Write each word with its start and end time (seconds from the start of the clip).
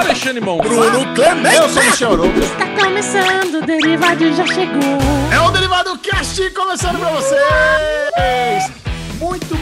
Alexandre 0.00 0.40
Mon. 0.40 0.58
Bruno 0.58 1.14
Clemente. 1.14 1.56
Eu 1.56 1.68
sou 1.68 1.82
o 1.82 1.84
Michel 1.86 2.12
Arouca. 2.12 2.40
Está 2.40 2.66
começando, 2.68 3.54
o 3.62 3.66
Derivado 3.66 4.34
já 4.34 4.46
chegou. 4.46 4.98
É 5.32 5.40
o 5.40 5.50
Derivado 5.50 5.98
Cast 5.98 6.50
começando 6.50 6.98
pra 6.98 7.10
vocês. 7.10 8.72
Muito 9.18 9.54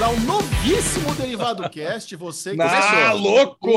bem-vindos 0.00 0.02
ao 0.02 0.16
novíssimo 0.20 1.14
Derivado 1.14 1.68
Cast. 1.68 2.16
Você 2.16 2.56
que 2.56 2.60
Ah, 2.62 3.12
louco! 3.12 3.68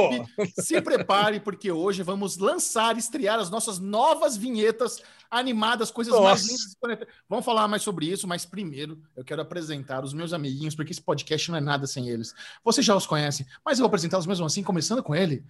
se 0.60 0.82
prepare 0.82 1.40
porque 1.40 1.72
hoje 1.72 2.02
vamos 2.02 2.38
lançar, 2.38 2.98
estrear 2.98 3.40
as 3.40 3.50
nossas 3.50 3.78
novas 3.80 4.38
vinhetas 4.38 5.02
animadas, 5.30 5.92
coisas 5.92 6.14
mais 6.14 6.42
Nossa. 6.42 6.48
lindas. 6.48 6.74
do 6.74 6.80
planeta. 6.80 7.08
Vamos 7.28 7.44
falar 7.46 7.68
mais 7.68 7.82
sobre 7.82 8.06
isso, 8.06 8.28
mas 8.28 8.46
primeiro 8.46 9.02
eu 9.16 9.24
quero 9.24 9.42
apresentar 9.42 10.04
os 10.04 10.14
meus 10.14 10.32
amiguinhos, 10.34 10.76
porque 10.76 10.92
esse 10.92 11.02
podcast 11.02 11.52
não 11.52 11.58
é 11.58 11.62
nada 11.62 11.86
sem 11.86 12.08
eles. 12.10 12.34
Vocês 12.64 12.86
já 12.86 12.96
os 12.96 13.06
conhecem, 13.06 13.46
mas 13.66 13.78
eu 13.78 13.84
vou 13.84 13.88
apresentá-los 13.88 14.26
mesmo 14.26 14.46
assim, 14.46 14.64
começando 14.64 15.04
com 15.04 15.14
ele. 15.16 15.44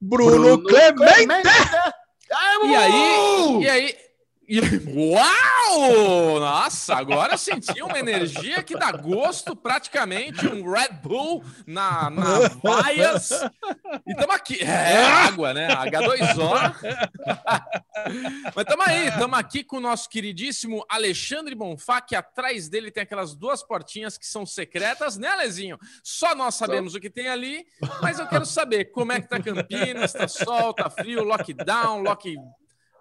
Bruno, 0.00 0.62
Clemente! 0.62 1.48
Ah, 2.32 2.64
E 2.64 2.74
aí? 2.74 3.62
E 3.62 3.68
aí? 3.68 4.09
E- 4.50 4.60
Uau! 4.88 6.40
Nossa, 6.40 6.96
agora 6.96 7.36
senti 7.36 7.80
uma 7.80 7.96
energia 7.96 8.64
que 8.64 8.76
dá 8.76 8.90
gosto, 8.90 9.54
praticamente 9.54 10.44
um 10.48 10.68
Red 10.68 10.94
Bull 11.00 11.44
na, 11.64 12.10
na 12.10 12.48
vaias. 12.60 13.30
E 14.04 14.10
estamos 14.10 14.34
aqui. 14.34 14.58
É 14.60 15.04
água, 15.04 15.54
né? 15.54 15.68
H2O. 15.68 16.74
Mas 18.56 18.64
estamos 18.64 18.88
aí, 18.88 19.06
estamos 19.06 19.38
aqui 19.38 19.62
com 19.62 19.76
o 19.76 19.80
nosso 19.80 20.08
queridíssimo 20.08 20.84
Alexandre 20.88 21.54
Bonfá, 21.54 22.00
que 22.00 22.16
atrás 22.16 22.68
dele 22.68 22.90
tem 22.90 23.04
aquelas 23.04 23.36
duas 23.36 23.62
portinhas 23.62 24.18
que 24.18 24.26
são 24.26 24.44
secretas, 24.44 25.16
né, 25.16 25.32
Lezinho? 25.36 25.78
Só 26.02 26.34
nós 26.34 26.56
sabemos 26.56 26.96
o 26.96 27.00
que 27.00 27.08
tem 27.08 27.28
ali, 27.28 27.64
mas 28.02 28.18
eu 28.18 28.26
quero 28.26 28.44
saber 28.44 28.86
como 28.86 29.12
é 29.12 29.20
que 29.20 29.28
tá 29.28 29.38
Campinas, 29.40 30.12
tá 30.12 30.26
sol, 30.26 30.74
tá 30.74 30.90
frio, 30.90 31.22
lockdown, 31.22 32.02
lock 32.02 32.34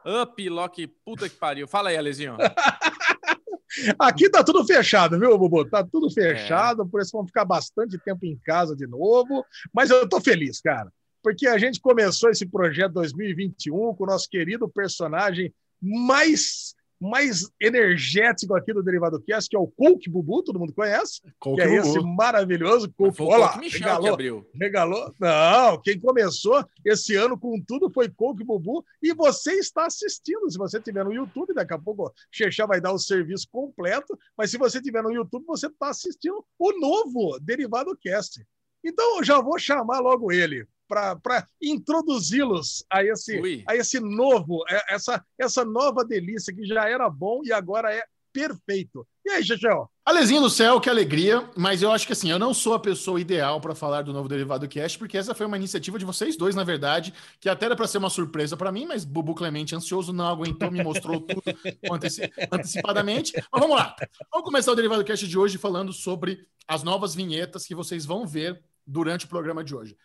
up, 0.05 0.49
lock 0.49 0.87
puta 1.05 1.29
que 1.29 1.35
pariu. 1.35 1.67
Fala 1.67 1.89
aí, 1.89 1.97
Alezinho. 1.97 2.37
Aqui 3.99 4.29
tá 4.29 4.43
tudo 4.43 4.65
fechado, 4.65 5.19
viu, 5.19 5.37
Bubu? 5.37 5.63
Tá 5.63 5.83
tudo 5.83 6.09
fechado, 6.09 6.87
por 6.87 7.01
isso 7.01 7.11
vamos 7.11 7.29
ficar 7.29 7.45
bastante 7.45 7.97
tempo 7.99 8.25
em 8.25 8.35
casa 8.37 8.75
de 8.75 8.87
novo. 8.87 9.45
Mas 9.73 9.89
eu 9.89 10.07
tô 10.09 10.19
feliz, 10.19 10.59
cara, 10.59 10.91
porque 11.21 11.47
a 11.47 11.57
gente 11.57 11.79
começou 11.79 12.29
esse 12.29 12.45
projeto 12.45 12.93
2021 12.93 13.93
com 13.93 14.03
o 14.03 14.07
nosso 14.07 14.27
querido 14.27 14.67
personagem 14.67 15.53
mais, 15.81 16.75
mais 16.99 17.49
energético 17.59 18.55
aqui 18.55 18.73
do 18.73 18.83
Derivado 18.83 19.21
Cast, 19.21 19.49
que 19.49 19.55
é 19.55 19.59
o 19.59 19.67
Coke 19.67 20.09
Bubu, 20.09 20.43
todo 20.43 20.59
mundo 20.59 20.73
conhece, 20.73 21.21
que 21.41 21.61
é 21.61 21.75
esse 21.75 21.99
maravilhoso 22.01 22.91
Coke. 22.91 23.15
Foi 23.17 23.25
o 23.25 23.29
Olha 23.29 23.45
lá, 23.45 23.57
Michel 23.57 23.69
que 23.69 23.77
regalou, 23.77 24.13
abriu. 24.13 24.49
regalou. 24.53 25.15
Não, 25.19 25.81
quem 25.81 25.99
começou 25.99 26.63
esse 26.83 27.15
ano 27.15 27.39
com 27.39 27.61
tudo 27.61 27.89
foi 27.89 28.09
Coke 28.09 28.43
Bubu 28.43 28.83
e 29.01 29.13
você 29.13 29.53
está 29.53 29.85
assistindo. 29.85 30.49
Se 30.49 30.57
você 30.57 30.77
estiver 30.77 31.05
no 31.05 31.13
YouTube, 31.13 31.53
daqui 31.53 31.73
a 31.73 31.79
pouco 31.79 32.07
o 32.07 32.13
Xexá 32.31 32.65
vai 32.65 32.81
dar 32.81 32.91
o 32.91 32.99
serviço 32.99 33.47
completo, 33.51 34.17
mas 34.37 34.51
se 34.51 34.57
você 34.57 34.79
estiver 34.79 35.01
no 35.01 35.11
YouTube, 35.11 35.45
você 35.45 35.67
está 35.67 35.89
assistindo 35.89 36.43
o 36.57 36.79
novo 36.79 37.39
Derivado 37.39 37.97
Cast. 37.97 38.45
Então 38.83 39.17
eu 39.17 39.23
já 39.23 39.41
vou 39.41 39.57
chamar 39.59 39.99
logo 39.99 40.31
ele 40.31 40.65
para 40.87 41.45
introduzi-los 41.61 42.83
a 42.89 43.03
esse, 43.03 43.39
Ui. 43.39 43.63
a 43.67 43.75
esse 43.75 43.99
novo, 43.99 44.63
é, 44.67 44.95
essa, 44.95 45.23
essa 45.37 45.63
nova 45.63 46.03
delícia 46.03 46.53
que 46.53 46.65
já 46.65 46.89
era 46.89 47.07
bom 47.09 47.41
e 47.43 47.51
agora 47.51 47.93
é 47.93 48.03
perfeito. 48.33 49.05
E 49.25 49.29
aí, 49.31 49.43
Xexel? 49.43 49.89
Alezinho 50.05 50.41
do 50.41 50.49
céu, 50.49 50.79
que 50.79 50.89
alegria, 50.89 51.47
mas 51.55 51.83
eu 51.83 51.91
acho 51.91 52.07
que 52.07 52.13
assim, 52.13 52.31
eu 52.31 52.39
não 52.39 52.53
sou 52.53 52.73
a 52.73 52.79
pessoa 52.79 53.21
ideal 53.21 53.61
para 53.61 53.75
falar 53.75 54.01
do 54.01 54.13
novo 54.13 54.27
Derivado 54.27 54.67
Cast, 54.67 54.97
porque 54.97 55.17
essa 55.17 55.35
foi 55.35 55.45
uma 55.45 55.57
iniciativa 55.57 55.99
de 55.99 56.05
vocês 56.05 56.35
dois, 56.35 56.55
na 56.55 56.63
verdade, 56.63 57.13
que 57.39 57.49
até 57.49 57.67
era 57.67 57.75
para 57.75 57.87
ser 57.87 57.99
uma 57.99 58.09
surpresa 58.09 58.57
para 58.57 58.71
mim, 58.71 58.85
mas 58.87 59.05
Bubu 59.05 59.35
Clemente, 59.35 59.75
ansioso, 59.75 60.11
não 60.11 60.27
aguentou, 60.27 60.71
me 60.71 60.83
mostrou 60.83 61.21
tudo 61.21 61.43
anteci- 61.91 62.31
antecipadamente. 62.51 63.33
Mas 63.51 63.61
vamos 63.61 63.77
lá. 63.77 63.95
Vamos 64.31 64.45
começar 64.45 64.71
o 64.71 64.75
Derivado 64.75 65.03
Cast 65.03 65.27
de 65.27 65.37
hoje 65.37 65.59
falando 65.59 65.93
sobre 65.93 66.47
as 66.67 66.81
novas 66.81 67.13
vinhetas 67.13 67.65
que 67.65 67.75
vocês 67.75 68.05
vão 68.05 68.25
ver 68.25 68.59
durante 68.89 69.25
o 69.25 69.29
programa 69.29 69.63
de 69.63 69.75
hoje. 69.75 69.95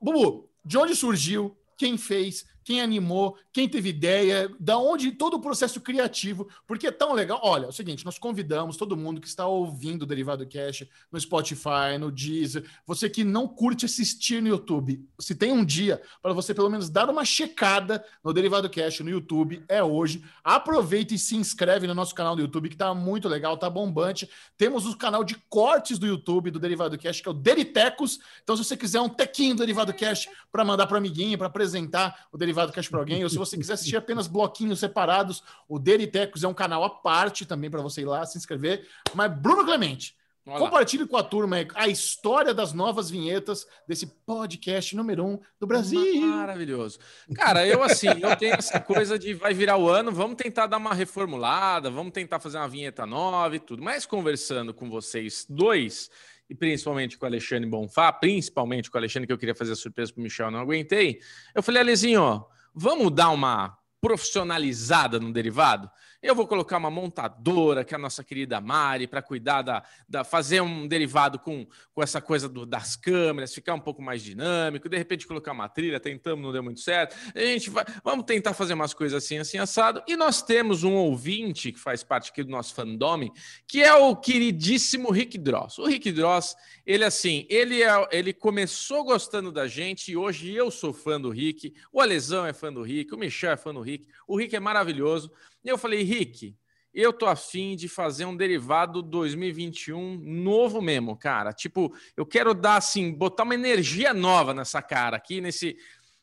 Bubu, 0.00 0.50
de 0.64 0.76
onde 0.76 0.94
surgiu? 0.94 1.56
Quem 1.78 1.96
fez? 1.96 2.44
Quem 2.66 2.80
animou? 2.80 3.38
Quem 3.52 3.68
teve 3.68 3.90
ideia? 3.90 4.50
Da 4.58 4.76
onde 4.76 5.12
todo 5.12 5.34
o 5.34 5.40
processo 5.40 5.80
criativo? 5.80 6.48
Porque 6.66 6.88
é 6.88 6.90
tão 6.90 7.12
legal. 7.12 7.38
Olha, 7.40 7.66
é 7.66 7.68
o 7.68 7.72
seguinte, 7.72 8.04
nós 8.04 8.18
convidamos 8.18 8.76
todo 8.76 8.96
mundo 8.96 9.20
que 9.20 9.28
está 9.28 9.46
ouvindo 9.46 10.02
o 10.02 10.06
Derivado 10.06 10.44
Cash 10.48 10.84
no 11.12 11.20
Spotify, 11.20 11.96
no 12.00 12.10
Deezer, 12.10 12.68
você 12.84 13.08
que 13.08 13.22
não 13.22 13.46
curte 13.46 13.86
assistir 13.86 14.42
no 14.42 14.48
YouTube, 14.48 15.00
se 15.16 15.36
tem 15.36 15.52
um 15.52 15.64
dia 15.64 16.02
para 16.20 16.32
você 16.32 16.52
pelo 16.52 16.68
menos 16.68 16.90
dar 16.90 17.08
uma 17.08 17.24
checada 17.24 18.04
no 18.24 18.32
Derivado 18.32 18.68
Cash 18.68 18.98
no 18.98 19.10
YouTube, 19.10 19.62
é 19.68 19.80
hoje. 19.80 20.24
Aproveita 20.42 21.14
e 21.14 21.18
se 21.20 21.36
inscreve 21.36 21.86
no 21.86 21.94
nosso 21.94 22.16
canal 22.16 22.34
do 22.34 22.42
YouTube, 22.42 22.68
que 22.68 22.76
tá 22.76 22.92
muito 22.92 23.28
legal, 23.28 23.56
tá 23.56 23.70
bombante. 23.70 24.28
Temos 24.58 24.86
o 24.86 24.98
canal 24.98 25.22
de 25.22 25.36
cortes 25.48 26.00
do 26.00 26.06
YouTube 26.08 26.50
do 26.50 26.58
Derivado 26.58 26.98
Cash, 26.98 27.20
que 27.20 27.28
é 27.28 27.30
o 27.30 27.34
Deritecos. 27.34 28.18
Então, 28.42 28.56
se 28.56 28.64
você 28.64 28.76
quiser 28.76 29.00
um 29.00 29.08
tequinho 29.08 29.54
do 29.54 29.60
Derivado 29.60 29.94
Cash 29.94 30.28
para 30.50 30.64
mandar 30.64 30.88
para 30.88 30.98
amiguinho, 30.98 31.38
para 31.38 31.46
apresentar 31.46 32.26
o 32.32 32.36
Derivado 32.36 32.55
Cash 32.72 32.88
para 32.88 32.98
alguém, 32.98 33.22
ou 33.22 33.30
se 33.30 33.38
você 33.38 33.56
quiser 33.56 33.74
assistir 33.74 33.96
apenas 33.96 34.26
bloquinhos 34.26 34.80
separados, 34.80 35.42
o 35.68 35.78
Deritecos 35.78 36.44
é 36.44 36.48
um 36.48 36.54
canal 36.54 36.84
à 36.84 36.90
parte 36.90 37.44
também 37.44 37.70
para 37.70 37.82
você 37.82 38.02
ir 38.02 38.06
lá 38.06 38.24
se 38.24 38.38
inscrever. 38.38 38.86
Mas 39.14 39.32
Bruno 39.32 39.64
Clemente, 39.64 40.16
Olha 40.46 40.54
lá. 40.54 40.60
compartilhe 40.60 41.06
com 41.06 41.16
a 41.16 41.24
turma 41.24 41.56
a 41.74 41.88
história 41.88 42.54
das 42.54 42.72
novas 42.72 43.10
vinhetas 43.10 43.66
desse 43.86 44.06
podcast 44.06 44.94
número 44.94 45.24
um 45.24 45.40
do 45.58 45.66
Brasil. 45.66 46.20
Maravilhoso. 46.20 47.00
Cara, 47.34 47.66
eu 47.66 47.82
assim, 47.82 48.06
eu 48.20 48.36
tenho 48.36 48.54
essa 48.54 48.78
coisa 48.78 49.18
de 49.18 49.34
vai 49.34 49.52
virar 49.52 49.76
o 49.76 49.88
ano, 49.88 50.12
vamos 50.12 50.36
tentar 50.36 50.68
dar 50.68 50.76
uma 50.76 50.94
reformulada, 50.94 51.90
vamos 51.90 52.12
tentar 52.12 52.38
fazer 52.38 52.58
uma 52.58 52.68
vinheta 52.68 53.04
nova 53.04 53.56
e 53.56 53.58
tudo. 53.58 53.82
Mas 53.82 54.06
conversando 54.06 54.72
com 54.72 54.88
vocês 54.88 55.44
dois, 55.48 56.10
e 56.48 56.54
principalmente 56.54 57.18
com 57.18 57.26
o 57.26 57.28
Alexandre 57.28 57.68
Bonfá, 57.68 58.12
principalmente 58.12 58.90
com 58.90 58.96
o 58.96 59.00
Alexandre, 59.00 59.26
que 59.26 59.32
eu 59.32 59.38
queria 59.38 59.54
fazer 59.54 59.72
a 59.72 59.76
surpresa 59.76 60.12
pro 60.12 60.22
Michel, 60.22 60.50
não 60.50 60.60
aguentei. 60.60 61.20
Eu 61.54 61.62
falei, 61.62 61.82
Alezinho, 61.82 62.22
ó, 62.22 62.44
vamos 62.74 63.12
dar 63.12 63.30
uma 63.30 63.76
profissionalizada 64.00 65.18
no 65.18 65.32
derivado? 65.32 65.90
Eu 66.22 66.34
vou 66.34 66.46
colocar 66.46 66.76
uma 66.78 66.90
montadora, 66.90 67.84
que 67.84 67.94
é 67.94 67.96
a 67.96 68.00
nossa 68.00 68.24
querida 68.24 68.60
Mari, 68.60 69.06
para 69.06 69.22
cuidar 69.22 69.62
da, 69.62 69.82
da. 70.08 70.24
fazer 70.24 70.60
um 70.60 70.86
derivado 70.88 71.38
com, 71.38 71.66
com 71.92 72.02
essa 72.02 72.20
coisa 72.20 72.48
do- 72.48 72.66
das 72.66 72.96
câmeras, 72.96 73.54
ficar 73.54 73.74
um 73.74 73.80
pouco 73.80 74.02
mais 74.02 74.22
dinâmico, 74.22 74.88
de 74.88 74.96
repente 74.96 75.26
colocar 75.26 75.52
uma 75.52 75.68
trilha, 75.68 76.00
tentamos, 76.00 76.44
não 76.44 76.52
deu 76.52 76.62
muito 76.62 76.80
certo. 76.80 77.16
A 77.34 77.40
gente 77.40 77.70
vai. 77.70 77.84
Vamos 78.02 78.24
tentar 78.24 78.54
fazer 78.54 78.74
umas 78.74 78.94
coisas 78.94 79.22
assim, 79.22 79.38
assim, 79.38 79.58
assado. 79.58 80.02
E 80.06 80.16
nós 80.16 80.42
temos 80.42 80.84
um 80.84 80.94
ouvinte 80.94 81.72
que 81.72 81.78
faz 81.78 82.02
parte 82.02 82.30
aqui 82.30 82.42
do 82.42 82.50
nosso 82.50 82.74
fandom, 82.74 83.28
que 83.66 83.82
é 83.82 83.94
o 83.94 84.16
queridíssimo 84.16 85.10
Rick 85.10 85.38
Dross. 85.38 85.78
O 85.78 85.86
Rick 85.86 86.10
Dross, 86.12 86.56
ele 86.84 87.04
assim, 87.04 87.46
ele, 87.48 87.82
é, 87.82 88.08
ele 88.10 88.32
começou 88.32 89.04
gostando 89.04 89.52
da 89.52 89.66
gente 89.66 90.12
e 90.12 90.16
hoje 90.16 90.52
eu 90.52 90.70
sou 90.70 90.92
fã 90.92 91.20
do 91.20 91.30
Rick, 91.30 91.72
o 91.92 92.00
Alesão 92.00 92.44
é 92.46 92.52
fã 92.52 92.72
do 92.72 92.82
Rick, 92.82 93.14
o 93.14 93.18
Michel 93.18 93.52
é 93.52 93.56
fã 93.56 93.72
do 93.72 93.80
Rick, 93.80 94.06
o 94.26 94.36
Rick 94.36 94.54
é 94.56 94.60
maravilhoso. 94.60 95.30
E 95.66 95.68
eu 95.68 95.76
falei, 95.76 96.04
Rick, 96.04 96.56
eu 96.94 97.12
tô 97.12 97.26
afim 97.26 97.74
de 97.74 97.88
fazer 97.88 98.24
um 98.24 98.36
derivado 98.36 99.02
2021 99.02 100.16
novo 100.16 100.80
mesmo, 100.80 101.16
cara. 101.16 101.52
Tipo, 101.52 101.92
eu 102.16 102.24
quero 102.24 102.54
dar 102.54 102.76
assim, 102.76 103.12
botar 103.12 103.42
uma 103.42 103.54
energia 103.56 104.14
nova 104.14 104.54
nessa 104.54 104.80
cara 104.80 105.16
aqui, 105.16 105.40
nesse. 105.40 105.76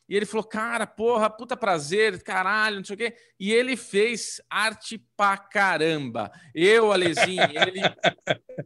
E 0.08 0.16
ele 0.16 0.26
falou, 0.26 0.44
cara, 0.44 0.86
porra, 0.86 1.30
puta 1.30 1.56
prazer, 1.56 2.22
caralho, 2.22 2.76
não 2.76 2.84
sei 2.84 2.94
o 2.94 2.98
quê. 2.98 3.16
E 3.38 3.52
ele 3.52 3.76
fez 3.76 4.40
arte 4.50 4.98
pra 5.16 5.36
caramba. 5.36 6.30
Eu, 6.54 6.92
Alezinho, 6.92 7.42
ele. 7.42 7.80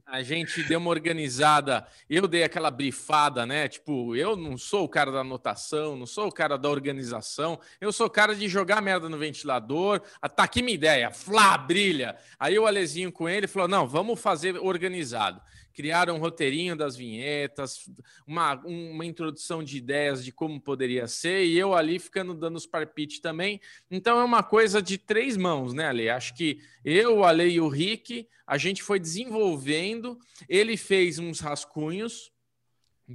A 0.06 0.22
gente 0.22 0.62
deu 0.64 0.80
uma 0.80 0.90
organizada. 0.90 1.86
Eu 2.08 2.26
dei 2.26 2.42
aquela 2.42 2.70
brifada, 2.70 3.46
né? 3.46 3.68
Tipo, 3.68 4.16
eu 4.16 4.34
não 4.36 4.56
sou 4.56 4.84
o 4.84 4.88
cara 4.88 5.12
da 5.12 5.20
anotação, 5.20 5.96
não 5.96 6.06
sou 6.06 6.26
o 6.28 6.32
cara 6.32 6.58
da 6.58 6.68
organização. 6.68 7.60
Eu 7.80 7.92
sou 7.92 8.06
o 8.06 8.10
cara 8.10 8.34
de 8.34 8.48
jogar 8.48 8.80
merda 8.80 9.08
no 9.08 9.18
ventilador. 9.18 10.00
Ah, 10.20 10.28
Tá 10.28 10.44
aqui 10.44 10.62
minha 10.62 10.74
ideia. 10.74 11.10
Flá, 11.10 11.58
brilha. 11.58 12.16
Aí 12.38 12.58
o 12.58 12.66
Alezinho 12.66 13.10
com 13.10 13.28
ele 13.28 13.46
falou: 13.46 13.68
não, 13.68 13.86
vamos 13.88 14.20
fazer 14.20 14.56
organizado. 14.56 15.40
Criaram 15.78 16.16
um 16.16 16.18
roteirinho 16.18 16.74
das 16.74 16.96
vinhetas, 16.96 17.88
uma, 18.26 18.54
uma 18.64 19.06
introdução 19.06 19.62
de 19.62 19.76
ideias 19.76 20.24
de 20.24 20.32
como 20.32 20.60
poderia 20.60 21.06
ser, 21.06 21.44
e 21.44 21.56
eu 21.56 21.72
ali 21.72 22.00
ficando 22.00 22.34
dando 22.34 22.56
os 22.56 22.66
parpites 22.66 23.20
também. 23.20 23.60
Então 23.88 24.18
é 24.18 24.24
uma 24.24 24.42
coisa 24.42 24.82
de 24.82 24.98
três 24.98 25.36
mãos, 25.36 25.72
né, 25.72 25.86
Ale? 25.86 26.08
Acho 26.10 26.34
que 26.34 26.58
eu, 26.84 27.18
o 27.18 27.24
Ale 27.24 27.48
e 27.48 27.60
o 27.60 27.68
Rick, 27.68 28.26
a 28.44 28.58
gente 28.58 28.82
foi 28.82 28.98
desenvolvendo. 28.98 30.18
Ele 30.48 30.76
fez 30.76 31.20
uns 31.20 31.38
rascunhos. 31.38 32.32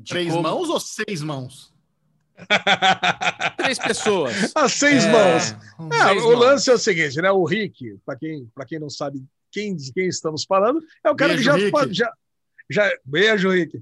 Três 0.08 0.30
como- 0.30 0.44
mãos 0.44 0.70
ou 0.70 0.80
seis 0.80 1.22
mãos? 1.22 1.74
Três 3.58 3.78
pessoas. 3.78 4.54
As 4.56 4.72
seis 4.80 5.04
É, 5.04 5.12
mãos. 5.12 5.44
É, 5.94 6.08
seis 6.08 6.24
o 6.24 6.28
mãos. 6.32 6.40
lance 6.40 6.70
é 6.70 6.74
o 6.74 6.78
seguinte, 6.78 7.22
né? 7.22 7.30
O 7.30 7.44
Rick, 7.44 7.98
para 8.06 8.16
quem, 8.18 8.50
pra 8.56 8.66
quem 8.66 8.80
não 8.80 8.90
sabe 8.90 9.22
quem, 9.52 9.76
de 9.76 9.92
quem 9.92 10.08
estamos 10.08 10.46
falando, 10.46 10.82
é 11.04 11.12
o 11.12 11.16
cara 11.16 11.34
Beijo, 11.34 11.52
que 11.54 11.94
já, 11.94 12.06
já, 12.06 12.14
já. 12.70 12.90
Beijo, 13.06 13.50
Rick. 13.50 13.82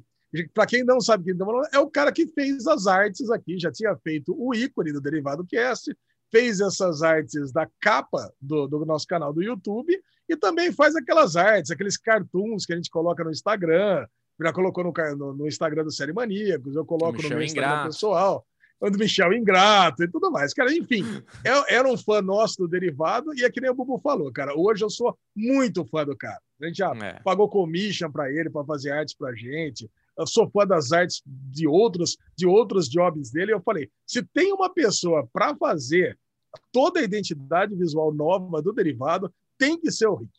Para 0.54 0.66
quem 0.66 0.84
não 0.84 1.02
sabe 1.02 1.26
quem 1.26 1.38
tá 1.38 1.46
falando, 1.46 1.68
é 1.74 1.80
o 1.80 1.90
cara 1.90 2.12
que 2.12 2.26
fez 2.26 2.66
as 2.66 2.88
artes 2.88 3.30
aqui, 3.30 3.60
já 3.60 3.70
tinha 3.70 3.96
feito 3.98 4.34
o 4.38 4.56
ícone 4.56 4.94
do 4.94 5.02
Derivado 5.02 5.46
Cast, 5.46 5.94
fez 6.32 6.62
essas 6.62 7.04
artes 7.04 7.52
da 7.52 7.68
capa 7.82 8.34
do, 8.40 8.66
do 8.66 8.86
nosso 8.86 9.06
canal 9.06 9.34
do 9.34 9.44
YouTube 9.44 10.02
e 10.30 10.38
também 10.38 10.72
faz 10.72 10.96
aquelas 10.96 11.36
artes, 11.36 11.70
aqueles 11.70 11.98
cartoons 11.98 12.66
que 12.66 12.72
a 12.72 12.78
gente 12.78 12.90
coloca 12.90 13.22
no 13.24 13.32
Instagram, 13.32 14.08
já 14.40 14.54
colocou 14.54 14.86
no, 14.86 14.94
no, 15.18 15.34
no 15.34 15.48
Instagram 15.48 15.84
do 15.84 15.92
Série 15.92 16.14
Maníacos, 16.14 16.76
eu 16.76 16.86
coloco 16.86 17.22
no 17.22 17.30
meu 17.30 17.42
Instagram 17.42 17.72
Ingrato. 17.72 17.88
pessoal, 17.88 18.48
do 18.90 18.98
Michel 18.98 19.34
Ingrato 19.34 20.04
e 20.04 20.08
tudo 20.08 20.32
mais. 20.32 20.54
Cara, 20.54 20.74
enfim, 20.74 21.04
eu, 21.44 21.66
era 21.68 21.88
um 21.88 21.98
fã 21.98 22.22
nosso 22.22 22.58
do 22.58 22.68
Derivado 22.68 23.34
e 23.36 23.44
é 23.44 23.52
que 23.52 23.62
nem 23.62 23.70
o 23.70 23.76
Bubu 23.76 24.00
falou, 24.00 24.32
cara, 24.32 24.58
hoje 24.58 24.84
eu 24.84 24.90
sou 24.90 25.18
muito 25.36 25.86
fã 25.86 26.06
do 26.06 26.16
cara. 26.16 26.42
A 26.62 26.68
gente 26.68 26.78
já 26.78 26.92
é. 26.92 27.20
pagou 27.24 27.50
commission 27.50 28.12
para 28.12 28.32
ele, 28.32 28.50
para 28.50 28.66
fazer 28.66 28.92
artes 28.92 29.16
para 29.16 29.36
gente, 29.36 29.90
eu 30.18 30.28
sou 30.28 30.50
fã 30.50 30.66
das 30.66 30.92
artes 30.92 31.22
de 31.26 31.68
outros, 31.68 32.18
de 32.36 32.46
outros 32.46 32.90
jobs 32.90 33.32
dele. 33.32 33.54
Eu 33.54 33.62
falei, 33.62 33.90
se 34.06 34.22
tem 34.22 34.54
uma 34.54 34.72
pessoa 34.72 35.28
para 35.32 35.56
fazer 35.56 36.18
toda 36.72 37.00
a 37.00 37.04
identidade 37.04 37.76
visual 37.76 38.14
nova 38.14 38.62
do 38.62 38.74
derivado, 38.74 39.34
tem 39.58 39.80
que 39.80 39.92
ser 39.92 40.08
o 40.08 40.16
Rick. 40.16 40.32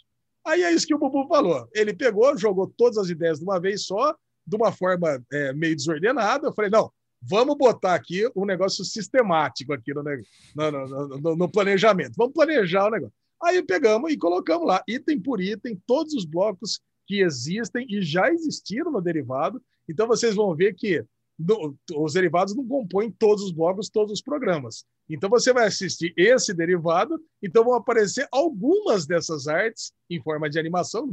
Aí 0.45 0.63
é 0.63 0.73
isso 0.73 0.87
que 0.87 0.95
o 0.95 0.99
Bubu 0.99 1.27
falou. 1.27 1.69
Ele 1.73 1.95
pegou, 1.95 2.37
jogou 2.37 2.73
todas 2.77 2.99
as 2.99 3.09
ideias 3.09 3.39
de 3.39 3.45
uma 3.45 3.61
vez 3.61 3.87
só, 3.87 4.15
de 4.47 4.57
uma 4.57 4.73
forma 4.73 5.23
é, 5.33 5.53
meio 5.53 5.75
desordenada. 5.75 6.49
Eu 6.49 6.53
falei, 6.53 6.71
não, 6.71 6.91
vamos 7.21 7.57
botar 7.57 7.95
aqui 7.95 8.29
um 8.35 8.45
negócio 8.45 8.85
sistemático 8.85 9.73
aqui 9.73 9.95
no, 9.95 10.03
no, 10.03 11.19
no, 11.21 11.37
no, 11.37 11.49
planejamento. 11.49 12.15
Vamos 12.17 12.35
planejar 12.35 12.89
o 12.89 12.91
negócio. 12.91 13.15
Aí 13.43 13.63
pegamos 13.63 14.13
e 14.13 14.17
colocamos 14.17 14.67
lá, 14.67 14.83
item 14.87 15.21
por 15.21 15.41
item, 15.41 15.81
todos 15.87 16.15
os 16.15 16.25
blocos 16.25 16.81
que 17.07 17.21
existem 17.21 17.87
e 17.89 18.01
já 18.01 18.31
existiram 18.31 18.93
no 18.93 19.01
derivado. 19.01 19.61
Então 19.89 20.07
vocês 20.07 20.35
vão 20.35 20.55
ver 20.55 20.75
que 20.75 21.05
no, 21.39 21.77
os 21.97 22.13
derivados 22.13 22.55
não 22.55 22.67
compõem 22.67 23.11
todos 23.11 23.43
os 23.43 23.53
blocos, 23.53 23.89
todos 23.89 24.13
os 24.13 24.23
programas. 24.23 24.85
Então 25.11 25.29
você 25.29 25.53
vai 25.53 25.67
assistir 25.67 26.15
esse 26.17 26.55
derivado, 26.55 27.21
então 27.43 27.65
vão 27.65 27.75
aparecer 27.75 28.27
algumas 28.31 29.07
dessas 29.07 29.49
artes 29.49 29.93
em 30.09 30.23
forma 30.23 30.49
de 30.49 30.59
animação, 30.59 31.11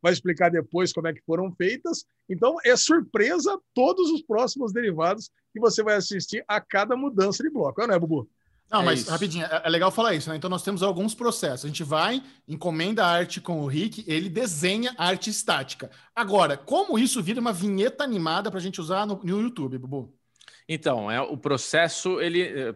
vai 0.00 0.12
explicar 0.12 0.50
depois 0.50 0.92
como 0.92 1.08
é 1.08 1.12
que 1.12 1.22
foram 1.22 1.52
feitas. 1.52 2.06
Então 2.28 2.56
é 2.64 2.74
surpresa 2.76 3.58
todos 3.74 4.10
os 4.10 4.22
próximos 4.22 4.72
derivados 4.72 5.30
que 5.52 5.60
você 5.60 5.82
vai 5.82 5.96
assistir 5.96 6.44
a 6.48 6.60
cada 6.60 6.96
mudança 6.96 7.42
de 7.42 7.50
bloco, 7.50 7.86
não 7.86 7.94
é, 7.94 7.98
Bubu? 7.98 8.28
Não, 8.70 8.82
é 8.82 8.84
mas 8.84 9.00
isso. 9.00 9.10
rapidinho, 9.10 9.44
é, 9.44 9.62
é 9.64 9.68
legal 9.68 9.90
falar 9.90 10.14
isso, 10.14 10.28
né? 10.28 10.36
Então 10.36 10.50
nós 10.50 10.62
temos 10.62 10.82
alguns 10.82 11.14
processos. 11.14 11.64
A 11.64 11.68
gente 11.68 11.84
vai, 11.84 12.22
encomenda 12.48 13.04
a 13.04 13.08
arte 13.08 13.40
com 13.40 13.60
o 13.60 13.66
Rick, 13.66 14.04
ele 14.06 14.28
desenha 14.28 14.94
a 14.98 15.06
arte 15.06 15.30
estática. 15.30 15.90
Agora, 16.14 16.56
como 16.56 16.98
isso 16.98 17.22
vira 17.22 17.40
uma 17.40 17.52
vinheta 17.52 18.02
animada 18.02 18.50
para 18.50 18.58
a 18.58 18.62
gente 18.62 18.80
usar 18.80 19.06
no, 19.06 19.20
no 19.22 19.40
YouTube, 19.42 19.78
Bubu? 19.78 20.12
Então, 20.68 21.10
é, 21.10 21.20
o 21.20 21.36
processo, 21.36 22.20
ele 22.20 22.42
é, 22.42 22.74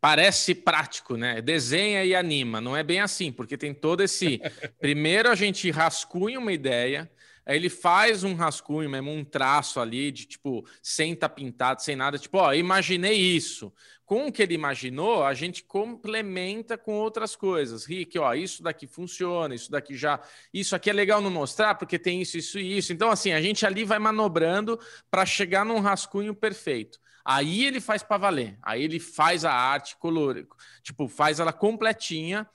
parece 0.00 0.54
prático, 0.54 1.16
né? 1.16 1.40
Desenha 1.40 2.04
e 2.04 2.14
anima. 2.14 2.60
Não 2.60 2.76
é 2.76 2.82
bem 2.82 3.00
assim, 3.00 3.32
porque 3.32 3.56
tem 3.56 3.72
todo 3.72 4.02
esse. 4.02 4.40
Primeiro 4.78 5.30
a 5.30 5.34
gente 5.34 5.70
rascunha 5.70 6.38
uma 6.38 6.52
ideia, 6.52 7.10
Aí 7.44 7.56
ele 7.56 7.68
faz 7.68 8.22
um 8.24 8.34
rascunho 8.34 8.88
mesmo, 8.88 9.10
um 9.10 9.24
traço 9.24 9.80
ali 9.80 10.10
de 10.12 10.24
tipo, 10.24 10.64
sem 10.82 11.14
tá 11.14 11.28
pintado, 11.28 11.82
sem 11.82 11.96
nada, 11.96 12.18
tipo, 12.18 12.38
ó, 12.38 12.52
imaginei 12.52 13.16
isso. 13.16 13.72
Com 14.04 14.26
o 14.26 14.32
que 14.32 14.42
ele 14.42 14.54
imaginou, 14.54 15.22
a 15.22 15.32
gente 15.34 15.62
complementa 15.62 16.76
com 16.76 16.94
outras 16.94 17.36
coisas. 17.36 17.84
Rick, 17.84 18.18
ó, 18.18 18.34
isso 18.34 18.60
daqui 18.60 18.86
funciona, 18.86 19.54
isso 19.54 19.70
daqui 19.70 19.96
já. 19.96 20.20
Isso 20.52 20.74
aqui 20.74 20.90
é 20.90 20.92
legal 20.92 21.20
não 21.20 21.30
mostrar, 21.30 21.76
porque 21.76 21.96
tem 21.96 22.20
isso, 22.20 22.36
isso 22.36 22.58
e 22.58 22.76
isso. 22.76 22.92
Então, 22.92 23.08
assim, 23.08 23.30
a 23.30 23.40
gente 23.40 23.64
ali 23.64 23.84
vai 23.84 24.00
manobrando 24.00 24.80
para 25.08 25.24
chegar 25.24 25.64
num 25.64 25.78
rascunho 25.78 26.34
perfeito. 26.34 26.98
Aí 27.24 27.64
ele 27.64 27.80
faz 27.80 28.02
para 28.02 28.16
valer. 28.16 28.58
Aí 28.62 28.82
ele 28.82 28.98
faz 28.98 29.44
a 29.44 29.52
arte 29.52 29.96
colorida, 29.96 30.48
tipo, 30.82 31.06
faz 31.06 31.38
ela 31.38 31.52
completinha. 31.52 32.48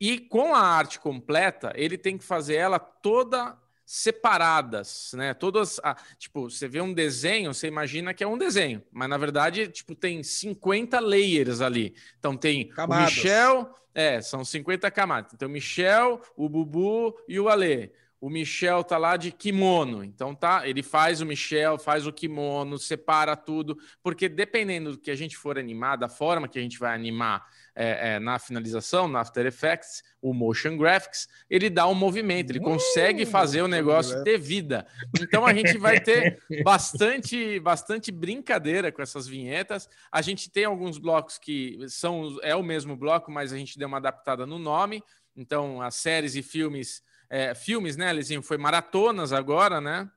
E 0.00 0.18
com 0.18 0.54
a 0.54 0.60
arte 0.60 0.98
completa, 0.98 1.72
ele 1.76 1.96
tem 1.96 2.18
que 2.18 2.24
fazer 2.24 2.56
ela 2.56 2.78
toda 2.80 3.56
separadas, 3.90 5.12
né? 5.14 5.32
Todas, 5.32 5.80
ah, 5.82 5.96
tipo, 6.18 6.50
você 6.50 6.68
vê 6.68 6.78
um 6.78 6.92
desenho, 6.92 7.54
você 7.54 7.68
imagina 7.68 8.12
que 8.12 8.22
é 8.22 8.26
um 8.26 8.36
desenho, 8.36 8.82
mas 8.92 9.08
na 9.08 9.16
verdade, 9.16 9.66
tipo, 9.68 9.94
tem 9.94 10.22
50 10.22 11.00
layers 11.00 11.62
ali. 11.62 11.94
Então 12.18 12.36
tem 12.36 12.68
Camadas. 12.68 13.14
o 13.14 13.16
Michel, 13.16 13.74
é, 13.94 14.20
são 14.20 14.44
50 14.44 14.90
camadas. 14.90 15.32
Então 15.32 15.48
o 15.48 15.50
Michel, 15.50 16.20
o 16.36 16.50
Bubu 16.50 17.18
e 17.26 17.40
o 17.40 17.48
Alê. 17.48 17.90
O 18.20 18.28
Michel 18.28 18.82
tá 18.82 18.98
lá 18.98 19.16
de 19.16 19.30
kimono, 19.30 20.02
então 20.02 20.34
tá, 20.34 20.66
ele 20.68 20.82
faz 20.82 21.20
o 21.20 21.26
Michel, 21.26 21.78
faz 21.78 22.06
o 22.06 22.12
kimono, 22.12 22.76
separa 22.76 23.36
tudo, 23.36 23.78
porque 24.02 24.28
dependendo 24.28 24.92
do 24.92 24.98
que 24.98 25.10
a 25.10 25.14
gente 25.14 25.36
for 25.36 25.56
animar, 25.56 25.96
da 25.96 26.08
forma 26.08 26.48
que 26.48 26.58
a 26.58 26.62
gente 26.62 26.78
vai 26.78 26.94
animar 26.94 27.46
é, 27.76 28.14
é, 28.14 28.18
na 28.18 28.40
finalização, 28.40 29.06
no 29.06 29.16
After 29.16 29.46
Effects, 29.46 30.02
o 30.20 30.34
Motion 30.34 30.76
Graphics, 30.76 31.28
ele 31.48 31.70
dá 31.70 31.86
um 31.86 31.94
movimento, 31.94 32.50
ele 32.50 32.58
consegue 32.58 33.22
hum, 33.22 33.26
fazer 33.26 33.62
o 33.62 33.68
negócio 33.68 34.24
ter 34.24 34.36
vida. 34.36 34.84
Então 35.20 35.46
a 35.46 35.54
gente 35.54 35.78
vai 35.78 36.00
ter 36.00 36.42
bastante, 36.64 37.60
bastante 37.60 38.10
brincadeira 38.10 38.90
com 38.90 39.00
essas 39.00 39.28
vinhetas. 39.28 39.88
A 40.10 40.20
gente 40.20 40.50
tem 40.50 40.64
alguns 40.64 40.98
blocos 40.98 41.38
que 41.38 41.78
são 41.88 42.36
é 42.42 42.56
o 42.56 42.64
mesmo 42.64 42.96
bloco, 42.96 43.30
mas 43.30 43.52
a 43.52 43.56
gente 43.56 43.78
deu 43.78 43.86
uma 43.86 43.98
adaptada 43.98 44.44
no 44.44 44.58
nome. 44.58 45.00
Então 45.36 45.80
as 45.80 45.94
séries 45.94 46.34
e 46.34 46.42
filmes, 46.42 47.00
é, 47.30 47.54
filmes, 47.54 47.96
né, 47.96 48.12
Lizinho, 48.12 48.42
foi 48.42 48.56
maratonas 48.56 49.32
agora, 49.32 49.80
né? 49.80 50.08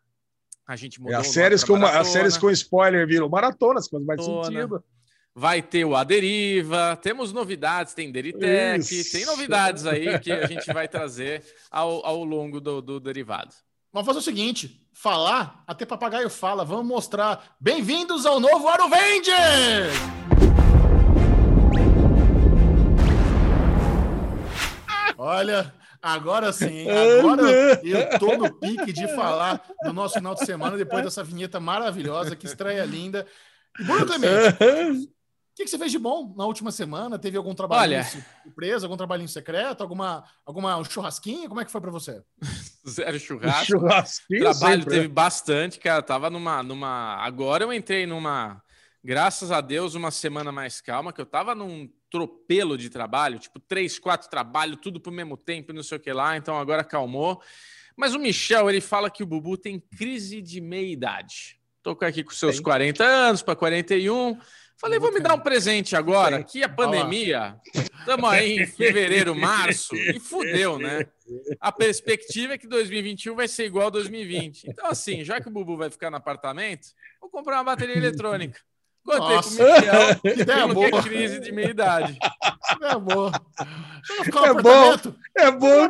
A 0.68 0.76
gente 0.76 1.02
mudou. 1.02 1.16
É, 1.16 1.20
as, 1.20 1.28
séries 1.28 1.64
com, 1.64 1.76
as 1.86 2.08
séries 2.08 2.38
com 2.38 2.50
spoiler 2.50 3.06
viram 3.06 3.28
maratonas, 3.28 3.90
faz 3.90 4.04
mais 4.06 4.24
sentido. 4.24 4.84
Vai 5.34 5.62
ter 5.62 5.86
o 5.86 5.96
Aderiva, 5.96 6.98
temos 7.02 7.32
novidades, 7.32 7.94
tem 7.94 8.12
Deritec, 8.12 8.80
Isso. 8.80 9.14
tem 9.14 9.26
novidades 9.26 9.86
aí 9.86 10.20
que 10.20 10.30
a 10.30 10.46
gente 10.46 10.72
vai 10.74 10.90
trazer 10.90 11.42
ao, 11.70 12.06
ao 12.06 12.24
longo 12.24 12.60
do, 12.60 12.82
do 12.82 13.00
derivado. 13.00 13.54
Vamos 13.94 14.06
fazer 14.06 14.20
o 14.20 14.22
seguinte: 14.22 14.86
falar, 14.94 15.64
até 15.66 15.86
papagaio 15.86 16.30
fala, 16.30 16.66
vamos 16.66 16.86
mostrar. 16.86 17.56
Bem-vindos 17.60 18.26
ao 18.26 18.40
novo 18.40 18.68
Aro 18.68 18.90
Vende! 18.90 19.32
Olha, 25.24 25.72
agora 26.02 26.52
sim, 26.52 26.88
agora 26.90 27.80
eu 27.84 28.18
tô 28.18 28.36
no 28.38 28.52
pique 28.60 28.92
de 28.92 29.08
falar 29.10 29.64
do 29.84 29.94
nosso 29.94 30.16
final 30.16 30.34
de 30.34 30.44
semana 30.44 30.76
depois 30.76 31.04
dessa 31.04 31.24
vinheta 31.24 31.60
maravilhosa, 31.60 32.36
que 32.36 32.48
estreia 32.48 32.84
linda. 32.86 33.28
E 33.80 33.84
Bruno 33.84 34.08
Clemente, 34.08 34.58
o 34.58 35.56
que, 35.56 35.64
que, 35.64 35.68
você 35.68 35.78
fez 35.78 35.92
de 35.92 36.00
bom 36.00 36.34
na 36.36 36.44
última 36.48 36.72
semana? 36.72 37.20
Teve 37.20 37.38
algum 37.38 37.54
trabalho 37.54 37.98
Olha... 37.98 38.04
surpresa, 38.44 38.88
algum 38.88 38.98
trabalhinho 38.98 39.30
secreto, 39.30 39.82
alguma, 39.82 40.24
alguma 40.44 40.76
um 40.78 40.84
churrasquinho? 40.84 41.48
Como 41.48 41.62
é 41.62 41.66
que 41.66 41.72
foi 41.72 41.82
para 41.82 41.92
você? 41.92 42.24
Zero 42.90 43.20
churrasco. 43.20 43.66
Churrasquinho 43.66 44.42
trabalho 44.42 44.82
sempre. 44.82 44.96
teve 44.96 45.08
bastante, 45.08 45.78
cara. 45.78 46.02
Tava 46.02 46.32
numa, 46.32 46.64
numa. 46.64 47.18
Agora 47.18 47.64
eu 47.64 47.72
entrei 47.72 48.08
numa. 48.08 48.60
Graças 49.04 49.52
a 49.52 49.62
Deus, 49.62 49.96
uma 49.96 50.12
semana 50.12 50.52
mais 50.52 50.80
calma, 50.80 51.12
que 51.12 51.20
eu 51.20 51.26
tava 51.26 51.56
num 51.56 51.90
tropelo 52.10 52.78
de 52.78 52.90
trabalho, 52.90 53.40
tipo 53.40 53.60
três, 53.60 53.98
quatro 53.98 54.30
trabalhos, 54.30 54.78
tudo 54.80 55.00
pro 55.00 55.12
mesmo 55.12 55.36
tempo, 55.36 55.74
não 55.74 55.82
sei 55.82 55.98
o 55.98 56.02
que 56.02 56.14
lá. 56.14 56.38
Então 56.38 56.58
agora 56.60 56.82
acalmou. 56.82 57.42
Mas 57.96 58.14
o 58.14 58.20
Michel, 58.20 58.70
ele 58.70 58.82
fala 58.82 59.10
que 59.10 59.24
o 59.24 59.26
Bubu 59.26 59.58
tem 59.58 59.80
crise 59.80 60.42
de 60.42 60.62
meia 60.62 60.92
idade. 60.92 61.60
Tô 61.82 61.98
aqui 62.02 62.24
com 62.24 62.32
seus 62.32 62.58
Sim. 62.58 62.64
40 62.64 63.04
anos 63.04 63.42
para 63.42 63.56
41. 63.56 64.38
Falei, 64.78 64.98
vou 64.98 65.12
me 65.12 65.20
dar 65.20 65.36
um 65.36 65.40
presente 65.40 65.96
agora, 65.96 66.38
aqui 66.38 66.64
a 66.64 66.70
pandemia. 66.70 67.56
Estamos 68.00 68.30
aí 68.30 68.60
em 68.60 68.66
fevereiro, 68.68 69.36
março, 69.36 69.96
e 69.96 70.20
fudeu, 70.20 70.80
né? 70.80 71.06
A 71.60 71.72
perspectiva 71.72 72.54
é 72.54 72.58
que 72.58 72.68
2021 72.68 73.36
vai 73.36 73.48
ser 73.48 73.66
igual 73.66 73.88
a 73.88 73.92
2020. 73.92 74.70
Então, 74.70 74.88
assim, 74.88 75.24
já 75.24 75.40
que 75.40 75.48
o 75.48 75.52
Bubu 75.52 75.78
vai 75.78 75.92
ficar 75.92 76.10
no 76.10 76.18
apartamento, 76.18 76.88
vou 77.20 77.30
comprar 77.30 77.58
uma 77.58 77.64
bateria 77.64 77.96
eletrônica. 77.96 78.60
Contei 79.04 79.36
Nossa, 79.36 79.58
com 79.58 79.64
o 79.64 79.74
Michel, 79.74 80.16
que 80.36 80.42
ideia 80.42 80.68
boa. 80.68 81.04
crise 81.04 81.40
de 81.40 81.52
meia 81.52 81.70
idade. 81.70 82.18
É 82.82 82.98
boa. 82.98 83.32
ficar 84.24 84.54
no 84.54 84.60
é 84.60 84.62
bom, 84.62 84.94
é 85.36 85.52
bom. 85.52 85.90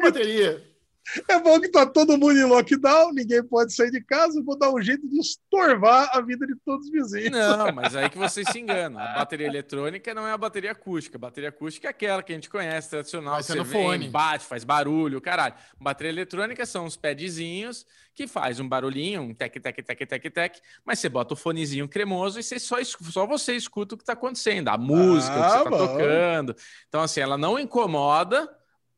É 1.27 1.39
bom 1.39 1.59
que 1.59 1.69
tá 1.69 1.85
todo 1.85 2.17
mundo 2.17 2.37
em 2.37 2.45
lockdown, 2.45 3.13
ninguém 3.13 3.43
pode 3.43 3.73
sair 3.73 3.91
de 3.91 4.01
casa, 4.01 4.41
vou 4.43 4.57
dar 4.57 4.71
um 4.71 4.81
jeito 4.81 5.07
de 5.07 5.19
estorvar 5.19 6.09
a 6.13 6.21
vida 6.21 6.45
de 6.47 6.55
todos 6.65 6.85
os 6.85 6.91
vizinhos. 6.91 7.31
Não, 7.31 7.71
mas 7.73 7.95
aí 7.95 8.09
que 8.09 8.17
vocês 8.17 8.47
se 8.49 8.59
enganam. 8.59 8.99
A 8.99 9.15
bateria 9.15 9.47
eletrônica 9.47 10.13
não 10.13 10.25
é 10.25 10.31
a 10.31 10.37
bateria 10.37 10.71
acústica. 10.71 11.17
A 11.17 11.19
bateria 11.19 11.49
acústica 11.49 11.87
é 11.87 11.91
aquela 11.91 12.23
que 12.23 12.31
a 12.31 12.35
gente 12.35 12.49
conhece, 12.49 12.89
tradicional. 12.89 13.41
Você 13.41 13.55
no 13.55 13.65
fone. 13.65 14.09
bate, 14.09 14.45
faz 14.45 14.63
barulho, 14.63 15.19
caralho. 15.19 15.55
Bateria 15.79 16.11
eletrônica 16.11 16.65
são 16.65 16.85
os 16.85 16.95
padzinhos 16.95 17.85
que 18.13 18.27
faz 18.27 18.59
um 18.59 18.67
barulhinho, 18.67 19.21
um 19.21 19.33
tec, 19.33 19.59
tec, 19.59 19.83
tec, 19.83 20.05
tec, 20.05 20.29
tec, 20.29 20.59
mas 20.85 20.99
você 20.99 21.07
bota 21.07 21.33
o 21.33 21.37
fonezinho 21.37 21.87
cremoso 21.87 22.39
e 22.39 22.43
você 22.43 22.59
só, 22.59 22.77
só 22.83 23.25
você 23.25 23.55
escuta 23.55 23.95
o 23.95 23.97
que 23.97 24.03
tá 24.03 24.13
acontecendo, 24.13 24.67
a 24.67 24.77
música, 24.77 25.33
ah, 25.33 25.43
que 25.43 25.49
você 25.49 25.63
tá 25.63 25.69
bom. 25.69 25.87
tocando. 25.87 26.55
Então, 26.89 27.01
assim, 27.01 27.21
ela 27.21 27.37
não 27.37 27.57
incomoda, 27.57 28.49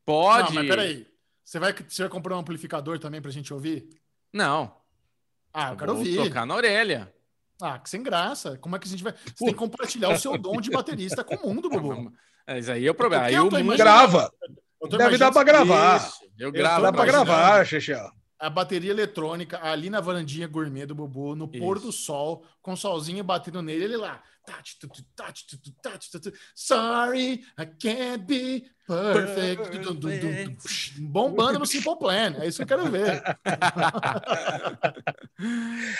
pode... 0.04 0.54
Não, 0.54 0.62
mas 0.62 0.68
peraí. 0.68 1.13
Você 1.44 1.58
vai, 1.58 1.72
você 1.72 2.02
vai 2.02 2.08
comprar 2.08 2.36
um 2.36 2.40
amplificador 2.40 2.98
também 2.98 3.20
para 3.20 3.30
a 3.30 3.34
gente 3.34 3.52
ouvir? 3.52 3.88
Não. 4.32 4.74
Ah, 5.52 5.70
eu 5.70 5.76
quero 5.76 5.92
Vou 5.94 6.00
ouvir. 6.00 6.16
tocar 6.16 6.46
na 6.46 6.54
orelha. 6.54 7.12
Ah, 7.60 7.78
que 7.78 7.88
sem 7.88 8.02
graça. 8.02 8.58
Como 8.58 8.74
é 8.74 8.78
que 8.78 8.86
a 8.88 8.90
gente 8.90 9.04
vai. 9.04 9.12
Você 9.12 9.44
tem 9.44 9.52
que 9.52 9.54
compartilhar 9.54 10.08
o 10.08 10.18
seu 10.18 10.36
dom 10.36 10.60
de 10.60 10.70
baterista 10.70 11.22
com 11.22 11.36
o 11.36 11.54
mundo, 11.54 11.68
Bubu. 11.68 12.12
É, 12.46 12.58
isso 12.58 12.70
aí 12.70 12.86
é 12.86 12.90
o 12.90 12.94
problema. 12.94 13.22
Porque 13.24 13.36
Aí 13.36 13.40
eu 13.40 13.48
o 13.48 13.64
mundo... 13.64 13.74
Grava. 13.78 14.30
Eu 14.78 14.86
Deve 14.86 15.16
dar 15.16 15.32
pra 15.32 15.42
gravar. 15.42 15.96
Isso, 15.96 16.30
eu 16.38 16.52
gravo. 16.52 16.82
Dá 16.82 16.92
pra 16.92 17.06
gravar, 17.06 17.64
Xexé. 17.64 17.98
A 18.46 18.50
bateria 18.50 18.90
eletrônica 18.90 19.58
ali 19.62 19.90
na 19.90 20.00
varandinha 20.00 20.46
gourmet 20.46 20.86
do 20.86 20.94
Bubu, 20.94 21.34
no 21.34 21.48
pôr 21.48 21.76
Isso. 21.76 21.86
do 21.86 21.92
sol, 21.92 22.44
com 22.62 22.72
o 22.72 22.76
solzinho 22.76 23.24
batendo 23.24 23.62
nele, 23.62 23.84
ele 23.84 23.96
lá. 23.96 24.22
Tati, 24.46 24.76
tati, 25.16 25.58
tati. 25.82 26.32
Sorry, 26.54 27.42
I 27.58 27.64
can't 27.80 28.24
be 28.26 28.66
perfect. 28.86 29.70
Psh, 30.62 30.98
Bombando 30.98 31.60
no 31.60 31.64
Simple 31.66 31.98
Plan. 31.98 32.34
É 32.38 32.46
isso 32.46 32.58
que 32.58 32.64
eu 32.70 32.78
quero 32.78 32.90
ver. 32.90 33.22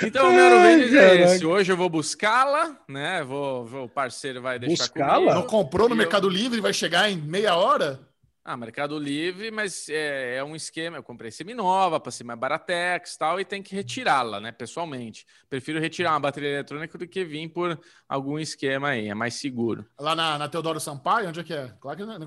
Então, 0.03 0.31
o 0.31 0.33
meu 0.33 0.51
Nuvendes 0.51 0.95
é 0.95 1.21
esse. 1.23 1.45
Hoje 1.47 1.73
eu 1.73 1.77
vou 1.77 1.89
buscá-la, 1.89 2.77
né? 2.89 3.23
Vou, 3.25 3.65
vou- 3.67 3.85
o 3.85 3.89
parceiro 3.89 4.41
vai 4.41 4.59
deixar 4.59 4.85
Buscá-la? 4.85 5.15
comigo. 5.17 5.35
Não 5.35 5.43
comprou 5.47 5.89
no 5.89 5.95
E 5.95 5.97
eu- 5.97 5.99
Mercado 5.99 6.29
Livre, 6.29 6.61
vai 6.61 6.73
chegar 6.73 7.11
em 7.11 7.17
meia 7.17 7.57
hora? 7.57 8.01
Ah, 8.47 8.59
Mercado 8.59 8.99
Livre, 8.99 9.51
mas 9.51 9.89
é, 9.89 10.37
é 10.37 10.45
um 10.45 10.55
esquema. 10.55 10.99
Eu 10.99 11.03
comprei 11.03 11.31
semi-nova 11.31 11.99
para 11.99 12.13
ser 12.13 12.25
mais 12.25 12.39
baratex 12.39 13.15
e 13.15 13.19
tal, 13.19 13.41
e 13.41 13.45
tem 13.45 13.63
que 13.63 13.75
retirá-la, 13.75 14.39
né? 14.39 14.53
Pessoalmente. 14.53 15.25
Prefiro 15.49 15.81
retirar 15.81 16.11
uma 16.11 16.21
bateria 16.21 16.51
eletrônica 16.51 16.99
do 16.99 17.09
que 17.09 17.25
vir 17.25 17.49
por 17.49 17.81
algum 18.07 18.39
esquema 18.39 18.89
aí, 18.91 19.09
é 19.09 19.15
mais 19.15 19.33
seguro. 19.35 19.87
Lá 19.99 20.15
na, 20.15 20.37
na 20.37 20.47
Teodoro 20.47 20.79
Sampaio, 20.79 21.31
onde 21.31 21.41
é 21.41 21.43
que 21.43 21.55
é? 21.55 21.73
Claro 21.81 21.97
que 21.97 22.05
não 22.05 22.13
é 22.13 22.19
Não, 22.19 22.27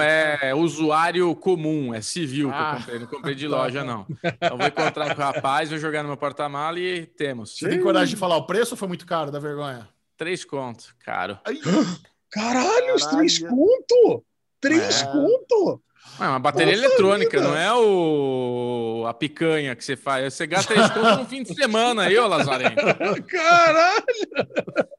é 0.44 0.54
usuário 0.54 1.34
comum, 1.34 1.92
é 1.92 2.00
civil 2.00 2.48
que 2.50 2.54
Ah. 2.54 2.70
eu 2.74 2.78
comprei, 2.78 2.98
não 3.00 3.06
comprei 3.08 3.34
de 3.34 3.48
loja, 3.48 3.82
não. 3.82 4.06
Eu 4.40 4.56
vou 4.56 4.66
encontrar 4.68 5.16
com 5.16 5.20
o 5.20 5.24
rapaz, 5.24 5.68
vou 5.68 5.78
jogar 5.80 6.02
no 6.04 6.08
meu 6.08 6.16
porta-mala 6.16 6.78
e 6.78 7.06
temos. 7.06 7.58
Você 7.58 7.68
tem 7.68 7.80
coragem 7.82 8.14
de 8.14 8.20
falar 8.20 8.36
o 8.36 8.46
preço 8.46 8.74
ou 8.74 8.78
foi 8.78 8.86
muito 8.86 9.04
caro, 9.04 9.32
da 9.32 9.40
vergonha? 9.40 9.88
Três 10.16 10.44
contos, 10.44 10.94
caro. 11.04 11.40
Ai, 11.44 11.58
Caralho, 12.30 12.94
os 12.94 13.04
três 13.06 13.40
Caralho. 13.40 13.56
conto! 13.56 14.24
Três 14.60 15.02
É. 15.02 15.06
conto! 15.06 15.82
É 16.18 16.22
uma 16.24 16.38
bateria 16.38 16.74
Nossa 16.74 16.86
eletrônica, 16.86 17.36
vida. 17.38 17.42
não 17.50 17.54
é 17.58 17.74
o 17.74 19.04
a 19.06 19.12
picanha 19.12 19.76
que 19.76 19.84
você 19.84 19.96
faz. 19.96 20.32
Você 20.32 20.46
gasta 20.46 20.72
três 20.72 20.88
contos 20.90 21.18
no 21.18 21.26
fim 21.26 21.42
de 21.42 21.54
semana 21.54 22.04
aí, 22.04 22.16
ô 22.18 22.26
Lazarento. 22.26 22.76
Caralho! 23.28 24.04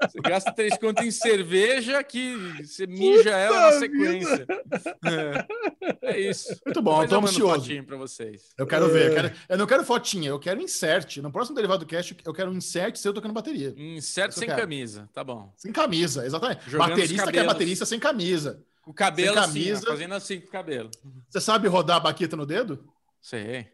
Você 0.04 0.20
gasta 0.22 0.52
três 0.54 0.78
contos 0.78 1.04
em 1.04 1.10
cerveja 1.10 2.04
que 2.04 2.36
você 2.64 2.86
mija 2.86 3.32
ela 3.32 3.56
na 3.62 3.66
Puta 3.68 3.80
sequência. 3.80 4.46
É, 6.04 6.08
é 6.14 6.20
isso. 6.20 6.56
Muito 6.66 6.82
bom, 6.84 6.98
tô 7.08 7.16
eu 7.16 7.22
mando 7.22 7.28
ansioso. 7.34 7.62
fotinho 7.62 7.84
pra 7.84 7.98
vocês. 7.98 8.42
Eu 8.56 8.68
quero 8.68 8.88
ver. 8.90 9.08
Eu, 9.10 9.16
quero- 9.16 9.32
eu 9.50 9.58
não 9.58 9.66
quero 9.66 9.84
fotinha, 9.84 10.30
eu 10.30 10.40
quero 10.40 10.62
insert. 10.62 11.18
No 11.18 11.32
próximo 11.32 11.56
Derivado 11.56 11.86
Cast, 11.86 12.16
eu 12.24 12.34
quero 12.34 12.52
um 12.52 12.56
insert 12.56 12.96
seu 12.96 13.12
tocando 13.14 13.34
bateria. 13.34 13.74
Eu 13.76 14.02
sem 14.32 14.48
camisa, 14.48 15.10
tá 15.14 15.24
bom. 15.24 15.52
Sem 15.58 15.72
camisa, 15.72 16.26
exatamente. 16.28 16.62
Jogando 16.70 16.90
baterista 16.90 17.32
que 17.32 17.40
é 17.40 17.44
baterista 17.44 17.86
sem 17.88 18.00
camisa. 18.00 18.62
O 18.88 18.94
cabelo 18.94 19.38
assim, 19.38 19.74
ó, 19.74 19.82
fazendo 19.82 20.14
assim 20.14 20.40
com 20.40 20.48
o 20.48 20.50
cabelo. 20.50 20.90
Você 21.28 21.42
sabe 21.42 21.68
rodar 21.68 21.98
a 21.98 22.00
baqueta 22.00 22.38
no 22.38 22.46
dedo? 22.46 22.88
Sei. 23.20 23.68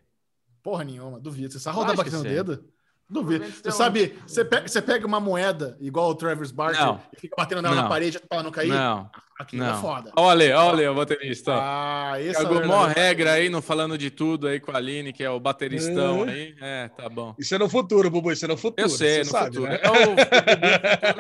Porra 0.64 0.84
nenhuma, 0.84 1.20
duvido. 1.20 1.54
Você 1.54 1.60
sabe 1.60 1.78
rodar 1.78 1.94
a 1.94 1.96
baqueta 1.98 2.18
que 2.18 2.24
no 2.24 2.28
sei. 2.28 2.34
dedo? 2.34 2.68
Duvido. 3.14 3.46
Você 3.46 3.70
um- 3.70 3.72
sabe, 3.72 4.18
você 4.26 4.44
pega, 4.44 4.68
você 4.68 4.82
pega 4.82 5.06
uma 5.08 5.20
moeda 5.20 5.78
igual 5.80 6.10
o 6.10 6.16
Travis 6.16 6.52
Barker 6.52 6.84
Não. 6.84 7.00
e 7.16 7.20
fica 7.20 7.36
batendo 7.38 7.62
nela 7.62 7.76
na 7.76 7.82
Não. 7.84 7.90
parede 7.90 8.20
pra 8.20 8.28
ela 8.32 8.44
não 8.44 8.52
cair? 8.52 8.70
Não, 8.70 9.10
Aquilo 9.40 9.64
é 9.64 9.68
não. 9.68 9.82
foda. 9.82 10.12
Olha, 10.18 10.60
olha 10.60 10.92
o 10.92 10.96
baterista. 10.96 11.54
Ah, 11.56 12.14
esse 12.20 12.38
é 12.38 12.40
o 12.40 12.44
Cagou 12.44 12.66
mó 12.66 12.86
verdadeiro. 12.86 13.00
regra 13.00 13.32
aí, 13.34 13.50
não 13.50 13.62
falando 13.62 13.98
de 13.98 14.10
tudo 14.10 14.48
aí 14.48 14.60
com 14.60 14.72
a 14.72 14.78
Aline, 14.78 15.14
que 15.14 15.24
é 15.24 15.30
o 15.30 15.40
bateristão 15.40 16.24
aí. 16.24 16.56
É, 16.62 16.88
tá 16.90 17.08
bom. 17.08 17.36
Isso 17.38 17.54
é 17.54 17.58
no 17.58 17.70
futuro, 17.70 18.10
Bubu, 18.10 18.32
isso 18.32 18.46
é 18.46 18.48
no 18.48 18.58
futuro. 18.58 18.82
Eu 18.86 18.90
sei, 18.90 19.24
você 19.24 19.32
no 19.32 19.32
sabe, 19.32 19.56
futuro. 19.56 19.72
né? 19.72 19.80
É 19.82 19.90
o 19.90 19.96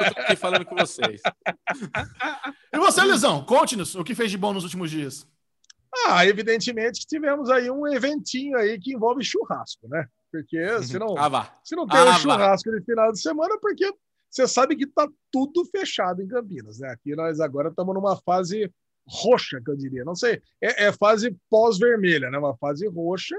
eu 0.07 0.13
tô 0.13 0.19
aqui 0.21 0.35
falando 0.35 0.65
com 0.65 0.75
vocês. 0.75 1.21
E 2.73 2.77
você, 2.77 3.01
Lisão? 3.01 3.43
Conte-nos 3.43 3.95
o 3.95 4.03
que 4.03 4.15
fez 4.15 4.31
de 4.31 4.37
bom 4.37 4.53
nos 4.53 4.63
últimos 4.63 4.89
dias. 4.89 5.27
Ah, 6.07 6.25
evidentemente 6.25 7.01
que 7.01 7.05
tivemos 7.07 7.49
aí 7.51 7.69
um 7.69 7.87
eventinho 7.87 8.57
aí 8.57 8.79
que 8.79 8.93
envolve 8.95 9.23
churrasco, 9.23 9.87
né? 9.87 10.05
Porque 10.33 10.81
se 10.81 10.97
não, 10.97 11.15
Ah, 11.15 11.59
se 11.63 11.75
não 11.75 11.85
tem 11.85 11.99
Ah, 11.99 12.09
um 12.09 12.13
churrasco 12.13 12.71
de 12.71 12.81
final 12.83 13.11
de 13.11 13.21
semana, 13.21 13.55
porque 13.59 13.93
você 14.27 14.47
sabe 14.47 14.75
que 14.75 14.87
tá 14.87 15.07
tudo 15.31 15.63
fechado 15.65 16.23
em 16.23 16.27
Campinas, 16.27 16.79
né? 16.79 16.89
Aqui 16.89 17.15
nós 17.15 17.39
agora 17.39 17.69
estamos 17.69 17.93
numa 17.93 18.17
fase 18.17 18.73
roxa, 19.07 19.61
que 19.63 19.69
eu 19.69 19.75
diria. 19.75 20.03
Não 20.03 20.15
sei, 20.15 20.41
é, 20.59 20.85
é 20.85 20.91
fase 20.91 21.37
pós-vermelha, 21.51 22.31
né? 22.31 22.39
Uma 22.39 22.57
fase 22.57 22.87
roxa. 22.87 23.35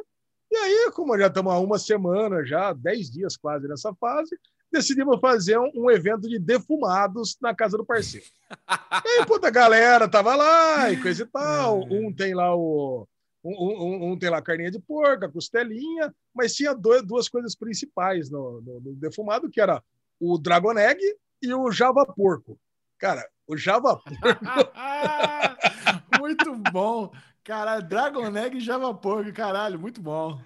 E 0.52 0.56
aí, 0.56 0.90
como 0.92 1.18
já 1.18 1.26
estamos 1.26 1.52
há 1.52 1.58
uma 1.58 1.80
semana, 1.80 2.44
já 2.44 2.72
dez 2.72 3.10
dias 3.10 3.36
quase 3.36 3.66
nessa 3.66 3.92
fase, 3.94 4.38
decidimos 4.70 5.18
fazer 5.18 5.58
um, 5.58 5.70
um 5.74 5.90
evento 5.90 6.28
de 6.28 6.38
defumados 6.38 7.36
na 7.42 7.52
casa 7.52 7.76
do 7.76 7.84
parceiro. 7.84 8.26
E 9.04 9.08
aí, 9.18 9.26
puta, 9.26 9.48
a 9.48 9.50
galera 9.50 10.08
tava 10.08 10.36
lá 10.36 10.92
e 10.92 11.02
coisa 11.02 11.24
e 11.24 11.26
tal. 11.26 11.82
Um 11.90 12.12
tem 12.14 12.34
lá 12.34 12.54
o. 12.54 13.06
Um, 13.44 13.52
um- 13.52 14.12
um 14.12 14.18
tem 14.18 14.30
lá 14.30 14.38
a 14.38 14.42
carninha 14.42 14.70
de 14.70 14.80
porco, 14.80 15.26
a 15.26 15.30
costelinha, 15.30 16.14
mas 16.34 16.54
tinha 16.54 16.74
dois- 16.74 17.02
duas 17.02 17.28
coisas 17.28 17.54
principais 17.54 18.30
no, 18.30 18.60
no- 18.62 18.80
no 18.80 18.94
defumado, 18.94 19.50
que 19.50 19.60
era 19.60 19.82
o 20.18 20.38
Dragon 20.38 20.76
Egg 20.78 21.00
e 21.42 21.52
o 21.52 21.70
Java 21.70 22.06
Porco. 22.06 22.58
Cara, 22.98 23.28
o 23.46 23.56
Java 23.56 24.00
muito 26.18 26.54
bom. 26.72 27.12
Caralho, 27.42 27.86
Dragon 27.86 28.34
Egg 28.36 28.56
e 28.56 28.60
Java 28.60 28.94
Porco, 28.94 29.32
caralho, 29.32 29.78
muito 29.78 30.00
bom. 30.00 30.40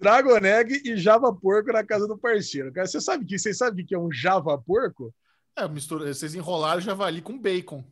Dragon 0.00 0.38
Egg 0.38 0.82
e 0.84 0.96
Java 0.96 1.32
Porco 1.32 1.72
na 1.72 1.84
casa 1.84 2.08
do 2.08 2.18
parceiro. 2.18 2.72
Cara, 2.72 2.86
você 2.86 3.00
sabe 3.00 3.24
que 3.24 3.38
vocês 3.38 3.56
sabem 3.58 3.84
que 3.86 3.94
é 3.94 3.98
um 3.98 4.10
Java 4.10 4.58
Porco? 4.58 5.14
É, 5.56 5.68
mistura, 5.68 6.12
vocês 6.12 6.34
enrolaram 6.34 6.80
javali 6.80 7.20
com 7.20 7.38
bacon. 7.38 7.84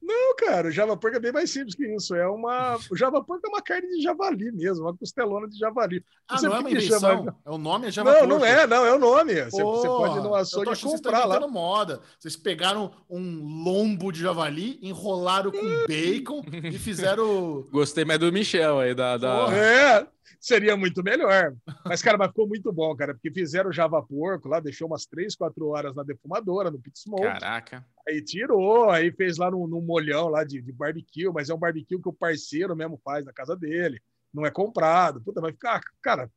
Não, 0.00 0.36
cara, 0.36 0.68
o 0.68 0.70
Java 0.70 0.96
Porco 0.96 1.16
é 1.16 1.20
bem 1.20 1.32
mais 1.32 1.50
simples 1.50 1.74
que 1.74 1.84
isso. 1.94 2.14
É 2.14 2.26
uma. 2.26 2.78
O 2.90 2.96
Java 2.96 3.22
Porco 3.22 3.46
é 3.46 3.48
uma 3.50 3.60
carne 3.60 3.88
de 3.88 4.00
javali 4.02 4.50
mesmo, 4.52 4.84
uma 4.84 4.96
costelona 4.96 5.48
de 5.48 5.58
javali. 5.58 6.02
Ah, 6.28 6.38
sei 6.38 6.48
não 6.48 6.56
é 6.56 6.60
uma 6.60 6.70
invenção. 6.70 7.00
chama- 7.00 7.36
É 7.44 7.50
o 7.50 7.58
nome 7.58 7.88
é 7.88 7.90
Java 7.90 8.12
Não, 8.12 8.26
não 8.26 8.44
é, 8.44 8.66
não, 8.66 8.86
é 8.86 8.94
o 8.94 8.98
nome. 8.98 9.34
Você, 9.34 9.50
você 9.50 9.62
Porra, 9.62 10.06
pode 10.08 10.18
ir 10.18 10.22
no 10.22 10.34
açougue 10.34 10.72
e 10.72 10.80
comprar 10.80 11.24
lá. 11.26 11.46
moda. 11.48 12.00
Vocês 12.18 12.36
pegaram 12.36 12.90
um 13.10 13.62
lombo 13.64 14.10
de 14.12 14.20
javali, 14.20 14.78
enrolaram 14.82 15.50
com 15.50 15.86
bacon 15.86 16.42
e 16.64 16.78
fizeram. 16.78 17.66
Gostei 17.70 18.04
mais 18.04 18.20
do 18.20 18.32
Michel 18.32 18.78
aí, 18.78 18.94
da. 18.94 19.16
da... 19.16 19.40
Porra. 19.40 19.56
É, 19.56 20.06
seria 20.40 20.76
muito 20.76 21.02
melhor. 21.02 21.54
Mas, 21.84 22.02
cara, 22.02 22.16
mas 22.16 22.28
ficou 22.28 22.46
muito 22.46 22.72
bom, 22.72 22.94
cara, 22.96 23.14
porque 23.14 23.30
fizeram 23.30 23.70
o 23.70 23.72
Java 23.72 24.02
Porco 24.02 24.48
lá, 24.48 24.60
deixou 24.60 24.86
umas 24.86 25.06
3, 25.06 25.34
4 25.34 25.66
horas 25.68 25.94
na 25.94 26.02
defumadora, 26.02 26.70
no 26.70 26.78
pit 26.78 26.98
smoke. 26.98 27.22
Caraca. 27.22 27.84
Aí 28.06 28.22
tirou, 28.22 28.90
aí 28.90 29.12
fez 29.12 29.36
lá 29.36 29.50
no, 29.50 29.66
no 29.66 29.80
molhão 29.80 30.28
lá 30.28 30.44
de, 30.44 30.62
de 30.62 30.72
barbecue, 30.72 31.30
mas 31.32 31.50
é 31.50 31.54
um 31.54 31.58
barbecue 31.58 32.00
que 32.00 32.08
o 32.08 32.12
parceiro 32.12 32.74
mesmo 32.76 33.00
faz 33.04 33.24
na 33.24 33.32
casa 33.32 33.56
dele. 33.56 34.00
Não 34.32 34.46
é 34.46 34.50
comprado. 34.50 35.20
Puta, 35.20 35.40
vai 35.40 35.52
ficar, 35.52 35.80
cara. 36.02 36.30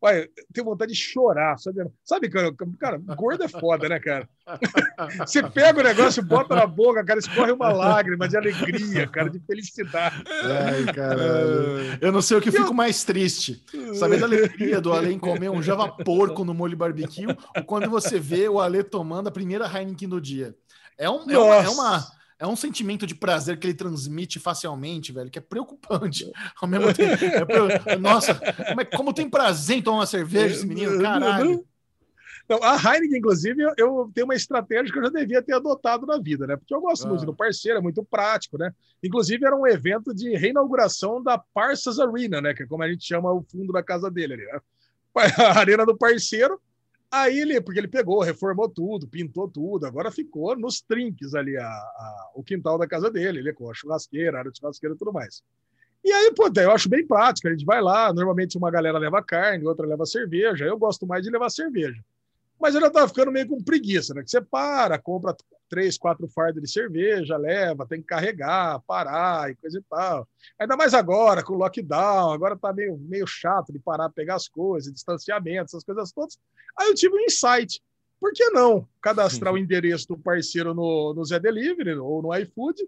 Olha, 0.00 0.28
tenho 0.52 0.64
vontade 0.64 0.92
de 0.92 0.98
chorar, 0.98 1.58
sabe? 1.58 1.84
Sabe, 2.04 2.28
cara, 2.28 2.54
cara, 2.78 2.98
gordo 3.16 3.42
é 3.42 3.48
foda, 3.48 3.88
né, 3.88 3.98
cara? 3.98 4.28
Você 5.26 5.42
pega 5.42 5.80
o 5.80 5.82
negócio, 5.82 6.22
bota 6.22 6.54
na 6.54 6.66
boca, 6.66 7.04
cara, 7.04 7.18
escorre 7.18 7.50
uma 7.50 7.72
lágrima 7.72 8.28
de 8.28 8.36
alegria, 8.36 9.08
cara, 9.08 9.28
de 9.28 9.40
felicidade. 9.40 10.22
Ai, 10.28 10.84
caralho. 10.94 11.98
Eu 12.00 12.12
não 12.12 12.22
sei 12.22 12.36
o 12.36 12.40
que 12.40 12.52
fico 12.52 12.72
mais 12.72 13.02
triste. 13.02 13.62
Saber 13.94 14.20
da 14.20 14.26
alegria 14.26 14.80
do 14.80 14.92
Ale 14.92 15.12
em 15.12 15.18
comer 15.18 15.48
um 15.50 15.60
java 15.62 15.88
porco 15.88 16.44
no 16.44 16.54
molho 16.54 16.76
barbecue 16.76 17.26
ou 17.56 17.64
quando 17.64 17.90
você 17.90 18.20
vê 18.20 18.48
o 18.48 18.60
Ale 18.60 18.84
tomando 18.84 19.26
a 19.28 19.32
primeira 19.32 19.66
Heineken 19.66 20.08
do 20.08 20.20
dia. 20.20 20.54
É, 20.96 21.10
um, 21.10 21.28
é, 21.30 21.38
uma, 21.38 21.54
é, 21.56 21.68
uma- 21.68 22.06
é 22.38 22.46
um 22.46 22.54
sentimento 22.56 23.06
de 23.06 23.14
prazer 23.14 23.58
que 23.58 23.66
ele 23.66 23.74
transmite 23.74 24.38
facilmente, 24.38 25.12
velho, 25.12 25.30
que 25.30 25.38
é 25.38 25.42
preocupante. 25.42 26.30
Ao 26.62 26.68
mesmo 26.68 26.92
tempo. 26.94 27.24
é 27.24 27.44
pre- 27.44 27.96
Nossa, 27.96 28.34
como, 28.68 28.80
é- 28.80 28.84
como 28.84 29.12
tem 29.12 29.28
prazer 29.28 29.78
em 29.78 29.82
tomar 29.82 29.98
uma 29.98 30.06
cerveja, 30.06 30.54
esse 30.54 30.66
menino, 30.66 31.00
caralho. 31.02 31.64
Não, 32.48 32.62
a 32.62 32.76
Heineken, 32.76 33.18
inclusive, 33.18 33.62
eu, 33.62 33.74
eu 33.76 34.10
tenho 34.14 34.24
uma 34.26 34.34
estratégia 34.34 34.90
que 34.90 34.98
eu 34.98 35.02
já 35.04 35.10
devia 35.10 35.42
ter 35.42 35.52
adotado 35.52 36.06
na 36.06 36.16
vida, 36.18 36.46
né? 36.46 36.56
Porque 36.56 36.74
eu 36.74 36.80
gosto 36.80 37.04
Ah. 37.04 37.10
muito 37.10 37.26
do 37.26 37.34
parceiro, 37.34 37.78
é 37.78 37.82
muito 37.82 38.02
prático, 38.02 38.56
né? 38.56 38.72
Inclusive, 39.04 39.44
era 39.44 39.54
um 39.54 39.66
evento 39.66 40.14
de 40.14 40.34
reinauguração 40.34 41.22
da 41.22 41.36
Parsas 41.36 41.98
Arena, 42.00 42.40
né? 42.40 42.54
Que 42.54 42.62
é 42.62 42.66
como 42.66 42.82
a 42.82 42.88
gente 42.88 43.04
chama 43.04 43.30
o 43.30 43.42
fundo 43.42 43.70
da 43.70 43.82
casa 43.82 44.10
dele 44.10 44.32
ali, 44.34 44.44
né? 44.46 44.60
A 45.56 45.58
arena 45.58 45.84
do 45.84 45.94
parceiro. 45.96 46.58
Aí 47.10 47.38
ele, 47.40 47.60
porque 47.60 47.80
ele 47.80 47.88
pegou, 47.88 48.20
reformou 48.22 48.68
tudo, 48.68 49.08
pintou 49.08 49.48
tudo, 49.48 49.86
agora 49.86 50.10
ficou 50.10 50.54
nos 50.56 50.80
trinques 50.82 51.34
ali 51.34 51.56
a, 51.56 51.64
a- 51.66 52.30
o 52.34 52.42
quintal 52.44 52.76
da 52.76 52.86
casa 52.86 53.10
dele, 53.10 53.38
ele 53.38 53.52
com 53.54 53.70
a 53.70 53.74
churrasqueira, 53.74 54.36
a 54.36 54.40
área 54.40 54.50
de 54.52 54.58
churrasqueira 54.58 54.94
e 54.94 54.98
tudo 54.98 55.12
mais. 55.12 55.42
E 56.04 56.12
aí, 56.12 56.32
pô, 56.34 56.50
eu 56.56 56.72
acho 56.72 56.88
bem 56.88 57.06
prático, 57.06 57.48
a 57.48 57.52
gente 57.52 57.64
vai 57.64 57.80
lá, 57.82 58.12
normalmente 58.12 58.58
uma 58.58 58.70
galera 58.70 58.98
leva 58.98 59.22
carne, 59.22 59.66
outra 59.66 59.86
leva 59.86 60.06
cerveja, 60.06 60.64
eu 60.66 60.78
gosto 60.78 61.06
mais 61.06 61.24
de 61.24 61.30
levar 61.30 61.50
cerveja. 61.50 62.02
Mas 62.60 62.74
eu 62.74 62.80
já 62.80 62.88
estava 62.88 63.08
ficando 63.08 63.30
meio 63.30 63.46
com 63.46 63.62
preguiça, 63.62 64.12
né? 64.14 64.22
Que 64.22 64.30
você 64.30 64.40
para, 64.40 64.98
compra 64.98 65.36
três, 65.68 65.98
quatro 65.98 66.26
fardos 66.28 66.62
de 66.62 66.70
cerveja, 66.70 67.36
leva, 67.36 67.86
tem 67.86 68.00
que 68.00 68.06
carregar, 68.06 68.80
parar 68.86 69.50
e 69.50 69.54
coisa 69.56 69.78
e 69.78 69.82
tal. 69.82 70.26
Ainda 70.58 70.76
mais 70.76 70.94
agora, 70.94 71.42
com 71.42 71.54
o 71.54 71.58
lockdown, 71.58 72.32
agora 72.32 72.56
tá 72.56 72.72
meio, 72.72 72.96
meio 72.98 73.26
chato 73.26 73.72
de 73.72 73.78
parar, 73.78 74.10
pegar 74.10 74.36
as 74.36 74.48
coisas, 74.48 74.92
distanciamento, 74.92 75.66
essas 75.66 75.84
coisas 75.84 76.10
todas. 76.10 76.38
Aí 76.76 76.88
eu 76.88 76.94
tive 76.94 77.14
um 77.14 77.20
insight. 77.20 77.80
Por 78.20 78.32
que 78.32 78.50
não 78.50 78.88
cadastrar 79.00 79.54
o 79.54 79.58
endereço 79.58 80.08
do 80.08 80.18
parceiro 80.18 80.74
no, 80.74 81.14
no 81.14 81.24
Zé 81.24 81.38
Delivery 81.38 81.94
ou 81.94 82.20
no 82.20 82.34
iFood 82.34 82.82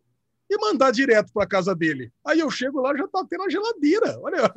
e 0.51 0.59
mandar 0.59 0.91
direto 0.91 1.33
para 1.33 1.47
casa 1.47 1.75
dele. 1.77 2.11
Aí 2.27 2.41
eu 2.41 2.51
chego 2.51 2.81
lá 2.81 2.97
já 2.97 3.07
tá 3.07 3.25
tendo 3.31 3.45
a 3.45 3.49
geladeira. 3.49 4.19
Olha. 4.21 4.53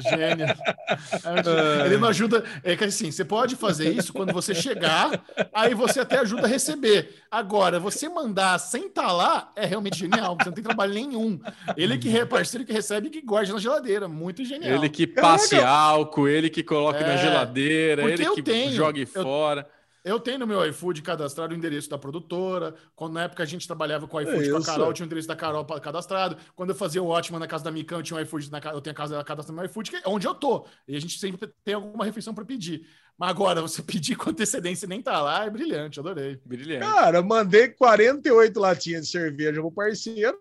Gênio. 0.00 0.46
É, 0.46 1.86
ele 1.86 1.98
não 1.98 2.08
ajuda. 2.08 2.42
É 2.64 2.74
que 2.74 2.84
assim, 2.84 3.10
você 3.10 3.24
pode 3.24 3.56
fazer 3.56 3.90
isso 3.90 4.12
quando 4.12 4.32
você 4.32 4.54
chegar, 4.54 5.22
aí 5.52 5.74
você 5.74 6.00
até 6.00 6.18
ajuda 6.18 6.46
a 6.46 6.48
receber. 6.48 7.14
Agora, 7.30 7.78
você 7.78 8.08
mandar 8.08 8.58
sem 8.58 8.86
estar 8.86 9.06
tá 9.06 9.12
lá 9.12 9.52
é 9.54 9.66
realmente 9.66 9.98
genial. 9.98 10.36
Você 10.40 10.46
não 10.46 10.54
tem 10.54 10.64
trabalho 10.64 10.94
nenhum. 10.94 11.38
Ele 11.76 11.98
que 11.98 12.16
é 12.16 12.24
parceiro 12.24 12.64
que 12.64 12.72
recebe 12.72 13.08
e 13.08 13.10
que 13.10 13.20
guarda 13.20 13.52
na 13.52 13.58
geladeira. 13.58 14.08
Muito 14.08 14.42
genial. 14.44 14.72
Ele 14.72 14.88
que 14.88 15.06
passe 15.06 15.56
Caraca. 15.56 15.68
álcool, 15.68 16.28
ele 16.28 16.48
que 16.48 16.62
coloque 16.62 17.02
é, 17.02 17.06
na 17.06 17.16
geladeira, 17.16 18.10
ele 18.10 18.30
que 18.30 18.42
tenho, 18.42 18.72
jogue 18.72 19.02
eu, 19.02 19.06
fora. 19.06 19.68
Eu 20.04 20.18
tenho 20.18 20.40
no 20.40 20.46
meu 20.46 20.66
iFood 20.66 21.00
cadastrado 21.00 21.54
o 21.54 21.56
endereço 21.56 21.88
da 21.88 21.96
produtora. 21.96 22.74
Quando 22.94 23.14
na 23.14 23.22
época 23.22 23.42
a 23.42 23.46
gente 23.46 23.66
trabalhava 23.66 24.08
com 24.08 24.16
o 24.16 24.20
iFood 24.20 24.48
é 24.48 24.50
com 24.50 24.56
a 24.56 24.64
Carol, 24.64 24.92
tinha 24.92 25.04
o 25.04 25.06
endereço 25.06 25.28
da 25.28 25.36
Carol 25.36 25.64
cadastrado. 25.64 26.36
Quando 26.56 26.70
eu 26.70 26.76
fazia 26.76 27.02
o 27.02 27.06
ótimo 27.06 27.38
na 27.38 27.46
casa 27.46 27.62
da 27.62 27.70
Mikan, 27.70 27.98
eu 27.98 28.02
tinha 28.02 28.18
o 28.18 28.20
iFood 28.20 28.50
na 28.50 28.58
eu 28.58 28.80
tenho 28.80 28.92
a 28.92 28.96
casa 28.96 29.16
da 29.16 29.22
cadastrada 29.22 29.60
no 29.60 29.66
iFood, 29.66 29.90
que 29.90 29.96
é 29.96 30.02
onde 30.06 30.26
eu 30.26 30.34
tô. 30.34 30.66
E 30.88 30.96
a 30.96 31.00
gente 31.00 31.18
sempre 31.18 31.52
tem 31.64 31.74
alguma 31.74 32.04
refeição 32.04 32.34
para 32.34 32.44
pedir. 32.44 32.84
Mas 33.18 33.30
agora, 33.30 33.60
você 33.60 33.82
pedir 33.82 34.16
com 34.16 34.30
antecedência 34.30 34.86
e 34.86 34.88
nem 34.88 35.02
tá 35.02 35.20
lá, 35.20 35.44
é 35.44 35.50
brilhante, 35.50 36.00
adorei. 36.00 36.40
Brilhante. 36.44 36.86
Cara, 36.86 37.22
mandei 37.22 37.68
48 37.68 38.58
latinhas 38.58 39.06
de 39.06 39.10
cerveja 39.10 39.60
pro 39.60 39.70
parceiro, 39.70 40.38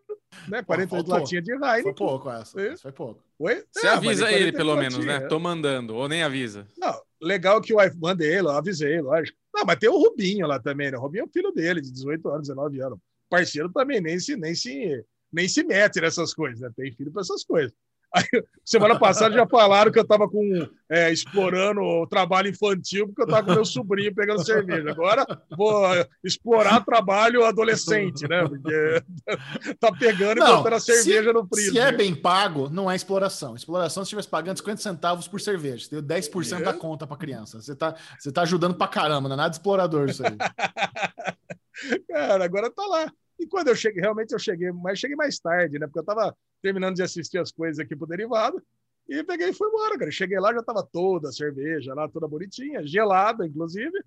né? 0.48 0.64
48 0.64 0.90
Faltou. 0.90 1.16
latinhas 1.16 1.44
de 1.44 1.52
Heineken. 1.52 1.84
Foi 1.84 1.94
pouco 1.94 2.30
essa. 2.30 2.62
É. 2.62 2.78
Foi 2.78 2.92
pouco. 2.92 3.24
Oi? 3.40 3.64
Você 3.72 3.88
é, 3.88 3.90
avisa 3.90 4.32
ele, 4.32 4.52
pelo 4.52 4.76
menos, 4.76 5.06
né? 5.06 5.20
Tô 5.22 5.40
mandando, 5.40 5.96
ou 5.96 6.08
nem 6.08 6.24
avisa. 6.24 6.68
Não, 6.78 7.02
legal 7.22 7.62
que 7.62 7.74
o 7.74 7.82
iPhone, 7.82 8.00
mandei, 8.02 8.40
eu 8.40 8.50
avisei, 8.50 9.02
lógico. 9.02 9.38
Não, 9.54 9.66
mas 9.66 9.78
tem 9.78 9.90
o 9.90 9.98
Rubinho 9.98 10.48
lá 10.48 10.60
também, 10.60 10.92
né? 10.92 10.98
O 10.98 11.02
Rubinho 11.02 11.24
é 11.24 11.26
o 11.26 11.32
filho 11.32 11.52
dele, 11.52 11.82
de 11.82 11.92
18 11.92 12.30
anos, 12.30 12.48
19 12.48 12.82
anos. 12.82 13.00
Parceiro 13.30 13.72
também, 13.72 14.02
nem 14.02 14.20
se, 14.20 14.36
nem 14.36 14.56
se, 14.56 15.06
nem 15.32 15.48
se 15.48 15.64
mete 15.64 16.02
nessas 16.02 16.34
coisas, 16.34 16.60
né? 16.60 16.70
Tem 16.76 16.92
filho 16.92 17.12
para 17.12 17.22
essas 17.22 17.44
coisas. 17.44 17.74
Aí, 18.14 18.26
semana 18.66 19.00
passada 19.00 19.34
já 19.34 19.48
falaram 19.48 19.92
que 19.92 19.98
eu 19.98 20.04
estava 20.04 20.28
com 20.28 20.68
é, 20.90 21.12
explorando 21.12 21.80
o 21.82 22.06
trabalho 22.06 22.50
infantil 22.50 23.08
porque 23.08 23.22
eu 23.22 23.26
estava 23.26 23.46
com 23.46 23.54
meu 23.54 23.64
sobrinho 23.64 24.14
pegando 24.14 24.44
cerveja. 24.44 24.92
Agora 24.92 25.26
vou 25.56 25.86
explorar 26.22 26.84
trabalho 26.84 27.46
adolescente, 27.46 28.28
né? 28.28 28.46
Porque 28.46 29.04
tá 29.80 29.92
pegando 29.94 30.40
não, 30.40 30.48
e 30.48 30.58
botando 30.58 30.74
a 30.74 30.80
cerveja 30.82 31.30
se, 31.30 31.34
no 31.34 31.48
freezer. 31.48 31.72
Se 31.72 31.80
é 31.80 31.92
bem 31.94 32.14
pago, 32.14 32.70
não 32.70 32.92
é 32.92 32.96
exploração. 32.96 33.56
Exploração 33.56 34.04
se 34.04 34.08
estivesse 34.10 34.28
pagando 34.28 34.58
50 34.58 34.82
centavos 34.82 35.28
por 35.30 35.40
cerveja. 35.40 35.86
Você 35.86 36.02
deu 36.02 36.04
10% 36.04 36.60
é? 36.60 36.64
da 36.64 36.74
conta 36.74 37.08
para 37.08 37.16
criança. 37.16 37.62
Você 37.62 37.74
tá, 37.74 37.96
você 38.20 38.30
tá 38.30 38.42
ajudando 38.42 38.76
para 38.76 38.90
caramba, 38.90 39.30
não 39.30 39.36
é 39.36 39.38
nada 39.38 39.54
explorador 39.54 40.10
isso 40.10 40.24
aí. 40.26 40.36
Cara, 42.10 42.44
agora 42.44 42.70
tá 42.70 42.86
lá. 42.86 43.12
E 43.42 43.48
quando 43.48 43.70
eu 43.70 43.76
cheguei, 43.76 44.00
realmente 44.00 44.34
eu 44.34 44.40
cheguei, 44.40 44.72
mas 44.72 45.00
cheguei 45.00 45.16
mais 45.16 45.40
tarde, 45.40 45.80
né? 45.80 45.88
Porque 45.88 45.98
eu 45.98 46.04
estava 46.04 46.38
terminando 46.62 46.96
de 46.96 47.02
assistir 47.02 47.40
as 47.40 47.52
coisas 47.52 47.80
aqui 47.80 47.96
pro 47.96 48.06
derivado 48.06 48.62
e 49.10 49.24
peguei 49.24 49.50
e 49.50 49.54
fui 49.54 49.68
embora, 49.68 49.98
cara. 49.98 50.12
Cheguei 50.12 50.40
lá, 50.40 50.54
já 50.54 50.60
estava 50.60 50.84
toda 50.84 51.30
a 51.30 51.32
cerveja 51.32 51.96
lá, 51.96 52.08
toda 52.08 52.28
bonitinha, 52.28 52.86
gelada, 52.86 53.48
inclusive, 53.48 54.00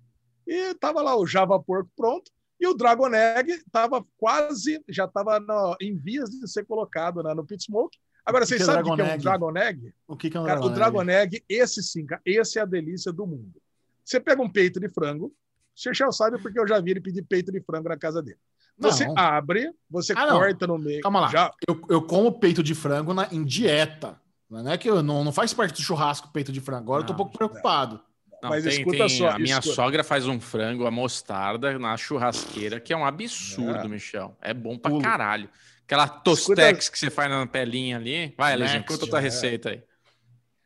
e 0.47 0.73
tava 0.75 1.01
lá 1.01 1.17
o 1.17 1.27
Java 1.27 1.61
Porco 1.61 1.91
pronto. 1.97 2.31
E 2.57 2.65
o 2.65 2.73
Dragon 2.73 3.13
Egg 3.13 3.51
estava 3.51 4.05
quase, 4.15 4.81
já 4.87 5.03
estava 5.03 5.37
em 5.81 5.97
vias 5.97 6.29
de 6.29 6.49
ser 6.49 6.65
colocado 6.65 7.21
né, 7.21 7.33
no 7.33 7.45
Pit 7.45 7.65
Smoke. 7.65 7.97
Agora, 8.25 8.45
vocês 8.45 8.61
que 8.61 8.65
sabem 8.65 8.89
o 8.89 8.95
que 8.95 9.01
é 9.01 9.15
um 9.15 9.17
Dragon 9.17 9.57
Egg? 9.57 9.93
O 10.07 10.15
que, 10.15 10.29
que 10.29 10.37
é 10.37 10.39
um 10.39 10.45
cara, 10.45 10.61
Dragon 10.61 10.71
O 10.71 10.73
Dragon 10.73 11.09
Egg, 11.11 11.43
esse 11.49 11.83
sim, 11.83 12.05
cara, 12.05 12.21
esse 12.25 12.57
é 12.57 12.61
a 12.61 12.65
delícia 12.65 13.11
do 13.11 13.27
mundo. 13.27 13.61
Você 14.05 14.17
pega 14.17 14.41
um 14.41 14.49
peito 14.49 14.79
de 14.79 14.87
frango, 14.87 15.25
o 15.25 15.33
Chechel 15.75 16.13
sabe 16.13 16.41
porque 16.41 16.57
eu 16.57 16.65
já 16.65 16.79
vi 16.79 16.91
ele 16.91 17.01
pedir 17.01 17.23
peito 17.23 17.51
de 17.51 17.59
frango 17.59 17.89
na 17.89 17.97
casa 17.97 18.23
dele. 18.23 18.39
Você 18.77 19.05
não. 19.05 19.17
abre, 19.17 19.71
você 19.89 20.13
ah, 20.13 20.27
corta 20.27 20.67
no 20.67 20.77
meio. 20.77 21.01
Calma 21.01 21.21
lá. 21.21 21.29
Já... 21.29 21.51
Eu, 21.67 21.81
eu 21.89 22.01
como 22.01 22.39
peito 22.39 22.61
de 22.61 22.75
frango 22.75 23.13
na, 23.13 23.27
em 23.31 23.43
dieta. 23.43 24.19
Não 24.49 24.71
é 24.71 24.77
que 24.77 24.89
eu 24.89 25.01
não, 25.01 25.23
não 25.23 25.31
faz 25.31 25.53
parte 25.53 25.73
do 25.73 25.81
churrasco 25.81 26.31
peito 26.31 26.51
de 26.51 26.61
frango. 26.61 26.83
Agora 26.83 27.03
não, 27.03 27.03
eu 27.03 27.07
tô 27.07 27.13
um 27.13 27.17
pouco 27.17 27.37
preocupado. 27.37 28.01
Não, 28.41 28.49
Mas 28.49 28.63
tem, 28.63 28.73
escuta 28.73 28.97
tem, 28.97 29.09
só. 29.09 29.29
A 29.29 29.39
minha 29.39 29.57
escuta. 29.57 29.75
sogra 29.75 30.03
faz 30.03 30.27
um 30.27 30.39
frango, 30.39 30.85
a 30.85 30.91
mostarda 30.91 31.79
na 31.79 31.97
churrasqueira, 31.97 32.79
que 32.79 32.93
é 32.93 32.97
um 32.97 33.05
absurdo, 33.05 33.79
é. 33.79 33.87
Michel. 33.87 34.37
É 34.41 34.53
bom 34.53 34.77
pra 34.77 34.91
Pulo. 34.91 35.01
caralho. 35.01 35.49
Aquela 35.83 36.07
tostex 36.07 36.79
escuta... 36.79 36.91
que 36.91 36.99
você 36.99 37.09
faz 37.09 37.29
na 37.29 37.45
pelinha 37.47 37.97
ali. 37.97 38.33
Vai, 38.37 38.55
Legend, 38.55 38.85
conta 38.85 39.05
a 39.05 39.09
tua 39.09 39.19
é. 39.19 39.21
receita 39.21 39.69
aí. 39.69 39.83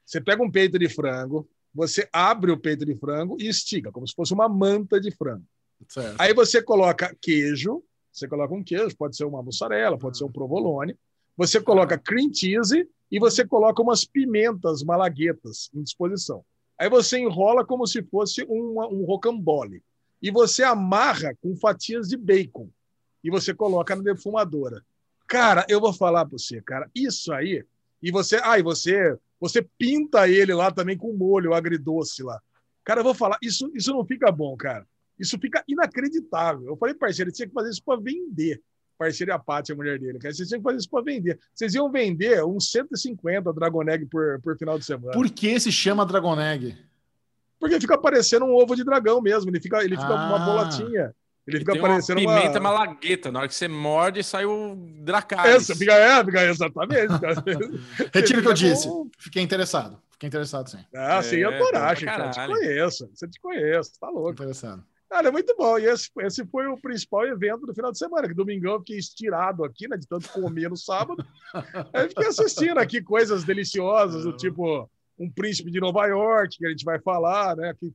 Você 0.06 0.20
pega 0.20 0.42
um 0.44 0.50
peito 0.50 0.80
de 0.80 0.90
frango, 0.90 1.48
você 1.74 2.10
abre 2.12 2.52
o 2.52 2.58
peito 2.58 2.86
de 2.86 2.96
frango 2.96 3.38
e 3.40 3.48
estica, 3.48 3.92
como 3.92 4.08
se 4.08 4.16
fosse 4.16 4.34
uma 4.34 4.50
manta 4.50 5.00
de 5.00 5.12
frango. 5.12 5.46
Certo. 5.88 6.16
Aí 6.20 6.34
você 6.34 6.62
coloca 6.62 7.16
queijo, 7.22 7.84
você 8.20 8.28
coloca 8.28 8.54
um 8.54 8.64
queijo, 8.64 8.96
pode 8.96 9.16
ser 9.16 9.26
uma 9.26 9.42
mussarela, 9.42 9.98
pode 9.98 10.18
ser 10.18 10.26
um 10.26 10.32
provolone. 10.32 10.96
Você 11.38 11.62
coloca 11.62 11.98
cream 11.98 12.34
cheese 12.34 12.88
e 13.12 13.20
você 13.20 13.46
coloca 13.46 13.82
umas 13.82 14.06
pimentas 14.06 14.84
malaguetas 14.84 15.70
em 15.74 15.82
disposição. 15.82 16.44
Aí 16.78 16.90
você 16.90 17.18
enrola 17.18 17.66
como 17.66 17.88
se 17.88 18.04
fosse 18.04 18.44
uma, 18.44 18.88
um 18.88 19.04
rocambole. 19.06 19.84
E 20.22 20.32
você 20.32 20.64
amarra 20.64 21.34
com 21.42 21.56
fatias 21.56 22.08
de 22.08 22.18
bacon. 22.18 22.70
E 23.24 23.30
você 23.30 23.54
coloca 23.54 23.96
na 23.96 24.02
defumadora. 24.02 24.84
Cara, 25.28 25.66
eu 25.70 25.80
vou 25.80 25.94
falar 25.94 26.26
para 26.26 26.38
você, 26.38 26.62
cara, 26.62 26.90
isso 26.94 27.32
aí. 27.34 27.66
E 28.02 28.12
você, 28.12 28.40
ah, 28.44 28.58
e 28.58 28.64
você, 28.64 29.18
você 29.40 29.62
pinta 29.78 30.28
ele 30.28 30.54
lá 30.54 30.72
também 30.72 30.98
com 30.98 31.14
molho 31.14 31.54
agridoce 31.54 32.24
lá. 32.24 32.42
Cara, 32.84 33.02
eu 33.02 33.04
vou 33.04 33.14
falar, 33.14 33.38
isso, 33.42 33.70
isso 33.76 33.94
não 33.94 34.06
fica 34.06 34.32
bom, 34.32 34.56
cara. 34.58 34.88
Isso 35.20 35.38
fica 35.40 35.64
inacreditável. 35.68 36.68
Eu 36.68 36.78
falei, 36.78 36.96
parceiro, 36.96 37.32
tinha 37.32 37.48
que 37.48 37.54
fazer 37.54 37.70
isso 37.70 37.84
para 37.84 38.00
vender. 38.00 38.62
Parceiro 38.98 39.32
e 39.32 39.34
a 39.34 39.40
Paty, 39.40 39.72
a 39.72 39.76
mulher 39.76 39.98
dele. 39.98 40.20
Cara. 40.20 40.34
Vocês 40.34 40.48
tinham 40.48 40.60
que 40.60 40.64
fazer 40.64 40.80
isso 40.80 40.90
para 40.90 41.04
vender. 41.04 41.40
Vocês 41.54 41.74
iam 41.74 41.90
vender 41.90 42.44
uns 42.44 42.70
150 42.70 43.54
Dragon 43.54 43.90
Egg 43.90 44.06
por, 44.08 44.42
por 44.42 44.58
final 44.58 44.78
de 44.78 44.86
semana. 44.86 45.14
Por 45.14 45.30
que 45.30 45.60
se 45.60 45.72
chama 45.72 46.06
Dragon 46.06 46.40
Egg? 46.40 46.76
Porque 47.60 47.80
fica 47.80 47.98
parecendo 47.98 48.46
um 48.46 48.54
ovo 48.54 48.76
de 48.76 48.84
dragão 48.84 49.22
mesmo. 49.22 49.50
Ele 49.50 49.60
fica, 49.60 49.84
ele 49.84 49.96
fica 49.96 50.08
ah. 50.08 50.28
uma 50.28 50.40
bolatinha. 50.40 51.14
Ele 51.48 51.60
fica 51.60 51.80
parecendo 51.80 52.22
uma 52.22 52.36
pimenta 52.36 52.60
uma... 52.60 52.72
malagueta. 52.72 53.32
Na 53.32 53.40
hora 53.40 53.48
que 53.48 53.56
você 53.56 53.68
morde, 53.68 54.24
sai 54.24 54.46
o 54.46 54.76
Dracarys. 55.02 55.56
Essa, 55.56 55.76
fica, 55.76 55.94
é, 55.94 56.24
fica 56.24 56.46
exatamente. 56.46 57.14
Retiro 58.14 58.40
o 58.40 58.44
que 58.44 58.50
eu 58.50 58.54
disse. 58.54 58.88
Fiquei 59.18 59.42
interessado. 59.42 60.00
Fiquei 60.12 60.28
interessado, 60.28 60.70
sim. 60.70 60.86
Ah, 60.94 61.18
é, 61.18 61.22
você 61.22 61.40
ia 61.40 61.48
adorar, 61.48 61.96
gente. 61.96 62.12
Eu 62.12 62.32
te 62.32 62.48
conheço. 62.48 63.10
Você 63.14 63.28
te 63.28 63.40
conhece. 63.40 64.00
Tá 64.00 64.10
louco. 64.10 64.32
Interessado. 64.32 64.84
Cara, 65.10 65.30
é 65.30 65.32
muito 65.32 65.56
bom. 65.58 65.80
E 65.80 65.86
esse, 65.86 66.10
esse 66.20 66.46
foi 66.46 66.68
o 66.68 66.78
principal 66.78 67.26
evento 67.26 67.66
do 67.66 67.74
final 67.74 67.92
de 67.92 67.98
semana, 67.98 68.28
que 68.28 68.34
domingão 68.34 68.74
eu 68.74 68.80
fiquei 68.80 68.98
estirado 68.98 69.64
aqui, 69.64 69.88
né? 69.88 69.98
De 69.98 70.08
tanto 70.08 70.30
comer 70.30 70.70
no 70.70 70.78
sábado. 70.78 71.26
Aí 71.94 72.08
fiquei 72.10 72.28
assistindo 72.28 72.78
aqui 72.78 73.02
coisas 73.02 73.44
deliciosas, 73.44 74.24
do 74.24 74.38
tipo 74.38 74.90
Um 75.18 75.32
Príncipe 75.32 75.72
de 75.72 75.80
Nova 75.80 76.06
York, 76.06 76.58
que 76.58 76.66
a 76.66 76.70
gente 76.70 76.86
vai 76.86 77.00
falar, 77.02 77.56
né? 77.56 77.74
Que 77.80 77.92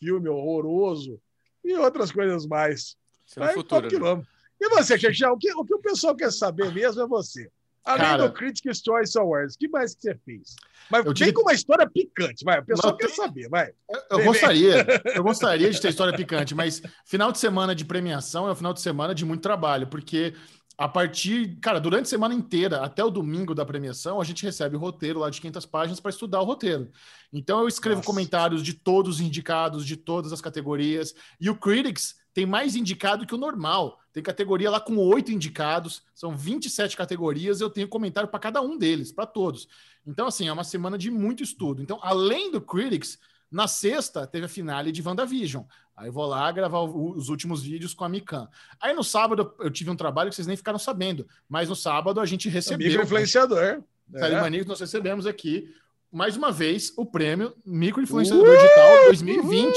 filme 0.00 0.28
horroroso. 0.28 1.20
E 1.64 1.72
outras 1.74 2.10
coisas 2.10 2.46
mais. 2.46 2.96
É 3.36 3.44
Aí, 3.44 3.54
futuro, 3.54 4.16
né? 4.16 4.26
E 4.60 4.68
você, 4.70 4.98
Xexão, 4.98 5.34
o 5.34 5.38
que, 5.38 5.52
o 5.52 5.64
que 5.64 5.74
o 5.74 5.80
pessoal 5.80 6.16
quer 6.16 6.32
saber 6.32 6.72
mesmo 6.72 7.00
é 7.02 7.06
você. 7.06 7.50
Além 7.86 8.00
Cara, 8.00 8.26
do 8.26 8.32
Critics' 8.34 8.82
Choice 8.84 9.16
Awards, 9.16 9.54
o 9.54 9.58
que 9.58 9.68
mais 9.68 9.94
que 9.94 10.02
você 10.02 10.14
fez? 10.24 10.56
Mas 10.90 11.04
vem 11.04 11.14
digo... 11.14 11.34
com 11.34 11.42
uma 11.42 11.54
história 11.54 11.88
picante, 11.88 12.44
vai. 12.44 12.58
O 12.58 12.64
pessoal 12.64 12.96
quer 12.96 13.06
tem... 13.06 13.14
saber, 13.14 13.48
vai. 13.48 13.70
Eu, 13.88 14.18
eu 14.18 14.24
gostaria, 14.24 14.86
eu 15.14 15.22
gostaria 15.24 15.70
de 15.70 15.80
ter 15.80 15.90
história 15.90 16.12
picante, 16.12 16.52
mas 16.52 16.82
final 17.04 17.30
de 17.30 17.38
semana 17.38 17.76
de 17.76 17.84
premiação 17.84 18.48
é 18.48 18.50
o 18.50 18.56
final 18.56 18.72
de 18.72 18.80
semana 18.80 19.14
de 19.14 19.24
muito 19.24 19.40
trabalho, 19.40 19.86
porque 19.86 20.34
a 20.76 20.88
partir, 20.88 21.56
cara, 21.60 21.78
durante 21.78 22.06
a 22.06 22.10
semana 22.10 22.34
inteira, 22.34 22.80
até 22.82 23.04
o 23.04 23.10
domingo 23.10 23.54
da 23.54 23.64
premiação, 23.64 24.20
a 24.20 24.24
gente 24.24 24.42
recebe 24.42 24.74
o 24.74 24.80
roteiro 24.80 25.20
lá 25.20 25.30
de 25.30 25.40
500 25.40 25.64
páginas 25.66 26.00
para 26.00 26.10
estudar 26.10 26.40
o 26.40 26.44
roteiro. 26.44 26.90
Então 27.32 27.60
eu 27.60 27.68
escrevo 27.68 27.98
Nossa. 27.98 28.06
comentários 28.06 28.64
de 28.64 28.74
todos 28.74 29.16
os 29.16 29.20
indicados, 29.20 29.86
de 29.86 29.96
todas 29.96 30.32
as 30.32 30.40
categorias, 30.40 31.14
e 31.40 31.48
o 31.48 31.56
Critics 31.56 32.16
tem 32.36 32.44
mais 32.44 32.76
indicado 32.76 33.24
que 33.24 33.34
o 33.34 33.38
normal. 33.38 33.98
Tem 34.12 34.22
categoria 34.22 34.70
lá 34.70 34.78
com 34.78 34.94
oito 34.98 35.32
indicados, 35.32 36.02
são 36.14 36.36
27 36.36 36.94
categorias, 36.94 37.62
eu 37.62 37.70
tenho 37.70 37.88
comentário 37.88 38.28
para 38.28 38.38
cada 38.38 38.60
um 38.60 38.76
deles, 38.76 39.10
para 39.10 39.24
todos. 39.24 39.66
Então, 40.06 40.26
assim, 40.26 40.46
é 40.46 40.52
uma 40.52 40.62
semana 40.62 40.98
de 40.98 41.10
muito 41.10 41.42
estudo. 41.42 41.80
Então, 41.80 41.98
além 42.02 42.52
do 42.52 42.60
Critics, 42.60 43.18
na 43.50 43.66
sexta 43.66 44.26
teve 44.26 44.44
a 44.44 44.48
finale 44.50 44.92
de 44.92 45.00
WandaVision. 45.00 45.64
Aí 45.96 46.10
vou 46.10 46.26
lá 46.26 46.52
gravar 46.52 46.82
os 46.82 47.30
últimos 47.30 47.62
vídeos 47.62 47.94
com 47.94 48.04
a 48.04 48.08
Mikan. 48.08 48.46
Aí 48.78 48.92
no 48.92 49.02
sábado 49.02 49.54
eu 49.58 49.70
tive 49.70 49.88
um 49.88 49.96
trabalho 49.96 50.28
que 50.28 50.36
vocês 50.36 50.46
nem 50.46 50.58
ficaram 50.58 50.78
sabendo, 50.78 51.26
mas 51.48 51.70
no 51.70 51.74
sábado 51.74 52.20
a 52.20 52.26
gente 52.26 52.50
recebeu. 52.50 52.86
Amigo 52.86 53.02
influenciador. 53.02 53.82
É. 54.12 54.40
Maníaco, 54.42 54.68
nós 54.68 54.80
recebemos 54.80 55.26
aqui 55.26 55.74
mais 56.12 56.36
uma 56.36 56.52
vez, 56.52 56.92
o 56.96 57.04
prêmio 57.04 57.54
Microinfluenciador 57.64 58.56
Digital 58.56 59.04
2020. 59.06 59.76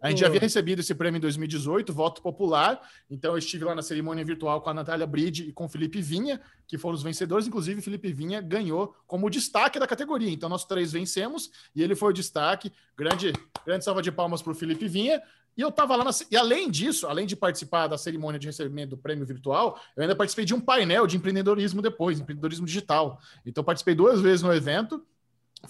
A 0.00 0.10
gente 0.10 0.20
já 0.20 0.26
havia 0.26 0.40
recebido 0.40 0.80
esse 0.80 0.94
prêmio 0.94 1.18
em 1.18 1.20
2018, 1.20 1.92
voto 1.92 2.22
popular. 2.22 2.80
Então, 3.10 3.32
eu 3.32 3.38
estive 3.38 3.64
lá 3.64 3.74
na 3.74 3.82
cerimônia 3.82 4.24
virtual 4.24 4.60
com 4.60 4.70
a 4.70 4.74
Natália 4.74 5.06
Bride 5.06 5.44
e 5.44 5.52
com 5.52 5.64
o 5.64 5.68
Felipe 5.68 6.00
Vinha, 6.00 6.40
que 6.66 6.78
foram 6.78 6.94
os 6.94 7.02
vencedores. 7.02 7.46
Inclusive, 7.46 7.80
Felipe 7.80 8.12
Vinha 8.12 8.40
ganhou 8.40 8.94
como 9.06 9.30
destaque 9.30 9.78
da 9.78 9.86
categoria. 9.86 10.30
Então, 10.30 10.48
nós 10.48 10.64
três 10.64 10.92
vencemos 10.92 11.50
e 11.74 11.82
ele 11.82 11.94
foi 11.94 12.10
o 12.10 12.12
destaque. 12.12 12.72
Grande, 12.96 13.32
grande 13.64 13.84
salva 13.84 14.02
de 14.02 14.10
palmas 14.10 14.42
para 14.42 14.52
o 14.52 14.54
Felipe 14.54 14.88
Vinha. 14.88 15.22
E 15.56 15.62
eu 15.62 15.68
estava 15.68 15.96
lá 15.96 16.04
na, 16.04 16.10
E 16.30 16.36
além 16.36 16.70
disso, 16.70 17.06
além 17.06 17.26
de 17.26 17.36
participar 17.36 17.86
da 17.86 17.98
cerimônia 17.98 18.38
de 18.38 18.46
recebimento 18.46 18.90
do 18.90 18.98
prêmio 18.98 19.26
virtual, 19.26 19.80
eu 19.96 20.02
ainda 20.02 20.16
participei 20.16 20.44
de 20.44 20.54
um 20.54 20.60
painel 20.60 21.06
de 21.06 21.16
empreendedorismo 21.16 21.82
depois, 21.82 22.18
empreendedorismo 22.18 22.66
digital. 22.66 23.20
Então, 23.44 23.62
participei 23.62 23.94
duas 23.94 24.20
vezes 24.20 24.42
no 24.42 24.52
evento. 24.52 25.04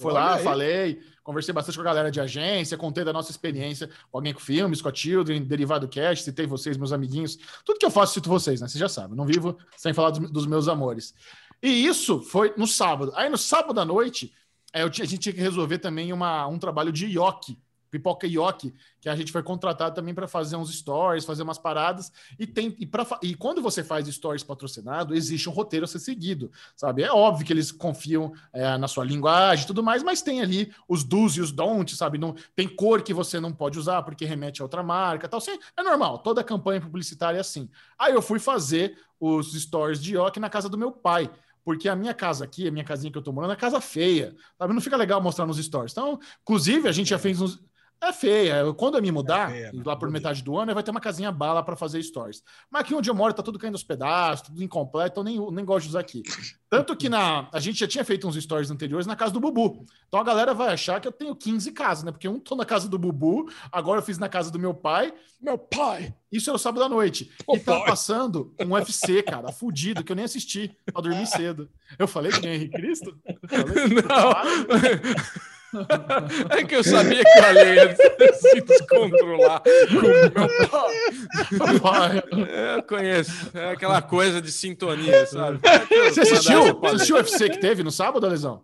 Olha 0.03 0.13
lá, 0.13 0.35
aí. 0.35 0.45
falei, 0.45 1.01
conversei 1.23 1.53
bastante 1.53 1.75
com 1.75 1.83
a 1.83 1.85
galera 1.85 2.11
de 2.11 2.21
agência, 2.21 2.77
contei 2.77 3.05
da 3.05 3.13
nossa 3.13 3.31
experiência 3.31 3.89
com 4.11 4.19
alguém 4.19 4.33
com 4.33 4.41
filmes, 4.41 4.81
com 4.81 4.89
a 4.89 4.95
Children, 4.95 5.43
Derivado 5.43 5.89
Cash, 5.89 6.23
citei 6.23 6.47
vocês, 6.47 6.77
meus 6.77 6.93
amiguinhos. 6.93 7.39
Tudo 7.65 7.79
que 7.79 7.87
eu 7.87 7.91
faço, 7.91 8.15
cito 8.15 8.29
vocês, 8.29 8.61
né? 8.61 8.69
Vocês 8.69 8.81
já 8.81 8.89
sabem, 8.89 9.17
não 9.17 9.27
vivo 9.27 9.59
sem 9.77 9.93
falar 9.93 10.11
dos, 10.11 10.31
dos 10.31 10.47
meus 10.47 10.69
amores. 10.69 11.15
E 11.63 11.87
isso 11.87 12.23
foi 12.23 12.55
no 12.57 12.67
sábado. 12.67 13.13
Aí 13.15 13.29
no 13.29 13.37
sábado 13.37 13.79
à 13.81 13.85
noite, 13.85 14.33
é, 14.73 14.83
eu, 14.83 14.87
a 14.87 14.91
gente 14.91 15.19
tinha 15.19 15.33
que 15.33 15.41
resolver 15.41 15.79
também 15.79 16.13
uma, 16.13 16.47
um 16.47 16.59
trabalho 16.59 16.93
de 16.93 17.07
ioki 17.07 17.59
Pipoca 17.91 18.27
Yoki, 18.27 18.73
que 19.01 19.09
a 19.09 19.17
gente 19.17 19.33
foi 19.33 19.43
contratado 19.43 19.95
também 19.95 20.15
para 20.15 20.29
fazer 20.29 20.57
uns 20.57 20.73
stories, 20.73 21.25
fazer 21.25 21.43
umas 21.43 21.59
paradas. 21.59 22.13
E, 22.39 22.47
tem, 22.47 22.75
e, 22.79 22.87
pra, 22.87 23.07
e 23.23 23.35
quando 23.35 23.61
você 23.61 23.83
faz 23.83 24.07
stories 24.07 24.43
patrocinado, 24.43 25.15
existe 25.15 25.49
um 25.49 25.53
roteiro 25.53 25.85
a 25.85 25.89
ser 25.89 25.99
seguido, 25.99 26.51
sabe? 26.77 27.03
É 27.03 27.11
óbvio 27.11 27.45
que 27.47 27.53
eles 27.53 27.73
confiam 27.73 28.33
é, 28.53 28.79
na 28.79 28.87
sua 28.87 29.05
linguagem 29.05 29.65
e 29.65 29.67
tudo 29.67 29.83
mais, 29.83 30.03
mas 30.03 30.23
tem 30.23 30.41
ali 30.41 30.73
os 30.89 31.03
do's 31.03 31.37
e 31.37 31.41
os 31.41 31.51
don'ts, 31.51 31.97
sabe? 31.97 32.19
Não, 32.19 32.35
tem 32.55 32.69
cor 32.69 33.03
que 33.03 33.13
você 33.13 33.41
não 33.41 33.53
pode 33.53 33.79
usar 33.79 34.03
porque 34.03 34.25
remete 34.25 34.63
a 34.63 34.65
outra 34.65 34.83
marca 34.83 35.29
tal. 35.29 35.39
Assim, 35.39 35.59
é 35.77 35.83
normal, 35.83 36.19
toda 36.19 36.45
campanha 36.45 36.81
publicitária 36.81 37.39
é 37.39 37.41
assim. 37.41 37.69
Aí 37.99 38.13
eu 38.13 38.23
fui 38.23 38.39
fazer 38.39 38.97
os 39.19 39.53
stories 39.53 40.01
de 40.01 40.17
Yoki 40.17 40.39
na 40.41 40.49
casa 40.49 40.69
do 40.69 40.79
meu 40.79 40.93
pai 40.93 41.31
porque 41.65 41.89
a 41.89 41.97
minha 41.97 42.15
casa 42.15 42.45
aqui, 42.45 42.67
a 42.67 42.71
minha 42.71 42.85
casinha 42.85 43.13
que 43.13 43.19
eu 43.19 43.23
tô 43.23 43.33
morando, 43.33 43.53
é 43.53 43.57
casa 43.57 43.81
feia, 43.81 44.35
sabe? 44.59 44.73
Não 44.73 44.81
fica 44.81 44.97
legal 44.97 45.21
mostrar 45.21 45.47
nos 45.47 45.59
stories. 45.59 45.93
Então, 45.93 46.19
inclusive, 46.43 46.89
a 46.89 46.93
gente 46.93 47.11
já 47.11 47.19
fez 47.19 47.41
uns, 47.41 47.63
é 48.03 48.13
feia. 48.13 48.73
Quando 48.75 48.97
eu 48.97 49.03
me 49.03 49.13
mudar, 49.13 49.51
é 49.55 49.71
feia, 49.71 49.83
lá 49.85 49.95
por 49.95 50.11
metade 50.11 50.43
do 50.43 50.57
ano, 50.57 50.73
vai 50.73 50.83
ter 50.83 50.91
uma 50.91 51.01
casinha 51.01 51.31
bala 51.31 51.63
para 51.63 51.77
fazer 51.77 52.03
stories. 52.03 52.43
Mas 52.71 52.83
aqui 52.83 52.95
onde 52.95 53.11
eu 53.11 53.15
moro 53.15 53.33
tá 53.35 53.43
tudo 53.43 53.59
caindo 53.59 53.75
aos 53.75 53.85
pedaços, 53.85 54.47
tudo 54.47 54.63
incompleto, 54.63 55.21
então 55.21 55.25
nem, 55.25 55.53
nem 55.53 55.65
gosto 55.65 55.85
de 55.85 55.91
usar 55.91 56.01
aqui. 56.01 56.23
Tanto 56.69 56.97
que 56.97 57.09
na, 57.09 57.49
a 57.53 57.61
gente 57.61 57.79
já 57.79 57.87
tinha 57.87 58.05
feito 58.05 58.27
uns 58.27 58.37
stories 58.37 58.71
anteriores 58.71 59.07
na 59.07 59.17
casa 59.17 59.33
do 59.33 59.41
Bubu. 59.41 59.85
Então 60.09 60.19
a 60.21 60.25
galera 60.25 60.55
vai 60.55 60.73
achar 60.73 61.01
que 61.01 61.09
eu 61.09 61.13
tenho 61.13 61.35
15 61.37 61.73
casas, 61.73 62.05
né? 62.05 62.11
Porque 62.13 62.29
um 62.29 62.39
tô 62.39 62.55
na 62.57 62.65
casa 62.65 62.89
do 62.89 62.99
Bubu, 62.99 63.51
agora 63.71 64.01
eu 64.01 64.05
fiz 64.05 64.19
na 64.19 64.29
casa 64.29 64.51
do 64.51 64.59
meu 64.59 64.73
pai. 64.73 65.13
Meu 65.41 65.59
pai! 65.59 66.15
Isso 66.31 66.49
era 66.49 66.57
o 66.57 66.59
sábado 66.59 66.85
à 66.85 66.89
noite. 66.89 67.31
e 67.49 67.59
tava 67.59 67.85
passando 67.85 68.55
um 68.61 68.73
UFC, 68.73 69.23
cara, 69.23 69.51
fudido, 69.53 70.05
que 70.05 70.13
eu 70.13 70.17
nem 70.17 70.25
assisti 70.25 70.77
pra 70.93 71.03
dormir 71.03 71.27
cedo. 71.29 71.69
Eu 71.99 72.07
falei 72.07 72.31
que 72.31 72.41
nem 72.41 72.55
Henrique 72.55 72.77
Cristo? 72.77 73.19
Falei, 73.49 73.89
Não! 73.89 75.51
É 76.51 76.65
que 76.65 76.75
eu 76.75 76.85
sabia 76.85 77.23
que 77.23 77.41
o 77.41 77.45
Ale 77.45 77.75
ia 77.75 77.97
se 78.35 78.61
descontrolar 78.61 79.63
com 79.63 79.97
o 79.97 81.69
meu 81.73 81.81
pai. 81.81 82.23
É, 82.51 82.77
eu 82.77 82.83
conheço. 82.83 83.51
É 83.55 83.71
aquela 83.71 84.03
coisa 84.03 84.41
de 84.41 84.51
sintonia, 84.51 85.27
sabe? 85.27 85.61
É 85.65 86.11
Você 86.11 86.21
assistiu? 86.21 86.79
Você 86.79 86.95
assistiu 86.97 87.17
o 87.17 87.19
UFC 87.19 87.51
que 87.51 87.59
teve 87.59 87.83
no 87.83 87.91
sábado, 87.91 88.27
Lesão? 88.27 88.63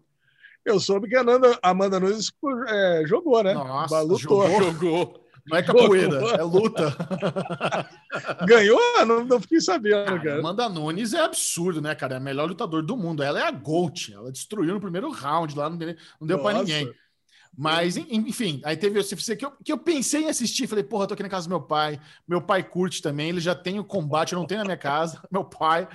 Eu 0.64 0.80
soube 0.80 1.08
que 1.08 1.16
a 1.16 1.20
Amanda, 1.20 1.58
Amanda 1.62 2.00
Nunes 2.00 2.32
é, 2.68 3.02
jogou, 3.06 3.42
né? 3.42 3.54
Nossa, 3.54 4.00
lutou. 4.00 4.48
Jogou. 4.48 4.72
jogou. 4.72 5.25
Não 5.48 5.56
é 5.56 5.62
capoeira, 5.62 6.16
é 6.16 6.42
luta. 6.42 6.96
Ganhou? 8.46 8.80
Não, 9.06 9.24
não 9.24 9.40
fiquei 9.40 9.60
sabendo, 9.60 10.04
cara, 10.04 10.18
cara. 10.18 10.38
Amanda 10.40 10.68
Nunes 10.68 11.12
é 11.12 11.20
absurdo, 11.20 11.80
né, 11.80 11.94
cara? 11.94 12.14
É 12.14 12.16
a 12.16 12.20
melhor 12.20 12.48
lutador 12.48 12.82
do 12.82 12.96
mundo. 12.96 13.22
Ela 13.22 13.40
é 13.40 13.42
a 13.42 13.50
Gold. 13.50 14.12
Ela 14.12 14.32
destruiu 14.32 14.74
no 14.74 14.80
primeiro 14.80 15.10
round 15.10 15.56
lá, 15.56 15.70
não 15.70 15.76
deu, 15.76 15.94
não 16.20 16.26
deu 16.26 16.38
para 16.40 16.58
ninguém. 16.58 16.92
Mas, 17.56 17.96
enfim, 17.96 18.60
aí 18.64 18.76
teve 18.76 18.98
o 18.98 19.02
CFC 19.02 19.34
que 19.34 19.46
eu, 19.46 19.52
que 19.64 19.72
eu 19.72 19.78
pensei 19.78 20.24
em 20.24 20.28
assistir. 20.28 20.66
Falei, 20.66 20.84
porra, 20.84 21.06
tô 21.06 21.14
aqui 21.14 21.22
na 21.22 21.28
casa 21.28 21.46
do 21.46 21.50
meu 21.50 21.60
pai. 21.60 21.98
Meu 22.28 22.42
pai 22.42 22.62
curte 22.62 23.00
também. 23.00 23.30
Ele 23.30 23.40
já 23.40 23.54
tem 23.54 23.78
o 23.78 23.84
combate, 23.84 24.32
eu 24.32 24.38
não 24.38 24.46
tenho 24.46 24.58
na 24.58 24.64
minha 24.64 24.76
casa. 24.76 25.22
Meu 25.32 25.44
pai. 25.44 25.88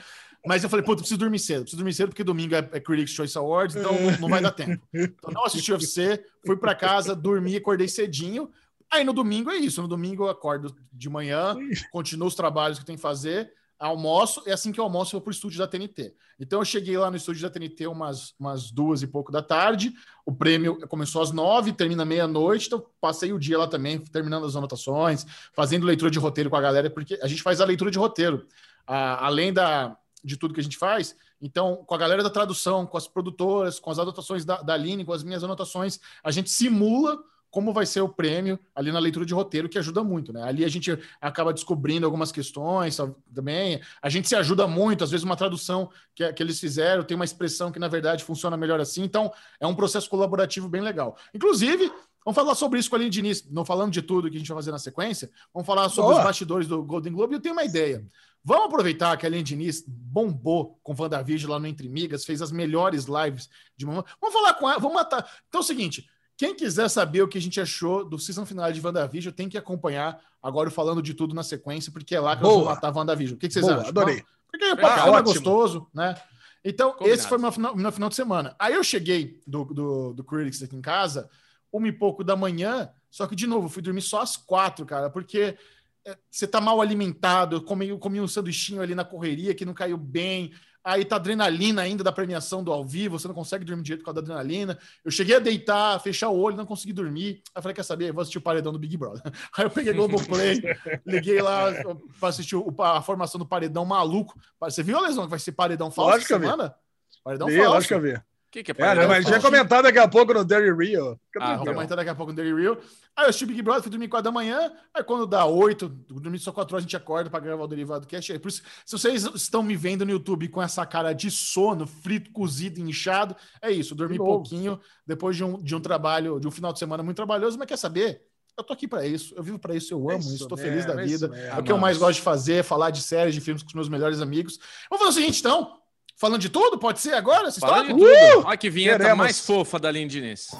Mas 0.43 0.63
eu 0.63 0.69
falei, 0.69 0.83
puta, 0.83 1.01
preciso 1.01 1.19
dormir 1.19 1.37
cedo. 1.37 1.61
Preciso 1.61 1.77
dormir 1.77 1.93
cedo 1.93 2.09
porque 2.09 2.23
domingo 2.23 2.55
é, 2.55 2.67
é 2.71 2.79
Critics' 2.79 3.13
Choice 3.13 3.37
Awards, 3.37 3.75
então 3.75 3.93
não, 3.93 4.21
não 4.21 4.29
vai 4.29 4.41
dar 4.41 4.49
tempo. 4.51 4.81
Então 4.91 5.29
não 5.31 5.45
assisti 5.45 5.71
o 5.71 5.75
UFC, 5.75 6.23
fui 6.43 6.57
para 6.57 6.73
casa, 6.73 7.15
dormi, 7.15 7.55
acordei 7.55 7.87
cedinho. 7.87 8.49
Aí 8.91 9.03
no 9.03 9.13
domingo 9.13 9.49
é 9.49 9.57
isso. 9.57 9.81
No 9.81 9.87
domingo 9.87 10.25
eu 10.25 10.29
acordo 10.29 10.75
de 10.91 11.09
manhã, 11.09 11.55
continuo 11.91 12.27
os 12.27 12.35
trabalhos 12.35 12.77
que 12.77 12.85
tem 12.85 12.95
que 12.95 13.01
fazer 13.01 13.53
almoço, 13.81 14.43
é 14.45 14.53
assim 14.53 14.71
que 14.71 14.79
eu 14.79 14.83
almoço, 14.83 15.15
eu 15.15 15.19
vou 15.19 15.23
pro 15.23 15.31
estúdio 15.31 15.57
da 15.57 15.67
TNT. 15.67 16.13
Então 16.39 16.59
eu 16.59 16.65
cheguei 16.65 16.95
lá 16.97 17.09
no 17.09 17.17
estúdio 17.17 17.41
da 17.41 17.49
TNT 17.49 17.87
umas, 17.87 18.35
umas 18.39 18.69
duas 18.69 19.01
e 19.01 19.07
pouco 19.07 19.31
da 19.31 19.41
tarde, 19.41 19.93
o 20.23 20.31
prêmio 20.31 20.87
começou 20.87 21.21
às 21.21 21.31
nove, 21.31 21.73
termina 21.73 22.05
meia-noite, 22.05 22.67
então 22.67 22.85
passei 22.99 23.33
o 23.33 23.39
dia 23.39 23.57
lá 23.57 23.67
também, 23.67 23.99
terminando 23.99 24.45
as 24.45 24.55
anotações, 24.55 25.25
fazendo 25.53 25.85
leitura 25.85 26.11
de 26.11 26.19
roteiro 26.19 26.49
com 26.49 26.55
a 26.55 26.61
galera, 26.61 26.89
porque 26.89 27.19
a 27.23 27.27
gente 27.27 27.41
faz 27.41 27.59
a 27.59 27.65
leitura 27.65 27.89
de 27.89 27.97
roteiro. 27.97 28.45
A, 28.85 29.25
além 29.25 29.51
da, 29.51 29.97
de 30.23 30.37
tudo 30.37 30.53
que 30.53 30.59
a 30.59 30.63
gente 30.63 30.77
faz, 30.77 31.15
então, 31.41 31.77
com 31.87 31.95
a 31.95 31.97
galera 31.97 32.21
da 32.21 32.29
tradução, 32.29 32.85
com 32.85 32.97
as 32.97 33.07
produtoras, 33.07 33.79
com 33.79 33.89
as 33.89 33.97
anotações 33.97 34.45
da, 34.45 34.61
da 34.61 34.75
Aline, 34.75 35.03
com 35.03 35.13
as 35.13 35.23
minhas 35.23 35.43
anotações, 35.43 35.99
a 36.23 36.29
gente 36.29 36.51
simula 36.51 37.17
como 37.51 37.73
vai 37.73 37.85
ser 37.85 38.01
o 38.01 38.09
prêmio 38.09 38.57
ali 38.73 38.91
na 38.91 38.97
leitura 38.97 39.25
de 39.25 39.33
roteiro, 39.33 39.67
que 39.67 39.77
ajuda 39.77 40.03
muito, 40.03 40.31
né? 40.31 40.41
Ali 40.43 40.63
a 40.63 40.69
gente 40.69 40.97
acaba 41.19 41.53
descobrindo 41.53 42.05
algumas 42.05 42.31
questões 42.31 42.97
também. 43.35 43.81
A 44.01 44.09
gente 44.09 44.27
se 44.27 44.35
ajuda 44.35 44.65
muito, 44.67 45.03
às 45.03 45.11
vezes 45.11 45.25
uma 45.25 45.35
tradução 45.35 45.89
que, 46.15 46.31
que 46.31 46.41
eles 46.41 46.59
fizeram 46.59 47.03
tem 47.03 47.15
uma 47.15 47.25
expressão 47.25 47.71
que 47.71 47.77
na 47.77 47.89
verdade 47.89 48.23
funciona 48.23 48.55
melhor 48.55 48.79
assim. 48.79 49.03
Então, 49.03 49.31
é 49.59 49.67
um 49.67 49.75
processo 49.75 50.09
colaborativo 50.09 50.69
bem 50.69 50.81
legal. 50.81 51.17
Inclusive, 51.33 51.91
Vamos 52.23 52.35
falar 52.35 52.53
sobre 52.53 52.77
isso 52.77 52.87
com 52.87 52.95
a 52.95 52.99
Aline 52.99 53.09
Diniz, 53.09 53.49
não 53.49 53.65
falando 53.65 53.91
de 53.91 53.99
tudo 53.99 54.29
que 54.29 54.35
a 54.35 54.39
gente 54.39 54.47
vai 54.47 54.57
fazer 54.57 54.69
na 54.69 54.77
sequência, 54.77 55.31
vamos 55.51 55.65
falar 55.65 55.89
sobre 55.89 56.11
Boa. 56.11 56.19
os 56.19 56.23
bastidores 56.23 56.67
do 56.67 56.83
Golden 56.83 57.13
Globe. 57.13 57.33
E 57.33 57.37
eu 57.37 57.41
tenho 57.41 57.55
uma 57.55 57.63
ideia. 57.63 58.05
Vamos 58.43 58.65
aproveitar 58.65 59.15
que 59.17 59.25
a 59.25 59.29
Aline 59.29 59.43
Diniz 59.43 59.83
bombou 59.87 60.79
com 60.83 60.95
WandaVision 60.97 61.51
lá 61.51 61.59
no 61.59 61.67
Entre 61.67 61.89
Migas, 61.89 62.23
fez 62.23 62.41
as 62.41 62.51
melhores 62.51 63.05
lives 63.05 63.49
de 63.75 63.85
mamãe. 63.85 64.03
Vamos 64.19 64.33
falar 64.33 64.53
com 64.53 64.69
ela, 64.69 64.79
vamos 64.79 64.95
matar. 64.95 65.27
Então 65.47 65.61
é 65.61 65.63
o 65.63 65.65
seguinte: 65.65 66.07
quem 66.41 66.55
quiser 66.55 66.89
saber 66.89 67.21
o 67.21 67.27
que 67.27 67.37
a 67.37 67.41
gente 67.41 67.61
achou 67.61 68.03
do 68.03 68.17
season 68.17 68.47
final 68.47 68.71
de 68.71 68.83
WandaVision, 68.83 69.31
tem 69.31 69.47
que 69.47 69.59
acompanhar 69.59 70.19
agora 70.41 70.71
falando 70.71 70.99
de 70.99 71.13
tudo 71.13 71.35
na 71.35 71.43
sequência, 71.43 71.91
porque 71.91 72.15
é 72.15 72.19
lá 72.19 72.35
que 72.35 72.41
Boa. 72.41 72.53
nós 72.55 72.63
vamos 72.63 72.75
matar 72.81 72.97
WandaVision. 72.97 73.35
O 73.35 73.39
que, 73.39 73.47
que 73.47 73.53
vocês 73.53 73.63
Boa, 73.63 73.77
acham? 73.77 73.89
Adorei. 73.89 74.23
Porque 74.49 74.65
é, 74.65 74.71
ah, 74.71 75.19
é 75.19 75.21
gostoso, 75.21 75.87
né? 75.93 76.19
Então, 76.65 76.93
Combinado. 76.93 77.13
esse 77.13 77.27
foi 77.27 77.37
meu 77.37 77.51
final, 77.51 77.75
meu 77.75 77.91
final 77.91 78.09
de 78.09 78.15
semana. 78.15 78.55
Aí 78.57 78.73
eu 78.73 78.83
cheguei 78.83 79.39
do, 79.45 79.65
do, 79.65 80.13
do 80.13 80.23
Critics 80.23 80.63
aqui 80.63 80.75
em 80.75 80.81
casa, 80.81 81.29
uma 81.71 81.87
e 81.87 81.91
pouco 81.91 82.23
da 82.23 82.35
manhã, 82.35 82.89
só 83.11 83.27
que, 83.27 83.35
de 83.35 83.45
novo, 83.45 83.69
fui 83.69 83.83
dormir 83.83 84.01
só 84.01 84.21
às 84.21 84.35
quatro, 84.35 84.83
cara, 84.83 85.11
porque 85.11 85.55
é, 86.03 86.17
você 86.27 86.47
tá 86.47 86.59
mal 86.59 86.81
alimentado, 86.81 87.57
eu 87.57 87.61
comi, 87.61 87.89
eu 87.89 87.99
comi 87.99 88.19
um 88.19 88.27
sanduichinho 88.27 88.81
ali 88.81 88.95
na 88.95 89.05
correria 89.05 89.53
que 89.53 89.63
não 89.63 89.75
caiu 89.75 89.95
bem, 89.95 90.51
aí 90.83 91.05
tá 91.05 91.15
adrenalina 91.15 91.81
ainda 91.81 92.03
da 92.03 92.11
premiação 92.11 92.63
do 92.63 92.71
ao 92.71 92.83
vivo, 92.83 93.19
você 93.19 93.27
não 93.27 93.35
consegue 93.35 93.65
dormir 93.65 93.83
direito 93.83 94.03
com 94.03 94.09
a 94.09 94.13
adrenalina. 94.13 94.77
Eu 95.03 95.11
cheguei 95.11 95.35
a 95.35 95.39
deitar, 95.39 95.99
fechar 95.99 96.29
o 96.29 96.39
olho, 96.39 96.57
não 96.57 96.65
consegui 96.65 96.93
dormir. 96.93 97.41
Aí 97.53 97.61
falei, 97.61 97.75
quer 97.75 97.83
saber? 97.83 98.11
vou 98.11 98.21
assistir 98.21 98.37
o 98.37 98.41
paredão 98.41 98.71
do 98.71 98.79
Big 98.79 98.97
Brother. 98.97 99.21
Aí 99.57 99.65
eu 99.65 99.69
peguei 99.69 99.93
Globoplay, 99.93 100.61
liguei 101.05 101.41
lá 101.41 101.71
para 102.19 102.29
assistir 102.29 102.55
a 102.79 103.01
formação 103.01 103.39
do 103.39 103.45
paredão 103.45 103.85
maluco. 103.85 104.39
Você 104.61 104.83
viu, 104.83 104.99
Lesão, 104.99 105.25
que 105.25 105.29
vai 105.29 105.39
ser 105.39 105.51
paredão 105.51 105.91
falso 105.91 106.11
Lógico 106.11 106.27
semana? 106.27 106.75
Paredão 107.23 107.47
vi, 107.47 107.57
falso. 107.57 107.71
Lógico 107.71 107.87
que 107.87 107.93
eu 107.93 108.01
vi 108.01 108.30
que, 108.51 108.63
que 108.63 108.71
é 108.71 108.75
É, 108.85 109.07
mas 109.07 109.25
já 109.25 109.39
comentar 109.39 109.81
daqui 109.81 109.97
a 109.97 110.07
pouco 110.07 110.33
no 110.33 110.43
Daily 110.43 110.71
Rio. 110.71 111.17
Ah, 111.39 111.55
vou 111.55 111.65
comentar 111.67 111.95
daqui 111.95 112.09
a 112.09 112.15
pouco 112.15 112.33
no 112.33 112.35
Daily 112.35 112.53
Rio. 112.53 112.77
Aí 113.15 113.25
eu 113.25 113.29
assisti 113.29 113.45
Big 113.45 113.61
Brother, 113.61 113.81
fui 113.81 113.89
dormir 113.89 114.09
4 114.09 114.25
da 114.25 114.31
manhã. 114.31 114.71
Aí 114.93 115.03
quando 115.03 115.25
dá 115.25 115.45
8, 115.45 115.87
dormir 115.87 116.39
só 116.39 116.51
4 116.51 116.75
horas, 116.75 116.83
a 116.83 116.85
gente 116.85 116.97
acorda 116.97 117.29
para 117.29 117.39
gravar 117.39 117.63
o 117.63 117.67
Derivado 117.67 118.05
Cast. 118.05 118.33
Aí, 118.33 118.39
por 118.39 118.49
isso, 118.49 118.61
se 118.85 118.91
vocês 118.91 119.23
estão 119.33 119.63
me 119.63 119.77
vendo 119.77 120.05
no 120.05 120.11
YouTube 120.11 120.49
com 120.49 120.61
essa 120.61 120.85
cara 120.85 121.13
de 121.13 121.31
sono, 121.31 121.87
frito, 121.87 122.31
cozido, 122.31 122.81
inchado, 122.81 123.35
é 123.61 123.71
isso. 123.71 123.95
Dormi 123.95 124.17
pouquinho 124.17 124.79
depois 125.07 125.37
de 125.37 125.45
um, 125.45 125.61
de 125.61 125.73
um 125.73 125.79
trabalho, 125.79 126.37
de 126.37 126.47
um 126.47 126.51
final 126.51 126.73
de 126.73 126.79
semana 126.79 127.01
muito 127.01 127.17
trabalhoso, 127.17 127.57
mas 127.57 127.67
quer 127.67 127.77
saber? 127.77 128.21
Eu 128.57 128.65
tô 128.65 128.73
aqui 128.73 128.85
para 128.85 129.07
isso, 129.07 129.33
eu 129.35 129.41
vivo 129.41 129.57
para 129.57 129.73
isso, 129.73 129.93
eu 129.93 130.09
amo 130.09 130.19
isso, 130.19 130.43
estou 130.43 130.57
feliz 130.57 130.85
da 130.85 130.95
vida. 130.95 131.31
É, 131.33 131.57
o 131.57 131.63
que 131.63 131.71
eu 131.71 131.77
mais 131.77 131.97
gosto 131.97 132.15
de 132.15 132.21
fazer, 132.21 132.63
falar 132.63 132.89
de 132.89 133.01
séries, 133.01 133.33
de 133.33 133.39
filmes 133.39 133.63
com 133.63 133.69
os 133.69 133.73
meus 133.73 133.87
melhores 133.87 134.19
amigos. 134.21 134.59
Vamos 134.89 135.05
fazer 135.05 135.19
o 135.19 135.21
seguinte, 135.21 135.39
então. 135.39 135.80
Falando 136.21 136.39
de 136.39 136.49
tudo? 136.49 136.77
Pode 136.77 137.01
ser 137.01 137.15
agora? 137.15 137.47
Essa 137.47 137.59
Fala 137.59 137.81
de 137.81 137.89
tudo. 137.89 138.03
Uh! 138.03 138.45
Olha 138.45 138.55
que 138.55 138.69
vinheta 138.69 138.99
Queremos. 138.99 139.17
mais 139.17 139.39
fofa 139.39 139.79
da 139.79 139.87
Aline 139.87 140.07
Diniz. 140.07 140.51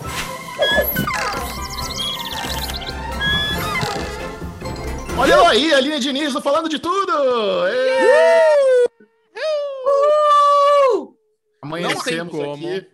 Olha 5.15 5.39
uh! 5.39 5.45
aí, 5.45 5.71
a 5.71 5.77
Aline 5.77 5.99
Diniz 5.99 6.33
falando 6.41 6.67
de 6.67 6.79
tudo! 6.79 7.13
Uh! 10.95 11.15
Amanhecemos 11.61 12.39
aqui. 12.39 12.87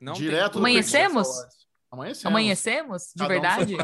Não 0.00 0.14
Direto 0.14 0.60
Amanhecemos? 0.60 1.28
Amanhecemos. 1.92 2.26
Amanhecemos? 2.26 3.12
De 3.14 3.18
Cada 3.18 3.24
um 3.24 3.28
verdade? 3.28 3.76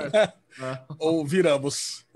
É. 0.59 0.79
Ou 0.99 1.27
viramos. 1.27 2.07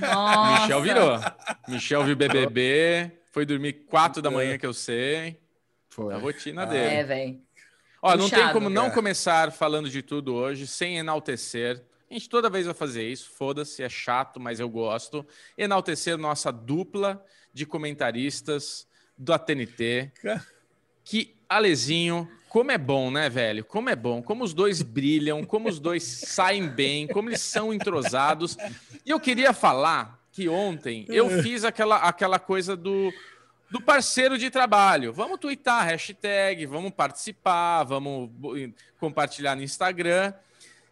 Nossa. 0.00 0.62
Michel 0.62 0.82
virou. 0.82 1.20
Michel 1.68 2.04
viu 2.04 2.16
BBB, 2.16 3.19
foi 3.30 3.44
dormir 3.46 3.84
quatro 3.88 4.20
da 4.20 4.30
manhã, 4.30 4.58
que 4.58 4.66
eu 4.66 4.74
sei. 4.74 5.38
Foi. 5.88 6.12
A 6.14 6.18
rotina 6.18 6.62
Ah. 6.62 6.66
dele. 6.66 6.94
É, 6.94 7.04
velho. 7.04 7.40
Ó, 8.02 8.16
não 8.16 8.28
tem 8.30 8.38
Puxado. 8.38 8.52
como 8.54 8.70
não 8.70 8.86
É. 8.86 8.90
começar 8.90 9.52
falando 9.52 9.90
de 9.90 10.02
tudo 10.02 10.34
hoje 10.34 10.66
sem 10.66 10.96
enaltecer. 10.98 11.82
A 12.10 12.14
gente 12.14 12.28
toda 12.28 12.48
vez 12.50 12.64
vai 12.66 12.74
fazer 12.74 13.06
isso, 13.08 13.30
foda-se, 13.30 13.82
é 13.82 13.88
chato, 13.88 14.40
mas 14.40 14.58
eu 14.58 14.68
gosto. 14.68 15.24
Enaltecer 15.56 16.16
nossa 16.18 16.50
dupla 16.50 17.24
de 17.52 17.64
comentaristas 17.66 18.86
do 19.16 19.32
ATNT. 19.32 20.10
Que, 21.04 21.36
Alezinho, 21.48 22.28
como 22.48 22.70
é 22.72 22.78
bom, 22.78 23.10
né, 23.10 23.28
velho? 23.28 23.64
Como 23.64 23.88
é 23.90 23.94
bom, 23.96 24.22
como 24.22 24.42
os 24.44 24.54
dois 24.54 24.82
brilham, 24.82 25.44
como 25.44 25.68
os 25.68 25.78
dois 25.78 26.02
saem 26.02 26.68
bem, 26.68 27.06
como 27.06 27.28
eles 27.28 27.42
são 27.42 27.72
entrosados. 27.72 28.56
E 29.04 29.10
eu 29.10 29.20
queria 29.20 29.52
falar 29.52 30.19
que 30.32 30.48
ontem 30.48 31.04
eu 31.10 31.28
fiz 31.42 31.64
aquela, 31.64 31.96
aquela 31.96 32.38
coisa 32.38 32.76
do, 32.76 33.12
do 33.70 33.80
parceiro 33.80 34.36
de 34.38 34.50
trabalho. 34.50 35.12
Vamos 35.12 35.38
twittar, 35.38 35.84
hashtag, 35.86 36.66
vamos 36.66 36.90
participar, 36.92 37.84
vamos 37.84 38.30
compartilhar 38.98 39.54
no 39.54 39.62
Instagram. 39.62 40.32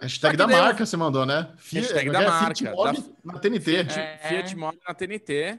Hashtag 0.01 0.37
da 0.37 0.47
marca, 0.47 0.87
você 0.87 0.97
mandou, 0.97 1.27
né? 1.27 1.53
Fi- 1.57 1.81
Hashtag 1.81 2.09
é, 2.09 2.13
da 2.13 2.23
é, 2.23 2.27
marca, 2.27 2.55
Fiat 2.55 2.65
Mobi 2.65 3.01
da- 3.25 3.33
na 3.33 3.39
TNT. 3.41 3.75
É. 3.77 4.19
Fiat 4.29 4.57
Mobi 4.57 4.79
na 4.87 4.95
TNT. 4.95 5.59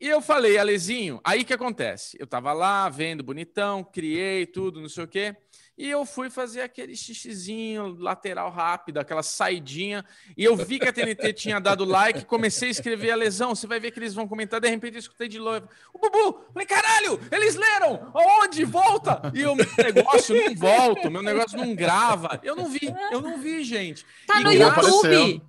E 0.00 0.06
eu 0.06 0.20
falei, 0.20 0.58
Alezinho, 0.58 1.20
aí 1.24 1.44
que 1.44 1.52
acontece? 1.52 2.16
Eu 2.20 2.26
tava 2.26 2.52
lá 2.52 2.88
vendo 2.88 3.22
bonitão, 3.22 3.82
criei 3.82 4.46
tudo, 4.46 4.80
não 4.80 4.88
sei 4.88 5.04
o 5.04 5.08
quê. 5.08 5.36
E 5.78 5.88
eu 5.88 6.04
fui 6.04 6.28
fazer 6.28 6.60
aquele 6.62 6.96
xixizinho 6.96 7.96
lateral 8.00 8.50
rápido, 8.50 8.98
aquela 8.98 9.22
saidinha. 9.22 10.04
E 10.36 10.42
eu 10.44 10.56
vi 10.56 10.80
que 10.80 10.88
a 10.88 10.92
TNT 10.92 11.32
tinha 11.32 11.60
dado 11.60 11.84
like, 11.84 12.24
comecei 12.24 12.66
a 12.66 12.72
escrever 12.72 13.12
a 13.12 13.14
lesão. 13.16 13.54
Você 13.54 13.64
vai 13.68 13.78
ver 13.78 13.92
que 13.92 13.98
eles 14.00 14.12
vão 14.12 14.26
comentar. 14.26 14.60
De 14.60 14.68
repente 14.68 14.94
eu 14.94 14.98
escutei 14.98 15.28
de 15.28 15.38
novo. 15.38 15.68
O 15.94 15.98
Bubu, 16.00 16.44
falei, 16.52 16.66
caralho, 16.66 17.20
eles 17.30 17.54
leram! 17.54 18.10
Aonde? 18.12 18.64
Volta! 18.64 19.30
E 19.32 19.44
o 19.44 19.54
meu 19.54 19.66
negócio 19.78 20.34
não 20.34 20.54
volta, 20.56 21.06
o 21.08 21.10
meu 21.12 21.22
negócio 21.22 21.56
não 21.56 21.72
grava. 21.76 22.40
Eu 22.42 22.56
não 22.56 22.68
vi, 22.68 22.80
eu 23.12 23.20
não 23.20 23.38
vi, 23.40 23.62
gente. 23.62 24.04
Tá 24.26 24.40
E 24.40 24.44
no 24.44 24.52
YouTube. 24.52 24.68
apareceu. 24.68 25.40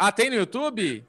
Ah, 0.00 0.12
tem 0.12 0.30
no 0.30 0.36
YouTube? 0.36 1.04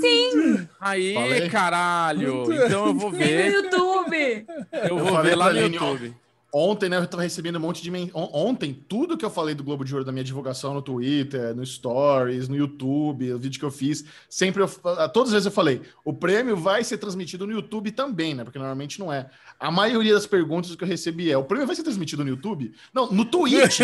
Sim! 0.00 0.68
Aí, 0.80 1.14
Falei. 1.14 1.48
caralho! 1.48 2.42
Então 2.52 2.86
eu 2.88 2.94
vou 2.94 3.12
Tem 3.12 3.20
no 3.20 3.26
ver. 3.26 3.52
YouTube. 3.52 4.46
Eu 4.72 4.98
vou 4.98 5.08
falei 5.12 5.30
ver 5.30 5.36
lá 5.36 5.52
no 5.52 5.60
YouTube. 5.60 6.16
Ontem, 6.54 6.90
né, 6.90 6.98
eu 6.98 7.06
tava 7.06 7.22
recebendo 7.22 7.56
um 7.56 7.60
monte 7.60 7.82
de. 7.82 7.90
Ontem, 8.12 8.74
tudo 8.86 9.16
que 9.16 9.24
eu 9.24 9.30
falei 9.30 9.54
do 9.54 9.64
Globo 9.64 9.86
de 9.86 9.94
Ouro 9.94 10.04
da 10.04 10.12
minha 10.12 10.22
divulgação 10.22 10.74
no 10.74 10.82
Twitter, 10.82 11.54
no 11.54 11.64
Stories, 11.64 12.46
no 12.46 12.54
YouTube, 12.54 13.32
o 13.32 13.38
vídeo 13.38 13.58
que 13.58 13.64
eu 13.64 13.70
fiz, 13.70 14.04
sempre 14.28 14.62
eu. 14.62 14.68
Todas 15.14 15.28
as 15.28 15.32
vezes 15.32 15.46
eu 15.46 15.52
falei: 15.52 15.80
o 16.04 16.12
prêmio 16.12 16.54
vai 16.54 16.84
ser 16.84 16.98
transmitido 16.98 17.46
no 17.46 17.54
YouTube 17.54 17.90
também, 17.92 18.34
né? 18.34 18.44
Porque 18.44 18.58
normalmente 18.58 19.00
não 19.00 19.10
é. 19.10 19.30
A 19.58 19.70
maioria 19.70 20.12
das 20.12 20.26
perguntas 20.26 20.76
que 20.76 20.84
eu 20.84 20.88
recebi 20.88 21.30
é: 21.30 21.38
o 21.38 21.44
prêmio 21.44 21.66
vai 21.66 21.74
ser 21.74 21.84
transmitido 21.84 22.22
no 22.22 22.28
YouTube? 22.28 22.74
Não, 22.92 23.10
no 23.10 23.24
Twitch. 23.24 23.80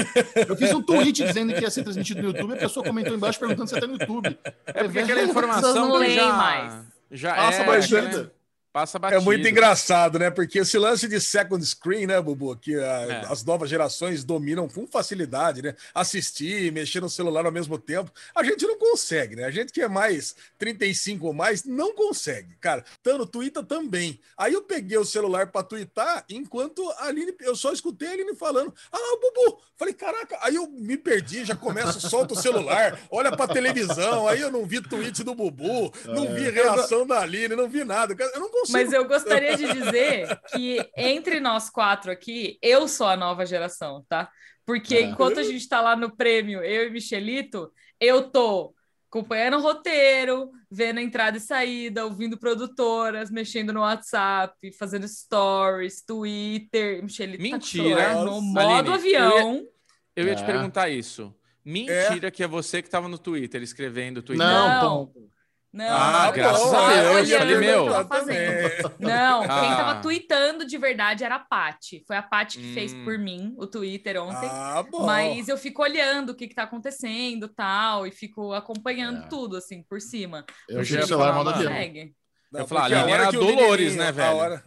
eu 0.47 0.55
fiz 0.55 0.71
um 0.75 0.83
tweet 0.83 1.25
dizendo 1.25 1.55
que 1.55 1.63
ia 1.63 1.71
ser 1.71 1.85
transmitido 1.85 2.21
no 2.21 2.29
YouTube, 2.29 2.53
a 2.53 2.57
pessoa 2.57 2.85
comentou 2.85 3.15
embaixo 3.15 3.39
perguntando 3.39 3.71
se 3.71 3.81
tá 3.81 3.87
no 3.87 3.95
YouTube. 3.95 4.39
É 4.67 4.85
porque 4.85 4.99
aquela 4.99 5.23
As 5.23 5.31
informação 5.31 5.89
não 5.89 6.05
já, 6.07 6.33
mais. 6.35 6.83
já 7.11 7.35
Passa 7.35 7.63
é, 7.63 8.03
né? 8.03 8.31
Passa 8.71 8.99
É 8.99 9.01
batido. 9.01 9.23
muito 9.23 9.49
engraçado, 9.49 10.19
né? 10.19 10.31
Porque 10.31 10.59
esse 10.59 10.79
lance 10.79 11.09
de 11.09 11.19
second 11.21 11.65
screen, 11.65 12.07
né, 12.07 12.21
Bubu? 12.21 12.55
Que 12.55 12.75
a- 12.77 12.81
É. 13.27 13.33
as 13.33 13.43
novas 13.43 13.69
gerações 13.71 14.23
dominam 14.25 14.69
com 14.69 14.87
facilidade, 14.87 15.63
né? 15.63 15.75
Assistir, 15.95 16.71
mexer 16.71 17.01
no 17.01 17.09
celular 17.09 17.47
ao 17.47 17.51
mesmo 17.53 17.79
tempo. 17.79 18.13
A 18.35 18.45
gente 18.45 18.67
não 18.67 18.79
consegue, 18.79 19.37
né? 19.37 19.45
A 19.45 19.51
gente 19.51 19.73
que 19.73 19.81
é 19.81 19.89
mais 19.89 20.37
35 20.59 21.27
ou 21.29 21.33
mais 21.33 21.65
não 21.65 21.95
consegue, 21.95 22.55
cara. 22.61 22.85
Tá 23.03 23.17
no 23.17 23.27
Twitter 23.27 23.65
também. 23.65 24.21
Aí 24.37 24.53
eu 24.53 24.63
peguei 24.63 24.99
o 24.99 25.05
celular 25.05 25.47
pra 25.47 25.63
twittar, 25.63 26.25
enquanto 26.29 26.89
a 26.99 27.07
Aline, 27.07 27.35
eu 27.41 27.57
só 27.57 27.73
escutei 27.73 28.09
a 28.09 28.13
Aline 28.13 28.35
falando: 28.37 28.73
Ah, 28.93 29.17
Bubu! 29.21 29.61
Falei, 29.77 29.95
caraca, 29.95 30.37
aí 30.43 30.57
eu 30.57 30.67
me 30.69 30.97
perdi, 30.97 31.45
já 31.45 31.55
começo, 31.55 32.01
solto 32.01 32.35
o 32.35 32.37
celular, 32.37 32.99
olha 33.13 33.31
pra 33.37 33.47
televisão, 33.47 34.27
aí 34.27 34.41
eu 34.41 34.51
não 34.51 34.67
vi 34.67 34.81
tweet 34.83 35.23
do 35.23 35.37
Bubu, 35.37 35.93
não 36.05 36.35
vi 36.35 36.51
reação 36.51 37.07
da 37.07 37.21
Aline, 37.21 37.55
não 37.55 37.69
vi 37.69 37.85
nada. 37.85 38.13
Eu 38.35 38.41
não 38.41 38.51
consigo. 38.51 38.68
Mas 38.71 38.93
eu 38.93 39.05
gostaria 39.07 39.57
de 39.57 39.73
dizer 39.73 40.41
que 40.53 40.79
entre 40.97 41.41
nós 41.41 41.71
quatro 41.71 42.11
aqui, 42.11 42.59
eu 42.63 42.87
sou 42.89 43.07
a 43.07 43.17
nova 43.17 43.45
geração, 43.47 44.05
tá? 44.09 44.31
Porque 44.67 44.97
É. 44.97 45.01
enquanto 45.03 45.39
a 45.41 45.43
gente 45.43 45.69
tá 45.69 45.81
lá 45.81 45.97
no 45.97 46.15
prêmio, 46.17 46.63
eu 46.63 46.87
e 46.87 46.91
Michelito, 46.91 47.73
eu 48.01 48.31
tô 48.31 48.75
acompanhando 49.11 49.57
o 49.57 49.61
roteiro, 49.63 50.51
vendo 50.71 51.01
entrada 51.01 51.39
e 51.39 51.41
saída, 51.41 52.05
ouvindo 52.05 52.37
produtoras, 52.37 53.31
mexendo 53.31 53.73
no 53.73 53.81
WhatsApp, 53.81 54.55
fazendo 54.79 55.09
stories, 55.09 56.03
Twitter. 56.05 57.03
Michelito 57.03 57.39
tá 57.39 57.57
Mentira. 57.57 57.85
celular 57.85 58.25
no 58.25 58.43
modo 58.43 58.93
Aline, 58.93 58.95
avião. 59.17 59.67
Eu 60.15 60.27
ia 60.27 60.35
te 60.37 60.43
É. 60.43 60.47
perguntar 60.47 60.91
isso. 60.91 61.35
Mentira 61.65 62.31
que 62.31 62.43
é 62.43 62.47
você 62.47 62.83
que 62.83 62.91
tava 62.91 63.09
no 63.09 63.19
Twitter, 63.19 63.63
escrevendo 63.63 64.19
o 64.19 64.23
Twitter. 64.23 64.47
Não, 64.47 64.69
Não. 64.69 65.07
Tom. 65.07 65.29
Não, 65.71 65.85
Ah, 65.87 66.27
eu 66.29 66.33
graças 66.33 66.73
a 66.73 66.89
Deus. 66.89 67.15
olhando 67.29 67.39
Falei, 67.39 67.57
o 67.57 67.61
que 67.61 67.67
meu. 67.67 67.87
eu 67.87 67.93
tava 67.93 68.09
fazendo. 68.09 68.93
Não, 68.99 69.41
quem 69.43 69.51
Ah. 69.51 69.77
tava 69.77 70.01
tweetando 70.01 70.67
de 70.67 70.79
verdade 70.79 71.25
era 71.25 71.35
a 71.35 71.39
Paty. 71.39 72.03
Foi 72.07 72.17
a 72.17 72.23
Paty 72.23 72.59
que 72.59 72.73
fez 72.73 72.95
Hum. 72.95 73.05
por 73.05 73.19
mim 73.19 73.55
o 73.59 73.67
Twitter 73.67 74.21
ontem. 74.23 74.49
Ah, 74.51 74.83
bom. 74.91 75.05
Mas 75.05 75.47
eu 75.47 75.59
fico 75.59 75.83
olhando 75.83 76.31
o 76.31 76.35
que, 76.35 76.49
que 76.49 76.55
tá 76.55 76.63
acontecendo 76.63 77.49
tal, 77.49 78.07
e 78.07 78.11
fico 78.11 78.53
acompanhando 78.55 79.25
É. 79.25 79.29
tudo, 79.29 79.57
assim, 79.59 79.83
por 79.83 80.01
cima. 80.01 80.45
Eu 80.69 80.83
ia 80.83 81.01
o 81.05 81.07
celular. 81.07 81.57
Segue. 81.59 82.15
Não, 82.51 82.61
Eu 82.61 82.67
falo, 82.67 82.81
porque 82.81 82.95
a 82.95 82.99
Aline 83.03 83.13
era 83.13 83.31
Dolores, 83.31 83.95
né, 83.95 84.09
a 84.09 84.11
velho? 84.11 84.63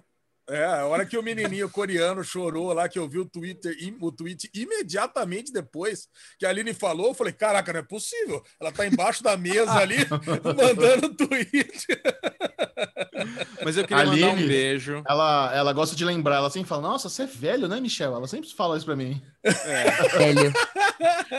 É, 0.52 0.66
a 0.66 0.86
hora 0.86 1.06
que 1.06 1.18
o 1.18 1.24
menininho 1.24 1.70
coreano 1.70 2.26
chorou 2.26 2.74
lá, 2.74 2.90
que 2.90 3.00
eu 3.00 3.08
vi 3.08 3.18
o 3.18 3.26
Twitter, 3.26 3.74
o 4.02 4.12
tweet 4.12 4.50
imediatamente 4.54 5.50
depois 5.54 6.10
que 6.38 6.46
a 6.46 6.50
Aline 6.50 6.74
falou, 6.74 7.08
eu 7.08 7.14
falei, 7.14 7.32
caraca, 7.32 7.72
não 7.72 7.80
é 7.80 7.84
possível. 7.84 8.44
Ela 8.60 8.70
tá 8.70 8.86
embaixo 8.86 9.24
da 9.24 9.38
mesa 9.38 9.76
ali, 9.76 9.96
mandando 10.44 11.16
tweet. 11.16 11.88
Mas 13.64 13.78
eu 13.78 13.86
queria 13.86 14.06
mandar 14.06 14.28
um 14.28 14.32
Aline. 14.32 14.48
beijo. 14.48 15.04
Ela, 15.08 15.52
ela 15.54 15.74
gosta 15.74 15.96
de 15.96 16.04
lembrar, 16.06 16.38
ela 16.38 16.50
sempre 16.50 16.68
fala, 16.70 16.82
nossa, 16.82 17.10
você 17.10 17.24
é 17.24 17.26
velho, 17.28 17.68
né, 17.68 17.80
Michel? 17.80 18.16
Ela 18.16 18.28
sempre 18.28 18.50
fala 18.54 18.78
isso 18.78 18.86
pra 18.86 18.96
mim. 18.96 19.22
Velho. 19.44 20.54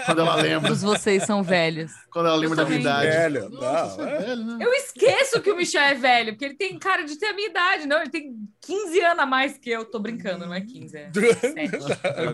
Quando 0.06 0.20
ela 0.20 0.34
lembra, 0.36 0.68
Todos 0.68 0.82
vocês 0.82 1.22
são 1.24 1.42
velhos. 1.42 1.92
quando 2.10 2.26
ela 2.26 2.36
lembra 2.36 2.56
da 2.56 2.64
minha 2.64 2.80
idade. 2.80 3.06
Velho, 3.10 3.48
Nossa, 3.50 3.62
não, 3.62 3.88
você 3.90 4.02
é 4.02 4.14
é. 4.14 4.18
velho, 4.20 4.44
né? 4.44 4.58
Eu 4.64 4.72
esqueço 4.74 5.40
que 5.40 5.50
o 5.50 5.56
Michel 5.56 5.82
é 5.82 5.94
velho, 5.94 6.32
porque 6.32 6.44
ele 6.44 6.54
tem 6.54 6.78
cara 6.78 7.02
de 7.04 7.16
ter 7.18 7.26
a 7.26 7.32
minha 7.32 7.48
idade. 7.48 7.86
Não, 7.86 8.00
ele 8.00 8.10
tem 8.10 8.34
15 8.60 9.00
anos 9.00 9.18
a 9.22 9.26
mais 9.26 9.56
que 9.58 9.70
eu. 9.70 9.84
Tô 9.84 9.98
brincando, 10.00 10.46
não 10.46 10.54
é 10.54 10.60
15, 10.60 10.96
é 10.96 11.10
17. 11.10 11.72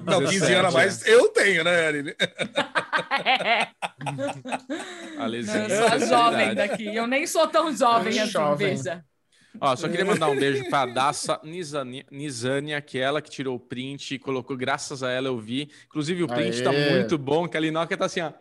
Não, 0.06 0.20
15 0.20 0.32
17, 0.40 0.52
anos 0.54 0.74
a 0.74 0.78
mais, 0.78 1.06
eu 1.06 1.28
tenho, 1.28 1.64
né, 1.64 1.86
Aline? 1.88 2.14
É. 3.18 3.68
Não, 5.16 5.34
eu 5.34 5.44
sou 5.44 5.86
a 5.88 5.94
é 5.96 6.06
jovem 6.06 6.54
daqui. 6.54 6.94
Eu 6.94 7.06
nem 7.06 7.26
sou 7.26 7.46
tão 7.48 7.74
jovem 7.74 8.18
assim, 8.20 8.30
Jovem. 8.30 8.76
veja. 8.76 8.97
Ó, 9.60 9.74
só 9.76 9.88
queria 9.88 10.04
mandar 10.04 10.28
um 10.28 10.36
beijo 10.38 10.68
pra 10.68 10.86
Daça 10.92 11.40
Nizania, 11.42 12.04
Nizania, 12.10 12.80
que 12.80 12.98
é 12.98 13.02
ela 13.02 13.20
que 13.22 13.30
tirou 13.30 13.56
o 13.56 13.60
print 13.60 14.14
e 14.14 14.18
colocou, 14.18 14.56
graças 14.56 15.02
a 15.02 15.10
ela 15.10 15.28
eu 15.28 15.38
vi. 15.38 15.70
Inclusive 15.86 16.22
o 16.22 16.28
print 16.28 16.56
Aê. 16.56 16.62
tá 16.62 16.72
muito 16.72 17.16
bom, 17.18 17.48
que 17.48 17.56
a 17.56 17.60
Linoca 17.60 17.96
tá 17.96 18.04
assim, 18.04 18.20
ó. 18.20 18.32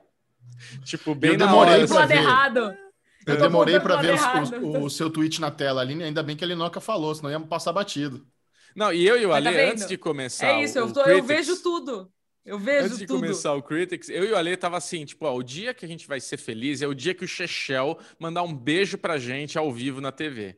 Tipo, 0.83 1.13
bem 1.15 1.31
Eu 1.31 1.37
na 1.37 1.45
demorei 1.45 1.83
hora. 1.83 1.93
Lado 1.93 2.07
ver. 2.07 2.15
errado. 2.17 2.77
Eu 3.25 3.35
tô 3.37 3.41
demorei 3.43 3.79
pro 3.79 3.97
ver 3.99 4.13
os- 4.13 4.51
o, 4.51 4.79
o 4.85 4.89
seu 4.89 5.09
tweet 5.09 5.41
na 5.41 5.51
tela, 5.51 5.81
Aline. 5.81 6.03
Ainda 6.03 6.23
bem 6.23 6.35
que 6.35 6.43
a 6.43 6.47
Linoca 6.47 6.79
falou, 6.79 7.13
senão 7.13 7.29
ia 7.29 7.39
passar 7.39 7.73
batido. 7.73 8.25
Não, 8.75 8.93
e 8.93 9.05
eu 9.05 9.19
e 9.19 9.25
o 9.25 9.29
tá 9.29 9.35
Ale, 9.37 9.51
vendo? 9.51 9.71
antes 9.71 9.87
de 9.87 9.97
começar 9.97 10.47
É 10.47 10.63
isso, 10.63 10.77
o, 10.77 10.81
eu, 10.83 10.85
o 10.87 10.93
tô- 10.93 10.99
eu 11.01 11.05
Critics, 11.23 11.27
vejo 11.27 11.61
tudo. 11.63 12.11
Eu 12.45 12.57
vejo 12.57 12.85
Antes 12.85 12.97
de 12.99 13.05
tudo. 13.05 13.19
começar 13.19 13.53
o 13.53 13.61
Critics, 13.61 14.07
eu 14.09 14.23
e 14.23 14.31
o 14.31 14.37
Ale 14.37 14.55
tava 14.55 14.77
assim, 14.77 15.03
tipo, 15.03 15.25
ó, 15.25 15.35
o 15.35 15.43
dia 15.43 15.73
que 15.73 15.83
a 15.83 15.87
gente 15.87 16.07
vai 16.07 16.21
ser 16.21 16.37
feliz 16.37 16.81
é 16.81 16.87
o 16.87 16.93
dia 16.93 17.13
que 17.13 17.25
o 17.25 17.27
Chechel 17.27 17.97
mandar 18.17 18.43
um 18.43 18.53
beijo 18.53 18.97
pra 18.97 19.17
gente 19.17 19.57
ao 19.57 19.69
vivo 19.73 19.99
na 19.99 20.11
TV. 20.13 20.57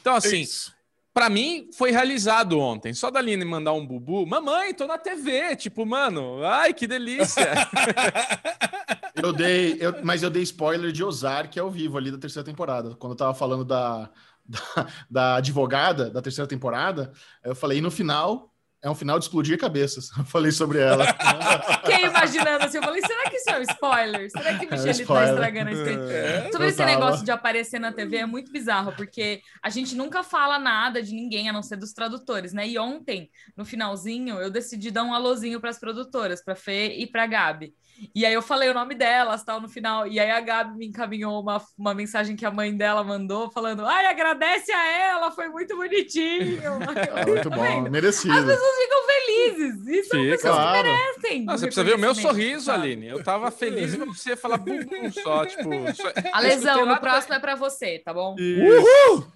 Então, 0.00 0.14
assim, 0.16 0.40
Isso. 0.40 0.72
Pra 1.12 1.30
mim, 1.30 1.68
foi 1.72 1.92
realizado 1.92 2.58
ontem. 2.58 2.92
Só 2.92 3.08
da 3.08 3.20
Aline 3.20 3.44
mandar 3.44 3.72
um 3.72 3.86
bubu. 3.86 4.26
Mamãe, 4.26 4.74
tô 4.74 4.84
na 4.84 4.98
TV. 4.98 5.54
Tipo, 5.54 5.86
mano, 5.86 6.44
ai, 6.44 6.74
que 6.74 6.88
delícia. 6.88 7.54
Eu 9.14 9.32
dei, 9.32 9.76
eu- 9.80 10.04
mas 10.04 10.22
eu 10.22 10.30
dei 10.30 10.42
spoiler 10.42 10.90
de 10.90 11.04
Ozark 11.04 11.58
ao 11.58 11.70
vivo 11.70 11.96
ali 11.96 12.10
da 12.10 12.18
terceira 12.18 12.44
temporada. 12.44 12.96
Quando 12.96 13.12
eu 13.12 13.16
tava 13.16 13.32
falando 13.32 13.64
da, 13.64 14.10
da, 14.44 14.86
da 15.08 15.34
advogada 15.36 16.10
da 16.10 16.20
terceira 16.20 16.48
temporada, 16.48 17.12
eu 17.44 17.54
falei, 17.54 17.78
e 17.78 17.80
no 17.80 17.90
final, 17.92 18.52
é 18.84 18.90
um 18.90 18.94
final 18.94 19.18
de 19.18 19.24
explodir 19.24 19.58
cabeças. 19.58 20.10
Eu 20.16 20.24
falei 20.24 20.52
sobre 20.52 20.78
ela. 20.78 21.06
Fiquei 21.06 22.04
imaginando 22.04 22.64
assim, 22.66 22.76
eu 22.76 22.82
falei, 22.82 23.00
será 23.00 23.30
que 23.30 23.36
isso 23.36 23.50
é 23.50 23.58
um 23.58 23.62
spoiler? 23.62 24.30
Será 24.30 24.58
que 24.58 24.66
o 24.66 24.68
É 24.68 24.68
um 24.68 24.70
Michelito 24.72 24.84
tá 24.84 25.02
spoiler. 25.02 25.30
estragando 25.30 25.68
a 25.70 25.72
experiência? 25.72 26.12
É, 26.14 26.48
Todo 26.50 26.64
esse 26.64 26.84
negócio 26.84 27.24
de 27.24 27.30
aparecer 27.30 27.78
na 27.78 27.92
TV 27.92 28.18
é 28.18 28.26
muito 28.26 28.52
bizarro, 28.52 28.92
porque 28.94 29.40
a 29.62 29.70
gente 29.70 29.94
nunca 29.94 30.22
fala 30.22 30.58
nada 30.58 31.02
de 31.02 31.14
ninguém, 31.14 31.48
a 31.48 31.52
não 31.52 31.62
ser 31.62 31.76
dos 31.76 31.92
tradutores, 31.94 32.52
né? 32.52 32.68
E 32.68 32.78
ontem, 32.78 33.30
no 33.56 33.64
finalzinho, 33.64 34.36
eu 34.38 34.50
decidi 34.50 34.90
dar 34.90 35.04
um 35.04 35.14
alôzinho 35.14 35.60
para 35.60 35.70
as 35.70 35.78
produtoras, 35.78 36.44
para 36.44 36.54
Fê 36.54 36.94
e 36.98 37.06
para 37.06 37.26
Gabi. 37.26 37.74
E 38.14 38.24
aí 38.26 38.32
eu 38.34 38.42
falei 38.42 38.68
o 38.68 38.74
nome 38.74 38.94
delas, 38.94 39.42
tal, 39.44 39.60
no 39.60 39.68
final. 39.68 40.06
E 40.06 40.18
aí 40.18 40.30
a 40.30 40.40
Gabi 40.40 40.76
me 40.76 40.86
encaminhou 40.86 41.40
uma, 41.40 41.62
uma 41.78 41.94
mensagem 41.94 42.36
que 42.36 42.44
a 42.44 42.50
mãe 42.50 42.76
dela 42.76 43.02
mandou, 43.04 43.50
falando: 43.50 43.84
Ai, 43.86 44.06
agradece 44.06 44.72
a 44.72 44.86
ela, 44.86 45.30
foi 45.30 45.48
muito 45.48 45.76
bonitinho. 45.76 46.62
Muito 47.26 47.50
Tá 47.50 47.56
bom, 47.56 47.62
vendo? 47.62 47.90
merecido. 47.90 48.32
As 48.34 48.44
pessoas 48.44 48.76
ficam 48.76 48.98
felizes. 49.06 49.86
Isso 49.86 50.08
são 50.10 50.20
Fica, 50.20 50.32
pessoas 50.32 50.54
claro. 50.54 50.88
que 50.88 50.90
merecem. 50.90 51.44
Não, 51.44 51.58
você 51.58 51.66
precisa 51.66 51.84
ver 51.84 51.94
o 51.94 51.98
meu 51.98 52.14
sorriso, 52.14 52.64
sabe? 52.66 52.82
Aline. 52.84 53.08
Eu 53.08 53.22
tava 53.22 53.50
feliz 53.50 53.94
em 53.94 54.04
você 54.04 54.36
falar 54.36 54.58
bumbum 54.58 55.10
só, 55.12 55.44
tipo. 55.46 55.70
Só... 55.94 56.12
A 56.32 56.40
lesão, 56.40 56.86
no 56.86 56.98
próximo 56.98 57.34
é 57.34 57.38
pra 57.38 57.54
você, 57.54 57.98
tá 57.98 58.12
bom? 58.12 58.34
Uhul! 58.38 59.26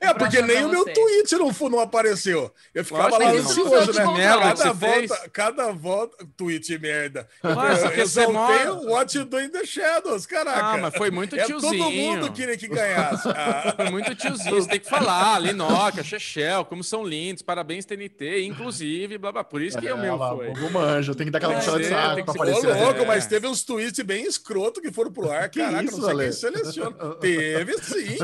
É, 0.00 0.12
porque 0.14 0.38
Próximo 0.38 0.46
nem 0.46 0.64
o 0.64 0.68
meu 0.68 0.84
você. 0.84 0.92
tweet 0.92 1.36
não, 1.36 1.70
não 1.70 1.80
apareceu. 1.80 2.52
Eu 2.74 2.84
ficava 2.84 3.08
Lógico 3.18 3.24
lá 3.24 3.30
ansioso, 3.32 3.92
né? 4.14 4.28
Cada 4.28 4.72
volta, 4.72 5.30
cada 5.30 5.72
volta. 5.72 6.26
Tweet 6.36 6.78
merda. 6.78 7.28
Nossa, 7.42 7.88
exaltei 8.08 8.32
mora- 8.34 8.74
o 8.74 8.90
What 8.92 9.16
You 9.18 9.24
Do 9.24 9.40
in 9.40 9.48
the 9.50 9.64
Shadows, 9.64 10.26
caraca. 10.26 10.60
Ah, 10.66 10.76
mas 10.78 10.94
foi 10.96 11.10
muito 11.10 11.36
é 11.36 11.44
tiozinho. 11.44 11.72
todo 11.84 11.90
mundo 11.90 12.32
queria 12.32 12.56
que 12.56 12.68
ganhasse. 12.68 13.28
Ah, 13.28 13.72
Foi 13.76 13.90
muito 13.90 14.14
tiozinho, 14.14 14.54
você 14.62 14.68
tem 14.68 14.80
que 14.80 14.88
falar, 14.88 15.38
Linoca, 15.40 16.02
Chechel, 16.02 16.64
como 16.64 16.82
são 16.82 17.04
lindos, 17.04 17.42
parabéns 17.42 17.84
TNT, 17.84 18.44
inclusive, 18.44 19.18
blá 19.18 19.32
blá. 19.32 19.44
Por 19.44 19.62
isso 19.62 19.78
que 19.78 19.86
é, 19.88 19.94
o 19.94 19.98
meu 19.98 20.16
lá, 20.16 20.34
foi. 20.34 20.48
o 20.50 20.70
manjo, 20.72 21.14
tem 21.14 21.26
que 21.26 21.30
dar 21.30 21.38
aquela 21.38 21.54
puxada 21.54 21.78
de 21.78 21.84
ser, 21.84 21.90
saco 21.94 22.14
pra 22.14 22.22
que 22.24 22.30
Ô, 22.30 22.32
aparecer. 22.42 22.74
louco, 22.84 23.00
É. 23.02 23.06
mas 23.06 23.26
teve 23.26 23.46
uns 23.46 23.62
tweets 23.62 24.00
bem 24.04 24.24
escroto 24.24 24.80
que 24.80 24.90
foram 24.92 25.12
pro 25.12 25.30
ar. 25.30 25.48
Que 25.48 25.60
Caraca, 25.60 25.84
isso, 25.84 25.96
não 25.98 26.04
sei 26.04 26.14
Ale? 26.14 26.22
quem 26.24 26.32
seleciona. 26.32 26.96
Teve 27.20 27.78
sim. 27.78 28.16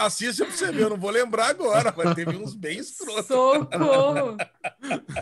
Assiste 0.00 0.44
pra 0.44 0.50
você 0.56 0.72
ver, 0.72 0.82
eu 0.82 0.90
não 0.90 0.96
vou 0.96 1.10
lembrar 1.10 1.46
agora, 1.48 1.92
mas 1.96 2.14
teve 2.14 2.36
uns 2.36 2.54
bem 2.54 2.78
escrotos. 2.78 3.26
Socorro! 3.26 4.36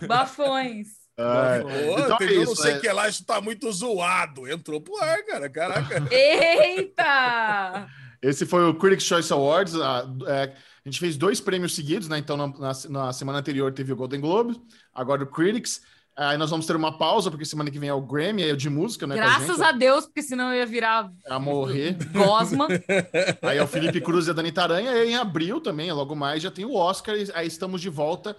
Bafões. 0.06 1.05
É. 1.18 1.60
Pô, 1.60 1.68
Então 2.00 2.18
é 2.20 2.24
um 2.24 2.34
não 2.34 2.42
isso, 2.42 2.56
sei 2.56 2.72
é. 2.72 2.76
o 2.76 2.80
que 2.80 2.88
lá, 2.92 3.08
isso 3.08 3.24
tá 3.24 3.40
muito 3.40 3.70
zoado. 3.72 4.46
Entrou 4.50 4.80
pro 4.80 4.96
ar, 5.02 5.24
cara. 5.24 5.48
Caraca. 5.48 6.02
Eita! 6.14 7.88
Esse 8.22 8.44
foi 8.46 8.64
o 8.68 8.74
Critics' 8.74 9.06
Choice 9.06 9.32
Awards. 9.32 9.74
A, 9.76 10.06
é, 10.26 10.42
a 10.44 10.88
gente 10.88 11.00
fez 11.00 11.16
dois 11.16 11.40
prêmios 11.40 11.74
seguidos, 11.74 12.08
né? 12.08 12.18
Então, 12.18 12.36
na, 12.36 12.46
na- 12.48 12.72
na 12.88 13.12
semana 13.12 13.38
anterior 13.38 13.72
teve 13.72 13.92
o 13.92 13.96
Golden 13.96 14.20
Globe, 14.20 14.60
agora 14.94 15.22
o 15.22 15.26
Critics. 15.26 15.80
Aí 16.18 16.38
nós 16.38 16.48
vamos 16.48 16.64
ter 16.64 16.74
uma 16.74 16.96
pausa, 16.96 17.30
porque 17.30 17.44
semana 17.44 17.70
que 17.70 17.78
vem 17.78 17.90
é 17.90 17.92
o 17.92 18.00
Grammy, 18.00 18.42
é 18.42 18.52
o 18.52 18.56
de 18.56 18.70
música, 18.70 19.06
né? 19.06 19.16
com 19.16 19.20
a 19.20 19.24
Graças 19.24 19.56
gente, 19.58 19.62
a 19.62 19.72
Deus, 19.72 20.06
porque 20.06 20.22
senão 20.22 20.50
eu 20.50 20.60
ia 20.60 20.66
virar 20.66 21.12
a 21.26 21.38
morrer. 21.38 21.94
gosma. 22.10 22.68
Aí 23.42 23.58
é 23.58 23.62
o 23.62 23.66
Felipe 23.66 24.00
Cruz 24.00 24.26
e 24.26 24.30
a 24.30 24.32
Dani 24.32 24.50
Taranha. 24.50 24.92
E 25.04 25.10
em 25.10 25.14
abril 25.14 25.60
também, 25.60 25.92
logo 25.92 26.16
mais, 26.16 26.42
já 26.42 26.50
tem 26.50 26.64
o 26.64 26.74
Oscar. 26.74 27.14
Aí 27.34 27.46
estamos 27.46 27.82
de 27.82 27.90
volta. 27.90 28.34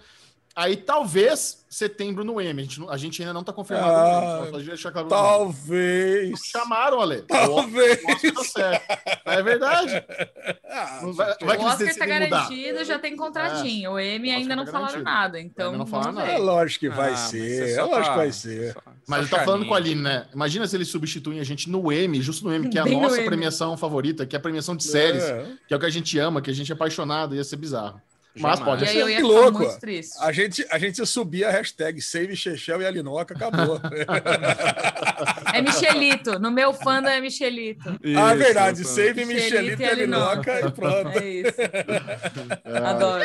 Aí 0.60 0.76
talvez 0.76 1.64
setembro 1.70 2.24
no 2.24 2.40
M. 2.40 2.60
A 2.60 2.64
gente, 2.64 2.80
a 2.90 2.96
gente 2.96 3.22
ainda 3.22 3.32
não 3.32 3.44
tá 3.44 3.52
confirmado. 3.52 3.92
Ah, 3.92 4.48
claro. 4.90 5.08
Talvez. 5.08 6.30
Não 6.30 6.36
chamaram, 6.36 7.00
Ale. 7.00 7.22
Talvez. 7.22 8.02
O 8.02 8.10
Oscar 8.10 8.32
tá 8.32 8.42
certo. 8.44 9.20
É 9.24 9.42
verdade. 9.42 10.04
Ah, 10.68 10.98
Não 11.02 11.12
vai- 11.12 11.32
O 11.40 11.46
vai 11.46 11.56
eles 11.56 11.66
Oscar 11.66 11.78
tá 11.78 11.84
decidem 11.84 12.08
mudar. 12.08 12.28
garantido, 12.28 12.84
já 12.84 12.98
tem 12.98 13.14
contratinho. 13.14 13.92
O 13.92 13.98
M 14.00 14.28
O 14.30 14.34
ainda 14.34 14.56
não 14.56 14.64
tá 14.64 14.72
falaram 14.72 14.94
garantido. 15.04 15.04
nada, 15.04 15.40
então 15.40 15.76
não 15.76 15.86
falaram 15.86 16.12
vamos 16.12 16.28
nada. 16.28 16.36
É 16.36 16.42
lógico 16.42 16.80
que 16.80 16.88
vai 16.88 17.12
Ah, 17.12 17.16
ser. 17.16 17.68
é 17.68 17.72
É 17.74 17.82
lógico 17.82 18.10
que 18.10 18.16
vai 18.16 18.32
ser. 18.32 18.72
só- 18.72 18.82
Mas 19.06 19.18
só 19.20 19.24
eu 19.24 19.28
tô 19.28 19.36
falando 19.44 19.46
charminho. 19.46 19.68
com 19.68 19.74
a 19.74 19.76
Aline, 19.76 20.02
né? 20.02 20.26
Imagina 20.34 20.66
se 20.66 20.76
eles 20.76 20.88
substituem 20.88 21.38
a 21.38 21.44
gente 21.44 21.70
no 21.70 21.92
M, 21.92 22.20
justo 22.20 22.44
no 22.44 22.52
M, 22.52 22.68
que 22.68 22.78
é 22.78 22.80
a 22.80 22.84
Bem 22.84 22.94
no 22.96 23.02
nossa 23.02 23.18
M. 23.18 23.26
premiação 23.26 23.76
favorita, 23.76 24.26
que 24.26 24.34
é 24.34 24.38
a 24.38 24.42
premiação 24.42 24.74
de 24.74 24.82
séries, 24.82 25.22
É. 25.22 25.46
que 25.68 25.72
é 25.72 25.76
o 25.76 25.80
que 25.80 25.86
a 25.86 25.90
gente 25.90 26.18
ama, 26.18 26.42
que 26.42 26.50
a 26.50 26.54
gente 26.54 26.72
é 26.72 26.74
apaixonado, 26.74 27.36
ia 27.36 27.44
ser 27.44 27.56
bizarro. 27.56 28.00
Mas 28.40 28.58
Jamais. 28.58 28.60
pode 28.64 28.84
E 28.84 28.88
aí 28.88 28.94
ser. 28.94 29.00
eu 29.02 29.08
ia 29.10 29.16
Que 29.16 29.22
ficar 29.22 29.34
louco. 29.40 29.58
muito 29.58 29.78
triste. 29.80 30.14
A 30.20 30.32
gente, 30.32 30.66
a 30.70 30.78
gente 30.78 31.06
subia 31.06 31.48
a 31.48 31.50
hashtag 31.50 32.00
Save 32.00 32.36
Chechel 32.36 32.80
e 32.82 32.86
Alinoca, 32.86 33.34
acabou. 33.34 33.80
É 35.52 35.60
Michelito. 35.62 36.38
No 36.38 36.50
meu 36.50 36.72
fandom 36.72 37.08
é 37.08 37.20
Michelito. 37.20 37.88
ah, 37.88 37.98
Isso, 38.34 38.36
verdade. 38.44 38.82
isso. 38.82 38.94
Save 38.94 39.24
Michelito 39.24 39.54
Michelito 39.54 39.82
e 39.82 39.84
e 39.84 39.88
Alinoca 39.88 40.60
e 40.66 40.70
pronto. 40.70 41.18
É 41.18 41.28
isso. 41.28 41.54
Adoro. 42.86 43.24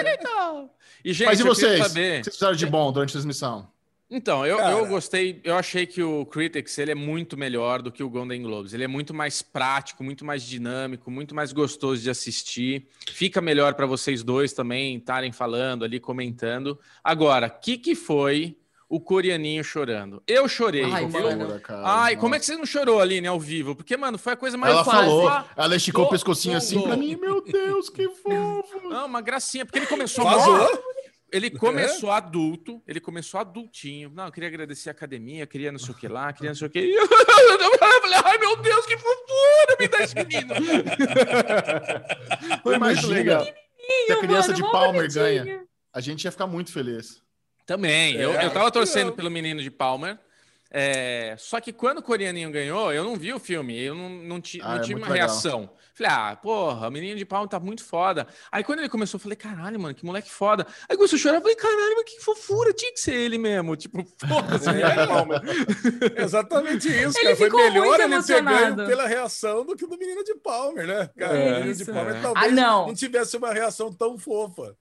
E, 1.06 1.14
gente, 1.14 1.28
Mas 1.28 1.40
e 1.40 1.44
vocês? 1.44 1.80
saber- 1.88 2.16
O 2.16 2.18
que 2.20 2.24
vocês 2.24 2.36
fizeram 2.36 2.56
de 2.56 2.66
bom 2.66 2.92
durante 2.92 3.10
a 3.10 3.14
transmissão? 3.14 3.68
Então, 4.16 4.46
eu, 4.46 4.58
Cara. 4.58 4.72
eu 4.74 4.86
gostei, 4.86 5.42
eu 5.44 5.56
achei 5.56 5.88
que 5.88 6.04
o 6.04 6.24
Critics 6.28 6.78
ele 6.78 6.92
é 6.92 6.96
muito 6.96 7.36
melhor 7.36 7.82
do 7.82 7.92
que 7.92 8.04
o 8.04 8.10
Golden 8.10 8.44
Globes. 8.44 8.72
Ele 8.72 8.84
é 8.84 8.88
muito 8.88 9.12
mais 9.12 9.42
prático, 9.42 10.04
muito 10.04 10.24
mais 10.24 10.44
dinâmico, 10.44 11.10
muito 11.10 11.34
mais 11.34 11.52
gostoso 11.52 12.00
de 12.04 12.12
assistir. 12.12 12.88
Fica 13.12 13.42
melhor 13.42 13.74
para 13.74 13.88
vocês 13.88 14.22
dois 14.24 14.54
também 14.54 14.98
estarem 14.98 15.32
falando 15.32 15.84
ali, 15.84 16.00
comentando. 16.00 16.80
Agora, 17.04 17.48
o 17.48 17.60
que, 17.60 17.76
que 17.76 17.96
foi 17.96 18.56
o 18.88 19.00
coreaninho 19.00 19.64
chorando? 19.64 20.22
Eu 20.28 20.48
chorei. 20.48 20.84
Ai, 20.84 21.06
eu-. 21.06 21.62
Ai, 21.84 22.16
como 22.16 22.36
é 22.36 22.40
que 22.40 22.46
você 22.46 22.56
não 22.56 22.68
chorou, 22.68 23.00
Aline, 23.00 23.26
ao 23.26 23.40
vivo? 23.40 23.76
Porque, 23.76 23.98
mano, 23.98 24.20
foi 24.20 24.34
a 24.34 24.38
coisa 24.38 24.56
mais 24.56 24.74
Ela 24.76 24.84
quase. 24.84 25.00
falou, 25.00 25.44
ela 25.58 25.76
esticou 25.76 26.06
o 26.06 26.10
pescocinho 26.10 26.56
assim 26.56 26.80
pra 26.80 26.96
mim. 26.96 27.16
Meu 27.16 27.42
Deus, 27.42 27.90
que 27.90 28.08
fofo! 28.10 28.90
Não, 28.90 29.08
uma 29.08 29.22
gracinha, 29.22 29.66
porque 29.66 29.80
ele 29.80 29.88
começou 29.88 30.24
Vazou? 30.24 30.93
Ele 31.34 31.50
começou 31.50 32.12
adulto, 32.12 32.82
ele 32.88 33.00
começou 33.00 33.40
adultinho. 33.40 34.10
Não, 34.14 34.26
eu 34.28 34.32
queria 34.32 34.48
agradecer 34.50 34.90
a 34.90 34.92
academia, 34.92 35.48
queria 35.48 35.72
não 35.72 35.80
sei 35.80 35.94
o 35.94 35.98
que 35.98 36.08
lá, 36.08 36.32
queria 36.32 36.52
não 36.52 36.56
sei 36.56 36.68
o 36.68 36.70
que. 36.70 36.80
E 36.80 36.94
eu 36.96 37.08
falei, 37.08 38.20
ai 38.24 38.38
meu 38.38 38.56
Deus, 38.58 38.86
que 38.86 38.96
fofura, 38.98 39.78
me 39.80 39.88
dá 39.88 39.98
esse 40.04 40.16
menino. 40.16 40.54
Foi 42.62 42.76
Imagina 42.76 43.14
legal. 43.14 43.46
se 43.46 44.12
a 44.14 44.18
criança 44.20 44.52
Mano, 44.52 44.64
de 44.64 44.72
Palmer 44.72 44.94
bonitinho. 45.12 45.24
ganha. 45.46 45.64
A 45.94 46.00
gente 46.02 46.24
ia 46.26 46.32
ficar 46.32 46.48
muito 46.48 46.72
feliz. 46.72 47.22
Também, 47.66 48.16
eu, 48.16 48.34
É, 48.34 48.46
eu 48.46 48.52
tava 48.52 48.70
torcendo 48.72 49.08
não. 49.08 49.16
pelo 49.16 49.30
menino 49.32 49.62
de 49.62 49.72
Palmer. 49.72 50.18
é, 50.72 51.36
só 51.38 51.60
que 51.62 51.72
quando 51.72 52.00
o 52.00 52.04
coreaninho 52.04 52.52
ganhou, 52.52 52.92
eu 52.92 53.04
não 53.04 53.16
vi 53.16 53.32
o 53.34 53.40
filme, 53.40 53.80
eu 53.80 53.94
não, 53.96 54.10
não, 54.10 54.42
ti- 54.42 54.60
Ah, 54.62 54.70
não 54.70 54.76
é 54.78 54.82
tive 54.82 54.96
uma 55.00 55.08
legal. 55.10 55.28
reação. 55.30 55.70
Falei, 55.96 56.12
ah, 56.12 56.36
porra, 56.36 56.88
o 56.88 56.92
menino 56.92 57.16
de 57.18 57.24
Palmer 57.26 57.48
tá 57.48 57.60
muito 57.60 57.84
foda. 57.84 58.26
Aí 58.52 58.64
quando 58.64 58.80
ele 58.80 58.90
começou, 58.90 59.18
eu 59.18 59.22
falei, 59.22 59.36
caralho, 59.36 59.80
mano, 59.80 59.94
que 59.94 60.04
moleque 60.04 60.30
foda. 60.32 60.66
Aí 60.90 60.98
começou 60.98 61.18
a 61.18 61.20
chorar, 61.20 61.36
eu 61.38 61.42
falei, 61.42 61.56
caralho, 61.56 61.96
mas 61.96 62.06
que 62.12 62.20
fofura, 62.20 62.74
tinha 62.74 62.92
que 62.92 63.00
ser 63.00 63.14
ele 63.14 63.38
mesmo. 63.38 63.76
Tipo, 63.76 64.04
foda-se, 64.28 64.70
menino 64.72 64.90
de 64.90 65.08
Palmer. 65.08 65.42
Exatamente 66.18 66.88
isso, 66.88 67.18
Ele 67.18 67.24
cara. 67.26 67.36
Foi 67.36 67.46
ficou 67.46 67.60
melhor 67.60 67.86
muito 67.86 68.02
ele 68.02 68.24
ter 68.24 68.44
ganho 68.44 68.76
pela 68.76 69.08
reação 69.08 69.66
do 69.66 69.76
que 69.76 69.86
do 69.86 69.98
menino 69.98 70.24
de 70.24 70.36
Palmer, 70.36 70.88
né? 70.88 71.10
Cara, 71.18 71.38
É, 71.38 71.52
o 71.52 71.56
menino 71.60 71.76
de 71.76 71.86
Palmer 71.86 72.16
é. 72.16 72.22
talvez 72.22 72.46
Ah, 72.48 72.56
não. 72.56 72.88
não 72.88 72.94
tivesse 72.94 73.38
uma 73.38 73.54
reação 73.54 73.92
tão 73.94 74.18
fofa. 74.18 74.76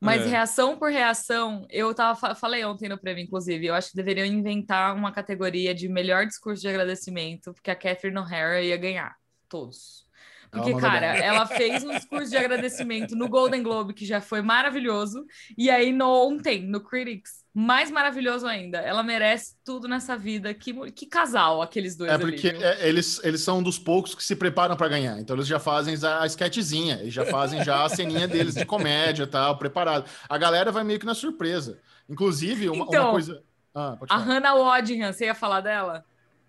Mas 0.00 0.22
É. 0.22 0.26
reação 0.26 0.76
por 0.76 0.90
reação, 0.90 1.64
eu 1.70 1.94
tava, 1.94 2.18
fa- 2.18 2.34
falei 2.34 2.64
ontem 2.64 2.88
no 2.88 2.98
prêmio, 2.98 3.22
inclusive, 3.22 3.66
eu 3.66 3.74
acho 3.74 3.90
que 3.90 3.96
deveriam 3.96 4.26
inventar 4.26 4.94
uma 4.96 5.12
categoria 5.12 5.72
de 5.74 5.88
melhor 5.88 6.26
discurso 6.26 6.60
de 6.60 6.68
agradecimento, 6.68 7.52
porque 7.52 7.70
a 7.70 7.76
Catherine 7.76 8.18
O'Hara 8.18 8.60
ia 8.62 8.76
ganhar 8.76 9.14
todos. 9.48 10.04
Porque, 10.52 10.74
cara, 10.76 11.06
ela 11.06 11.46
fez 11.46 11.82
um 11.82 11.90
discurso 11.92 12.30
de 12.30 12.36
agradecimento 12.36 13.16
no 13.16 13.28
Golden 13.28 13.62
Globe, 13.62 13.94
que 13.94 14.04
já 14.04 14.20
foi 14.20 14.42
maravilhoso, 14.42 15.24
e 15.56 15.70
aí 15.70 15.92
no, 15.92 16.06
ontem, 16.28 16.62
no 16.66 16.80
Critics, 16.82 17.42
mais 17.54 17.90
maravilhoso 17.90 18.46
ainda. 18.46 18.78
Ela 18.78 19.02
merece 19.02 19.56
tudo 19.64 19.88
nessa 19.88 20.16
vida. 20.16 20.52
Que, 20.54 20.90
que 20.92 21.06
casal, 21.06 21.62
aqueles 21.62 21.96
dois 21.96 22.10
É 22.10 22.14
ali, 22.14 22.20
porque 22.20 22.52
viu? 22.52 22.62
é, 22.62 22.86
eles, 22.88 23.20
eles 23.24 23.40
são 23.42 23.58
um 23.58 23.62
dos 23.62 23.78
poucos 23.78 24.14
que 24.14 24.22
se 24.24 24.36
preparam 24.36 24.76
para 24.76 24.88
ganhar. 24.88 25.18
Então 25.18 25.34
eles 25.36 25.46
já 25.46 25.58
fazem 25.58 25.94
a 26.04 26.26
sketchzinha, 26.26 26.98
eles 27.00 27.14
já 27.14 27.24
fazem 27.24 27.62
já 27.64 27.84
a 27.84 27.88
ceninha 27.88 28.28
deles 28.28 28.54
de 28.54 28.64
comédia 28.66 29.24
e 29.24 29.26
tal, 29.26 29.56
preparado. 29.58 30.08
A 30.28 30.36
galera 30.38 30.70
vai 30.72 30.84
meio 30.84 30.98
que 31.00 31.06
na 31.06 31.14
surpresa. 31.14 31.80
Inclusive, 32.08 32.68
uma, 32.68 32.84
uma 32.84 32.86
Então, 32.88 33.10
coisa. 33.12 33.42
Ah, 33.74 33.96
A. 34.08 34.18
Hannah 34.18 34.54
Waddingham, 34.54 35.12
você 35.12 35.24
ia 35.26 35.34
falar 35.34 35.60
dela? 35.62 36.04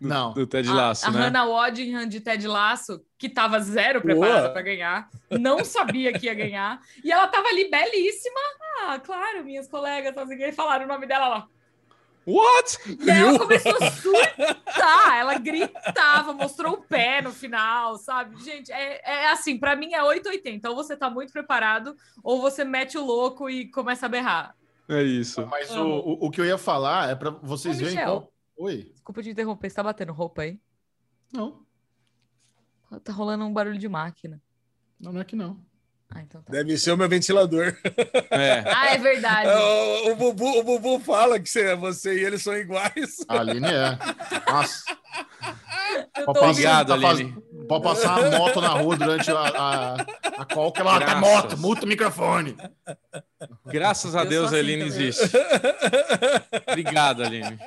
Não. 0.07 0.33
Do 0.33 0.45
Ted 0.45 0.69
A- 0.69 0.73
Lasso, 0.73 1.07
a, 1.07 1.11
né? 1.11 1.19
Hannah 1.19 1.45
Waddingham 1.45 2.07
de 2.07 2.19
Ted 2.19 2.47
Lasso, 2.47 3.01
que 3.17 3.29
tava 3.29 3.59
zero 3.59 4.01
preparada 4.01 4.49
para 4.49 4.61
ganhar, 4.61 5.09
não 5.31 5.63
sabia 5.63 6.11
que 6.11 6.25
ia 6.25 6.33
ganhar, 6.33 6.79
e 7.03 7.11
ela 7.11 7.27
tava 7.27 7.47
ali 7.47 7.69
belíssima. 7.69 8.39
Ah, 8.81 8.99
claro, 8.99 9.43
minhas 9.43 9.67
colegas, 9.67 10.13
que, 10.27 10.51
falaram 10.51 10.85
o 10.85 10.87
nome 10.87 11.07
dela 11.07 11.27
lá. 11.27 11.47
What? 12.25 12.79
E 13.01 13.11
aí 13.11 13.19
ela 13.19 13.37
começou 13.37 13.75
a 13.81 13.91
surtar, 13.91 15.17
ela 15.19 15.37
gritava, 15.37 16.33
mostrou 16.33 16.73
o 16.73 16.81
pé 16.81 17.21
no 17.21 17.31
final, 17.31 17.97
sabe? 17.97 18.41
Gente, 18.41 18.71
é, 18.71 19.01
é 19.03 19.31
assim, 19.31 19.57
para 19.57 19.75
mim 19.75 19.93
é 19.93 20.01
880. 20.01 20.69
Ou 20.69 20.75
você 20.75 20.95
tá 20.95 21.09
muito 21.09 21.33
preparado, 21.33 21.95
ou 22.23 22.41
você 22.41 22.63
mete 22.63 22.97
o 22.97 23.05
louco 23.05 23.49
e 23.49 23.69
começa 23.69 24.05
a 24.05 24.09
berrar. 24.09 24.55
É 24.87 25.01
isso. 25.01 25.45
Mas 25.47 25.71
o, 25.71 25.83
o, 25.85 26.27
o 26.27 26.31
que 26.31 26.39
eu 26.39 26.45
ia 26.45 26.57
falar 26.57 27.09
é 27.09 27.15
para 27.15 27.29
vocês 27.29 27.75
Ô, 27.75 27.79
verem. 27.79 27.95
Michel. 27.95 28.21
Qual... 28.21 28.32
Oi? 28.57 28.89
Desculpa 28.91 29.21
te 29.23 29.29
interromper, 29.29 29.69
você 29.69 29.75
tá 29.75 29.83
batendo 29.83 30.13
roupa 30.13 30.43
aí? 30.43 30.59
Não, 31.31 31.65
Tá 33.03 33.11
rolando 33.11 33.43
um 33.43 33.51
barulho 33.53 33.77
de 33.79 33.89
máquina. 33.89 34.39
não, 34.99 35.11
não 35.11 35.21
é 35.21 35.25
que 35.25 35.35
não. 35.35 35.59
Ah, 36.09 36.21
então 36.21 36.43
tá. 36.43 36.51
Deve 36.53 36.77
ser 36.77 36.91
o 36.91 36.97
meu 36.97 37.09
ventilador. 37.09 37.75
É. 38.29 38.63
Ah, 38.71 38.93
é 38.93 38.97
verdade. 38.99 39.49
O, 39.49 40.11
o 40.11 40.15
Bubu, 40.15 40.59
o 40.59 40.63
Bubu 40.63 40.99
fala 40.99 41.39
que 41.39 41.49
você, 41.49 41.75
você 41.75 42.19
e 42.19 42.23
ele 42.23 42.37
são 42.37 42.55
iguais. 42.55 43.17
A 43.27 43.39
Aline 43.39 43.67
é. 43.67 43.97
Nossa. 44.51 44.83
Eu 46.17 46.25
tô 46.25 46.45
Obrigado, 46.45 46.87
tá 46.89 46.99
faz- 47.01 47.19
Aline. 47.19 47.35
Pode 47.67 47.83
passar 47.83 48.19
uma 48.19 48.37
moto 48.37 48.61
na 48.61 48.69
rua 48.69 48.97
durante 48.97 49.31
a, 49.31 49.35
a, 49.39 49.93
a 50.41 50.45
call, 50.45 50.71
que 50.71 50.81
ela 50.81 50.99
tá 50.99 51.15
moto, 51.15 51.57
multa 51.57 51.85
o 51.85 51.87
microfone. 51.87 52.55
Graças 53.65 54.15
a 54.15 54.23
Eu 54.23 54.29
Deus 54.29 54.45
a 54.45 54.47
assim 54.57 54.57
Eline 54.57 54.89
também. 54.89 55.07
existe. 55.07 55.37
Obrigado, 56.67 57.23
Aline. 57.23 57.59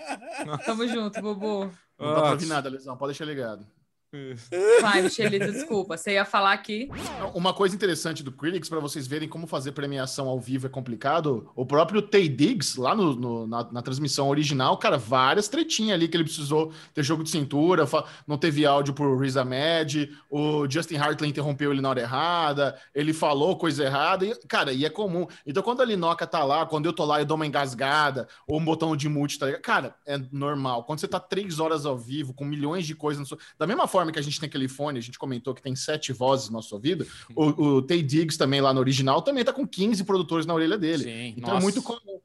Tamo 0.64 0.86
junto, 0.88 1.20
Bubu. 1.20 1.70
Não 1.98 2.14
dá 2.14 2.20
pra 2.20 2.30
ouvir 2.32 2.46
nada, 2.46 2.68
Lesão, 2.68 2.96
pode 2.96 3.12
deixar 3.12 3.24
ligado. 3.24 3.66
Vai, 4.80 5.02
Michelito, 5.02 5.50
desculpa. 5.52 5.96
Você 5.96 6.12
ia 6.12 6.24
falar 6.24 6.52
aqui. 6.52 6.88
Uma 7.34 7.52
coisa 7.52 7.74
interessante 7.74 8.22
do 8.22 8.32
Critics, 8.32 8.68
para 8.68 8.80
vocês 8.80 9.06
verem 9.06 9.28
como 9.28 9.46
fazer 9.46 9.72
premiação 9.72 10.28
ao 10.28 10.38
vivo 10.40 10.66
é 10.66 10.70
complicado, 10.70 11.50
o 11.54 11.66
próprio 11.66 12.00
Tay 12.00 12.28
Diggs, 12.28 12.78
lá 12.80 12.94
no, 12.94 13.14
no- 13.14 13.46
na, 13.46 13.72
na 13.72 13.82
transmissão 13.82 14.28
original, 14.28 14.78
cara, 14.78 14.96
várias 14.96 15.48
tretinhas 15.48 15.94
ali 15.94 16.08
que 16.08 16.16
ele 16.16 16.24
precisou 16.24 16.72
ter 16.94 17.02
jogo 17.02 17.22
de 17.24 17.30
cintura, 17.30 17.84
não 18.26 18.38
teve 18.38 18.64
áudio 18.64 18.94
por 18.94 19.16
Riz 19.20 19.36
Ahmed, 19.36 20.10
o 20.30 20.68
Justin 20.70 20.96
Hartley 20.96 21.30
interrompeu 21.30 21.72
ele 21.72 21.80
na 21.80 21.88
hora 21.90 22.00
errada, 22.00 22.78
ele 22.94 23.12
falou 23.12 23.56
coisa 23.56 23.84
errada, 23.84 24.24
e, 24.24 24.34
cara, 24.48 24.72
e 24.72 24.84
é 24.84 24.90
comum. 24.90 25.26
Então, 25.46 25.62
quando 25.62 25.82
a 25.82 25.84
Linoca 25.84 26.26
tá 26.26 26.44
lá, 26.44 26.64
quando 26.64 26.86
eu 26.86 26.92
tô 26.92 27.04
lá, 27.04 27.20
eu 27.20 27.26
dou 27.26 27.34
uma 27.36 27.46
engasgada, 27.46 28.28
ou 28.46 28.58
um 28.58 28.64
botão 28.64 28.96
de 28.96 29.08
mute, 29.08 29.38
tá 29.38 29.46
ligado? 29.46 29.62
Cara, 29.62 29.94
é 30.06 30.16
normal. 30.32 30.84
Quando 30.84 31.00
você 31.00 31.08
tá 31.08 31.18
três 31.20 31.58
horas 31.58 31.84
ao 31.84 31.98
vivo, 31.98 32.32
com 32.32 32.44
milhões 32.44 32.86
de 32.86 32.94
coisas, 32.94 33.28
da 33.58 33.66
mesma 33.66 33.86
forma 33.86 33.95
que 34.12 34.18
a 34.18 34.22
gente 34.22 34.38
tem 34.38 34.46
aquele 34.48 34.68
fone, 34.68 34.98
a 34.98 35.02
gente 35.02 35.18
comentou 35.18 35.54
que 35.54 35.62
tem 35.62 35.74
sete 35.74 36.12
vozes 36.12 36.48
no 36.48 36.54
nosso 36.54 36.74
ouvido, 36.74 37.06
o, 37.34 37.44
o 37.44 37.82
Tay 37.82 38.02
Diggs 38.02 38.38
também 38.38 38.60
lá 38.60 38.72
no 38.72 38.80
original 38.80 39.22
também 39.22 39.44
tá 39.44 39.52
com 39.52 39.66
15 39.66 40.04
produtores 40.04 40.46
na 40.46 40.54
orelha 40.54 40.78
dele. 40.78 41.04
Sim, 41.04 41.34
Então 41.36 41.50
é 41.50 41.54
nossa. 41.54 41.62
muito 41.62 41.82
comum. 41.82 42.20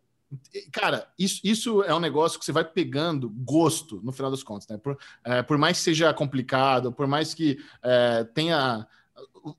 Cara, 0.72 1.08
isso, 1.20 1.42
isso 1.44 1.84
é 1.84 1.94
um 1.94 2.00
negócio 2.00 2.40
que 2.40 2.46
você 2.46 2.54
vai 2.54 2.64
pegando 2.64 3.30
gosto 3.30 4.00
no 4.02 4.14
final 4.14 4.32
das 4.32 4.44
contas, 4.44 4.68
né? 4.68 4.78
Por, 4.78 4.98
é, 5.26 5.42
por 5.42 5.58
mais 5.58 5.78
que 5.78 5.84
seja 5.84 6.14
complicado, 6.14 6.92
por 6.92 7.06
mais 7.06 7.34
que 7.34 7.58
é, 7.84 8.24
tenha 8.34 8.88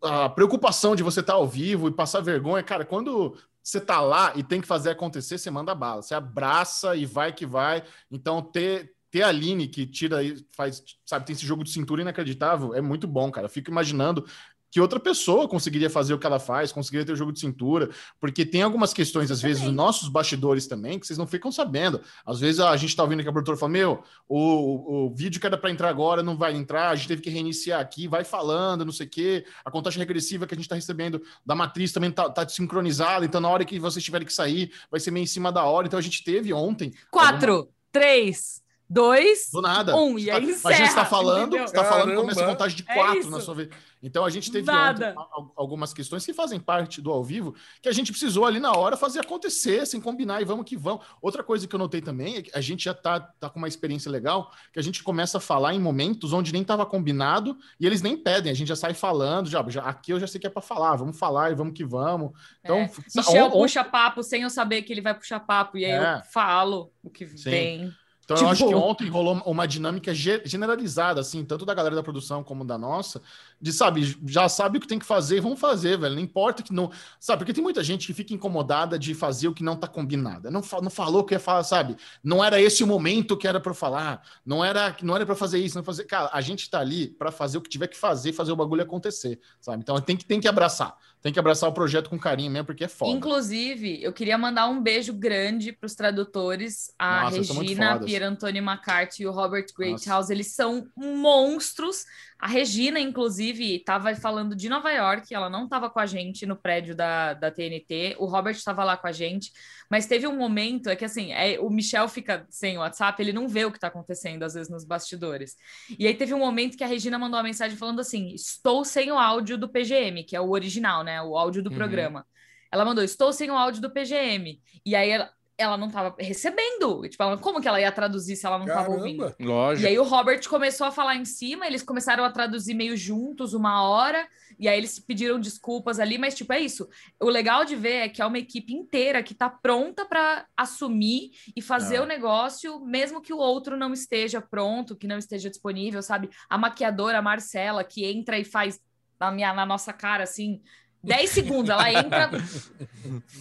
a 0.01 0.29
preocupação 0.31 0.97
de 0.97 1.03
você 1.03 1.21
estar 1.21 1.35
ao 1.35 1.47
vivo 1.47 1.89
e 1.89 1.93
passar 1.93 2.21
vergonha, 2.21 2.63
cara, 2.63 2.85
quando 2.85 3.37
você 3.63 3.81
tá 3.81 4.01
lá 4.01 4.33
e 4.35 4.43
tem 4.43 4.61
que 4.61 4.67
fazer 4.67 4.91
acontecer, 4.91 5.39
você 5.39 5.51
manda 5.51 5.75
bala, 5.75 6.03
você 6.03 6.15
abraça 6.15 6.97
e 6.97 7.07
vai 7.07 7.33
que 7.33 7.47
vai. 7.47 7.85
Então, 8.11 8.43
ter, 8.43 8.93
ter 9.13 9.23
a 9.23 9.29
Aline 9.29 9.69
que 9.69 9.87
tira 9.87 10.19
aí, 10.19 10.43
faz, 10.57 10.83
sabe, 11.05 11.27
tem 11.27 11.35
esse 11.35 11.47
jogo 11.47 11.63
de 11.63 11.71
cintura 11.71 12.01
inacreditável, 12.01 12.75
é 12.75 12.81
muito 12.81 13.07
bom, 13.07 13.31
cara. 13.31 13.45
Eu 13.45 13.51
fico 13.51 13.71
imaginando 13.71 14.25
que 14.71 14.81
outra 14.81 14.99
pessoa 14.99 15.47
conseguiria 15.47 15.91
fazer 15.91 16.15
o 16.15 16.19
que 16.19 16.27
ela 16.27 16.41
faz, 16.41 16.73
conseguiria 16.73 17.05
ter 17.05 17.13
o 17.13 17.17
jogo 17.17 17.31
de 17.31 17.39
cintura, 17.39 17.91
porque 18.19 18.47
tem 18.47 18.63
algumas 18.63 18.95
questões, 18.95 19.31
às 19.31 19.43
vezes, 19.43 19.63
nos 19.63 19.75
nossos 19.75 20.09
bastidores 20.09 20.67
também, 20.67 20.99
que 20.99 21.07
vocês 21.07 21.19
não 21.19 21.27
ficam 21.27 21.53
sabendo. 21.53 22.01
Às 22.25 22.41
vezes 22.41 22.59
a 22.59 22.75
gente 22.79 22.97
tá 22.97 23.03
ouvindo 23.03 23.23
que 23.23 23.29
a 23.29 23.33
produtora 23.33 23.59
fala: 23.59 23.71
Meu, 23.71 24.03
o, 24.27 25.09
o 25.09 25.15
vídeo 25.15 25.39
que 25.39 25.47
era 25.47 25.59
para 25.59 25.71
entrar 25.71 25.91
agora 25.91 26.23
não 26.23 26.39
vai 26.39 26.57
entrar, 26.57 26.89
a 26.89 26.97
gente 26.97 27.09
teve 27.09 27.21
que 27.21 27.29
reiniciar 27.29 27.83
aqui, 27.83 28.09
vai 28.09 28.25
falando, 28.25 28.83
não 28.83 28.93
sei 28.93 29.07
o 29.07 29.11
quê. 29.11 29.45
A 29.63 29.71
contagem 29.71 29.99
regressiva 29.99 30.47
que 30.47 30.55
a 30.55 30.57
gente 30.57 30.71
tá 30.71 30.75
recebendo 30.75 31.21
da 31.45 31.55
matriz 31.55 31.93
também 31.93 32.11
tá, 32.11 32.31
tá 32.31 32.49
sincronizada, 32.49 33.27
então 33.27 33.43
na 33.43 33.51
hora 33.51 33.67
que 33.67 33.79
vocês 33.79 34.03
tiverem 34.03 34.27
que 34.27 34.33
sair, 34.33 34.73
vai 34.91 35.01
ser 35.01 35.11
meio 35.11 35.25
em 35.25 35.27
cima 35.27 35.53
da 35.53 35.65
hora. 35.65 35.87
Então 35.87 35.99
a 35.99 36.03
gente 36.03 36.25
teve 36.25 36.51
ontem. 36.51 36.95
Quatro, 37.11 37.69
três, 37.93 38.62
dois, 38.93 39.49
Do 39.53 39.61
nada. 39.63 39.97
um. 39.97 40.19
E 40.19 40.27
tá- 40.27 40.37
aí 40.37 40.53
você 40.53 40.63
tá 40.63 40.73
encerra, 40.73 41.05
falando, 41.05 41.47
entendeu? 41.49 41.67
você 41.69 41.75
tá 41.75 41.85
falando, 41.85 42.01
Caramba. 42.09 42.21
começa 42.21 42.45
a 42.45 42.47
contagem 42.47 42.77
de 42.77 42.85
É 42.89 42.95
quatro 42.95 43.19
isso. 43.21 43.31
na 43.31 43.41
sua 43.41 43.55
vez. 43.55 43.69
Então 44.03 44.25
a 44.25 44.31
gente 44.31 44.51
teve 44.51 44.69
ontem 44.71 45.13
al- 45.17 45.53
algumas 45.57 45.95
questões 45.95 46.27
que 46.27 46.33
fazem 46.35 46.59
parte 46.59 47.01
do 47.01 47.11
ao 47.13 47.23
vivo 47.23 47.55
que 47.81 47.89
a 47.89 47.93
gente 47.93 48.11
precisou 48.11 48.45
ali 48.45 48.59
na 48.59 48.73
hora 48.73 48.97
fazer 48.97 49.21
acontecer, 49.21 49.87
sem 49.87 50.01
combinar 50.01 50.43
e 50.43 50.45
vamos 50.45 50.65
que 50.65 50.77
vamos. 50.77 51.05
Outra 51.21 51.43
coisa 51.45 51.69
que 51.69 51.75
eu 51.75 51.79
notei 51.79 52.01
também 52.01 52.37
é 52.37 52.43
que 52.43 52.51
a 52.53 52.61
gente 52.61 52.85
já 52.85 52.93
tá, 52.95 53.21
tá 53.21 53.49
com 53.49 53.59
uma 53.59 53.69
experiência 53.69 54.11
legal, 54.11 54.51
que 54.73 54.79
a 54.79 54.83
gente 54.83 55.03
começa 55.05 55.39
a 55.39 55.41
falar 55.41 55.73
em 55.75 55.79
momentos 55.79 56.33
onde 56.33 56.53
nem 56.53 56.63
estava 56.63 56.85
combinado 56.85 57.57
e 57.79 57.87
eles 57.87 58.03
nem 58.03 58.17
pedem, 58.17 58.51
a 58.51 58.55
gente 58.55 58.69
já 58.69 58.77
sai 58.77 58.93
falando, 58.93 59.49
já, 59.49 59.65
já 59.69 59.83
aqui 59.83 60.13
eu 60.13 60.19
já 60.21 60.27
sei 60.27 60.41
que 60.41 60.47
é 60.49 60.51
para 60.51 60.61
falar, 60.63 60.97
vamos 60.97 61.17
falar 61.17 61.53
e 61.53 61.55
vamos 61.55 61.73
que 61.73 61.85
vamos. 61.85 62.33
Então, 62.65 62.79
É. 62.79 62.91
Michel 63.15 63.45
on- 63.45 63.49
on- 63.49 63.51
puxa 63.53 63.85
papo 63.85 64.23
sem 64.25 64.43
eu 64.43 64.51
saber 64.51 64.83
que 64.83 64.93
ele 64.93 65.01
vai 65.01 65.15
puxar 65.15 65.39
papo. 65.41 65.79
E 65.79 65.85
aí 65.85 65.93
É. 65.93 66.19
eu 66.19 66.23
falo 66.33 66.93
o 67.05 67.09
que 67.11 67.27
Sim. 67.29 67.51
vem. 67.51 67.93
Então 68.25 68.37
Tipo- 68.37 68.47
eu 68.49 68.53
acho 68.53 68.69
que 68.69 68.75
ontem 68.75 69.09
rolou 69.09 69.35
uma 69.45 69.67
dinâmica 69.67 70.15
ge- 70.15 70.43
generalizada, 70.45 71.21
assim, 71.21 71.45
tanto 71.45 71.67
da 71.67 71.75
galera 71.75 71.97
da 71.97 72.03
produção 72.03 72.43
como 72.45 72.65
da 72.65 72.79
nossa, 72.79 73.21
de, 73.61 73.73
sabe, 73.73 74.17
já 74.27 74.49
sabe 74.49 74.79
o 74.79 74.81
que 74.81 74.87
tem 74.87 74.99
que 74.99 75.05
fazer, 75.05 75.41
vamos 75.41 75.59
fazer, 75.59 75.99
velho. 75.99 76.15
Não 76.15 76.23
importa 76.23 76.63
que 76.63 76.73
não. 76.73 76.91
Sabe, 77.19 77.41
porque 77.41 77.53
tem 77.53 77.63
muita 77.63 77.83
gente 77.83 78.07
que 78.07 78.15
fica 78.15 78.33
incomodada 78.33 78.99
de 78.99 79.13
fazer 79.13 79.49
o 79.49 79.55
que 79.55 79.63
não 79.65 79.77
tá 79.77 79.89
combinado. 79.89 80.51
Não, 80.51 80.63
não 80.83 80.91
falou 80.91 81.23
o 81.23 81.25
que 81.25 81.35
ia 81.35 81.41
falar, 81.41 81.65
sabe? 81.65 81.97
Não 82.23 82.43
era 82.45 82.61
esse 82.61 82.85
o 82.85 82.87
momento 82.87 83.37
que 83.37 83.47
era 83.49 83.61
para 83.61 83.75
falar, 83.75 84.23
não 84.47 84.65
era 84.65 84.97
não 85.03 85.17
era 85.17 85.27
para 85.27 85.35
fazer 85.35 85.59
isso, 85.59 85.77
não 85.77 85.85
fazer. 85.85 86.05
Cara, 86.05 86.31
a 86.33 86.41
gente 86.41 86.71
tá 86.71 86.79
ali 86.81 87.09
para 87.09 87.33
fazer 87.33 87.59
o 87.59 87.61
que 87.61 87.69
tiver 87.71 87.89
que 87.89 87.97
fazer, 87.97 88.33
fazer 88.33 88.53
o 88.53 88.57
bagulho 88.57 88.83
acontecer, 88.83 89.41
sabe? 89.61 89.83
Então 89.83 90.01
tem 90.01 90.17
que, 90.17 90.25
tem 90.25 90.41
que 90.41 90.49
abraçar. 90.49 90.97
Tem 91.23 91.33
que 91.33 91.39
abraçar 91.39 91.71
o 91.71 91.73
projeto 91.73 92.11
com 92.11 92.19
carinho 92.19 92.51
mesmo, 92.51 92.67
porque 92.67 92.83
é 92.83 92.89
foda. 92.89 93.13
Inclusive, 93.13 94.03
eu 94.03 94.13
queria 94.13 94.37
mandar 94.37 94.69
um 94.69 94.83
beijo 94.83 95.13
grande 95.13 95.71
para 95.71 95.87
os 95.87 95.95
tradutores, 95.95 96.93
a 96.99 97.23
Nossa, 97.23 97.37
Regina 97.37 97.93
fodas. 97.93 98.07
Pierantoni 98.07 98.59
McCarthy 98.59 99.23
e 99.23 99.27
o 99.29 99.31
Robert 99.31 99.63
Nossa. 99.63 99.75
Greathouse. 99.77 100.33
Eles 100.33 100.53
são 100.53 100.85
monstros. 100.97 102.05
A 102.41 102.49
Regina, 102.49 102.99
inclusive, 102.99 103.77
estava 103.77 104.13
falando 104.17 104.57
de 104.57 104.69
Nova 104.69 104.91
York, 104.91 105.33
ela 105.33 105.49
não 105.49 105.63
estava 105.63 105.89
com 105.89 106.01
a 106.01 106.07
gente 106.07 106.45
no 106.45 106.57
prédio 106.57 106.93
da, 106.93 107.35
da 107.35 107.53
TNT, 107.53 108.17
o 108.19 108.27
Robert 108.27 108.57
estava 108.57 108.83
lá 108.83 108.97
com 108.97 109.07
a 109.07 109.13
gente, 109.13 109.53
mas 109.93 110.07
teve 110.07 110.27
um 110.27 110.35
momento, 110.35 110.89
é 110.89 110.97
que 110.97 111.05
assim, 111.05 111.33
é, 111.33 111.61
o 111.61 111.69
Michel 111.69 112.09
fica 112.09 112.47
sem 112.49 112.79
o 112.79 112.81
WhatsApp, 112.81 113.21
ele 113.23 113.31
não 113.31 113.47
vê 113.47 113.67
o 113.67 113.71
que 113.71 113.77
está 113.77 113.89
acontecendo, 113.89 114.43
às 114.43 114.55
vezes, 114.55 114.71
nos 114.71 114.87
bastidores. 114.87 115.55
E 115.99 116.07
aí 116.07 116.15
teve 116.15 116.33
um 116.33 116.39
momento 116.39 116.79
que 116.79 116.83
a 116.83 116.87
Regina 116.87 117.19
mandou 117.19 117.37
uma 117.37 117.43
mensagem 117.43 117.77
falando 117.77 118.01
assim: 118.01 118.33
estou 118.33 118.87
sem 118.87 119.13
o 119.13 119.19
áudio 119.19 119.59
do 119.59 119.69
PGM, 119.69 120.25
que 120.25 120.35
é 120.35 120.41
o 120.41 120.49
original, 120.49 121.05
né? 121.05 121.21
O 121.21 121.37
áudio 121.37 121.63
do 121.63 121.69
Uhum. 121.69 121.77
programa. 121.77 122.27
Ela 122.73 122.87
mandou, 122.87 123.05
estou 123.05 123.35
sem 123.35 123.51
o 123.51 123.55
áudio 123.55 123.83
do 123.83 123.91
PGM. 123.93 124.59
E 124.87 124.97
aí 124.97 125.11
ela, 125.11 125.31
ela 125.63 125.77
não 125.77 125.87
estava 125.87 126.15
recebendo. 126.19 127.09
Tipo, 127.09 127.23
ela, 127.23 127.39
como 127.39 127.61
que 127.61 127.69
ela 127.69 127.81
ia 127.81 127.91
traduzir 127.93 128.37
se 128.37 128.45
ela 128.47 128.59
não 128.59 128.67
estava 128.67 128.91
ouvindo? 128.91 129.19
Caramba. 129.21 129.37
E 129.39 129.45
Lógico. 129.45 129.89
aí 129.89 129.99
o 129.99 130.03
Robert 130.03 130.47
começou 130.49 130.87
a 130.87 130.91
falar 130.93 131.17
em 131.17 131.25
cima, 131.25 131.67
eles 131.67 131.83
começaram 131.83 132.25
a 132.25 132.31
traduzir 132.31 132.75
meio 132.75 132.97
juntos 132.97 133.55
uma 133.55 133.83
hora, 133.89 134.27
e 134.59 134.69
aí 134.69 134.77
eles 134.77 134.99
pediram 134.99 135.41
desculpas 135.41 135.99
ali, 135.99 136.19
mas 136.19 136.35
tipo, 136.35 136.53
é 136.53 136.61
isso. 136.61 136.89
O 137.21 137.29
legal 137.31 137.65
de 137.65 137.75
ver 137.77 137.95
é 137.95 138.09
que 138.09 138.21
é 138.21 138.27
uma 138.27 138.39
equipe 138.39 138.75
inteira 138.75 139.23
que 139.23 139.35
tá 139.35 139.49
pronta 139.49 140.05
para 140.05 140.47
assumir 140.57 141.31
e 141.57 141.63
fazer 141.63 141.97
É. 141.97 142.01
o 142.01 142.07
negócio, 142.07 142.81
mesmo 142.85 143.21
que 143.23 143.33
o 143.33 143.39
outro 143.39 143.77
não 143.77 143.93
esteja 143.93 144.41
pronto, 144.41 144.97
que 144.97 145.07
não 145.07 145.19
esteja 145.19 145.49
disponível, 145.49 146.03
sabe? 146.03 146.29
A 146.49 146.59
maquiadora 146.59 147.19
a 147.19 147.23
Marcela, 147.23 147.83
que 147.85 148.05
entra 148.05 148.39
e 148.39 148.45
faz 148.45 148.81
na, 149.19 149.31
minha, 149.31 149.53
na 149.55 149.65
nossa 149.65 149.93
cara 149.93 150.25
assim. 150.25 150.61
10 151.03 151.31
segundos, 151.31 151.71
ela 151.71 151.93
entra, 151.93 152.31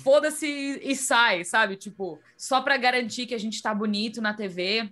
foda-se 0.03 0.47
e 0.47 0.95
sai, 0.95 1.43
sabe? 1.43 1.76
Tipo, 1.76 2.20
só 2.38 2.62
para 2.62 2.78
garantir 2.78 3.26
que 3.26 3.36
a 3.36 3.39
gente 3.39 3.62
tá 3.62 3.74
bonito 3.74 4.22
na 4.22 4.34
TV. 4.34 4.89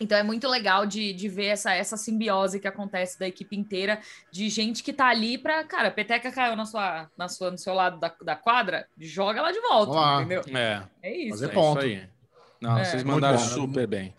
Então 0.00 0.16
é 0.16 0.22
muito 0.22 0.48
legal 0.48 0.86
de, 0.86 1.12
de 1.12 1.28
ver 1.28 1.46
essa, 1.48 1.74
essa 1.74 1.94
simbiose 1.96 2.58
que 2.58 2.66
acontece 2.66 3.18
da 3.18 3.28
equipe 3.28 3.54
inteira, 3.54 4.00
de 4.32 4.48
gente 4.48 4.82
que 4.82 4.94
tá 4.94 5.06
ali 5.08 5.36
pra. 5.36 5.62
Cara, 5.62 5.88
a 5.88 5.90
peteca 5.90 6.32
caiu 6.32 6.56
na 6.56 6.64
sua, 6.64 7.10
na 7.18 7.28
sua, 7.28 7.50
no 7.50 7.58
seu 7.58 7.74
lado 7.74 8.00
da, 8.00 8.12
da 8.22 8.34
quadra, 8.34 8.86
joga 8.98 9.40
ela 9.40 9.52
de 9.52 9.60
volta, 9.60 10.22
entendeu? 10.22 10.42
É, 10.58 10.82
É 11.02 11.16
isso. 11.16 11.30
Fazer 11.38 11.46
é 11.46 11.48
ponto. 11.48 11.78
isso 11.84 11.86
aí. 11.86 12.08
Não, 12.62 12.78
É. 12.78 12.84
vocês 12.84 13.04
mandaram 13.04 13.38
super 13.38 13.86
bem. 13.86 14.14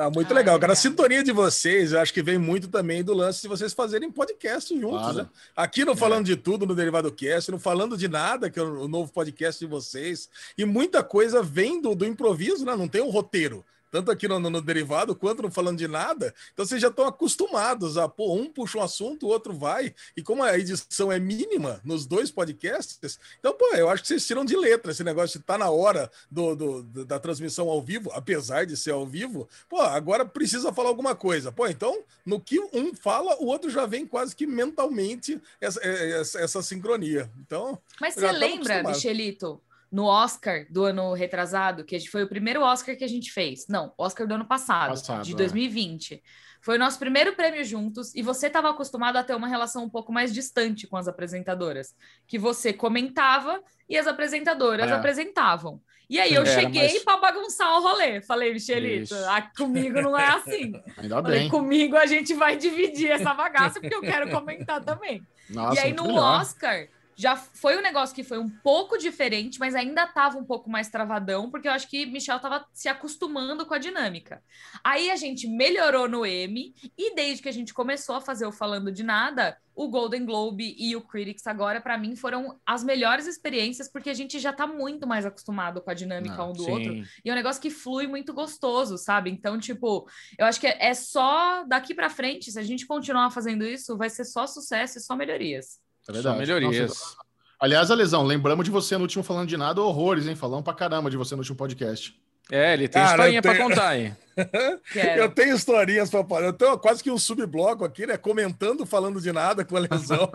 Ah, 0.00 0.08
muito 0.10 0.28
Ai, 0.28 0.34
legal, 0.34 0.60
cara. 0.60 0.74
A 0.74 0.76
sintonia 0.76 1.24
de 1.24 1.32
vocês, 1.32 1.90
eu 1.90 1.98
acho 1.98 2.14
que 2.14 2.22
vem 2.22 2.38
muito 2.38 2.68
também 2.68 3.02
do 3.02 3.12
lance 3.12 3.42
de 3.42 3.48
vocês 3.48 3.72
fazerem 3.72 4.12
podcast 4.12 4.72
juntos, 4.78 5.00
Claro. 5.00 5.16
né? 5.18 5.28
Aqui 5.56 5.84
no 5.84 5.96
Falando 5.96 6.24
de 6.24 6.36
Tudo, 6.36 6.64
no 6.64 6.74
Derivado 6.74 7.10
Cast, 7.10 7.50
no 7.50 7.58
Falando 7.58 7.96
de 7.96 8.06
Nada, 8.06 8.48
que 8.48 8.60
é 8.60 8.62
o 8.62 8.82
o 8.84 8.86
novo 8.88 9.12
podcast 9.12 9.58
de 9.58 9.66
vocês. 9.68 10.28
E 10.56 10.64
muita 10.64 11.02
coisa 11.02 11.42
vem 11.42 11.82
do, 11.82 11.96
do 11.96 12.06
improviso, 12.06 12.64
né? 12.64 12.76
Não 12.76 12.86
tem 12.86 13.02
um 13.02 13.10
roteiro. 13.10 13.64
Tanto 13.90 14.10
aqui 14.10 14.26
no, 14.28 14.38
no- 14.38 14.60
Derivado 14.60 15.14
quanto 15.16 15.42
no 15.42 15.50
Falando 15.50 15.78
de 15.78 15.88
Nada. 15.88 16.34
Então 16.52 16.64
vocês 16.66 16.80
já 16.80 16.88
estão 16.88 17.06
acostumados 17.06 17.96
a, 17.96 18.08
pô, 18.08 18.34
um 18.34 18.50
puxa 18.50 18.78
um 18.78 18.82
assunto, 18.82 19.26
o 19.26 19.28
outro 19.30 19.52
vai. 19.54 19.94
E 20.16 20.22
como 20.22 20.42
a 20.42 20.58
edição 20.58 21.10
é 21.10 21.18
mínima 21.18 21.80
nos 21.84 22.06
dois 22.06 22.30
podcasts, 22.30 23.18
então, 23.38 23.54
pô, 23.54 23.66
eu 23.74 23.88
acho 23.88 24.02
que 24.02 24.08
vocês 24.08 24.26
tiram 24.26 24.44
de 24.44 24.56
letra 24.56 24.92
esse 24.92 25.02
negócio 25.04 25.38
de 25.38 25.42
estar 25.42 25.56
na 25.58 25.70
hora 25.70 26.10
do, 26.30 26.54
do- 26.54 27.04
da 27.04 27.18
transmissão 27.18 27.68
ao 27.68 27.80
vivo, 27.80 28.10
apesar 28.12 28.66
de 28.66 28.76
ser 28.76 28.90
ao 28.90 29.06
vivo. 29.06 29.48
Pô, 29.68 29.80
agora 29.80 30.24
precisa 30.24 30.72
falar 30.72 30.88
alguma 30.88 31.14
coisa. 31.14 31.50
Pô, 31.52 31.66
então, 31.66 32.02
no 32.26 32.40
que 32.40 32.58
um 32.72 32.94
fala, 32.94 33.36
o 33.40 33.46
outro 33.46 33.70
já 33.70 33.86
vem 33.86 34.06
quase 34.06 34.34
que 34.36 34.46
mentalmente 34.46 35.40
essa, 35.60 35.80
essa, 35.84 36.40
essa 36.40 36.62
sincronia. 36.62 37.30
Então, 37.40 37.78
Mas 38.00 38.14
você 38.14 38.30
lembra. 38.32 38.82
Michelito, 38.82 39.60
no 39.90 40.04
Oscar 40.04 40.66
do 40.70 40.84
ano 40.84 41.12
retrasado, 41.14 41.84
que 41.84 41.98
foi 42.08 42.22
o 42.24 42.28
primeiro 42.28 42.60
Oscar 42.62 42.96
que 42.96 43.04
a 43.04 43.08
gente 43.08 43.32
fez? 43.32 43.66
Não, 43.68 43.92
Oscar 43.96 44.26
do 44.26 44.34
ano 44.34 44.44
passado, 44.44 44.90
Passado, 44.90 45.24
de 45.24 45.32
é. 45.32 45.36
2020. 45.36 46.22
Foi 46.60 46.76
o 46.76 46.78
nosso 46.78 46.98
primeiro 46.98 47.34
prêmio 47.36 47.64
juntos 47.64 48.14
e 48.14 48.20
você 48.22 48.48
estava 48.48 48.68
acostumado 48.70 49.16
a 49.16 49.22
ter 49.22 49.34
uma 49.34 49.46
relação 49.46 49.84
um 49.84 49.88
pouco 49.88 50.12
mais 50.12 50.34
distante 50.34 50.86
com 50.86 50.96
as 50.96 51.06
apresentadoras, 51.06 51.94
que 52.26 52.36
você 52.38 52.72
comentava 52.72 53.62
e 53.88 53.96
as 53.96 54.06
apresentadoras 54.06 54.90
É. 54.90 54.92
apresentavam. 54.92 55.80
E 56.10 56.18
aí 56.18 56.34
eu 56.34 56.42
Era, 56.42 56.60
cheguei 56.60 56.94
mas- 56.94 57.04
pra 57.04 57.18
bagunçar 57.18 57.70
o 57.78 57.82
rolê. 57.82 58.20
Falei, 58.22 58.52
Michelito, 58.52 59.14
ah, 59.26 59.42
comigo 59.56 60.00
não 60.00 60.18
é 60.18 60.26
assim. 60.26 60.72
Ainda 60.96 61.22
Falei, 61.22 61.40
bem. 61.40 61.48
comigo 61.50 61.96
a 61.96 62.06
gente 62.06 62.32
vai 62.34 62.56
dividir 62.56 63.10
essa 63.10 63.34
bagaça, 63.34 63.78
porque 63.78 63.94
eu 63.94 64.00
quero 64.00 64.30
comentar 64.30 64.82
também. 64.82 65.22
Nossa, 65.50 65.76
e 65.76 65.84
aí 65.84 65.92
no 65.92 66.04
melhor. 66.04 66.40
Oscar 66.40 66.88
já 67.18 67.34
foi 67.34 67.76
um 67.76 67.82
negócio 67.82 68.14
que 68.14 68.22
foi 68.22 68.38
um 68.38 68.48
pouco 68.48 68.96
diferente, 68.96 69.58
mas 69.58 69.74
ainda 69.74 70.06
tava 70.06 70.38
um 70.38 70.44
pouco 70.44 70.70
mais 70.70 70.88
travadão, 70.88 71.50
porque 71.50 71.66
eu 71.66 71.72
acho 71.72 71.90
que 71.90 72.06
Michel 72.06 72.38
tava 72.38 72.64
se 72.72 72.88
acostumando 72.88 73.66
com 73.66 73.74
a 73.74 73.78
dinâmica. 73.78 74.40
Aí 74.84 75.10
a 75.10 75.16
gente 75.16 75.48
melhorou 75.48 76.08
no 76.08 76.24
M, 76.24 76.72
e 76.96 77.14
desde 77.16 77.42
que 77.42 77.48
a 77.48 77.52
gente 77.52 77.74
começou 77.74 78.14
a 78.14 78.20
fazer 78.20 78.46
o 78.46 78.52
Falando 78.52 78.92
de 78.92 79.02
Nada, 79.02 79.58
o 79.74 79.88
Golden 79.88 80.24
Globe 80.24 80.76
e 80.78 80.94
o 80.94 81.00
Critics 81.00 81.44
agora, 81.48 81.80
pra 81.80 81.98
mim, 81.98 82.14
foram 82.14 82.56
as 82.64 82.84
melhores 82.84 83.26
experiências, 83.26 83.90
porque 83.90 84.10
a 84.10 84.14
gente 84.14 84.38
já 84.38 84.52
tá 84.52 84.64
muito 84.64 85.04
mais 85.04 85.26
acostumado 85.26 85.80
com 85.80 85.90
a 85.90 85.94
dinâmica 85.94 86.36
Ah, 86.38 86.46
um 86.46 86.52
do 86.52 86.68
outro. 86.70 86.92
Sim. 86.92 87.04
E 87.24 87.30
é 87.30 87.32
um 87.32 87.36
negócio 87.36 87.60
que 87.60 87.70
flui 87.70 88.06
muito 88.06 88.32
gostoso, 88.32 88.96
sabe? 88.96 89.28
Então, 89.28 89.58
tipo, 89.58 90.08
eu 90.38 90.46
acho 90.46 90.60
que 90.60 90.68
é 90.68 90.94
só 90.94 91.64
daqui 91.64 91.94
pra 91.94 92.08
frente, 92.08 92.52
se 92.52 92.58
a 92.60 92.62
gente 92.62 92.86
continuar 92.86 93.30
fazendo 93.32 93.64
isso, 93.64 93.96
vai 93.96 94.08
ser 94.08 94.24
só 94.24 94.46
sucesso 94.46 94.98
e 94.98 95.00
só 95.00 95.16
melhorias. 95.16 95.80
É 96.08 96.12
Só 96.12 96.32
verdade. 96.32 96.38
melhorias. 96.38 96.88
Nossa, 96.88 97.16
aliás, 97.60 97.90
a 97.90 97.94
lesão, 97.94 98.24
lembramos 98.24 98.64
de 98.64 98.70
você 98.70 98.96
no 98.96 99.02
último 99.02 99.22
falando 99.22 99.48
de 99.48 99.56
nada, 99.56 99.80
horrores, 99.82 100.26
hein? 100.26 100.34
Falamos 100.34 100.64
pra 100.64 100.72
caramba 100.74 101.10
de 101.10 101.16
você 101.16 101.34
no 101.34 101.40
último 101.40 101.56
podcast. 101.56 102.14
É, 102.50 102.72
ele 102.72 102.88
tem 102.88 103.02
Cara, 103.02 103.10
historinha 103.12 103.38
eu 103.38 103.42
pra 103.42 103.52
tenho- 103.52 103.68
contar 103.68 103.88
aí. 103.88 104.14
Quero. 104.92 105.20
Eu 105.22 105.28
tenho 105.30 105.54
historinhas 105.54 106.08
para 106.08 106.24
falar. 106.24 106.46
Eu 106.46 106.52
tenho 106.54 106.78
quase 106.78 107.02
que 107.02 107.10
um 107.10 107.18
subbloco 107.18 107.84
aqui, 107.84 108.06
né? 108.06 108.16
Comentando, 108.16 108.86
falando 108.86 109.20
de 109.20 109.30
nada 109.32 109.66
com 109.66 109.76
a 109.76 109.80
lesão. 109.80 110.30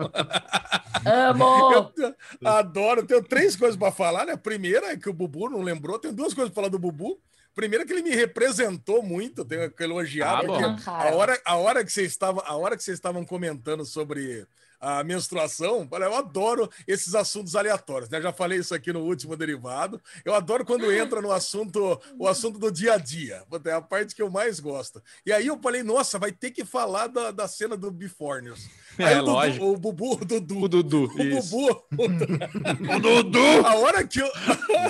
Amo! 1.04 1.72
Eu 1.74 1.84
te- 1.86 2.14
adoro. 2.44 3.04
Tenho 3.04 3.22
três 3.24 3.56
coisas 3.56 3.76
para 3.76 3.90
falar, 3.90 4.26
né? 4.26 4.36
Primeira 4.36 4.92
é 4.92 4.96
que 4.96 5.08
o 5.08 5.12
Bubu 5.12 5.48
não 5.50 5.60
lembrou. 5.60 5.98
Tenho 5.98 6.14
duas 6.14 6.32
coisas 6.34 6.52
para 6.52 6.62
falar 6.62 6.68
do 6.70 6.78
Bubu. 6.78 7.18
Primeira 7.54 7.84
é 7.84 7.86
que 7.86 7.92
ele 7.92 8.02
me 8.02 8.10
representou 8.14 9.02
muito, 9.02 9.44
tenho 9.44 9.70
que 9.70 9.82
elogiar. 9.82 10.40
Ah, 10.44 10.76
cara. 10.84 11.10
a 11.10 11.14
hora, 11.14 11.40
a 11.44 11.56
hora 11.56 11.84
que 11.84 11.92
vocês 11.92 12.10
estavam, 12.10 12.42
a 12.44 12.56
hora 12.56 12.76
que 12.76 12.82
vocês 12.82 12.96
estavam 12.96 13.24
comentando 13.24 13.84
sobre 13.84 14.44
a 14.84 15.04
menstruação, 15.04 15.88
eu 15.90 16.14
adoro 16.14 16.68
esses 16.86 17.14
assuntos 17.14 17.56
aleatórios, 17.56 18.08
né? 18.10 18.20
Já 18.20 18.32
falei 18.32 18.58
isso 18.58 18.74
aqui 18.74 18.92
no 18.92 19.00
último 19.00 19.36
derivado. 19.36 20.00
Eu 20.24 20.34
adoro 20.34 20.64
quando 20.64 20.92
entra 20.92 21.20
no 21.22 21.32
assunto, 21.32 22.00
o 22.18 22.28
assunto 22.28 22.58
do 22.58 22.70
dia 22.70 22.94
a 22.94 22.98
dia. 22.98 23.42
É 23.64 23.72
a 23.72 23.80
parte 23.80 24.14
que 24.14 24.22
eu 24.22 24.30
mais 24.30 24.60
gosto. 24.60 25.02
E 25.24 25.32
aí 25.32 25.46
eu 25.46 25.58
falei, 25.60 25.82
nossa, 25.82 26.18
vai 26.18 26.30
ter 26.32 26.50
que 26.50 26.64
falar 26.64 27.06
da, 27.08 27.30
da 27.30 27.48
cena 27.48 27.76
do 27.76 27.90
Before 27.90 28.42
News. 28.42 28.68
Aí 28.98 29.14
É, 29.14 29.16
o, 29.16 29.20
Dudu- 29.20 29.32
lógico. 29.32 29.64
o 29.66 29.76
Bubu, 29.76 30.12
o 30.12 30.24
Dudu, 30.24 30.62
O 30.62 30.68
Dudu. 30.68 31.10
o 31.14 31.22
isso. 31.22 31.50
Bubu. 31.50 31.84
O 32.96 33.00
Dudu! 33.00 33.66
A 33.66 33.74
hora 33.76 34.06
que 34.06 34.20
eu. 34.20 34.30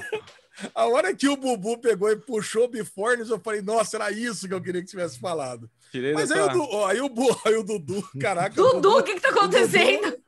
A 0.74 0.86
hora 0.86 1.12
que 1.12 1.28
o 1.28 1.36
Bubu 1.36 1.78
pegou 1.78 2.08
e 2.10 2.16
puxou 2.16 2.64
o 2.64 2.68
Before 2.68 3.16
News, 3.16 3.28
eu 3.28 3.40
falei, 3.40 3.60
nossa, 3.60 3.96
era 3.96 4.10
isso 4.12 4.46
que 4.46 4.54
eu 4.54 4.60
queria 4.62 4.80
que 4.82 4.86
tivesse 4.88 5.18
falado. 5.18 5.68
Tirei 5.94 6.12
Mas 6.12 6.28
aí 6.32 6.40
o, 6.40 6.48
Du- 6.48 6.68
ó, 6.72 6.86
aí, 6.88 7.00
o, 7.00 7.08
Bu- 7.08 7.38
aí 7.46 7.54
o 7.54 7.62
Dudu, 7.62 8.02
caraca. 8.20 8.60
o 8.60 8.72
Dudu, 8.72 8.98
o 8.98 9.02
que 9.04 9.14
que 9.14 9.20
tá 9.20 9.28
acontecendo? 9.28 10.18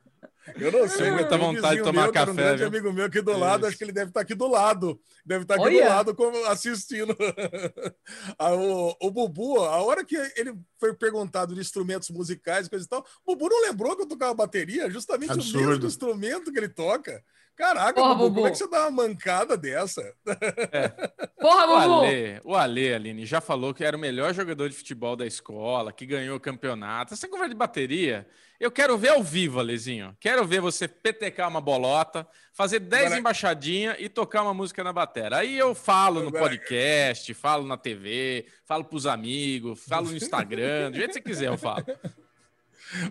eu 0.55 0.71
não 0.71 0.87
sei, 0.87 1.11
tem 1.25 1.37
um 1.37 1.53
vontade 1.53 1.75
de 1.75 1.83
tomar 1.83 1.91
meu, 1.91 2.01
era 2.03 2.09
um 2.09 2.13
café, 2.13 2.33
grande 2.33 2.57
viu? 2.59 2.67
amigo 2.67 2.93
meu 2.93 3.03
aqui 3.05 3.21
do 3.21 3.37
lado, 3.37 3.59
Isso. 3.59 3.67
acho 3.67 3.77
que 3.77 3.83
ele 3.83 3.91
deve 3.91 4.11
estar 4.11 4.21
aqui 4.21 4.33
do 4.33 4.47
lado. 4.47 4.97
Deve 5.25 5.41
estar 5.43 5.55
aqui 5.55 5.63
Olha. 5.65 5.83
do 5.83 5.89
lado 5.89 6.15
como 6.15 6.45
assistindo. 6.45 7.13
O, 8.39 9.07
o 9.07 9.11
Bubu, 9.11 9.59
a 9.65 9.81
hora 9.83 10.05
que 10.05 10.15
ele 10.37 10.53
foi 10.79 10.93
perguntado 10.93 11.53
de 11.53 11.59
instrumentos 11.59 12.09
musicais 12.11 12.67
e 12.67 12.69
coisa 12.69 12.85
e 12.85 12.87
tal, 12.87 13.05
o 13.25 13.35
Bubu 13.35 13.49
não 13.49 13.61
lembrou 13.63 13.93
que 13.95 14.03
eu 14.03 14.07
tocava 14.07 14.33
bateria, 14.33 14.89
justamente 14.89 15.31
o 15.31 15.33
Absurdo. 15.33 15.67
mesmo 15.67 15.85
instrumento 15.85 16.49
que 16.51 16.57
ele 16.57 16.69
toca. 16.69 17.21
Caraca, 17.57 17.93
Porra, 17.93 18.09
Bubu, 18.13 18.23
como 18.25 18.35
Bubu. 18.35 18.47
é 18.47 18.51
que 18.51 18.57
você 18.57 18.69
dá 18.69 18.81
uma 18.87 18.91
mancada 19.07 19.57
dessa? 19.57 20.13
Porra, 21.41 21.65
O 21.65 21.67
Bubu! 21.67 22.05
Ale, 22.05 22.41
o 22.43 22.55
Ale, 22.55 22.93
Aline, 22.93 23.25
já 23.25 23.41
falou 23.41 23.73
que 23.73 23.83
era 23.83 23.97
o 23.97 23.99
melhor 23.99 24.33
jogador 24.33 24.69
de 24.69 24.75
futebol 24.75 25.15
da 25.15 25.25
escola, 25.25 25.91
que 25.91 26.05
ganhou 26.05 26.37
o 26.37 26.39
campeonato. 26.39 27.13
Essa 27.15 27.27
conversa 27.27 27.49
de 27.49 27.55
bateria, 27.55 28.27
eu 28.59 28.69
quero 28.71 28.95
ver 28.97 29.09
ao 29.09 29.23
vivo, 29.23 29.59
Alezinho. 29.59 30.15
Quero 30.19 30.45
ver 30.45 30.61
você 30.61 30.87
petecar 30.87 31.49
uma 31.49 31.59
bolota, 31.59 32.27
fazer 32.53 32.79
10 32.79 33.05
Agora- 33.05 33.19
embaixadinhas 33.19 33.95
e 33.99 34.07
tocar 34.07 34.43
uma 34.43 34.53
música 34.53 34.83
na 34.83 34.93
batera. 34.93 35.37
Aí 35.37 35.57
eu 35.57 35.73
falo 35.73 36.21
no 36.21 36.31
podcast, 36.31 37.33
falo 37.33 37.65
na 37.65 37.75
TV, 37.77 38.45
falo 38.65 38.83
pros 38.85 39.07
amigos, 39.07 39.83
falo 39.87 40.09
no 40.09 40.15
Instagram, 40.15 40.91
do 40.91 40.97
jeito 40.97 41.07
que 41.07 41.13
você 41.15 41.21
quiser 41.21 41.47
eu 41.47 41.57
falo. 41.57 41.83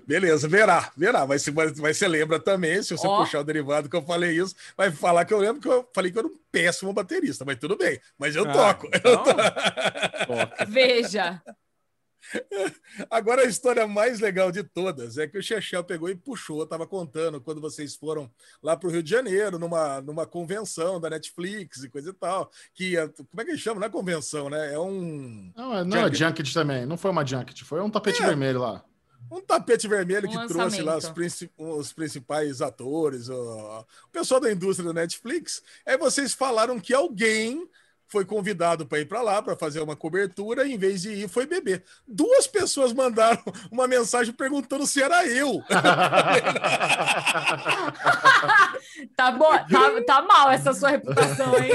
Beleza, 0.06 0.48
verá, 0.48 0.90
verá. 0.96 1.26
Mas, 1.26 1.42
se- 1.42 1.50
mas, 1.52 1.78
mas 1.78 1.96
você 1.96 2.08
lembra 2.08 2.38
também, 2.40 2.82
se 2.82 2.96
você 2.96 3.06
Ó. 3.06 3.18
puxar 3.22 3.40
o 3.40 3.44
derivado 3.44 3.88
que 3.88 3.96
eu 3.96 4.02
falei 4.02 4.36
isso, 4.38 4.54
vai 4.76 4.90
falar 4.90 5.24
que 5.24 5.34
eu 5.34 5.38
lembro 5.38 5.60
que 5.60 5.68
eu 5.68 5.88
falei 5.94 6.10
que 6.10 6.18
eu 6.18 6.20
era 6.24 6.28
um 6.28 6.38
péssimo 6.50 6.92
baterista, 6.92 7.44
mas 7.44 7.58
tudo 7.58 7.76
bem. 7.76 8.00
Mas 8.18 8.34
eu 8.36 8.48
Ah, 8.48 8.52
toco. 8.52 8.86
então, 8.92 9.22
toca. 9.24 10.64
Veja. 10.68 11.42
Agora 13.08 13.42
a 13.42 13.44
história 13.46 13.86
mais 13.86 14.18
legal 14.18 14.50
de 14.50 14.64
todas 14.64 15.16
é 15.16 15.28
que 15.28 15.38
o 15.38 15.42
Chechel 15.42 15.84
pegou 15.84 16.08
e 16.08 16.16
puxou, 16.16 16.58
eu 16.60 16.66
tava 16.66 16.84
contando 16.84 17.40
quando 17.40 17.60
vocês 17.60 17.94
foram 17.94 18.28
lá 18.60 18.76
para 18.76 18.88
o 18.88 18.90
Rio 18.90 19.02
de 19.02 19.10
Janeiro, 19.10 19.58
numa, 19.60 20.00
numa 20.00 20.26
convenção 20.26 20.98
da 21.00 21.08
Netflix 21.10 21.84
e 21.84 21.88
coisa 21.88 22.10
e 22.10 22.12
tal, 22.12 22.50
que 22.74 22.94
como 23.30 23.42
é 23.42 23.44
que 23.44 23.56
chama? 23.56 23.78
Não 23.80 23.86
é 23.86 23.90
convenção, 23.90 24.50
né? 24.50 24.74
É 24.74 24.78
um, 24.78 25.52
Não, 25.54 25.78
é- 25.78 25.84
não 25.84 25.96
é 25.98 26.12
junket 26.12 26.52
também. 26.52 26.84
Não 26.84 26.96
foi 26.96 27.12
uma 27.12 27.24
junket, 27.24 27.62
foi 27.64 27.80
um 27.80 27.90
tapete 27.90 28.20
É. 28.22 28.26
vermelho 28.26 28.60
lá. 28.60 28.82
Um 29.30 29.40
tapete 29.40 29.88
vermelho 29.88 30.28
Um 30.28 30.30
que 30.30 30.48
trouxe 30.48 30.82
lá 30.82 30.96
os, 30.96 31.04
lançamento. 31.04 31.50
os 31.56 31.92
principais 31.92 32.60
atores, 32.62 33.28
o, 33.28 33.84
o 34.04 34.08
pessoal 34.12 34.40
da 34.40 34.52
indústria 34.52 34.92
da 34.92 35.00
Netflix. 35.00 35.62
Aí 35.84 35.96
vocês 35.96 36.34
falaram 36.34 36.78
que 36.80 36.94
alguém 36.94 37.68
foi 38.08 38.24
convidado 38.24 38.86
para 38.86 39.00
ir 39.00 39.06
para 39.06 39.22
lá 39.22 39.42
para 39.42 39.56
fazer 39.56 39.80
uma 39.80 39.96
cobertura, 39.96 40.64
e 40.66 40.72
em 40.74 40.78
vez 40.78 41.02
de 41.02 41.10
ir, 41.10 41.28
foi 41.28 41.46
beber. 41.46 41.82
Duas 42.06 42.46
pessoas 42.46 42.92
mandaram 42.92 43.42
uma 43.70 43.86
mensagem 43.88 44.32
perguntando 44.32 44.86
se 44.86 45.02
era 45.02 45.26
eu. 45.26 45.62
Tá, 49.14 49.30
bom, 49.30 49.50
tá, 49.70 50.02
tá 50.06 50.22
mal 50.22 50.50
essa 50.50 50.72
sua 50.72 50.90
reputação, 50.90 51.54
hein? 51.58 51.70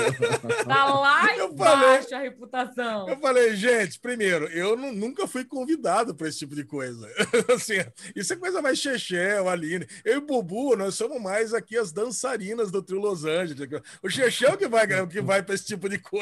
Tá 0.65 0.86
lá 0.86 1.36
Eu 1.38 1.49
embaixo 1.49 2.15
a 2.15 2.19
reputação. 2.19 3.07
Eu 3.09 3.19
falei, 3.19 3.55
gente, 3.55 3.99
primeiro, 3.99 4.45
eu 4.47 4.75
nu- 4.75 4.91
nunca 4.91 5.27
fui 5.27 5.43
convidado 5.45 6.15
para 6.15 6.27
esse 6.27 6.39
tipo 6.39 6.55
de 6.55 6.63
coisa. 6.63 7.07
assim, 7.53 7.75
isso 8.15 8.34
é 8.34 8.36
coisa 8.36 8.61
mais 8.61 8.79
Chechel, 8.79 9.47
Aline. 9.49 9.88
Eu 10.03 10.15
e 10.15 10.17
o 10.17 10.21
Bubu, 10.21 10.75
nós 10.75 10.95
somos 10.95 11.21
mais 11.21 11.53
aqui 11.53 11.77
as 11.77 11.91
dançarinas 11.91 12.71
do 12.71 12.82
Trio 12.82 12.99
Los 12.99 13.23
Angeles. 13.25 13.69
O 14.01 14.09
Chechel 14.09 14.57
que 14.57 14.67
vai, 14.67 14.88
que 15.07 15.21
vai 15.21 15.43
para 15.43 15.55
esse 15.55 15.65
tipo 15.65 15.88
de 15.89 15.99
coisa. 15.99 16.20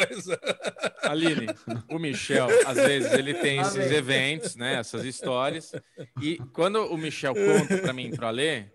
Aline, 1.03 1.47
o 1.89 1.99
Michel, 1.99 2.47
às 2.65 2.77
vezes, 2.77 3.11
ele 3.13 3.33
tem 3.33 3.57
Lá 3.57 3.67
esses 3.67 3.91
eventos, 3.91 4.55
né? 4.55 4.75
Essas 4.75 5.03
histórias. 5.03 5.71
E 6.21 6.37
quando 6.53 6.77
o 6.85 6.97
Michel 6.97 7.33
conta 7.33 7.77
para 7.77 7.93
mim 7.93 8.11
pro 8.11 8.27
Alê, 8.27 8.65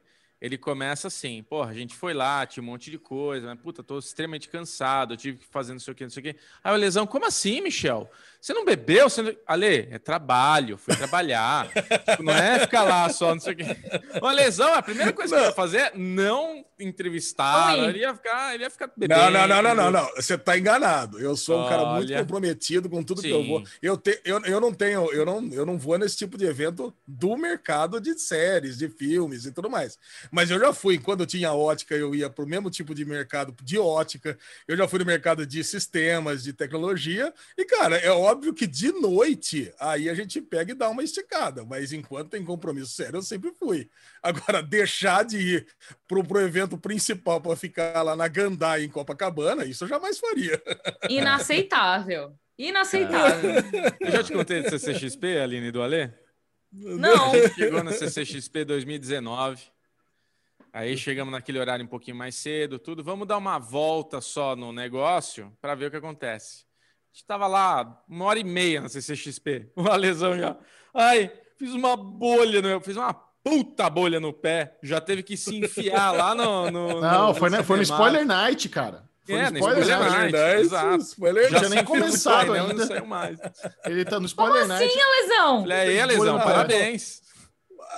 ele 0.44 0.58
começa 0.58 1.08
assim, 1.08 1.42
porra, 1.42 1.70
a 1.70 1.74
gente 1.74 1.94
foi 1.94 2.12
lá, 2.12 2.44
tinha 2.46 2.62
um 2.62 2.66
monte 2.66 2.90
de 2.90 2.98
coisa, 2.98 3.46
mas 3.46 3.58
puta, 3.60 3.82
tô 3.82 3.98
extremamente 3.98 4.48
cansado, 4.48 5.14
eu 5.14 5.16
tive 5.16 5.38
que 5.38 5.46
fazer 5.46 5.72
não 5.72 5.80
sei 5.80 5.92
o 5.92 5.94
que, 5.94 6.02
não 6.04 6.10
sei 6.10 6.20
o 6.20 6.24
que. 6.24 6.36
Aí 6.62 6.74
o 6.74 6.76
Lesão, 6.76 7.06
como 7.06 7.24
assim, 7.24 7.62
Michel? 7.62 8.10
Você 8.44 8.52
não 8.52 8.62
bebeu? 8.62 9.08
Você 9.08 9.22
não... 9.22 9.34
Alê, 9.46 9.88
é 9.90 9.98
trabalho, 9.98 10.76
fui 10.76 10.94
trabalhar. 10.94 11.66
Tipo, 12.10 12.22
não 12.22 12.34
é 12.34 12.58
ficar 12.58 12.82
lá 12.82 13.08
só, 13.08 13.32
não 13.32 13.40
sei 13.40 13.54
o 13.54 13.56
que. 13.56 13.64
O 14.20 14.30
Lesão, 14.30 14.74
a 14.74 14.82
primeira 14.82 15.14
coisa 15.14 15.34
que 15.34 15.40
eu 15.40 15.46
ia 15.46 15.52
fazer 15.52 15.78
é 15.78 15.92
não 15.94 16.62
entrevistar, 16.78 17.76
Não 17.76 17.88
ele 17.88 18.00
ia 18.00 18.14
ficar, 18.14 18.54
ele 18.54 18.64
ia 18.64 18.70
ficar 18.70 18.90
bebendo. 18.94 19.18
Não, 19.18 19.30
não, 19.30 19.48
não, 19.48 19.62
não, 19.62 19.74
não, 19.74 19.90
não. 19.90 20.06
Você 20.16 20.34
está 20.34 20.58
enganado. 20.58 21.18
Eu 21.18 21.36
sou 21.36 21.64
um 21.64 21.68
cara 21.68 21.86
muito 21.94 22.10
Olha. 22.10 22.20
comprometido 22.20 22.90
com 22.90 23.02
tudo 23.02 23.22
que 23.22 23.30
eu 23.30 23.42
Sim. 23.42 23.48
vou. 23.48 23.64
Eu, 23.80 23.96
te, 23.96 24.20
eu, 24.24 24.40
eu 24.44 24.60
não 24.60 24.74
tenho, 24.74 25.10
eu 25.12 25.24
não, 25.24 25.48
eu 25.52 25.64
não 25.64 25.78
vou 25.78 25.96
nesse 25.98 26.16
tipo 26.16 26.36
de 26.36 26.44
evento 26.44 26.92
do 27.06 27.36
mercado 27.36 28.00
de 28.00 28.18
séries, 28.18 28.76
de 28.76 28.88
filmes 28.88 29.46
e 29.46 29.52
tudo 29.52 29.70
mais. 29.70 29.98
Mas 30.30 30.50
eu 30.50 30.58
já 30.58 30.72
fui, 30.72 30.98
quando 30.98 31.20
eu 31.20 31.26
tinha 31.26 31.52
ótica, 31.52 31.94
eu 31.94 32.14
ia 32.14 32.28
para 32.28 32.44
o 32.44 32.48
mesmo 32.48 32.70
tipo 32.70 32.94
de 32.94 33.04
mercado 33.04 33.54
de 33.62 33.78
ótica. 33.78 34.36
Eu 34.68 34.76
já 34.76 34.86
fui 34.86 34.98
no 34.98 35.06
mercado 35.06 35.46
de 35.46 35.62
sistemas, 35.64 36.42
de 36.42 36.52
tecnologia. 36.52 37.32
E, 37.56 37.64
cara, 37.64 37.96
é 37.96 38.10
óbvio 38.10 38.33
que 38.54 38.66
de 38.66 38.92
noite 38.92 39.72
aí 39.78 40.08
a 40.08 40.14
gente 40.14 40.40
pega 40.40 40.72
e 40.72 40.74
dá 40.74 40.88
uma 40.88 41.02
esticada. 41.02 41.64
Mas 41.64 41.92
enquanto 41.92 42.30
tem 42.30 42.44
compromisso 42.44 42.92
sério, 42.92 43.18
eu 43.18 43.22
sempre 43.22 43.52
fui. 43.52 43.88
Agora, 44.22 44.62
deixar 44.62 45.24
de 45.24 45.38
ir 45.38 45.66
pro, 46.06 46.24
pro 46.24 46.40
evento 46.40 46.76
principal 46.78 47.40
para 47.40 47.56
ficar 47.56 48.02
lá 48.02 48.16
na 48.16 48.28
Gandai, 48.28 48.84
em 48.84 48.88
Copacabana, 48.88 49.64
isso 49.64 49.84
eu 49.84 49.88
jamais 49.88 50.18
faria. 50.18 50.62
Inaceitável. 51.08 52.34
Inaceitável. 52.58 53.50
Eu 54.00 54.10
já 54.10 54.22
te 54.22 54.32
contei 54.32 54.62
do 54.62 54.70
CCXP, 54.70 55.38
Aline 55.38 55.70
do 55.70 55.82
Alê? 55.82 56.10
Não. 56.72 57.32
A 57.32 57.36
gente 57.36 57.54
chegou 57.54 57.82
na 57.82 57.92
CCXP 57.92 58.64
2019. 58.64 59.62
Aí 60.72 60.96
chegamos 60.96 61.30
naquele 61.30 61.60
horário 61.60 61.84
um 61.84 61.88
pouquinho 61.88 62.16
mais 62.16 62.34
cedo, 62.34 62.80
tudo. 62.80 63.04
Vamos 63.04 63.28
dar 63.28 63.38
uma 63.38 63.60
volta 63.60 64.20
só 64.20 64.56
no 64.56 64.72
negócio 64.72 65.56
para 65.60 65.76
ver 65.76 65.86
o 65.86 65.90
que 65.90 65.96
acontece. 65.96 66.64
A 67.14 67.16
gente 67.16 67.26
tava 67.28 67.46
lá 67.46 68.02
uma 68.08 68.24
hora 68.24 68.40
e 68.40 68.44
meia 68.44 68.80
na 68.80 68.88
CCXP. 68.88 69.70
O 69.76 69.82
Alesão 69.88 70.36
já. 70.36 70.56
Ai, 70.92 71.30
fiz 71.56 71.72
uma 71.72 71.96
bolha 71.96 72.60
no 72.60 72.66
meu. 72.66 72.80
Fiz 72.80 72.96
uma 72.96 73.14
puta 73.14 73.88
bolha 73.88 74.18
no 74.18 74.32
pé. 74.32 74.76
Já 74.82 75.00
teve 75.00 75.22
que 75.22 75.36
se 75.36 75.56
enfiar 75.56 76.10
lá 76.10 76.34
no. 76.34 76.70
no 76.72 77.00
Não, 77.00 77.28
no- 77.28 77.34
foi, 77.34 77.50
no 77.50 77.62
foi 77.62 77.76
no. 77.76 77.82
Spoiler 77.84 78.26
Night, 78.26 78.68
cara. 78.68 79.04
Foi 79.24 79.36
É, 79.36 79.48
no 79.48 79.58
Spoiler 79.58 79.82
Spoiler 79.84 80.10
Night. 80.10 80.32
Night, 80.32 80.60
exato. 80.60 81.02
Spoiler 81.04 81.44
Já 81.50 81.60
Night. 81.60 81.74
nem 81.76 81.84
começado 81.84 82.52
ainda. 82.52 82.74
não 82.74 82.84
saiu 82.86 83.06
mais. 83.06 83.38
Ele 83.86 84.04
tá 84.04 84.18
no 84.18 84.26
Spoiler 84.26 84.66
Night. 84.66 84.92
Sim, 84.92 84.98
Lesão! 84.98 85.60
Falei, 85.60 86.00
aí, 86.00 86.06
Lesão, 86.06 86.38
parabéns. 86.40 87.22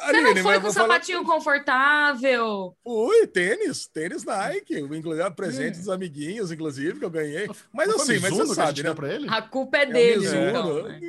Você 0.07 0.21
não 0.21 0.37
foi 0.37 0.55
com 0.61 0.73
falar- 0.73 0.73
sapatinho 0.73 1.25
confortável? 1.25 2.77
Fui, 2.83 3.27
tênis, 3.27 3.87
tênis 3.87 4.25
Nike, 4.25 4.79
inclusive 4.79 5.31
presente 5.31 5.79
dos 5.79 5.89
amiguinhos, 5.89 6.51
inclusive, 6.53 6.99
que 6.99 7.05
eu 7.05 7.11
ganhei. 7.11 7.49
Mas 7.73 7.89
Não 7.89 7.97
assim, 7.97 8.19
mas 8.19 8.31
você 8.33 8.55
sabe, 8.55 8.83
né? 8.83 8.95
pra 8.95 9.13
ele? 9.15 9.27
A 9.29 9.43
culpa 9.43 9.79
é 9.79 9.83
É 9.83 9.87
dele, 9.87 10.21
Mizuno. 10.21 10.49
então. 10.49 10.83
né? 10.89 11.01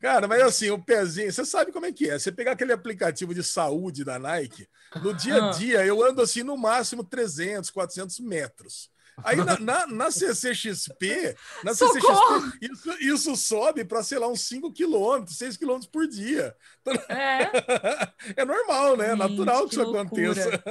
Cara, 0.00 0.26
mas 0.26 0.40
assim, 0.40 0.70
o 0.70 0.78
pezinho, 0.78 1.30
você 1.30 1.44
sabe 1.44 1.72
como 1.72 1.84
é 1.84 1.92
que 1.92 2.08
é? 2.08 2.18
Você 2.18 2.32
pegar 2.32 2.52
aquele 2.52 2.72
aplicativo 2.72 3.34
de 3.34 3.42
saúde 3.42 4.02
da 4.02 4.18
Nike, 4.18 4.66
no 5.02 5.12
dia 5.12 5.34
a 5.42 5.48
Ah. 5.48 5.50
dia 5.50 5.84
eu 5.84 6.02
ando 6.02 6.22
assim 6.22 6.42
no 6.42 6.56
máximo 6.56 7.04
300, 7.04 7.68
400 7.68 8.18
metros. 8.20 8.88
Aí 9.24 9.36
na, 9.36 9.58
na, 9.58 9.86
na 9.86 10.10
CCXP, 10.10 11.36
na 11.64 11.74
Socorro! 11.74 12.40
CCXP 12.40 12.66
isso, 12.72 12.90
isso 13.00 13.36
sobe 13.36 13.84
para, 13.84 14.02
sei 14.02 14.18
lá, 14.18 14.28
uns 14.28 14.40
5 14.42 14.72
quilômetros, 14.72 15.36
6 15.38 15.56
quilômetros 15.56 15.90
por 15.90 16.06
dia. 16.06 16.54
É. 17.08 17.50
É 18.36 18.44
normal, 18.44 18.96
né? 18.96 19.10
É 19.10 19.14
natural 19.16 19.64
que, 19.68 19.70
que 19.76 19.76
isso 19.76 19.90
loucura. 19.90 20.02
aconteça. 20.02 20.62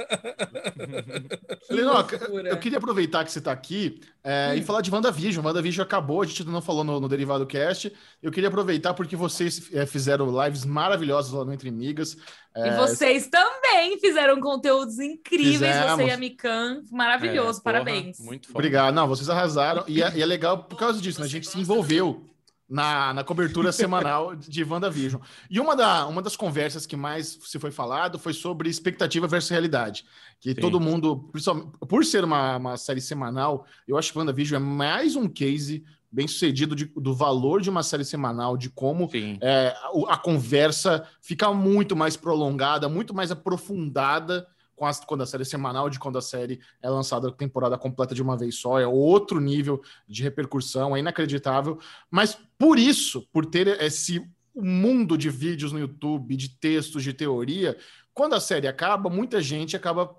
Que 1.66 1.74
Linoca, 1.74 2.16
loucura. 2.18 2.48
eu 2.50 2.58
queria 2.58 2.78
aproveitar 2.78 3.24
que 3.24 3.32
você 3.32 3.38
está 3.38 3.52
aqui 3.52 4.00
é, 4.22 4.50
Hum. 4.52 4.54
e 4.54 4.62
falar 4.62 4.80
de 4.80 4.90
WandaVision. 4.90 5.44
WandaVision 5.44 5.84
acabou, 5.84 6.22
a 6.22 6.26
gente 6.26 6.42
ainda 6.42 6.52
não 6.52 6.62
falou 6.62 6.84
no, 6.84 7.00
no 7.00 7.08
Derivado 7.08 7.46
Cast. 7.46 7.92
Eu 8.22 8.30
queria 8.30 8.48
aproveitar 8.48 8.94
porque 8.94 9.16
vocês 9.16 9.68
é, 9.72 9.86
fizeram 9.86 10.26
lives 10.44 10.64
maravilhosas 10.64 11.32
lá 11.32 11.44
no 11.44 11.52
Entre 11.52 11.70
Migas. 11.70 12.16
E 12.56 12.60
É, 12.60 12.76
vocês 12.76 13.28
também 13.28 13.98
fizeram 14.00 14.40
conteúdos 14.40 14.98
incríveis, 14.98 15.58
você 15.76 15.82
Fizemos. 15.82 16.06
e 16.06 16.10
a 16.10 16.16
Mikan. 16.16 16.82
Maravilhoso, 16.90 17.60
É, 17.60 17.62
porra, 17.62 17.62
parabéns. 17.62 18.18
Muito 18.20 18.48
foda. 18.48 18.58
Obrigado. 18.58 18.94
Não, 18.94 19.06
vocês 19.06 19.30
arrasaram. 19.30 19.84
E 19.86 20.02
é, 20.02 20.16
e 20.16 20.22
é 20.22 20.26
legal 20.26 20.64
por 20.64 20.76
causa 20.76 21.00
disso, 21.00 21.20
né? 21.20 21.26
A 21.26 21.28
gente 21.28 21.46
se 21.48 21.58
envolveu 21.60 22.24
na, 22.68 23.14
na 23.14 23.24
cobertura 23.24 23.70
semanal 23.72 24.34
de 24.36 24.64
WandaVision. 24.64 25.20
E 25.48 25.58
uma, 25.60 25.74
da, 25.76 26.06
uma 26.06 26.20
das 26.22 26.36
conversas 26.36 26.86
que 26.86 26.96
mais 26.96 27.38
se 27.44 27.58
foi 27.58 27.70
falado 27.70 28.18
foi 28.18 28.32
sobre 28.32 28.68
expectativa 28.68 29.26
versus 29.28 29.50
realidade. 29.50 30.04
Que 30.40 30.50
Sim. 30.50 30.60
todo 30.60 30.80
mundo, 30.80 31.28
principalmente- 31.32 31.70
por 31.88 32.04
ser 32.04 32.24
uma, 32.24 32.56
uma 32.56 32.76
série 32.76 33.00
semanal, 33.00 33.64
eu 33.86 33.96
acho 33.96 34.12
que 34.12 34.18
WandaVision 34.18 34.60
é 34.60 34.64
mais 34.64 35.14
um 35.16 35.28
case 35.28 35.84
bem 36.10 36.26
sucedido 36.26 36.74
de- 36.74 36.86
do 36.96 37.14
valor 37.14 37.60
de 37.60 37.70
uma 37.70 37.82
série 37.82 38.04
semanal, 38.04 38.56
de 38.56 38.68
como 38.68 39.08
é, 39.40 39.68
a, 40.08 40.14
a 40.14 40.16
conversa 40.16 41.06
fica 41.20 41.52
muito 41.52 41.94
mais 41.94 42.16
prolongada, 42.16 42.88
muito 42.88 43.14
mais 43.14 43.30
aprofundada 43.30 44.46
com 44.74 44.86
as- 44.86 45.00
quando 45.04 45.22
a 45.22 45.26
série 45.26 45.42
é 45.42 45.46
semanal 45.46 45.88
de 45.88 45.98
quando 45.98 46.18
a 46.18 46.22
série 46.22 46.58
é 46.82 46.88
lançada 46.88 47.28
a 47.28 47.32
temporada 47.32 47.78
completa 47.78 48.14
de 48.14 48.22
uma 48.22 48.36
vez 48.36 48.56
só. 48.56 48.80
É 48.80 48.86
outro 48.86 49.38
nível 49.40 49.80
de 50.08 50.22
repercussão, 50.22 50.96
é 50.96 51.00
inacreditável. 51.00 51.78
Mas 52.10 52.36
por 52.58 52.78
isso, 52.78 53.28
por 53.32 53.46
ter 53.46 53.68
esse 53.80 54.26
mundo 54.54 55.16
de 55.16 55.30
vídeos 55.30 55.70
no 55.70 55.78
YouTube, 55.78 56.36
de 56.36 56.48
textos, 56.48 57.04
de 57.04 57.12
teoria, 57.12 57.78
quando 58.12 58.34
a 58.34 58.40
série 58.40 58.66
acaba, 58.66 59.08
muita 59.08 59.40
gente 59.40 59.76
acaba 59.76 60.14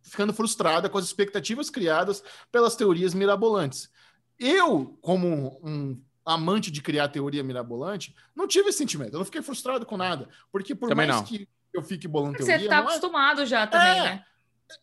ficando 0.00 0.32
frustrada 0.32 0.88
com 0.88 0.96
as 0.96 1.04
expectativas 1.04 1.68
criadas 1.68 2.22
pelas 2.52 2.76
teorias 2.76 3.12
mirabolantes. 3.12 3.90
Eu, 4.38 4.98
como 5.02 5.58
um 5.62 6.00
amante 6.24 6.70
de 6.70 6.82
criar 6.82 7.08
teoria 7.08 7.42
mirabolante, 7.42 8.14
não 8.36 8.46
tive 8.46 8.68
esse 8.68 8.78
sentimento. 8.78 9.14
Eu 9.14 9.18
não 9.18 9.24
fiquei 9.24 9.42
frustrado 9.42 9.84
com 9.86 9.96
nada. 9.96 10.28
Porque 10.52 10.74
por 10.74 10.88
Também 10.88 11.06
mais 11.08 11.20
não. 11.20 11.26
que 11.26 11.48
eu 11.72 11.82
fique 11.82 12.06
bolando 12.06 12.32
Porque 12.32 12.44
teoria, 12.46 12.64
você 12.64 12.68
tá 12.68 12.76
não 12.76 12.82
é- 12.82 12.86
acostumado 12.90 13.46
já 13.46 13.66
também, 13.66 13.98
É. 13.98 14.02
né? 14.02 14.24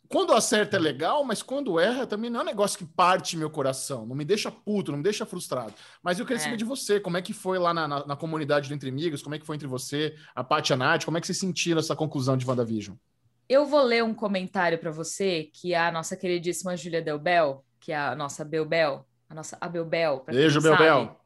quando 0.09 0.33
acerta 0.33 0.77
é 0.77 0.79
legal, 0.79 1.23
mas 1.23 1.43
quando 1.43 1.79
erra 1.79 2.07
também 2.07 2.27
não 2.27 2.39
é 2.39 2.43
um 2.43 2.45
negócio 2.47 2.75
que 2.79 2.85
parte 2.85 3.37
meu 3.37 3.51
coração, 3.51 4.03
não 4.03 4.15
me 4.15 4.25
deixa 4.25 4.49
puto, 4.49 4.89
não 4.91 4.97
me 4.97 5.03
deixa 5.03 5.27
frustrado. 5.27 5.75
Mas 6.01 6.17
eu 6.17 6.25
queria 6.25 6.39
É. 6.41 6.43
saber 6.43 6.57
de 6.57 6.65
você, 6.65 6.99
como 6.99 7.17
é 7.17 7.21
que 7.21 7.33
foi 7.33 7.59
lá 7.59 7.71
na, 7.71 7.87
na, 7.87 8.03
na 8.07 8.15
comunidade 8.15 8.67
do 8.67 8.73
Entre 8.73 8.89
Amigos, 8.89 9.21
como 9.21 9.35
é 9.35 9.39
que 9.39 9.45
foi 9.45 9.55
entre 9.55 9.67
você, 9.67 10.15
a 10.33 10.43
Paty 10.43 10.71
e 10.71 10.73
a 10.73 10.77
Nath, 10.77 11.05
como 11.05 11.17
é 11.19 11.21
que 11.21 11.27
vocês 11.27 11.37
sentiram 11.37 11.79
essa 11.79 11.95
conclusão 11.95 12.35
de 12.35 12.47
WandaVision? 12.47 12.95
Eu 13.47 13.67
vou 13.67 13.83
ler 13.83 14.03
um 14.03 14.13
comentário 14.15 14.79
para 14.79 14.89
você 14.89 15.51
que 15.53 15.75
a 15.75 15.91
nossa 15.91 16.17
queridíssima 16.17 16.75
Júlia 16.75 16.99
Delbel, 17.03 17.63
que 17.79 17.91
é 17.91 17.95
a 17.97 18.15
nossa 18.15 18.43
Belbel, 18.43 19.05
a 19.29 19.35
nossa 19.35 19.57
a 19.59 19.67
Belbel, 19.67 20.23
Beijo, 20.27 20.61
Belbel. 20.61 21.19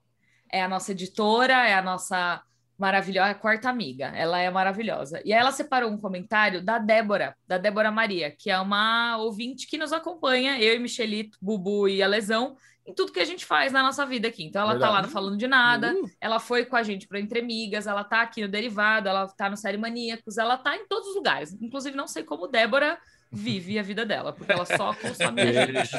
é 0.52 0.64
a 0.64 0.68
nossa 0.68 0.91
editora, 0.91 1.68
é 1.68 1.74
a 1.74 1.82
nossa 1.82 2.41
maravilhosa, 2.78 3.32
a 3.32 3.36
quarta 3.36 3.70
amiga. 3.70 4.06
Ela 4.16 4.39
é 4.39 4.50
maravilhosa. 4.50 5.22
E 5.26 5.34
aí 5.34 5.39
ela 5.39 5.52
separou 5.52 5.91
um 5.91 5.97
comentário 5.97 6.64
da 6.64 6.80
Débora, 6.80 7.36
da 7.45 7.58
Débora 7.58 7.91
Maria, 7.91 8.32
que 8.32 8.50
é 8.50 8.58
uma 8.58 9.18
ouvinte 9.18 9.68
que 9.68 9.78
nos 9.78 9.91
acompanha, 9.91 10.58
eu 10.62 10.76
e 10.76 10.80
Michelito, 10.80 11.38
Bubu 11.41 11.89
e 11.89 12.02
a 12.02 12.08
Lesão, 12.08 12.56
em 12.88 12.93
tudo 12.93 13.12
que 13.12 13.20
a 13.20 13.26
gente 13.26 13.45
faz 13.45 13.74
na 13.74 13.84
nossa 13.84 14.06
vida 14.06 14.30
aqui. 14.30 14.45
Então 14.45 14.62
ela 14.62 14.80
tá 14.80 14.88
lá 14.88 14.93
Verdade. 14.93 15.14
Falando 15.14 15.38
de 15.38 15.45
Nada, 15.45 15.93
Uh, 15.93 16.10
ela 16.22 16.39
foi 16.39 16.66
com 16.66 16.78
a 16.78 16.82
gente 16.82 17.06
para 17.06 17.20
Entre 17.20 17.39
Amigas, 17.39 17.86
ela 17.86 18.04
tá 18.04 18.22
aqui 18.22 18.41
no 18.41 18.47
Derivado, 18.47 19.10
ela 19.10 19.28
tá 19.28 19.50
no 19.50 19.58
Série 19.58 19.78
Maníacos, 19.78 20.38
ela 20.38 20.58
tá 20.58 20.76
em 20.76 20.88
todos 20.88 21.10
os 21.10 21.16
lugares. 21.16 21.54
Inclusive, 21.62 21.95
não 21.95 22.08
sei 22.08 22.24
como 22.24 22.47
Débora 22.47 22.97
vive 23.32 23.77
a 23.77 23.84
vida 23.84 24.05
dela, 24.05 24.34
porque 24.34 24.51
ela 24.51 24.65
só 24.65 24.93
consome 24.93 25.41
a 25.41 25.51
gente. 25.51 25.71
Beijo? 25.73 25.97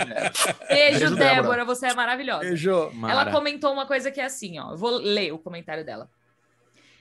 Beijo, 0.68 1.14
Débora, 1.16 1.34
Débora. 1.34 1.64
você 1.64 1.86
é 1.86 1.94
maravilhosa. 1.94 2.40
beijo. 2.40 2.90
Ela 3.08 3.30
comentou 3.30 3.72
uma 3.72 3.86
coisa 3.86 4.10
que 4.10 4.20
é 4.20 4.24
assim, 4.24 4.58
ó. 4.58 4.72
Eu 4.72 4.76
vou 4.76 4.90
ler 4.90 5.32
o 5.32 5.38
comentário 5.38 5.84
dela. 5.84 6.10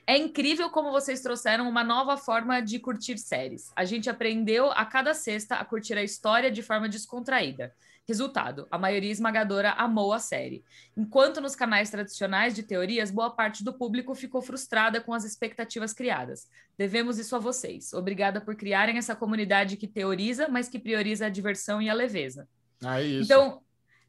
É 0.05 0.17
incrível 0.17 0.69
como 0.71 0.91
vocês 0.91 1.21
trouxeram 1.21 1.69
uma 1.69 1.83
nova 1.83 2.17
forma 2.17 2.61
de 2.61 2.79
curtir 2.79 3.17
séries. 3.19 3.71
A 3.75 3.85
gente 3.85 4.09
aprendeu 4.09 4.71
a 4.71 4.83
cada 4.83 5.13
sexta 5.13 5.55
a 5.55 5.65
curtir 5.65 5.93
a 5.93 6.03
história 6.03 6.49
de 6.49 6.63
forma 6.63 6.89
descontraída. 6.89 7.73
Resultado: 8.09 8.67
a 8.71 8.77
maioria 8.79 9.11
esmagadora 9.11 9.69
amou 9.73 10.11
a 10.11 10.17
série. 10.17 10.63
Enquanto 10.97 11.39
nos 11.39 11.55
canais 11.55 11.91
tradicionais 11.91 12.55
de 12.55 12.63
teorias, 12.63 13.11
boa 13.11 13.29
parte 13.29 13.63
do 13.63 13.71
público 13.71 14.15
ficou 14.15 14.41
frustrada 14.41 14.99
com 14.99 15.13
as 15.13 15.23
expectativas 15.23 15.93
criadas. 15.93 16.47
Devemos 16.75 17.19
isso 17.19 17.35
a 17.35 17.39
vocês. 17.39 17.93
Obrigada 17.93 18.41
por 18.41 18.55
criarem 18.55 18.97
essa 18.97 19.15
comunidade 19.15 19.77
que 19.77 19.87
teoriza, 19.87 20.47
mas 20.47 20.67
que 20.67 20.79
prioriza 20.79 21.27
a 21.27 21.29
diversão 21.29 21.79
e 21.79 21.87
a 21.87 21.93
leveza. 21.93 22.49
Ah, 22.83 22.99
é 22.99 23.05
isso. 23.05 23.25
Então, 23.25 23.61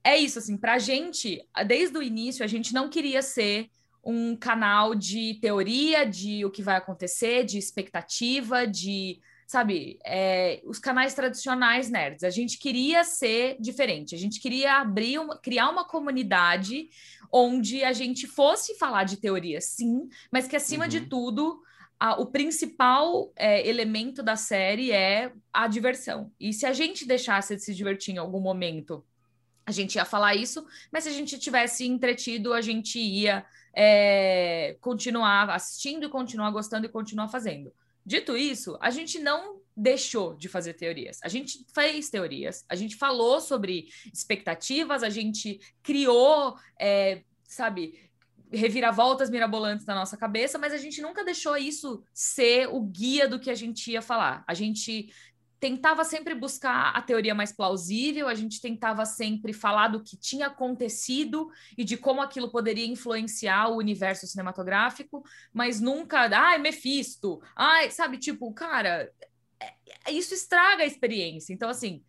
é 0.03 0.17
isso, 0.17 0.39
assim, 0.39 0.57
pra 0.57 0.79
gente, 0.79 1.47
desde 1.67 1.99
o 1.99 2.03
início, 2.03 2.43
a 2.43 2.49
gente 2.49 2.73
não 2.73 2.89
queria 2.89 3.21
ser 3.21 3.69
um 4.03 4.35
canal 4.35 4.95
de 4.95 5.35
teoria 5.43 6.07
de 6.07 6.43
o 6.43 6.51
que 6.51 6.63
vai 6.63 6.77
acontecer, 6.77 7.45
de 7.45 7.59
expectativa, 7.59 8.67
de, 8.67 9.21
sabe, 9.51 9.99
é, 10.07 10.61
os 10.65 10.79
canais 10.79 11.13
tradicionais 11.13 11.91
nerds. 11.91 12.23
A 12.23 12.31
gente 12.31 12.57
queria 12.57 13.03
ser 13.03 13.57
diferente, 13.59 14.15
a 14.15 14.19
gente 14.19 14.39
queria 14.41 14.75
abrir, 14.75 15.19
uma, 15.19 15.37
criar 15.37 15.69
uma 15.71 15.85
comunidade 15.85 16.89
onde 17.33 17.83
a 17.83 17.93
gente 17.93 18.29
fosse 18.29 18.79
falar 18.79 19.03
de 19.03 19.17
teoria, 19.17 19.61
sim, 19.61 20.09
mas 20.31 20.47
que 20.47 20.55
acima 20.55 20.87
de 20.87 20.99
Uhum. 20.99 21.09
tudo 21.09 21.61
a- 21.99 22.21
o 22.21 22.27
principal 22.27 23.33
é, 23.35 23.69
elemento 23.69 24.23
da 24.23 24.37
série 24.37 24.93
é 24.93 25.33
a 25.53 25.67
diversão. 25.67 26.31
E 26.39 26.53
se 26.53 26.65
a 26.65 26.73
gente 26.73 27.05
deixasse 27.05 27.57
de 27.57 27.63
se 27.65 27.75
divertir 27.75 28.15
em 28.15 28.19
algum 28.19 28.41
momento, 28.41 29.05
a 29.67 29.73
gente 29.73 29.97
ia 29.97 30.05
falar 30.05 30.37
isso, 30.37 30.65
mas 30.93 31.03
se 31.05 31.11
a 31.11 31.13
gente 31.13 31.39
tivesse 31.41 31.85
entretido, 31.87 32.53
a 32.53 32.61
gente 32.61 33.01
ia 33.01 33.45
é, 33.75 34.77
continuar 34.81 35.51
assistindo 35.51 36.07
e 36.07 36.09
continuar 36.09 36.51
gostando 36.53 36.87
e 36.87 36.89
continuar 36.89 37.27
fazendo. 37.29 37.73
Dito 38.05 38.37
isso, 38.37 38.77
a 38.81 38.91
gente 38.91 39.19
não 39.19 39.61
deixou 39.77 40.35
de 40.35 40.49
fazer 40.49 40.75
teorias. 40.75 41.19
A 41.23 41.29
gente 41.29 41.65
fez 41.75 42.11
teorias, 42.11 42.65
a 42.69 42.75
gente 42.75 42.97
falou 42.97 43.41
sobre 43.41 43.89
expectativas, 44.13 45.03
a 45.03 45.09
gente 45.09 45.61
criou, 45.83 46.57
é, 46.79 47.23
sabe, 47.45 48.11
reviravoltas 48.53 49.31
mirabolantes 49.31 49.87
na 49.87 49.95
nossa 49.95 50.17
cabeça, 50.17 50.59
mas 50.59 50.73
a 50.73 50.77
gente 50.77 51.01
nunca 51.01 51.25
deixou 51.25 51.57
isso 51.57 52.03
ser 52.13 52.69
o 52.69 52.81
guia 52.81 53.29
do 53.29 53.39
que 53.39 53.51
a 53.51 53.55
gente 53.55 53.93
ia 53.93 54.03
falar. 54.03 54.45
A 54.47 54.55
gente 54.55 55.13
tentava 55.61 56.05
sempre 56.05 56.35
buscar 56.35 56.91
a 56.97 57.03
teoria 57.03 57.35
mais 57.35 57.53
plausível, 57.53 58.27
a 58.27 58.35
gente 58.35 58.63
tentava 58.63 59.05
sempre 59.05 59.53
falar 59.53 59.89
do 59.89 60.03
que 60.03 60.17
tinha 60.17 60.47
acontecido 60.47 61.51
e 61.77 61.85
de 61.85 61.99
como 61.99 62.23
aquilo 62.23 62.51
poderia 62.51 62.87
influenciar 62.87 63.69
o 63.69 63.77
universo 63.77 64.27
cinematográfico, 64.27 65.23
mas 65.53 65.79
nunca, 65.79 66.29
ai, 66.35 66.57
Mephisto, 66.59 67.43
ai, 67.55 67.91
sabe, 67.91 68.17
tipo, 68.17 68.51
cara, 68.55 69.13
é- 69.61 69.75
é- 70.07 70.13
isso 70.13 70.33
estraga 70.33 70.83
a 70.83 70.87
experiência. 70.87 71.53
Então, 71.53 71.69
assim, 71.69 72.03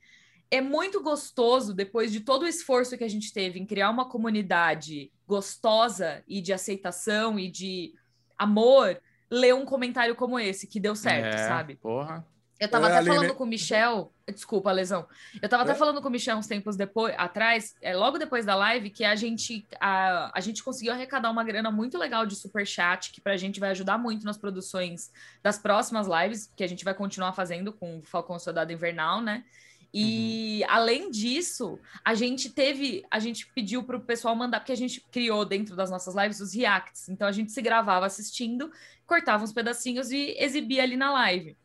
é 0.50 0.62
muito 0.62 1.02
gostoso, 1.04 1.74
depois 1.74 2.10
de 2.10 2.22
todo 2.22 2.44
o 2.44 2.48
esforço 2.48 2.98
que 2.98 3.04
a 3.04 3.10
gente 3.10 3.34
teve 3.34 3.60
em 3.60 3.66
criar 3.66 3.90
uma 3.90 4.08
comunidade 4.08 5.12
gostosa 5.28 6.24
e 6.26 6.42
de 6.42 6.54
aceitação 6.54 7.38
e 7.38 7.50
de 7.50 7.94
amor, 8.38 9.02
ler 9.30 9.54
um 9.54 9.66
comentário 9.66 10.16
como 10.16 10.40
esse, 10.40 10.68
que 10.68 10.80
deu 10.80 10.96
certo, 10.96 11.36
É, 11.36 11.48
sabe? 11.48 11.76
Porra. 11.76 12.26
Eu 12.62 12.70
tava 12.70 12.86
É, 12.86 12.90
até 12.90 12.98
Aline- 13.00 13.16
falando 13.16 13.34
com 13.36 13.44
o 13.44 13.48
Michel, 13.48 14.14
desculpa, 14.32 14.72
Lesão. 14.72 15.08
Eu 15.42 15.50
tava 15.50 15.64
até 15.64 15.72
É. 15.72 15.76
falando 15.76 16.00
com 16.00 16.08
o 16.08 16.12
Michel 16.12 16.38
uns 16.38 16.46
tempos 16.46 16.76
depois, 16.78 17.16
atrás, 17.18 17.74
é, 17.82 17.96
logo 17.96 18.20
depois 18.20 18.46
da 18.46 18.54
live, 18.54 18.92
que 18.92 19.04
a 19.04 19.16
gente, 19.16 19.66
a, 19.80 20.32
a 20.38 20.40
gente 20.40 20.64
conseguiu 20.64 20.94
arrecadar 20.94 21.32
uma 21.32 21.44
grana 21.44 21.72
muito 21.72 21.98
legal 21.98 22.24
de 22.24 22.36
superchat, 22.36 23.12
que 23.12 23.20
pra 23.20 23.36
gente 23.36 23.60
vai 23.60 23.72
ajudar 23.72 23.98
muito 23.98 24.24
nas 24.24 24.38
produções 24.38 25.12
das 25.42 25.58
próximas 25.58 26.08
lives, 26.08 26.52
que 26.56 26.64
a 26.64 26.68
gente 26.68 26.86
vai 26.86 26.94
continuar 26.94 27.34
fazendo 27.34 27.74
com 27.74 27.98
o 27.98 28.04
Falcão 28.04 28.38
Soldado 28.38 28.72
Invernal, 28.72 29.22
né? 29.22 29.44
E 29.92 30.64
além 30.70 31.10
disso, 31.10 31.80
a 32.06 32.14
gente 32.14 32.50
teve, 32.52 33.04
a 33.10 33.18
gente 33.18 33.48
pediu 33.56 33.84
para 33.84 33.98
o 33.98 34.02
pessoal 34.02 34.36
mandar, 34.36 34.60
porque 34.60 34.72
a 34.72 34.78
gente 34.78 35.02
criou 35.12 35.44
dentro 35.44 35.76
das 35.76 35.90
nossas 35.90 36.14
lives 36.16 36.40
os 36.40 36.54
reacts. 36.54 37.10
Então 37.10 37.28
a 37.28 37.32
gente 37.32 37.52
se 37.52 37.62
gravava 37.62 38.06
assistindo, 38.06 38.72
cortava 39.06 39.44
uns 39.44 39.52
pedacinhos 39.52 40.12
e 40.12 40.36
exibia 40.38 40.84
ali 40.84 40.96
na 40.96 41.12
live. 41.12 41.58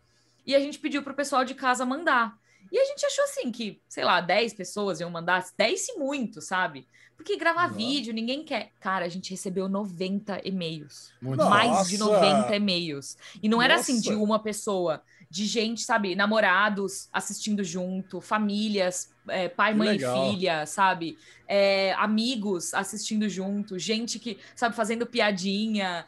E 0.46 0.54
a 0.54 0.60
gente 0.60 0.78
pediu 0.78 1.02
para 1.02 1.12
o 1.12 1.16
pessoal 1.16 1.44
de 1.44 1.54
casa 1.54 1.84
mandar. 1.84 2.38
E 2.70 2.78
a 2.78 2.84
gente 2.84 3.04
achou 3.06 3.24
assim 3.24 3.50
que, 3.50 3.80
sei 3.88 4.04
lá, 4.04 4.20
10 4.20 4.54
pessoas 4.54 5.00
iam 5.00 5.10
mandar, 5.10 5.44
10 5.56 5.80
se 5.80 5.98
muito, 5.98 6.40
sabe? 6.40 6.86
Porque 7.16 7.36
gravar 7.36 7.68
Nossa. 7.68 7.74
vídeo, 7.74 8.12
ninguém 8.12 8.44
quer. 8.44 8.72
Cara, 8.78 9.06
a 9.06 9.08
gente 9.08 9.30
recebeu 9.30 9.68
90 9.68 10.40
e-mails. 10.44 11.12
Nossa. 11.20 11.48
Mais 11.48 11.88
de 11.88 11.96
90 11.98 12.54
e-mails. 12.54 13.16
E 13.42 13.48
não 13.48 13.62
era 13.62 13.76
assim 13.76 14.00
de 14.00 14.10
Nossa. 14.10 14.22
uma 14.22 14.38
pessoa, 14.38 15.02
de 15.30 15.46
gente, 15.46 15.80
sabe, 15.80 16.14
namorados 16.14 17.08
assistindo 17.12 17.64
junto, 17.64 18.20
famílias, 18.20 19.10
é, 19.28 19.48
pai, 19.48 19.72
Que 19.72 19.78
mãe 19.78 19.88
legal. 19.88 20.28
e 20.28 20.30
filha, 20.36 20.66
sabe? 20.66 21.18
É, 21.48 21.94
amigos 21.94 22.74
assistindo 22.74 23.28
junto, 23.28 23.78
gente 23.78 24.18
que, 24.18 24.38
sabe, 24.54 24.76
fazendo 24.76 25.06
piadinha. 25.06 26.04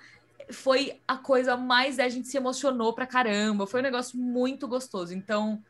Foi 0.51 1.01
a 1.07 1.17
coisa 1.17 1.57
mais. 1.57 1.99
A 1.99 2.09
gente 2.09 2.29
se 2.29 2.37
emocionou 2.37 2.93
pra 2.93 3.07
caramba. 3.07 3.67
Foi 3.67 3.81
um 3.81 3.83
negócio 3.83 4.19
muito 4.19 4.67
gostoso. 4.67 5.15
Então, 5.15 5.63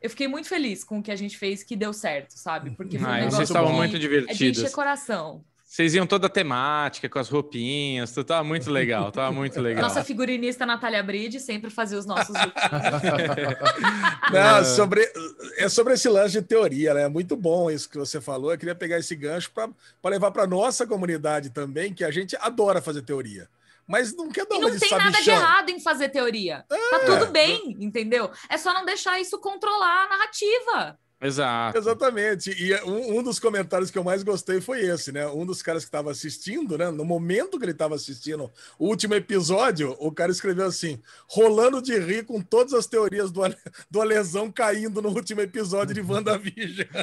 eu 0.00 0.08
fiquei 0.08 0.28
muito 0.28 0.48
feliz 0.48 0.82
com 0.84 0.98
o 0.98 1.02
que 1.02 1.10
a 1.10 1.16
gente 1.16 1.36
fez, 1.36 1.62
que 1.62 1.76
deu 1.76 1.92
certo, 1.92 2.32
sabe? 2.36 2.70
Porque 2.70 2.98
foi 2.98 3.06
um 3.06 3.10
Ah, 3.10 3.14
negócio 3.16 3.36
vocês 3.36 3.48
estavam 3.50 3.72
muito 3.72 3.96
É 3.96 3.98
de 3.98 4.08
divertidos. 4.08 4.58
encher 4.60 4.70
coração. 4.72 5.44
Vocês 5.64 5.94
iam 5.94 6.04
toda 6.04 6.28
temática, 6.28 7.08
com 7.08 7.18
as 7.20 7.28
roupinhas, 7.28 8.10
tudo 8.10 8.24
tava 8.26 8.42
muito 8.42 8.68
legal, 8.72 9.12
tava 9.12 9.30
muito 9.30 9.60
legal. 9.62 9.84
Nossa 9.84 10.02
figurinista 10.02 10.66
Natália 10.66 11.00
Bride 11.00 11.38
sempre 11.38 11.70
fazia 11.70 11.96
os 11.96 12.04
nossos 12.06 12.34
Não, 14.32 14.64
sobre, 14.64 15.08
é 15.56 15.68
sobre 15.68 15.94
esse 15.94 16.08
lance 16.08 16.32
de 16.32 16.42
teoria, 16.42 16.92
né? 16.94 17.02
É 17.02 17.08
muito 17.08 17.36
bom 17.36 17.70
isso 17.70 17.88
que 17.88 17.96
você 17.98 18.20
falou. 18.20 18.52
Eu 18.52 18.58
queria 18.58 18.74
pegar 18.74 18.98
esse 18.98 19.14
gancho 19.14 19.50
para 19.52 19.70
levar 20.10 20.30
para 20.32 20.44
nossa 20.46 20.86
comunidade 20.86 21.50
também, 21.50 21.92
que 21.94 22.02
a 22.04 22.10
gente 22.10 22.36
adora 22.40 22.80
fazer 22.82 23.02
teoria. 23.02 23.48
Mas 23.90 24.14
não 24.14 24.28
quer 24.28 24.46
dar 24.46 24.54
E 24.54 24.58
uma 24.58 24.68
não 24.68 24.74
de 24.74 24.78
tem 24.78 24.90
nada 24.96 25.18
de 25.18 25.24
sabichão. 25.24 25.34
errado 25.34 25.70
em 25.70 25.80
fazer 25.80 26.08
teoria. 26.10 26.64
Tá 26.68 27.00
tudo 27.04 27.26
bem, 27.26 27.76
entendeu? 27.80 28.30
É 28.48 28.56
só 28.56 28.72
não 28.72 28.84
deixar 28.84 29.20
isso 29.20 29.38
controlar 29.40 30.04
a 30.04 30.08
narrativa. 30.08 30.98
Exato. 31.20 31.76
Exatamente. 31.76 32.50
E 32.50 32.72
um, 32.84 33.18
um 33.18 33.22
dos 33.22 33.38
comentários 33.38 33.90
que 33.90 33.98
eu 33.98 34.04
mais 34.04 34.22
gostei 34.22 34.60
foi 34.60 34.80
esse, 34.80 35.12
né? 35.12 35.26
Um 35.26 35.44
dos 35.44 35.60
caras 35.60 35.82
que 35.84 35.88
estava 35.88 36.10
assistindo, 36.10 36.78
né? 36.78 36.90
No 36.90 37.04
momento 37.04 37.58
que 37.58 37.64
ele 37.64 37.72
estava 37.72 37.94
assistindo 37.94 38.50
o 38.78 38.86
último 38.86 39.14
episódio, 39.14 39.94
o 39.98 40.10
cara 40.12 40.32
escreveu 40.32 40.64
assim: 40.66 41.02
rolando 41.28 41.82
de 41.82 41.98
rir 41.98 42.24
com 42.24 42.40
todas 42.40 42.72
as 42.72 42.86
teorias 42.86 43.30
do, 43.30 43.42
do 43.90 44.00
Alesão 44.00 44.50
caindo 44.50 45.02
no 45.02 45.10
último 45.10 45.40
episódio 45.42 45.94
de 45.94 46.00
WandaVision. 46.00 46.86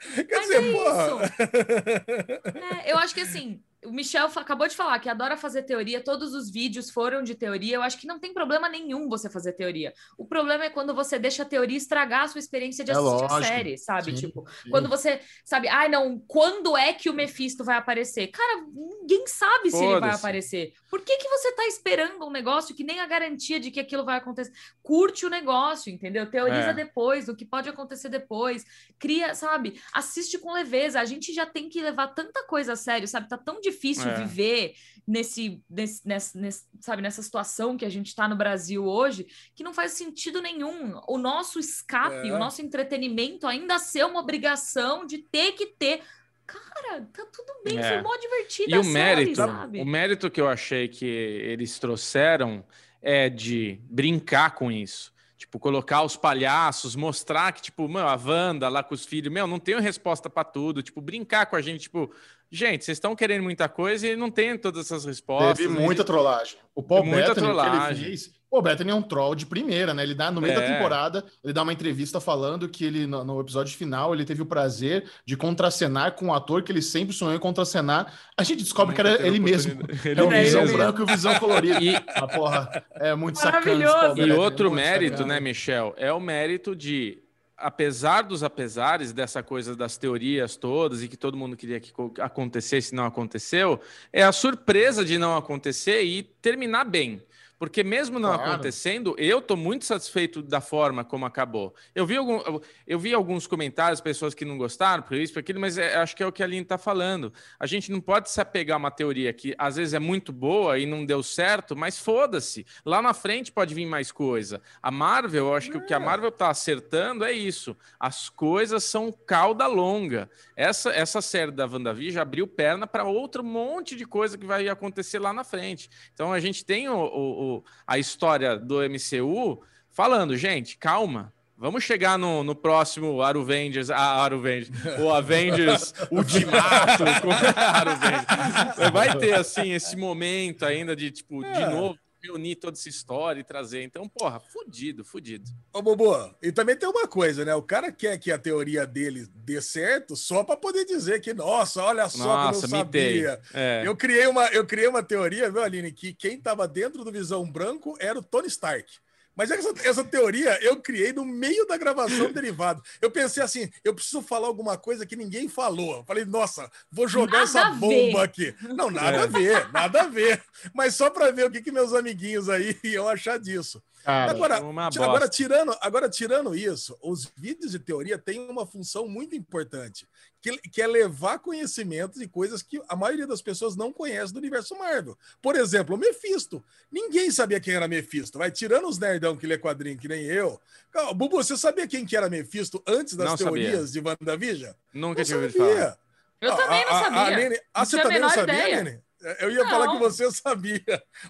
Quer 0.28 0.36
Mas 0.36 0.46
dizer, 0.46 0.64
é 0.64 0.72
pô. 0.72 2.50
É, 2.58 2.92
eu 2.92 2.98
acho 2.98 3.14
que 3.14 3.20
assim, 3.20 3.62
o 3.84 3.90
Michel 3.92 4.26
acabou 4.36 4.68
de 4.68 4.76
falar 4.76 4.98
que 4.98 5.08
adora 5.08 5.36
fazer 5.36 5.62
teoria, 5.62 6.02
todos 6.02 6.34
os 6.34 6.50
vídeos 6.50 6.90
foram 6.90 7.22
de 7.22 7.34
teoria. 7.34 7.76
Eu 7.76 7.82
acho 7.82 7.98
que 7.98 8.06
não 8.06 8.18
tem 8.18 8.32
problema 8.34 8.68
nenhum 8.68 9.08
você 9.08 9.30
fazer 9.30 9.52
teoria. 9.54 9.92
O 10.18 10.26
problema 10.26 10.64
é 10.64 10.70
quando 10.70 10.94
você 10.94 11.18
deixa 11.18 11.42
a 11.42 11.46
teoria 11.46 11.76
estragar 11.76 12.24
a 12.24 12.28
sua 12.28 12.38
experiência 12.38 12.84
de 12.84 12.90
É 12.90 12.94
assistir 12.94 13.24
a 13.24 13.28
lógico, 13.28 13.42
série, 13.44 13.78
sabe? 13.78 14.10
sim, 14.12 14.26
tipo, 14.26 14.44
sim. 14.62 14.70
quando 14.70 14.88
você 14.88 15.20
sabe, 15.44 15.68
ai 15.68 15.88
não, 15.88 16.18
quando 16.26 16.76
é 16.76 16.92
que 16.92 17.08
o 17.08 17.14
Mephisto 17.14 17.64
vai 17.64 17.76
aparecer? 17.76 18.28
Cara, 18.28 18.64
ninguém 18.72 19.26
sabe 19.26 19.70
se 19.70 19.82
ele 19.82 19.98
vai 19.98 20.10
aparecer. 20.10 20.72
Por 20.90 21.00
que, 21.02 21.16
que 21.16 21.28
você 21.28 21.52
tá 21.52 21.66
esperando 21.66 22.26
um 22.26 22.30
negócio 22.30 22.74
que 22.74 22.84
nem 22.84 23.00
a 23.00 23.06
garantia 23.06 23.58
de 23.58 23.70
que 23.70 23.80
aquilo 23.80 24.04
vai 24.04 24.18
acontecer? 24.18 24.52
Curte 24.82 25.24
o 25.24 25.30
negócio, 25.30 25.90
entendeu? 25.92 26.30
Teoriza 26.30 26.70
É. 26.70 26.74
depois, 26.74 27.28
o 27.28 27.34
que 27.36 27.44
pode 27.46 27.68
acontecer 27.68 28.08
depois. 28.08 28.64
Cria, 28.98 29.34
sabe? 29.34 29.80
Assiste 29.92 30.38
com 30.38 30.52
leveza. 30.52 31.00
A 31.00 31.04
gente 31.04 31.32
já 31.32 31.46
tem 31.46 31.68
que 31.68 31.80
levar 31.80 32.08
tanta 32.08 32.44
coisa 32.46 32.72
a 32.74 32.76
sério, 32.76 33.08
sabe? 33.08 33.28
Tá 33.28 33.38
tão 33.38 33.60
difícil 33.70 34.08
É. 34.10 34.14
viver 34.24 34.74
nesse, 35.06 35.62
nesse, 35.68 36.06
nesse, 36.06 36.38
nesse- 36.38 36.64
sabe, 36.80 37.02
nessa 37.02 37.22
situação 37.22 37.76
que 37.76 37.84
a 37.84 37.88
gente 37.90 38.14
tá 38.14 38.28
no 38.28 38.36
Brasil 38.36 38.84
hoje, 38.84 39.26
que 39.54 39.64
não 39.64 39.74
faz 39.74 39.92
sentido 39.92 40.40
nenhum. 40.40 41.00
O 41.08 41.18
nosso 41.18 41.58
escape, 41.58 42.28
É. 42.28 42.32
o 42.32 42.38
nosso 42.38 42.62
entretenimento 42.62 43.46
ainda 43.46 43.78
ser 43.78 44.04
uma 44.06 44.20
obrigação 44.20 45.04
de 45.06 45.18
ter 45.18 45.52
que 45.52 45.66
ter. 45.66 46.00
Cara, 46.46 47.02
tá 47.12 47.24
tudo 47.32 47.52
bem, 47.64 47.78
É. 47.78 47.88
foi 47.88 48.02
mó 48.02 48.16
divertido 48.16 48.70
E 48.74 48.78
o 48.78 48.82
série, 48.84 48.92
mérito, 48.92 49.36
sabe? 49.36 49.80
o 49.80 49.86
mérito 49.86 50.30
que 50.30 50.40
eu 50.40 50.48
achei 50.48 50.88
que 50.88 51.04
eles 51.06 51.78
trouxeram 51.78 52.64
é 53.00 53.28
de 53.28 53.80
brincar 53.84 54.54
com 54.54 54.70
isso. 54.70 55.12
Tipo, 55.36 55.58
colocar 55.58 56.02
os 56.02 56.16
palhaços, 56.16 56.94
mostrar 56.94 57.52
que, 57.52 57.62
tipo, 57.62 57.88
meu, 57.88 58.06
a 58.06 58.14
Wanda 58.14 58.68
lá 58.68 58.82
com 58.82 58.94
os 58.94 59.06
filhos, 59.06 59.32
meu, 59.32 59.46
não 59.46 59.58
tenho 59.58 59.80
resposta 59.80 60.28
pra 60.28 60.44
tudo. 60.44 60.82
Tipo, 60.82 61.00
brincar 61.00 61.46
com 61.46 61.56
a 61.56 61.62
gente, 61.62 61.82
tipo, 61.82 62.12
gente, 62.50 62.84
vocês 62.84 62.96
estão 62.96 63.14
querendo 63.16 63.42
muita 63.42 63.68
coisa 63.68 64.06
e 64.06 64.16
não 64.16 64.30
tem 64.30 64.56
todas 64.58 64.86
essas 64.86 65.04
respostas. 65.04 65.58
Teve 65.58 65.68
muita 65.68 66.04
trollagem. 66.04 66.56
O 66.74 66.82
Paul 66.82 67.04
Muita 67.04 67.28
Bettany, 67.34 67.46
o 67.46 67.50
que 67.54 67.60
ele 67.60 67.70
trollagem. 67.70 68.04
fez... 68.04 68.40
O 68.52 68.60
Bettany 68.60 68.90
é 68.90 68.94
um 68.94 69.02
troll 69.02 69.36
de 69.36 69.46
primeira, 69.46 69.94
né? 69.94 70.02
Ele 70.02 70.12
dá, 70.12 70.28
no 70.28 70.40
meio 70.40 70.52
da 70.56 70.60
É. 70.64 70.72
temporada, 70.72 71.24
ele 71.44 71.52
dá 71.52 71.62
uma 71.62 71.72
entrevista 71.72 72.18
falando 72.18 72.68
que 72.68 72.84
ele, 72.84 73.06
no, 73.06 73.22
no 73.22 73.40
episódio 73.40 73.76
final, 73.76 74.12
ele 74.12 74.24
teve 74.24 74.42
o 74.42 74.46
prazer 74.46 75.08
de 75.24 75.36
contracenar 75.36 76.16
com 76.16 76.26
um 76.26 76.34
ator 76.34 76.60
que 76.64 76.72
ele 76.72 76.82
sempre 76.82 77.14
sonhou 77.14 77.32
em 77.32 77.38
contracenar. 77.38 78.12
A 78.36 78.42
gente 78.42 78.64
descobre 78.64 78.92
que 78.92 79.00
era 79.00 79.16
teve 79.16 79.28
ele 79.28 79.38
mesmo. 79.38 79.80
É 80.04 80.08
Ele 80.08 80.20
o 80.22 80.32
É 80.32 80.38
ele 80.38 80.44
visão 80.46 80.62
mesmo. 80.62 80.76
branco 80.78 80.98
e 80.98 81.02
o 81.04 81.06
visão 81.06 81.38
colorido. 81.38 81.78
E- 81.80 81.94
Ah, 82.08 82.26
porra, 82.26 82.84
é 82.96 83.14
muito 83.14 83.38
sacana. 83.38 83.60
Maravilhoso. 83.66 83.94
esse 83.94 84.00
Paul 84.06 84.12
E 84.16 84.20
Bettany, 84.22 84.32
outro 84.40 84.64
muito 84.70 84.82
mérito, 84.84 85.16
sacana. 85.18 85.34
né, 85.34 85.40
Michel, 85.40 85.94
é 85.96 86.12
o 86.12 86.18
mérito 86.18 86.74
de, 86.74 87.22
apesar 87.60 88.22
dos 88.22 88.42
apesares 88.42 89.12
dessa 89.12 89.42
coisa 89.42 89.76
das 89.76 89.96
teorias 89.96 90.56
todas 90.56 91.02
e 91.02 91.08
que 91.08 91.16
todo 91.16 91.36
mundo 91.36 91.56
queria 91.56 91.78
que 91.78 91.92
co- 91.92 92.12
acontecesse 92.18 92.94
não 92.94 93.04
aconteceu, 93.04 93.80
é 94.12 94.22
a 94.22 94.32
surpresa 94.32 95.04
de 95.04 95.18
não 95.18 95.36
acontecer 95.36 96.02
e 96.02 96.22
terminar 96.22 96.84
bem. 96.84 97.22
Porque 97.60 97.84
mesmo 97.84 98.18
não 98.18 98.32
Claro. 98.32 98.52
acontecendo, 98.52 99.14
eu 99.18 99.38
estou 99.40 99.54
muito 99.54 99.84
satisfeito 99.84 100.40
da 100.42 100.62
forma 100.62 101.04
como 101.04 101.26
acabou. 101.26 101.74
Eu 101.94 102.06
vi, 102.06 102.16
algum, 102.16 102.40
eu- 102.86 102.98
vi 102.98 103.12
alguns 103.12 103.46
comentários, 103.46 104.00
pessoas 104.00 104.32
que 104.32 104.46
não 104.46 104.56
gostaram, 104.56 105.02
por 105.02 105.14
isso, 105.14 105.34
por 105.34 105.40
aquilo, 105.40 105.60
mas 105.60 105.76
é- 105.76 105.96
acho 105.96 106.16
que 106.16 106.22
é 106.22 106.26
o 106.26 106.32
que 106.32 106.42
a 106.42 106.46
Aline 106.46 106.62
está 106.62 106.78
falando. 106.78 107.30
A 107.58 107.66
gente 107.66 107.92
não 107.92 108.00
pode 108.00 108.30
se 108.30 108.40
apegar 108.40 108.76
a 108.76 108.78
uma 108.78 108.90
teoria 108.90 109.30
que 109.34 109.54
às 109.58 109.76
vezes 109.76 109.92
é 109.92 109.98
muito 109.98 110.32
boa 110.32 110.78
e 110.78 110.86
não 110.86 111.04
deu 111.04 111.22
certo, 111.22 111.76
mas 111.76 111.98
foda-se. 111.98 112.64
Lá 112.82 113.02
na 113.02 113.12
frente 113.12 113.52
pode 113.52 113.74
vir 113.74 113.84
mais 113.84 114.10
coisa. 114.10 114.62
A 114.82 114.90
Marvel, 114.90 115.48
eu 115.48 115.54
acho 115.54 115.70
que 115.70 115.76
o 115.76 115.84
que 115.84 115.92
a 115.92 116.00
Marvel 116.00 116.30
está 116.30 116.48
acertando 116.48 117.26
é 117.26 117.32
isso. 117.32 117.76
As 117.98 118.30
coisas 118.30 118.84
são 118.84 119.12
cauda 119.12 119.66
longa. 119.66 120.30
Essa, 120.56 120.92
essa 120.92 121.20
série 121.20 121.50
da 121.50 121.66
WandaVision 121.66 122.22
abriu 122.22 122.46
perna 122.46 122.86
para 122.86 123.04
outro 123.04 123.44
monte 123.44 123.94
de 123.94 124.06
coisa 124.06 124.38
que 124.38 124.46
vai 124.46 124.66
acontecer 124.66 125.18
lá 125.18 125.30
na 125.30 125.44
frente. 125.44 125.90
Então 126.14 126.32
a 126.32 126.40
gente 126.40 126.64
tem 126.64 126.88
o- 126.88 126.94
o- 126.96 127.49
o- 127.56 127.64
a 127.86 127.98
história 127.98 128.56
do 128.56 128.82
MCU 128.82 129.60
falando, 129.90 130.36
gente, 130.36 130.76
calma. 130.78 131.32
Vamos 131.56 131.84
chegar 131.84 132.18
no, 132.18 132.42
no 132.42 132.54
próximo 132.54 133.20
Aruvengers, 133.20 133.90
ah, 133.90 134.22
Aruvengers, 134.24 134.70
o 134.98 135.12
Avengers 135.12 135.92
Ultimato 136.10 137.04
Aruvengers. 137.54 138.90
Vai 138.92 139.16
ter, 139.18 139.34
assim, 139.34 139.72
esse 139.72 139.94
momento 139.96 140.64
ainda 140.64 140.96
de, 140.96 141.10
tipo, 141.10 141.42
de 141.42 141.48
É. 141.62 141.68
novo, 141.68 141.98
reunir 142.22 142.56
toda 142.56 142.76
essa 142.76 142.88
história 142.88 143.40
e 143.40 143.44
trazer. 143.44 143.82
Então, 143.82 144.08
porra, 144.08 144.40
fudido, 144.40 145.04
fudido. 145.04 145.50
Ô, 145.72 145.82
Bobo, 145.82 146.34
e 146.42 146.52
também 146.52 146.76
tem 146.76 146.88
uma 146.88 147.06
coisa, 147.06 147.44
né? 147.44 147.54
O 147.54 147.62
cara 147.62 147.90
quer 147.90 148.18
que 148.18 148.30
a 148.30 148.38
teoria 148.38 148.86
dele 148.86 149.26
dê 149.34 149.60
certo 149.60 150.16
só 150.16 150.44
para 150.44 150.56
poder 150.56 150.84
dizer 150.84 151.20
que, 151.20 151.32
nossa, 151.32 151.82
olha 151.82 152.08
só 152.08 152.24
Nossa, 152.24 152.62
como 152.62 152.76
eu 152.76 152.84
mitei. 152.84 153.24
sabia. 153.24 153.40
É. 153.54 153.82
Eu 153.84 153.96
criei, 153.96 154.26
uma, 154.26 154.46
eu 154.48 154.66
criei 154.66 154.88
uma 154.88 155.02
teoria, 155.02 155.50
viu, 155.50 155.62
Aline, 155.62 155.92
que 155.92 156.12
quem 156.12 156.34
estava 156.34 156.68
dentro 156.68 157.04
do 157.04 157.12
Visão 157.12 157.50
Branco 157.50 157.96
era 157.98 158.18
o 158.18 158.22
Tony 158.22 158.48
Stark. 158.48 158.92
Mas 159.40 159.50
essa, 159.50 159.72
essa 159.84 160.04
teoria 160.04 160.62
eu 160.62 160.76
criei 160.76 161.14
no 161.14 161.24
meio 161.24 161.66
da 161.66 161.78
gravação 161.78 162.26
do 162.26 162.34
derivado. 162.34 162.82
Eu 163.00 163.10
pensei 163.10 163.42
assim: 163.42 163.70
eu 163.82 163.94
preciso 163.94 164.20
falar 164.20 164.46
alguma 164.46 164.76
coisa 164.76 165.06
que 165.06 165.16
ninguém 165.16 165.48
falou. 165.48 165.96
Eu 165.96 166.04
falei, 166.04 166.26
nossa, 166.26 166.70
vou 166.92 167.08
jogar 167.08 167.38
Nada 167.38 167.44
essa 167.44 167.70
bomba 167.70 168.22
aqui. 168.22 168.54
Não, 168.60 168.90
nada 168.90 169.16
É. 169.16 169.22
a 169.22 169.26
ver, 169.26 169.72
nada 169.72 170.02
a 170.02 170.08
ver. 170.08 170.42
Mas 170.74 170.94
só 170.94 171.08
para 171.08 171.30
ver 171.30 171.46
o 171.46 171.50
que, 171.50 171.62
que 171.62 171.72
meus 171.72 171.94
amiguinhos 171.94 172.50
aí 172.50 172.78
iam 172.84 173.08
achar 173.08 173.38
disso. 173.38 173.82
Cara, 174.04 174.30
Agora, 174.30 174.60
uma 174.62 174.88
ti- 174.88 174.98
agora, 175.02 175.28
tirando, 175.28 175.76
agora, 175.80 176.08
tirando 176.08 176.54
isso, 176.54 176.96
os 177.02 177.30
vídeos 177.36 177.72
de 177.72 177.78
teoria 177.78 178.16
têm 178.18 178.40
uma 178.48 178.64
função 178.66 179.06
muito 179.06 179.36
importante, 179.36 180.08
que, 180.40 180.56
que 180.56 180.80
é 180.80 180.86
levar 180.86 181.38
conhecimento 181.38 182.18
de 182.18 182.26
coisas 182.26 182.62
que 182.62 182.80
a 182.88 182.96
maioria 182.96 183.26
das 183.26 183.42
pessoas 183.42 183.76
não 183.76 183.92
conhece 183.92 184.32
do 184.32 184.38
universo 184.38 184.74
Marvel. 184.78 185.18
Por 185.42 185.54
exemplo, 185.54 185.94
o 185.94 185.98
Mephisto. 185.98 186.64
Ninguém 186.90 187.30
sabia 187.30 187.60
quem 187.60 187.74
era 187.74 187.86
Mephisto. 187.86 188.38
Vai 188.38 188.50
tirando 188.50 188.88
os 188.88 188.98
nerdão 188.98 189.36
que 189.36 189.46
lê 189.46 189.58
quadrinho, 189.58 189.98
que 189.98 190.08
nem 190.08 190.22
eu. 190.24 190.58
Calma, 190.90 191.12
Bubu, 191.12 191.36
você 191.36 191.56
sabia 191.56 191.86
quem 191.86 192.06
que 192.06 192.16
era 192.16 192.30
Mephisto 192.30 192.82
antes 192.86 193.14
das 193.14 193.28
Não 193.28 193.36
sabia. 193.36 193.52
teorias 193.70 193.92
de 193.92 194.00
WandaVision? 194.00 194.72
Nunca 194.94 195.20
Não 195.20 195.24
tinha 195.26 195.36
ouvido 195.38 195.56
falar. 195.58 195.68
sabia. 195.70 195.98
Eu 196.40 196.52
A- 196.52 196.56
também 196.56 196.84
não 196.86 196.92
a- 196.92 196.98
a- 196.98 197.04
sabia. 197.04 197.18
a 197.20 197.26
Aline- 197.26 197.60
ah, 197.74 197.84
você 197.84 197.98
a 197.98 198.02
também 198.02 198.18
não 198.18 198.30
sabia, 198.30 198.54
ideia. 198.80 199.02
Eu 199.40 199.50
ia 199.50 199.66
falar 199.68 199.86
Não. 199.86 199.92
que 199.94 199.98
você 200.00 200.30
sabia. 200.30 200.82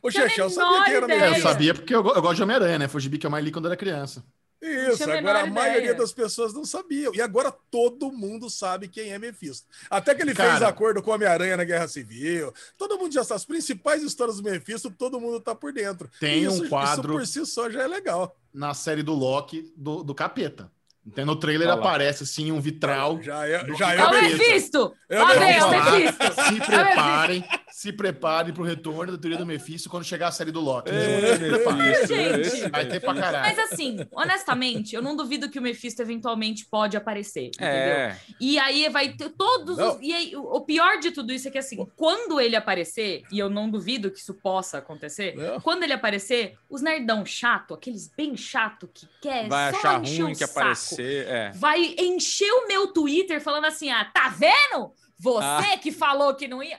O 0.03 0.11
Chechel 0.11 0.49
menor 0.49 0.63
sabia 0.65 0.85
quem 0.85 0.95
era 0.95 1.05
ideia. 1.07 1.25
É, 1.35 1.39
eu 1.39 1.43
sabia 1.43 1.75
porque 1.75 1.95
eu, 1.95 1.99
eu 2.07 2.23
gosto 2.23 2.37
de 2.37 2.43
Homem-Aranha, 2.43 2.79
né? 2.79 2.89
Foi 2.89 2.99
o 2.99 3.03
gibi 3.03 3.19
que 3.19 3.27
eu 3.27 3.31
mais 3.31 3.45
li 3.45 3.51
quando 3.51 3.67
era 3.67 3.77
criança. 3.77 4.25
Isso, 4.63 5.03
a 5.11 5.17
agora 5.19 5.39
a 5.41 5.43
menor 5.45 5.55
maioria 5.55 5.79
ideia. 5.85 5.95
das 5.95 6.13
pessoas 6.13 6.53
não 6.53 6.67
sabiam. 6.67 7.15
E 7.15 7.21
agora 7.23 7.51
todo 7.71 8.13
mundo 8.13 8.51
sabe 8.51 8.89
quem 8.89 9.11
é 9.11 9.19
Mephisto. 9.19 9.67
Até 9.89 10.15
que 10.15 10.21
ele 10.21 10.35
fez 10.35 10.49
Cara. 10.51 10.69
acordo 10.69 11.03
com 11.03 11.11
Homem-Aranha 11.11 11.57
na 11.57 11.65
Guerra 11.65 11.89
Civil. 11.89 12.53
Todo 12.77 12.99
mundo 12.99 13.11
já 13.13 13.25
sabe. 13.25 13.37
As 13.39 13.45
principais 13.47 14.03
histórias 14.03 14.37
do 14.37 14.43
Mephisto, 14.43 14.91
todo 14.91 15.19
mundo 15.19 15.41
tá 15.41 15.55
por 15.55 15.73
dentro. 15.73 16.11
Tem 16.21 16.43
E 16.43 16.49
um 16.49 16.53
isso, 16.53 16.69
quadro- 16.69 17.09
Isso 17.23 17.41
por 17.41 17.47
si 17.47 17.47
só 17.51 17.71
já 17.71 17.83
é 17.83 17.87
legal. 17.89 18.37
Na 18.53 18.75
série 18.75 19.03
do 19.03 19.15
Loki, 19.15 19.73
do, 19.75 20.03
do 20.05 20.15
capeta. 20.15 20.71
Então, 21.07 21.25
no 21.25 21.35
trailer 21.35 21.67
Olha 21.67 21.77
lá. 21.77 21.81
aparece, 21.81 22.27
sim, 22.27 22.53
um 22.53 22.61
vitral. 22.61 23.19
Já 23.23 23.49
é, 23.49 23.67
já 23.75 23.95
é 23.95 23.99
É 23.99 24.05
o 24.05 24.11
Mephisto. 24.11 24.95
É 25.09 25.23
o 25.25 25.29
é 25.31 25.39
Mephisto. 25.39 25.71
Mephisto! 25.71 26.45
Se 26.45 26.67
preparem, 26.67 27.45
se 27.81 27.95
preparem 27.95 28.53
pro 28.53 28.63
retorno 28.63 29.13
da 29.13 29.17
teoria 29.17 29.39
do 29.39 29.47
Mephisto 29.47 29.89
quando 29.89 30.05
chegar 30.05 30.29
a 30.29 30.33
série 30.33 30.51
do 30.51 30.61
Loki. 30.61 30.91
É, 30.91 32.41
esse 32.43 32.69
Vai 32.69 32.87
ter 32.87 33.01
pra 33.01 33.15
caralho. 33.15 33.57
Mas 33.57 33.73
assim, 33.73 33.97
honestamente, 34.13 34.95
eu 34.95 35.01
não 35.01 35.17
duvido 35.17 35.49
que 35.49 35.59
o 35.59 35.63
Mephisto 35.63 36.03
eventualmente 36.03 36.67
pode 36.67 36.95
aparecer, 36.95 37.47
entendeu? 37.47 37.71
É, 37.71 38.21
E 38.39 38.59
aí 38.59 38.87
vai 38.91 39.15
ter 39.15 39.31
todos 39.31 39.79
Não. 39.79 39.97
os. 39.97 40.03
E 40.03 40.13
aí, 40.13 40.37
o 40.37 40.51
o 40.61 40.61
pior 40.61 40.99
de 40.99 41.11
tudo 41.11 41.33
isso 41.33 41.49
é 41.49 41.51
que, 41.51 41.57
assim, 41.57 41.87
quando 41.97 42.39
ele 42.39 42.55
aparecer, 42.55 43.23
e 43.33 43.39
eu 43.39 43.49
não 43.49 43.71
duvido 43.71 44.11
que 44.11 44.19
isso 44.19 44.35
possa 44.35 44.77
acontecer, 44.77 45.35
Não. 45.35 45.59
quando 45.61 45.83
ele 45.85 45.95
aparecer, 45.95 46.59
os 46.69 46.83
nerdão 46.83 47.25
chato, 47.25 47.73
aqueles 47.73 48.09
bem 48.15 48.37
chato 48.37 48.91
que 48.93 49.09
quer 49.23 49.49
vai 49.49 49.73
só 49.73 49.79
achar 49.79 50.03
encher 50.03 50.23
ruim 50.23 50.33
o 50.33 50.37
que 50.37 50.47
saco, 50.47 50.59
aparecer. 50.61 51.27
É. 51.29 51.51
vai 51.55 51.95
encher 51.99 52.51
o 52.53 52.69
meu 52.69 52.89
Twitter 52.89 53.41
falando 53.41 53.65
assim: 53.65 53.91
ah, 53.91 54.05
tá 54.05 54.29
vendo? 54.29 54.93
Você 55.19 55.45
Ah. 55.73 55.79
que 55.81 55.93
falou 55.93 56.35
que 56.35 56.47
não 56.47 56.63
ia. 56.63 56.79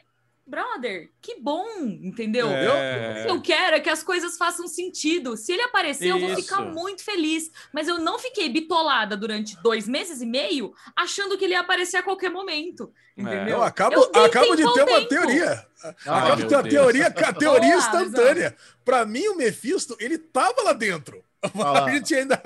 Brother, 0.52 1.10
que 1.22 1.40
bom, 1.40 1.66
entendeu? 1.80 2.50
É. 2.50 3.22
O 3.22 3.24
que 3.24 3.32
eu 3.32 3.42
quero 3.42 3.78
é 3.78 3.80
que 3.80 3.90
as 3.90 4.04
coisas 4.04 4.38
façam 4.38 4.68
sentido. 4.68 5.38
Se 5.38 5.54
ele 5.54 5.62
aparecer, 5.62 6.10
eu 6.10 6.20
vou 6.20 6.34
Isso. 6.34 6.42
ficar 6.42 6.60
muito 6.60 7.06
feliz. 7.06 7.50
Mas 7.72 7.88
eu 7.88 8.00
não 8.00 8.20
fiquei 8.20 8.50
bitolada 8.50 9.16
durante 9.16 9.56
dois 9.64 9.88
meses 9.88 10.22
e 10.22 10.26
meio 10.26 10.74
achando 10.94 11.38
que 11.38 11.46
ele 11.46 11.54
ia 11.54 11.62
aparecer 11.62 11.96
a 11.96 12.04
qualquer 12.04 12.30
momento. 12.30 12.92
Entendeu? 13.16 13.56
Eu 13.58 13.64
acabo, 13.64 13.96
Eu 14.14 14.26
acabo 14.26 14.54
de 14.58 14.64
ter 14.74 14.82
uma 14.84 15.00
tempo. 15.00 15.08
teoria. 15.08 15.68
Ah, 16.06 16.18
acabo 16.18 16.42
de 16.42 16.48
ter 16.50 16.56
uma 16.56 16.64
teoria, 16.70 17.08
a 17.08 17.34
teoria 17.34 17.70
Boa, 17.70 17.78
instantânea. 17.78 18.56
Pra 18.84 19.06
mim, 19.06 19.28
o 19.30 19.38
Mephisto, 19.38 19.96
ele 20.02 20.18
tava 20.18 20.64
lá 20.64 20.74
dentro. 20.74 21.24
Lá. 21.56 21.86
A 21.86 21.92
gente 21.92 22.14
ainda. 22.14 22.42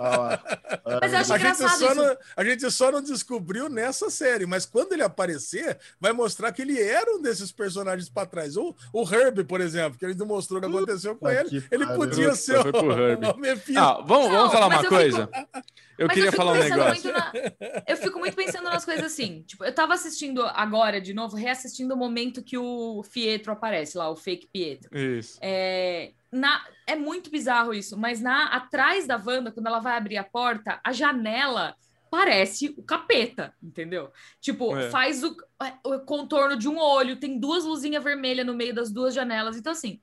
Lá. 0.00 0.42
Mas 1.02 1.12
eu 1.12 1.18
acho 1.18 1.32
A 1.34 1.38
gente, 1.38 1.50
engraçado 1.52 1.78
só 1.78 1.86
isso. 1.92 1.94
não, 1.96 2.16
a 2.36 2.44
gente 2.44 2.70
só 2.70 2.90
não 2.90 3.02
descobriu 3.02 3.68
nessa 3.68 4.08
série, 4.10 4.46
mas 4.46 4.64
quando 4.64 4.92
ele 4.94 5.02
aparecer, 5.02 5.78
vai 6.00 6.12
mostrar 6.12 6.50
que 6.52 6.62
ele 6.62 6.80
era 6.80 7.14
um 7.14 7.20
desses 7.20 7.52
personagens 7.52 8.08
pra 8.08 8.24
trás. 8.24 8.56
O, 8.56 8.74
o 8.92 9.02
Herb, 9.14 9.44
por 9.44 9.60
exemplo, 9.60 9.98
que 9.98 10.04
ele 10.04 10.14
demonstrou 10.14 10.58
o 10.58 10.62
que 10.62 10.68
aconteceu 10.68 11.14
com 11.14 11.28
ele. 11.28 11.48
que 11.60 11.64
Ele 11.70 11.86
podia 11.88 12.34
ser 12.34 12.56
Herbie. 12.64 13.26
o 13.26 13.36
Mephisto. 13.36 13.78
Ah, 13.80 14.02
vamos, 14.06 14.28
vamos 14.30 14.52
falar 14.52 14.66
uma 14.68 14.84
coisa? 14.84 15.26
fico- 15.26 15.62
Eu 16.02 16.06
Mas 16.08 16.14
queria 16.14 16.30
fico 16.32 16.42
falar 16.42 16.52
um 16.58 16.62
negócio. 16.62 17.04
muito 17.04 17.12
na- 17.12 17.32
Eu 17.86 17.96
fico 17.96 18.18
muito 18.18 18.34
pensando 18.36 18.64
nas 18.64 18.84
coisas 18.84 19.04
assim. 19.04 19.42
Tipo, 19.42 19.64
eu 19.64 19.72
tava 19.74 19.94
assistindo 19.94 20.42
agora, 20.44 21.00
de 21.00 21.14
novo, 21.14 21.36
reassistindo 21.36 21.94
o 21.94 21.96
momento 21.96 22.42
que 22.42 22.58
o 22.58 23.02
Pietro 23.12 23.52
aparece 23.52 23.96
lá, 23.96 24.10
o 24.10 24.16
fake 24.16 24.48
Pietro. 24.52 24.96
Isso. 24.98 25.38
É, 25.40 26.12
na- 26.32 26.64
é 26.86 26.96
muito 26.96 27.30
bizarro 27.30 27.72
isso, 27.72 27.96
mas 27.96 28.20
na 28.20 28.46
atrás 28.46 29.06
da 29.06 29.16
Wanda, 29.16 29.52
quando 29.52 29.66
ela 29.68 29.78
vai 29.78 29.96
abrir 29.96 30.16
a 30.16 30.24
porta, 30.24 30.80
a 30.82 30.92
janela 30.92 31.76
parece 32.10 32.74
o 32.76 32.82
capeta, 32.82 33.54
entendeu? 33.62 34.10
Tipo, 34.40 34.76
É. 34.76 34.90
faz 34.90 35.22
o, 35.22 35.34
o 35.84 36.00
contorno 36.00 36.56
de 36.58 36.68
um 36.68 36.78
olho, 36.78 37.16
tem 37.16 37.38
duas 37.38 37.64
luzinhas 37.64 38.02
vermelhas 38.04 38.44
no 38.44 38.54
meio 38.54 38.74
das 38.74 38.90
duas 38.90 39.14
janelas. 39.14 39.56
Então, 39.56 39.72
assim, 39.72 39.98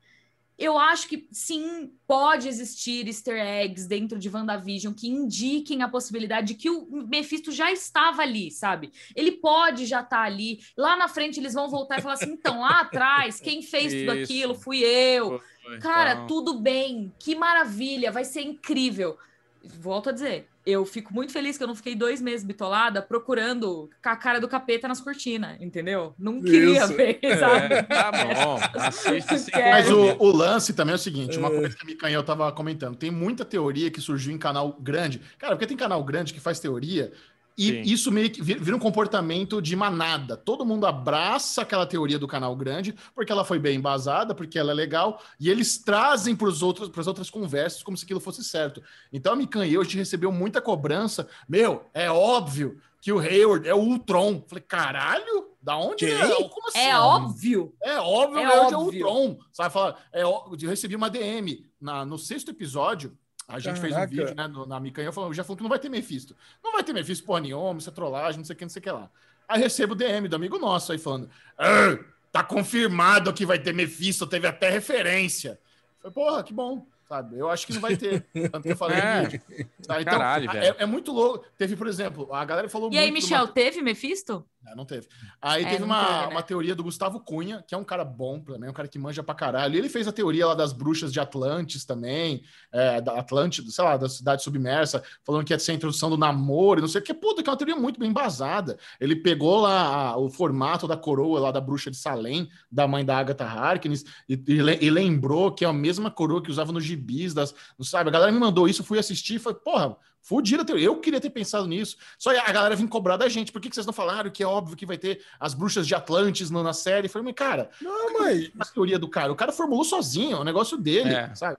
eu 0.60 0.78
acho 0.78 1.08
que 1.08 1.26
sim, 1.32 1.90
pode 2.06 2.50
existir 2.50 3.08
easter 3.08 3.40
eggs 3.40 3.88
dentro 3.88 4.20
de 4.20 4.30
WandaVision 4.30 4.94
que 4.94 5.08
indiquem 5.08 5.82
a 5.82 5.88
possibilidade 5.88 6.48
de 6.48 6.54
que 6.56 6.70
o 6.70 6.86
Mephisto 7.08 7.50
já 7.50 7.72
estava 7.72 8.22
ali, 8.24 8.52
sabe? 8.52 8.92
Ele 9.16 9.32
pode 9.32 9.86
já 9.86 10.02
estar 10.02 10.24
ali. 10.24 10.60
Lá 10.78 10.98
na 10.98 11.08
frente 11.08 11.40
eles 11.40 11.54
vão 11.54 11.70
voltar 11.70 12.00
e 12.00 12.02
falar 12.02 12.16
assim: 12.16 12.34
então, 12.34 12.60
lá 12.60 12.82
atrás, 12.82 13.40
quem 13.40 13.62
fez 13.62 13.94
tudo 13.94 14.16
Isso. 14.16 14.24
aquilo 14.24 14.54
fui 14.54 14.80
eu. 14.84 15.42
Cara, 15.80 16.14
Então, 16.14 16.28
tudo 16.28 16.60
bem, 16.60 17.14
que 17.18 17.36
maravilha, 17.36 18.12
vai 18.12 18.26
ser 18.26 18.42
incrível. 18.42 19.18
Volto 19.64 20.10
a 20.10 20.12
dizer, 20.12 20.50
eu 20.70 20.86
fico 20.86 21.14
muito 21.14 21.32
feliz 21.32 21.58
que 21.58 21.64
eu 21.64 21.68
não 21.68 21.76
fiquei 21.76 21.96
dois 21.96 22.22
meses 22.22 22.46
bitolada 22.46 23.02
procurando 23.02 23.90
com 24.02 24.10
a 24.10 24.16
cara 24.16 24.40
do 24.40 24.48
capeta 24.48 24.88
nas 24.88 25.02
cortinas, 25.02 25.60
entendeu? 25.62 26.14
Não 26.18 26.42
queria 26.42 26.84
Isso. 26.84 26.94
ver, 26.94 27.20
sabe? 27.40 27.74
É, 27.74 27.84
tá 27.84 28.12
bom. 28.12 28.60
Quero. 29.52 29.70
Mas 29.70 29.92
o, 29.92 30.16
o 30.20 30.32
lance 30.32 30.74
também 30.74 30.94
é 30.94 30.96
o 30.96 31.00
seguinte: 31.00 31.38
uma 31.38 31.50
coisa 31.50 31.76
que 31.76 31.84
a 31.84 31.86
Micanhão 31.86 32.24
tava 32.24 32.52
comentando. 32.52 32.96
Tem 32.96 33.12
muita 33.12 33.44
teoria 33.44 33.92
que 33.92 34.02
surgiu 34.02 34.34
em 34.34 34.38
canal 34.38 34.78
grande. 34.80 35.22
Cara, 35.38 35.56
porque 35.56 35.68
tem 35.68 35.78
canal 35.78 36.04
grande 36.04 36.34
que 36.34 36.40
faz 36.40 36.60
teoria. 36.60 37.12
E 37.60 37.68
Sim. 37.68 37.82
isso 37.82 38.10
meio 38.10 38.30
que 38.30 38.42
vira 38.42 38.74
um 38.74 38.80
comportamento 38.80 39.62
de 39.62 39.76
manada. 39.76 40.38
Todo 40.38 40.66
mundo 40.66 40.86
abraça 40.88 41.62
aquela 41.62 41.86
teoria 41.86 42.18
do 42.18 42.26
canal 42.26 42.56
grande, 42.56 42.96
porque 43.14 43.34
ela 43.34 43.44
foi 43.44 43.60
bem 43.60 43.76
embasada, 43.76 44.34
porque 44.34 44.58
ela 44.58 44.72
é 44.72 44.74
legal, 44.74 45.22
e 45.38 45.50
eles 45.50 45.78
trazem 45.78 46.38
para 46.38 46.48
as 46.48 46.62
outras 46.62 47.30
conversas 47.30 47.84
como 47.84 47.98
se 47.98 48.06
aquilo 48.06 48.22
fosse 48.22 48.46
certo. 48.46 48.82
Então 49.12 49.34
a 49.34 49.36
Micanhão, 49.36 49.82
a 49.82 49.84
gente 49.84 49.98
recebeu 49.98 50.32
muita 50.32 50.62
cobrança. 50.62 51.28
Meu, 51.50 51.84
é 51.94 52.10
óbvio 52.10 52.80
que 53.02 53.12
o 53.12 53.20
Hayward 53.20 53.68
é 53.68 53.74
o 53.74 53.80
Ultron. 53.80 54.42
Falei, 54.48 54.64
caralho? 54.66 55.50
Da 55.62 55.76
onde? 55.76 56.06
É? 56.06 56.28
Como 56.48 56.70
assim? 56.70 56.80
É 56.80 56.98
óbvio. 56.98 57.74
É 57.84 58.00
óbvio, 58.00 58.40
É 58.40 58.44
é 58.44 58.48
óbvio. 58.48 58.80
óbvio. 58.80 59.06
é 59.06 59.12
Ultron. 59.12 59.40
Sabe 59.52 59.74
falar? 59.74 60.02
É, 60.14 60.24
eu 60.24 60.58
recebi 60.70 60.96
uma 60.96 61.10
DM 61.10 61.66
na, 61.82 62.06
no 62.06 62.18
sexto 62.18 62.52
episódio. 62.52 63.18
A 63.50 63.60
gente 63.60 63.80
fez 63.80 63.92
um 63.92 63.96
Caraca. 63.96 64.12
vídeo 64.16 64.36
né, 64.36 64.48
no- 64.48 64.66
na 64.66 64.80
Micanha 64.80 65.12
falando, 65.12 65.34
já 65.34 65.44
falou 65.44 65.58
que 65.58 65.64
não 65.64 65.70
vai 65.70 65.80
ter 65.80 65.90
Mephisto. 65.90 66.36
Não 66.64 66.72
vai 66.72 66.84
ter 66.84 66.94
Mephisto 66.94 67.26
porra 67.26 67.42
nenhuma, 67.42 67.80
isso 67.80 67.90
é 67.90 67.94
trollagem, 67.94 68.38
não 68.38 68.46
sei 68.46 68.54
o 68.56 68.58
que, 68.58 68.66
não 68.66 68.70
sei 68.70 68.80
o 68.80 68.84
que 68.84 68.92
lá. 68.92 69.10
Aí 69.48 69.60
recebo 69.60 69.96
DM 69.96 70.28
do 70.28 70.36
amigo 70.36 70.60
nosso 70.60 70.92
aí 70.92 70.98
falando: 71.00 71.30
"Ah, 71.58 71.98
tá 72.32 72.44
confirmado 72.44 73.34
que 73.34 73.46
vai 73.46 73.58
ter 73.58 73.74
Mephisto, 73.74 74.28
teve 74.28 74.46
até 74.48 74.70
referência. 74.70 75.60
Falei, 76.02 76.14
porra, 76.14 76.44
que 76.44 76.54
bom. 76.54 76.86
Sabe? 77.08 77.40
Eu 77.40 77.50
acho 77.50 77.66
que 77.66 77.74
não 77.74 77.82
vai 77.82 77.98
ter. 77.98 78.24
Tanto 78.52 78.62
que 78.62 78.70
eu 78.74 78.78
falei 78.78 78.98
É. 79.02 79.22
no 79.24 79.30
vídeo. 79.30 79.42
Tá, 79.88 80.00
então, 80.00 80.14
Caralho, 80.14 80.48
é, 80.52 80.54
velho. 80.54 80.76
é 80.78 80.86
muito 80.86 81.12
louco. 81.12 81.44
Teve, 81.58 81.76
por 81.76 81.88
exemplo, 81.88 82.32
a 82.32 82.46
galera 82.46 82.70
falou 82.70 82.92
E 82.94 83.00
aí, 83.00 83.10
Michel, 83.10 83.48
teve 83.48 83.82
Mephisto? 83.82 84.46
Não, 84.62 84.76
não 84.76 84.86
teve. 84.86 85.08
Aí 85.42 85.64
É, 85.64 85.70
teve 85.70 85.84
uma, 85.84 86.06
teve, 86.06 86.20
né? 86.20 86.28
uma 86.28 86.44
teoria 86.44 86.76
do 86.76 86.84
Gustavo 86.84 87.20
Cunha, 87.22 87.64
que 87.68 87.74
é 87.74 87.78
um 87.78 87.84
cara 87.84 88.04
bom 88.04 88.40
também, 88.40 88.70
um 88.70 88.74
cara 88.74 88.88
que 88.88 89.00
manja 89.00 89.24
pra 89.24 89.34
caralho. 89.34 89.76
Ele 89.78 89.88
fez 89.90 90.08
a 90.08 90.12
teoria 90.12 90.48
lá 90.48 90.54
das 90.54 90.74
bruxas 90.74 91.14
de 91.14 91.20
Atlantis 91.20 91.86
também, 91.86 92.44
é, 92.72 93.00
da 93.00 93.20
Atlântida, 93.20 93.72
sei 93.72 93.84
lá, 93.84 93.96
da 93.98 94.10
cidade 94.10 94.44
submersa, 94.44 95.02
falando 95.24 95.46
que 95.46 95.54
ia 95.54 95.60
ser 95.60 95.72
a 95.72 95.76
introdução 95.76 96.10
do 96.10 96.18
namoro, 96.18 96.80
e 96.80 96.82
não 96.82 96.88
sei 96.90 97.00
o 97.02 97.04
que. 97.04 97.14
Puta, 97.14 97.42
que 97.42 97.50
é 97.50 97.52
uma 97.52 97.58
teoria 97.58 97.76
muito 97.76 98.00
bem 98.00 98.10
embasada. 98.10 98.78
Ele 99.00 99.16
pegou 99.16 99.62
lá 99.62 100.10
a- 100.12 100.18
o 100.18 100.30
formato 100.30 100.88
da 100.88 100.98
coroa 100.98 101.40
lá 101.40 101.52
da 101.52 101.62
bruxa 101.62 101.90
de 101.90 101.98
Salem, 101.98 102.50
da 102.72 102.88
mãe 102.88 103.06
da 103.06 103.18
Agatha 103.18 103.46
Harkness, 103.46 104.04
e, 104.28 104.34
e 104.48 104.86
e 104.86 104.90
lembrou 104.90 105.52
que 105.54 105.66
é 105.66 105.68
a 105.68 105.74
mesma 105.74 106.12
coroa 106.12 106.42
que 106.44 106.52
usava 106.52 106.72
nos 106.72 106.84
gibis, 106.84 107.34
das, 107.34 107.54
não 107.78 107.86
sabe? 107.86 108.10
A 108.10 108.14
galera 108.14 108.32
me 108.32 108.40
mandou 108.40 108.68
isso, 108.68 108.84
fui 108.84 109.00
assistir 109.00 109.36
e 109.36 109.40
falei, 109.40 109.60
porra, 109.64 109.96
fudida 110.22 110.62
a 110.62 110.66
teoria. 110.66 110.86
Eu 110.88 110.98
queria 110.98 111.20
ter 111.20 111.30
pensado 111.30 111.68
nisso. 111.68 111.98
Só 112.18 112.30
a 112.38 112.52
galera 112.52 112.76
vem 112.76 112.88
cobrar 112.88 113.18
da 113.18 113.28
gente. 113.30 113.52
Por 113.52 113.60
que, 113.62 113.70
que 113.70 113.76
vocês 113.76 113.86
não 113.86 113.94
falaram 113.94 114.30
que 114.30 114.44
é 114.44 114.48
óbvio 114.48 114.76
que 114.78 114.86
vai 114.86 114.98
ter 114.98 115.22
as 115.40 115.54
bruxas 115.54 115.88
de 115.88 115.96
Atlantis 115.96 116.50
na 116.52 116.74
série? 116.74 117.08
Eu 117.08 117.12
falei, 117.12 117.26
mas 117.26 117.36
cara, 117.36 117.70
Não, 117.82 118.20
mas 118.20 118.50
a 118.60 118.66
teoria 118.66 119.00
do 119.00 119.08
cara, 119.08 119.32
o 119.32 119.36
cara 119.36 119.52
formulou 119.52 119.84
sozinho, 119.84 120.38
é 120.38 120.40
o 120.40 120.44
negócio 120.44 120.78
dele, 120.78 121.14
É. 121.14 121.34
sabe? 121.36 121.58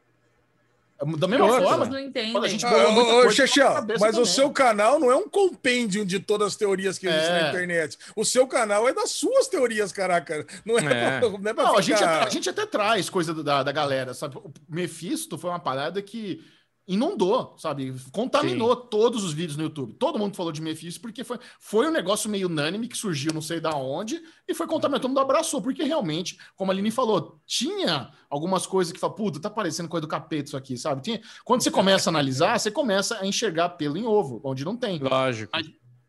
Da 1.17 1.27
mesma 1.27 1.47
outra, 1.47 1.63
forma, 1.63 1.79
Vocês 1.87 1.89
não 1.95 1.99
entendem. 1.99 2.31
quando 2.33 2.45
a 2.45 2.49
gente 2.49 2.67
Ah, 2.67 2.69
ô, 2.71 3.21
ô, 3.23 3.25
mas 3.25 3.39
o 3.39 3.99
também. 4.11 4.25
seu 4.27 4.51
canal 4.51 5.01
não 5.01 5.11
é 5.11 5.17
um 5.17 5.27
compêndio 5.31 6.05
de 6.05 6.21
todas 6.21 6.49
as 6.49 6.57
teorias 6.57 6.99
que 6.99 7.07
existem 7.07 7.31
É. 7.37 7.43
na 7.45 7.49
internet. 7.49 7.97
O 8.15 8.23
seu 8.23 8.47
canal 8.47 8.87
é 8.87 8.93
das 8.93 9.11
suas 9.13 9.49
teorias, 9.49 9.93
caraca. 9.93 10.47
Não 10.63 10.79
é, 10.79 10.85
É. 10.85 11.19
Pra, 11.21 11.29
não 11.31 11.51
é 11.51 11.55
pra 11.55 11.65
Não, 11.65 11.79
a 11.79 11.81
gente, 11.81 11.97
ficar- 11.97 12.17
até, 12.19 12.27
a 12.27 12.29
gente 12.29 12.51
até 12.51 12.67
traz 12.67 13.09
coisa 13.09 13.33
da, 13.33 13.63
da 13.63 13.73
galera, 13.73 14.13
sabe? 14.13 14.37
O 14.37 14.53
Mephisto 14.69 15.39
foi 15.39 15.49
uma 15.49 15.59
parada 15.59 16.03
que 16.03 16.45
inundou, 16.93 17.55
sabe? 17.57 17.95
Contaminou 18.13 18.75
todos 18.75 19.23
os 19.25 19.33
vídeos 19.33 19.57
no 19.57 19.63
YouTube. 19.65 19.95
Todo 19.95 20.19
mundo 20.19 20.37
falou 20.37 20.51
de 20.53 20.61
Mephisto 20.61 21.01
porque 21.01 21.23
foi, 21.25 21.39
foi 21.59 21.87
um 21.89 21.93
negócio 21.93 22.29
meio 22.29 22.49
unânime 22.49 22.89
que 22.89 22.97
surgiu 22.99 23.33
não 23.33 23.41
sei 23.41 23.61
da 23.61 23.71
onde 23.77 24.21
e 24.49 24.53
foi 24.55 24.67
contaminado. 24.67 25.03
Todo 25.03 25.11
mundo 25.11 25.21
abraçou, 25.21 25.63
porque 25.63 25.83
realmente, 25.85 26.37
como 26.57 26.71
a 26.71 26.75
Aline 26.75 26.91
falou, 26.91 27.39
tinha 27.47 28.11
algumas 28.29 28.67
coisas 28.67 28.93
que 28.93 28.99
fala, 28.99 29.15
puta, 29.15 29.41
tá 29.41 29.49
parecendo 29.49 29.89
coisa 29.89 30.03
do 30.03 30.09
capeta 30.09 30.45
isso 30.49 30.57
aqui, 30.57 30.77
sabe? 30.77 31.03
Tinha, 31.03 31.21
quando 31.45 31.63
você 31.63 31.71
começa 31.71 32.09
a 32.09 32.13
analisar, 32.13 32.59
você 32.59 32.71
começa 32.71 33.19
a 33.21 33.27
enxergar 33.27 33.71
pelo 33.71 33.97
em 33.97 34.05
ovo, 34.07 34.41
onde 34.45 34.65
não 34.65 34.77
tem. 34.77 34.99
Lógico. 34.99 35.57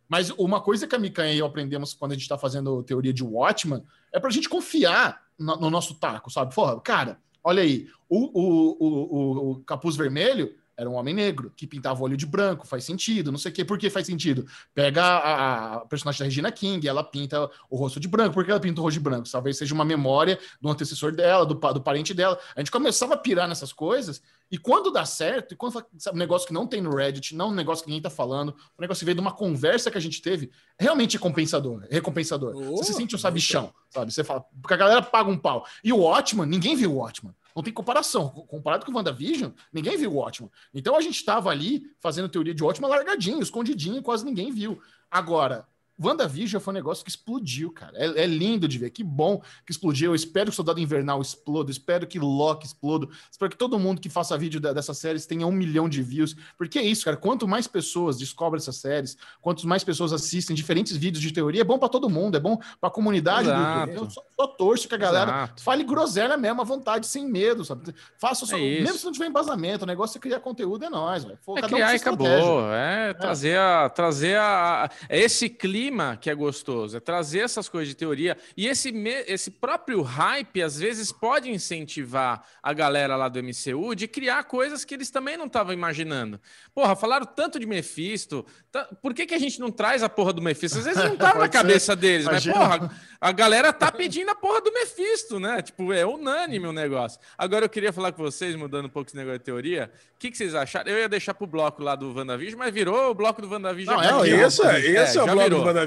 Mas 0.10 0.30
uma 0.32 0.60
coisa 0.60 0.86
que 0.88 0.96
a 0.96 1.00
Mikanha 1.00 1.34
e 1.34 1.38
eu 1.40 1.46
aprendemos 1.46 1.94
quando 1.94 2.12
a 2.12 2.16
gente 2.16 2.24
está 2.24 2.38
fazendo 2.38 2.84
teoria 2.84 3.14
de 3.14 3.24
Watchman 3.24 3.82
é 4.12 4.20
para 4.20 4.30
a 4.30 4.34
gente 4.34 4.50
confiar 4.50 5.22
no, 5.40 5.56
no 5.56 5.70
nosso 5.70 5.94
taco, 5.96 6.30
sabe? 6.30 6.54
Porra, 6.54 6.80
cara, 6.82 7.18
olha 7.42 7.64
aí, 7.64 7.88
o, 8.10 8.18
o, 8.18 8.78
o, 8.78 8.88
o- 8.88 9.52
o 9.52 9.64
capuz 9.64 9.96
vermelho 9.96 10.54
Era 10.82 10.90
um 10.90 10.96
homem 10.96 11.14
negro 11.14 11.54
que 11.56 11.68
pintava 11.68 12.02
o 12.02 12.04
olho 12.04 12.18
de 12.18 12.26
branco, 12.26 12.66
faz 12.66 12.84
sentido, 12.84 13.32
não 13.32 13.38
sei 13.38 13.52
o 13.52 13.54
quê. 13.54 13.64
Por 13.64 13.78
que 13.78 13.88
faz 13.88 14.08
sentido? 14.08 14.48
Pega 14.74 15.04
a, 15.04 15.76
a 15.76 15.80
personagem 15.82 16.18
da 16.18 16.26
Regina 16.26 16.52
King, 16.52 16.88
ela 16.88 17.04
pinta 17.04 17.48
o 17.70 17.78
rosto 17.78 18.00
de 18.00 18.08
branco. 18.08 18.34
Por 18.34 18.44
que 18.44 18.50
ela 18.50 18.60
pinta 18.60 18.82
o 18.82 18.84
rosto 18.84 18.96
de 18.96 19.00
branco? 19.00 19.30
Talvez 19.32 19.60
seja 19.60 19.76
uma 19.76 19.86
memória 19.86 20.40
do 20.60 20.68
antecessor 20.68 21.12
dela, 21.12 21.46
do, 21.46 21.54
do 21.54 21.82
parente 21.82 22.16
dela. 22.16 22.40
A 22.56 22.62
gente 22.62 22.72
começava 22.72 23.14
a 23.14 23.18
pirar 23.18 23.48
nessas 23.48 23.72
coisas, 23.72 24.24
e 24.50 24.58
quando 24.58 24.92
dá 24.92 25.06
certo, 25.06 25.54
e 25.54 25.56
quando 25.56 25.86
sabe, 26.00 26.16
um 26.16 26.20
negócio 26.20 26.48
que 26.48 26.54
não 26.54 26.66
tem 26.66 26.82
no 26.82 26.96
Reddit, 26.96 27.36
não 27.36 27.50
um 27.50 27.54
negócio 27.54 27.84
que 27.84 27.90
ninguém 27.92 28.02
tá 28.02 28.10
falando, 28.10 28.50
um 28.50 28.82
negócio 28.82 29.02
que 29.02 29.06
veio 29.06 29.16
de 29.16 29.22
uma 29.22 29.32
conversa 29.32 29.92
que 29.92 30.00
a 30.00 30.02
gente 30.02 30.20
teve, 30.20 30.50
realmente 30.80 31.16
é 31.16 31.20
compensador, 31.20 31.86
recompensador. 31.92 32.56
Oh, 32.56 32.78
você 32.78 32.86
se 32.92 32.94
sente 32.94 33.16
um 33.16 33.20
sabichão, 33.20 33.72
sabe? 33.92 34.12
Você 34.12 34.24
fala, 34.24 34.44
porque 34.60 34.74
a 34.74 34.78
galera 34.78 35.02
paga 35.04 35.30
um 35.30 35.38
pau. 35.38 35.64
E 35.84 35.94
o 35.94 36.00
Watchman, 36.00 36.48
ninguém 36.48 36.76
viu 36.76 36.92
o 36.92 36.96
Watchman. 36.98 37.36
Não 37.56 37.64
tem 37.64 37.74
comparação. 37.74 38.30
Comparado 38.30 38.86
com 38.86 38.91
o 38.91 38.95
WandaVision, 38.95 39.52
ninguém 39.72 39.97
viu 39.97 40.12
o 40.12 40.16
Watchman. 40.16 40.49
Então 40.74 40.95
a 40.95 41.02
gente 41.02 41.24
tava 41.24 41.49
ali 41.49 41.84
fazendo 41.99 42.30
teoria 42.30 42.54
de 42.54 42.64
Watchman 42.64 42.89
largadinho, 42.89 43.41
escondidinho, 43.41 44.02
quase 44.02 44.26
ninguém 44.26 44.52
viu. 44.52 44.82
Agora, 45.10 45.68
WandaVision 46.04 46.62
foi 46.62 46.72
um 46.74 46.76
negócio 46.76 47.04
que 47.04 47.10
explodiu, 47.10 47.72
cara. 47.72 47.93
É, 47.97 48.24
é 48.24 48.26
lindo 48.28 48.68
de 48.68 48.78
ver. 48.78 48.89
Que 48.89 49.04
bom 49.04 49.41
que 49.66 49.72
explodiu. 49.72 50.12
Eu 50.12 50.16
espero 50.16 50.45
que 50.47 50.52
o 50.52 50.56
Soldado 50.56 50.80
Invernal 50.80 51.22
exploda. 51.22 51.70
Espero 51.72 52.08
que 52.08 52.20
Loki 52.20 52.66
exploda. 52.66 53.08
Espero 53.30 53.52
que 53.52 53.58
todo 53.58 53.78
mundo 53.80 54.02
que 54.02 54.10
faça 54.10 54.38
vídeo 54.38 54.60
da- 54.60 54.74
dessas 54.74 54.97
séries 54.97 55.26
tenha 55.26 55.45
um 55.45 55.52
milhão 55.52 55.88
de 55.89 56.02
views. 56.02 56.36
Porque 56.58 56.80
é 56.80 56.84
isso, 56.84 57.06
cara. 57.06 57.18
Quanto 57.18 57.47
mais 57.47 57.68
pessoas 57.68 58.18
descobrem 58.18 58.60
essas 58.62 58.78
séries, 58.78 59.18
quanto 59.41 59.68
mais 59.68 59.84
pessoas 59.84 60.12
assistem 60.14 60.56
diferentes 60.56 60.95
vídeos 60.95 61.22
de 61.22 61.32
teoria, 61.32 61.62
é 61.62 61.64
bom 61.66 61.78
pra 61.78 61.89
todo 61.89 62.10
mundo. 62.10 62.36
É 62.36 62.39
bom 62.39 62.58
pra 62.80 62.89
comunidade 62.89 63.47
do 63.47 63.54
Exato. 63.54 63.89
YouTube. 63.91 64.06
Eu 64.06 64.10
só, 64.12 64.24
só 64.39 64.47
torço 64.47 64.88
que 64.88 64.95
a 64.95 64.97
galera 64.97 65.32
Exato. 65.32 65.62
fale 65.64 65.84
groselha 65.84 66.38
mesmo 66.38 66.62
à 66.62 66.64
vontade, 66.64 67.06
sem 67.08 67.26
medo, 67.30 67.64
sabe? 67.66 67.93
Faça 68.18 68.45
seu, 68.45 68.58
É 68.58 68.62
mesmo 68.82 68.97
se 68.97 69.06
não 69.06 69.12
tiver 69.12 69.28
embasamento, 69.28 69.84
o 69.84 69.88
negócio 69.88 70.18
é 70.18 70.22
criar 70.22 70.39
conteúdo, 70.39 70.86
é 70.86 70.89
nóis, 70.89 71.24
velho. 71.24 71.38
É 71.47 71.52
um 71.52 71.56
criar 71.56 71.88
com 71.88 71.93
e 71.93 71.95
acabou. 71.95 72.28
estratégia. 72.28 72.76
É 72.76 73.14
trazer 73.14 73.58
a. 73.58 73.89
Trazer 73.89 74.38
a. 74.38 74.89
É 75.10 75.20
esse 75.20 75.49
clima 75.49 75.91
que 76.20 76.30
é 76.30 76.36
gostoso. 76.36 76.98
É 76.98 77.00
trazer 77.00 77.39
essas 77.39 77.68
coisas 77.70 77.89
de 77.89 77.96
teoria. 77.96 78.38
E 78.56 78.68
esse, 78.68 78.89
esse 79.28 79.52
próprio 79.52 80.02
hype, 80.02 80.62
às 80.62 80.78
vezes, 80.80 81.12
pode 81.12 81.50
incentivar 81.50 82.44
a 82.62 82.74
galera 82.74 83.16
lá 83.16 83.28
do 83.30 83.39
MCU 83.42 83.96
de 83.96 84.08
criar 84.08 84.44
coisas 84.46 84.86
que 84.86 84.94
eles 84.94 85.10
também 85.10 85.38
não 85.38 85.46
estavam 85.48 85.74
imaginando. 85.74 86.39
Porra, 86.74 86.96
falaram 86.96 87.26
tanto 87.26 87.60
de 87.60 87.66
Mephisto. 87.66 88.46
tá- 88.72 88.86
Por 89.02 89.14
que, 89.14 89.26
que 89.26 89.34
a 89.34 89.39
gente 89.39 89.60
não 89.60 89.72
traz 89.72 90.04
a 90.04 90.10
porra 90.10 90.34
do 90.34 90.42
Mephisto? 90.42 90.78
Às 90.80 90.86
vezes 90.86 91.04
não 91.04 91.18
tava 91.18 91.39
na 91.39 91.50
cabeça 91.50 91.96
deles, 91.96 92.26
mas, 92.26 92.46
Imagina. 92.46 92.78
porra, 92.80 92.92
a 93.20 93.32
galera 93.32 93.74
tá 93.74 93.92
pedindo 93.92 94.30
a 94.32 94.36
porra 94.36 94.62
do 94.62 94.72
Mephisto, 94.72 95.39
né? 95.39 95.62
Tipo, 95.62 95.92
é 95.94 96.06
unânime 96.06 96.68
o 96.68 96.74
negócio. 96.74 97.20
Agora 97.38 97.66
eu 97.66 97.70
queria 97.70 97.92
falar 97.92 98.12
com 98.12 98.22
vocês, 98.24 98.56
mudando 98.56 98.86
um 98.86 98.89
pouco 98.89 99.10
esse 99.10 99.16
negócio 99.18 99.39
de 99.39 99.46
teoria. 99.46 99.92
O 100.16 100.20
que, 100.20 100.30
que 100.32 100.38
vocês 100.38 100.54
acharam? 100.56 100.92
Eu 100.92 101.00
ia 101.00 101.10
deixar 101.10 101.34
pro 101.34 101.48
bloco 101.48 101.82
lá 101.84 101.96
do 101.96 102.14
WandaVision, 102.14 102.58
mas 102.60 102.74
virou 102.74 103.12
o 103.12 103.14
bloco 103.14 103.42
do 103.42 103.50
WandaVision. 103.50 103.96
Não, 103.96 104.02
aqui, 104.22 104.30
é, 104.32 104.36
ó. 104.36 104.38
Não, 104.38 104.48
esse, 104.48 104.66
é, 104.66 104.80
esse 105.04 105.18
é, 105.18 105.22
o 105.22 105.26
bloco 105.26 105.42
virou. 105.44 105.60
do 105.62 105.66
WandaVision. 105.68 105.81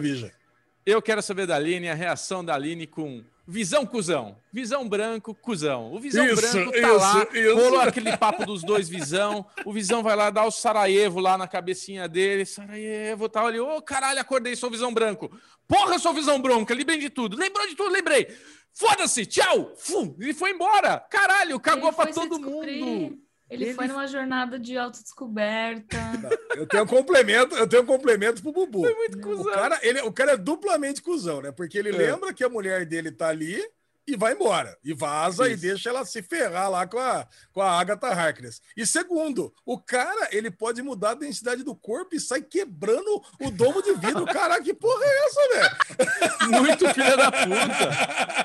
Eu 0.86 1.00
quero 1.00 1.22
saber 1.22 1.46
da 1.46 1.56
Aline, 1.56 1.88
a 1.88 1.94
reação 1.94 2.44
da 2.44 2.54
Aline 2.54 2.86
com 2.86 3.24
visão 3.46 3.86
cuzão. 3.86 4.36
Visão 4.52 4.88
branco, 4.88 5.34
cuzão. 5.34 5.92
O 5.92 5.98
visão 5.98 6.26
Isso, 6.26 6.36
branco 6.36 6.72
tá 6.72 6.78
isso, 6.78 6.96
lá, 6.96 7.26
isso. 7.32 7.54
rolou 7.54 7.80
aquele 7.80 8.16
papo 8.16 8.44
dos 8.44 8.62
dois 8.62 8.88
visão. 8.88 9.46
O 9.64 9.72
visão 9.72 10.02
vai 10.02 10.14
lá 10.14 10.30
dar 10.30 10.44
o 10.44 10.50
Sarajevo 10.50 11.20
lá 11.20 11.38
na 11.38 11.48
cabecinha 11.48 12.08
dele. 12.08 12.44
Sarajevo, 12.44 13.28
tá 13.28 13.42
ali. 13.42 13.60
Ô, 13.60 13.80
caralho, 13.80 14.20
acordei, 14.20 14.54
sou 14.56 14.70
visão 14.70 14.92
branco. 14.92 15.30
Porra, 15.66 15.98
sou 15.98 16.12
visão 16.12 16.40
branca, 16.40 16.74
lembrei 16.74 16.98
de 16.98 17.08
tudo. 17.08 17.36
Lembrou 17.36 17.66
de 17.66 17.74
tudo, 17.74 17.90
lembrei. 17.90 18.28
Foda-se, 18.72 19.24
tchau. 19.24 19.72
Fum, 19.76 20.14
ele 20.18 20.34
foi 20.34 20.50
embora. 20.50 20.98
Caralho, 21.08 21.60
cagou 21.60 21.88
Ele 21.88 21.96
pra 21.96 22.04
foi 22.04 22.12
se 22.12 22.20
todo 22.20 22.40
mundo. 22.40 23.18
Ele, 23.54 23.64
Ele- 23.66 23.74
foi 23.74 23.86
numa 23.86 24.06
jornada 24.06 24.58
de 24.58 24.76
autodescoberta. 24.76 25.96
Eu 26.56 26.66
tenho 26.66 26.84
um 26.84 26.86
complemento, 26.86 27.56
eu 27.56 27.66
tenho 27.68 27.82
um 27.82 27.86
complemento 27.86 28.40
pro 28.40 28.52
Bubu. 28.52 28.82
Muito 28.82 29.18
O 29.18 29.20
cuzão. 29.20 29.52
cara, 29.52 29.78
ele, 29.82 30.00
o 30.02 30.12
cara 30.12 30.32
é 30.32 30.36
duplamente 30.36 31.02
cuzão, 31.02 31.42
né? 31.42 31.50
Porque 31.50 31.76
ele 31.76 31.88
É. 31.88 31.92
lembra 31.92 32.32
que 32.32 32.44
a 32.44 32.48
mulher 32.48 32.86
dele 32.86 33.10
tá 33.10 33.26
ali 33.28 33.60
e 34.06 34.16
vai 34.16 34.32
embora. 34.34 34.76
E 34.84 34.92
vaza 34.92 35.48
e 35.48 35.52
Isso. 35.52 35.62
deixa 35.62 35.88
ela 35.90 36.04
se 36.04 36.22
ferrar 36.22 36.70
lá 36.70 36.86
com 36.86 36.98
a, 36.98 37.26
com 37.52 37.62
a 37.62 37.78
Agatha 37.80 38.08
Harkness. 38.08 38.60
E 38.76 38.86
segundo, 38.86 39.52
o 39.64 39.78
cara, 39.78 40.28
ele 40.32 40.50
pode 40.50 40.82
mudar 40.82 41.10
a 41.10 41.14
densidade 41.14 41.62
do 41.62 41.74
corpo 41.74 42.14
e 42.14 42.20
sai 42.20 42.42
quebrando 42.42 43.22
o 43.40 43.50
domo 43.50 43.82
de 43.82 43.92
vidro. 43.94 44.24
Caraca, 44.26 44.62
que 44.62 44.74
porra 44.74 45.04
é 45.04 45.26
essa, 45.26 45.40
velho? 45.48 45.74
Muito 46.62 46.88
filha 46.94 47.16
da 47.16 47.30
puta. 47.32 47.92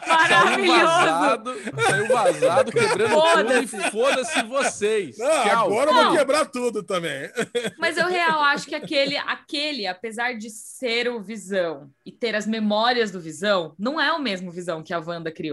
Saiu 0.06 0.08
Maravilhoso! 0.08 0.80
vazado, 0.86 1.56
saiu 1.88 2.08
vazado, 2.08 2.72
quebrando 2.72 3.10
tudo 3.10 3.22
Foda-se. 3.22 3.78
e 3.78 3.92
foda-se 3.92 4.44
vocês. 4.44 5.18
Não, 5.18 5.28
Tchau. 5.28 5.66
agora 5.66 5.92
eu 5.92 5.96
vou 6.06 6.18
quebrar 6.18 6.46
tudo 6.46 6.84
também. 6.84 7.30
Mas 7.78 7.98
eu 7.98 8.08
real 8.08 8.42
acho 8.42 8.66
que 8.68 8.76
aquele, 8.76 9.18
aquele, 9.18 9.88
apesar 9.88 10.38
de 10.38 10.50
ser 10.50 11.10
o 11.10 11.22
Visão 11.22 11.90
e 12.06 12.12
ter 12.12 12.36
as 12.36 12.48
memórias 12.48 13.12
do 13.12 13.20
Visão, 13.20 13.76
não 13.78 14.00
é 14.00 14.12
o 14.14 14.20
mesmo 14.20 14.52
Visão 14.52 14.82
que 14.84 14.94
a 14.94 15.00
Wanda 15.00 15.32
criou. 15.32 15.49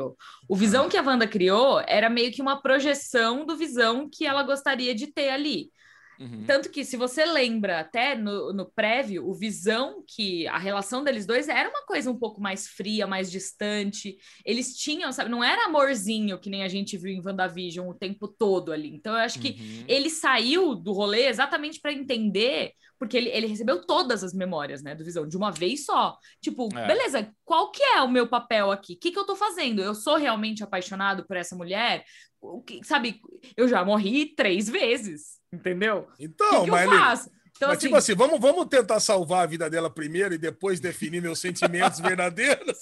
O 0.49 0.57
Visão 0.57 0.89
que 0.89 0.97
a 0.97 1.03
Wanda 1.03 1.27
criou 1.27 1.81
era 1.87 2.09
meio 2.11 2.33
que 2.33 2.43
uma 2.43 2.61
projeção 2.61 3.45
do 3.45 3.57
Visão 3.57 4.09
que 4.11 4.27
ela 4.27 4.43
gostaria 4.43 4.95
de 4.95 5.07
ter 5.07 5.31
ali. 5.31 5.71
Uhum. 6.19 6.45
Tanto 6.47 6.71
que, 6.71 6.85
se 6.85 6.97
você 6.97 7.25
lembra 7.25 7.81
até 7.81 8.15
no, 8.15 8.53
no 8.53 8.67
prévio, 8.71 9.29
o 9.29 9.35
Visão, 9.35 10.03
que 10.07 10.47
a 10.49 10.59
relação 10.59 11.05
deles 11.05 11.27
dois 11.27 11.49
era 11.49 11.69
uma 11.69 11.85
coisa 11.85 12.11
um 12.11 12.19
pouco 12.19 12.41
mais 12.41 12.67
fria, 12.69 13.07
mais 13.07 13.31
distante. 13.31 14.17
Eles 14.45 14.77
tinham, 14.77 15.13
sabe, 15.13 15.31
não 15.31 15.43
era 15.45 15.67
amorzinho 15.67 16.39
que 16.39 16.51
nem 16.51 16.63
a 16.63 16.69
gente 16.69 16.97
viu 16.97 17.13
em 17.13 17.21
WandaVision 17.25 17.89
o 17.89 17.95
tempo 17.95 18.29
todo 18.29 18.73
ali. 18.73 18.95
Então, 18.95 19.13
eu 19.13 19.21
acho 19.21 19.39
que 19.41 19.51
Uhum. 19.51 19.85
ele 19.89 20.11
saiu 20.11 20.75
do 20.75 20.93
rolê 20.93 21.27
exatamente 21.27 21.81
para 21.81 21.93
entender, 21.93 22.73
porque 22.99 23.17
ele, 23.17 23.29
ele 23.31 23.47
recebeu 23.47 23.85
todas 23.85 24.25
as 24.25 24.33
memórias, 24.33 24.83
né, 24.83 24.95
do 24.95 25.05
Visão, 25.05 25.29
de 25.29 25.37
uma 25.37 25.51
vez 25.51 25.85
só. 25.85 26.17
Tipo, 26.41 26.69
É. 26.77 26.87
beleza, 26.87 27.31
qual 27.45 27.71
que 27.71 27.83
é 27.83 28.01
o 28.01 28.09
meu 28.11 28.27
papel 28.27 28.71
aqui? 28.71 28.95
O 28.95 28.99
que, 28.99 29.11
que 29.13 29.19
eu 29.19 29.27
tô 29.27 29.37
fazendo? 29.37 29.83
Eu 29.83 29.95
sou 29.95 30.17
realmente 30.17 30.63
apaixonado 30.65 31.27
por 31.27 31.37
essa 31.37 31.55
mulher? 31.55 32.05
O 32.41 32.63
que, 32.63 32.83
sabe, 32.85 33.21
eu 33.57 33.67
já 33.69 33.85
morri 33.85 34.35
três 34.35 34.69
vezes, 34.69 35.39
entendeu? 35.57 36.09
O 36.15 36.17
que, 36.17 36.25
Então, 36.25 36.65
que 36.65 36.71
mas, 36.71 36.91
faço? 36.91 37.31
Então, 37.57 37.69
mas 37.69 37.79
assim, 37.79 37.87
tipo 37.87 37.97
assim, 37.97 38.15
vamos, 38.15 38.39
vamos 38.39 38.67
tentar 38.67 39.01
salvar 39.01 39.45
a 39.45 39.47
vida 39.47 39.69
dela 39.71 39.89
primeiro 39.89 40.35
e 40.35 40.39
depois 40.39 40.79
definir 40.79 41.23
meus 41.23 41.41
sentimentos 41.41 41.99
verdadeiros? 42.01 42.79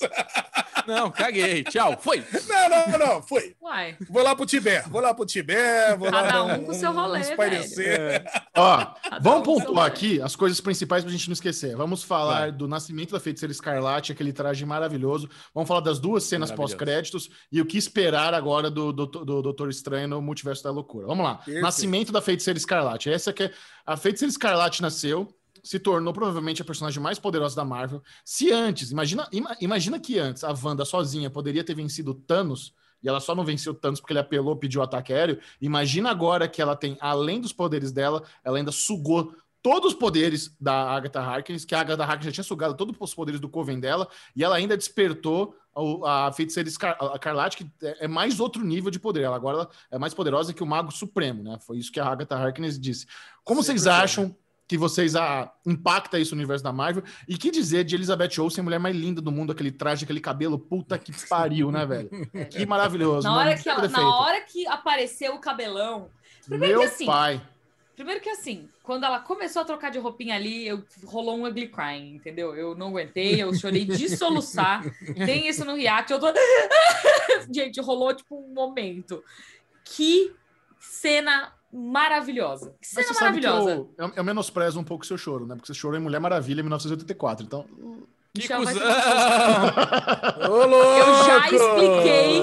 Não, 0.87 1.11
caguei. 1.11 1.65
Tchau. 1.65 1.99
Foi. 2.01 2.25
Não, 2.49 2.69
não, 2.69 2.99
não, 2.99 3.23
foi. 3.23 3.55
uai, 3.61 3.97
Vou 4.09 4.23
lá 4.23 4.35
pro 4.35 4.47
Tibete, 4.47 4.89
vou 4.89 5.01
lá 5.01 5.15
pro 5.15 5.25
Tibete, 5.25 5.99
vou 5.99 6.11
Cada 6.11 6.43
lá 6.43 6.55
um 6.55 6.65
com 6.65 6.75
seu 6.75 6.93
rolê, 6.93 7.21
espairecer. 7.21 8.25
Ó, 8.57 8.87
cada 8.87 9.21
vamos 9.21 9.41
um 9.41 9.43
pontuar 9.43 9.87
aqui 9.87 10.21
as 10.21 10.37
coisas 10.37 10.61
principais 10.61 11.03
pra 11.03 11.13
gente 11.13 11.29
não 11.29 11.33
esquecer. 11.33 11.77
Vamos 11.77 12.03
falar 12.03 12.41
Vai. 12.41 12.53
do 12.53 12.69
nascimento 12.69 13.13
da 13.13 13.21
feiticeira 13.21 13.53
Escarlate, 13.53 14.13
aquele 14.13 14.33
traje 14.33 14.65
maravilhoso. 14.65 15.29
Vamos 15.55 15.69
falar 15.69 15.81
das 15.81 15.99
duas 15.99 16.25
cenas 16.25 16.51
pós-créditos 16.51 17.31
e 17.51 17.61
o 17.61 17.67
que 17.67 17.79
esperar 17.79 18.35
agora 18.35 18.71
do, 18.71 18.93
do, 18.93 19.07
do 19.07 19.43
Doutor 19.43 19.71
Estranho 19.71 20.09
no 20.09 20.23
Multiverso 20.23 20.65
da 20.65 20.71
Loucura. 20.71 21.07
Vamos 21.07 21.25
lá. 21.25 21.37
Perfeito. 21.37 21.63
Nascimento 21.63 22.13
da 22.13 22.21
feiticeira 22.21 22.59
Escarlate. 22.59 23.11
Essa 23.11 23.33
que 23.33 23.45
é 23.45 23.51
a 23.87 23.97
feiticeira 23.97 24.31
Escarlate 24.31 24.83
nasceu. 24.83 25.29
Se 25.65 25.79
tornou 25.79 26.13
provavelmente 26.13 26.61
a 26.61 26.65
personagem 26.65 27.03
mais 27.03 27.19
poderosa 27.19 27.57
da 27.57 27.65
Marvel. 27.65 28.03
Se 28.25 28.53
antes, 28.53 28.91
imagina, 28.93 29.27
ima- 29.33 29.57
imagina 29.61 29.99
que 29.99 30.19
antes 30.19 30.45
a 30.45 30.55
Wanda 30.63 30.85
sozinha 30.85 31.31
poderia 31.31 31.65
ter 31.65 31.75
vencido 31.75 32.11
o 32.11 32.15
Thanos, 32.15 32.75
e 33.03 33.09
ela 33.09 33.19
só 33.19 33.35
não 33.35 33.45
venceu 33.45 33.73
o 33.73 33.75
Thanos 33.75 33.99
porque 34.01 34.13
ele 34.13 34.21
apelou, 34.21 34.57
pediu 34.57 34.83
ataque 34.83 35.13
aéreo. 35.13 35.39
Imagina 35.61 36.11
agora 36.11 36.47
que 36.47 36.61
ela 36.63 36.77
tem, 36.77 36.97
além 37.01 37.41
dos 37.41 37.53
poderes 37.53 37.91
dela, 37.91 38.23
ela 38.45 38.59
ainda 38.59 38.71
sugou 38.71 39.35
todos 39.63 39.95
os 39.95 39.99
poderes 39.99 40.55
da 40.61 40.91
Agatha 40.91 41.21
Harkness, 41.21 41.65
que 41.65 41.75
a 41.75 41.81
Agatha 41.81 42.05
Harkness 42.05 42.27
já 42.27 42.33
tinha 42.33 42.45
sugado 42.45 42.75
todos 42.75 42.95
os 43.01 43.15
poderes 43.15 43.41
do 43.41 43.49
Coven 43.49 43.81
dela, 43.81 44.07
e 44.37 44.45
ela 44.45 44.57
ainda 44.57 44.77
despertou 44.77 45.57
a 46.05 46.31
feiticeira 46.33 46.69
Escar 46.69 46.97
a 47.01 47.15
Escarlate, 47.15 47.57
que 47.57 47.71
é 47.83 48.05
é 48.05 48.09
mais 48.09 48.39
outro 48.39 48.63
nível 48.63 48.91
de 48.91 49.01
poder. 49.01 49.23
Ela 49.23 49.35
agora 49.37 49.67
é 49.91 49.99
mais 49.99 50.13
poderosa 50.15 50.53
que 50.53 50.63
o 50.63 50.67
Mago 50.67 50.93
Supremo, 50.93 51.43
né? 51.43 51.59
Foi 51.61 51.79
isso 51.79 51.91
que 51.91 51.99
a 51.99 52.07
Agatha 52.07 52.37
Harkness 52.37 52.79
disse. 52.79 53.07
Como 53.43 53.63
vocês 53.63 53.87
acham 53.87 54.37
que 54.67 54.79
vocês 54.79 55.15
a, 55.15 55.53
impacta 55.67 56.19
isso 56.19 56.35
no 56.35 56.41
universo 56.41 56.65
da 56.65 56.73
Marvel? 56.73 57.03
E 57.29 57.37
que 57.37 57.51
dizer 57.51 57.85
de 57.85 57.95
Elizabeth 57.95 58.39
Olsen, 58.41 58.63
a 58.63 58.65
mulher 58.65 58.79
mais 58.81 58.97
linda 58.97 59.21
do 59.21 59.31
mundo, 59.31 59.53
aquele 59.53 59.71
traje, 59.71 60.05
aquele 60.05 60.21
cabelo, 60.21 60.59
puta 60.59 60.99
que 60.99 61.13
pariu, 61.29 61.71
né, 61.71 61.85
velho? 61.85 62.09
Que 62.51 62.65
maravilhoso. 62.65 63.27
Na 63.29 63.37
hora, 63.37 63.57
que 63.57 63.69
ela- 63.69 63.89
na 63.89 64.19
hora 64.21 64.41
que 64.41 64.67
apareceu 64.67 65.35
o 65.35 65.39
cabelão. 65.39 66.09
Primeiro 66.47 66.79
Meu 66.81 66.89
que 66.89 66.95
assim, 66.95 67.07
pai. 67.07 67.43
Primeiro 67.95 68.21
que 68.21 68.29
assim, 68.29 68.69
quando 68.83 69.05
ela 69.05 69.21
começou 69.21 69.63
a 69.63 69.65
trocar 69.65 69.89
de 69.91 70.01
roupinha 70.01 70.35
ali, 70.35 70.67
eu 70.67 70.83
rolou 71.05 71.39
um 71.39 71.47
ugly 71.47 71.69
crying, 71.69 72.17
entendeu? 72.17 72.53
Eu 72.57 72.75
não 72.75 72.89
aguentei, 72.89 73.41
eu 73.41 73.55
chorei 73.55 73.85
de 73.85 74.09
soluçar. 74.17 74.83
Tem 75.25 75.47
isso 75.47 75.65
no 75.65 75.77
react, 75.77 76.11
eu 76.13 76.19
tô. 76.19 76.27
Gente, 77.55 77.81
rolou 77.81 78.13
tipo 78.15 78.37
um 78.37 78.53
momento. 78.53 79.23
Que 79.85 80.33
cena 80.81 81.53
maravilhosa. 81.75 82.75
Que 82.81 82.87
cena 82.87 83.07
maravilhosa. 83.21 83.71
eu, 83.71 83.95
eu, 83.99 84.13
eu 84.17 84.25
menosprezo 84.25 84.79
um 84.79 84.85
pouco 84.85 85.05
o 85.05 85.07
seu 85.07 85.19
choro, 85.19 85.47
né? 85.47 85.55
Porque 85.57 85.67
você 85.67 85.75
chorou 85.75 85.99
em 85.99 86.03
Mulher 86.03 86.21
Maravilha 86.21 86.61
em 86.61 86.63
1984. 86.63 87.45
Então, 87.45 87.67
Que 88.35 88.49
cuzão! 88.49 88.83
Ô! 90.51 90.75
Eu 90.75 91.25
já 91.25 91.39
expliquei. 91.47 92.43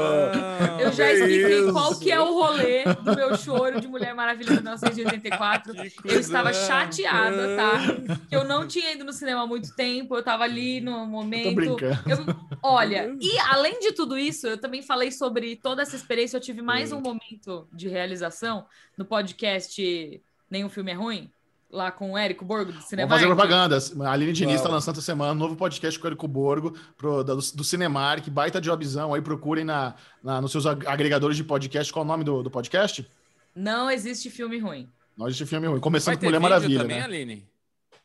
Eu 0.80 0.92
já 0.94 1.06
Que 1.08 1.14
expliquei 1.14 1.60
isso? 1.60 1.74
qual 1.74 2.00
que 2.00 2.12
é 2.12 2.20
o 2.20 2.34
rolê 2.34 2.84
do 3.04 3.14
meu 3.16 3.38
choro 3.38 3.80
de 3.82 3.88
Mulher 3.90 4.16
Maravilha 4.16 4.56
de 4.56 4.62
1984. 4.64 5.74
Que 5.74 5.92
Eu 6.06 6.20
estava 6.20 6.50
cuzão. 6.50 6.66
chateada, 6.68 7.56
tá? 7.58 8.16
Que 8.30 8.36
eu 8.36 8.46
não 8.46 8.66
tinha 8.68 8.94
ido 8.94 9.04
no 9.04 9.12
cinema 9.12 9.42
há 9.44 9.48
muito 9.48 9.76
tempo, 9.76 10.16
eu 10.16 10.24
tava 10.24 10.44
ali 10.46 10.80
no 10.80 11.06
momento. 11.06 11.78
Eu- 12.08 12.36
olha, 12.64 13.14
e 13.20 13.38
além 13.50 13.80
de 13.80 13.92
tudo 13.92 14.18
isso, 14.18 14.48
eu 14.48 14.58
também 14.58 14.82
falei 14.82 15.12
sobre 15.12 15.58
toda 15.58 15.82
essa 15.82 15.96
experiência. 15.98 16.38
Eu 16.38 16.42
tive 16.42 16.62
mais 16.62 16.92
um 16.94 17.02
momento 17.02 17.68
de 17.74 17.90
realização 17.90 18.66
no 18.98 19.04
podcast 19.06 20.22
Nenhum 20.50 20.70
Filme 20.70 20.92
é 20.92 20.96
Ruim, 20.96 21.30
lá 21.72 21.92
com 21.92 22.12
o 22.12 22.18
Érico 22.18 22.44
Borgo 22.44 22.72
do 22.72 22.82
Cinema. 22.82 23.08
Vamos 23.08 23.24
fazer 23.24 23.36
propaganda. 23.36 23.78
A 24.08 24.12
Aline 24.12 24.34
Diniz 24.34 24.56
está 24.58 24.70
lançando 24.70 24.96
essa 24.96 25.02
semana 25.06 25.32
um 25.32 25.36
novo 25.36 25.56
podcast 25.56 25.98
com 26.00 26.06
o 26.06 26.10
Érico 26.10 26.28
Borgo 26.28 26.76
pro, 26.98 27.24
do, 27.24 27.36
do 27.38 27.64
Cinemark. 27.64 28.28
Baita 28.30 28.62
jobzão 28.62 29.14
aí, 29.14 29.22
procurem 29.22 29.64
na, 29.64 29.96
na- 30.24 30.42
nos 30.42 30.52
seus 30.52 30.66
ag- 30.66 30.86
agregadores 30.88 31.38
de 31.38 31.44
podcast. 31.44 31.92
Qual 31.92 32.04
é 32.04 32.06
o 32.06 32.08
nome 32.08 32.24
do, 32.24 32.44
do 32.44 32.52
podcast? 32.52 33.08
Não 33.56 33.90
existe 33.90 34.30
filme 34.30 34.60
ruim. 34.60 34.90
Nós 35.18 35.36
de 35.36 35.46
filme 35.46 35.68
ruim. 35.68 35.80
Começando 35.80 36.18
com 36.18 36.26
Mulher 36.26 36.40
Maravilha, 36.40 36.80
também, 36.82 36.98
né? 36.98 37.04
Aline? 37.04 37.48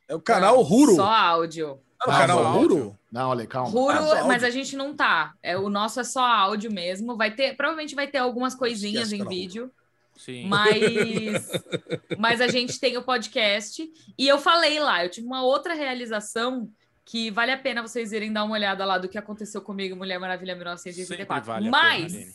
É 0.08 0.14
o 0.14 0.20
canal 0.20 0.60
Ruro. 0.62 0.94
Só 0.96 1.06
áudio. 1.10 1.78
Ah, 2.00 2.08
o 2.08 2.12
Ah, 2.12 2.18
canal 2.18 2.38
só 2.42 2.52
Ruro? 2.52 2.98
Não, 3.10 3.30
olha, 3.30 3.46
calma. 3.46 3.70
Ruro, 3.70 3.94
Ah, 4.12 4.24
mas 4.24 4.44
a 4.44 4.50
gente 4.50 4.76
não 4.76 4.94
tá. 4.94 5.32
É, 5.42 5.56
o 5.56 5.70
nosso 5.70 5.98
é 5.98 6.04
só 6.04 6.24
áudio 6.24 6.70
mesmo. 6.70 7.16
Vai 7.16 7.30
ter, 7.34 7.56
provavelmente 7.56 7.94
vai 7.94 8.06
ter 8.06 8.18
algumas 8.18 8.54
coisinhas 8.54 9.10
Esquece, 9.10 9.22
em 9.22 9.26
vídeo, 9.28 9.70
Sim. 10.16 10.46
mas 10.48 11.50
mas 12.18 12.40
a 12.40 12.48
gente 12.48 12.80
tem 12.80 12.96
o 12.96 13.02
podcast 13.02 13.86
e 14.18 14.26
eu 14.26 14.38
falei 14.38 14.80
lá, 14.80 15.04
eu 15.04 15.10
tive 15.10 15.26
uma 15.26 15.42
outra 15.42 15.74
realização 15.74 16.70
que 17.04 17.30
vale 17.30 17.52
a 17.52 17.58
pena 17.58 17.82
vocês 17.82 18.12
irem 18.12 18.32
dar 18.32 18.42
uma 18.44 18.54
olhada 18.54 18.84
lá 18.84 18.98
do 18.98 19.08
que 19.08 19.16
aconteceu 19.18 19.60
comigo 19.62 19.94
em 19.94 19.98
Mulher 19.98 20.18
Maravilha 20.18 20.54
1984. 20.56 21.44
Sempre 21.44 21.46
vale 21.46 21.70
mas 21.70 22.12
pena, 22.12 22.32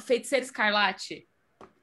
Feiticeiro 0.00 0.44
Escarlate, 0.44 1.28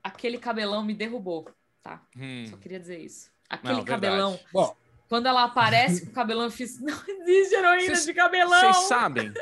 aquele 0.03 0.37
cabelão 0.37 0.83
me 0.83 0.93
derrubou, 0.93 1.49
tá? 1.81 2.01
Hum. 2.17 2.45
Só 2.49 2.57
queria 2.57 2.79
dizer 2.79 2.99
isso. 2.99 3.31
Aquele 3.49 3.75
Não, 3.75 3.85
cabelão, 3.85 4.39
Bom, 4.51 4.75
quando 5.07 5.27
ela 5.27 5.43
aparece 5.43 6.05
com 6.05 6.11
o 6.11 6.13
cabelão, 6.13 6.43
eu 6.45 6.51
fiz, 6.51 6.79
não 6.81 6.93
existe 7.07 7.55
heroína 7.55 7.81
Vocês- 7.95 8.05
de 8.05 8.13
cabelão. 8.13 8.73
Vocês 8.73 8.87
sabem? 8.87 9.33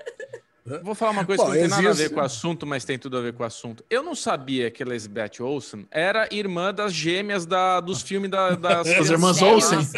Vou 0.84 0.94
falar 0.94 1.12
uma 1.12 1.26
coisa 1.26 1.44
Bom, 1.44 1.52
que 1.52 1.56
não 1.58 1.62
tem 1.62 1.70
nada 1.70 1.90
a 1.90 1.94
ver 1.94 2.10
com 2.12 2.20
o 2.20 2.24
assunto, 2.24 2.66
mas 2.68 2.86
tem 2.86 3.00
tudo 3.00 3.18
a 3.18 3.22
ver 3.22 3.34
com 3.34 3.42
o 3.44 3.46
assunto. 3.46 3.84
Eu 3.90 4.04
não 4.04 4.14
sabia 4.14 4.70
que 4.70 4.84
Elizabeth 4.84 5.42
Olsen 5.42 5.88
era 5.90 6.28
irmã 6.32 6.74
das 6.74 6.94
gêmeas 6.94 7.46
da, 7.46 7.80
dos 7.80 8.02
filmes 8.02 8.30
da, 8.30 8.52
das 8.56 8.88
As 8.94 9.10
irmãs? 9.10 9.42
Olsen. 9.42 9.80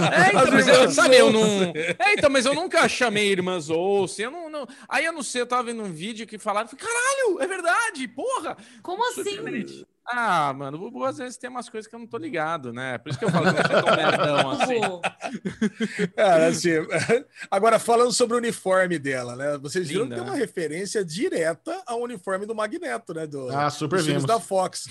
É, 0.00 0.28
então, 0.28 0.40
As 0.42 0.50
mas 0.50 0.68
eu, 0.68 0.90
sabe, 0.90 1.16
eu 1.16 1.32
não. 1.32 1.72
É, 1.74 2.14
então, 2.14 2.30
mas 2.30 2.46
eu 2.46 2.54
nunca 2.54 2.88
chamei 2.88 3.28
irmãs 3.28 3.68
Olsen. 3.70 4.26
Eu 4.26 4.30
não, 4.30 4.50
não- 4.50 4.66
Aí 4.88 5.04
eu 5.04 5.12
não 5.12 5.22
sei, 5.22 5.40
eu 5.42 5.46
tava 5.46 5.64
vendo 5.64 5.82
um 5.82 5.92
vídeo 5.92 6.26
que 6.26 6.38
falaram, 6.38 6.68
falei, 6.68 6.84
caralho, 6.86 7.40
é 7.42 7.46
verdade, 7.46 8.06
porra! 8.08 8.56
Como 8.82 9.02
assim? 9.10 9.38
Ah, 10.12 10.52
mano, 10.52 10.76
o 10.76 10.80
Bubu 10.80 11.04
às 11.04 11.18
vezes 11.18 11.36
tem 11.36 11.48
umas 11.48 11.68
coisas 11.68 11.88
que 11.88 11.94
eu 11.94 12.00
não 12.00 12.06
tô 12.06 12.18
ligado, 12.18 12.72
né? 12.72 12.98
Por 12.98 13.10
isso 13.10 13.18
que 13.18 13.24
eu 13.24 13.30
falo 13.30 13.52
que 13.52 13.60
eu 13.60 13.66
sou 13.66 13.82
tão 13.84 13.96
merdão 13.96 14.50
assim. 14.50 14.80
Cara, 16.16 16.46
assim, 16.48 16.70
agora 17.50 17.78
falando 17.78 18.12
sobre 18.12 18.34
o 18.34 18.38
uniforme 18.38 18.98
dela, 18.98 19.36
né? 19.36 19.58
Vocês 19.58 19.88
viram 19.88 20.04
Linda, 20.04 20.16
que 20.16 20.20
tem 20.20 20.30
né? 20.30 20.36
uma 20.36 20.38
referência 20.38 21.04
direta 21.04 21.80
ao 21.86 22.00
uniforme 22.02 22.46
do 22.46 22.54
Magneto, 22.54 23.14
né? 23.14 23.26
Do, 23.26 23.48
Ah, 23.50 23.70
super 23.70 24.02
vimos. 24.02 24.24
da 24.24 24.40
Fox. 24.40 24.88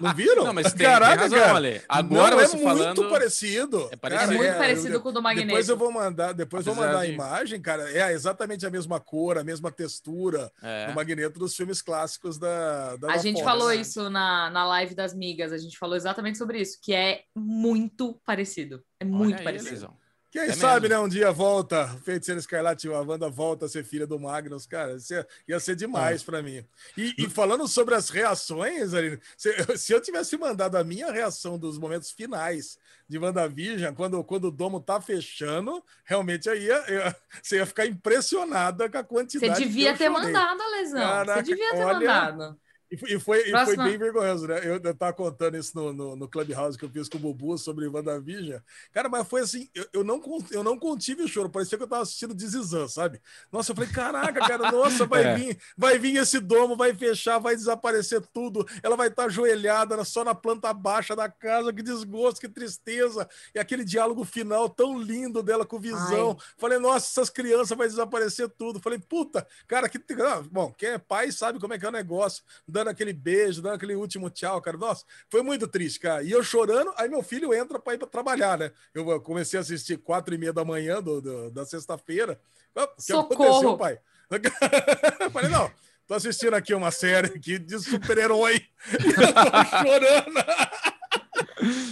Não 0.00 0.14
viram? 0.14 0.44
Não, 0.50 0.52
mas 0.54 0.72
tem, 0.72 0.86
Caraca, 0.86 1.12
tem 1.14 1.22
razão, 1.22 1.38
cara. 1.38 1.54
Ale. 1.56 1.82
Agora 1.88 2.30
não, 2.36 2.38
você 2.46 2.56
é 2.56 2.58
muito 2.58 2.78
falando. 2.78 3.08
parecido. 3.10 3.88
É 3.92 3.96
parecido. 3.96 4.32
é 4.32 4.36
muito 4.36 4.50
é, 4.50 4.58
parecido 4.58 4.94
eu- 4.94 5.00
com 5.00 5.08
o 5.08 5.12
do 5.12 5.22
Magneto. 5.22 5.46
Depois 5.48 5.68
eu 5.68 5.76
vou 5.76 5.92
mandar, 5.92 6.32
depois 6.32 6.66
eu 6.66 6.74
vou 6.74 6.84
mandar 6.84 7.00
a 7.00 7.06
de- 7.06 7.12
imagem, 7.12 7.60
cara. 7.60 7.90
É 7.90 8.12
exatamente 8.12 8.66
a 8.66 8.70
mesma 8.70 8.98
cor, 9.00 9.38
a 9.38 9.44
mesma 9.44 9.70
textura 9.70 10.50
É. 10.62 10.86
do 10.88 10.94
Magneto 10.94 11.38
dos 11.38 11.54
filmes 11.56 11.80
clássicos 11.82 12.38
da, 12.38 12.96
da 12.96 13.08
A 13.12 13.16
da 13.16 13.18
gente 13.18 13.36
Fox. 13.36 13.44
falou 13.44 13.72
isso 13.72 14.08
na, 14.10 14.49
na 14.50 14.64
live 14.66 14.94
das 14.94 15.14
migas, 15.14 15.52
a 15.52 15.58
gente 15.58 15.78
falou 15.78 15.96
exatamente 15.96 16.36
sobre 16.38 16.60
isso, 16.60 16.78
que 16.82 16.92
é 16.92 17.22
muito 17.34 18.20
parecido. 18.24 18.82
É 18.98 19.04
muito 19.04 19.28
Olha 19.34 19.38
aí, 19.38 19.44
parecido. 19.44 19.70
Elisão. 19.70 20.00
Quem 20.32 20.42
É 20.42 20.52
sabe, 20.52 20.88
mesmo. 20.88 21.02
né? 21.02 21.04
Um 21.04 21.08
dia 21.08 21.32
volta, 21.32 21.88
Feiticeiro 22.04 22.38
Escarlate, 22.38 22.86
a 22.86 23.00
Wanda 23.00 23.28
volta 23.28 23.66
a 23.66 23.68
ser 23.68 23.82
filha 23.82 24.06
do 24.06 24.16
Magnus, 24.16 24.64
cara. 24.64 24.94
Isso 24.94 25.12
ia, 25.12 25.26
ia 25.48 25.58
ser 25.58 25.72
É. 25.72 25.74
demais 25.74 26.22
pra 26.22 26.40
mim. 26.40 26.64
E, 26.96 27.14
e 27.18 27.28
falando 27.28 27.66
sobre 27.66 27.96
as 27.96 28.10
reações, 28.10 28.94
Aline, 28.94 29.18
se, 29.36 29.50
se 29.76 29.92
eu 29.92 30.00
tivesse 30.00 30.36
mandado 30.36 30.76
a 30.76 30.84
minha 30.84 31.10
reação 31.10 31.58
dos 31.58 31.78
momentos 31.78 32.12
finais 32.12 32.78
de 33.08 33.18
WandaVision, 33.18 33.92
quando, 33.92 34.22
quando 34.22 34.44
o 34.44 34.50
domo 34.52 34.78
tá 34.80 35.00
fechando, 35.00 35.82
realmente 36.04 36.48
eu 36.48 36.54
ia, 36.54 36.76
eu- 36.86 37.12
você 37.42 37.56
ia 37.56 37.66
ficar 37.66 37.86
impressionada 37.86 38.88
com 38.88 38.98
a 38.98 39.02
Você 39.02 39.08
quantidade 39.08 39.54
que 39.60 39.66
devia 39.66 39.90
eu 39.90 39.96
ter 39.98 40.12
chorei. 40.12 40.26
mandado, 40.32 40.62
Lesão. 40.70 41.00
Caraca, 41.00 41.40
Você 41.44 41.50
devia 41.50 41.70
ter 41.72 41.84
olha- 41.84 41.94
mandado. 41.98 42.60
E 42.90 42.96
foi, 42.96 43.12
e 43.14 43.20
foi, 43.20 43.74
e 43.74 43.76
bem 43.76 43.96
vergonhoso, 43.96 44.48
né? 44.48 44.58
Eu, 44.64 44.80
eu 44.82 44.94
tava 44.94 45.12
contando 45.12 45.56
isso 45.56 45.76
no, 45.76 45.92
no, 45.92 46.16
no 46.16 46.28
Clubhouse 46.28 46.76
que 46.76 46.84
eu 46.84 46.90
fiz 46.90 47.08
com 47.08 47.18
o 47.18 47.20
Bubu 47.20 47.56
sobre 47.56 47.86
WandaVision. 47.86 48.60
Cara, 48.92 49.08
mas 49.08 49.28
foi 49.28 49.42
assim, 49.42 49.68
eu, 49.74 49.86
eu, 49.92 50.04
não, 50.04 50.20
eu 50.50 50.64
não 50.64 50.76
contive 50.76 51.22
o 51.22 51.28
choro, 51.28 51.48
parecia 51.48 51.78
que 51.78 51.84
eu 51.84 51.88
tava 51.88 52.02
assistindo 52.02 52.34
Dizizan, 52.34 52.88
sabe? 52.88 53.20
Nossa, 53.52 53.70
eu 53.70 53.76
falei, 53.76 53.90
caraca, 53.90 54.40
cara, 54.40 54.72
nossa, 54.72 55.06
vai 55.06 55.20
É. 55.30 55.34
vir, 55.36 55.58
vai 55.76 55.98
vir 55.98 56.16
esse 56.16 56.40
domo, 56.40 56.76
vai 56.76 56.94
fechar, 56.94 57.38
vai 57.38 57.54
desaparecer 57.54 58.22
tudo, 58.32 58.66
ela 58.82 58.96
vai 58.96 59.08
estar 59.08 59.24
ajoelhada 59.26 60.02
só 60.04 60.24
na 60.24 60.34
planta 60.34 60.72
baixa 60.72 61.14
da 61.14 61.28
casa, 61.28 61.72
que 61.72 61.82
desgosto, 61.82 62.40
que 62.40 62.48
tristeza. 62.48 63.28
E 63.54 63.58
aquele 63.58 63.84
diálogo 63.84 64.24
final 64.24 64.68
tão 64.68 64.98
lindo 64.98 65.42
dela 65.42 65.66
com 65.66 65.76
o 65.76 65.80
Visão. 65.80 66.36
Falei, 66.56 66.78
nossa, 66.78 67.06
essas 67.06 67.30
crianças 67.30 67.76
vai 67.76 67.86
desaparecer 67.86 68.48
tudo. 68.48 68.80
Falei, 68.80 68.98
puta, 68.98 69.46
cara, 69.68 69.88
que. 69.88 69.98
ah, 70.22 70.42
Bom, 70.50 70.72
quem 70.72 70.90
é 70.90 70.98
pai 70.98 71.30
sabe 71.30 71.60
como 71.60 71.74
é 71.74 71.78
que 71.78 71.84
é 71.84 71.88
o 71.88 71.92
negócio, 71.92 72.42
dando 72.80 72.88
aquele 72.90 73.12
beijo, 73.12 73.60
dando 73.62 73.74
aquele 73.74 73.94
último 73.94 74.30
tchau, 74.30 74.60
cara. 74.60 74.76
Nossa, 74.76 75.04
foi 75.28 75.42
muito 75.42 75.66
triste, 75.68 76.00
cara. 76.00 76.22
E 76.22 76.30
eu 76.30 76.42
chorando, 76.42 76.92
aí 76.96 77.08
meu 77.08 77.22
filho 77.22 77.52
entra 77.54 77.78
para 77.78 77.94
ir 77.94 77.98
para 77.98 78.08
trabalhar, 78.08 78.58
né? 78.58 78.72
Eu 78.94 79.20
comecei 79.20 79.58
a 79.58 79.60
assistir 79.62 79.98
quatro 79.98 80.34
e 80.34 80.38
meia 80.38 80.52
da 80.52 80.64
manhã 80.64 81.02
do, 81.02 81.20
do- 81.20 81.50
da 81.50 81.64
sexta-feira. 81.64 82.40
Ah, 82.74 82.84
O 82.84 82.96
que 82.96 83.02
Socorro! 83.02 83.44
aconteceu, 83.44 83.76
pai? 83.76 83.98
Falei, 85.32 85.50
não. 85.50 85.70
Tô 86.06 86.14
assistindo 86.14 86.54
aqui 86.54 86.74
uma 86.74 86.90
série 86.90 87.28
aqui 87.28 87.58
de 87.58 87.78
super-herói. 87.78 88.60
Eu 88.90 89.32
tô 89.34 89.64
chorando. 89.78 90.34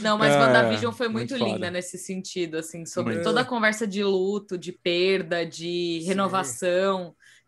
Não, 0.03 0.17
mas 0.19 0.33
É, 0.35 0.39
WandaVision 0.39 0.93
foi 0.93 1.09
muito, 1.09 1.37
muito 1.37 1.45
linda 1.45 1.71
nesse 1.71 1.99
sentido, 1.99 2.57
assim, 2.59 2.85
sobre 2.87 3.15
Muito. 3.15 3.25
toda 3.25 3.43
a 3.43 3.45
conversa 3.45 3.87
de 3.87 4.03
luto, 4.03 4.57
de 4.59 4.73
perda, 4.73 5.45
de 5.45 6.01
Sim. 6.03 6.07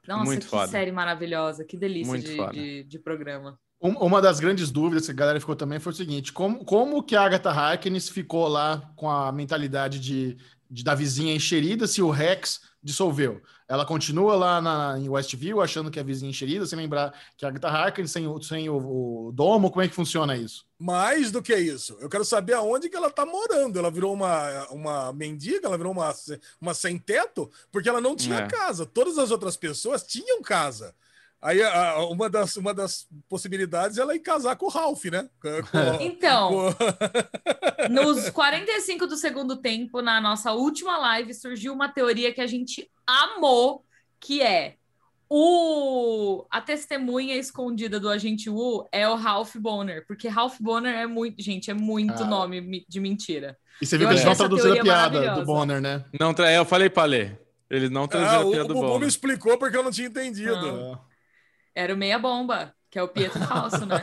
Nossa, 0.09 0.25
Muito 0.25 0.43
que 0.45 0.49
foda. 0.49 0.69
série 0.69 0.93
maravilhosa, 0.93 1.65
que 1.65 1.77
delícia 1.77 2.11
Muito 2.13 2.27
de, 2.27 2.51
de, 2.53 2.85
de 2.85 2.99
programa. 2.99 3.59
Um- 3.83 3.97
Uma 3.99 4.21
das 4.21 4.41
grandes 4.41 4.71
dúvidas 4.71 5.07
que 5.07 5.13
a 5.13 5.15
galera 5.15 5.41
ficou 5.41 5.57
também 5.57 5.79
foi 5.79 5.93
o 5.93 5.97
seguinte: 5.97 6.33
como, 6.33 6.65
como 6.65 7.03
que 7.03 7.17
a 7.17 7.23
Agatha 7.23 7.51
Harkness 7.51 8.09
ficou 8.09 8.47
lá 8.49 8.93
com 8.97 9.09
a 9.11 9.31
mentalidade 9.33 9.99
de, 10.01 10.37
de 10.71 10.85
da 10.85 10.95
vizinha 10.95 11.35
encherida 11.35 11.87
se 11.87 12.03
o 12.03 12.11
Rex 12.11 12.61
dissolveu? 12.83 13.41
Ela 13.69 13.85
continua 13.87 14.35
lá 14.35 14.61
na, 14.61 14.99
em 14.99 15.09
Westview 15.09 15.61
achando 15.61 15.91
que 15.91 15.99
é 15.99 16.03
a 16.03 16.05
vizinha 16.05 16.31
encherida, 16.31 16.67
sem 16.67 16.79
lembrar 16.79 17.13
que 17.37 17.45
a 17.45 17.49
Agatha 17.49 17.69
Harkness 17.69 18.11
sem, 18.11 18.27
o- 18.27 18.43
sem 18.43 18.69
o, 18.69 19.29
o 19.29 19.33
domo, 19.33 19.71
como 19.71 19.83
é 19.83 19.89
que 19.89 19.95
funciona 19.95 20.37
isso? 20.37 20.65
Mais 20.79 21.31
do 21.31 21.43
que 21.43 21.55
isso, 21.55 21.97
eu 22.01 22.09
quero 22.09 22.25
saber 22.25 22.55
aonde 22.55 22.89
que 22.89 22.97
ela 22.97 23.11
tá 23.11 23.25
morando. 23.27 23.79
Ela 23.79 23.91
virou 23.91 24.13
uma, 24.15 24.67
uma 24.71 25.13
mendiga, 25.13 25.67
ela 25.67 25.77
virou 25.77 25.93
uma, 25.93 26.13
uma 26.61 26.75
sem 26.75 26.99
teto, 26.99 27.51
porque 27.71 27.89
ela 27.89 28.01
não 28.01 28.17
tinha 28.17 28.39
É. 28.41 28.47
casa. 28.49 28.87
Todas 28.87 29.19
as 29.19 29.31
outras 29.31 29.57
pessoas 29.57 30.03
tinham 30.03 30.43
casa. 30.43 30.95
Aí 31.43 31.63
a- 31.63 32.05
uma, 32.07 32.29
das, 32.29 32.57
uma 32.57 32.75
das 32.75 33.07
possibilidades 33.29 33.97
é 33.97 34.03
ela 34.03 34.15
ir 34.15 34.21
casar 34.21 34.57
com 34.57 34.67
o 34.67 34.69
Ralph, 34.69 35.05
né? 35.07 35.29
Com- 35.41 35.49
Então, 36.05 36.51
com- 36.75 37.89
nos 37.93 38.29
45 38.31 39.07
do 39.07 39.17
segundo 39.17 39.57
tempo, 39.57 40.03
na 40.03 40.21
nossa 40.21 40.53
última 40.53 40.99
live, 40.99 41.33
surgiu 41.33 41.73
uma 41.73 41.89
teoria 41.89 42.33
que 42.33 42.41
a 42.43 42.47
gente 42.47 42.91
amou, 43.07 43.85
que 44.21 44.43
é 44.43 44.75
o 45.29 46.45
a 46.51 46.61
testemunha 46.61 47.37
escondida 47.37 47.99
do 48.01 48.09
agente 48.11 48.51
Wu 48.51 48.89
é 48.93 49.09
o 49.09 49.15
Ralph 49.15 49.55
Bonner, 49.57 50.05
porque 50.07 50.29
Ralph 50.29 50.57
Bonner 50.61 50.95
é 50.95 51.07
muito, 51.07 51.41
gente, 51.43 51.71
é 51.71 51.75
muito 51.75 52.25
Ah. 52.25 52.27
nome 52.27 52.85
de 52.89 53.01
mentira. 53.01 53.57
E 53.81 53.87
você 53.87 53.97
viu 53.97 54.07
Eu 54.07 54.09
que 54.11 54.15
eles 54.17 54.25
não 54.27 54.35
traduziram 54.37 54.79
a 54.81 54.83
piada 54.83 55.35
do. 55.37 55.45
Bonner, 55.47 55.81
né? 55.81 56.05
Não, 56.19 56.35
tra- 56.35 56.51
é, 56.51 56.59
eu 56.59 56.65
falei 56.67 56.91
pra 56.91 57.05
ler. 57.05 57.41
Eles 57.71 57.89
não 57.91 58.05
Ah, 58.05 58.09
traduziram 58.09 58.41
o, 58.43 58.45
a 58.45 58.49
o 58.49 58.51
piada 58.51 58.69
do 58.69 58.75
Bubu 58.75 58.87
bom. 58.89 58.99
me 58.99 59.07
explicou 59.07 59.57
porque 59.57 59.77
eu 59.77 59.83
não 59.85 59.91
tinha 59.93 60.09
entendido. 60.09 60.51
Não. 60.61 61.01
Era 61.75 61.95
o 61.95 61.97
Meia 61.97 62.19
Bomba, 62.19 62.75
que 62.91 62.99
é 62.99 63.03
o 63.03 63.09
Pietro 63.09 63.41
Falso, 63.47 63.87
né? 63.87 63.97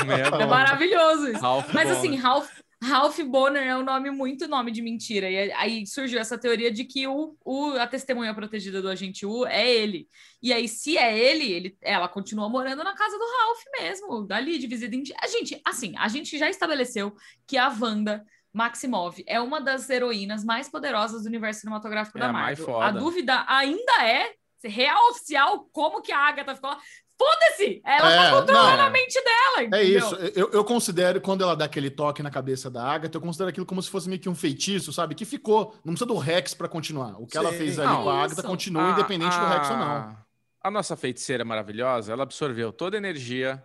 É, 0.00 0.04
meia 0.04 0.26
É 0.42 0.46
maravilhoso 0.46 1.28
isso. 1.28 1.40
Ralph 1.40 1.72
Mas 1.72 1.84
Bonner. 1.88 1.98
assim, 1.98 2.16
Ralph, 2.16 2.50
Ralph 2.82 3.18
Bonner 3.20 3.62
é 3.66 3.76
um 3.76 3.82
nome 3.84 4.10
muito 4.10 4.46
nome 4.46 4.70
de 4.70 4.82
mentira. 4.82 5.28
E 5.30 5.50
aí 5.52 5.86
surgiu 5.86 6.20
essa 6.20 6.38
teoria 6.38 6.70
de 6.70 6.84
que 6.84 7.06
o, 7.06 7.36
o- 7.44 7.72
a 7.78 7.86
testemunha 7.86 8.34
protegida 8.34 8.80
do 8.82 8.88
agente 8.88 9.24
U 9.26 9.46
é 9.46 9.68
ele. 9.68 10.06
E 10.42 10.52
aí, 10.52 10.68
se 10.68 10.96
é 10.96 11.18
ele, 11.18 11.50
ele, 11.50 11.76
ela 11.82 12.08
continua 12.08 12.48
morando 12.48 12.84
na 12.84 12.94
casa 12.94 13.18
do 13.18 13.24
Ralph 13.24 13.62
mesmo, 13.80 14.24
dali, 14.26 14.58
de 14.58 14.66
visita 14.66 14.94
em. 14.94 15.02
A 15.22 15.26
gente, 15.26 15.60
assim, 15.64 15.94
a 15.98 16.06
gente 16.08 16.38
já 16.38 16.48
estabeleceu 16.48 17.14
que 17.46 17.56
a 17.56 17.68
Wanda 17.68 18.24
Maximov 18.52 19.22
é 19.26 19.40
uma 19.40 19.60
das 19.60 19.90
heroínas 19.90 20.44
mais 20.44 20.68
poderosas 20.68 21.22
do 21.22 21.28
universo 21.28 21.60
cinematográfico 21.60 22.16
É 22.18 22.20
da 22.20 22.28
a 22.28 22.32
mais 22.32 22.58
Marvel. 22.58 22.64
foda. 22.66 22.86
A 22.86 22.90
dúvida 22.92 23.44
ainda 23.48 23.92
é, 24.04 24.32
real 24.64 25.10
oficial, 25.10 25.68
como 25.72 26.02
que 26.02 26.10
a 26.12 26.18
Agatha 26.18 26.54
ficou 26.54 26.70
lá. 26.70 26.78
Foda-se! 27.20 27.82
Ela 27.84 28.12
É, 28.12 28.16
tá 28.30 28.36
controlando 28.40 28.76
não, 28.76 28.84
a 28.86 28.90
mente 28.90 29.20
dela, 29.24 29.60
É 29.60 29.64
entendeu? 29.64 29.98
isso. 29.98 30.14
Eu, 30.36 30.50
eu 30.52 30.64
considero, 30.64 31.20
quando 31.20 31.42
ela 31.42 31.56
dá 31.56 31.64
aquele 31.64 31.90
toque 31.90 32.22
na 32.22 32.30
cabeça 32.30 32.70
da 32.70 32.84
Agatha, 32.84 33.16
eu 33.16 33.20
considero 33.20 33.50
aquilo 33.50 33.66
como 33.66 33.82
se 33.82 33.90
fosse 33.90 34.08
meio 34.08 34.20
que 34.20 34.28
um 34.28 34.36
feitiço, 34.36 34.92
sabe? 34.92 35.16
Que 35.16 35.24
ficou. 35.24 35.72
Não 35.84 35.94
precisa 35.94 36.06
do 36.06 36.16
Rex 36.16 36.54
pra 36.54 36.68
continuar. 36.68 37.20
O 37.20 37.26
que 37.26 37.36
ela 37.36 37.50
Sim. 37.50 37.58
fez 37.58 37.78
ali 37.78 37.88
Não, 37.88 38.04
com 38.04 38.10
a 38.10 38.14
isso. 38.14 38.24
Agatha 38.34 38.42
continua 38.48 38.88
A- 38.88 38.90
independente 38.92 39.36
do 39.36 39.46
Rex 39.46 39.68
ou 39.70 39.76
não. 39.76 39.84
a- 39.86 40.16
A 40.62 40.70
nossa 40.70 40.96
feiticeira 40.96 41.44
maravilhosa, 41.44 42.12
ela 42.12 42.22
absorveu 42.22 42.72
toda 42.72 42.96
a 42.96 42.98
energia 42.98 43.64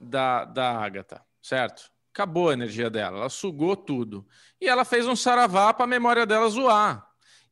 da, 0.00 0.44
da 0.44 0.70
Agatha, 0.78 1.22
certo? 1.40 1.90
Acabou 2.14 2.50
a 2.50 2.52
energia 2.52 2.88
dela, 2.90 3.18
ela 3.18 3.28
sugou 3.30 3.74
tudo. 3.74 4.24
E 4.60 4.68
ela 4.68 4.84
fez 4.84 5.06
um 5.08 5.16
saravá 5.16 5.72
para 5.74 5.84
a 5.84 5.88
memória 5.88 6.24
dela 6.26 6.48
zoar. 6.48 7.04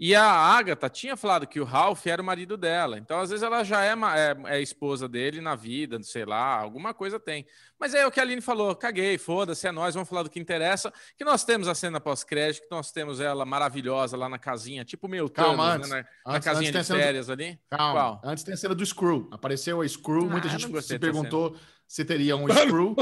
E 0.02 0.14
a 0.14 0.24
Agatha 0.24 0.88
tinha 0.88 1.14
falado 1.14 1.46
que 1.46 1.60
o 1.60 1.64
Ralph 1.64 2.06
era 2.06 2.22
o 2.22 2.24
marido 2.24 2.56
dela. 2.56 2.96
Então, 2.96 3.20
às 3.20 3.28
vezes, 3.28 3.42
ela 3.42 3.62
já 3.62 3.84
é, 3.84 3.90
é, 3.92 4.56
é 4.56 4.62
esposa 4.62 5.06
dele 5.06 5.42
na 5.42 5.54
vida, 5.54 6.02
sei 6.02 6.24
lá, 6.24 6.58
alguma 6.58 6.94
coisa 6.94 7.20
tem. 7.20 7.44
Mas 7.78 7.92
é 7.94 8.06
o 8.06 8.10
que 8.10 8.18
a 8.18 8.22
Aline 8.22 8.40
falou: 8.40 8.74
caguei, 8.74 9.18
foda-se, 9.18 9.68
é 9.68 9.70
nós, 9.70 9.92
vamos 9.94 10.08
falar 10.08 10.22
do 10.22 10.30
que 10.30 10.40
interessa. 10.40 10.90
Que 11.18 11.24
nós 11.24 11.44
temos 11.44 11.68
a 11.68 11.74
cena 11.74 12.00
pós-crédito, 12.00 12.62
que 12.62 12.74
nós 12.74 12.90
temos 12.90 13.20
ela 13.20 13.44
maravilhosa 13.44 14.16
lá 14.16 14.26
na 14.26 14.38
casinha, 14.38 14.86
tipo 14.86 15.06
meu 15.06 15.28
Calma, 15.28 15.72
Thanos, 15.72 15.76
antes. 15.76 15.90
né, 15.90 15.96
na, 16.24 16.30
na 16.32 16.36
Antes- 16.38 16.44
casinha 16.48 16.70
antes 16.70 16.72
tem 16.72 16.78
a 16.78 16.82
de 16.82 16.86
cena 16.86 16.98
do- 16.98 17.02
férias 17.04 17.30
ali. 17.30 17.60
Calma. 17.68 17.92
Qual? 17.92 18.20
Antes 18.24 18.42
tem 18.44 18.54
a 18.54 18.56
cena 18.56 18.74
do 18.74 18.86
Screw. 18.86 19.28
Apareceu 19.30 19.82
a 19.82 19.86
Screw, 19.88 20.22
Ah, 20.22 20.30
muita 20.30 20.48
gente 20.48 20.66
não 20.66 20.80
se 20.80 20.98
perguntou 20.98 21.54
se 21.86 22.06
teria 22.06 22.36
um 22.38 22.46
Screw. 22.48 22.96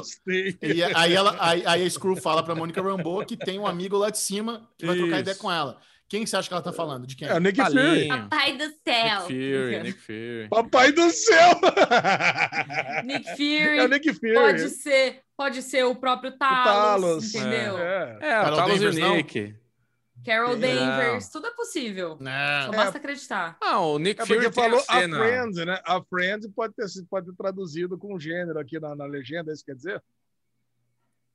E 0.63 0.83
aí, 0.83 1.13
ela, 1.15 1.37
aí, 1.39 1.63
aí 1.65 1.85
a 1.87 1.91
Screw 1.91 2.17
fala 2.17 2.43
pra 2.43 2.57
Mônica 2.57 2.83
Rambeau 2.83 3.25
que 3.25 3.37
tem 3.37 3.57
um 3.57 3.67
amigo 3.69 3.97
lá 3.97 4.11
de 4.11 4.19
cima 4.19 4.69
que 4.77 4.85
vai 4.85 4.97
trocar 4.97 5.13
Isso. 5.13 5.21
ideia 5.21 5.37
com 5.37 5.53
ela. 5.53 5.79
Quem 6.09 6.25
você 6.25 6.37
acha 6.37 6.49
que 6.49 6.55
ela 6.55 6.63
tá 6.63 6.73
falando? 6.73 7.07
De 7.07 7.15
quem? 7.15 7.29
É 7.29 7.35
o 7.35 7.39
Nick 7.39 7.61
Fury. 7.61 8.09
Palinho, 8.09 8.29
Pai 8.31 8.57
do 8.57 8.65
Nick 8.67 8.79
céu! 8.85 9.21
Fury, 9.23 9.81
Nick 9.83 9.99
Fury. 10.01 10.49
Papai 10.49 10.93
do 10.93 11.11
céu! 11.11 11.51
Nick 13.05 13.29
É 13.29 13.33
o 13.33 13.37
Fury, 13.37 13.89
Nick 13.89 14.15
Fury. 14.15 14.35
pode 14.35 14.69
ser, 14.71 15.21
pode 15.37 15.63
ser 15.63 15.85
o 15.85 15.95
próprio 15.95 16.31
O 16.31 16.39
Talos, 16.39 16.65
Talos. 16.65 17.35
entendeu? 17.35 17.79
É. 17.79 18.19
É, 18.23 18.41
o 18.41 18.43
Carol 18.43 18.57
Talos 18.57 18.73
e 18.73 18.75
o 18.77 18.79
Danvers, 18.91 18.97
não? 18.97 19.17
Nick. 19.17 19.55
Carol 20.27 20.57
Não. 20.57 20.61
Danvers, 20.61 21.29
tudo 21.29 21.47
é 21.47 21.51
possível. 21.51 22.17
Só 22.17 22.23
Né? 22.25 22.69
basta 22.75 22.99
acreditar. 22.99 23.57
Ah, 23.63 23.79
o 23.81 23.99
Nick 23.99 24.21
É 24.21 24.27
Fury 24.27 24.53
falou 24.53 24.79
a 24.89 24.97
a 24.97 25.01
cena. 25.01 25.17
Friends, 25.19 25.57
né? 25.65 25.81
A 25.85 26.03
Friends 26.03 26.49
pode 26.55 26.75
ter, 26.75 26.89
sido- 26.89 27.07
pode 27.09 27.27
ter 27.27 27.37
traduzido 27.37 27.97
com 27.97 28.19
gênero 28.19 28.59
aqui 28.59 28.81
na, 28.81 28.97
na 28.97 29.05
legenda, 29.07 29.53
é 29.53 29.55
isso 29.55 29.65
quer 29.65 29.75
dizer? 29.77 30.03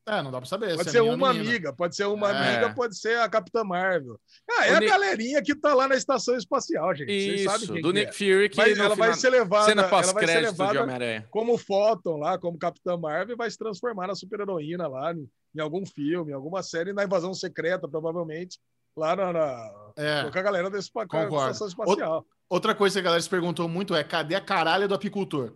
É, 0.06 0.22
não 0.22 0.32
dá 0.32 0.40
pra 0.40 0.46
saber. 0.50 0.76
Pode 0.76 0.84
se 0.84 0.90
é 0.90 0.92
ser 0.92 1.00
ou 1.02 1.14
uma 1.14 1.30
amiga, 1.30 1.72
pode 1.72 1.96
ser 1.96 2.06
uma 2.08 2.30
É. 2.30 2.32
amiga, 2.56 2.74
pode 2.76 2.98
ser 3.00 3.20
a 3.20 3.30
Capitã 3.30 3.64
Marvel. 3.64 4.20
Ah, 4.52 4.68
é 4.68 4.74
O 4.74 4.76
a 4.76 4.80
Nick- 4.82 4.92
galerinha 4.92 5.42
que 5.42 5.56
tá 5.56 5.74
lá 5.74 5.88
na 5.88 5.96
estação 5.96 6.36
espacial, 6.36 6.94
gente. 6.94 7.08
Vocês 7.08 7.44
sabem 7.44 7.64
Isso, 7.64 7.74
quem 7.74 7.82
do 7.82 7.94
que 7.94 8.00
Nick 8.00 8.10
é. 8.10 8.12
Fury, 8.14 8.50
que 8.50 8.58
Mas 8.58 8.78
ela 8.78 8.90
vai 8.90 8.96
final- 8.96 9.14
ser 9.14 9.30
levada, 9.30 9.66
cena 9.66 9.82
ela 9.84 9.90
vai 9.90 10.04
ser 10.04 10.12
pós-crédito 10.14 10.40
de 10.54 10.60
levada 10.60 10.82
Homem-Aranha. 10.84 11.28
como 11.32 11.58
Photon 11.58 12.18
lá, 12.18 12.38
como 12.38 12.58
Capitã 12.60 12.98
Marvel, 12.98 13.34
e 13.34 13.38
vai 13.38 13.50
se 13.50 13.58
transformar 13.58 14.08
na 14.08 14.16
super-heroína 14.16 14.88
lá 14.90 15.14
em, 15.14 15.26
em 15.56 15.62
algum 15.62 15.86
filme, 15.86 16.32
em 16.32 16.36
alguma 16.36 16.62
série, 16.62 16.92
na 16.92 17.06
invasão 17.06 17.34
secreta, 17.34 17.88
provavelmente, 17.88 18.60
lá 18.98 19.16
na, 19.16 19.32
na- 19.32 19.72
É. 19.96 20.30
com 20.30 20.38
a 20.38 20.42
galera 20.42 20.70
da 20.70 20.80
estação 20.80 21.68
espacial. 21.68 22.26
Outra 22.50 22.76
coisa 22.76 22.96
que 22.96 23.00
a 23.00 23.04
galera 23.04 23.22
se 23.22 23.30
perguntou 23.30 23.70
muito 23.70 23.96
é: 23.96 24.04
cadê 24.04 24.36
a 24.36 24.42
caralha 24.42 24.86
do 24.88 24.94
apicultor? 24.94 25.54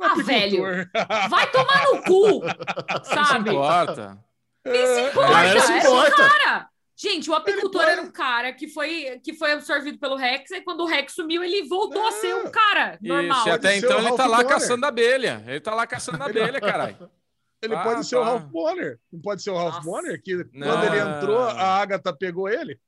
Ah, 0.00 0.12
Apicultor. 0.12 0.88
Vai 1.30 1.50
tomar 1.50 1.84
no 1.84 2.02
cu, 2.02 2.44
Não 2.44 3.04
se 3.04 3.14
sabe? 3.14 3.50
importa. 3.50 4.18
Quem 4.64 4.86
se 4.86 5.00
A 5.00 5.08
importa? 5.10 5.30
galera 5.32 5.60
se 5.60 5.72
Era 5.72 5.74
um 5.74 5.94
importa. 5.94 6.16
cara. 6.28 6.68
Gente, 6.98 7.30
o 7.30 7.34
apicultor 7.34 7.82
pode- 7.82 7.92
era 7.92 8.02
um 8.02 8.10
cara 8.10 8.52
que 8.54 8.68
foi, 8.68 9.20
que 9.22 9.34
foi 9.34 9.52
absorvido 9.52 9.98
pelo 9.98 10.16
Rex, 10.16 10.50
e 10.50 10.62
quando 10.62 10.80
o 10.80 10.86
Rex 10.86 11.12
sumiu, 11.14 11.44
ele 11.44 11.62
voltou 11.68 12.06
a 12.06 12.10
ser 12.12 12.34
um 12.34 12.50
cara 12.50 12.98
normal. 13.02 13.38
Isso, 13.40 13.48
e 13.48 13.52
até 13.52 13.76
então 13.76 13.98
ele 13.98 14.16
tá 14.16 14.26
lá 14.26 14.38
Bonner. 14.38 14.48
caçando 14.52 14.86
abelha. 14.86 15.44
Ele 15.46 15.60
tá 15.60 15.74
lá 15.74 15.86
caçando 15.86 16.22
abelha, 16.22 16.58
caralho. 16.60 17.10
Ele 17.62 17.74
Ah, 17.74 17.82
pode 17.82 18.06
ser 18.06 18.16
o 18.16 18.20
tá. 18.20 18.24
Ralph 18.26 18.44
Bonner. 18.44 18.98
Não 19.12 19.20
pode 19.20 19.42
ser 19.42 19.50
o 19.50 19.56
Ralph 19.56 19.74
Nossa. 19.74 19.84
Bonner, 19.86 20.22
que 20.22 20.36
Não. 20.54 20.66
quando 20.68 20.84
ele 20.84 20.98
entrou, 21.00 21.38
a 21.38 21.80
Agatha 21.80 22.12
pegou 22.16 22.48
ele? 22.48 22.78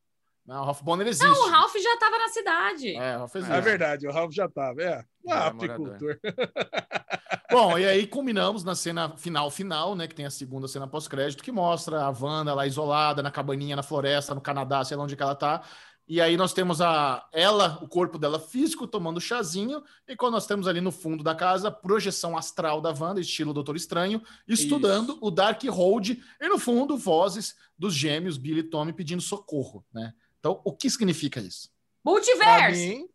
Não, 0.49 0.63
o 0.63 0.65
Ralph 0.65 0.81
Bonner 0.81 1.07
existe. 1.07 1.27
Não, 1.27 1.47
o 1.47 1.51
Ralph 1.51 1.75
já 1.75 1.99
tava 1.99 2.17
na 2.17 2.29
cidade. 2.29 2.97
É, 2.97 3.17
o 3.17 3.19
Ralph 3.19 3.37
existe. 3.37 3.55
É 3.55 3.61
verdade, 3.61 4.09
o 4.09 4.11
Ralph 4.11 4.33
já 4.33 4.49
tava. 4.49 4.83
É. 4.83 5.05
Ah, 5.29 5.49
é 5.49 5.53
morador. 5.53 5.53
apicultor. 5.53 6.19
Bom, 7.53 7.79
e 7.79 7.85
aí 7.85 8.07
culminamos 8.07 8.65
na 8.65 8.75
cena 8.75 9.15
final 9.19 9.51
final, 9.51 9.95
né? 9.95 10.09
Que 10.09 10.15
tem 10.15 10.25
a 10.25 10.31
segunda 10.31 10.67
cena 10.67 10.89
pós-crédito, 10.89 11.43
que 11.43 11.53
mostra 11.53 12.03
a 12.03 12.11
Wanda 12.11 12.55
lá 12.55 12.67
isolada, 12.67 13.23
na 13.23 13.31
cabaninha, 13.31 13.77
na 13.77 13.83
floresta, 13.83 14.35
no 14.35 14.41
Canadá, 14.41 14.83
sei 14.85 14.97
lá 14.97 15.05
onde 15.05 15.15
que 15.15 15.23
ela 15.23 15.35
tá. 15.35 15.63
E 16.09 16.19
aí 16.19 16.39
nós 16.39 16.55
temos 16.55 16.81
a 16.81 17.29
ela, 17.31 17.79
o 17.83 17.87
corpo 17.87 18.19
dela 18.19 18.41
físico, 18.41 18.87
tomando 18.87 19.21
chazinho, 19.21 19.83
e 20.09 20.17
quando 20.17 20.33
nós 20.33 20.47
temos 20.47 20.67
ali 20.67 20.81
no 20.81 20.91
fundo 20.91 21.23
da 21.23 21.35
casa, 21.35 21.69
a 21.69 21.71
projeção 21.71 22.39
astral 22.39 22.81
da 22.81 22.95
Wanda, 22.99 23.21
estilo 23.21 23.53
Doutor 23.53 23.77
Estranho, 23.77 24.23
estudando 24.49 25.13
Isso. 25.13 25.19
o 25.21 25.31
Dark 25.31 25.63
Hold, 25.65 26.17
e 26.41 26.49
no 26.49 26.59
fundo, 26.59 26.97
vozes 26.97 27.55
dos 27.79 27.93
gêmeos 27.93 28.39
Billy 28.39 28.61
e 28.61 28.63
Tommy 28.63 28.95
pedindo 28.95 29.21
socorro, 29.21 29.85
né? 29.93 30.15
Então, 30.41 30.61
o 30.65 30.73
que 30.73 30.89
significa 30.89 31.41
isso? 31.41 31.69
Multiverso. 32.05 32.79
mim, 32.81 33.09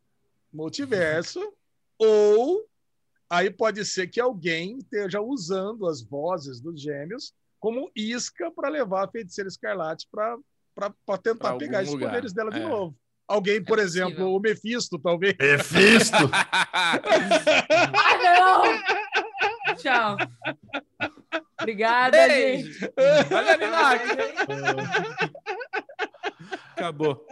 multiverso. 0.51 1.39
ou 1.97 2.65
aí 3.29 3.49
pode 3.49 3.83
ser 3.85 4.07
que 4.07 4.19
alguém 4.19 4.77
esteja 4.79 5.21
usando 5.21 5.87
as 5.87 6.01
vozes 6.03 6.59
dos 6.59 6.81
gêmeos 6.81 7.33
como 7.59 7.89
isca 7.95 8.51
para 8.51 8.67
levar 8.69 9.05
a 9.05 9.07
feiticeira 9.11 9.47
escarlate 9.47 10.05
para 10.11 10.37
tentar 11.21 11.49
Pra 11.51 11.57
pegar 11.57 11.81
esses 11.81 11.93
lugar. 11.93 12.09
poderes 12.09 12.33
dela 12.33 12.51
de 12.51 12.59
É. 12.59 12.67
novo. 12.67 12.95
Alguém, 13.25 13.63
por 13.63 13.77
possível. 13.79 14.07
exemplo, 14.09 14.35
o 14.35 14.39
Mephisto, 14.39 14.99
talvez. 14.99 15.35
Mephisto! 15.39 16.17
Ah, 17.95 18.17
não! 18.21 19.75
Tchau. 19.77 20.17
Obrigada, 21.61 22.27
Ei! 22.27 22.63
gente. 22.63 22.93
Olha 23.33 23.69
lá. 23.69 23.93
Acabou. 26.75 27.25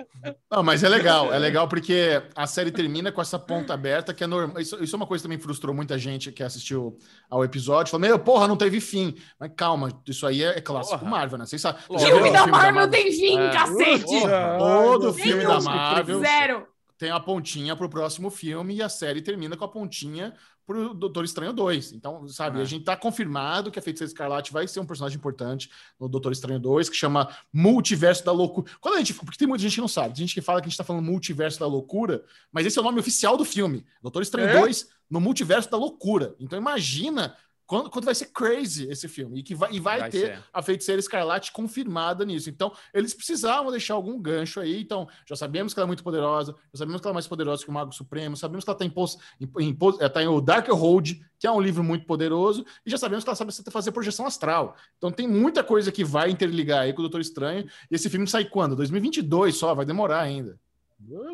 Não, 0.49 0.61
mas 0.63 0.83
é 0.83 0.89
legal, 0.89 1.33
é 1.33 1.39
legal 1.39 1.67
porque 1.67 2.21
a 2.35 2.45
série 2.45 2.71
termina 2.71 3.11
com 3.11 3.21
essa 3.21 3.39
ponta 3.39 3.73
aberta, 3.73 4.13
que 4.13 4.23
é 4.23 4.27
normal. 4.27 4.59
Isso, 4.59 4.81
isso 4.83 4.95
é 4.95 4.97
uma 4.97 5.07
coisa 5.07 5.21
que 5.21 5.27
também 5.27 5.39
frustrou 5.39 5.73
muita 5.73 5.97
gente 5.97 6.31
que 6.31 6.43
assistiu 6.43 6.97
ao 7.29 7.43
episódio. 7.43 7.91
Falou, 7.91 8.07
meu, 8.07 8.19
porra, 8.19 8.47
não 8.47 8.55
teve 8.55 8.79
fim. 8.79 9.15
Mas 9.39 9.51
calma, 9.55 9.89
isso 10.07 10.25
aí 10.27 10.43
é, 10.43 10.57
é 10.57 10.61
clássico 10.61 10.99
Porra. 10.99 11.11
Marvel, 11.11 11.39
né? 11.39 11.45
Vocês 11.45 11.61
sabem. 11.61 11.81
Filme 11.99 12.29
o 12.29 12.33
da 12.33 12.47
Marvel 12.47 12.89
tem 12.89 13.11
fim, 13.11 13.37
É. 13.37 13.49
cacete! 13.51 14.03
Porra. 14.05 14.57
Todo 14.59 15.13
filme 15.13 15.43
da 15.43 15.59
Marvel. 15.61 16.19
Zero. 16.19 16.67
Tem 16.97 17.09
a 17.09 17.19
pontinha 17.19 17.75
pro 17.75 17.89
próximo 17.89 18.29
filme 18.29 18.75
e 18.75 18.83
a 18.83 18.87
série 18.89 19.23
termina 19.23 19.57
com 19.57 19.65
a 19.65 19.67
pontinha 19.67 20.33
pro 20.73 20.93
Doutor 20.93 21.23
Estranho 21.25 21.53
2. 21.53 21.93
Então, 21.93 22.27
sabe, 22.27 22.59
É. 22.59 22.61
a 22.61 22.65
gente 22.65 22.83
tá 22.85 22.95
confirmado 22.95 23.69
que 23.71 23.77
a 23.79 23.81
Feiticeira 23.81 24.09
Escarlate 24.09 24.51
vai 24.51 24.67
ser 24.67 24.79
um 24.79 24.85
personagem 24.85 25.17
importante 25.17 25.69
no 25.99 26.07
Doutor 26.07 26.31
Estranho 26.31 26.59
2, 26.59 26.89
que 26.89 26.95
chama 26.95 27.27
Multiverso 27.53 28.23
da 28.25 28.31
Loucura. 28.31 28.71
Quando 28.79 28.95
a 28.95 28.97
gente, 28.99 29.13
porque 29.13 29.37
tem 29.37 29.47
muita 29.47 29.61
gente 29.61 29.75
que 29.75 29.81
não 29.81 29.87
sabe, 29.87 30.15
tem 30.15 30.25
gente 30.25 30.33
que 30.33 30.41
fala 30.41 30.61
que 30.61 30.67
a 30.67 30.69
gente 30.69 30.77
tá 30.77 30.83
falando 30.83 31.03
Multiverso 31.03 31.59
da 31.59 31.67
Loucura, 31.67 32.23
mas 32.51 32.65
esse 32.65 32.77
é 32.77 32.81
o 32.81 32.83
nome 32.85 32.99
oficial 32.99 33.37
do 33.37 33.45
filme. 33.45 33.85
Doutor 34.01 34.21
Estranho 34.21 34.49
É? 34.49 34.59
2 34.59 34.87
no 35.09 35.19
Multiverso 35.19 35.69
da 35.69 35.77
Loucura. 35.77 36.35
Então 36.39 36.57
imagina 36.57 37.35
quando, 37.71 37.89
quando 37.89 38.03
vai 38.03 38.13
ser 38.13 38.25
crazy 38.33 38.85
esse 38.91 39.07
filme 39.07 39.39
e 39.39 39.43
que 39.43 39.55
vai, 39.55 39.71
e 39.71 39.79
vai, 39.79 39.99
Vai 40.01 40.09
ter 40.09 40.19
ser. 40.35 40.43
a 40.51 40.61
Feiticeira 40.61 40.99
Escarlate 40.99 41.53
confirmada 41.53 42.25
nisso. 42.25 42.49
Então, 42.49 42.75
eles 42.93 43.13
precisavam 43.13 43.71
deixar 43.71 43.93
algum 43.93 44.21
gancho 44.21 44.59
aí. 44.59 44.81
Então, 44.81 45.07
já 45.25 45.37
sabemos 45.37 45.73
que 45.73 45.79
ela 45.79 45.85
é 45.85 45.87
muito 45.87 46.03
poderosa, 46.03 46.53
já 46.73 46.79
sabemos 46.79 46.99
que 46.99 47.07
ela 47.07 47.13
é 47.13 47.15
mais 47.15 47.27
poderosa 47.27 47.63
que 47.63 47.69
o 47.69 47.73
Mago 47.73 47.93
Supremo, 47.93 48.35
sabemos 48.35 48.65
que 48.65 48.69
ela 48.69 48.75
está 48.75 48.83
em, 48.85 48.89
pos- 48.89 49.17
em, 49.39 49.49
em, 49.69 49.73
tá 50.09 50.21
em 50.21 50.27
o 50.27 50.41
Dark 50.41 50.67
Hold, 50.67 51.13
que 51.39 51.47
é 51.47 51.51
um 51.51 51.61
livro 51.61 51.81
muito 51.81 52.05
poderoso, 52.05 52.65
e 52.85 52.91
já 52.91 52.97
sabemos 52.97 53.23
que 53.23 53.29
ela 53.29 53.37
sabe 53.37 53.53
fazer 53.71 53.93
projeção 53.93 54.25
astral. 54.25 54.75
Então, 54.97 55.09
tem 55.09 55.25
muita 55.25 55.63
coisa 55.63 55.93
que 55.93 56.03
vai 56.03 56.29
interligar 56.29 56.81
aí 56.81 56.91
com 56.91 56.99
o 56.99 57.03
Doutor 57.03 57.21
Estranho. 57.21 57.65
E 57.89 57.95
esse 57.95 58.09
filme 58.09 58.27
sai 58.27 58.43
quando? 58.43 58.75
2022 58.75 59.55
só, 59.55 59.73
vai 59.73 59.85
demorar 59.85 60.19
ainda. 60.19 60.59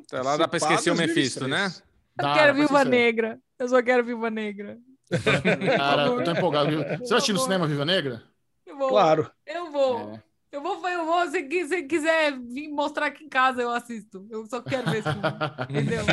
Até 0.05 0.22
lá 0.22 0.38
dá 0.38 0.47
pra 0.47 0.57
esquecer 0.57 0.91
o 0.91 0.95
Mephisto, 0.95 1.47
né? 1.47 1.73
Dá, 2.15 2.30
Eu 2.30 2.34
quero 2.35 2.53
Viúva 2.53 2.85
Negra. 2.85 3.39
Eu 3.57 3.68
só 3.69 3.81
quero 3.81 4.03
Viúva 4.05 4.30
Negra. 4.30 4.77
Cara, 5.77 6.07
eu 6.07 6.23
tô 6.23 6.31
empolgado. 6.31 6.69
viu? 6.69 6.79
Você 6.79 7.09
vai 7.09 7.17
assistir 7.17 7.34
no 7.34 7.39
cinema 7.39 7.67
Viva 7.67 7.85
Negra? 7.85 8.23
Eu 8.65 8.77
vou. 8.77 8.89
Claro. 8.89 9.29
Eu 9.45 9.71
vou. 9.71 10.13
É. 10.13 10.27
Eu 10.49 10.61
vou, 10.61 10.88
eu 10.88 11.05
vou. 11.05 11.27
Se 11.29 11.67
se 11.67 11.84
quiser 11.84 12.38
vir 12.39 12.69
mostrar 12.69 13.07
aqui 13.07 13.23
em 13.25 13.29
casa, 13.29 13.61
eu 13.61 13.69
assisto. 13.69 14.25
Eu 14.29 14.45
só 14.47 14.61
quero 14.61 14.89
ver 14.89 14.99
esse 14.99 15.09
filme. 15.11 15.27
Entendeu? 15.69 16.03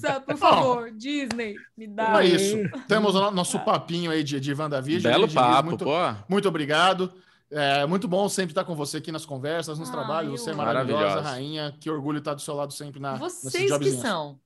Céu, 0.00 0.20
Por 0.20 0.36
favor, 0.36 0.90
Disney, 0.92 1.56
me 1.76 1.88
dá. 1.88 2.22
É 2.22 2.26
isso. 2.26 2.56
Temos 2.86 3.14
o 3.14 3.20
no- 3.20 3.30
nosso 3.32 3.58
papinho 3.60 4.10
aí 4.10 4.22
de, 4.22 4.38
de 4.38 4.54
WandaVision. 4.54 5.12
Belo 5.12 5.26
Diniz, 5.26 5.34
papo, 5.34 5.68
muito, 5.70 5.84
pô. 5.84 5.92
Muito 6.28 6.48
obrigado. 6.48 7.12
É 7.50 7.84
muito 7.86 8.08
bom 8.08 8.28
sempre 8.28 8.52
estar 8.52 8.64
com 8.64 8.74
você 8.74 8.96
aqui 8.98 9.12
nas 9.12 9.26
conversas, 9.26 9.78
nos 9.78 9.88
Ai, 9.88 9.94
trabalhos. 9.94 10.40
Você 10.40 10.50
é 10.50 10.54
maravilhosa, 10.54 11.20
rainha. 11.20 11.76
Que 11.80 11.90
orgulho 11.90 12.18
estar 12.18 12.34
do 12.34 12.40
seu 12.40 12.54
lado 12.54 12.72
sempre 12.72 13.00
na, 13.00 13.18
nesse 13.18 13.50
Vocês 13.50 13.76
que 13.78 13.90
são. 13.92 14.38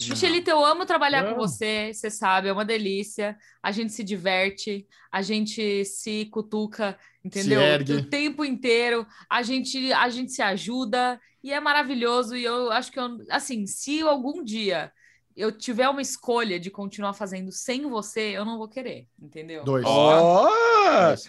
Michelito, 0.00 0.50
eu 0.50 0.64
amo 0.64 0.84
trabalhar 0.84 1.22
Não. 1.22 1.30
com 1.30 1.36
você, 1.36 1.92
você 1.92 2.10
sabe, 2.10 2.48
é 2.48 2.52
uma 2.52 2.64
delícia. 2.64 3.36
A 3.62 3.72
gente 3.72 3.92
se 3.92 4.04
diverte, 4.04 4.86
a 5.10 5.22
gente 5.22 5.84
se 5.84 6.26
cutuca, 6.26 6.98
entendeu? 7.24 7.60
ergue. 7.60 7.94
O 7.94 8.04
tempo 8.08 8.44
inteiro, 8.44 9.06
a 9.30 9.42
gente, 9.42 9.92
a 9.92 10.08
gente 10.08 10.32
se 10.32 10.42
ajuda 10.42 11.20
e 11.42 11.52
é 11.52 11.60
maravilhoso. 11.60 12.36
E 12.36 12.44
eu 12.44 12.70
acho 12.70 12.92
que, 12.92 12.98
eu, 12.98 13.18
assim, 13.30 13.66
se 13.66 14.00
algum 14.02 14.44
dia 14.44 14.92
eu 15.36 15.52
tiver 15.52 15.88
uma 15.88 16.00
escolha 16.00 16.58
de 16.58 16.70
continuar 16.70 17.12
fazendo 17.12 17.52
sem 17.52 17.88
você, 17.88 18.30
eu 18.36 18.44
não 18.44 18.56
vou 18.56 18.66
querer, 18.68 19.06
entendeu? 19.20 19.62
Dois. 19.64 19.84
Ó, 19.86 20.48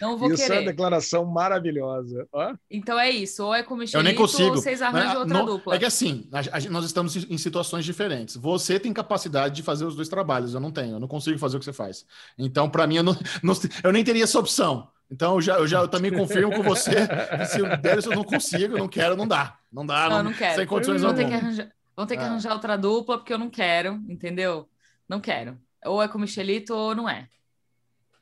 Não 0.01 0.17
vou 0.17 0.31
isso 0.31 0.43
é 0.43 0.45
uma 0.45 0.53
querer. 0.55 0.65
declaração 0.65 1.25
maravilhosa. 1.25 2.27
Ó. 2.31 2.53
Então 2.71 2.99
é 2.99 3.09
isso, 3.09 3.43
ou 3.45 3.53
é 3.53 3.63
com 3.63 3.75
o 3.75 3.83
Eu 3.93 4.03
nem 4.03 4.15
consigo. 4.15 4.49
ou 4.49 4.55
vocês 4.55 4.81
arranjam 4.81 5.13
Né? 5.13 5.19
outra 5.19 5.33
Não- 5.37 5.45
dupla. 5.45 5.75
É 5.75 5.79
que 5.79 5.85
assim, 5.85 6.27
a- 6.31 6.57
a- 6.57 6.69
nós 6.69 6.85
estamos 6.85 7.15
em 7.15 7.37
situações 7.37 7.83
diferentes. 7.85 8.35
Você 8.37 8.79
tem 8.79 8.93
capacidade 8.93 9.55
de 9.55 9.63
fazer 9.63 9.85
os 9.85 9.95
dois 9.95 10.09
trabalhos, 10.09 10.53
eu 10.53 10.59
não 10.59 10.71
tenho. 10.71 10.93
Eu 10.95 10.99
não 10.99 11.07
consigo 11.07 11.37
fazer 11.37 11.57
o 11.57 11.59
que 11.59 11.65
você 11.65 11.73
faz. 11.73 12.05
Então, 12.37 12.69
para 12.69 12.87
mim, 12.87 12.97
eu, 12.97 13.03
não, 13.03 13.15
não- 13.43 13.53
eu 13.83 13.91
nem 13.91 14.03
teria 14.03 14.23
essa 14.23 14.39
opção. 14.39 14.87
Então, 15.09 15.35
eu 15.35 15.41
já, 15.41 15.57
eu 15.57 15.65
já 15.67 15.79
eu 15.79 15.87
também 15.87 16.11
confirmo 16.11 16.53
com 16.53 16.61
você. 16.61 16.91
que 17.39 17.45
Se 17.45 17.59
eu 17.59 17.77
der, 17.77 18.03
eu 18.03 18.11
não 18.15 18.23
consigo, 18.25 18.77
não 18.77 18.87
quero, 18.89 19.15
não 19.15 19.25
dá. 19.27 19.55
Não 19.71 19.85
dá, 19.85 20.09
Não, 20.09 20.17
eu 20.17 20.23
não 20.23 20.33
quero. 20.33 20.55
Sem 20.55 20.65
condições 20.67 21.01
Vão 21.01 21.13
ter, 21.13 21.25
que 21.27 21.33
arranjar, 21.33 21.69
vão 21.97 22.05
ter 22.05 22.15
que 22.15 22.23
Ah. 22.23 22.27
arranjar 22.27 22.53
outra 22.53 22.77
dupla, 22.77 23.17
porque 23.17 23.33
eu 23.33 23.37
não 23.39 23.49
quero, 23.49 23.95
entendeu? 24.07 24.69
Não 25.09 25.19
quero. 25.19 25.57
Ou 25.85 26.01
é 26.01 26.07
com 26.07 26.17
o 26.17 26.21
Michelito 26.21 26.73
ou 26.73 26.95
não 26.95 27.09
é. 27.09 27.27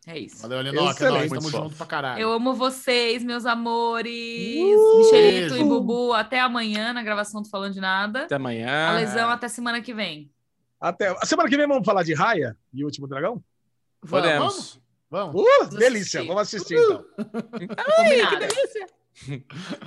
É 0.08 0.20
isso. 0.20 0.42
Valeu, 0.44 0.60
Alinoca. 0.60 0.78
É 0.80 0.84
nóis, 0.84 0.96
Excelente. 1.02 1.30
tamo 1.30 1.42
Muito 1.42 1.58
junto 1.58 1.76
pra 1.78 1.86
caralho. 1.88 2.22
Eu 2.22 2.32
amo 2.32 2.54
vocês, 2.54 3.24
meus 3.24 3.44
amores. 3.46 4.14
Uh, 4.14 4.98
Michelito 5.00 5.54
beijo. 5.56 5.58
e 5.58 5.64
Bubu, 5.64 6.14
até 6.14 6.40
amanhã 6.40 6.94
na 6.94 7.02
gravação 7.02 7.42
do 7.42 7.50
Falando 7.50 7.74
de 7.74 7.82
Nada. 7.82 8.26
Até 8.26 8.36
amanhã. 8.36 8.90
A 8.90 8.94
lesão 8.98 9.30
até 9.32 9.48
semana 9.48 9.82
que 9.82 9.94
vem. 9.96 10.32
Até. 10.80 11.08
A 11.08 11.26
semana 11.26 11.50
que 11.50 11.58
vem 11.58 11.66
vamos 11.68 11.84
falar 11.86 12.04
de 12.04 12.14
Raya 12.14 12.56
e 12.72 12.84
o 12.84 12.86
Último 12.86 13.08
Dragão? 13.08 13.44
Vamos. 14.04 14.26
Podemos. 14.28 14.82
Vamos. 15.10 15.42
Uh, 15.42 15.46
Vamos 15.60 15.76
delícia. 15.76 16.20
assistir. 16.22 16.28
Vamos 16.28 16.42
assistir 16.44 16.76
então. 16.78 17.06
Combinado. 17.98 18.46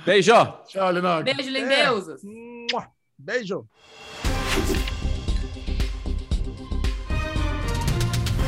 Beijo. 0.05 0.33
Tchau, 0.67 0.87
Alinoca. 0.87 1.23
Beijo, 1.23 1.49
lindeusas. 1.49 2.21
Mua. 2.25 2.91
Beijo. 3.21 3.67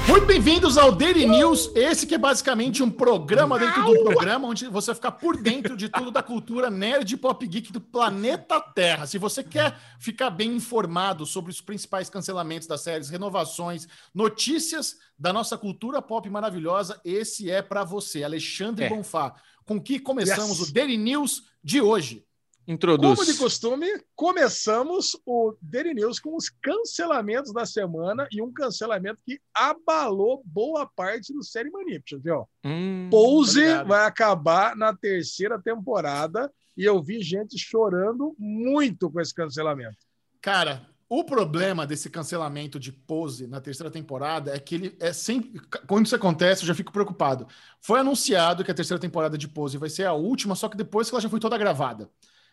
Muito 0.08 0.26
bem-vindos 0.26 0.78
ao 0.78 0.94
Daily 0.94 1.26
News, 1.26 1.72
esse 1.76 2.08
que 2.08 2.16
é 2.16 2.18
basicamente 2.18 2.82
um 2.82 2.90
programa 2.90 3.60
dentro 3.60 3.84
do 3.84 4.04
programa, 4.04 4.48
onde 4.48 4.68
você 4.68 4.88
vai 4.88 4.96
ficar 4.96 5.12
por 5.12 5.36
dentro 5.42 5.76
de 5.76 5.90
tudo 5.90 6.10
da 6.10 6.24
cultura 6.24 6.70
nerd 6.70 7.14
e 7.14 7.18
pop 7.18 7.46
geek 7.46 7.72
do 7.72 7.82
planeta 7.82 8.62
Terra. 8.62 9.06
Se 9.06 9.18
você 9.18 9.44
quer 9.44 9.78
ficar 10.00 10.30
bem 10.30 10.54
informado 10.56 11.26
sobre 11.26 11.52
os 11.52 11.60
principais 11.60 12.10
cancelamentos 12.10 12.66
das 12.68 12.80
séries, 12.82 13.10
renovações, 13.10 13.88
notícias 14.14 14.96
da 15.20 15.34
nossa 15.34 15.58
cultura 15.58 16.02
pop 16.02 16.30
maravilhosa, 16.30 17.00
esse 17.04 17.50
é 17.52 17.62
para 17.62 17.84
você, 17.84 18.24
Alexandre 18.24 18.86
É. 18.86 18.90
Bonfá. 18.90 19.36
Com 19.66 19.82
que 19.82 20.00
começamos 20.00 20.60
Yes. 20.60 20.70
o 20.70 20.74
Daily 20.74 20.98
News 20.98 21.44
de 21.62 21.82
hoje. 21.82 22.26
Introduz. 22.68 23.18
Como 23.18 23.32
de 23.32 23.38
costume, 23.38 23.88
começamos 24.16 25.18
o 25.26 25.56
Daily 25.62 25.94
News 25.94 26.20
com 26.20 26.36
os 26.36 26.50
cancelamentos 26.50 27.52
da 27.52 27.66
semana 27.66 28.28
e 28.32 28.42
um 28.42 28.52
cancelamento 28.54 29.20
que 29.26 29.40
abalou 29.54 30.42
boa 30.46 30.86
parte 30.96 31.34
do 31.34 31.44
Série 31.44 31.72
Manipulas, 31.72 32.24
viu? 32.24 32.48
Hum, 32.64 33.08
Pose 33.10 33.60
obrigado. 33.60 33.88
vai 33.88 34.06
acabar 34.06 34.76
na 34.76 34.96
terceira 34.96 35.60
temporada 35.60 36.52
e 36.78 36.86
eu 36.86 37.02
vi 37.02 37.22
gente 37.22 37.58
chorando 37.58 38.36
muito 38.38 39.10
com 39.10 39.20
esse 39.20 39.34
cancelamento. 39.34 39.98
Cara, 40.40 40.88
o 41.10 41.26
problema 41.26 41.86
desse 41.86 42.10
cancelamento 42.10 42.80
de 42.80 42.92
Pose 42.92 43.46
na 43.46 43.60
terceira 43.60 43.92
temporada 43.92 44.56
é 44.56 44.60
que 44.60 44.76
ele 44.76 44.96
é 44.98 45.12
sempre. 45.12 45.60
Quando 45.86 46.06
isso 46.06 46.16
acontece, 46.16 46.62
eu 46.62 46.68
já 46.68 46.74
fico 46.74 46.94
preocupado. 46.94 47.48
Foi 47.82 48.00
anunciado 48.00 48.64
que 48.64 48.72
a 48.72 48.74
terceira 48.74 48.98
temporada 48.98 49.38
de 49.38 49.48
Pose 49.48 49.78
vai 49.78 49.90
ser 49.90 50.06
a 50.06 50.14
última, 50.14 50.56
só 50.56 50.70
que 50.70 50.78
depois 50.78 51.10
que 51.10 51.16
ela 51.16 51.22
já 51.22 51.28
foi 51.28 51.40
toda 51.40 51.58
gravada. 51.58 52.10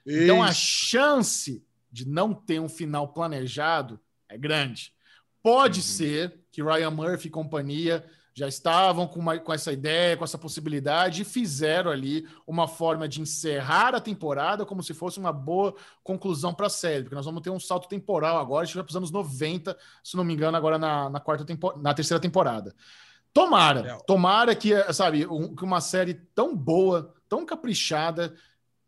Então 0.08 0.42
a 0.42 0.52
chance 0.52 1.64
de 1.90 2.06
não 2.08 2.32
ter 2.34 2.60
um 2.60 2.68
final 2.68 3.08
planejado 3.08 4.00
é 4.28 4.36
grande. 4.38 4.92
Pode 5.42 5.80
Uhum. 5.80 5.84
ser 5.84 6.40
que 6.50 6.62
Ryan 6.62 6.90
Murphy 6.90 7.28
e 7.28 7.30
companhia 7.30 8.04
já 8.34 8.46
estavam 8.46 9.06
com, 9.08 9.18
uma- 9.18 9.38
com 9.38 9.52
essa 9.52 9.72
ideia, 9.72 10.16
com 10.16 10.22
essa 10.22 10.38
possibilidade, 10.38 11.22
e 11.22 11.24
fizeram 11.24 11.90
ali 11.90 12.24
uma 12.46 12.68
forma 12.68 13.08
de 13.08 13.20
encerrar 13.20 13.96
a 13.96 14.00
temporada 14.00 14.64
como 14.64 14.80
se 14.82 14.94
fosse 14.94 15.18
uma 15.18 15.32
boa 15.32 15.74
conclusão 16.04 16.54
para 16.54 16.66
a 16.68 16.70
série, 16.70 17.02
porque 17.02 17.16
nós 17.16 17.24
vamos 17.26 17.42
ter 17.42 17.50
um 17.50 17.58
salto 17.58 17.88
temporal 17.88 18.38
agora, 18.38 18.62
a 18.62 18.64
gente 18.66 18.76
vai 18.76 18.84
para 18.84 18.90
os 18.90 18.96
anos 18.96 19.10
90, 19.10 19.76
se 20.04 20.16
não 20.16 20.22
me 20.22 20.34
engano, 20.34 20.56
agora 20.56 20.78
na, 20.78 21.10
na 21.10 21.18
quarta 21.18 21.44
tempo, 21.44 21.76
na 21.78 21.92
terceira 21.92 22.20
temporada. 22.20 22.74
Tomara, 23.32 23.98
tomara 24.06 24.54
que, 24.54 24.70
sabe, 24.92 25.26
um- 25.26 25.54
que 25.54 25.64
uma 25.64 25.80
série 25.80 26.14
tão 26.14 26.56
boa, 26.56 27.14
tão 27.28 27.44
caprichada, 27.44 28.34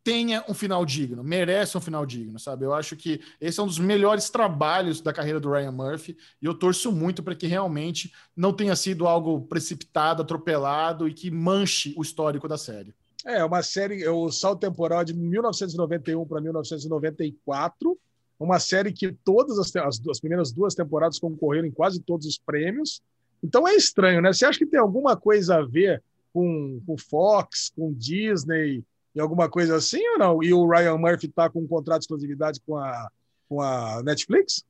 tenha 0.03 0.45
um 0.49 0.55
final 0.55 0.85
digno, 0.85 1.23
merece 1.23 1.77
um 1.77 1.81
final 1.81 2.07
digno, 2.07 2.39
sabe? 2.39 2.65
Eu 2.65 2.73
acho 2.73 2.97
que 2.97 3.21
esse 3.41 3.61
é 3.61 3.63
um 3.63 3.67
dos 3.67 3.79
melhores 3.79 4.31
trabalhos 4.31 5.01
da 5.01 5.13
carreira 5.13 5.39
do 5.39 5.51
Ryan 5.51 5.73
Murphy 5.73 6.17
e 6.41 6.47
eu 6.47 6.55
torço 6.55 6.91
muito 6.91 7.23
para 7.23 7.35
que 7.35 7.47
realmente 7.47 8.13
não 8.35 8.53
tenha 8.53 8.75
sido 8.75 9.07
algo 9.07 9.43
precipitado, 9.43 10.23
atropelado 10.23 11.07
e 11.07 11.13
que 11.13 11.31
manche 11.31 11.95
o 11.97 12.03
histórico 12.03 12.49
da 12.49 12.57
série. 12.57 12.95
É, 13.27 13.45
uma 13.45 13.63
série, 13.63 14.07
o 14.09 14.31
salto 14.31 14.61
temporal 14.61 15.03
é 15.03 15.05
de 15.05 15.13
1991 15.15 16.27
para 16.27 16.41
1994, 16.41 17.99
uma 18.39 18.59
série 18.59 18.93
que 18.93 19.13
todas 19.13 19.59
as, 19.59 19.75
as, 19.77 19.99
duas- 19.99 20.17
as 20.17 20.21
primeiras 20.21 20.51
duas 20.51 20.75
temporadas 20.75 21.19
concorreram 21.19 21.69
em 21.69 21.71
quase 21.71 22.01
todos 22.01 22.27
os 22.27 22.39
prêmios. 22.39 23.03
Então 23.43 23.69
é 23.69 23.75
estranho, 23.75 24.23
né? 24.23 24.33
Você 24.33 24.47
acha 24.47 24.59
que 24.59 24.67
tem 24.67 24.81
alguma 24.81 25.15
coisa 25.17 25.57
a 25.57 25.63
ver 25.63 26.03
com, 26.33 26.81
com 26.87 26.97
Fox, 26.97 27.71
com 27.77 27.93
Disney 27.93 28.83
e 29.15 29.21
alguma 29.21 29.49
coisa 29.49 29.77
assim 29.77 30.07
ou 30.11 30.19
não? 30.19 30.43
E 30.43 30.53
o 30.53 30.69
Ryan 30.69 30.97
Murphy 30.99 31.27
está 31.27 31.49
com 31.51 31.61
um 31.61 31.67
contrato 31.67 32.01
de 32.01 32.05
exclusividade 32.05 32.61
com 32.67 32.77
a, 32.77 33.09
com 33.49 33.61
a 33.61 34.03
Netflix? 34.03 34.65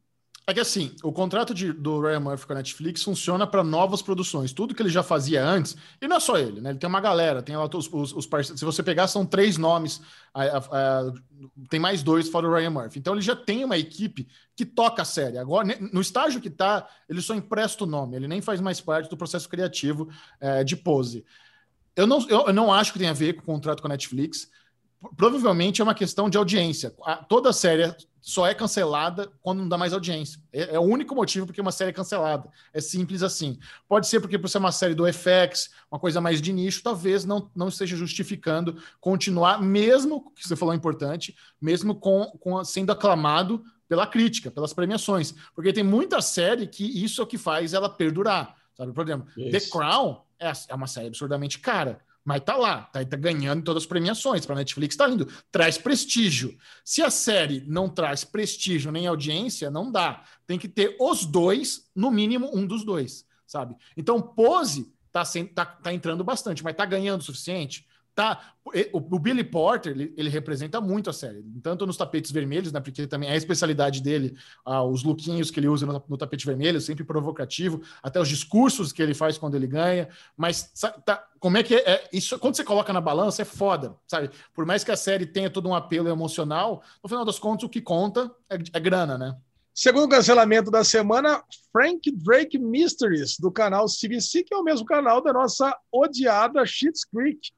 É 0.46 0.54
que 0.54 0.58
assim, 0.58 0.96
o 1.04 1.12
contrato 1.12 1.54
de- 1.54 1.72
do 1.72 2.00
Ryan 2.00 2.18
Murphy 2.20 2.44
com 2.46 2.52
a 2.54 2.56
Netflix 2.56 3.04
funciona 3.04 3.46
para 3.46 3.62
novas 3.62 4.02
produções. 4.02 4.52
Tudo 4.52 4.74
que 4.74 4.82
ele 4.82 4.88
já 4.88 5.02
fazia 5.02 5.44
antes, 5.44 5.76
e 6.02 6.08
não 6.08 6.16
é 6.16 6.20
só 6.20 6.36
ele, 6.38 6.60
né? 6.60 6.70
Ele 6.70 6.78
tem 6.78 6.88
uma 6.88 7.00
galera, 7.00 7.40
tem 7.40 7.56
os, 7.56 7.88
os, 7.92 8.12
os 8.12 8.26
parceiros. 8.26 8.58
Se 8.58 8.64
você 8.64 8.82
pegar, 8.82 9.06
são 9.06 9.24
três 9.24 9.56
nomes, 9.56 10.00
a- 10.34 10.42
a- 10.42 10.58
a- 10.58 11.12
tem 11.68 11.78
mais 11.78 12.02
dois 12.02 12.28
fora 12.28 12.48
o 12.48 12.52
Ryan 12.52 12.70
Murphy. 12.70 12.98
Então 12.98 13.12
ele 13.14 13.22
já 13.22 13.36
tem 13.36 13.64
uma 13.64 13.78
equipe 13.78 14.26
que 14.56 14.64
toca 14.64 15.02
a 15.02 15.04
série. 15.04 15.38
Agora, 15.38 15.68
no 15.92 16.00
estágio 16.00 16.40
que 16.40 16.50
tá, 16.50 16.88
ele 17.08 17.20
só 17.22 17.34
empresta 17.34 17.84
o 17.84 17.86
nome, 17.86 18.16
ele 18.16 18.26
nem 18.26 18.40
faz 18.40 18.60
mais 18.60 18.80
parte 18.80 19.08
do 19.08 19.16
processo 19.16 19.48
criativo 19.48 20.08
eh, 20.40 20.64
de 20.64 20.74
pose. 20.74 21.24
Eu 21.96 22.06
não, 22.06 22.26
eu, 22.28 22.52
não 22.52 22.72
acho 22.72 22.92
que 22.92 22.98
tem 22.98 23.08
a 23.08 23.12
ver 23.12 23.34
com 23.34 23.42
o 23.42 23.44
contrato 23.44 23.80
com 23.80 23.88
a 23.88 23.90
Netflix. 23.90 24.48
Provavelmente 25.16 25.80
é 25.80 25.84
uma 25.84 25.94
questão 25.94 26.28
de 26.28 26.36
audiência. 26.36 26.94
A- 27.04 27.16
toda 27.16 27.52
série 27.52 27.94
só 28.20 28.46
é 28.46 28.54
cancelada 28.54 29.32
quando 29.40 29.60
não 29.60 29.68
dá 29.68 29.78
mais 29.78 29.92
audiência. 29.94 30.40
É, 30.52 30.74
é 30.74 30.78
o 30.78 30.82
único 30.82 31.14
motivo 31.14 31.46
porque 31.46 31.60
uma 31.60 31.72
série 31.72 31.90
é 31.90 31.92
cancelada. 31.92 32.48
É 32.72 32.80
simples 32.80 33.22
assim. 33.22 33.58
Pode 33.88 34.06
ser 34.06 34.20
porque 34.20 34.38
por 34.38 34.48
ser 34.48 34.58
uma 34.58 34.72
série 34.72 34.94
do 34.94 35.06
FX, 35.10 35.70
uma 35.90 35.98
coisa 35.98 36.20
mais 36.20 36.40
de 36.40 36.52
nicho, 36.52 36.82
talvez 36.82 37.24
não, 37.24 37.50
não 37.56 37.68
esteja 37.68 37.96
justificando 37.96 38.76
continuar, 39.00 39.62
mesmo 39.62 40.30
que 40.34 40.46
você 40.46 40.54
falou 40.54 40.74
importante, 40.74 41.34
mesmo 41.60 41.94
com, 41.94 42.26
com 42.38 42.62
sendo 42.62 42.92
aclamado 42.92 43.64
pela 43.88 44.06
crítica, 44.06 44.50
pelas 44.50 44.72
premiações. 44.74 45.34
Porque 45.54 45.72
tem 45.72 45.82
muita 45.82 46.20
série 46.20 46.66
que 46.66 46.84
isso 47.02 47.20
é 47.22 47.24
o 47.24 47.26
que 47.26 47.38
faz 47.38 47.72
ela 47.72 47.88
perdurar. 47.88 48.54
Sabe? 48.76 48.92
Por 48.92 49.04
exemplo, 49.04 49.26
The 49.34 49.56
Isso. 49.56 49.70
Crown 49.70 50.22
é, 50.40 50.52
é 50.68 50.74
uma 50.74 50.86
série 50.86 51.08
absurdamente 51.08 51.58
cara. 51.58 52.00
Mas 52.24 52.42
tá 52.42 52.54
lá, 52.56 52.82
tá, 52.82 53.04
tá 53.04 53.16
ganhando 53.16 53.64
todas 53.64 53.82
as 53.82 53.86
premiações. 53.86 54.44
Para 54.44 54.56
Netflix 54.56 54.96
tá 54.96 55.06
lindo, 55.06 55.26
traz 55.50 55.78
prestígio. 55.78 56.56
Se 56.84 57.02
a 57.02 57.10
série 57.10 57.64
não 57.66 57.88
traz 57.88 58.24
prestígio 58.24 58.92
nem 58.92 59.06
audiência, 59.06 59.70
não 59.70 59.90
dá. 59.90 60.22
Tem 60.46 60.58
que 60.58 60.68
ter 60.68 60.96
os 61.00 61.24
dois, 61.24 61.90
no 61.94 62.10
mínimo 62.10 62.50
um 62.54 62.66
dos 62.66 62.84
dois, 62.84 63.24
sabe? 63.46 63.74
Então, 63.96 64.20
Pose 64.20 64.92
tá, 65.10 65.24
sem, 65.24 65.46
tá, 65.46 65.64
tá 65.64 65.92
entrando 65.92 66.22
bastante, 66.22 66.62
mas 66.62 66.76
tá 66.76 66.84
ganhando 66.84 67.20
o 67.20 67.24
suficiente? 67.24 67.86
Tá. 68.20 68.52
O, 68.92 69.16
o 69.16 69.18
Billy 69.18 69.42
Porter, 69.42 69.92
ele, 69.92 70.12
ele 70.14 70.28
representa 70.28 70.78
muito 70.78 71.08
a 71.08 71.12
série, 71.14 71.42
tanto 71.62 71.86
nos 71.86 71.96
tapetes 71.96 72.30
vermelhos, 72.30 72.70
né? 72.70 72.78
Porque 72.78 73.06
também 73.06 73.30
é 73.30 73.32
a 73.32 73.36
especialidade 73.36 74.02
dele, 74.02 74.36
ah, 74.62 74.84
os 74.84 75.02
lookinhos 75.02 75.50
que 75.50 75.58
ele 75.58 75.68
usa 75.68 75.86
no, 75.86 76.04
no 76.06 76.18
tapete 76.18 76.44
vermelho, 76.44 76.78
sempre 76.82 77.02
provocativo, 77.02 77.80
até 78.02 78.20
os 78.20 78.28
discursos 78.28 78.92
que 78.92 79.02
ele 79.02 79.14
faz 79.14 79.38
quando 79.38 79.54
ele 79.54 79.66
ganha. 79.66 80.10
Mas 80.36 80.70
sa- 80.74 80.90
tá, 80.90 81.26
como 81.38 81.56
é 81.56 81.62
que 81.62 81.74
é, 81.74 81.90
é- 81.90 82.08
isso? 82.12 82.38
Quando 82.38 82.54
você 82.54 82.62
coloca 82.62 82.92
na 82.92 83.00
balança, 83.00 83.40
é 83.40 83.46
foda, 83.46 83.96
sabe? 84.06 84.28
Por 84.52 84.66
mais 84.66 84.84
que 84.84 84.90
a 84.90 84.96
série 84.96 85.24
tenha 85.24 85.48
todo 85.48 85.66
um 85.66 85.74
apelo 85.74 86.10
emocional, 86.10 86.82
no 87.02 87.08
final 87.08 87.24
das 87.24 87.38
contas, 87.38 87.64
o 87.64 87.68
que 87.70 87.80
conta 87.80 88.30
é, 88.50 88.56
é 88.74 88.80
grana, 88.80 89.16
né? 89.16 89.34
Segundo 89.72 90.10
cancelamento 90.10 90.70
da 90.70 90.84
semana, 90.84 91.42
Frank 91.72 92.10
Drake 92.10 92.58
Mysteries, 92.58 93.38
do 93.38 93.50
canal 93.50 93.86
CBC, 93.88 94.44
que 94.44 94.52
é 94.52 94.58
o 94.58 94.62
mesmo 94.62 94.84
canal 94.84 95.22
da 95.22 95.32
nossa 95.32 95.74
odiada 95.90 96.66
Schitt's 96.66 97.06
Creek. 97.06 97.50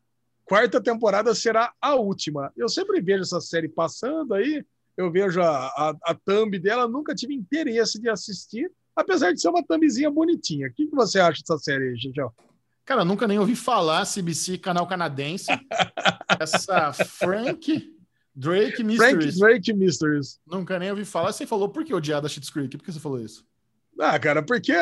Quarta 0.44 0.80
temporada 0.80 1.34
será 1.34 1.72
a 1.80 1.94
última. 1.94 2.52
Eu 2.56 2.68
sempre 2.68 3.00
vejo 3.00 3.22
essa 3.22 3.40
série 3.40 3.68
passando 3.68 4.34
aí, 4.34 4.64
eu 4.96 5.10
vejo 5.10 5.40
a, 5.40 5.66
a, 5.66 5.94
a 6.04 6.14
thumb 6.14 6.58
dela, 6.58 6.88
nunca 6.88 7.14
tive 7.14 7.34
interesse 7.34 8.00
de 8.00 8.08
assistir, 8.08 8.70
apesar 8.94 9.32
de 9.32 9.40
ser 9.40 9.48
uma 9.48 9.64
thumbzinha 9.64 10.10
bonitinha. 10.10 10.68
O 10.68 10.72
que, 10.72 10.86
que 10.86 10.94
você 10.94 11.18
acha 11.18 11.40
dessa 11.40 11.58
série 11.58 11.90
aí, 11.90 11.96
Gigião? 11.96 12.30
Cara, 12.84 13.04
nunca 13.04 13.28
nem 13.28 13.38
ouvi 13.38 13.54
falar 13.54 14.04
CBC, 14.04 14.58
canal 14.58 14.86
canadense. 14.86 15.46
Essa 16.40 16.92
Frank 16.92 17.94
Drake 18.34 18.82
Mysteries. 18.82 19.38
Frank 19.38 19.60
Drake 19.62 19.72
Mysteries. 19.72 20.40
Nunca 20.46 20.78
nem 20.78 20.90
ouvi 20.90 21.04
falar. 21.04 21.32
Você 21.32 21.46
falou 21.46 21.68
por 21.68 21.84
que 21.84 21.94
odiar 21.94 22.20
da 22.20 22.28
Schitt's 22.28 22.50
Creek? 22.50 22.76
Por 22.76 22.84
que 22.84 22.92
você 22.92 23.00
falou 23.00 23.20
isso? 23.20 23.46
Ah, 23.98 24.18
cara, 24.18 24.42
porque 24.42 24.72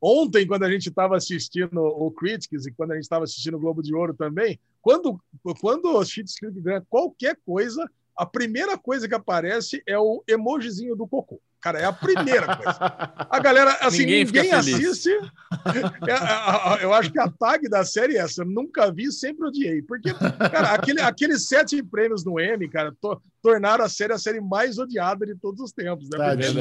ontem, 0.00 0.46
quando 0.46 0.64
a 0.64 0.70
gente 0.70 0.88
estava 0.88 1.16
assistindo 1.16 1.78
o 1.80 2.10
Critics 2.10 2.66
e 2.66 2.72
quando 2.72 2.92
a 2.92 2.94
gente 2.94 3.04
estava 3.04 3.24
assistindo 3.24 3.56
o 3.56 3.60
Globo 3.60 3.82
de 3.82 3.94
Ouro 3.94 4.14
também, 4.14 4.58
quando, 4.80 5.20
quando 5.60 5.96
o 5.96 6.04
Schitt's 6.04 6.38
Creek 6.38 6.60
ganha 6.60 6.86
qualquer 6.88 7.36
coisa, 7.44 7.88
a 8.16 8.26
primeira 8.26 8.76
coisa 8.76 9.08
que 9.08 9.14
aparece 9.14 9.82
é 9.86 9.98
o 9.98 10.22
emojizinho 10.26 10.96
do 10.96 11.06
cocô. 11.06 11.40
Cara, 11.60 11.80
é 11.80 11.84
a 11.84 11.92
primeira 11.92 12.56
coisa. 12.56 12.78
A 13.28 13.40
galera, 13.40 13.72
assim, 13.80 13.98
Ninguém 14.00 14.24
ninguém, 14.24 14.52
assiste. 14.52 15.10
É, 16.06 16.12
a- 16.12 16.74
a- 16.74 16.78
eu 16.80 16.94
acho 16.94 17.10
que 17.10 17.18
a 17.18 17.28
tag 17.28 17.68
da 17.68 17.84
série 17.84 18.16
é 18.16 18.20
essa. 18.20 18.42
Eu 18.42 18.46
nunca 18.46 18.92
vi, 18.92 19.10
sempre 19.10 19.46
odiei. 19.46 19.82
Porque, 19.82 20.14
cara, 20.14 20.72
aquele, 20.72 21.00
aqueles 21.00 21.48
sete 21.48 21.82
prêmios 21.82 22.24
no 22.24 22.38
M, 22.38 22.68
cara, 22.68 22.94
to- 23.00 23.20
tornaram 23.42 23.84
a 23.84 23.88
série 23.88 24.12
a 24.12 24.18
série 24.18 24.40
mais 24.40 24.78
odiada 24.78 25.26
de 25.26 25.34
todos 25.34 25.60
os 25.60 25.72
tempos. 25.72 26.08
Né? 26.08 26.18
Tadinha, 26.18 26.52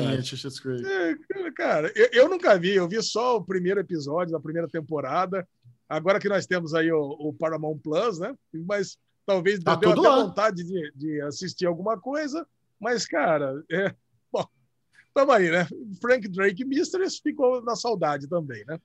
é, 0.87 1.51
Cara, 1.51 1.91
eu, 1.95 2.09
eu 2.13 2.29
nunca 2.29 2.57
vi, 2.57 2.73
eu 2.75 2.87
vi 2.87 3.01
só 3.03 3.37
o 3.37 3.43
primeiro 3.43 3.79
episódio 3.79 4.33
da 4.33 4.39
primeira 4.39 4.67
temporada. 4.67 5.47
Agora 5.87 6.19
que 6.19 6.27
nós 6.27 6.45
temos 6.47 6.73
aí 6.73 6.91
o, 6.91 7.15
o 7.19 7.33
Paramount 7.33 7.77
Plus, 7.83 8.19
né? 8.19 8.33
Mas 8.65 8.97
talvez 9.25 9.59
Tá 9.63 9.75
deu 9.75 9.91
até 9.91 10.01
lá. 10.01 10.23
vontade 10.23 10.63
de, 10.63 10.91
de 10.95 11.21
assistir 11.21 11.65
alguma 11.67 11.97
coisa. 11.99 12.45
Mas, 12.79 13.05
cara, 13.05 13.63
é. 13.71 13.93
Tamo 15.18 15.31
aí, 15.31 15.49
né? 15.49 15.68
Frank 15.99 16.27
Drake 16.27 16.64
Mysteries 16.64 17.18
ficou 17.18 17.60
na 17.64 17.76
saudade 17.76 18.27
também, 18.27 18.64
né? 18.65 18.80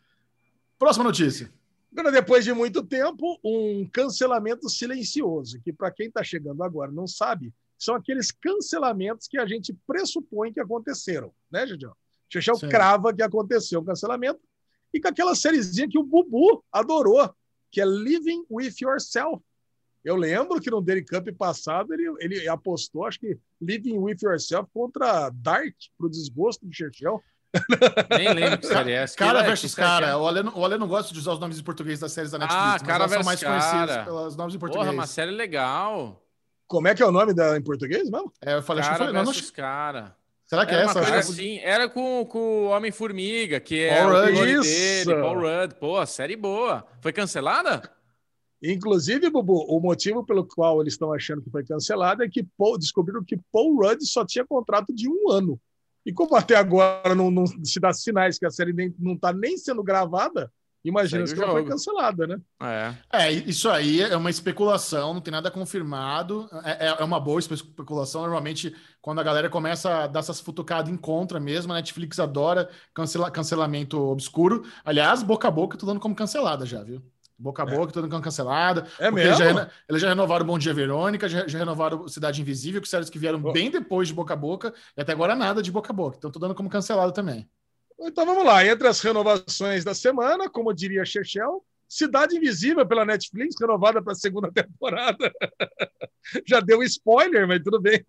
Próxima 0.79 1.05
notícia. 1.05 1.53
Agora, 1.93 2.11
depois 2.11 2.43
de 2.43 2.55
muito 2.55 2.83
tempo, 2.83 3.39
um 3.45 3.87
cancelamento 3.93 4.67
silencioso, 4.71 5.61
que 5.63 5.75
para 5.75 5.91
quem 5.91 6.07
está 6.07 6.25
chegando 6.25 6.63
agora 6.63 6.91
não 6.91 7.07
sabe, 7.07 7.53
são 7.79 7.95
aqueles 7.95 8.31
cancelamentos 8.31 9.29
que 9.29 9.37
a 9.39 9.45
gente 9.45 9.77
pressupõe 9.87 10.55
que 10.55 10.59
aconteceram, 10.59 11.35
né, 11.51 11.67
Judião? 11.67 11.95
Chechel 12.31 12.59
crava 12.61 13.13
que 13.13 13.23
aconteceu 13.23 13.81
o 13.81 13.85
cancelamento, 13.85 14.41
e 14.91 14.99
com 14.99 15.09
aquela 15.09 15.35
sériezinha 15.35 15.87
que 15.87 15.99
o 15.99 16.03
Bubu 16.03 16.65
adorou, 16.73 17.31
que 17.71 17.79
é 17.79 17.85
Living 17.85 18.47
With 18.51 18.77
Yourself. 18.81 19.45
Eu 20.05 20.17
lembro 20.17 20.61
que 20.61 20.71
no 20.71 20.81
Daily 20.81 21.05
Cup 21.05 21.29
passado 21.39 21.93
ele, 21.95 22.13
ele 22.19 22.49
apostou, 22.49 23.07
acho 23.07 23.21
que 23.21 23.39
Living 23.61 23.99
With 23.99 24.17
Yourself 24.23 24.69
contra 24.75 25.31
Dark, 25.33 25.75
para 25.97 26.07
o 26.07 26.11
desgosto 26.11 26.67
do 26.67 26.75
Chechel. 26.75 27.21
Nem 28.19 28.33
lembro 28.33 28.59
que 28.59 28.67
série 28.67 28.93
é 28.93 28.95
essa. 29.03 29.17
Cara 29.17 29.41
Que- 29.41 29.47
versus 29.49 29.75
que 29.75 29.81
cara. 29.81 30.07
é? 30.09 30.17
O 30.17 30.27
Ale, 30.27 30.41
o 30.55 30.65
Ale 30.65 30.79
não 30.79 30.89
gosta 30.89 31.13
de 31.13 31.19
usar 31.19 31.33
os 31.35 31.39
nomes 31.39 31.59
em 31.59 31.63
português 31.63 32.01
das 32.01 32.11
séries 32.13 32.31
da 32.31 32.39
Netflix, 32.39 32.65
mas 32.65 32.83
cara 32.83 33.05
elas 33.05 33.11
são 33.13 33.23
mais 33.25 33.41
versus 33.41 33.63
conhecidas 33.71 33.91
cara. 33.97 34.05
pelos 34.05 34.37
nomes 34.37 34.55
em 34.55 34.59
Porra, 34.59 34.73
português. 34.73 34.95
uma 34.95 35.07
série 35.07 35.31
legal. 35.31 36.23
Como 36.67 36.89
é 36.89 36.95
que 36.95 37.03
é 37.03 37.07
o 37.07 37.13
nome 37.13 37.35
da, 37.35 37.57
em 37.57 37.63
português 37.63 38.09
mesmo? 38.11 38.33
É, 38.41 38.55
eu 38.55 38.63
falei, 38.63 38.81
acho 38.81 38.91
que 38.93 38.97
Cara 38.97 39.05
foi, 39.05 39.13
não, 39.15 39.25
não, 39.25 39.33
versus 39.33 39.51
cara. 39.51 40.17
será 40.47 40.65
que 40.65 40.73
é 40.73 40.79
Era 40.79 40.85
essa? 40.87 40.99
uma 41.01 41.07
coisa 41.11 41.31
assim. 41.33 41.59
Era 41.59 41.89
com, 41.91 42.25
com 42.25 42.39
o 42.39 42.69
Homem-Formiga, 42.71 43.61
que 43.61 43.83
é 43.83 44.01
Paul 44.01 44.11
o 44.11 44.25
Rudd. 44.27 44.63
dele, 44.63 45.15
Paul 45.21 45.35
Rudd. 45.41 45.75
Pô, 45.79 46.07
série 46.07 46.35
boa. 46.37 46.87
Foi 47.03 47.13
cancelada? 47.13 47.83
Inclusive, 48.63 49.29
Bubu, 49.29 49.65
o 49.69 49.81
motivo 49.81 50.25
pelo 50.25 50.45
qual 50.47 50.81
eles 50.81 50.95
estão 50.95 51.13
achando 51.13 51.43
que 51.43 51.51
foi 51.51 51.65
cancelado 51.65 52.23
é 52.23 52.29
que 52.29 52.47
Paul, 52.57 52.79
descobriram 52.79 53.25
que 53.25 53.37
Paul 53.53 53.77
Rudd 53.77 54.01
só 54.05 54.25
tinha 54.25 54.47
contrato 54.47 54.95
de 54.95 55.09
um 55.09 55.31
ano. 55.31 55.61
E 56.07 56.13
como 56.13 56.37
até 56.37 56.55
agora 56.57 57.15
não, 57.15 57.31
não 57.31 57.45
se 57.47 57.81
dá 57.81 57.93
sinais 57.93 58.39
que 58.39 58.47
a 58.47 58.51
série 58.51 58.73
nem, 58.73 58.95
não 58.99 59.15
está 59.15 59.33
nem 59.33 59.57
sendo 59.57 59.83
gravada, 59.83 60.53
imagina 60.85 61.25
Segue 61.27 61.39
se 61.39 61.45
ela 61.45 61.53
foi 61.53 61.65
cancelada, 61.65 62.27
né? 62.27 62.41
É. 62.61 62.95
É, 63.13 63.33
isso 63.33 63.69
aí 63.69 64.01
é 64.01 64.17
uma 64.17 64.31
especulação, 64.31 65.15
não 65.15 65.21
tem 65.21 65.31
nada 65.33 65.51
confirmado. 65.51 66.49
É, 66.65 66.87
é- 66.89 66.97
é 67.01 67.05
uma 67.05 67.21
boa 67.21 67.39
especulação. 67.41 68.23
Normalmente, 68.23 68.75
quando 69.01 69.21
a 69.21 69.25
galera 69.25 69.49
começa 69.49 70.05
a 70.05 70.07
dar 70.09 70.21
essas 70.21 70.41
futucadas 70.41 70.93
em 70.93 70.97
contra 70.97 71.39
mesmo, 71.39 71.73
a 71.73 71.77
Netflix 71.77 72.19
adora 72.19 72.69
cancela- 72.95 73.31
cancelamento 73.31 73.97
obscuro. 74.01 74.65
Aliás, 74.85 75.23
boca 75.23 75.47
a 75.49 75.51
boca, 75.53 75.77
eu 75.77 75.81
tô 75.81 75.87
dando 75.87 76.01
como 76.01 76.15
cancelada 76.17 76.67
já, 76.67 76.83
viu? 76.83 77.01
Boca 77.39 77.63
a 77.63 77.67
boca, 77.67 77.93
tô 77.93 78.01
dando 78.01 78.11
como 78.11 78.23
cancelada. 78.23 78.87
É 78.99 79.11
mesmo? 79.11 79.37
já, 79.37 79.45
reno- 79.45 79.71
eles 79.89 80.01
já 80.03 80.09
renovaram 80.09 80.47
Bom 80.47 80.59
Dia 80.59 80.73
Verônica, 80.73 81.29
já, 81.29 81.47
já 81.49 81.59
renovaram 81.59 82.07
Cidade 82.07 82.41
Invisível, 82.41 82.81
que 82.81 82.89
séries 82.89 83.11
que 83.11 83.19
vieram 83.19 83.41
Oh. 83.43 83.53
bem 83.53 83.71
depois 83.71 84.09
de 84.09 84.15
Boca 84.15 84.35
a 84.35 84.37
Boca, 84.37 84.73
e 84.97 85.01
até 85.01 85.13
agora 85.13 85.35
nada 85.35 85.61
de 85.63 85.73
Boca 85.73 85.93
a 85.93 85.95
Boca. 85.95 86.17
Então, 86.19 86.31
tô 86.31 86.39
dando 86.39 86.55
como 86.55 86.69
cancelado 86.71 87.13
também. 87.13 87.49
Então 88.01 88.25
vamos 88.27 88.45
lá. 88.45 88.65
Entre 88.65 88.87
as 88.87 89.01
renovações 89.01 89.85
da 89.85 89.95
semana, 89.95 90.49
como 90.49 90.73
diria 90.73 91.05
Chechel, 91.05 91.65
Cidade 91.89 92.37
Invisível 92.37 92.87
pela 92.87 93.05
Netflix, 93.05 93.55
renovada 93.61 94.01
para 94.03 94.13
a 94.13 94.17
segunda 94.17 94.51
temporada. 94.53 95.33
Já 96.47 96.61
deu 96.61 96.83
spoiler, 96.83 97.47
mas 97.49 97.61
tudo 97.63 97.81
bem. 97.81 98.03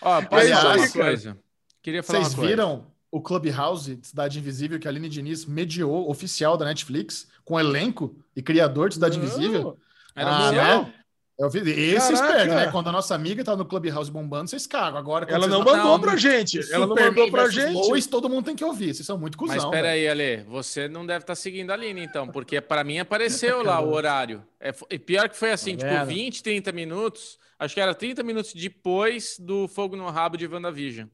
Ó, 0.00 0.22
Aliás, 0.30 0.60
falar 0.60 0.76
uma 0.76 0.88
coisa? 0.90 1.38
Queria 1.82 2.02
falar 2.02 2.20
Vocês 2.20 2.34
coisa. 2.34 2.50
viram 2.50 2.86
o 3.10 3.22
Clubhouse 3.22 3.96
de 3.96 4.06
Cidade 4.06 4.38
Invisível 4.38 4.78
que 4.78 4.86
a 4.86 4.90
Aline 4.90 5.08
Diniz 5.08 5.46
mediou, 5.46 6.10
oficial 6.10 6.56
da 6.58 6.64
Netflix, 6.66 7.26
com 7.48 7.58
elenco 7.58 8.14
e 8.36 8.42
criador 8.42 8.90
de 8.90 8.96
Cidade 8.96 9.18
Invisível? 9.18 9.78
Era 10.14 10.30
Ah, 10.30 10.52
né? 10.52 10.94
Eu 11.38 11.48
vi, 11.48 11.60
esse 11.70 12.12
esperto, 12.12 12.52
né? 12.52 12.70
Quando 12.70 12.88
a 12.88 12.92
nossa 12.92 13.14
amiga 13.14 13.42
tá 13.44 13.56
no 13.56 13.64
Clubhouse 13.64 14.10
bombando, 14.10 14.50
vocês 14.50 14.66
cagam. 14.66 14.98
Agora, 14.98 15.24
Ela 15.30 15.46
não 15.46 15.60
mandou 15.60 15.76
Não, 15.76 16.00
pra 16.00 16.16
gente. 16.16 16.58
Ela 16.72 16.84
não 16.86 16.96
mandou 16.96 17.30
pra 17.30 17.48
gente. 17.48 17.72
Lois, 17.74 18.06
todo 18.08 18.28
mundo 18.28 18.44
tem 18.46 18.56
que 18.56 18.64
ouvir. 18.64 18.92
Vocês 18.92 19.06
são 19.06 19.16
muito 19.16 19.38
cuzão. 19.38 19.54
Mas 19.54 19.64
espera 19.64 19.90
aí, 19.90 20.08
Ale, 20.08 20.42
você 20.48 20.88
não 20.88 21.06
deve 21.06 21.20
estar 21.22 21.36
seguindo 21.36 21.70
a 21.70 21.74
Aline, 21.74 22.02
então, 22.02 22.26
porque 22.28 22.60
para 22.60 22.82
mim 22.84 22.98
apareceu 23.00 23.62
lá 23.62 23.80
o 23.80 23.92
horário. 23.92 24.44
É, 24.60 24.74
e 24.90 24.98
pior 24.98 25.28
que 25.28 25.36
foi 25.36 25.52
assim, 25.52 25.76
Tá 25.76 25.86
tipo, 25.86 25.98
vendo? 26.06 26.08
20, 26.08 26.42
30 26.42 26.72
minutos, 26.72 27.38
acho 27.56 27.72
que 27.72 27.80
era 27.80 27.94
30 27.94 28.22
minutos 28.24 28.52
depois 28.52 29.36
do 29.38 29.68
Fogo 29.68 29.96
no 29.96 30.10
Rabo 30.10 30.36
de 30.36 30.46
WandaVision. 30.46 31.06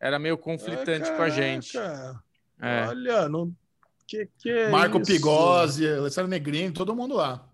Era 0.00 0.18
meio 0.18 0.36
conflitante 0.36 1.08
Ah, 1.08 1.14
com 1.16 1.22
a 1.22 1.28
gente. 1.30 1.78
É. 1.78 2.86
Olha, 2.88 3.28
não. 3.28 3.52
Que, 4.06 4.28
que 4.38 4.50
é 4.50 4.70
Marco 4.70 5.00
isso? 5.00 5.12
Pigozzi, 5.12 5.86
Alessandro 5.86 6.30
Negrini, 6.30 6.72
todo 6.72 6.94
mundo 6.94 7.16
lá. 7.16 7.48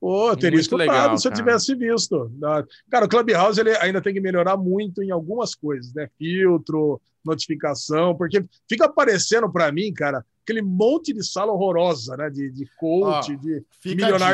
Pô, 0.00 0.28
eu 0.28 0.36
teria 0.36 0.50
Muito 0.50 0.62
escutado 0.62 0.86
legal, 0.86 1.18
se 1.18 1.26
eu 1.26 1.32
tivesse 1.32 1.74
visto. 1.74 2.30
Ah, 2.44 2.62
Cara, 2.90 3.06
o 3.06 3.08
Clubhouse 3.08 3.58
ele 3.58 3.74
ainda 3.78 4.02
tem 4.02 4.12
que 4.12 4.20
melhorar 4.20 4.56
muito 4.56 5.02
em 5.02 5.10
algumas 5.10 5.54
coisas, 5.54 5.94
né? 5.94 6.10
Filtro, 6.18 7.00
notificação, 7.24 8.14
porque 8.14 8.44
fica 8.68 8.84
aparecendo 8.84 9.50
para 9.50 9.72
mim, 9.72 9.92
cara, 9.94 10.24
aquele 10.42 10.60
monte 10.60 11.12
de 11.14 11.24
sala 11.24 11.52
horrorosa, 11.52 12.16
né? 12.18 12.28
De, 12.28 12.50
de 12.50 12.66
coach, 12.76 13.32
Ó, 13.32 13.36
de 13.36 13.64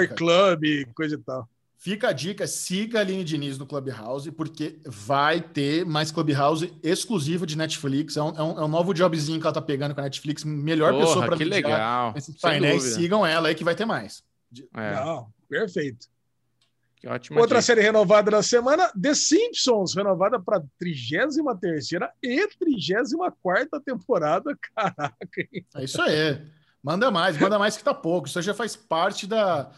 dica. 0.08 0.14
Club, 0.16 0.64
coisa 0.92 1.14
e 1.14 1.18
tal. 1.18 1.48
Fica 1.82 2.08
a 2.10 2.12
dica, 2.12 2.46
siga 2.46 2.98
a 2.98 3.00
Aline 3.00 3.24
Diniz 3.24 3.56
no 3.56 3.64
Clubhouse, 3.66 4.30
porque 4.32 4.78
vai 4.84 5.40
ter 5.40 5.86
mais 5.86 6.10
Clubhouse 6.12 6.70
exclusivo 6.82 7.46
de 7.46 7.56
Netflix. 7.56 8.18
É 8.18 8.22
um, 8.22 8.28
é 8.36 8.42
um- 8.42 8.60
é 8.60 8.64
um 8.66 8.68
novo 8.68 8.92
jobzinho 8.92 9.40
que 9.40 9.46
ela 9.46 9.54
tá 9.54 9.62
pegando 9.62 9.94
com 9.94 10.00
a 10.02 10.04
Netflix. 10.04 10.44
Melhor 10.44 10.92
pessoa 10.92 11.14
Porra, 11.14 11.26
para 11.28 11.36
que 11.38 11.44
legal. 11.44 12.12
esses 12.14 12.38
painéis. 12.38 12.82
Sigam 12.82 13.24
ela 13.24 13.48
aí 13.48 13.54
que 13.54 13.64
vai 13.64 13.74
ter 13.74 13.86
mais. 13.86 14.22
É, 14.74 14.94
Não, 14.96 15.28
perfeito. 15.48 16.06
que 16.96 17.08
ótima 17.08 17.40
Outra 17.40 17.56
dica. 17.60 17.62
série 17.62 17.80
renovada 17.80 18.30
da 18.30 18.42
semana, 18.42 18.92
The 19.00 19.14
Simpsons, 19.14 19.94
renovada 19.94 20.38
para 20.38 20.60
33ª 20.78 22.10
e 22.22 22.46
34ª 22.58 23.80
temporada. 23.82 24.54
Caraca, 24.76 25.16
hein? 25.50 25.64
É 25.76 25.84
isso 25.84 26.02
aí. 26.02 26.42
Manda 26.82 27.10
mais, 27.10 27.38
manda 27.38 27.58
mais 27.58 27.74
que 27.76 27.82
tá 27.84 27.94
pouco. 27.94 28.28
Isso 28.28 28.40
já 28.42 28.52
faz 28.52 28.76
parte 28.76 29.26
da, 29.26 29.70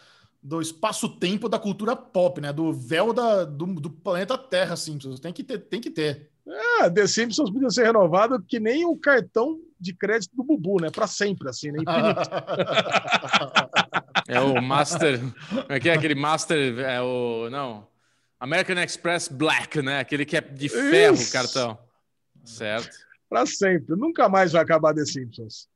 do 0.42 0.60
espaço-tempo 0.60 1.48
da 1.48 1.58
cultura 1.58 1.94
pop, 1.94 2.40
né? 2.40 2.52
Do 2.52 2.72
véu 2.72 3.12
da, 3.12 3.44
do, 3.44 3.66
do 3.66 3.90
planeta 3.90 4.36
Terra, 4.36 4.74
Simpsons. 4.74 5.20
Tem 5.20 5.32
que 5.32 5.44
ter, 5.44 5.58
tem 5.58 5.80
que 5.80 5.90
ter. 5.90 6.30
Ah, 6.80 6.90
The 6.90 7.06
Simpsons 7.06 7.50
podia 7.50 7.70
ser 7.70 7.84
renovado 7.84 8.42
que 8.42 8.58
nem 8.58 8.84
o 8.84 8.96
cartão 8.96 9.60
de 9.78 9.94
crédito 9.94 10.34
do 10.34 10.42
Bubu, 10.42 10.80
né? 10.80 10.90
Para 10.90 11.06
sempre, 11.06 11.48
assim, 11.48 11.70
né? 11.70 11.78
Infinito. 11.80 12.30
É 14.28 14.40
o 14.40 14.62
Master. 14.62 15.20
Como 15.48 15.66
é 15.68 15.80
que 15.80 15.88
é 15.90 15.94
aquele 15.94 16.14
Master? 16.14 16.78
É 16.78 17.02
o. 17.02 17.50
Não. 17.50 17.86
American 18.38 18.78
Express 18.78 19.28
Black, 19.28 19.82
né? 19.82 19.98
Aquele 19.98 20.24
que 20.24 20.36
é 20.36 20.40
de 20.40 20.68
ferro 20.68 21.16
o 21.16 21.20
Isso. 21.20 21.32
cartão. 21.32 21.78
Certo. 22.44 22.96
Para 23.28 23.44
sempre. 23.46 23.96
Nunca 23.96 24.28
mais 24.28 24.52
vai 24.52 24.62
acabar 24.62 24.94
The 24.94 25.04
Simpsons. 25.04 25.68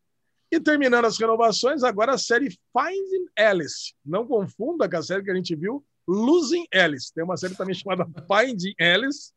E 0.51 0.61
terminando 0.61 1.05
as 1.07 1.19
renovações, 1.19 1.83
agora 1.83 2.15
a 2.15 2.19
série 2.19 2.51
Finding 2.73 3.27
Alice. 3.37 3.95
Não 4.05 4.27
confunda 4.27 4.89
com 4.89 4.97
a 4.97 5.03
série 5.03 5.23
que 5.25 5.31
a 5.31 5.35
gente 5.35 5.55
viu, 5.57 5.85
Losing 6.07 6.67
Alice. 6.73 7.13
Tem 7.13 7.25
uma 7.25 7.37
série 7.37 7.55
também 7.57 7.75
chamada 7.75 8.07
Finding 8.27 8.75
Alice. 8.81 9.33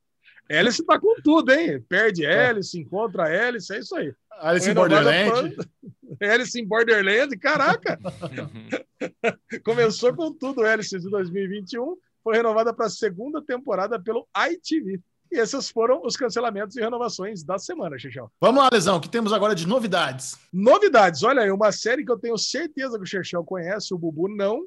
Alice 0.51 0.83
tá 0.85 0.99
com 0.99 1.15
tudo, 1.23 1.51
hein? 1.51 1.81
Perde 1.87 2.25
Alice, 2.25 2.79
encontra 2.79 3.23
Alice, 3.47 3.73
é 3.73 3.79
isso 3.79 3.95
aí. 3.95 4.13
Alice 4.39 4.67
Renovada 4.67 4.95
Borderland. 5.11 5.55
pra- 5.55 6.33
Alice 6.33 6.59
em 6.59 6.65
Borderland, 6.65 7.37
caraca! 7.37 7.99
Começou 9.63 10.15
com 10.15 10.31
tudo 10.33 10.63
Alice 10.65 10.97
de 10.97 11.09
2021, 11.09 11.95
foi 12.23 12.35
renovada 12.35 12.73
para 12.73 12.87
a 12.87 12.89
segunda 12.89 13.41
temporada 13.41 13.99
pelo 14.01 14.27
ITV. 14.51 14.99
E 15.31 15.37
esses 15.39 15.69
foram 15.69 16.01
os 16.03 16.17
cancelamentos 16.17 16.75
e 16.75 16.81
renovações 16.81 17.43
da 17.43 17.59
semana, 17.59 17.99
Xixão. 17.99 18.31
Vamos 18.41 18.63
lá, 18.63 18.69
Lesão, 18.71 18.97
o 18.97 19.01
que 19.01 19.09
temos 19.09 19.31
agora 19.31 19.53
de 19.53 19.67
novidades? 19.67 20.37
Novidades, 20.51 21.21
olha 21.23 21.43
aí, 21.43 21.51
uma 21.51 21.71
série 21.71 22.03
que 22.03 22.11
eu 22.11 22.17
tenho 22.17 22.37
certeza 22.37 22.97
que 22.97 23.03
o 23.03 23.07
Xixão 23.07 23.45
conhece, 23.45 23.93
o 23.93 23.97
Bubu 23.97 24.27
não. 24.27 24.65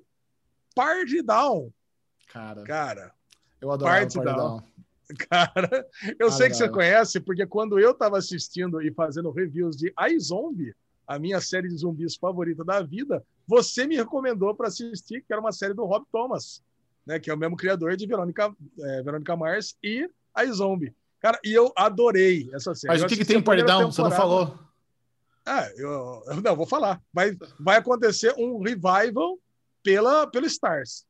Party 0.75 1.21
Down. 1.23 1.71
Cara, 2.33 2.63
Cara, 2.63 3.13
eu 3.61 3.71
adoro 3.71 3.91
Party 3.91 4.19
Down. 4.21 4.63
cara, 5.29 5.87
eu 6.19 6.31
sei 6.31 6.49
que 6.49 6.55
você 6.55 6.65
Adoro. 6.65 6.79
conhece, 6.79 7.21
porque 7.21 7.45
quando 7.47 7.79
eu 7.79 7.91
estava 7.91 8.17
assistindo 8.17 8.81
e 8.81 8.91
fazendo 8.93 9.31
reviews 9.31 9.77
de 9.77 9.93
iZombie, 10.11 10.75
a 11.07 11.19
minha 11.19 11.41
série 11.41 11.69
de 11.69 11.77
zumbis 11.77 12.17
favorita 12.17 12.65
da 12.65 12.81
vida, 12.81 13.23
você 13.47 13.87
me 13.87 13.97
recomendou 13.97 14.55
para 14.55 14.69
assistir, 14.69 15.23
que 15.23 15.33
era 15.33 15.41
uma 15.41 15.53
série 15.53 15.75
do 15.75 15.85
Rob 15.85 16.07
Thomas, 16.11 16.63
né, 17.05 17.19
que 17.19 17.29
é 17.31 17.35
o 17.35 17.37
mesmo 17.37 17.57
criador 17.57 17.97
de 17.97 18.07
Verônica, 18.07 18.55
é, 18.81 19.03
Verônica 19.03 19.37
Mars 19.37 19.77
e 19.83 20.09
iZombie. 20.39 20.95
Cara, 21.21 21.39
e 21.45 21.53
eu 21.53 21.73
adorei 21.77 22.51
essa 22.53 22.75
série. 22.75 22.93
Mas 22.93 23.03
o 23.03 23.07
que, 23.07 23.17
que 23.17 23.25
tem 23.25 23.39
em 23.39 23.65
Down? 23.65 23.93
Você 23.93 24.03
não 24.03 24.11
falou. 24.11 24.59
Ah, 25.45 25.69
eu, 25.77 26.23
eu- 26.27 26.41
não, 26.43 26.57
vou 26.57 26.67
falar. 26.67 27.01
Vai, 27.13 27.37
vai 27.59 27.77
acontecer 27.79 28.35
um 28.39 28.61
revival 28.61 29.39
pela, 29.83 30.27
pelo 30.27 30.47
Stars. 30.47 31.05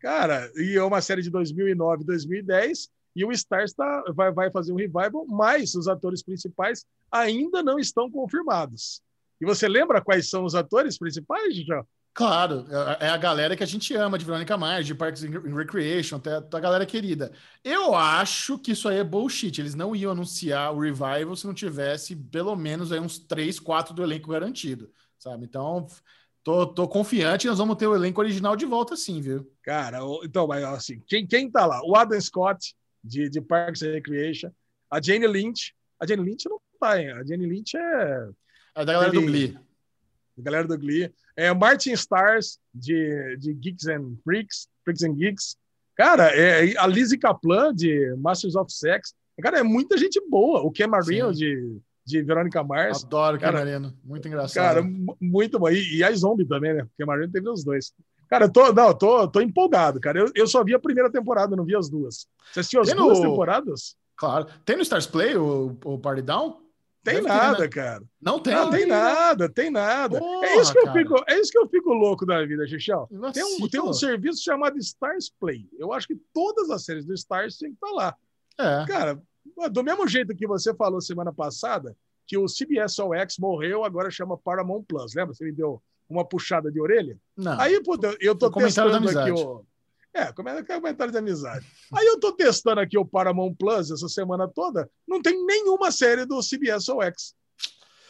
Cara, 0.00 0.50
e 0.56 0.76
é 0.76 0.82
uma 0.82 1.00
série 1.00 1.22
de 1.22 1.30
2009, 1.30 2.04
2010, 2.04 2.88
e 3.16 3.24
o 3.24 3.32
Stars 3.32 3.72
tá, 3.72 4.04
vai, 4.14 4.30
vai 4.30 4.50
fazer 4.50 4.72
um 4.72 4.76
revival, 4.76 5.26
mas 5.26 5.74
os 5.74 5.88
atores 5.88 6.22
principais 6.22 6.84
ainda 7.10 7.62
não 7.62 7.78
estão 7.78 8.08
confirmados. 8.10 9.02
E 9.40 9.44
você 9.44 9.66
lembra 9.68 10.00
quais 10.00 10.28
são 10.28 10.44
os 10.44 10.54
atores 10.54 10.98
principais, 10.98 11.56
já? 11.64 11.84
Claro, 12.18 12.66
é 13.00 13.06
é 13.06 13.08
a 13.10 13.16
galera 13.16 13.56
que 13.56 13.62
a 13.62 13.66
gente 13.66 13.94
ama 13.94 14.18
de 14.18 14.24
Verônica 14.24 14.56
Mars, 14.56 14.84
de 14.84 14.92
Parks 14.92 15.22
and 15.22 15.54
Recreation, 15.54 16.16
até 16.16 16.34
a 16.34 16.58
galera 16.60 16.84
querida. 16.84 17.30
Eu 17.62 17.94
acho 17.94 18.58
que 18.58 18.72
isso 18.72 18.88
aí 18.88 18.96
é 18.98 19.04
bullshit. 19.04 19.56
Eles 19.60 19.76
não 19.76 19.94
iam 19.94 20.10
anunciar 20.10 20.74
o 20.74 20.80
revival 20.80 21.36
se 21.36 21.46
não 21.46 21.54
tivesse 21.54 22.16
pelo 22.16 22.56
menos 22.56 22.90
aí 22.90 22.98
uns 22.98 23.20
três, 23.20 23.60
quatro 23.60 23.94
do 23.94 24.02
elenco 24.02 24.32
garantido, 24.32 24.90
sabe? 25.16 25.44
Então, 25.44 25.86
tô, 26.42 26.66
tô 26.66 26.88
confiante 26.88 27.46
nós 27.46 27.58
vamos 27.58 27.76
ter 27.76 27.86
o 27.86 27.94
elenco 27.94 28.20
original 28.20 28.56
de 28.56 28.66
volta 28.66 28.96
sim, 28.96 29.20
viu? 29.20 29.48
Cara, 29.62 30.00
então, 30.24 30.44
mas 30.48 30.64
assim, 30.64 31.00
quem, 31.06 31.24
quem 31.24 31.48
tá 31.48 31.66
lá? 31.66 31.80
O 31.84 31.94
Adam 31.94 32.20
Scott, 32.20 32.74
de, 33.04 33.30
de 33.30 33.40
Parks 33.40 33.80
and 33.82 33.92
Recreation, 33.92 34.50
a 34.90 35.00
Jane 35.00 35.28
Lynch. 35.28 35.72
A 36.00 36.04
Jane 36.04 36.24
Lynch 36.24 36.48
não 36.48 36.60
tá, 36.80 37.00
hein? 37.00 37.12
A 37.12 37.24
Jane 37.24 37.46
Lynch 37.46 37.76
é 37.76 38.28
É 38.74 38.84
da 38.84 38.92
galera 38.92 39.12
do 39.12 39.20
Ele- 39.20 39.26
Glee. 39.28 39.67
A 40.38 40.42
galera 40.42 40.66
do 40.66 40.78
Glee. 40.78 41.12
É, 41.36 41.52
Martin 41.52 41.92
Stars, 41.92 42.58
de, 42.74 43.36
de 43.38 43.52
Geeks 43.54 43.86
and 43.88 44.16
Freaks, 44.24 44.68
Freaks 44.84 45.02
and 45.02 45.14
Geeks. 45.14 45.56
Cara, 45.96 46.28
é, 46.34 46.76
a 46.78 46.86
Lizzie 46.86 47.18
Kaplan, 47.18 47.74
de 47.74 48.14
Masters 48.16 48.54
of 48.56 48.72
Sex. 48.72 49.14
Cara, 49.42 49.58
é 49.58 49.62
muita 49.62 49.96
gente 49.96 50.20
boa. 50.28 50.60
O 50.62 50.70
Ken 50.70 50.86
Marino, 50.86 51.32
Sim. 51.32 51.38
de, 51.40 51.78
de 52.04 52.22
Verônica 52.22 52.62
Mars. 52.62 53.04
Adoro 53.04 53.38
Cara, 53.38 53.58
Camarino. 53.58 53.94
Muito 54.04 54.26
engraçado. 54.28 54.64
Cara, 54.64 54.82
mu- 54.82 55.16
muito 55.20 55.58
bom. 55.58 55.68
E, 55.68 55.96
e 55.98 56.04
a 56.04 56.12
Zombie 56.12 56.46
também, 56.46 56.74
né? 56.74 56.82
O 56.82 56.90
Ken 56.96 57.04
Marino 57.06 57.30
teve 57.32 57.48
os 57.48 57.64
dois. 57.64 57.92
Cara, 58.28 58.44
eu 58.46 58.52
tô, 58.52 58.72
não, 58.72 58.92
tô, 58.92 59.26
tô 59.28 59.40
empolgado, 59.40 59.98
cara. 60.00 60.18
Eu, 60.20 60.30
eu 60.34 60.46
só 60.46 60.62
vi 60.62 60.74
a 60.74 60.78
primeira 60.78 61.10
temporada, 61.10 61.56
não 61.56 61.64
vi 61.64 61.74
as 61.74 61.88
duas. 61.88 62.26
Você 62.52 62.60
assistiu 62.60 62.80
as 62.80 62.88
Tem 62.88 62.96
duas 62.96 63.18
no- 63.18 63.30
temporadas? 63.30 63.96
Claro. 64.16 64.46
Tem 64.64 64.76
no 64.76 64.82
Stars 64.82 65.06
Play 65.06 65.36
o, 65.36 65.76
o 65.84 65.98
Party 65.98 66.22
Down? 66.22 66.60
Tem 67.08 67.22
ter, 67.22 67.28
nada, 67.28 67.58
né? 67.58 67.68
cara. 67.68 68.04
Não 68.20 68.40
tem. 68.40 68.54
Não 68.54 68.70
tem 68.70 68.86
nada, 68.86 69.48
tem 69.48 69.70
nada. 69.70 70.18
Porra, 70.18 70.46
é, 70.46 70.56
isso 70.60 70.72
que 70.72 70.78
eu 70.78 70.84
cara. 70.84 70.98
fico, 70.98 71.24
é 71.28 71.38
isso 71.38 71.52
que 71.52 71.58
eu 71.58 71.68
fico 71.68 71.92
louco 71.92 72.26
da 72.26 72.44
vida, 72.44 72.66
Xixão. 72.66 73.08
Tem 73.32 73.44
um, 73.44 73.68
tem 73.68 73.80
um 73.80 73.92
serviço 73.92 74.42
chamado 74.42 74.78
Stars 74.78 75.32
Play. 75.40 75.68
Eu 75.78 75.92
acho 75.92 76.06
que 76.06 76.16
todas 76.32 76.70
as 76.70 76.84
séries 76.84 77.04
do 77.04 77.14
Stars 77.14 77.58
têm 77.58 77.70
que 77.70 77.76
estar 77.76 77.90
lá. 77.90 78.16
É. 78.58 78.86
Cara, 78.86 79.22
do 79.70 79.84
mesmo 79.84 80.06
jeito 80.06 80.34
que 80.34 80.46
você 80.46 80.74
falou 80.74 81.00
semana 81.00 81.32
passada, 81.32 81.96
que 82.26 82.36
o 82.36 82.46
CBS 82.46 82.98
All 82.98 83.14
X 83.14 83.38
morreu, 83.38 83.84
agora 83.84 84.10
chama 84.10 84.36
Paramount 84.36 84.82
Plus. 84.82 85.14
Lembra? 85.14 85.34
Você 85.34 85.44
me 85.44 85.52
deu 85.52 85.82
uma 86.08 86.24
puxada 86.24 86.70
de 86.70 86.80
orelha? 86.80 87.18
Não. 87.36 87.58
Aí, 87.60 87.82
pô, 87.82 87.98
eu 88.20 88.34
tô 88.34 88.48
da 88.50 88.60
testando 88.60 89.08
aqui 89.08 89.30
o. 89.30 89.64
É, 90.18 90.32
come- 90.32 90.62
comentário 90.64 91.12
de 91.12 91.18
amizade. 91.18 91.64
Aí 91.94 92.06
eu 92.06 92.18
tô 92.18 92.32
testando 92.32 92.80
aqui 92.80 92.98
o 92.98 93.04
Paramount 93.06 93.54
Plus 93.54 93.90
essa 93.90 94.08
semana 94.08 94.48
toda, 94.48 94.90
não 95.06 95.22
tem 95.22 95.44
nenhuma 95.46 95.90
série 95.92 96.26
do 96.26 96.40
CBS 96.42 96.88
All 96.88 97.02
X. 97.02 97.34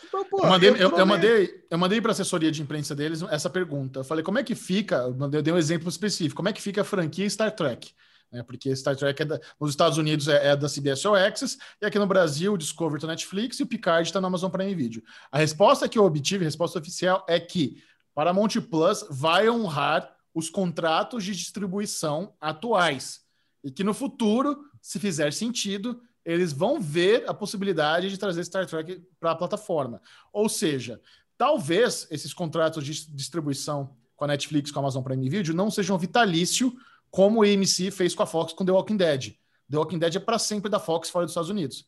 Então, 0.06 0.24
pô, 0.24 0.38
Eu 0.42 0.48
mandei, 0.48 0.70
eu, 0.70 0.74
eu 0.76 0.90
ne- 0.98 1.04
mandei, 1.04 1.64
eu 1.70 1.76
mandei 1.78 2.00
para 2.00 2.10
a 2.10 2.12
assessoria 2.12 2.50
de 2.50 2.62
imprensa 2.62 2.94
deles 2.94 3.20
essa 3.30 3.50
pergunta. 3.50 4.00
Eu 4.00 4.04
falei, 4.04 4.24
como 4.24 4.38
é 4.38 4.42
que 4.44 4.54
fica? 4.54 4.96
Eu 4.96 5.14
eu 5.32 5.42
dei 5.42 5.52
um 5.52 5.58
exemplo 5.58 5.88
específico. 5.88 6.36
Como 6.36 6.48
é 6.48 6.52
que 6.52 6.62
fica 6.62 6.80
a 6.80 6.84
franquia 6.84 7.28
Star 7.28 7.54
Trek? 7.54 7.92
Né, 8.32 8.42
porque 8.42 8.74
Star 8.76 8.96
Trek 8.96 9.20
é 9.22 9.24
da- 9.24 9.40
nos 9.60 9.70
Estados 9.70 9.96
Unidos 9.98 10.28
é, 10.28 10.48
é 10.48 10.56
da 10.56 10.68
CBS 10.68 11.04
All 11.06 11.14
Access, 11.14 11.56
e 11.80 11.86
aqui 11.86 11.98
no 11.98 12.06
Brasil 12.06 12.52
o 12.54 12.58
Discovery 12.58 12.96
está 12.98 13.06
na 13.06 13.12
Netflix 13.14 13.58
e 13.58 13.62
o 13.62 13.66
Picard 13.66 14.06
está 14.08 14.20
na 14.20 14.28
Amazon 14.28 14.50
Prime 14.50 14.74
Video. 14.74 15.02
A 15.32 15.38
resposta 15.38 15.88
que 15.88 15.98
eu 15.98 16.04
obtive, 16.04 16.44
a 16.44 16.48
resposta 16.48 16.78
oficial, 16.78 17.24
é 17.28 17.38
que 17.40 17.82
Paramount 18.14 18.50
Plus 18.70 19.06
vai 19.10 19.48
honrar 19.48 20.10
os 20.34 20.50
contratos 20.50 21.24
de 21.24 21.34
distribuição 21.34 22.34
atuais. 22.40 23.22
E 23.62 23.70
que 23.70 23.82
no 23.82 23.92
futuro, 23.92 24.64
se 24.80 24.98
fizer 24.98 25.32
sentido, 25.32 26.00
eles 26.24 26.52
vão 26.52 26.80
ver 26.80 27.28
a 27.28 27.34
possibilidade 27.34 28.10
de 28.10 28.18
trazer 28.18 28.44
Star 28.44 28.66
Trek 28.66 29.02
para 29.18 29.32
a 29.32 29.36
plataforma. 29.36 30.00
Ou 30.32 30.48
seja, 30.48 31.00
talvez 31.36 32.06
esses 32.10 32.34
contratos 32.34 32.84
de 32.84 33.10
distribuição 33.14 33.96
com 34.14 34.24
a 34.24 34.28
Netflix, 34.28 34.70
com 34.70 34.78
a 34.78 34.82
Amazon 34.82 35.02
Prime 35.02 35.28
Video, 35.28 35.54
não 35.54 35.70
sejam 35.70 35.96
vitalício, 35.96 36.76
como 37.10 37.40
o 37.40 37.42
AMC 37.42 37.90
fez 37.90 38.14
com 38.14 38.22
a 38.22 38.26
Fox 38.26 38.52
com 38.52 38.64
The 38.64 38.72
Walking 38.72 38.96
Dead. 38.96 39.36
The 39.70 39.78
Walking 39.78 39.98
Dead 39.98 40.16
é 40.16 40.20
para 40.20 40.38
sempre 40.38 40.70
da 40.70 40.78
Fox 40.78 41.08
fora 41.08 41.24
dos 41.24 41.32
Estados 41.32 41.50
Unidos. 41.50 41.86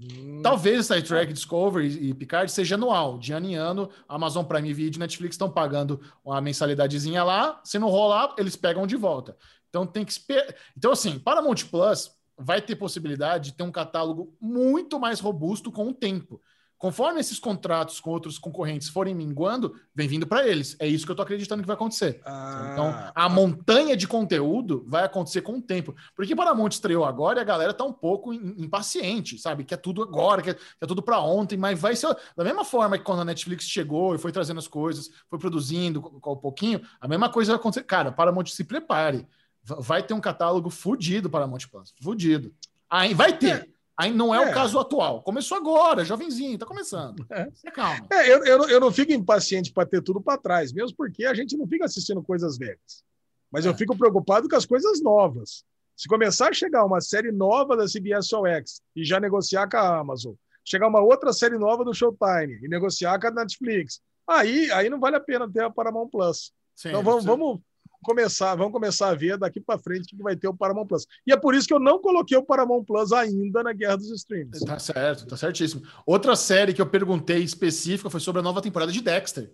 Hum, 0.00 0.40
Talvez 0.42 0.86
Star 0.86 1.02
Trek 1.02 1.32
Discovery 1.32 2.08
e 2.08 2.14
Picard 2.14 2.50
seja 2.50 2.74
anual, 2.74 3.18
de 3.18 3.32
ano 3.32 3.46
em 3.46 3.54
ano. 3.54 3.90
Amazon 4.08 4.44
Prime 4.44 4.72
Video 4.72 4.98
e 4.98 5.00
Netflix 5.00 5.34
estão 5.34 5.50
pagando 5.50 6.00
uma 6.24 6.40
mensalidadezinha 6.40 7.22
lá. 7.22 7.60
Se 7.64 7.78
não 7.78 7.88
rolar, 7.88 8.34
eles 8.38 8.56
pegam 8.56 8.86
de 8.86 8.96
volta. 8.96 9.36
Então 9.68 9.86
tem 9.86 10.04
que 10.04 10.12
esperar. 10.12 10.54
Então, 10.76 10.92
assim, 10.92 11.18
Paramount 11.18 11.66
Plus 11.70 12.10
vai 12.36 12.62
ter 12.62 12.76
possibilidade 12.76 13.50
de 13.50 13.56
ter 13.56 13.62
um 13.62 13.70
catálogo 13.70 14.34
muito 14.40 14.98
mais 14.98 15.20
robusto 15.20 15.70
com 15.70 15.88
o 15.88 15.94
tempo. 15.94 16.40
Conforme 16.80 17.20
esses 17.20 17.38
contratos 17.38 18.00
com 18.00 18.08
outros 18.10 18.38
concorrentes 18.38 18.88
forem 18.88 19.14
minguando, 19.14 19.78
vem 19.94 20.08
vindo 20.08 20.26
para 20.26 20.48
eles. 20.48 20.74
É 20.80 20.86
isso 20.86 21.04
que 21.04 21.12
eu 21.12 21.14
tô 21.14 21.20
acreditando 21.20 21.62
que 21.62 21.66
vai 21.66 21.74
acontecer. 21.74 22.22
ah, 22.24 22.70
Então, 22.72 23.12
a 23.14 23.28
montanha 23.28 23.94
de 23.94 24.08
conteúdo 24.08 24.82
vai 24.88 25.04
acontecer 25.04 25.42
com 25.42 25.58
o 25.58 25.60
tempo. 25.62 25.94
Porque 26.16 26.34
Paramount 26.34 26.70
estreou 26.72 27.04
agora 27.04 27.38
e 27.38 27.42
a 27.42 27.44
galera 27.44 27.74
tá 27.74 27.84
um 27.84 27.92
pouco 27.92 28.32
im- 28.32 28.54
impaciente, 28.64 29.38
sabe? 29.38 29.62
Quer 29.62 29.76
tudo 29.76 30.02
agora, 30.02 30.40
quer, 30.40 30.54
quer 30.54 30.86
tudo 30.86 31.02
para 31.02 31.20
ontem, 31.20 31.58
mas 31.58 31.78
vai 31.78 31.94
ser 31.94 32.16
da 32.34 32.42
mesma 32.42 32.64
forma 32.64 32.96
que 32.96 33.04
quando 33.04 33.20
a 33.20 33.24
Netflix 33.26 33.66
chegou 33.66 34.14
e 34.14 34.18
foi 34.18 34.32
trazendo 34.32 34.58
as 34.58 34.66
coisas, 34.66 35.10
foi 35.28 35.38
produzindo 35.38 36.00
com, 36.00 36.32
um 36.32 36.36
pouquinho, 36.36 36.80
a 36.98 37.06
mesma 37.06 37.28
coisa 37.28 37.52
vai 37.52 37.60
acontecer. 37.60 37.84
Cara, 37.84 38.10
Paramount 38.10 38.46
se 38.46 38.64
prepare. 38.64 39.28
Va- 39.62 39.76
Vai 39.80 40.02
ter 40.02 40.14
um 40.14 40.20
catálogo 40.20 40.70
fudido 40.70 41.28
Paramount 41.28 41.66
Plus. 41.70 41.92
Fudido. 42.02 42.54
Aí 42.88 43.12
vai 43.12 43.36
ter. 43.36 43.70
Aí 44.00 44.12
não 44.12 44.34
é, 44.34 44.42
É. 44.44 44.50
o 44.50 44.54
caso 44.54 44.78
atual. 44.78 45.22
Começou 45.22 45.58
agora, 45.58 46.04
jovenzinho, 46.04 46.56
tá 46.58 46.64
começando. 46.64 47.24
É. 47.30 47.50
Se 47.54 47.70
calma. 47.70 48.06
É, 48.10 48.32
eu, 48.32 48.44
eu, 48.44 48.58
não- 48.58 48.68
eu 48.70 48.80
não 48.80 48.90
fico 48.90 49.12
impaciente 49.12 49.72
para 49.72 49.86
ter 49.86 50.02
tudo 50.02 50.20
para 50.20 50.38
trás, 50.40 50.72
mesmo 50.72 50.96
porque 50.96 51.24
a 51.26 51.34
gente 51.34 51.56
não 51.56 51.66
fica 51.66 51.84
assistindo 51.84 52.22
coisas 52.22 52.56
velhas. 52.56 53.04
Mas 53.52 53.66
eu 53.66 53.72
É. 53.72 53.76
fico 53.76 53.96
preocupado 53.96 54.48
com 54.48 54.56
as 54.56 54.64
coisas 54.64 55.02
novas. 55.02 55.64
Se 55.96 56.08
começar 56.08 56.48
a 56.48 56.52
chegar 56.52 56.84
uma 56.84 57.00
série 57.00 57.30
nova 57.30 57.76
da 57.76 57.86
CBS 57.86 58.32
All 58.32 58.46
X 58.46 58.80
e 58.96 59.04
já 59.04 59.20
negociar 59.20 59.68
com 59.68 59.76
a 59.76 59.98
Amazon, 59.98 60.32
chegar 60.64 60.88
uma 60.88 61.00
outra 61.00 61.32
série 61.32 61.58
nova 61.58 61.84
do 61.84 61.92
Showtime 61.92 62.58
e 62.62 62.68
negociar 62.68 63.20
com 63.20 63.26
a 63.26 63.30
Netflix, 63.30 64.00
aí, 64.26 64.70
aí 64.72 64.88
não 64.88 64.98
vale 64.98 65.16
a 65.16 65.20
pena 65.20 65.50
ter 65.50 65.62
a 65.62 65.68
Paramount 65.70 66.08
Plus. 66.08 66.52
Sim, 66.74 66.88
Então 66.88 67.02
vamos, 67.02 67.24
você- 67.24 67.28
vamos 67.28 67.60
começar, 68.02 68.54
vamos 68.54 68.72
começar 68.72 69.08
a 69.08 69.14
ver 69.14 69.36
daqui 69.38 69.60
para 69.60 69.78
frente 69.78 70.08
que 70.16 70.22
vai 70.22 70.36
ter 70.36 70.48
o 70.48 70.54
Paramount 70.54 70.86
Plus. 70.86 71.06
E 71.26 71.32
é 71.32 71.36
por 71.36 71.54
isso 71.54 71.66
que 71.68 71.74
eu 71.74 71.80
não 71.80 71.98
coloquei 72.00 72.36
o 72.36 72.42
Paramount 72.42 72.84
Plus 72.84 73.12
ainda 73.12 73.62
na 73.62 73.72
guerra 73.72 73.96
dos 73.96 74.10
streams. 74.10 74.64
Tá 74.64 74.78
certo, 74.78 75.26
tá 75.26 75.36
certíssimo. 75.36 75.82
Outra 76.06 76.34
série 76.36 76.72
que 76.72 76.80
eu 76.80 76.86
perguntei 76.86 77.38
específica 77.42 78.10
foi 78.10 78.20
sobre 78.20 78.40
a 78.40 78.42
nova 78.42 78.60
temporada 78.62 78.90
de 78.92 79.00
Dexter. 79.00 79.50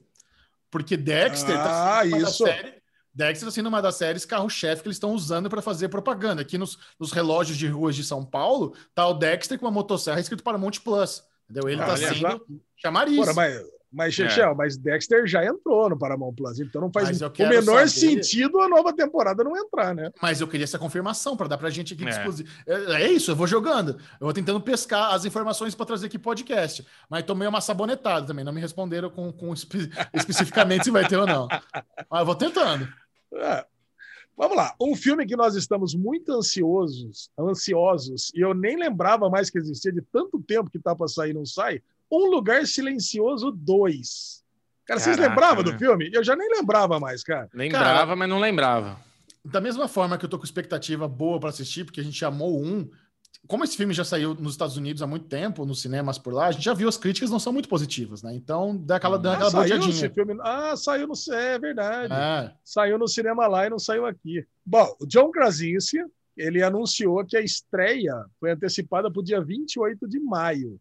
Porque 0.70 0.96
Dexter 0.96 1.56
Ah, 1.58 1.62
tá 1.64 2.02
sendo 2.02 2.14
uma 2.14 2.20
das 2.22 2.30
isso. 2.34 2.44
séries- 2.44 2.74
Dexter 3.14 3.48
tá 3.48 3.50
sendo 3.54 3.68
uma 3.70 3.80
das 3.80 3.94
séries 3.94 4.24
carro-chefe 4.26 4.82
que 4.82 4.88
eles 4.88 4.96
estão 4.96 5.12
usando 5.12 5.48
para 5.48 5.62
fazer 5.62 5.88
propaganda. 5.88 6.42
Aqui 6.42 6.58
nos, 6.58 6.78
nos 7.00 7.12
relógios 7.12 7.56
de 7.56 7.66
ruas 7.66 7.96
de 7.96 8.04
São 8.04 8.22
Paulo, 8.24 8.74
tá 8.94 9.06
o 9.08 9.14
Dexter 9.14 9.58
com 9.58 9.64
uma 9.64 9.70
motosserra 9.72 10.20
escrito 10.20 10.42
Paramount 10.44 10.72
Plus. 10.84 11.22
Entendeu? 11.48 11.68
Ele 11.70 11.80
tá 11.80 11.92
Olha, 11.94 12.08
sendo. 12.12 12.46
Porra, 13.16 13.32
mas, 13.34 13.64
mas 13.96 14.14
Chechel, 14.14 14.54
mas 14.54 14.76
Dexter 14.76 15.26
já 15.26 15.44
entrou 15.44 15.88
no 15.88 15.98
Paramount 15.98 16.34
Plus, 16.34 16.60
então 16.60 16.80
não 16.82 16.92
faz 16.92 17.08
o 17.20 17.48
menor 17.48 17.88
saber- 17.88 17.88
sentido 17.88 18.60
a 18.60 18.68
nova 18.68 18.92
temporada 18.92 19.42
não 19.42 19.56
entrar, 19.56 19.94
né? 19.94 20.12
Mas 20.20 20.40
eu 20.40 20.46
queria 20.46 20.64
essa 20.64 20.78
confirmação 20.78 21.36
para 21.36 21.48
dar 21.48 21.56
pra 21.58 21.70
gente 21.70 21.94
aqui 21.94 22.04
É. 22.04 22.10
É, 22.66 23.02
é 23.02 23.10
isso, 23.12 23.30
eu 23.30 23.36
vou 23.36 23.46
jogando. 23.46 23.92
Eu 24.20 24.26
vou 24.26 24.32
tentando 24.32 24.60
pescar 24.60 25.14
as 25.14 25.24
informações 25.24 25.74
para 25.74 25.86
trazer 25.86 26.06
aqui 26.06 26.18
podcast. 26.18 26.86
Mas 27.08 27.24
tomei 27.24 27.48
uma 27.48 27.60
sabonetada 27.60 28.26
também. 28.26 28.44
Não 28.44 28.52
me 28.52 28.60
responderam 28.60 29.08
com, 29.10 29.32
com 29.32 29.52
espe- 29.54 29.90
especificamente 30.14 30.84
se 30.84 30.90
vai 30.90 31.08
ter 31.08 31.16
ou 31.16 31.26
não. 31.26 31.48
Mas 31.48 32.20
eu 32.20 32.26
vou 32.26 32.34
tentando. 32.34 32.86
É. 33.34 33.64
Vamos 34.36 34.54
lá. 34.56 34.74
Um 34.78 34.94
filme 34.94 35.24
que 35.24 35.34
nós 35.34 35.54
estamos 35.54 35.94
muito 35.94 36.30
ansiosos, 36.30 37.30
ansiosos, 37.40 38.30
e 38.34 38.40
eu 38.40 38.52
nem 38.52 38.76
lembrava 38.76 39.30
mais 39.30 39.48
que 39.48 39.56
existia 39.58 39.90
de 39.90 40.02
tanto 40.02 40.38
tempo 40.38 40.68
que 40.70 40.78
tá 40.78 40.94
para 40.94 41.08
sair 41.08 41.30
e 41.30 41.34
não 41.34 41.46
sai. 41.46 41.80
Um 42.10 42.30
Lugar 42.30 42.66
Silencioso 42.66 43.50
2. 43.50 44.44
Cara, 44.86 45.00
vocês 45.00 45.16
Caraca, 45.16 45.34
lembravam 45.34 45.64
né? 45.64 45.72
do 45.72 45.78
filme? 45.78 46.10
Eu 46.12 46.22
já 46.22 46.36
nem 46.36 46.48
lembrava 46.48 47.00
mais, 47.00 47.22
cara. 47.24 47.48
Lembrava, 47.52 48.14
mas 48.14 48.28
não 48.28 48.38
lembrava. 48.38 48.98
Da 49.44 49.60
mesma 49.60 49.88
forma 49.88 50.16
que 50.16 50.24
eu 50.24 50.28
tô 50.28 50.38
com 50.38 50.44
expectativa 50.44 51.08
boa 51.08 51.38
para 51.40 51.48
assistir, 51.50 51.84
porque 51.84 52.00
a 52.00 52.04
gente 52.04 52.16
chamou 52.16 52.62
um. 52.64 52.88
Como 53.48 53.62
esse 53.62 53.76
filme 53.76 53.94
já 53.94 54.04
saiu 54.04 54.34
nos 54.34 54.52
Estados 54.54 54.76
Unidos 54.76 55.02
há 55.02 55.06
muito 55.06 55.26
tempo, 55.26 55.64
nos 55.64 55.80
cinemas 55.80 56.18
por 56.18 56.32
lá, 56.32 56.46
a 56.48 56.52
gente 56.52 56.64
já 56.64 56.74
viu 56.74 56.88
as 56.88 56.96
críticas 56.96 57.30
não 57.30 57.38
são 57.38 57.52
muito 57.52 57.68
positivas, 57.68 58.22
né? 58.22 58.34
Então 58.34 58.76
dá 58.76 58.96
aquela, 58.96 59.18
dá 59.18 59.32
Ah, 59.32 59.34
aquela 59.34 59.50
saiu 59.50 59.62
bodeadinha. 59.62 59.90
esse 59.90 60.08
filme. 60.10 60.36
Ah, 60.40 60.76
saiu 60.76 61.06
no. 61.06 61.14
É 61.32 61.58
verdade. 61.58 62.12
É. 62.12 62.52
Saiu 62.64 62.98
no 62.98 63.06
cinema 63.06 63.46
lá 63.46 63.66
e 63.66 63.70
não 63.70 63.78
saiu 63.78 64.04
aqui. 64.06 64.44
Bom, 64.64 64.96
o 65.00 65.06
John 65.06 65.30
Krasinski, 65.30 65.98
ele 66.36 66.62
anunciou 66.62 67.24
que 67.24 67.36
a 67.36 67.40
estreia 67.40 68.14
foi 68.40 68.50
antecipada 68.52 69.10
para 69.10 69.20
o 69.20 69.24
dia 69.24 69.40
28 69.40 70.08
de 70.08 70.18
maio. 70.18 70.80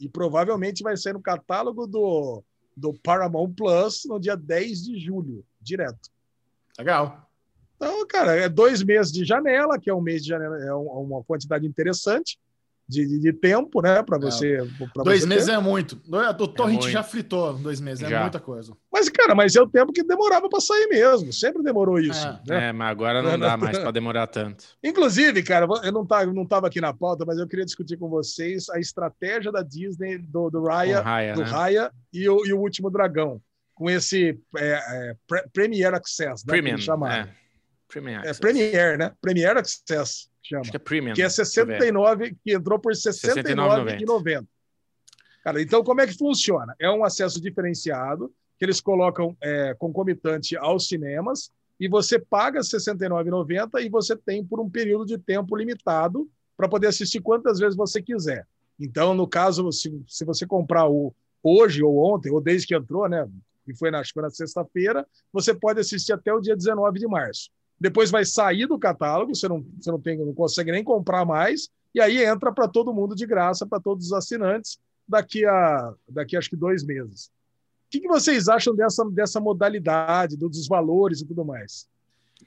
E 0.00 0.08
provavelmente 0.08 0.82
vai 0.82 0.96
ser 0.96 1.12
no 1.12 1.20
catálogo 1.20 1.86
do, 1.86 2.42
do 2.76 2.94
Paramount 3.02 3.52
Plus 3.54 4.04
no 4.06 4.18
dia 4.18 4.36
10 4.36 4.82
de 4.84 4.98
julho, 4.98 5.44
direto. 5.60 6.10
Legal. 6.78 7.30
Então, 7.76 8.06
cara, 8.06 8.34
é 8.36 8.48
dois 8.48 8.82
meses 8.82 9.12
de 9.12 9.24
janela, 9.24 9.78
que 9.78 9.90
é 9.90 9.94
um 9.94 10.00
mês 10.00 10.22
de 10.22 10.28
janela, 10.28 10.58
é 10.58 10.74
um- 10.74 10.86
uma 11.02 11.22
quantidade 11.24 11.66
interessante 11.66 12.38
de, 12.90 13.06
de, 13.06 13.18
de 13.20 13.32
tempo, 13.32 13.80
né, 13.80 14.02
para 14.02 14.18
você. 14.18 14.58
pra 14.92 15.04
Dois 15.04 15.20
você 15.20 15.26
meses 15.28 15.46
ter. 15.46 15.52
é 15.52 15.58
muito. 15.58 16.00
O 16.40 16.48
Torrent 16.48 16.80
muito. 16.80 16.90
já 16.90 17.02
fritou 17.02 17.54
dois 17.54 17.80
meses, 17.80 18.02
é 18.02 18.08
Já. 18.08 18.22
muita 18.22 18.40
coisa. 18.40 18.76
Mas, 18.92 19.08
cara, 19.08 19.34
mas 19.34 19.54
é 19.54 19.62
o 19.62 19.68
tempo 19.68 19.92
que 19.92 20.02
demorava 20.02 20.48
para 20.48 20.60
sair 20.60 20.88
mesmo. 20.88 21.32
Sempre 21.32 21.62
demorou 21.62 21.98
isso. 22.00 22.26
É. 22.26 22.40
né? 22.46 22.68
É, 22.68 22.72
mas 22.72 22.90
agora 22.90 23.22
não 23.22 23.38
dá 23.38 23.56
mais 23.56 23.78
para 23.78 23.90
demorar 23.92 24.26
tanto. 24.26 24.64
Inclusive, 24.82 25.42
cara, 25.42 25.66
eu 25.84 25.92
não 25.92 26.02
estava 26.02 26.26
não 26.32 26.44
tava 26.46 26.66
aqui 26.66 26.80
na 26.80 26.92
pauta, 26.92 27.24
mas 27.24 27.38
eu 27.38 27.46
queria 27.46 27.64
discutir 27.64 27.96
com 27.96 28.08
vocês 28.08 28.68
a 28.70 28.78
estratégia 28.80 29.52
da 29.52 29.62
Disney 29.62 30.18
do, 30.18 30.50
do 30.50 30.64
Raya, 30.64 31.00
Raya, 31.00 31.34
do 31.34 31.42
né? 31.42 31.46
Raya 31.46 31.92
e, 32.12 32.28
o, 32.28 32.44
e 32.44 32.52
o 32.52 32.58
Último 32.58 32.90
Dragão, 32.90 33.40
com 33.74 33.88
esse 33.88 34.38
é, 34.56 34.72
é, 34.72 35.14
Pre- 35.28 35.44
Premier 35.52 35.94
Access, 35.94 36.44
né? 36.46 36.52
Premium. 36.52 36.78
Chamaram. 36.78 37.22
É. 37.24 37.34
Premium. 37.88 38.20
É. 38.24 38.32
Premier, 38.34 38.98
né? 38.98 39.12
Premier 39.20 39.56
Access, 39.56 40.28
chama. 40.42 40.60
Acho 40.62 40.70
que 40.70 40.76
é 40.76 40.80
Premium. 40.80 41.14
Que 41.14 41.22
é 41.22 41.28
deixa 41.28 41.60
eu 41.60 41.66
ver. 41.66 41.78
69, 41.78 42.36
que 42.42 42.52
entrou 42.52 42.78
por 42.78 42.92
R$ 42.92 42.98
69,90. 42.98 44.00
69,90. 44.00 44.46
Cara, 45.42 45.62
então 45.62 45.82
como 45.82 46.00
é 46.00 46.06
que 46.06 46.16
funciona? 46.16 46.74
É 46.78 46.90
um 46.90 47.04
acesso 47.04 47.40
diferenciado 47.40 48.32
que 48.58 48.64
eles 48.64 48.80
colocam 48.80 49.36
é, 49.40 49.74
concomitante 49.78 50.56
aos 50.56 50.86
cinemas 50.86 51.50
e 51.78 51.88
você 51.88 52.18
paga 52.18 52.60
R$ 52.60 52.64
69,90 52.64 53.82
e 53.82 53.88
você 53.88 54.14
tem 54.14 54.44
por 54.44 54.60
um 54.60 54.68
período 54.68 55.06
de 55.06 55.16
tempo 55.16 55.56
limitado 55.56 56.28
para 56.56 56.68
poder 56.68 56.88
assistir 56.88 57.20
quantas 57.20 57.58
vezes 57.58 57.74
você 57.74 58.02
quiser. 58.02 58.46
Então, 58.78 59.14
no 59.14 59.26
caso, 59.26 59.72
se, 59.72 59.90
se 60.06 60.24
você 60.24 60.46
comprar 60.46 60.86
o 60.88 61.14
hoje 61.42 61.82
ou 61.82 61.96
ontem, 61.96 62.30
ou 62.30 62.40
desde 62.40 62.66
que 62.66 62.74
entrou, 62.74 63.08
né? 63.08 63.26
Que 63.64 63.74
foi 63.74 63.90
na, 63.90 64.02
foi 64.04 64.22
na 64.22 64.30
sexta-feira, 64.30 65.06
você 65.32 65.54
pode 65.54 65.80
assistir 65.80 66.12
até 66.12 66.32
o 66.32 66.40
dia 66.40 66.56
19 66.56 66.98
de 66.98 67.06
março. 67.06 67.50
Depois 67.80 68.10
vai 68.10 68.24
sair 68.24 68.66
do 68.66 68.78
catálogo, 68.78 69.34
você 69.34 69.48
não, 69.48 69.64
você 69.80 69.90
não, 69.90 70.00
tem, 70.00 70.18
não 70.18 70.34
consegue 70.34 70.70
nem 70.70 70.84
comprar 70.84 71.24
mais, 71.24 71.70
e 71.94 72.00
aí 72.00 72.22
entra 72.22 72.52
para 72.52 72.68
todo 72.68 72.92
mundo 72.92 73.14
de 73.14 73.26
graça, 73.26 73.66
para 73.66 73.80
todos 73.80 74.06
os 74.06 74.12
assinantes, 74.12 74.78
daqui 75.08 75.44
a, 75.44 75.94
daqui 76.08 76.36
acho 76.36 76.50
que 76.50 76.56
dois 76.56 76.84
meses. 76.84 77.26
O 77.86 77.90
que, 77.90 78.00
que 78.00 78.08
vocês 78.08 78.48
acham 78.48 78.74
dessa, 78.74 79.04
dessa 79.10 79.40
modalidade, 79.40 80.36
dos 80.36 80.68
valores 80.68 81.20
e 81.20 81.26
tudo 81.26 81.44
mais? 81.44 81.88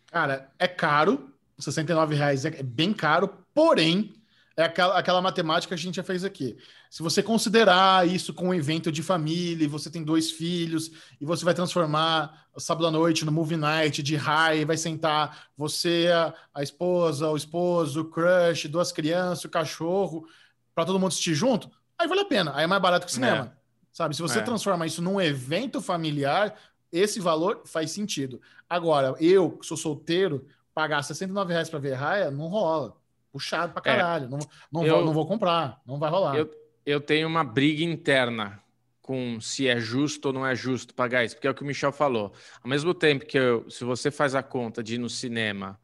Cara, 0.07 0.49
é 0.57 0.67
caro, 0.67 1.29
69 1.57 2.15
reais 2.15 2.45
é 2.45 2.63
bem 2.63 2.93
caro, 2.93 3.29
porém, 3.53 4.13
é 4.55 4.63
aquela, 4.63 4.97
aquela 4.99 5.21
matemática 5.21 5.69
que 5.75 5.79
a 5.79 5.83
gente 5.83 5.95
já 5.95 6.03
fez 6.03 6.23
aqui. 6.23 6.55
Se 6.89 7.01
você 7.01 7.23
considerar 7.23 8.07
isso 8.07 8.33
com 8.33 8.49
um 8.49 8.53
evento 8.53 8.91
de 8.91 9.01
família, 9.01 9.65
e 9.65 9.67
você 9.67 9.89
tem 9.89 10.03
dois 10.03 10.29
filhos, 10.31 10.91
e 11.19 11.25
você 11.25 11.43
vai 11.43 11.53
transformar 11.53 12.45
o 12.55 12.59
sábado 12.59 12.85
à 12.87 12.91
noite 12.91 13.25
no 13.25 13.31
movie 13.31 13.57
night 13.57 14.03
de 14.03 14.15
high, 14.15 14.63
vai 14.65 14.77
sentar 14.77 15.47
você, 15.57 16.09
a, 16.13 16.33
a 16.53 16.61
esposa, 16.63 17.29
o 17.29 17.35
esposo, 17.35 18.01
o 18.01 18.05
crush, 18.05 18.67
duas 18.67 18.91
crianças, 18.91 19.43
o 19.45 19.49
cachorro, 19.49 20.27
para 20.75 20.85
todo 20.85 20.99
mundo 20.99 21.09
assistir 21.09 21.33
junto, 21.33 21.69
aí 21.97 22.07
vale 22.07 22.21
a 22.21 22.25
pena, 22.25 22.51
aí 22.55 22.63
é 22.63 22.67
mais 22.67 22.81
barato 22.81 23.05
que 23.05 23.11
o 23.11 23.15
cinema. 23.15 23.57
Sabe, 23.91 24.15
se 24.15 24.21
você 24.21 24.39
É. 24.39 24.41
transforma 24.41 24.85
isso 24.87 25.01
num 25.01 25.21
evento 25.21 25.79
familiar, 25.81 26.55
esse 26.91 27.19
valor 27.19 27.61
faz 27.65 27.91
sentido. 27.91 28.39
Agora, 28.69 29.15
eu, 29.19 29.51
que 29.51 29.65
sou 29.65 29.77
solteiro, 29.77 30.47
pagar 30.73 31.03
69 31.03 31.53
reais 31.53 31.69
para 31.69 31.79
ver 31.79 31.93
raia, 31.93 32.31
não 32.31 32.47
rola. 32.47 32.95
Puxado 33.33 33.73
pra 33.73 33.81
caralho. 33.81 34.29
Não, 34.29 34.39
não, 34.71 34.85
Eu- 34.85 34.95
vou, 34.97 35.05
não 35.07 35.13
vou 35.13 35.27
comprar. 35.27 35.81
Não 35.85 35.99
vai 35.99 36.09
rolar. 36.09 36.35
Eu, 36.37 36.49
eu 36.85 37.01
tenho 37.01 37.27
uma 37.27 37.43
briga 37.43 37.83
interna 37.83 38.61
com 39.01 39.41
se 39.41 39.67
é 39.67 39.77
justo 39.79 40.27
ou 40.27 40.33
não 40.33 40.47
é 40.47 40.55
justo 40.55 40.93
pagar 40.93 41.25
isso, 41.25 41.35
porque 41.35 41.47
é 41.47 41.51
o 41.51 41.53
que 41.53 41.63
o 41.63 41.65
Michel 41.65 41.91
falou. 41.91 42.31
Ao 42.63 42.69
mesmo 42.69 42.93
tempo 42.93 43.25
que 43.25 43.37
eu- 43.37 43.69
se 43.69 43.83
você 43.83 44.09
faz 44.11 44.33
a 44.35 44.41
conta 44.43 44.81
de 44.81 44.95
ir 44.95 44.97
no 44.99 45.09
cinema 45.09 45.77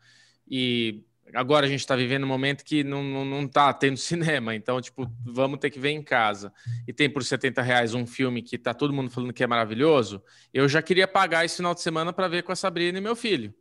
e 0.49 1.03
agora 1.33 1.65
a 1.65 1.69
gente 1.69 1.81
está 1.81 1.95
vivendo 1.95 2.23
um 2.23 2.27
momento 2.27 2.63
que 2.63 2.83
não, 2.83 3.03
não, 3.03 3.25
não 3.25 3.47
tá 3.47 3.73
tendo 3.73 3.97
cinema, 4.45 4.55
então, 4.55 4.79
tipo, 4.79 5.05
vamos 5.25 5.59
ter 5.59 5.69
que 5.69 5.79
ver 5.79 5.89
em 5.89 6.01
casa. 6.01 6.53
E 6.87 6.93
tem 6.93 7.09
por 7.09 7.23
70 7.23 7.61
reais 7.61 7.93
um 7.93 8.05
filme 8.07 8.41
que 8.41 8.57
tá 8.57 8.73
todo 8.73 8.93
mundo 8.93 9.09
falando 9.09 9.33
que 9.33 9.43
é 9.43 9.47
maravilhoso, 9.47 10.23
eu 10.53 10.69
já 10.69 10.81
queria 10.81 11.07
pagar 11.07 11.43
esse 11.45 11.57
final 11.57 11.73
de 11.73 11.81
semana 11.81 12.13
para 12.13 12.27
ver 12.27 12.43
com 12.43 12.51
a 12.51 12.55
Sabrina 12.55 12.97
e 12.99 13.01
meu 13.01 13.15
filho. 13.15 13.53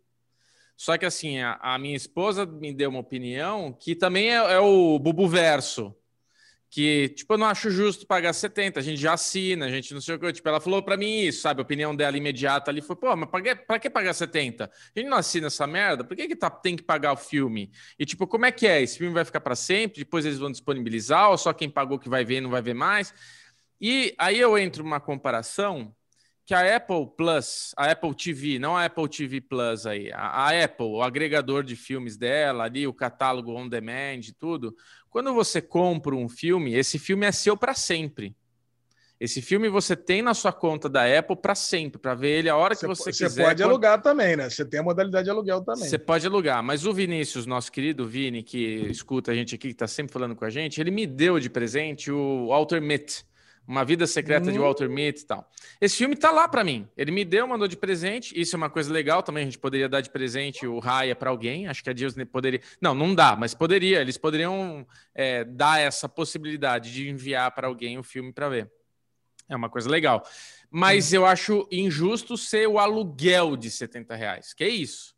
Só 0.78 0.96
que 0.96 1.05
assim, 1.05 1.40
a, 1.40 1.59
a 1.60 1.76
minha 1.76 1.96
esposa 1.96 2.46
me 2.46 2.72
deu 2.72 2.88
uma 2.88 3.00
opinião 3.00 3.72
que 3.72 3.96
também 3.96 4.30
é, 4.30 4.36
é 4.36 4.60
o 4.60 4.96
bubu 4.96 5.26
verso. 5.26 5.92
Que, 6.70 7.09
tipo, 7.09 7.32
eu 7.34 7.38
não 7.38 7.46
acho 7.46 7.70
justo 7.70 8.06
pagar 8.06 8.32
70, 8.32 8.78
a 8.78 8.82
gente 8.82 9.00
já 9.00 9.14
assina, 9.14 9.66
a 9.66 9.70
gente 9.70 9.92
não 9.92 10.00
sei 10.00 10.14
o 10.14 10.18
que. 10.20 10.32
Tipo, 10.32 10.48
ela 10.50 10.60
falou 10.60 10.82
pra 10.82 10.96
mim 10.96 11.22
isso, 11.22 11.40
sabe? 11.40 11.60
A 11.60 11.64
opinião 11.64 11.96
dela 11.96 12.16
imediata 12.16 12.70
ali 12.70 12.80
foi: 12.80 12.94
pô, 12.94 13.16
mas 13.16 13.28
pra 13.28 13.42
que, 13.42 13.55
pra 13.56 13.78
que 13.80 13.90
pagar 13.90 14.12
70? 14.14 14.66
A 14.66 15.00
gente 15.00 15.09
não 15.09 15.16
assina 15.16 15.48
essa 15.48 15.66
merda, 15.66 16.05
por 16.05 16.16
que, 16.16 16.28
que 16.28 16.36
tá, 16.36 16.48
tem 16.50 16.76
que 16.76 16.82
pagar 16.82 17.12
o 17.14 17.16
filme? 17.16 17.72
E, 17.98 18.05
tipo, 18.06 18.26
como 18.26 18.46
é 18.46 18.52
que 18.52 18.66
é? 18.66 18.80
Esse 18.82 18.98
filme 18.98 19.12
vai 19.14 19.24
ficar 19.24 19.40
pra 19.40 19.56
sempre? 19.56 20.00
Depois 20.00 20.24
eles 20.26 20.38
vão 20.38 20.52
disponibilizar, 20.52 21.30
ou 21.30 21.38
só 21.38 21.52
quem 21.52 21.70
pagou 21.70 21.98
que 21.98 22.09
vai 22.09 22.24
ver 22.24 22.40
não 22.40 22.50
vai 22.50 22.62
ver 22.62 22.74
mais? 22.74 23.12
E 23.80 24.14
aí 24.18 24.38
eu 24.38 24.56
entro 24.59 24.84
numa 24.84 25.00
comparação 25.00 25.92
que 26.48 26.54
a 26.54 26.76
Apple 26.76 27.06
Plus, 27.14 27.74
a 27.76 27.90
Apple 27.90 28.14
TV, 28.14 28.58
não 28.58 28.74
a 28.74 28.86
Apple 28.86 29.06
TV 29.06 29.38
Plus 29.38 29.84
aí, 29.84 30.10
a, 30.14 30.46
a 30.46 30.64
Apple, 30.64 30.86
o 30.86 31.02
agregador 31.02 31.62
de 31.62 31.76
filmes 31.76 32.16
dela, 32.16 32.64
ali, 32.64 32.86
o 32.86 32.94
catálogo 32.94 33.52
on 33.54 33.68
demand 33.68 34.20
e 34.26 34.32
tudo, 34.32 34.74
quando 35.10 35.34
você 35.34 35.60
compra 35.60 36.16
um 36.16 36.26
filme, 36.26 36.72
esse 36.74 36.98
filme 36.98 37.26
é 37.26 37.32
seu 37.32 37.54
para 37.54 37.74
sempre. 37.74 38.34
Esse 39.20 39.42
filme 39.42 39.68
você 39.68 39.94
tem 39.94 40.22
na 40.22 40.32
sua 40.32 40.50
conta 40.50 40.88
da 40.88 41.02
Apple 41.18 41.36
para 41.36 41.54
sempre, 41.54 42.00
para 42.00 42.14
ver 42.14 42.38
ele 42.38 42.48
a 42.48 42.56
hora 42.56 42.74
que 42.74 42.86
você, 42.86 43.12
Você 43.12 43.24
quiser. 43.24 43.44
pode 43.44 43.62
quando- 43.62 43.68
alugar 43.70 44.00
também, 44.00 44.34
né? 44.34 44.48
Você 44.48 44.64
tem 44.64 44.80
a 44.80 44.82
modalidade 44.82 45.24
de 45.24 45.30
aluguel 45.30 45.60
também. 45.62 45.86
Você 45.86 45.98
pode 45.98 46.26
alugar, 46.26 46.62
mas 46.62 46.86
o 46.86 46.94
Vinícius, 46.94 47.44
nosso 47.44 47.70
querido 47.70 48.08
Vini, 48.08 48.42
que 48.42 48.86
escuta 48.88 49.32
a 49.32 49.34
gente 49.34 49.54
aqui, 49.54 49.68
que 49.68 49.74
está 49.74 49.86
sempre 49.86 50.14
falando 50.14 50.34
com 50.34 50.46
a 50.46 50.50
gente, 50.50 50.80
ele 50.80 50.90
me 50.90 51.06
deu 51.06 51.38
de 51.38 51.50
presente 51.50 52.10
o 52.10 52.46
Walter 52.46 52.80
Mitty, 52.80 53.22
Uma 53.69 53.85
Vida 53.85 54.07
Secreta 54.07 54.51
de 54.51 54.59
Hum. 54.59 54.62
Walter 54.62 54.89
Mitty 54.89 55.20
e 55.20 55.27
tal. 55.27 55.53
Esse 55.78 55.99
filme 55.99 56.16
tá 56.16 56.31
lá 56.31 56.49
para 56.49 56.65
mim. 56.65 56.89
Ele 56.97 57.11
me 57.11 57.23
deu, 57.23 57.47
mandou 57.47 57.69
de 57.69 57.77
presente. 57.77 58.32
Isso 58.35 58.57
é 58.57 58.59
uma 58.59 58.70
coisa 58.70 58.90
legal 58.90 59.23
também. 59.23 59.43
A 59.43 59.45
gente 59.45 59.59
poderia 59.59 59.90
dar 59.90 60.01
de 60.01 60.09
presente 60.09 60.66
o 60.66 60.78
Raya 60.78 61.15
para 61.15 61.28
alguém. 61.28 61.69
Acho 61.69 61.85
que 61.85 61.90
a 61.90 61.93
Disney 61.93 62.24
poderia. 62.24 62.62
Não, 62.81 62.95
não 62.95 63.15
dá, 63.15 63.36
mas 63.36 63.53
poderia. 63.53 64.01
Eles 64.01 64.16
poderiam 64.16 64.86
é, 65.15 65.45
dar 65.45 65.78
essa 65.78 66.09
possibilidade 66.09 66.90
de 66.90 67.11
enviar 67.11 67.51
para 67.51 67.66
alguém 67.66 67.99
o 67.99 68.03
filme 68.03 68.32
para 68.32 68.49
ver. 68.49 68.73
É 69.47 69.55
uma 69.55 69.69
coisa 69.69 69.90
legal. 69.90 70.27
Mas 70.70 71.12
eu 71.12 71.27
acho 71.27 71.69
injusto 71.70 72.39
ser 72.39 72.66
o 72.66 72.78
aluguel 72.78 73.55
de 73.55 73.70
70 73.70 74.15
reais. 74.15 74.55
Que 74.55 74.65
é 74.65 74.69
isso. 74.69 75.15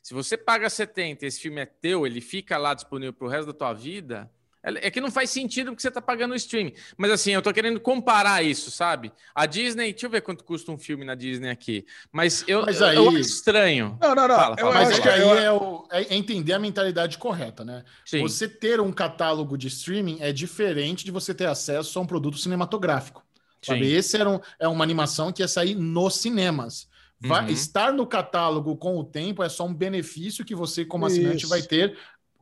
Se 0.00 0.14
você 0.14 0.36
paga 0.36 0.70
70 0.70 1.26
esse 1.26 1.40
filme 1.40 1.60
é 1.60 1.66
teu, 1.66 2.06
ele 2.06 2.20
fica 2.20 2.56
lá 2.56 2.74
disponível 2.74 3.12
para 3.12 3.26
o 3.26 3.28
resto 3.28 3.46
da 3.46 3.52
tua 3.52 3.72
vida, 3.72 4.30
é 4.64 4.90
que 4.90 5.00
não 5.00 5.10
faz 5.10 5.30
sentido 5.30 5.66
porque 5.72 5.82
você 5.82 5.88
está 5.88 6.00
pagando 6.00 6.32
o 6.32 6.36
streaming. 6.36 6.72
Mas 6.96 7.10
assim, 7.10 7.32
eu 7.32 7.38
estou 7.40 7.52
querendo 7.52 7.80
comparar 7.80 8.42
isso, 8.44 8.70
sabe? 8.70 9.12
A 9.34 9.44
Disney, 9.46 9.90
deixa 9.92 10.06
eu 10.06 10.10
ver 10.10 10.20
quanto 10.22 10.44
custa 10.44 10.70
um 10.70 10.78
filme 10.78 11.04
na 11.04 11.14
Disney 11.14 11.50
aqui. 11.50 11.84
Mas 12.12 12.44
eu, 12.46 12.62
Mas 12.64 12.80
aí- 12.80 12.96
eu 12.96 13.08
acho 13.08 13.18
estranho. 13.18 13.98
Não, 14.00 14.14
não, 14.14 14.28
não. 14.28 14.36
Fala, 14.36 14.56
eu 14.58 14.72
fala. 14.72 14.86
Acho 14.88 14.98
é 14.98 15.02
que 15.02 15.08
aí 15.08 15.20
é, 15.44 15.50
o- 15.52 15.86
é 15.90 16.14
entender 16.14 16.52
a 16.52 16.58
mentalidade 16.58 17.18
correta, 17.18 17.64
né? 17.64 17.82
Sim. 18.04 18.20
Você 18.20 18.48
ter 18.48 18.80
um 18.80 18.92
catálogo 18.92 19.58
de 19.58 19.66
streaming 19.68 20.18
é 20.20 20.32
diferente 20.32 21.04
de 21.04 21.10
você 21.10 21.34
ter 21.34 21.46
acesso 21.46 21.98
a 21.98 22.02
um 22.02 22.06
produto 22.06 22.38
cinematográfico. 22.38 23.22
Sabe? 23.60 23.92
Esse 23.92 24.16
era 24.16 24.28
um, 24.28 24.40
é 24.58 24.66
uma 24.66 24.82
animação 24.84 25.32
que 25.32 25.42
ia 25.42 25.48
sair 25.48 25.74
nos 25.74 26.16
cinemas. 26.16 26.88
Vai- 27.24 27.44
Uhum. 27.44 27.50
Estar 27.50 27.92
no 27.92 28.04
catálogo 28.04 28.76
com 28.76 28.98
o 28.98 29.04
tempo 29.04 29.44
é 29.44 29.48
só 29.48 29.64
um 29.64 29.72
benefício 29.72 30.44
que 30.44 30.56
você, 30.56 30.84
como 30.84 31.06
assinante, 31.06 31.42
Isso. 31.44 31.48
vai 31.48 31.62
ter 31.62 31.96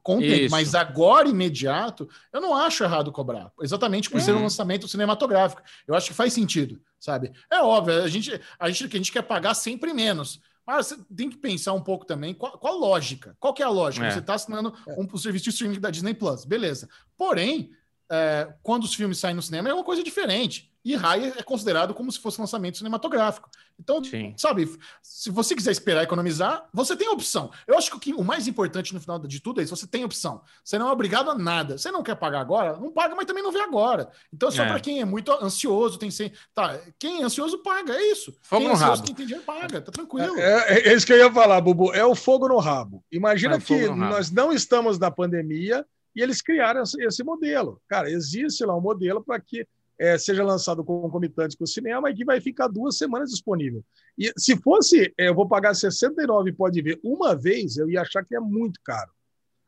o 0.05 0.22
Isso. 0.22 0.51
Mas 0.51 0.74
agora, 0.74 1.28
imediato, 1.28 2.09
eu 2.32 2.40
não 2.40 2.56
acho 2.56 2.82
errado 2.85 3.12
cobrar. 3.12 3.51
Exatamente 3.60 4.09
por 4.10 4.20
ser 4.20 4.32
um 4.32 4.36
Uhum. 4.36 4.43
lançamento 4.44 4.89
cinematográfico. 4.89 5.62
Eu 5.86 5.94
acho 5.94 6.09
que 6.09 6.14
faz 6.14 6.32
sentido, 6.32 6.81
sabe? 6.98 7.32
É 7.51 7.60
óbvio, 7.60 8.02
a 8.02 8.09
gente, 8.09 8.40
a 8.59 8.68
gente, 8.70 8.89
que 8.89 8.97
a 8.97 9.01
gente 9.01 9.12
quer 9.12 9.22
pagar 9.22 9.55
sempre 9.55 9.93
menos. 9.93 10.40
Mas 10.66 10.86
você 10.86 10.97
tem 11.16 11.28
que 11.28 11.36
pensar 11.36 11.72
um 11.72 11.81
pouco 11.81 12.05
também 12.05 12.32
qual, 12.32 12.52
qual 12.59 12.74
a 12.74 12.77
lógica. 12.77 13.36
Qual 13.40 13.52
que 13.52 13.62
é 13.62 13.66
a 13.66 13.70
lógica? 13.70 14.06
É. 14.06 14.10
Você 14.10 14.20
está 14.20 14.35
assinando 14.35 14.72
um, 14.97 15.09
um 15.12 15.16
serviço 15.16 15.44
de 15.44 15.51
streaming 15.51 15.81
da 15.81 15.90
Disney 15.90 16.14
Plus, 16.14 16.44
beleza. 16.44 16.89
Porém, 17.18 17.70
é, 18.10 18.52
quando 18.62 18.85
os 18.85 18.94
filmes 18.94 19.18
saem 19.18 19.35
no 19.35 19.43
cinema 19.43 19.68
é 19.68 19.74
uma 19.74 19.85
coisa 19.85 20.02
diferente. 20.02 20.69
E 20.82 20.97
Raya 20.97 21.35
é 21.36 21.43
considerado 21.43 21.93
como 21.93 22.11
se 22.11 22.19
fosse 22.19 22.40
lançamento 22.40 22.78
cinematográfico. 22.78 23.51
Então, 23.78 24.02
Sim. 24.02 24.32
sabe, 24.36 24.70
se 25.02 25.31
você 25.31 25.55
quiser 25.55 25.70
esperar 25.73 26.02
economizar, 26.05 26.66
você 26.73 26.97
tem 26.97 27.09
opção. 27.09 27.51
Eu 27.66 27.77
acho 27.77 27.98
que 27.98 28.15
o, 28.15 28.24
mais 28.24 28.48
importante 28.48 28.94
no 28.94 29.01
final 29.01 29.19
de 29.19 29.40
tudo 29.40 29.61
é 29.61 29.65
isso: 29.65 29.77
você 29.77 29.86
tem 29.86 30.05
opção. 30.05 30.40
Você 30.65 30.78
não 30.78 30.89
é 30.89 30.93
obrigado 30.93 31.31
a 31.31 31.35
nada. 31.35 31.77
Você 31.77 31.90
não 31.90 32.02
quer 32.02 32.15
pagar 32.16 32.40
agora? 32.40 32.78
Não 32.78 32.90
paga, 32.93 33.15
mas 33.15 33.27
também 33.27 33.43
não 33.43 33.52
vê 33.52 33.61
agora. 33.61 34.11
Então 34.32 34.48
é 34.48 34.52
só 34.52 34.62
É. 34.62 34.69
para 34.69 34.81
quem 34.81 35.01
é 35.01 35.05
muito 35.05 35.31
ansioso, 35.32 35.98
tem 35.98 36.11
sem. 36.11 36.32
Tá, 36.55 36.78
quem 36.98 37.20
é 37.20 37.24
ansioso 37.24 37.59
paga, 37.62 37.94
é 37.94 38.11
isso. 38.11 38.32
Fogo 38.43 38.61
quem 38.62 38.69
no 38.69 38.73
é 38.73 38.77
ansioso, 38.77 38.93
rabo. 38.93 39.07
quem 39.07 39.15
tem 39.15 39.27
dinheiro 39.27 39.44
paga, 39.47 39.81
tá 39.82 39.93
tranquilo. 39.93 40.39
É, 40.39 40.74
é, 40.78 40.89
é 40.89 40.94
isso 40.94 41.07
que 41.07 41.12
eu 41.12 41.19
ia 41.19 41.32
falar, 41.32 41.61
Bubu. 41.61 41.93
É 41.94 42.05
o 42.05 42.15
fogo 42.15 42.48
no 42.48 42.59
rabo. 42.59 43.05
Imagina 43.12 43.57
É, 43.57 43.61
que 43.61 43.85
rabo. 43.86 43.97
nós 43.97 44.31
não 44.31 44.51
estamos 44.52 44.98
na 44.98 45.11
pandemia 45.11 45.85
e 46.16 46.23
eles 46.23 46.40
criaram 46.43 46.82
esse, 46.82 47.02
esse 47.05 47.23
modelo. 47.23 47.81
Cara, 47.89 48.11
existe 48.11 48.65
lá 48.65 48.74
um 48.77 48.81
modelo 48.81 49.23
para 49.23 49.39
que 49.40 49.66
é, 50.01 50.16
seja 50.16 50.43
lançado 50.43 50.82
concomitante 50.82 51.56
com 51.59 51.64
o 51.64 51.66
cinema 51.66 52.09
e 52.10 52.14
que 52.14 52.24
vai 52.24 52.40
ficar 52.40 52.68
duas 52.68 52.97
semanas 52.97 53.28
disponível. 53.31 53.85
E 54.16 54.32
se 54.35 54.56
fosse, 54.56 55.12
é, 55.18 55.28
eu 55.28 55.35
vou 55.35 55.47
pagar 55.47 55.74
69 55.74 56.48
e 56.48 56.52
pode 56.55 56.81
ver 56.81 56.98
uma 57.05 57.36
vez, 57.36 57.77
eu 57.77 57.89
ia 57.90 58.01
achar 58.01 58.24
que 58.24 58.35
é 58.35 58.40
muito 58.40 58.81
caro. 58.82 59.10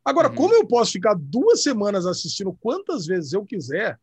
Agora, 0.03 0.31
Uhum. 0.31 0.35
como 0.35 0.55
eu 0.55 0.67
posso 0.67 0.93
ficar 0.93 1.15
duas 1.15 1.63
semanas 1.63 2.07
assistindo 2.07 2.53
quantas 2.61 3.05
vezes 3.07 3.35
eu 3.35 3.45
quiser? 3.45 4.01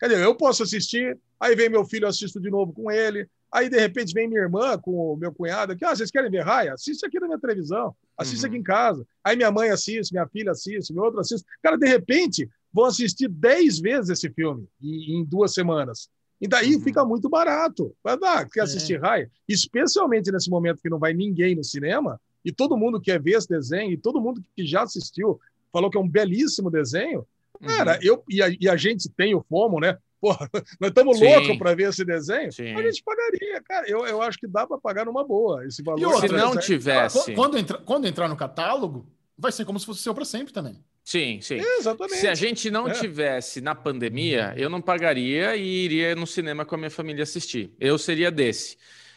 Quer 0.00 0.08
dizer, 0.08 0.22
eu 0.24 0.34
posso 0.34 0.64
assistir, 0.64 1.16
aí 1.38 1.54
vem 1.54 1.68
meu 1.68 1.84
filho, 1.84 2.04
eu 2.04 2.08
assisto 2.08 2.40
de 2.40 2.50
novo 2.50 2.72
com 2.72 2.90
ele, 2.90 3.28
aí 3.52 3.68
de 3.70 3.78
repente 3.78 4.12
vem 4.12 4.28
minha 4.28 4.40
irmã 4.42 4.76
com 4.78 4.90
o 5.12 5.16
meu 5.16 5.32
cunhado 5.32 5.72
aqui, 5.72 5.84
ah, 5.84 5.94
vocês 5.94 6.10
querem 6.10 6.30
ver 6.30 6.42
raia? 6.44 6.74
Assiste 6.74 7.06
aqui 7.06 7.18
na 7.20 7.26
minha 7.28 7.38
televisão, 7.38 7.94
assiste 8.16 8.42
Uhum. 8.42 8.48
aqui 8.48 8.56
em 8.58 8.62
casa. 8.62 9.06
Aí 9.24 9.36
minha 9.36 9.50
mãe 9.50 9.70
assiste, 9.70 10.12
minha 10.12 10.26
filha 10.26 10.50
assiste, 10.50 10.92
meu 10.92 11.04
outro 11.04 11.20
assiste. 11.20 11.46
Cara, 11.62 11.78
de 11.78 11.86
repente, 11.86 12.48
vão 12.72 12.84
assistir 12.84 13.28
10 13.28 13.78
vezes 13.80 14.10
esse 14.10 14.30
filme 14.30 14.66
em, 14.82 15.18
em 15.20 15.24
duas 15.24 15.52
semanas. 15.54 16.08
E 16.40 16.46
daí 16.46 16.76
Uhum. 16.76 16.82
fica 16.82 17.04
muito 17.04 17.28
barato. 17.28 17.92
Vai 18.02 18.18
dar, 18.18 18.48
quer 18.48 18.60
É. 18.60 18.62
assistir 18.62 19.00
raia? 19.00 19.30
Especialmente 19.48 20.30
nesse 20.30 20.48
momento 20.48 20.80
que 20.80 20.88
não 20.90 20.98
vai 20.98 21.12
ninguém 21.12 21.54
no 21.56 21.64
cinema, 21.64 22.20
e 22.44 22.52
todo 22.52 22.76
mundo 22.76 23.00
quer 23.00 23.20
ver 23.20 23.32
esse 23.32 23.48
desenho, 23.48 23.90
e 23.92 23.96
todo 23.96 24.20
mundo 24.20 24.42
que 24.56 24.64
já 24.64 24.82
assistiu 24.82 25.40
falou 25.72 25.90
que 25.90 25.98
é 25.98 26.00
um 26.00 26.08
belíssimo 26.08 26.70
desenho. 26.70 27.26
Cara, 27.60 27.94
Uhum. 27.94 27.98
eu 28.02 28.24
e 28.30 28.40
a, 28.42 28.48
e 28.60 28.68
a 28.68 28.76
gente 28.76 29.08
tem 29.10 29.34
o 29.34 29.42
FOMO, 29.48 29.80
né? 29.80 29.98
Porra, 30.20 30.48
nós 30.80 30.88
estamos 30.90 31.20
loucos 31.20 31.56
para 31.58 31.74
ver 31.74 31.88
esse 31.90 32.04
desenho. 32.04 32.52
Sim. 32.52 32.74
A 32.74 32.82
gente 32.82 33.02
pagaria, 33.02 33.60
cara. 33.62 33.88
Eu, 33.88 34.06
eu 34.06 34.22
acho 34.22 34.38
que 34.38 34.46
dá 34.46 34.66
para 34.66 34.78
pagar 34.78 35.04
numa 35.06 35.24
boa 35.26 35.64
esse 35.66 35.82
valor. 35.82 36.00
E 36.00 36.04
outra, 36.04 36.28
Se 36.28 36.34
não 36.34 36.54
Né? 36.54 36.60
tivesse. 36.60 37.24
Qu- 37.24 37.34
Quando, 37.34 37.58
entra- 37.58 37.78
quando 37.78 38.06
entrar 38.06 38.28
no 38.28 38.36
catálogo, 38.36 39.06
vai 39.36 39.50
ser 39.52 39.64
como 39.64 39.78
se 39.78 39.86
fosse 39.86 40.02
seu 40.02 40.14
para 40.14 40.24
sempre 40.24 40.52
também. 40.52 40.82
Sim, 41.08 41.40
sim. 41.40 41.54
Exatamente. 41.56 42.18
Se 42.18 42.28
a 42.28 42.34
gente 42.34 42.70
não 42.70 42.86
É. 42.86 42.92
tivesse 42.92 43.62
na 43.62 43.74
pandemia, 43.74 44.52
eu 44.58 44.68
não 44.68 44.78
pagaria 44.78 45.56
e 45.56 45.64
iria 45.66 46.14
no 46.14 46.26
cinema 46.26 46.66
com 46.66 46.74
a 46.74 46.78
minha 46.78 46.90
família 46.90 47.22
assistir. 47.22 47.72
Eu 47.80 47.96
seria 47.96 48.30
desse. 48.30 48.76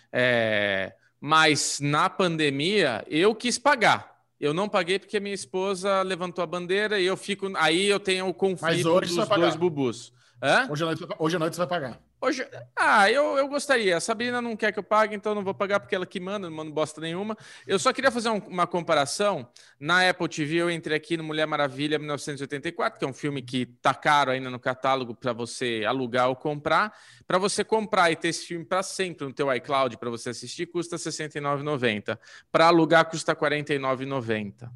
É, 0.10 0.94
Mas 1.20 1.82
na 1.82 2.10
pandemia, 2.10 3.06
eu 3.10 3.36
quis 3.36 3.60
pagar. 3.60 4.22
Eu 4.40 4.54
não 4.54 4.70
paguei 4.70 5.00
porque 5.00 5.20
minha 5.20 5.36
esposa 5.36 6.02
levantou 6.02 6.42
a 6.42 6.48
bandeira 6.48 6.98
e 6.98 7.06
eu 7.06 7.18
fico. 7.18 7.52
Aí 7.58 7.88
eu 7.88 8.00
tenho 8.00 8.26
o 8.26 8.34
conflito 8.34 8.88
hoje 8.90 9.14
dos 9.14 9.28
dois 9.28 9.56
bubus. 9.58 10.14
Hã? 10.42 10.68
Hoje 10.72 10.84
à 10.84 10.86
noite, 10.86 11.08
hoje 11.20 11.36
à 11.36 11.40
noite 11.40 11.56
você 11.58 11.60
vai 11.60 11.68
pagar. 11.68 12.00
Hoje, 12.24 12.48
ah, 12.76 13.10
eu, 13.10 13.36
eu 13.36 13.48
gostaria. 13.48 13.98
A 13.98 14.00
Sabrina 14.00 14.40
não 14.40 14.56
quer 14.56 14.72
que 14.72 14.78
eu 14.78 14.84
pague, 14.84 15.16
então 15.16 15.34
não 15.34 15.44
vou 15.44 15.56
pagar 15.56 15.80
porque 15.80 15.96
ela 15.96 16.06
que 16.06 16.20
manda, 16.20 16.48
não 16.48 16.56
mando 16.56 16.72
bosta 16.72 17.02
nenhuma. 17.02 17.36
Eu 17.66 17.80
só 17.80 17.92
queria 17.92 18.12
fazer 18.12 18.30
um- 18.30 18.38
uma 18.48 18.68
comparação. 18.68 19.50
Na 19.80 20.08
Apple 20.08 20.30
TV, 20.30 20.58
eu 20.58 20.70
entrei 20.70 20.96
aqui 20.96 21.18
no 21.18 21.24
Mulher 21.24 21.48
Maravilha 21.48 21.98
1984, 21.98 23.00
que 23.00 23.06
é 23.06 23.08
um 23.08 23.14
filme 23.14 23.42
que 23.42 23.66
tá 23.66 23.92
caro 23.94 24.30
ainda 24.30 24.52
no 24.52 24.60
catálogo 24.60 25.16
para 25.16 25.34
você 25.34 25.84
alugar 25.88 26.30
ou 26.30 26.36
comprar. 26.36 26.94
Para 27.26 27.40
você 27.40 27.64
comprar 27.64 28.12
e 28.12 28.16
ter 28.16 28.28
esse 28.28 28.46
filme 28.46 28.64
para 28.66 28.84
sempre 28.84 29.26
no 29.26 29.34
teu 29.34 29.52
iCloud 29.56 29.98
para 29.98 30.12
você 30.12 30.30
assistir, 30.30 30.68
custa 30.68 30.98
R$ 30.98 31.02
69,90. 31.02 32.20
Para 32.52 32.68
alugar, 32.68 33.06
custa 33.10 33.32
R$ 33.32 33.40
49,90. 33.40 34.70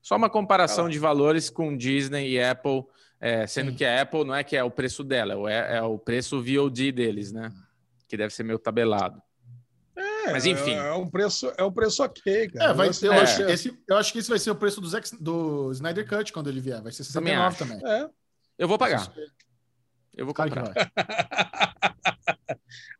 Só 0.00 0.16
uma 0.16 0.30
comparação 0.30 0.88
de 0.88 0.98
valores 1.00 1.50
com 1.50 1.76
Disney 1.76 2.30
e 2.30 2.40
Apple. 2.42 2.84
É, 3.24 3.46
sendo 3.46 3.70
Sim. 3.70 3.76
que 3.76 3.84
a 3.84 4.02
Apple 4.02 4.24
não 4.24 4.34
é 4.34 4.42
que 4.42 4.56
é 4.56 4.64
o 4.64 4.70
preço 4.70 5.04
dela, 5.04 5.48
é, 5.48 5.76
é 5.76 5.82
o 5.82 5.96
preço 5.96 6.42
VOD 6.42 6.90
deles, 6.90 7.30
né? 7.30 7.52
Que 8.08 8.16
deve 8.16 8.34
ser 8.34 8.42
meio 8.42 8.58
tabelado. 8.58 9.22
É, 9.96 10.32
Mas, 10.32 10.44
enfim. 10.44 10.74
É 10.74 10.92
um 10.92 11.08
preço, 11.08 11.52
é 11.56 11.62
um 11.62 11.70
preço 11.70 12.02
ok, 12.02 12.48
cara. 12.50 12.70
É, 12.72 12.74
vai, 12.74 12.88
Você- 12.88 13.06
eu, 13.06 13.12
É. 13.12 13.20
Acho, 13.20 13.42
esse, 13.42 13.78
eu 13.88 13.96
acho 13.96 14.12
que 14.12 14.18
esse 14.18 14.28
vai 14.28 14.40
ser 14.40 14.50
o 14.50 14.56
preço 14.56 14.80
do, 14.80 14.88
Zack- 14.88 15.16
do 15.22 15.70
Snyder 15.70 16.04
Cut 16.08 16.32
quando 16.32 16.48
ele 16.50 16.60
vier. 16.60 16.82
Vai 16.82 16.90
ser 16.90 17.04
Também 17.12 17.34
69 17.34 17.46
acho. 17.46 17.58
também. 17.58 17.80
É. 18.04 18.10
Eu 18.58 18.66
vou 18.66 18.76
pagar. 18.76 19.12
Eu 20.16 20.24
vou 20.26 20.34
comprar. 20.34 20.72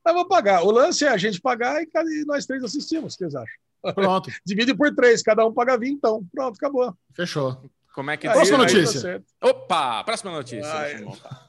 Mas 0.05 0.15
vou 0.15 0.27
pagar. 0.29 0.63
O 0.63 0.71
lance 0.71 1.05
é 1.05 1.09
a 1.09 1.17
gente 1.17 1.41
pagar 1.41 1.83
e, 1.83 1.89
e 1.95 2.25
nós 2.25 2.47
três 2.47 2.63
assistimos, 2.65 3.15
o 3.15 3.19
que 3.19 3.25
vocês 3.25 3.35
acham? 3.35 3.95
Pronto, 3.95 4.31
Divide 4.47 4.75
por 4.75 4.95
três, 4.95 5.23
cada 5.23 5.45
um 5.45 5.53
paga 5.53 5.77
20, 5.77 5.97
então. 5.97 6.25
Pronto, 6.33 6.57
acabou. 6.57 6.97
fechou. 7.15 7.61
Como 7.95 8.11
é 8.11 8.17
que. 8.17 8.27
Aí- 8.27 8.33
Próxima 8.35 8.59
tá 8.59 8.65
notícia. 8.65 9.01
certo. 9.01 9.27
Opa! 9.43 10.03
Próxima 10.05 10.31
notícia. 10.33 11.05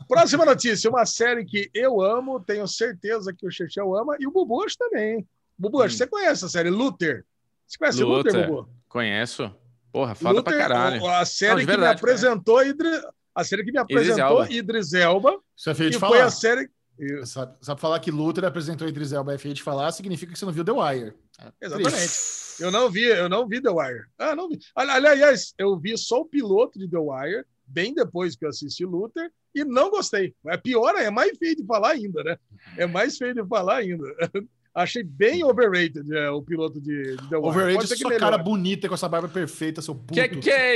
Próxima 0.08 0.46
notícia, 0.46 0.90
uma 0.90 1.06
série 1.06 1.46
que 1.46 1.70
eu 1.74 2.02
amo, 2.02 2.40
tenho 2.40 2.68
certeza 2.68 3.34
que 3.34 3.48
o 3.48 3.52
Chechel 3.52 3.96
ama, 3.96 4.16
e 4.20 4.28
o 4.28 4.32
Bubu 4.32 4.64
acho 4.64 4.78
também. 4.78 5.26
Bubu, 5.58 5.82
acho 5.82 5.94
que 5.94 6.00
você 6.00 6.08
conhece 6.08 6.44
a 6.46 6.50
série 6.50 6.70
Luther. 6.70 7.24
Você 7.66 7.78
conhece 7.78 8.04
Luther, 8.04 8.34
Luther. 8.34 8.50
Bubu? 8.50 8.70
Conheço. 8.90 9.52
Porra, 9.92 10.16
foda 10.16 10.40
Luther, 10.40 10.54
pra 10.54 10.62
caralho. 10.62 11.08
A 11.08 11.24
série 11.26 11.52
Não, 11.52 11.60
de 11.60 11.66
que 11.66 11.72
verdade, 11.72 11.94
me 11.94 12.00
apresentou 12.00 12.66
Idri... 12.66 12.90
a 13.36 13.44
série 13.44 13.64
que 13.64 13.72
me 13.72 13.80
Idris 13.80 13.92
apresentou 14.10 14.42
Elba. 14.42 14.54
Idris 14.54 14.94
Elba, 14.94 15.40
Isso 15.56 15.70
é 15.70 15.76
feio 15.76 15.90
que 15.90 15.96
de 15.96 16.00
foi 16.00 16.10
falar. 16.18 16.26
a 16.26 16.32
série 16.32 16.70
Sabe, 17.26 17.56
sabe 17.62 17.82
falar 17.82 18.00
que 18.00 18.12
Luther 18.12 18.46
apresentou 18.46 18.88
Idris 18.88 19.12
Elba 19.12 19.34
é 19.34 19.38
feio 19.38 19.54
de 19.54 19.64
falar, 19.64 19.92
significa 19.92 20.32
que 20.32 20.38
você 20.40 20.46
não 20.46 20.52
viu 20.54 20.64
The 20.64 20.72
Wire. 20.72 21.14
É 21.40 21.66
Exatamente. 21.66 22.12
Eu 22.60 22.72
não 22.72 22.90
vi, 22.90 23.04
eu 23.04 23.28
não 23.28 23.48
vi 23.48 23.60
The 23.62 23.70
Wire. 23.72 24.06
Ah, 24.18 24.36
não 24.36 24.48
vi. 24.48 24.60
Ali- 24.76 24.92
Aliás, 25.08 25.54
eu 25.58 25.78
vi 25.80 25.98
só 25.98 26.22
o 26.22 26.26
piloto 26.26 26.78
de 26.78 26.88
The 26.88 26.98
Wire, 27.00 27.46
bem 27.66 27.94
depois 27.96 28.36
que 28.36 28.46
eu 28.46 28.50
assisti 28.50 28.86
Luther, 28.86 29.32
e 29.56 29.64
não 29.64 29.90
gostei. 29.90 30.36
É 30.48 30.56
pior, 30.58 30.96
é 30.96 31.10
mais 31.10 31.36
feio 31.38 31.56
de 31.56 31.66
falar 31.66 31.92
ainda, 31.92 32.24
né? 32.24 32.38
É 32.78 32.86
mais 32.86 33.18
feio 33.18 33.34
de 33.34 33.46
falar 33.48 33.78
ainda. 33.78 34.06
Achei 34.76 35.04
bem 35.04 35.44
overrated 35.44 36.12
é, 36.16 36.32
o 36.32 36.42
piloto 36.42 36.82
de, 36.82 37.16
de 37.16 37.30
The 37.30 37.38
Wire. 37.38 37.48
Overrated, 37.48 37.76
Pode 37.76 37.88
ser 37.90 37.94
que 37.96 38.02
sua 38.02 38.10
melhore. 38.10 38.32
cara 38.32 38.44
bonita 38.44 38.88
com 38.88 38.96
essa 38.96 39.08
barba 39.08 39.28
perfeita, 39.28 39.84
seu 39.84 39.94
puto. 39.94 40.14
Que 40.14 40.28
que 40.30 40.50
é 40.50 40.76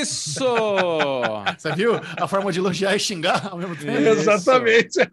isso? 0.00 0.42
Você 1.56 1.72
viu? 1.76 1.92
A 1.94 2.26
forma 2.26 2.50
de 2.50 2.58
elogiar 2.58 2.96
e 2.96 2.98
xingar 2.98 3.46
ao 3.46 3.58
mesmo 3.58 3.76
tempo. 3.76 3.92
Isso. 3.92 4.20
Exatamente. 4.20 4.98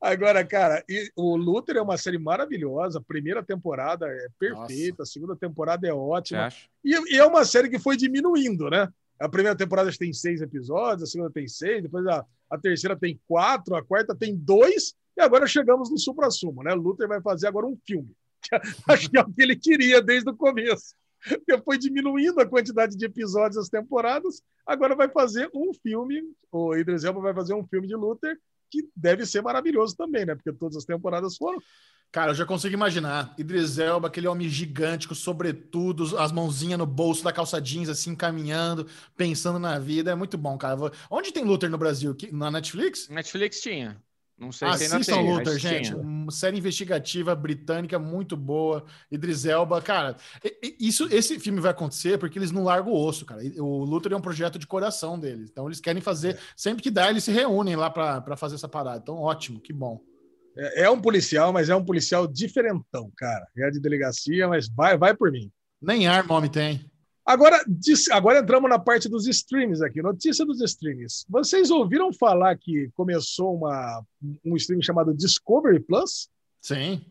Agora, 0.00 0.44
cara, 0.44 0.84
o 1.16 1.36
Luther 1.36 1.76
é 1.76 1.82
uma 1.82 1.96
série 1.96 2.18
maravilhosa. 2.18 3.00
A 3.00 3.02
primeira 3.02 3.42
temporada 3.42 4.06
é 4.06 4.28
perfeita, 4.38 5.02
a 5.02 5.06
segunda 5.06 5.34
temporada 5.34 5.86
é 5.88 5.92
ótima. 5.92 6.48
E, 6.84 6.94
e 7.12 7.18
é 7.18 7.24
uma 7.24 7.44
série 7.44 7.68
que 7.68 7.78
foi 7.78 7.96
diminuindo, 7.96 8.70
né? 8.70 8.88
A 9.18 9.28
primeira 9.28 9.56
temporada 9.56 9.90
tem 9.96 10.12
seis 10.12 10.40
episódios, 10.40 11.02
a 11.02 11.10
segunda 11.10 11.30
tem 11.30 11.48
seis, 11.48 11.82
depois 11.82 12.06
a, 12.06 12.24
a 12.50 12.58
terceira 12.58 12.96
tem 12.96 13.20
quatro, 13.26 13.74
a 13.74 13.82
quarta 13.82 14.14
tem 14.14 14.36
dois, 14.36 14.94
e 15.16 15.20
agora 15.22 15.46
chegamos 15.46 15.90
no 15.90 15.98
supra-sumo, 15.98 16.62
né? 16.62 16.74
Luther 16.74 17.08
vai 17.08 17.20
fazer 17.20 17.46
agora 17.46 17.66
um 17.66 17.76
filme. 17.86 18.10
Acho 18.88 19.10
que 19.10 19.16
é 19.18 19.20
o 19.22 19.30
que 19.32 19.42
ele 19.42 19.56
queria 19.56 20.02
desde 20.02 20.28
o 20.30 20.36
começo. 20.36 20.94
Porque 21.26 21.56
foi 21.62 21.78
diminuindo 21.78 22.38
a 22.40 22.46
quantidade 22.46 22.96
de 22.96 23.04
episódios 23.06 23.56
das 23.56 23.68
temporadas, 23.70 24.42
agora 24.66 24.94
vai 24.94 25.08
fazer 25.08 25.48
um 25.54 25.72
filme, 25.72 26.22
o 26.52 26.76
Idris 26.76 27.02
Elba 27.04 27.20
vai 27.20 27.32
fazer 27.32 27.54
um 27.54 27.66
filme 27.66 27.86
de 27.88 27.94
Luther, 27.94 28.36
que 28.70 28.86
deve 28.94 29.24
ser 29.24 29.40
maravilhoso 29.40 29.96
também, 29.96 30.26
né? 30.26 30.34
Porque 30.34 30.52
todas 30.52 30.76
as 30.76 30.84
temporadas 30.84 31.36
foram. 31.36 31.58
Cara, 32.12 32.30
eu 32.30 32.34
já 32.34 32.44
consigo 32.44 32.74
imaginar. 32.74 33.34
Idris 33.38 33.78
Elba, 33.78 34.08
aquele 34.08 34.28
homem 34.28 34.48
gigante, 34.48 35.08
com 35.08 35.14
sobretudo, 35.14 36.16
as 36.18 36.30
mãozinhas 36.30 36.78
no 36.78 36.86
bolso 36.86 37.24
da 37.24 37.32
calça 37.32 37.60
jeans, 37.60 37.88
assim, 37.88 38.14
caminhando, 38.14 38.86
pensando 39.16 39.58
na 39.58 39.78
vida. 39.78 40.10
É 40.10 40.14
muito 40.14 40.36
bom, 40.36 40.56
cara. 40.58 40.76
Onde 41.10 41.32
tem 41.32 41.44
Luther 41.44 41.70
no 41.70 41.78
Brasil? 41.78 42.14
Que- 42.14 42.30
Na 42.30 42.50
Netflix? 42.50 43.08
Netflix 43.08 43.60
tinha. 43.60 44.00
Não 44.36 44.50
sei 44.50 44.68
se 44.72 44.84
ainda 44.84 44.96
Assistam 44.96 45.16
tem. 45.16 45.32
Luther, 45.32 45.58
gente. 45.58 45.94
Uma 45.94 46.30
série 46.32 46.58
investigativa 46.58 47.34
britânica 47.34 47.98
muito 47.98 48.36
boa. 48.36 48.84
Idris 49.10 49.44
Elba, 49.44 49.80
cara. 49.80 50.16
Isso, 50.80 51.06
esse 51.10 51.38
filme 51.38 51.60
vai 51.60 51.70
acontecer 51.70 52.18
porque 52.18 52.38
eles 52.38 52.50
não 52.50 52.64
largam 52.64 52.92
o 52.92 53.06
osso, 53.06 53.24
cara. 53.24 53.40
O 53.58 53.84
Luther 53.84 54.12
é 54.12 54.16
um 54.16 54.20
projeto 54.20 54.58
de 54.58 54.66
coração 54.66 55.18
deles. 55.18 55.50
Então 55.50 55.66
eles 55.66 55.80
querem 55.80 56.02
fazer. 56.02 56.38
Sempre 56.56 56.82
que 56.82 56.90
dá, 56.90 57.08
eles 57.10 57.24
se 57.24 57.30
reúnem 57.30 57.76
lá 57.76 57.90
pra 57.90 58.20
pra 58.20 58.36
fazer 58.36 58.56
essa 58.56 58.68
parada. 58.68 58.98
Então, 59.02 59.16
ótimo, 59.16 59.60
que 59.60 59.72
bom. 59.72 60.00
É, 60.56 60.82
é 60.82 60.90
um 60.90 61.00
policial, 61.00 61.52
mas 61.52 61.68
é 61.68 61.76
um 61.76 61.84
policial 61.84 62.26
diferentão, 62.26 63.10
cara. 63.16 63.46
É 63.56 63.70
de 63.70 63.80
delegacia, 63.80 64.48
mas 64.48 64.68
vai, 64.68 64.96
vai 64.96 65.14
por 65.14 65.30
mim. 65.30 65.50
Nem 65.80 66.06
arma 66.06 66.34
homem 66.34 66.50
tem. 66.50 66.90
Agora, 67.26 67.64
agora 68.12 68.40
entramos 68.40 68.68
na 68.68 68.78
parte 68.78 69.08
dos 69.08 69.26
streams 69.26 69.82
aqui, 69.82 70.02
notícia 70.02 70.44
dos 70.44 70.60
streams. 70.60 71.24
Vocês 71.28 71.70
ouviram 71.70 72.12
falar 72.12 72.56
que 72.58 72.90
começou 72.94 73.56
uma, 73.56 74.04
um 74.44 74.56
stream 74.56 74.82
chamado 74.82 75.14
Discovery 75.14 75.80
Plus? 75.80 76.28
Sim. 76.60 77.04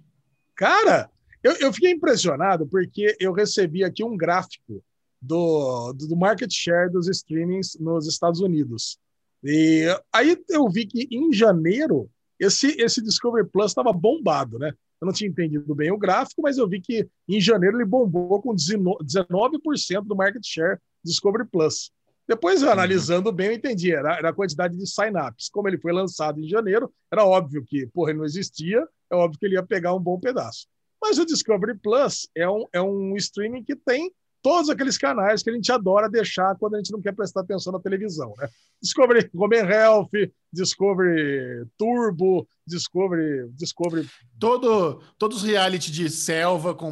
Cara, 0.56 1.10
Eu, 1.44 1.54
eu 1.60 1.74
fiquei 1.74 1.92
impressionado 1.92 2.66
porque 2.66 3.18
eu 3.20 3.34
recebi 3.34 3.84
aqui 3.84 4.04
um 4.04 4.16
gráfico 4.16 4.82
do, 5.22 5.92
do 5.94 6.16
market 6.16 6.50
share 6.52 6.90
dos 6.90 7.10
streamings 7.10 7.78
nos 7.80 8.08
Estados 8.08 8.40
Unidos. 8.40 8.98
E 9.44 9.86
aí 10.12 10.42
eu 10.50 10.70
vi 10.70 10.86
que 10.86 11.06
em 11.12 11.34
janeiro 11.34 12.10
esse, 12.40 12.68
esse 12.82 13.02
Discovery 13.02 13.48
Plus 13.50 13.72
estava 13.72 13.92
bombado, 13.92 14.58
né? 14.58 14.74
Eu 15.04 15.06
não 15.06 15.14
tinha 15.14 15.30
entendido 15.30 15.76
bem 15.76 15.92
o 15.92 15.98
gráfico, 15.98 16.42
mas 16.42 16.58
eu 16.58 16.66
vi 16.66 16.80
que 16.80 17.06
em 17.28 17.42
janeiro 17.42 17.76
ele 17.76 17.84
bombou 17.84 18.42
com 18.42 18.56
19% 18.56 20.06
do 20.06 20.16
market 20.16 20.42
share 20.46 20.80
Discovery 21.04 21.46
Plus. 21.46 21.92
Depois, 22.26 22.62
eu, 22.62 22.72
analisando 22.72 23.30
bem, 23.30 23.48
eu 23.48 23.54
entendi. 23.54 23.92
Era, 23.92 24.16
era 24.16 24.30
a 24.30 24.34
quantidade 24.34 24.78
de 24.78 24.88
sign-ups. 24.88 25.50
Como 25.50 25.68
ele 25.68 25.78
foi 25.78 25.92
lançado 25.92 26.40
em 26.40 26.48
janeiro, 26.48 26.90
era 27.12 27.26
óbvio 27.26 27.66
que, 27.68 27.86
porra, 27.88 28.12
ele 28.12 28.20
não 28.20 28.26
existia, 28.26 28.88
é 29.12 29.16
óbvio 29.16 29.38
que 29.38 29.46
ele 29.46 29.56
ia 29.56 29.64
pegar 29.64 29.94
um 29.94 30.00
bom 30.00 30.18
pedaço. 30.18 30.68
Mas 31.02 31.18
o 31.18 31.26
Discovery 31.26 31.78
Plus 31.78 32.30
é 32.34 32.50
um, 32.50 32.66
é 32.72 32.82
um 32.82 33.18
streaming 33.18 33.66
que 33.66 33.76
tem 33.76 34.10
todos 34.44 34.70
aqueles 34.70 34.98
canais 34.98 35.42
que 35.42 35.50
a 35.50 35.54
gente 35.54 35.72
adora 35.72 36.10
deixar 36.10 36.56
quando 36.58 36.76
a 36.76 36.78
gente 36.78 36.92
não 36.92 37.02
quer 37.02 37.16
prestar 37.16 37.42
atenção 37.42 37.72
na 37.72 37.80
televisão, 37.80 38.34
né? 38.38 38.50
Discovery 38.82 39.30
Home 39.34 39.56
Health, 39.56 40.10
Discovery 40.52 41.66
Turbo, 41.78 42.46
Discovery, 42.68 43.50
Discovery... 43.54 44.06
Todo, 44.38 45.02
todos 45.18 45.38
os 45.38 45.44
reality 45.44 45.90
de 45.90 46.10
selva 46.10 46.76
com 46.76 46.90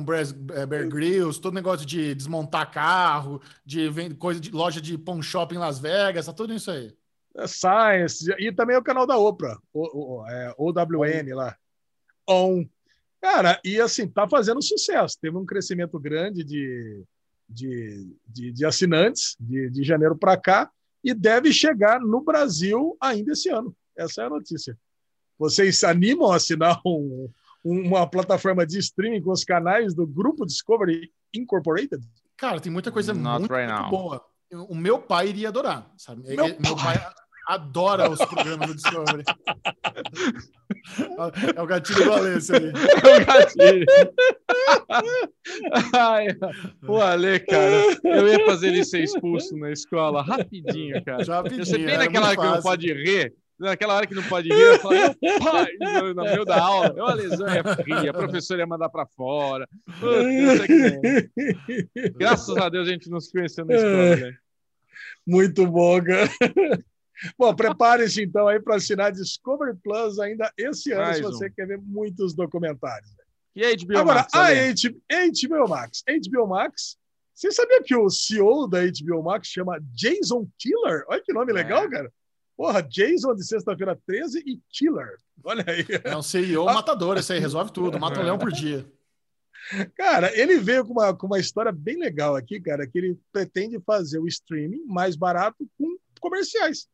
eh, 0.53 0.65
Bear 0.65 0.87
Grylls, 0.87 1.41
todo 1.41 1.53
negócio 1.53 1.85
de 1.85 2.15
desmontar 2.15 2.71
carro, 2.71 3.41
de 3.65 3.91
coisa 4.15 4.39
de 4.39 4.49
loja 4.49 4.79
de 4.79 4.97
pawn 4.97 5.21
shop 5.21 5.53
em 5.53 5.57
Las 5.57 5.77
Vegas, 5.77 6.27
tá 6.27 6.33
tudo 6.33 6.53
isso 6.53 6.71
aí. 6.71 6.95
É 7.35 7.47
Science, 7.47 8.33
e 8.39 8.51
também 8.53 8.77
o 8.77 8.83
canal 8.83 9.05
da 9.05 9.17
Oprah, 9.17 9.59
o, 9.73 10.21
o, 10.21 10.27
é, 10.27 10.55
OWN 10.57 11.35
lá. 11.35 11.57
On. 12.29 12.65
Cara, 13.21 13.59
e 13.63 13.79
assim, 13.79 14.07
tá 14.07 14.27
fazendo 14.27 14.61
sucesso. 14.61 15.17
Teve 15.21 15.37
um 15.37 15.45
crescimento 15.45 15.99
grande 15.99 16.43
de, 16.43 17.03
de, 17.51 18.07
de, 18.27 18.51
de 18.51 18.65
assinantes 18.65 19.35
de, 19.39 19.69
de 19.69 19.83
janeiro 19.83 20.17
para 20.17 20.37
cá 20.37 20.71
e 21.03 21.13
deve 21.13 21.51
chegar 21.51 21.99
no 21.99 22.21
Brasil 22.21 22.95
ainda 22.99 23.33
esse 23.33 23.49
ano. 23.49 23.75
Essa 23.97 24.23
é 24.23 24.25
a 24.25 24.29
notícia. 24.29 24.77
Vocês 25.37 25.79
se 25.79 25.85
animam 25.85 26.31
a 26.31 26.35
assinar 26.35 26.79
um, 26.85 27.29
uma 27.63 28.07
plataforma 28.07 28.65
de 28.65 28.77
streaming 28.79 29.21
com 29.21 29.31
os 29.31 29.43
canais 29.43 29.93
do 29.93 30.05
Grupo 30.05 30.45
Discovery 30.45 31.11
Incorporated? 31.33 32.03
Cara, 32.37 32.59
tem 32.59 32.71
muita 32.71 32.91
coisa 32.91 33.13
muito, 33.13 33.51
right 33.51 33.71
muito 33.71 33.89
boa. 33.89 34.25
O 34.69 34.75
meu 34.75 34.99
pai 34.99 35.29
iria 35.29 35.47
adorar, 35.47 35.91
sabe? 35.97 36.23
Meu, 36.27 36.47
meu 36.59 36.75
pai. 36.75 36.99
pai 36.99 37.13
adora 37.53 38.09
os 38.09 38.23
programas 38.25 38.67
do 38.67 38.75
Discovery. 38.75 39.23
É 41.55 41.61
o 41.61 41.65
gatilho 41.65 42.03
do 42.03 42.13
Alê, 42.13 42.29
aí. 42.33 42.37
É 43.03 43.21
o 43.21 43.25
gatilho. 43.25 43.85
Ai, 45.93 46.27
o 46.87 46.95
Ale, 46.97 47.39
cara, 47.41 47.97
eu 48.03 48.27
ia 48.27 48.45
fazer 48.45 48.67
ele 48.69 48.83
ser 48.85 49.03
expulso 49.03 49.55
na 49.57 49.71
escola 49.71 50.21
rapidinho, 50.21 51.03
cara. 51.03 51.23
Já 51.23 51.37
rapidinho, 51.37 51.65
Você 51.65 51.77
vê 51.77 51.97
naquela 51.97 52.27
hora 52.27 52.37
que 52.37 52.43
não 52.43 52.61
pode 52.61 52.93
rir, 52.93 53.33
naquela 53.59 53.95
hora 53.95 54.07
que 54.07 54.15
não 54.15 54.23
pode 54.23 54.49
rir, 54.49 54.59
eu 54.59 54.79
falo, 54.79 54.95
pai, 55.43 55.67
no, 56.13 56.23
meio 56.23 56.45
da 56.45 56.59
aula, 56.59 56.93
eu, 56.95 57.05
a 57.05 57.13
lesão 57.13 57.47
ia 57.47 57.61
rir, 57.61 58.09
a 58.09 58.13
professora 58.13 58.61
ia 58.61 58.67
mandar 58.67 58.89
para 58.89 59.05
fora. 59.05 59.67
Graças 62.17 62.57
a 62.57 62.69
Deus 62.69 62.87
a 62.87 62.91
gente 62.91 63.09
não 63.09 63.19
se 63.19 63.31
conheceu 63.31 63.65
na 63.65 63.75
escola, 63.75 64.15
né? 64.15 64.37
Muito 65.27 65.67
bom, 65.67 66.01
cara. 66.03 66.29
Bom, 67.37 67.53
prepare-se 67.55 68.23
então 68.23 68.47
aí 68.47 68.59
para 68.59 68.75
assinar 68.75 69.11
Discovery 69.11 69.77
Plus 69.83 70.19
ainda 70.19 70.51
esse 70.57 70.91
ano, 70.91 71.03
Mais 71.03 71.17
se 71.17 71.21
você 71.21 71.47
um. 71.47 71.51
quer 71.51 71.67
ver 71.67 71.79
muitos 71.79 72.33
documentários. 72.33 73.11
E 73.55 73.65
a 73.65 73.75
HBO 73.75 73.97
Agora, 73.97 74.19
Max? 74.19 74.33
Agora, 74.33 74.71
a 75.11 75.27
HBO 75.27 75.69
Max. 75.69 76.03
HBO 76.07 76.47
Max. 76.47 76.97
Você 77.33 77.51
sabia 77.51 77.81
que 77.81 77.95
o 77.95 78.09
CEO 78.09 78.67
da 78.67 78.79
HBO 78.85 79.23
Max 79.23 79.47
chama 79.47 79.79
Jason 79.93 80.47
Killer? 80.57 81.03
Olha 81.07 81.21
que 81.21 81.33
nome 81.33 81.51
é. 81.51 81.55
legal, 81.55 81.89
cara. 81.89 82.11
Porra, 82.55 82.81
Jason 82.81 83.33
de 83.33 83.45
sexta-feira 83.45 83.99
13 84.05 84.43
e 84.45 84.59
Killer. 84.69 85.17
Olha 85.43 85.65
aí. 85.67 85.85
É 86.03 86.15
um 86.15 86.21
CEO 86.21 86.65
matador, 86.65 87.17
esse 87.17 87.33
aí 87.33 87.39
resolve 87.39 87.71
tudo, 87.71 87.99
mata 87.99 88.19
um 88.19 88.23
leão 88.23 88.37
por 88.37 88.51
dia. 88.51 88.85
Cara, 89.95 90.31
ele 90.37 90.59
veio 90.59 90.85
com 90.85 90.93
uma, 90.93 91.15
com 91.15 91.27
uma 91.27 91.39
história 91.39 91.71
bem 91.71 91.97
legal 91.97 92.35
aqui, 92.35 92.59
cara, 92.59 92.85
que 92.85 92.97
ele 92.97 93.19
pretende 93.31 93.79
fazer 93.85 94.19
o 94.19 94.27
streaming 94.27 94.83
mais 94.85 95.15
barato 95.15 95.67
com 95.77 95.97
comerciais. 96.19 96.87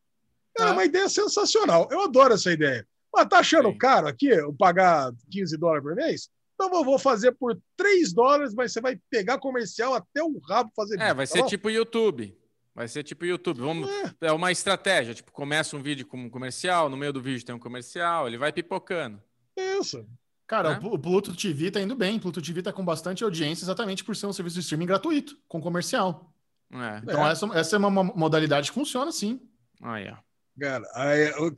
É 0.60 0.72
uma 0.72 0.86
ideia 0.86 1.10
sensacional. 1.10 1.88
Eu 1.92 2.02
adoro 2.02 2.34
essa 2.34 2.52
ideia. 2.52 2.88
Mas 3.14 3.28
tá 3.28 3.40
achando 3.40 3.70
Sim. 3.70 3.78
caro 3.78 4.08
aqui 4.08 4.28
eu 4.28 4.54
pagar 4.54 5.12
15 5.32 5.58
dólares 5.58 5.84
por 5.84 5.96
mês? 5.96 6.30
Então 6.54 6.74
eu 6.74 6.84
vou 6.84 6.98
fazer 6.98 7.32
por 7.34 7.58
3 7.76 8.14
dólares, 8.14 8.54
mas 8.54 8.74
você 8.74 8.82
vai 8.82 9.00
pegar 9.10 9.38
comercial 9.38 9.94
até 9.94 10.24
o 10.24 10.40
rabo 10.40 10.72
fazer 10.76 10.96
É, 10.96 10.98
vídeo, 10.98 11.16
vai 11.16 11.28
tá 11.28 11.34
ser 11.34 11.42
bom? 11.42 11.48
tipo 11.48 11.70
YouTube. 11.70 12.36
Vai 12.74 12.88
ser 12.88 13.04
tipo 13.04 13.26
YouTube. 13.26 13.60
Vamos, 13.60 13.90
é. 13.90 14.28
é. 14.28 14.32
uma 14.32 14.52
estratégia. 14.52 15.14
Tipo, 15.14 15.32
começa 15.32 15.76
um 15.76 15.82
vídeo 15.82 16.06
com 16.06 16.18
um 16.18 16.30
comercial, 16.30 16.90
no 16.90 16.98
meio 16.98 17.14
do 17.14 17.22
vídeo 17.22 17.46
tem 17.46 17.56
um 17.56 17.60
comercial, 17.60 18.28
ele 18.28 18.38
vai 18.38 18.52
pipocando. 18.52 19.22
Isso. 19.56 20.08
Cara, 20.46 20.74
é? 20.74 20.80
o 20.86 20.98
Pluto 20.98 21.36
TV 21.36 21.72
tá 21.72 21.82
indo 21.82 21.96
bem. 21.96 22.18
O 22.18 22.22
Pluto 22.22 22.42
TV 22.42 22.62
tá 22.62 22.72
com 22.72 22.86
bastante 22.86 23.24
audiência 23.24 23.66
exatamente 23.66 24.04
por 24.04 24.16
ser 24.16 24.28
um 24.28 24.34
serviço 24.34 24.56
de 24.56 24.62
streaming 24.62 24.86
gratuito, 24.86 25.38
com 25.48 25.60
comercial. 25.62 26.32
É. 26.72 27.00
Então, 27.04 27.28
é. 27.28 27.32
Essa, 27.32 27.46
essa 27.54 27.76
é 27.76 27.80
uma 27.80 28.04
modalidade 28.04 28.70
que 28.70 28.76
funciona 28.76 29.12
sim. 29.12 29.42
Ah, 29.82 29.98
yeah. 29.98 30.24
Cara, 30.60 30.84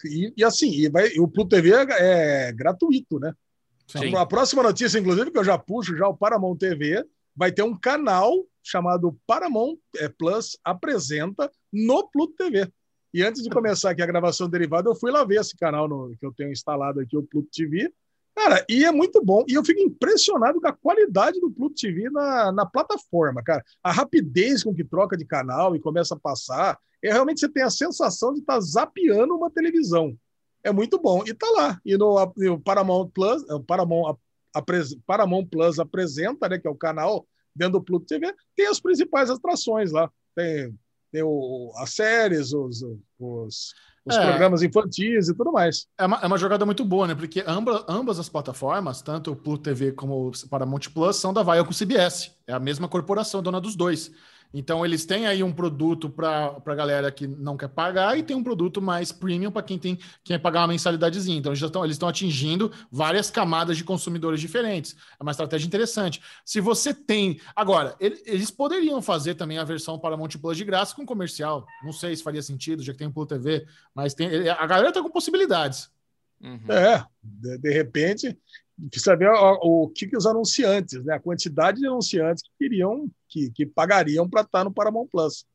e, 0.06 0.34
e, 0.36 0.44
assim, 0.44 0.72
e 0.72 0.90
vai, 0.90 1.08
o 1.20 1.28
Pluto 1.28 1.50
TV 1.50 1.72
é, 1.72 2.48
é 2.50 2.52
gratuito, 2.52 3.20
né? 3.20 3.34
Sim. 3.88 4.16
A 4.16 4.26
próxima 4.26 4.62
notícia, 4.62 5.00
inclusive, 5.00 5.32
que 5.32 5.38
eu 5.38 5.44
já 5.44 5.58
puxo 5.58 5.96
já 5.96 6.08
o 6.08 6.16
Paramount 6.16 6.58
TV, 6.58 7.04
vai 7.36 7.52
ter 7.52 7.64
um 7.64 7.76
canal 7.76 8.46
chamado 8.62 9.18
Paramount 9.26 9.78
é, 9.98 10.10
Plus 10.10 10.58
apresenta 10.64 11.50
no 11.72 12.08
Pluto 12.10 12.36
TV. 12.36 12.72
E 13.14 13.24
antes 13.24 13.42
de 13.42 13.50
começar 13.50 13.90
aqui 13.90 14.02
a 14.04 14.06
gravação 14.06 14.48
derivada, 14.48 14.90
eu 14.90 14.96
fui 14.96 15.10
lá 15.12 15.24
ver 15.24 15.40
esse 15.40 15.58
canal 15.58 15.88
no, 15.88 16.16
que 16.20 16.26
eu 16.26 16.32
tenho 16.32 16.52
instalado 16.52 17.00
aqui, 17.00 17.18
o 17.18 17.24
Pluto 17.24 17.50
TV. 17.52 17.92
Cara, 18.40 18.66
e 18.70 18.86
é 18.86 18.92
muito 18.92 19.22
bom. 19.22 19.44
E 19.50 19.54
eu 19.54 19.66
fico 19.66 19.82
impressionado 19.82 20.62
com 20.62 20.68
a 20.70 20.72
qualidade 20.72 21.42
do 21.42 21.52
Pluto 21.52 21.76
TV 21.76 22.10
na, 22.10 22.54
na 22.54 22.66
plataforma, 22.66 23.44
cara. 23.44 23.62
A 23.84 23.92
rapidez 23.92 24.64
com 24.64 24.74
que 24.74 24.82
troca 24.82 25.18
de 25.18 25.26
canal 25.26 25.76
e 25.76 25.80
começa 25.80 26.16
a 26.16 26.20
passar 26.20 26.80
é 27.04 27.12
realmente 27.12 27.42
você 27.42 27.50
tem 27.50 27.64
a 27.64 27.70
sensação 27.70 28.34
de 28.34 28.40
estar 28.40 28.54
tá 28.54 28.62
zapeando 28.62 29.36
uma 29.36 29.52
televisão. 29.52 30.18
É 30.64 30.72
muito 30.72 30.98
bom. 30.98 31.22
E 31.28 31.34
tá 31.34 31.50
lá. 31.50 31.82
E 31.84 31.98
no, 31.98 32.34
no 32.38 32.62
Paramount 32.62 33.10
Plus, 33.10 33.44
o 33.50 33.60
Paramount, 33.60 34.16
Paramount 35.06 35.46
Plus 35.48 35.78
apresenta, 35.78 36.48
né, 36.48 36.58
que 36.58 36.68
é 36.68 36.72
o 36.72 36.76
canal 36.76 37.28
dentro 37.54 37.74
do 37.74 37.84
Pluto 37.84 38.06
TV, 38.06 38.34
tem 38.56 38.68
as 38.68 38.80
principais 38.80 39.30
atrações 39.30 39.92
lá. 39.92 40.10
Tem, 40.34 40.74
tem 41.12 41.24
o, 41.24 41.74
as 41.76 41.94
séries, 41.94 42.54
os, 42.54 42.86
os, 43.20 43.74
os 44.10 44.18
é. 44.18 44.28
programas 44.28 44.62
infantis 44.62 45.30
e 45.30 45.34
tudo 45.34 45.52
mais. 45.52 45.88
É 45.98 46.06
uma, 46.06 46.18
é 46.18 46.28
uma 46.28 46.38
jogada 46.38 46.66
muito 46.66 46.84
boa, 46.84 47.08
né? 47.08 47.16
Porque 47.16 47.44
ambas, 47.46 47.84
ambas 47.88 48.20
as 48.20 48.30
plataformas, 48.30 49.02
tanto 49.02 49.32
o 49.32 49.36
Pluto 49.36 49.64
TV 49.64 49.92
como 49.92 50.30
o 50.30 50.32
Paramount 50.50 50.82
Plus, 50.94 51.16
são 51.18 51.34
da 51.34 51.44
Viacom 51.44 51.72
CBS. 51.72 52.32
É 52.48 52.54
a 52.54 52.60
mesma 52.60 52.88
corporação 52.88 53.42
dona 53.42 53.62
dos 53.62 53.76
dois. 53.76 54.12
Então, 54.54 54.84
eles 54.84 55.06
têm 55.06 55.28
aí 55.28 55.44
um 55.44 55.54
produto 55.54 56.10
para 56.10 56.62
a 56.66 56.76
galera 56.76 57.12
que 57.12 57.28
não 57.28 57.56
quer 57.56 57.68
pagar 57.68 58.18
e 58.18 58.24
tem 58.24 58.36
um 58.36 58.44
produto 58.44 58.82
mais 58.82 59.12
premium 59.12 59.52
para 59.52 59.62
quem 59.62 59.78
tem 59.78 60.00
quer 60.24 60.40
pagar 60.40 60.62
uma 60.62 60.70
mensalidadezinha. 60.70 61.38
Então, 61.38 61.52
eles 61.52 61.62
estão, 61.62 61.84
eles 61.84 61.96
estão 61.96 62.10
atingindo 62.10 62.72
várias 62.92 63.30
camadas 63.30 63.78
de 63.78 63.84
consumidores 63.84 64.42
diferentes. 64.42 64.96
É 65.20 65.24
uma 65.24 65.32
estratégia 65.32 65.68
interessante. 65.68 66.22
Se 66.44 66.60
você 66.60 66.94
tem. 66.94 67.40
Agora, 67.56 67.96
eles 68.00 68.50
poderiam 68.50 69.02
fazer 69.02 69.36
também 69.36 69.60
a 69.60 69.64
versão 69.64 70.00
para 70.00 70.18
Monte 70.18 70.38
Plus 70.38 70.58
de 70.58 70.66
graça 70.66 70.96
com 70.96 71.06
comercial. 71.06 71.66
Não 71.84 71.94
sei 71.94 72.16
se 72.16 72.24
faria 72.24 72.42
sentido, 72.42 72.82
já 72.82 72.92
que 72.92 73.00
tem 73.00 73.08
o 73.08 73.14
Plus 73.14 73.28
TV, 73.28 73.68
mas 73.94 74.14
tem, 74.16 74.50
a 74.50 74.66
galera 74.66 74.90
está 74.90 75.02
com 75.02 75.12
possibilidades. 75.12 75.90
Uhum. 76.42 76.72
É, 76.72 77.06
de, 77.22 77.58
de 77.58 77.72
repente, 77.72 78.38
precisa 78.90 79.16
ver 79.16 79.30
o, 79.30 79.84
o 79.84 79.90
que, 79.90 80.08
que, 80.08 80.18
os 80.18 80.26
anunciantes, 80.26 81.04
né? 81.04 81.16
A 81.16 81.20
quantidade 81.20 81.80
de 81.80 81.88
anunciantes 81.88 82.44
que 82.44 82.50
queriam, 82.58 83.10
que, 83.28 83.52
que 83.52 83.66
pagariam 83.66 84.30
para 84.30 84.42
estar 84.42 84.64
no 84.64 84.74
Paramount 84.74 85.08
Plus. 85.08 85.46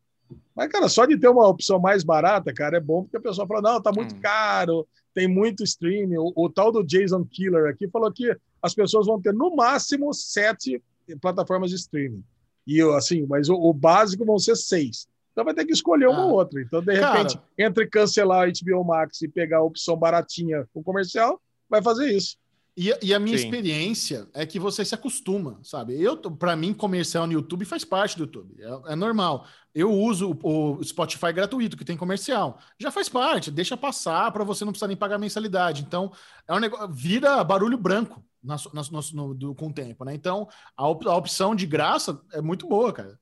Mas, 0.55 0.69
cara, 0.69 0.89
só 0.89 1.07
de 1.07 1.19
ter 1.19 1.29
uma 1.29 1.49
opção 1.49 1.79
mais 1.79 2.03
barata, 2.03 2.53
cara, 2.53 2.77
é 2.77 2.81
bom 2.81 3.03
porque 3.03 3.17
a 3.17 3.21
pessoa 3.21 3.47
fala, 3.47 3.63
não, 3.63 3.83
tá 3.83 3.93
muito 3.93 4.15
hum. 4.15 4.21
caro, 4.21 4.87
tem 5.13 5.29
muito 5.29 5.63
streaming. 5.65 6.17
O, 6.17 6.33
o, 6.35 6.51
tal 6.51 6.73
do 6.73 6.85
Jason 6.85 7.25
Killer 7.25 7.69
aqui 7.69 7.89
falou 7.89 8.11
que 8.13 8.37
as 8.63 8.75
pessoas 8.75 9.07
vão 9.07 9.21
ter 9.21 9.33
no 9.33 9.55
máximo 9.55 10.13
sete 10.13 10.83
plataformas 11.21 11.71
de 11.71 11.77
streaming. 11.77 12.25
E 12.67 12.81
assim, 12.97 13.27
mas 13.27 13.49
o, 13.49 13.55
o 13.55 13.73
básico 13.73 14.25
vão 14.25 14.39
ser 14.39 14.57
seis. 14.57 15.07
Então 15.33 15.45
vai 15.45 15.55
ter 15.55 15.65
que 15.65 15.73
escolher 15.73 16.07
uma 16.07 16.23
ah, 16.23 16.27
ou 16.27 16.35
outra. 16.35 16.63
Então, 16.63 16.81
de 16.81 16.95
repente, 16.95 17.37
cara, 17.37 17.49
entre 17.59 17.87
cancelar 17.89 18.49
a 18.49 18.51
HBO 18.51 18.85
Max 18.85 19.21
e 19.21 19.29
pegar 19.29 19.59
a 19.59 19.63
opção 19.63 19.97
baratinha 19.97 20.67
com 20.73 20.83
comercial, 20.83 21.41
vai 21.69 21.83
fazer 21.83 22.11
isso. 22.13 22.37
E, 22.77 22.93
e, 23.01 23.15
a 23.15 23.21
minha 23.21 23.39
Sim. 23.39 23.45
experiência 23.45 24.29
é 24.35 24.45
que 24.45 24.59
você 24.59 24.85
se 24.85 24.97
acostuma, 24.97 25.61
sabe? 25.63 26.01
Eu, 26.01 26.17
para 26.17 26.57
mim, 26.57 26.75
comercial 26.75 27.25
no 27.25 27.33
YouTube 27.33 27.65
faz 27.65 27.85
parte 27.85 28.17
do 28.17 28.25
YouTube, 28.25 28.57
é, 28.61 28.93
é 28.93 28.97
normal. 28.97 29.47
Eu 29.73 29.93
uso 29.93 30.37
o, 30.43 30.79
o, 30.79 30.85
Spotify 30.85 31.33
gratuito 31.33 31.77
que 31.77 31.85
tem 31.85 31.97
comercial, 31.97 32.59
já 32.79 32.91
faz 32.91 33.09
parte. 33.09 33.51
Deixa 33.51 33.77
passar 33.77 34.31
para 34.33 34.43
você 34.43 34.65
não 34.65 34.73
precisar 34.73 34.89
nem 34.89 34.97
pagar 34.97 35.19
mensalidade. 35.19 35.83
Então, 35.83 36.13
é 36.49 36.55
um 36.55 36.59
negócio, 36.59 36.89
vira 36.89 37.45
barulho 37.45 37.79
branco. 37.79 38.25
na, 38.43 38.57
na, 38.73 38.83
no, 39.13 39.35
do, 39.35 39.55
com 39.55 39.69
o 39.69 39.73
tempo, 39.73 40.05
né? 40.05 40.13
Então, 40.13 40.49
a, 40.77 40.89
op, 40.89 41.07
a 41.07 41.15
opção 41.17 41.55
de 41.55 41.67
graça 41.67 42.21
é 42.33 42.41
muito 42.41 42.67
boa, 42.67 42.93
cara. 42.93 43.19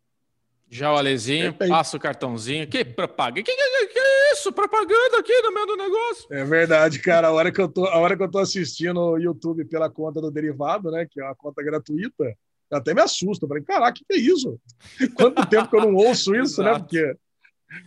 Já 0.73 0.91
o 0.91 0.97
Alezinho, 0.97 1.53
passa 1.53 1.99
o 1.99 2.01
cartãozinho. 2.01 2.67
Que 2.67 2.83
propaganda? 2.83 3.43
Que, 3.43 3.55
que, 3.55 3.87
que, 3.89 3.99
é 3.99 4.33
isso? 4.33 4.51
Propaganda 4.51 5.19
aqui 5.19 5.43
no 5.43 5.53
meio 5.53 5.67
do 5.67 5.77
negócio. 5.77 6.27
É 6.31 6.43
verdade, 6.47 6.99
cara. 6.99 7.29
A 7.29 7.31
hora 7.31 7.53
que 7.53 7.61
eu 7.61 7.69
tô, 7.69 7.85
a 7.85 7.99
hora 7.99 8.17
que 8.17 8.23
eu 8.23 8.31
tô 8.31 8.39
assistindo 8.39 8.99
o 8.99 9.19
YouTube 9.19 9.67
pela 9.67 9.91
conta 9.91 10.19
do 10.19 10.31
Derivado, 10.31 10.91
né? 10.91 11.07
Que 11.11 11.21
é 11.21 11.25
uma 11.25 11.35
conta 11.35 11.63
gratuita, 11.63 12.25
até 12.71 12.95
me 12.95 13.03
assusta. 13.03 13.45
Eu 13.45 13.49
falei, 13.51 13.63
caraca, 13.63 13.91
o 13.91 13.95
que, 13.97 14.05
que 14.09 14.15
é 14.15 14.17
isso? 14.17 14.59
Quanto 15.15 15.45
tempo 15.45 15.69
que 15.69 15.77
eu 15.77 15.83
não 15.83 15.95
ouço 15.95 16.35
isso, 16.35 16.63
né? 16.63 16.79
Porque. 16.79 17.17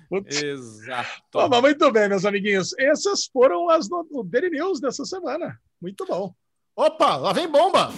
Putz. 0.08 0.44
Exato. 0.44 1.10
Bom, 1.34 1.50
mas 1.50 1.62
muito 1.62 1.92
bem, 1.92 2.08
meus 2.08 2.24
amiguinhos. 2.24 2.78
Essas 2.78 3.26
foram 3.26 3.68
as 3.68 3.90
do, 3.90 4.04
do 4.04 4.24
Daily 4.24 4.52
News 4.52 4.80
dessa 4.80 5.06
semana. 5.06 5.60
Muito 5.82 6.06
bom. 6.06 6.36
Opa, 6.76 7.16
lá 7.16 7.34
vem 7.34 7.48
bomba! 7.48 7.90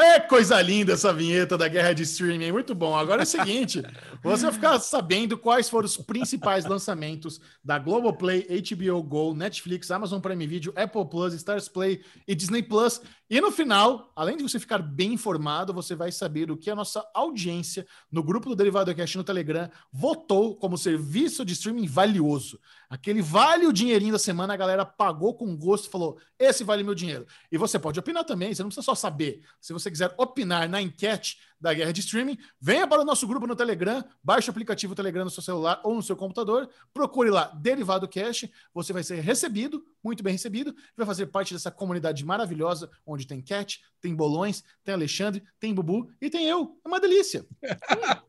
É 0.00 0.20
coisa 0.20 0.62
linda 0.62 0.92
essa 0.92 1.12
vinheta 1.12 1.58
da 1.58 1.66
guerra 1.66 1.92
de 1.92 2.04
streaming, 2.04 2.52
muito 2.52 2.72
bom. 2.72 2.96
Agora 2.96 3.22
é 3.22 3.24
o 3.24 3.26
seguinte, 3.26 3.82
você 4.22 4.44
vai 4.44 4.52
ficar 4.52 4.78
sabendo 4.78 5.36
quais 5.36 5.68
foram 5.68 5.86
os 5.86 5.96
principais 5.96 6.64
lançamentos 6.66 7.40
da 7.64 7.80
Globoplay, 7.80 8.46
HBO 8.62 9.02
Go, 9.02 9.34
Netflix, 9.34 9.90
Amazon 9.90 10.20
Prime 10.20 10.46
Video, 10.46 10.72
Apple 10.76 11.04
Plus, 11.10 11.34
Stars 11.34 11.68
Play 11.68 12.00
e 12.28 12.34
Disney 12.34 12.62
Plus. 12.62 13.00
E 13.30 13.42
no 13.42 13.52
final, 13.52 14.10
além 14.16 14.38
de 14.38 14.42
você 14.42 14.58
ficar 14.58 14.78
bem 14.78 15.12
informado, 15.12 15.74
você 15.74 15.94
vai 15.94 16.10
saber 16.10 16.50
o 16.50 16.56
que 16.56 16.70
a 16.70 16.74
nossa 16.74 17.06
audiência 17.12 17.86
no 18.10 18.22
grupo 18.22 18.48
do 18.48 18.56
Derivado 18.56 18.94
Cash 18.94 19.16
no 19.16 19.24
Telegram 19.24 19.68
votou 19.92 20.56
como 20.56 20.78
serviço 20.78 21.44
de 21.44 21.52
streaming 21.52 21.86
valioso. 21.86 22.58
Aquele 22.88 23.20
vale 23.20 23.66
o 23.66 23.72
dinheirinho 23.72 24.12
da 24.12 24.18
semana, 24.18 24.54
a 24.54 24.56
galera 24.56 24.86
pagou 24.86 25.34
com 25.34 25.54
gosto, 25.54 25.90
falou: 25.90 26.18
esse 26.38 26.64
vale 26.64 26.82
meu 26.82 26.94
dinheiro. 26.94 27.26
E 27.52 27.58
você 27.58 27.78
pode 27.78 28.00
opinar 28.00 28.24
também, 28.24 28.54
você 28.54 28.62
não 28.62 28.70
precisa 28.70 28.84
só 28.84 28.94
saber. 28.94 29.42
Se 29.60 29.74
você 29.74 29.90
quiser 29.90 30.14
opinar 30.16 30.66
na 30.66 30.80
enquete 30.80 31.38
da 31.60 31.74
guerra 31.74 31.92
de 31.92 32.00
streaming, 32.00 32.38
venha 32.60 32.86
para 32.86 33.02
o 33.02 33.04
nosso 33.04 33.26
grupo 33.26 33.46
no 33.46 33.56
Telegram, 33.56 34.04
baixe 34.22 34.48
o 34.48 34.50
aplicativo 34.50 34.94
Telegram 34.94 35.24
no 35.24 35.30
seu 35.30 35.42
celular 35.42 35.80
ou 35.84 35.94
no 35.94 36.02
seu 36.02 36.16
computador, 36.16 36.68
procure 36.92 37.30
lá 37.30 37.46
Derivado 37.60 38.08
Cash, 38.08 38.48
você 38.72 38.92
vai 38.92 39.02
ser 39.02 39.20
recebido, 39.20 39.84
muito 40.02 40.22
bem 40.22 40.32
recebido, 40.32 40.74
vai 40.96 41.06
fazer 41.06 41.26
parte 41.26 41.52
dessa 41.52 41.70
comunidade 41.70 42.24
maravilhosa, 42.24 42.90
onde 43.06 43.26
tem 43.26 43.42
Cat, 43.42 43.80
tem 44.00 44.14
Bolões, 44.14 44.62
tem 44.84 44.94
Alexandre, 44.94 45.42
tem 45.58 45.74
Bubu 45.74 46.10
e 46.20 46.30
tem 46.30 46.46
eu. 46.46 46.78
É 46.84 46.88
uma 46.88 47.00
delícia. 47.00 47.44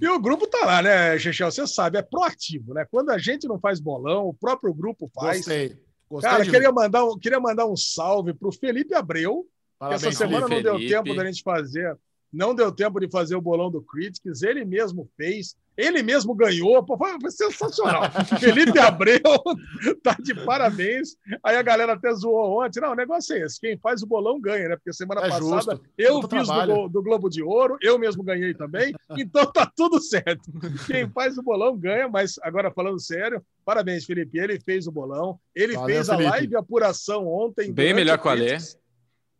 E 0.00 0.08
o 0.08 0.20
grupo 0.20 0.46
tá 0.46 0.64
lá, 0.64 0.80
né, 0.80 1.18
Chechel? 1.18 1.50
Você 1.50 1.66
sabe, 1.66 1.98
é 1.98 2.02
proativo, 2.02 2.74
né? 2.74 2.86
Quando 2.88 3.10
a 3.10 3.18
gente 3.18 3.48
não 3.48 3.58
faz 3.58 3.80
bolão, 3.80 4.28
o 4.28 4.32
próprio 4.32 4.72
grupo 4.72 5.10
faz. 5.12 5.38
Gostei. 5.38 5.76
Gostei 6.08 6.30
Cara, 6.30 6.44
queria 6.44 6.72
mandar, 6.72 7.04
um, 7.04 7.18
queria 7.18 7.40
mandar 7.40 7.66
um 7.66 7.76
salve 7.76 8.32
pro 8.32 8.52
Felipe 8.52 8.94
Abreu, 8.94 9.46
Parabéns, 9.78 10.02
que 10.02 10.08
essa 10.08 10.18
semana 10.18 10.48
Felipe. 10.48 10.68
não 10.68 10.78
deu 10.78 10.88
tempo 10.88 11.14
da 11.14 11.24
gente 11.24 11.42
fazer. 11.42 11.96
Não 12.32 12.54
deu 12.54 12.70
tempo 12.70 13.00
de 13.00 13.10
fazer 13.10 13.36
o 13.36 13.40
bolão 13.40 13.70
do 13.70 13.80
Critics, 13.82 14.42
ele 14.42 14.64
mesmo 14.64 15.08
fez, 15.16 15.56
ele 15.76 16.02
mesmo 16.02 16.34
ganhou, 16.34 16.84
pô, 16.84 16.98
foi, 16.98 17.16
sensacional. 17.30 18.02
Felipe 18.38 18.78
Abreu 18.78 19.20
tá 20.02 20.16
de 20.22 20.34
parabéns. 20.44 21.16
Aí 21.42 21.56
a 21.56 21.62
galera 21.62 21.94
até 21.94 22.12
zoou 22.12 22.62
ontem. 22.62 22.80
Não, 22.80 22.92
o 22.92 22.96
negócio 22.96 23.34
é 23.34 23.40
esse: 23.44 23.58
quem 23.60 23.78
faz 23.78 24.02
o 24.02 24.06
bolão 24.06 24.40
ganha, 24.40 24.68
né? 24.68 24.76
Porque 24.76 24.92
semana 24.92 25.22
É 25.22 25.28
passada 25.30 25.76
justo. 25.76 25.80
eu 25.96 26.20
fiz 26.28 26.48
do, 26.66 26.88
do 26.88 27.02
Globo 27.02 27.28
de 27.30 27.42
Ouro, 27.42 27.78
eu 27.80 27.98
mesmo 27.98 28.22
ganhei 28.22 28.52
também, 28.54 28.92
então 29.16 29.50
tá 29.50 29.70
tudo 29.74 30.00
certo. 30.00 30.42
Quem 30.86 31.08
faz 31.08 31.38
o 31.38 31.42
bolão 31.42 31.76
ganha, 31.76 32.08
mas 32.08 32.38
agora 32.42 32.70
falando 32.70 33.00
sério, 33.00 33.42
parabéns, 33.64 34.04
Felipe. 34.04 34.38
Ele 34.38 34.60
fez 34.60 34.86
o 34.86 34.92
bolão, 34.92 35.38
ele 35.54 35.74
Valeu, 35.74 35.94
fez 35.94 36.10
a 36.10 36.16
Felipe. 36.16 36.30
live 36.30 36.56
apuração 36.56 37.26
ontem. 37.26 37.72
Bem 37.72 37.94
melhor 37.94 38.20
o 38.22 38.28
Alê. 38.28 38.48
Critics. 38.50 38.78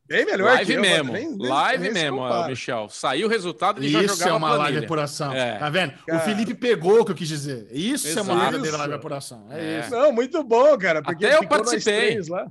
Bem 0.09 0.25
melhor 0.25 0.47
Live 0.55 0.65
que 0.67 0.73
eu, 0.79 0.81
mesmo. 0.81 1.13
nem- 1.13 1.37
nem- 1.37 1.49
live 1.49 1.83
nem 1.85 1.93
mesmo. 1.93 2.47
Michel. 2.47 2.89
Saiu 2.89 3.27
o 3.27 3.31
resultado 3.31 3.85
e 3.85 3.89
já 3.89 4.03
Isso 4.03 4.15
jogava 4.15 4.31
é 4.31 4.37
uma 4.39 4.55
live 4.57 4.79
apuração. 4.79 5.33
É. 5.35 5.59
Tá 5.59 5.69
vendo? 5.69 5.93
Cara. 6.07 6.19
O 6.19 6.25
Felipe 6.25 6.55
pegou 6.55 7.01
o 7.01 7.05
que 7.05 7.13
eu 7.13 7.17
quis 7.17 7.29
dizer. 7.29 7.69
Isso 7.71 8.09
é 8.09 8.23
uma 8.23 8.33
Exato. 8.33 8.41
verdadeira 8.51 8.77
live 8.79 8.93
de 8.93 8.99
apuração. 8.99 9.47
É, 9.51 9.77
É. 9.77 9.81
isso. 9.81 9.91
Não, 9.91 10.11
muito 10.13 10.43
bom, 10.43 10.79
cara. 10.79 11.03
Porque 11.03 11.27
Até 11.27 11.37
eu 11.37 11.47
participei. 11.47 12.11
três 12.13 12.29
lá. 12.29 12.51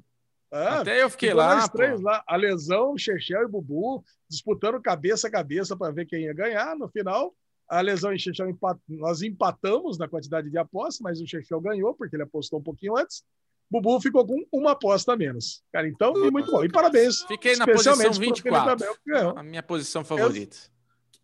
Ah, 0.51 0.79
Até 0.81 1.01
eu 1.03 1.09
fiquei 1.09 1.33
lá, 1.33 1.67
três 1.67 1.99
lá. 1.99 2.23
A 2.27 2.35
Lesão, 2.35 2.97
Chechel 2.97 3.43
e 3.43 3.47
Bubu 3.47 4.03
disputando 4.29 4.79
cabeça 4.81 5.27
a 5.27 5.31
cabeça 5.31 5.75
para 5.75 5.91
ver 5.91 6.05
quem 6.05 6.21
ia 6.25 6.33
ganhar. 6.33 6.75
No 6.75 6.87
final, 6.87 7.33
a 7.67 7.81
Lesão 7.81 8.13
e 8.13 8.19
Chechel 8.19 8.49
empat... 8.49 8.77
nós 8.87 9.21
empatamos 9.23 9.97
na 9.97 10.07
quantidade 10.07 10.49
de 10.49 10.57
apostas, 10.57 10.99
mas 11.01 11.19
o 11.19 11.27
Chechel 11.27 11.59
ganhou 11.59 11.93
porque 11.95 12.15
ele 12.15 12.23
apostou 12.23 12.59
um 12.59 12.63
pouquinho 12.63 12.95
antes. 12.97 13.23
Bubu 13.69 13.99
ficou 13.99 14.25
com 14.25 14.45
uma 14.51 14.71
aposta 14.71 15.13
a 15.13 15.17
menos. 15.17 15.61
Cara, 15.73 15.87
então 15.87 16.13
foi 16.13 16.31
muito 16.31 16.49
bom. 16.49 16.63
E 16.63 16.69
parabéns. 16.69 17.21
Fiquei 17.23 17.55
na 17.57 17.65
posição 17.65 17.93
especialmente 17.93 18.41
pro 18.41 18.53
Felipe 18.53 18.59
24. 18.59 18.71
Abel, 18.71 18.97
que. 19.03 19.39
A 19.39 19.43
minha 19.43 19.63
posição 19.63 20.03
favorita. 20.05 20.57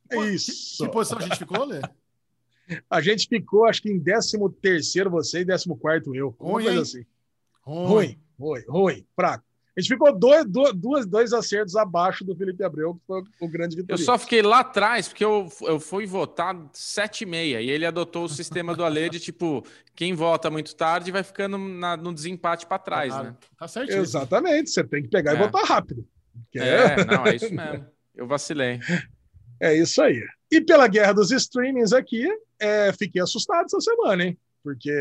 Que- 0.09 0.17
Isso. 0.25 0.83
Que, 0.83 0.89
posição 0.89 1.17
a 1.17 1.21
gente 1.21 1.37
ficou, 1.37 1.63
Lê? 1.63 1.79
A 2.89 3.01
gente 3.01 3.27
ficou, 3.27 3.65
acho 3.65 3.81
que 3.81 3.89
em 3.91 3.99
13 4.01 4.37
terceiro 4.61 5.09
você 5.09 5.39
e 5.41 5.45
14 5.45 5.79
quarto 5.79 6.15
eu. 6.15 6.35
Uma 6.39 6.53
Ruim, 6.53 6.77
assim. 6.81 7.05
Ruim, 7.61 8.19
ruim, 8.37 8.63
ruim, 8.67 9.05
fraco. 9.15 9.43
A 9.75 9.81
gente 9.81 9.89
ficou 9.89 10.13
dois, 10.17 10.45
dois, 10.75 11.05
dois 11.07 11.33
acertos 11.33 11.75
abaixo 11.75 12.23
do 12.23 12.35
Felipe 12.35 12.63
Abreu, 12.63 12.93
que 12.93 13.01
foi 13.07 13.23
o 13.41 13.47
grande 13.47 13.75
Eu 13.75 13.81
vitorioso. 13.81 14.03
só 14.05 14.19
fiquei 14.19 14.41
lá 14.43 14.59
atrás 14.59 15.07
porque 15.07 15.25
eu, 15.25 15.51
eu 15.63 15.79
fui 15.79 16.05
votar 16.05 16.55
sete 16.73 17.23
e 17.23 17.25
meia 17.25 17.59
e 17.59 17.71
ele 17.71 17.83
adotou 17.85 18.25
o 18.25 18.29
sistema 18.29 18.75
do 18.75 18.83
Ale 18.85 19.09
de 19.09 19.19
tipo, 19.19 19.65
quem 19.95 20.13
vota 20.13 20.51
muito 20.51 20.75
tarde 20.75 21.11
vai 21.11 21.23
ficando 21.23 21.57
na- 21.57 21.97
no 21.97 22.13
desempate 22.13 22.67
para 22.67 22.77
trás, 22.77 23.09
Claro. 23.13 23.29
né? 23.29 23.35
Tá 23.57 23.67
certo. 23.67 23.89
Exatamente, 23.91 24.69
você 24.69 24.83
tem 24.83 25.01
que 25.01 25.09
pegar 25.09 25.33
e 25.33 25.37
É. 25.37 25.39
votar 25.39 25.63
rápido. 25.63 26.05
Que 26.51 26.59
É, 26.59 26.83
É, 26.99 27.05
não, 27.05 27.25
é 27.25 27.35
isso 27.35 27.51
mesmo. 27.53 27.85
Eu 28.15 28.27
vacilei. 28.27 28.79
é 29.59 29.75
isso 29.75 29.99
aí. 30.03 30.21
E 30.51 30.61
pela 30.61 30.87
guerra 30.87 31.13
dos 31.13 31.31
streamings 31.31 31.93
aqui, 31.93 32.27
é, 32.59 32.93
fiquei 32.93 33.19
assustado 33.23 33.65
essa 33.65 33.81
semana, 33.81 34.23
hein? 34.23 34.37
Porque 34.63 34.91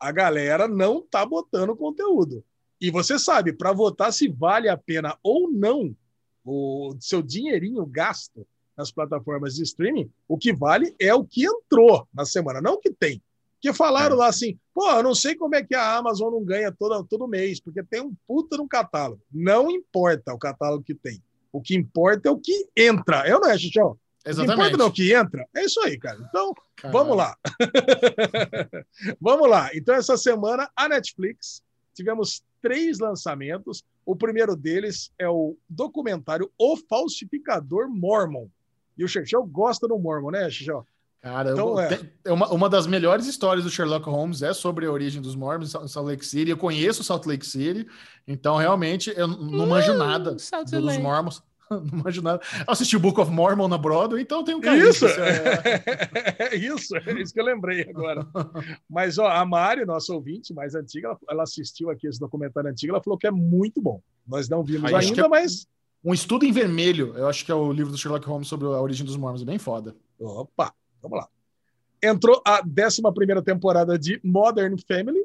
a 0.00 0.10
galera 0.10 0.66
não 0.66 1.00
tá 1.00 1.24
botando 1.24 1.76
conteúdo. 1.76 2.44
E 2.80 2.90
você 2.90 3.18
sabe, 3.18 3.52
para 3.52 3.72
votar 3.72 4.12
se 4.12 4.28
vale 4.28 4.68
a 4.68 4.76
pena 4.76 5.16
ou 5.22 5.50
não 5.50 5.94
o 6.44 6.96
seu 6.98 7.20
dinheirinho 7.20 7.84
gasto 7.84 8.46
nas 8.76 8.90
plataformas 8.90 9.54
de 9.54 9.62
streaming, 9.62 10.10
o 10.26 10.38
que 10.38 10.52
vale 10.52 10.94
é 10.98 11.14
o 11.14 11.24
que 11.24 11.44
entrou 11.44 12.08
na 12.14 12.24
semana, 12.24 12.62
não 12.62 12.74
o 12.74 12.78
que 12.78 12.90
tem. 12.90 13.22
Porque 13.54 13.76
falaram 13.76 14.16
lá 14.16 14.28
assim, 14.28 14.58
pô, 14.72 14.90
eu 14.90 15.02
não 15.02 15.14
sei 15.14 15.34
como 15.34 15.54
é 15.54 15.62
que 15.62 15.74
a 15.74 15.96
Amazon 15.96 16.32
não 16.32 16.42
ganha 16.42 16.72
todo, 16.72 17.04
todo 17.04 17.28
mês, 17.28 17.60
porque 17.60 17.82
tem 17.82 18.00
um 18.00 18.14
puta 18.26 18.56
no 18.56 18.66
catálogo. 18.66 19.20
Não 19.30 19.70
importa 19.70 20.32
o 20.32 20.38
catálogo 20.38 20.82
que 20.82 20.94
tem. 20.94 21.22
O 21.52 21.60
que 21.60 21.76
importa 21.76 22.30
é 22.30 22.32
o 22.32 22.38
que 22.38 22.66
entra. 22.74 23.28
Eu 23.28 23.38
não 23.38 23.50
é, 23.50 23.58
Chichão? 23.58 23.90
O 23.90 23.94
que 23.94 24.30
importa 24.30 24.42
Exatamente. 24.42 24.76
não 24.78 24.86
é 24.86 24.88
o 24.88 24.92
que 24.92 25.12
entra. 25.12 25.46
É 25.54 25.64
isso 25.64 25.78
aí, 25.80 25.98
cara. 25.98 26.18
Então. 26.26 26.54
Vamos 26.90 27.14
lá. 27.14 27.36
Vamos 29.20 29.50
lá. 29.50 29.70
Então, 29.74 29.94
essa 29.94 30.16
semana, 30.16 30.70
a 30.74 30.88
Netflix, 30.88 31.62
tivemos 31.94 32.42
três 32.62 32.98
lançamentos. 32.98 33.82
O 34.04 34.14
primeiro 34.16 34.56
deles 34.56 35.10
é 35.18 35.28
o 35.28 35.56
documentário 35.68 36.50
O 36.58 36.76
Falsificador 36.76 37.88
Mormon. 37.88 38.46
E 38.96 39.04
o 39.04 39.08
Xexel 39.08 39.44
gosta 39.44 39.86
do 39.88 39.98
Mormon, 39.98 40.30
né, 40.30 40.48
Xexel? 40.50 40.86
Cara, 41.22 41.50
Então, 41.52 41.70
eu- 41.72 41.80
é. 41.80 41.88
tem- 41.96 42.10
é 42.24 42.32
uma, 42.32 42.48
uma 42.50 42.68
das 42.68 42.86
melhores 42.86 43.26
histórias 43.26 43.64
do 43.64 43.70
Sherlock 43.70 44.08
Holmes 44.08 44.40
é 44.42 44.54
sobre 44.54 44.86
a 44.86 44.90
origem 44.90 45.20
dos 45.20 45.34
Mormons 45.34 45.74
em 45.74 45.88
Salt 45.88 46.06
Lake 46.06 46.24
City. 46.24 46.50
Eu 46.50 46.56
conheço 46.56 47.04
Salt 47.04 47.26
Lake 47.26 47.44
City, 47.46 47.86
então 48.26 48.56
realmente 48.56 49.12
eu 49.14 49.26
não 49.28 49.66
manjo 49.66 49.92
nada 49.94 50.38
Salt 50.38 50.70
dos 50.70 50.82
Lake. 50.82 51.02
Mormons. 51.02 51.42
Não. 52.22 52.32
Eu 52.32 52.40
assisti 52.66 52.96
o 52.96 53.00
Book 53.00 53.20
of 53.20 53.30
Mormon 53.30 53.68
na 53.68 53.78
Broadway, 53.78 54.22
então 54.22 54.42
tem 54.42 54.54
um 54.54 54.60
carinho. 54.60 54.88
Isso! 54.88 55.06
É 55.06 56.56
isso, 56.56 56.96
é 56.96 57.12
isso 57.20 57.32
que 57.32 57.40
eu 57.40 57.44
lembrei 57.44 57.82
agora. 57.82 58.26
Mas 58.88 59.18
ó, 59.18 59.28
a 59.28 59.44
Mari, 59.46 59.86
nossa 59.86 60.12
ouvinte 60.12 60.52
mais 60.52 60.74
antiga, 60.74 61.08
ela, 61.08 61.18
ela 61.28 61.42
assistiu 61.44 61.88
aqui 61.88 62.08
esse 62.08 62.18
documentário 62.18 62.68
antigo, 62.68 62.92
ela 62.92 63.02
falou 63.02 63.18
que 63.18 63.26
é 63.26 63.30
muito 63.30 63.80
bom. 63.80 64.02
Nós 64.26 64.48
não 64.48 64.64
vimos 64.64 64.92
Aí, 64.92 65.06
ainda, 65.06 65.22
é- 65.22 65.28
mas. 65.28 65.66
Um 66.02 66.14
estudo 66.14 66.46
em 66.46 66.52
vermelho, 66.52 67.12
eu 67.14 67.28
acho 67.28 67.44
que 67.44 67.52
é 67.52 67.54
o 67.54 67.70
livro 67.70 67.92
do 67.92 67.98
Sherlock 67.98 68.26
Holmes 68.26 68.48
sobre 68.48 68.66
a 68.66 68.80
origem 68.80 69.04
dos 69.04 69.18
Mormons, 69.18 69.42
é 69.42 69.44
bem 69.44 69.58
foda. 69.58 69.94
Opa, 70.18 70.72
vamos 71.02 71.18
lá. 71.18 71.28
Entrou 72.02 72.40
a 72.42 72.62
11 72.62 73.02
temporada 73.44 73.98
de 73.98 74.18
Modern 74.24 74.76
Family. 74.88 75.19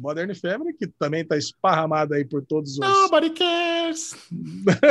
Modern 0.00 0.34
Family, 0.34 0.72
que 0.74 0.86
também 0.86 1.22
está 1.22 1.36
esparramada 1.36 2.16
aí 2.16 2.24
por 2.24 2.42
todos 2.44 2.72
os. 2.72 2.78
Nobody 2.78 3.30
cares! 3.30 4.16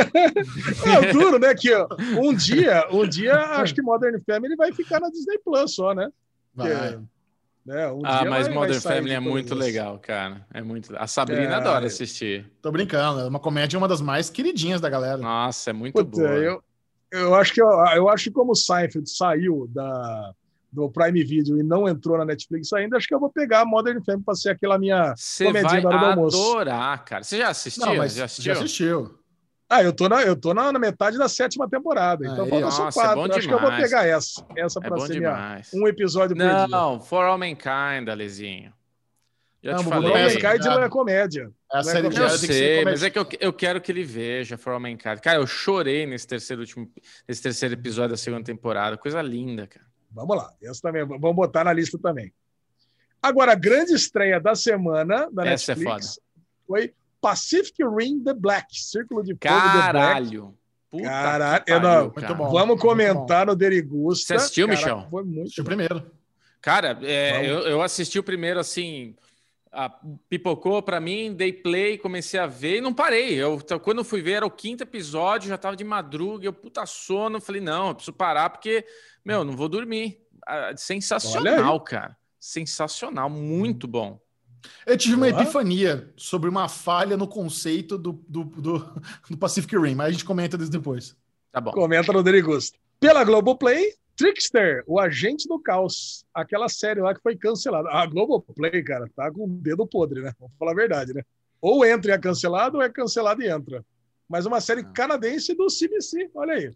É 1.02 1.12
duro, 1.12 1.38
né? 1.38 1.54
Que 1.54 1.72
ó, 1.74 1.86
um 2.18 2.34
dia, 2.34 2.86
um 2.90 3.06
dia, 3.06 3.34
acho 3.56 3.74
que 3.74 3.82
Modern 3.82 4.18
Family 4.24 4.56
vai 4.56 4.72
ficar 4.72 5.00
na 5.00 5.08
Disney 5.10 5.38
Plus 5.44 5.74
só, 5.74 5.94
né? 5.94 6.08
Vai. 6.54 6.68
Porque, 6.92 6.98
né, 7.66 7.88
um 7.92 8.00
Ah, 8.04 8.20
dia 8.20 8.30
mas 8.30 8.46
vai- 8.46 8.54
Modern 8.56 8.80
vai 8.80 8.96
Family 8.96 9.14
é 9.14 9.20
muito 9.20 9.52
as- 9.54 9.58
legal, 9.60 9.98
cara. 9.98 10.46
É 10.52 10.62
muito. 10.62 10.94
A 10.96 11.06
Sabrina 11.06 11.42
É, 11.42 11.54
adora 11.54 11.86
assistir. 11.86 12.50
Tô 12.62 12.70
brincando, 12.70 13.20
é 13.20 13.26
uma 13.26 13.38
comédia 13.40 13.78
uma 13.78 13.88
das 13.88 14.00
mais 14.00 14.30
queridinhas 14.30 14.80
da 14.80 14.88
galera. 14.88 15.18
Nossa, 15.18 15.70
é 15.70 15.72
muito 15.72 15.94
Puta, 15.94 16.10
boa. 16.10 16.28
eu, 16.34 16.62
eu 17.12 17.34
acho 17.34 17.52
que 17.52 17.60
eu, 17.62 17.68
eu 17.94 18.08
acho 18.08 18.24
que 18.24 18.30
como 18.30 18.52
o 18.52 18.56
Seinfeld 18.56 19.08
saiu 19.10 19.66
da, 19.72 20.32
do 20.72 20.90
Prime 20.90 21.24
Video 21.24 21.58
e 21.58 21.62
não 21.62 21.88
entrou 21.88 22.16
na 22.18 22.24
Netflix 22.24 22.72
ainda, 22.72 22.96
acho 22.96 23.06
que 23.08 23.14
eu 23.14 23.20
vou 23.20 23.30
pegar 23.30 23.64
Modern 23.64 24.02
Family 24.04 24.24
para 24.24 24.34
ser 24.34 24.50
aquela 24.50 24.78
minha 24.78 25.14
Você 25.16 25.44
comedinha 25.44 25.68
vai 25.68 25.82
da 25.82 25.88
hora 25.88 25.98
do 25.98 26.04
almoço. 26.20 26.36
adorar, 26.52 27.04
cara. 27.04 27.22
Você 27.24 27.38
já 27.38 27.48
assistiu? 27.48 27.86
Não, 27.86 27.96
mas 27.96 28.14
já 28.14 28.24
assistiu? 28.24 28.54
já 28.54 28.60
assistiu. 28.60 29.18
Ah, 29.72 29.82
eu 29.84 29.92
tô, 29.92 30.08
na, 30.08 30.22
eu 30.22 30.34
tô 30.34 30.52
na, 30.52 30.72
na 30.72 30.78
metade 30.80 31.16
da 31.16 31.28
sétima 31.28 31.68
temporada, 31.70 32.26
então 32.26 32.42
Aí, 32.44 32.50
falta 32.50 32.70
só 32.72 32.84
nossa, 32.84 33.00
é 33.00 33.04
quatro. 33.04 33.36
acho 33.36 33.46
que 33.48 33.54
eu 33.54 33.60
vou 33.60 33.70
pegar 33.70 34.04
essa. 34.04 34.44
Essa 34.56 34.80
É 34.80 34.82
para 34.82 34.96
bom 34.96 35.06
ser 35.06 35.18
minha, 35.20 35.60
um 35.74 35.86
episódio 35.86 36.36
por 36.36 36.42
dia. 36.42 36.66
Não, 36.66 37.00
For 37.00 37.24
All 37.24 37.38
Mankind, 37.38 38.08
Alezinho. 38.08 38.72
Já 39.62 39.72
Não, 39.72 39.78
te 39.78 39.84
Bubu, 39.84 39.96
For 39.96 40.02
falei. 40.10 40.24
All 40.24 40.30
Mankind 40.34 40.64
não 40.64 40.82
é 40.82 40.88
comédia. 40.88 41.50
É 41.72 41.76
a 41.78 41.82
Não 41.82 41.90
é 41.90 41.92
série 41.92 42.02
comédia. 42.08 42.18
diária 42.18 42.34
Eu 42.34 42.38
sei, 42.38 42.84
mas 42.84 43.02
é 43.04 43.10
que 43.10 43.18
eu, 43.18 43.26
eu 43.38 43.52
quero 43.52 43.80
que 43.80 43.92
ele 43.92 44.02
veja 44.02 44.56
For 44.58 44.72
All 44.72 44.80
Mankind. 44.80 45.20
Cara, 45.20 45.38
eu 45.38 45.46
chorei 45.46 46.04
nesse 46.06 46.26
terceiro, 46.26 46.62
último, 46.62 46.90
nesse 47.28 47.40
terceiro 47.42 47.74
episódio 47.74 48.10
da 48.10 48.16
segunda 48.16 48.42
temporada. 48.42 48.96
Coisa 48.96 49.20
linda, 49.22 49.66
cara. 49.68 49.86
Vamos 50.12 50.36
lá, 50.36 50.52
essa 50.62 50.80
também, 50.82 51.04
vamos 51.04 51.34
botar 51.36 51.64
na 51.64 51.72
lista 51.72 51.98
também. 51.98 52.32
Agora, 53.22 53.52
a 53.52 53.54
grande 53.54 53.92
estreia 53.92 54.40
da 54.40 54.54
semana 54.54 55.28
da 55.30 55.46
Essa 55.46 55.72
é 55.72 55.74
Netflix 55.76 56.18
foi 56.66 56.94
Pacific 57.20 57.76
Rim 57.84 58.22
The 58.24 58.32
Black, 58.34 58.66
Círculo 58.80 59.22
de 59.22 59.32
Fogo 59.32 59.38
The 59.42 59.50
Black. 59.50 59.92
Caralho. 59.92 60.54
Puta 60.90 61.04
Caralho, 61.04 61.64
que 61.64 61.72
eu 61.72 61.80
pariu, 61.80 61.88
não- 62.00 62.10
cara. 62.10 62.26
Muito 62.28 62.34
bom. 62.34 62.50
Vamos 62.50 62.80
comentar 62.80 63.46
no 63.46 63.54
Derigusta. 63.54 64.26
Você 64.26 64.34
assistiu, 64.34 64.66
Caraca, 64.66 64.82
Michel? 64.96 65.10
Foi 65.10 65.22
muito 65.22 65.42
Assistiu 65.42 65.62
bom. 65.64 65.68
primeiro. 65.68 66.10
Cara, 66.60 66.98
é, 67.02 67.46
eu, 67.48 67.60
eu 67.60 67.82
assisti 67.82 68.18
o 68.18 68.22
primeiro 68.24 68.58
assim, 68.58 69.14
a- 69.70 69.94
pipocou 70.28 70.82
pra 70.82 70.98
mim, 70.98 71.32
dei 71.32 71.52
play, 71.52 71.96
comecei 71.96 72.40
a 72.40 72.46
ver 72.46 72.78
e 72.78 72.80
não 72.80 72.92
parei. 72.92 73.34
Eu, 73.34 73.60
quando 73.82 73.98
eu 73.98 74.04
fui 74.04 74.20
ver, 74.20 74.32
era 74.32 74.46
o 74.46 74.50
quinto 74.50 74.82
episódio, 74.82 75.48
já 75.48 75.56
tava 75.56 75.76
de 75.76 75.84
madruga, 75.84 76.44
eu 76.46 76.52
puta 76.52 76.84
sono, 76.86 77.40
falei, 77.40 77.60
não, 77.60 77.88
eu 77.88 77.94
preciso 77.94 78.12
parar 78.16 78.50
porque, 78.50 78.84
meu, 79.24 79.44
não 79.44 79.56
vou 79.56 79.68
dormir. 79.68 80.20
Ah, 80.46 80.72
sensacional, 80.76 81.80
cara. 81.80 82.16
Sensacional, 82.38 83.28
muito 83.28 83.86
bom. 83.86 84.20
Eu 84.86 84.96
tive 84.96 85.14
uma 85.14 85.28
epifania 85.28 86.12
sobre 86.16 86.48
uma 86.48 86.68
falha 86.68 87.16
no 87.16 87.26
conceito 87.26 87.96
do, 87.96 88.12
do, 88.28 88.44
do, 88.44 88.78
do 89.30 89.38
Pacific 89.38 89.76
Rim, 89.76 89.94
mas 89.94 90.08
a 90.08 90.12
gente 90.12 90.24
comenta 90.24 90.56
isso 90.56 90.70
depois. 90.70 91.16
Tá 91.52 91.60
bom. 91.60 91.72
Comenta 91.72 92.12
no 92.12 92.22
Derigusta. 92.22 92.78
Pela 92.98 93.24
Globoplay, 93.24 93.94
Trickster, 94.16 94.84
o 94.86 95.00
agente 95.00 95.48
do 95.48 95.58
caos. 95.58 96.24
Aquela 96.34 96.68
série 96.68 97.00
lá 97.00 97.14
que 97.14 97.22
foi 97.22 97.36
cancelada. 97.36 97.88
A 97.90 98.06
Globoplay, 98.06 98.82
cara, 98.82 99.08
tá 99.16 99.30
com 99.30 99.44
o 99.44 99.48
dedo 99.48 99.86
podre, 99.86 100.20
né? 100.20 100.32
Vamos 100.38 100.54
falar 100.58 100.72
a 100.72 100.74
verdade, 100.74 101.14
né? 101.14 101.22
Ou 101.60 101.84
entra 101.84 102.12
e 102.12 102.14
é 102.14 102.18
cancelado, 102.18 102.78
ou 102.78 102.82
é 102.82 102.88
cancelado 102.88 103.42
e 103.42 103.48
entra. 103.48 103.84
Mas 104.28 104.46
uma 104.46 104.60
série 104.60 104.84
canadense 104.84 105.54
do 105.54 105.66
CBC, 105.66 106.30
olha 106.34 106.54
aí. 106.54 106.72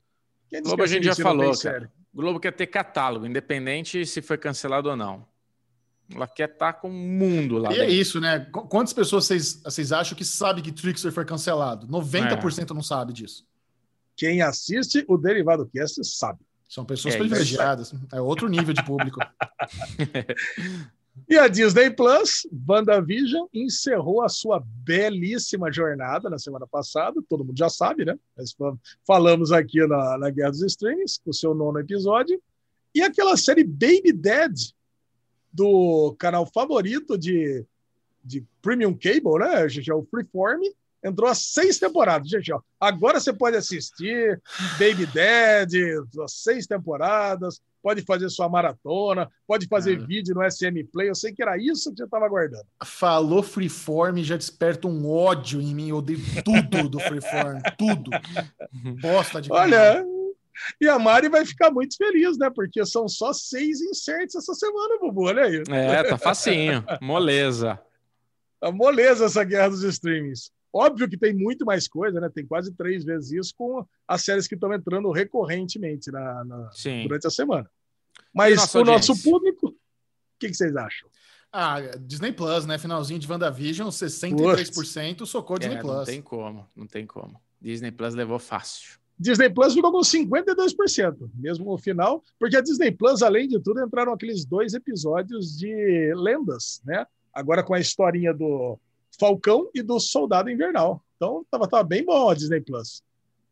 Quem 0.48 0.60
disse 0.60 0.74
Globo 0.74 0.82
a 0.82 0.86
que 0.86 0.92
gente 0.92 1.04
já 1.04 1.14
falou, 1.14 1.44
tem 1.44 1.54
série? 1.54 1.88
Globo 2.14 2.38
quer 2.38 2.52
ter 2.52 2.66
catálogo, 2.68 3.26
independente 3.26 4.06
se 4.06 4.22
foi 4.22 4.38
cancelado 4.38 4.88
ou 4.88 4.96
não. 4.96 5.26
Ela 6.14 6.28
quer 6.28 6.50
estar 6.50 6.74
com 6.74 6.88
o 6.88 6.92
mundo 6.92 7.56
lá. 7.58 7.70
E 7.72 7.76
é 7.76 7.78
dentro. 7.80 7.94
isso, 7.94 8.20
né? 8.20 8.40
Qu- 8.52 8.68
Quantas 8.68 8.92
pessoas 8.92 9.24
vocês, 9.24 9.62
vocês 9.64 9.90
acham 9.90 10.16
que 10.16 10.24
sabe 10.24 10.60
que 10.62 10.70
Trickster 10.70 11.10
foi 11.10 11.24
cancelado? 11.24 11.86
90% 11.88 12.70
não 12.70 12.82
sabe 12.82 13.12
disso. 13.12 13.46
Quem 14.16 14.42
assiste 14.42 15.04
o 15.08 15.16
Derivado 15.16 15.66
Cast 15.74 16.04
sabe. 16.04 16.40
São 16.68 16.84
pessoas 16.84 17.14
É 17.14 17.18
privilegiadas. 17.18 17.94
É 18.12 18.20
outro 18.20 18.48
nível 18.48 18.72
de 18.74 18.84
público. 18.84 19.18
E 21.28 21.38
a 21.38 21.46
Disney 21.48 21.90
Plus, 21.90 22.46
WandaVision, 22.68 23.46
encerrou 23.54 24.22
a 24.22 24.28
sua 24.28 24.62
belíssima 24.66 25.72
jornada 25.72 26.28
na 26.28 26.38
semana 26.38 26.66
passada. 26.66 27.22
Todo 27.28 27.44
mundo 27.44 27.56
já 27.56 27.68
sabe, 27.68 28.04
né? 28.04 28.18
Nós 28.36 28.52
fal- 28.52 28.78
falamos 29.06 29.52
aqui 29.52 29.86
na, 29.86 30.18
na 30.18 30.30
Guerra 30.30 30.50
dos 30.50 30.62
Streams, 30.62 31.20
com 31.24 31.30
o 31.30 31.34
seu 31.34 31.54
nono 31.54 31.78
episódio. 31.78 32.42
E 32.94 33.02
aquela 33.02 33.36
série 33.36 33.64
Baby 33.64 34.12
Dead, 34.12 34.52
do 35.52 36.14
canal 36.18 36.44
favorito 36.46 37.16
de, 37.16 37.64
de 38.22 38.44
Premium 38.60 38.92
Cable, 38.92 39.38
né, 39.38 39.68
gente? 39.68 39.90
É 39.90 39.94
o 39.94 40.04
Freeform. 40.04 40.62
Entrou 41.04 41.28
a 41.28 41.34
seis 41.34 41.78
temporadas, 41.78 42.28
gente. 42.28 42.50
Ó. 42.52 42.60
Agora 42.80 43.20
você 43.20 43.32
pode 43.32 43.56
assistir 43.56 44.40
Baby 44.78 45.06
Dead, 45.06 46.02
as 46.24 46.32
seis 46.32 46.66
temporadas, 46.66 47.60
pode 47.82 48.00
fazer 48.02 48.30
sua 48.30 48.48
maratona, 48.48 49.30
pode 49.46 49.66
fazer 49.68 50.00
Ah. 50.00 50.06
vídeo 50.06 50.34
no 50.34 50.42
SM 50.42 50.82
Play. 50.90 51.10
Eu 51.10 51.14
sei 51.14 51.32
que 51.34 51.42
era 51.42 51.58
isso 51.58 51.90
que 51.90 51.98
você 51.98 52.04
estava 52.04 52.24
aguardando. 52.24 52.64
Falou 52.82 53.42
Freeform 53.42 54.16
já 54.22 54.36
desperta 54.38 54.88
um 54.88 55.06
ódio 55.10 55.60
em 55.60 55.74
mim. 55.74 55.90
Eu 55.90 55.96
odeio 55.98 56.20
tudo 56.42 56.88
do 56.88 56.98
Freeform. 56.98 57.58
tudo. 57.76 58.10
Bosta 59.02 59.42
de. 59.42 59.52
Olha, 59.52 60.02
e 60.80 60.88
a 60.88 60.98
Mari 60.98 61.28
vai 61.28 61.44
ficar 61.44 61.70
muito 61.70 61.96
feliz, 61.98 62.38
né? 62.38 62.48
Porque 62.48 62.86
são 62.86 63.06
só 63.08 63.32
seis 63.34 63.82
inserts 63.82 64.34
essa 64.36 64.54
semana, 64.54 64.98
Bubu. 65.00 65.24
Olha 65.26 65.42
aí. 65.44 65.62
É, 65.68 66.02
tá 66.04 66.16
facinho. 66.16 66.82
Moleza. 67.02 67.78
A 68.62 68.70
moleza 68.72 69.26
essa 69.26 69.44
guerra 69.44 69.68
dos 69.68 69.82
streamings. 69.82 70.50
Óbvio 70.76 71.08
que 71.08 71.16
tem 71.16 71.32
muito 71.32 71.64
mais 71.64 71.86
coisa, 71.86 72.20
né? 72.20 72.28
Tem 72.28 72.44
quase 72.44 72.72
três 72.74 73.04
vezes 73.04 73.30
isso 73.32 73.54
com 73.56 73.86
as 74.08 74.24
séries 74.24 74.48
que 74.48 74.56
estão 74.56 74.72
entrando 74.74 75.10
recorrentemente 75.12 76.10
na, 76.10 76.44
na- 76.44 76.70
durante 77.04 77.26
a 77.26 77.30
semana. 77.30 77.70
Mas 78.34 78.56
nossa 78.56 78.80
o 78.80 78.84
nosso 78.84 79.12
audiência? 79.12 79.30
público, 79.30 79.68
o 79.68 79.74
que, 80.38 80.48
que 80.48 80.54
vocês 80.54 80.74
acham? 80.76 81.08
Ah, 81.52 81.80
Disney 82.00 82.32
Plus, 82.32 82.66
né? 82.66 82.76
Finalzinho 82.78 83.20
de 83.20 83.30
WandaVision, 83.30 83.88
63%, 83.88 85.24
socou 85.26 85.58
Disney 85.58 85.76
É, 85.76 85.80
Plus. 85.80 85.94
não 85.94 86.04
tem 86.04 86.20
como, 86.22 86.66
não 86.74 86.86
tem 86.86 87.06
como. 87.06 87.40
Disney 87.60 87.90
Plus 87.92 88.14
levou 88.14 88.38
fácil. 88.40 88.98
Disney 89.16 89.48
Plus 89.48 89.74
ficou 89.74 89.92
com 89.92 90.00
52%, 90.00 91.30
mesmo 91.36 91.64
no 91.70 91.78
final, 91.78 92.22
porque 92.38 92.56
a 92.56 92.60
Disney 92.60 92.90
Plus, 92.90 93.22
além 93.22 93.46
de 93.46 93.60
tudo, 93.60 93.80
entraram 93.80 94.12
aqueles 94.12 94.44
dois 94.44 94.74
episódios 94.74 95.56
de 95.56 96.12
lendas, 96.16 96.82
né? 96.84 97.06
Agora 97.32 97.62
com 97.62 97.74
a 97.74 97.80
historinha 97.80 98.34
do 98.34 98.78
Falcão 99.18 99.70
e 99.74 99.82
do 99.82 99.98
Soldado 100.00 100.50
Invernal. 100.50 101.02
Então, 101.16 101.44
tava, 101.50 101.68
tava 101.68 101.84
bem 101.84 102.04
bom 102.04 102.28
a 102.28 102.34
Disney 102.34 102.60
Plus. 102.60 103.02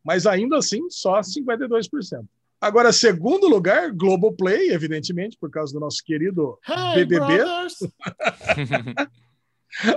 Mas 0.03 0.25
ainda 0.25 0.57
assim, 0.57 0.89
só 0.89 1.19
52%. 1.21 2.25
Agora, 2.59 2.93
segundo 2.93 3.47
lugar, 3.47 3.91
Globoplay, 3.91 4.71
evidentemente, 4.71 5.37
por 5.37 5.49
causa 5.49 5.73
do 5.73 5.79
nosso 5.79 6.03
querido 6.03 6.57
Hey, 6.67 7.05
BBB. 7.05 7.43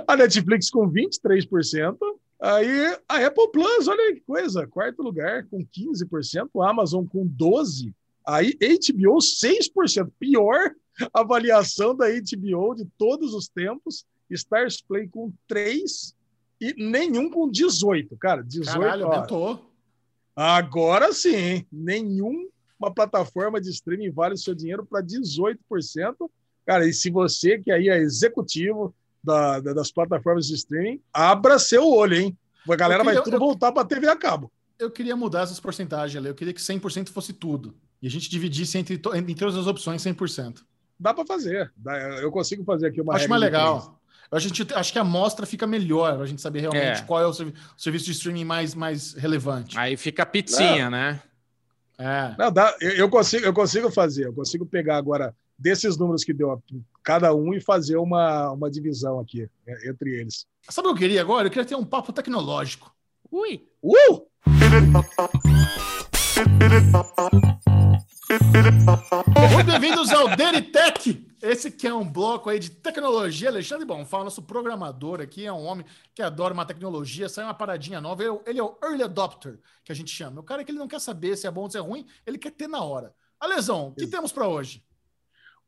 A 0.07 0.17
Netflix 0.17 0.69
com 0.69 0.91
23%. 0.91 1.97
Aí 2.39 2.97
a 3.09 3.25
Apple 3.25 3.51
Plus, 3.51 3.87
olha 3.87 4.13
que 4.13 4.21
coisa, 4.21 4.67
quarto 4.67 5.01
lugar 5.01 5.47
com 5.47 5.65
15%, 5.65 6.49
a 6.61 6.69
Amazon 6.69 7.03
com 7.05 7.27
12%, 7.27 7.91
aí 8.25 8.53
HBO 8.53 9.17
6%, 9.17 10.11
pior 10.19 10.75
avaliação 11.11 11.95
da 11.95 12.05
HBO 12.09 12.75
de 12.75 12.85
todos 12.97 13.33
os 13.33 13.47
tempos, 13.47 14.05
Stars 14.29 14.81
Play 14.81 15.07
com 15.07 15.31
3% 15.49 16.13
e 16.59 16.73
nenhum 16.73 17.29
com 17.29 17.49
18%, 17.49 18.17
cara, 18.19 18.43
18%. 18.43 18.65
Caralho, 18.65 19.05
aumentou. 19.05 19.71
Agora 20.35 21.11
sim, 21.13 21.65
nenhuma 21.71 22.47
plataforma 22.95 23.59
de 23.59 23.69
streaming 23.69 24.11
vale 24.11 24.35
o 24.35 24.37
seu 24.37 24.53
dinheiro 24.53 24.85
para 24.85 25.01
18%. 25.03 25.57
Cara, 26.65 26.85
e 26.85 26.93
se 26.93 27.09
você 27.09 27.57
que 27.59 27.71
aí 27.71 27.89
é 27.89 27.97
executivo 27.97 28.93
da- 29.23 29.59
da- 29.59 29.73
das 29.73 29.91
plataformas 29.91 30.45
de 30.47 30.53
streaming, 30.55 31.01
abra 31.13 31.57
seu 31.57 31.87
olho, 31.87 32.15
hein? 32.15 32.37
A 32.69 32.75
galera 32.75 33.03
queria- 33.03 33.15
vai 33.15 33.23
tudo 33.23 33.35
eu- 33.35 33.39
voltar 33.39 33.71
para 33.71 33.85
TV 33.87 34.07
a 34.09 34.15
cabo. 34.15 34.51
Eu 34.77 34.91
queria 34.91 35.15
mudar 35.15 35.41
essas 35.41 35.59
porcentagens 35.59 36.15
ali. 36.17 36.27
Eu 36.27 36.35
queria 36.35 36.53
que 36.53 36.61
100% 36.61 37.09
fosse 37.11 37.33
tudo. 37.33 37.73
E 38.01 38.05
a 38.07 38.11
gente 38.11 38.29
dividisse 38.29 38.77
entre, 38.77 39.01
entre 39.15 39.33
todas 39.33 39.55
as 39.55 39.65
opções 39.65 40.01
100%. 40.03 40.63
Dá 40.99 41.13
para 41.13 41.25
fazer. 41.25 41.71
Eu 42.21 42.31
consigo 42.31 42.63
fazer 42.63 42.87
aqui 42.87 43.01
uma 43.01 43.15
Acho 43.15 43.27
mais 43.29 43.41
legal. 43.41 43.99
Eu 44.31 44.37
acho, 44.37 44.47
que 44.47 44.53
a 44.53 44.55
gente- 44.65 44.73
acho 44.73 44.91
que 44.93 44.99
a 44.99 45.01
amostra 45.01 45.45
fica 45.45 45.65
melhor, 45.65 46.17
pra 46.17 46.25
gente 46.25 46.41
saber 46.41 46.59
realmente 46.61 47.01
É. 47.01 47.03
qual 47.03 47.21
é 47.21 47.25
o, 47.25 47.33
servi- 47.33 47.53
o 47.77 47.81
serviço 47.81 48.05
de 48.05 48.11
streaming 48.11 48.43
mais, 48.45 48.75
mais 48.75 49.13
relevante. 49.13 49.77
Aí 49.77 49.95
fica 49.95 50.23
a 50.23 50.25
pizzinha, 50.25 50.89
né? 50.89 51.21
É. 51.97 52.35
Não, 52.37 52.51
dá, 52.51 52.75
eu, 52.81 52.91
eu 52.91 53.09
consigo, 53.09 53.45
eu 53.45 53.53
consigo 53.53 53.89
fazer. 53.91 54.25
Eu 54.27 54.33
consigo 54.33 54.65
pegar 54.65 54.97
agora 54.97 55.33
desses 55.57 55.97
números 55.97 56.23
que 56.23 56.33
deu 56.33 56.51
a- 56.51 56.59
cada 57.01 57.33
um 57.33 57.53
e 57.53 57.61
fazer 57.61 57.97
uma, 57.97 58.51
uma 58.51 58.69
divisão 58.69 59.19
aqui 59.19 59.49
é, 59.65 59.89
entre 59.89 60.19
eles. 60.19 60.45
Sabe 60.69 60.87
o 60.87 60.91
que 60.91 60.97
eu 60.97 61.07
queria 61.07 61.21
agora? 61.21 61.47
Eu 61.47 61.51
queria 61.51 61.65
ter 61.65 61.75
um 61.75 61.85
papo 61.85 62.11
tecnológico. 62.13 62.93
Ui. 63.31 63.65
Uh! 63.81 64.27
Muito 68.29 69.65
bem-vindos 69.71 70.11
ao 70.11 70.35
Deritech. 70.35 71.25
Esse 71.41 71.71
que 71.71 71.87
é 71.87 71.93
um 71.93 72.03
bloco 72.03 72.49
aí 72.49 72.59
de 72.59 72.69
tecnologia. 72.69 73.47
Alexandre 73.47 73.85
Bonfá, 73.85 74.21
nosso 74.21 74.41
programador 74.41 75.21
aqui, 75.21 75.45
é 75.45 75.53
um 75.53 75.63
homem 75.63 75.85
que 76.13 76.21
adora 76.21 76.53
uma 76.53 76.65
tecnologia, 76.65 77.29
sai 77.29 77.45
uma 77.45 77.53
paradinha 77.53 78.01
nova. 78.01 78.21
Ele, 78.45 78.59
é 78.59 78.63
o 78.63 78.77
early 78.83 79.03
adopter, 79.03 79.59
que 79.81 79.93
a 79.93 79.95
gente 79.95 80.11
chama. 80.11 80.41
O 80.41 80.43
cara 80.43 80.65
que 80.65 80.71
ele 80.71 80.79
não 80.79 80.89
quer 80.89 80.99
saber 80.99 81.37
se 81.37 81.47
é 81.47 81.51
bom 81.51 81.61
ou 81.61 81.69
se 81.71 81.77
é 81.77 81.79
ruim, 81.79 82.05
ele 82.25 82.37
quer 82.37 82.51
ter 82.51 82.67
na 82.67 82.83
hora. 82.83 83.13
Alesão, 83.39 83.89
o 83.89 83.95
que 83.95 84.07
temos 84.07 84.33
para 84.33 84.45
hoje? 84.45 84.83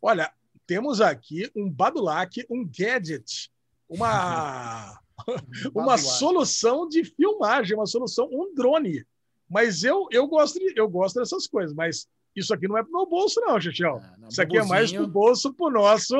Olha, 0.02 0.30
temos 0.68 1.00
aqui 1.00 1.50
um 1.56 1.72
Badulac, 1.72 2.46
um 2.50 2.66
gadget, 2.68 3.50
uma, 3.88 5.00
uma 5.74 5.98
solução 5.98 6.90
de 6.90 7.06
filmagem, 7.06 7.78
uma 7.78 7.86
solução, 7.86 8.28
um 8.30 8.54
drone. 8.54 9.06
Mas 9.50 9.86
eu, 9.86 10.10
eu, 10.12 10.28
gosto, 10.28 10.60
de- 10.60 10.74
eu 10.76 10.90
gosto 10.90 11.20
dessas 11.20 11.48
coisas, 11.48 11.74
mas 11.74 12.06
isso 12.36 12.54
aqui 12.54 12.68
não 12.68 12.78
é 12.78 12.84
pro 12.84 12.92
meu 12.92 13.06
bolso, 13.08 13.40
não, 13.42 13.60
Xixão. 13.60 14.00
Ah, 14.04 14.28
Isso 14.30 14.42
aqui 14.42 14.58
é 14.58 14.64
mais 14.64 14.92
pro 14.92 15.02
Bubuzinho- 15.02 15.08
bolso 15.14 15.54
pro 15.54 15.70
nosso, 15.70 16.16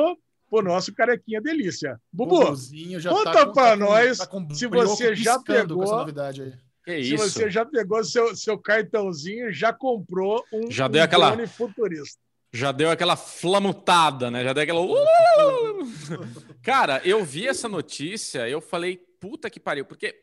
pro 0.50 0.62
nosso 0.62 0.94
carequinha 0.94 1.40
delícia. 1.40 1.98
Bubu, 2.12 2.38
Bubuzinho 2.40 2.98
já 3.00 3.10
conta 3.10 3.32
tá 3.32 3.46
com- 3.46 3.52
pra 3.52 3.62
tá 3.64 3.72
com- 3.72 3.78
nós 3.84 4.18
tá 4.18 4.26
com 4.26 4.54
se 4.54 4.66
você 4.66 5.14
já 5.14 5.38
piscando 5.38 5.76
com 5.76 5.82
essa 5.82 5.90
pegou- 5.92 5.98
novidade 6.00 6.42
aí. 6.42 6.52
Que 6.84 7.04
se 7.04 7.14
isso? 7.14 7.28
você 7.30 7.50
já 7.50 7.64
pegou 7.64 8.02
seu, 8.02 8.34
seu 8.34 8.58
cartãozinho, 8.58 9.52
já 9.52 9.72
comprou 9.72 10.42
um, 10.52 10.70
Já 10.70 10.86
um 10.86 10.90
deu 10.90 11.02
aquela- 11.02 11.30
drone 11.30 11.46
futurista. 11.46 12.18
Já 12.52 12.72
deu 12.72 12.90
aquela 12.90 13.14
flamutada, 13.16 14.28
né? 14.30 14.42
Já 14.42 14.52
deu 14.52 14.62
aquela. 14.64 14.80
Cara, 16.62 17.00
eu 17.04 17.24
vi 17.24 17.46
essa 17.46 17.68
notícia, 17.68 18.48
eu 18.48 18.60
falei, 18.60 18.98
puta 19.20 19.48
que 19.50 19.60
pariu, 19.60 19.84
porque 19.84 20.14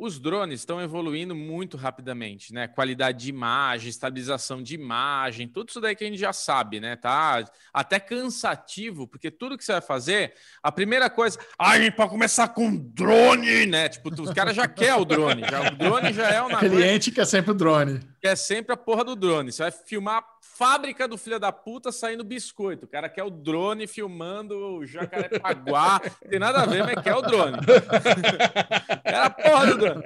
os 0.00 0.18
drones 0.18 0.60
estão 0.60 0.80
evoluindo 0.80 1.34
muito 1.34 1.76
rapidamente, 1.76 2.52
né? 2.54 2.66
Qualidade 2.66 3.18
de 3.18 3.28
imagem, 3.28 3.90
estabilização 3.90 4.62
de 4.62 4.74
imagem, 4.74 5.46
tudo 5.46 5.68
isso 5.68 5.80
daí 5.80 5.94
que 5.94 6.02
a 6.04 6.06
gente 6.06 6.18
já 6.18 6.32
sabe, 6.32 6.80
né? 6.80 6.96
Tá 6.96 7.44
até 7.72 8.00
cansativo, 8.00 9.06
porque 9.06 9.30
tudo 9.30 9.58
que 9.58 9.64
você 9.64 9.72
vai 9.72 9.80
fazer, 9.82 10.32
a 10.62 10.72
primeira 10.72 11.10
coisa, 11.10 11.38
ai, 11.58 11.90
para 11.90 12.08
começar 12.08 12.48
com 12.48 12.74
drone, 12.74 13.66
né? 13.66 13.88
Tipo, 13.88 14.10
tu- 14.10 14.22
os 14.22 14.32
caras 14.32 14.56
já 14.56 14.66
quer 14.66 14.94
o 14.94 15.04
drone, 15.04 15.42
já, 15.42 15.70
o 15.72 15.76
drone 15.76 16.12
já 16.12 16.28
é 16.30 16.42
o 16.42 16.48
Cliente 16.58 17.10
que 17.10 17.20
é 17.20 17.24
sempre 17.24 17.50
o 17.50 17.54
drone. 17.54 18.00
Que 18.20 18.28
é 18.28 18.36
sempre 18.36 18.74
a 18.74 18.76
porra 18.76 19.02
do 19.04 19.16
drone. 19.16 19.50
Você 19.50 19.62
vai 19.62 19.70
filmar 19.72 20.18
a 20.18 20.24
fábrica 20.42 21.08
do 21.08 21.16
filho 21.16 21.40
da 21.40 21.50
puta 21.50 21.90
saindo 21.90 22.22
biscoito. 22.22 22.84
O 22.84 22.88
cara 22.88 23.08
quer 23.08 23.22
o 23.24 23.30
drone 23.30 23.86
filmando 23.86 24.54
o 24.56 24.84
Jacarepaguá. 24.86 26.00
Tem 26.28 26.38
nada 26.38 26.60
a 26.62 26.66
ver, 26.66 26.84
mas 26.84 27.02
quer 27.02 27.14
o 27.14 27.22
drone. 27.22 27.56
é 29.04 29.14
a 29.16 29.30
porra 29.30 29.66
do 29.68 29.78
drone. 29.78 30.02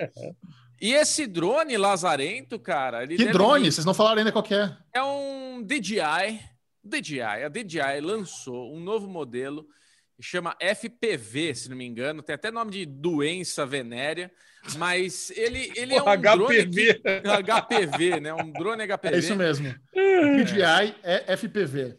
E 0.81 0.93
esse 0.93 1.27
drone 1.27 1.77
lazarento, 1.77 2.59
cara, 2.59 3.03
ele 3.03 3.17
Que 3.17 3.27
drone? 3.27 3.65
vir- 3.65 3.73
Vocês 3.73 3.85
não 3.85 3.95
falaram 3.95 4.19
ainda 4.19 4.31
qual 4.33 4.45
é. 4.51 4.77
é 4.93 5.03
um 5.03 5.63
DJI. 5.65 6.41
DJI, 6.85 7.21
a 7.23 7.49
DJI 7.49 8.01
lançou 8.03 8.75
um 8.75 8.79
novo 8.81 9.09
modelo 9.09 9.67
que 10.17 10.23
chama 10.23 10.55
FPV, 10.61 11.55
se 11.55 11.69
não 11.71 11.77
me 11.77 11.87
engano, 11.87 12.23
tem 12.23 12.35
até 12.35 12.51
nome 12.51 12.71
de 12.71 12.85
doença 12.87 13.65
venérea, 13.65 14.31
mas 14.77 15.31
ele, 15.37 15.73
ele 15.77 15.95
é 15.95 16.01
um 16.01 16.05
Porra, 16.05 16.17
drone 16.17 16.57
HPV. 16.65 16.95
que- 16.95 17.43
HPV, 17.43 18.21
né? 18.21 18.35
Um 18.35 18.51
drone 18.53 18.83
HPV. 18.87 19.15
É 19.15 19.19
isso 19.19 19.37
mesmo. 19.37 19.75
DJI 19.95 20.95
é 21.03 21.33
FPV. 21.37 21.97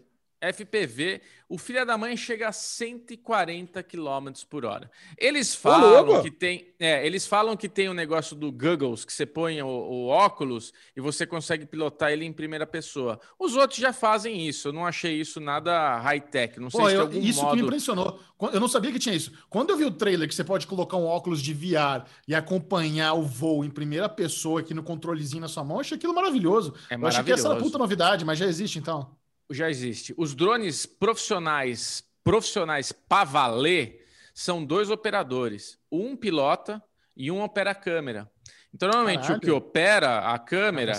FPV, 0.54 1.22
o 1.48 1.58
filho 1.58 1.86
da 1.86 1.98
mãe 1.98 2.18
chega 2.18 2.48
a 2.48 2.52
140 2.52 3.84
km 3.84 4.32
por 4.50 4.66
hora. 4.66 4.90
Eles 5.18 5.54
falam 5.54 6.22
que 6.24 6.32
tem, 6.32 6.74
é, 6.80 7.06
eles 7.06 7.28
falam 7.28 7.56
que 7.56 7.70
tem 7.70 7.88
o 7.88 7.94
negócio 7.94 8.36
do 8.36 8.52
Googles, 8.52 9.06
que 9.06 9.14
você 9.14 9.26
põe 9.26 9.62
o, 9.62 9.68
o 9.68 10.08
óculos 10.08 10.74
e 10.96 11.02
você 11.02 11.26
consegue 11.26 11.66
pilotar 11.66 12.12
ele 12.12 12.26
em 12.26 12.34
primeira 12.34 12.66
pessoa. 12.66 13.20
Os 13.40 13.56
outros 13.56 13.80
já 13.80 13.94
fazem 13.94 14.48
isso. 14.48 14.70
Eu 14.70 14.74
não 14.74 14.86
achei 14.86 15.20
isso 15.20 15.40
nada 15.40 15.98
high-tech. 16.00 16.60
Não 16.60 16.70
sei 16.70 16.80
Pô, 16.82 16.90
se 16.90 16.96
eu- 16.96 17.02
algum 17.02 17.20
isso 17.20 17.40
que 17.42 17.46
me 17.46 17.52
modo. 17.62 17.66
impressionou. 17.68 18.20
Eu 18.54 18.60
não 18.60 18.68
sabia 18.68 18.92
que 18.92 19.00
tinha 19.00 19.16
isso. 19.16 19.32
Quando 19.50 19.70
eu 19.70 19.78
vi 19.78 19.86
o 19.86 19.92
trailer 19.92 20.28
que 20.28 20.36
você 20.36 20.44
pode 20.44 20.66
colocar 20.68 20.98
um 20.98 21.06
óculos 21.06 21.42
de 21.42 21.54
VR 21.54 22.06
e 22.28 22.34
acompanhar 22.36 23.14
o 23.14 23.22
voo 23.24 23.64
em 23.64 23.70
primeira 23.70 24.10
pessoa 24.10 24.60
aqui 24.62 24.74
no 24.74 24.84
controlezinho 24.84 25.42
na 25.42 25.48
sua 25.48 25.64
mão, 25.64 25.78
eu 25.78 25.82
achei 25.82 25.98
aquilo 25.98 26.14
maravilhoso. 26.14 26.74
É 26.90 26.96
eu 26.96 27.06
achei 27.08 27.24
que 27.24 27.32
essa 27.32 27.42
era 27.44 27.50
maravilhoso. 27.50 27.72
puta 27.72 27.78
novidade, 27.78 28.26
mas 28.26 28.38
já 28.40 28.46
existe 28.46 28.80
então. 28.80 29.16
Já 29.52 29.70
existe. 29.70 30.14
Os 30.18 30.34
drones 30.34 30.86
profissionais, 30.86 32.04
profissionais 32.24 32.92
para 32.92 33.24
valer, 33.26 34.06
são 34.34 34.64
dois 34.66 34.90
operadores. 34.90 35.78
Um 35.92 36.16
pilota 36.16 36.82
e 37.16 37.32
um 37.32 37.42
opera 37.42 37.72
a 37.72 37.76
câmera. 37.76 38.30
Então, 38.74 38.90
normalmente, 38.90 39.22
Caralho. 39.22 39.38
o 39.38 39.42
que 39.42 39.52
opera 39.52 40.20
a 40.34 40.38
câmera, 40.38 40.92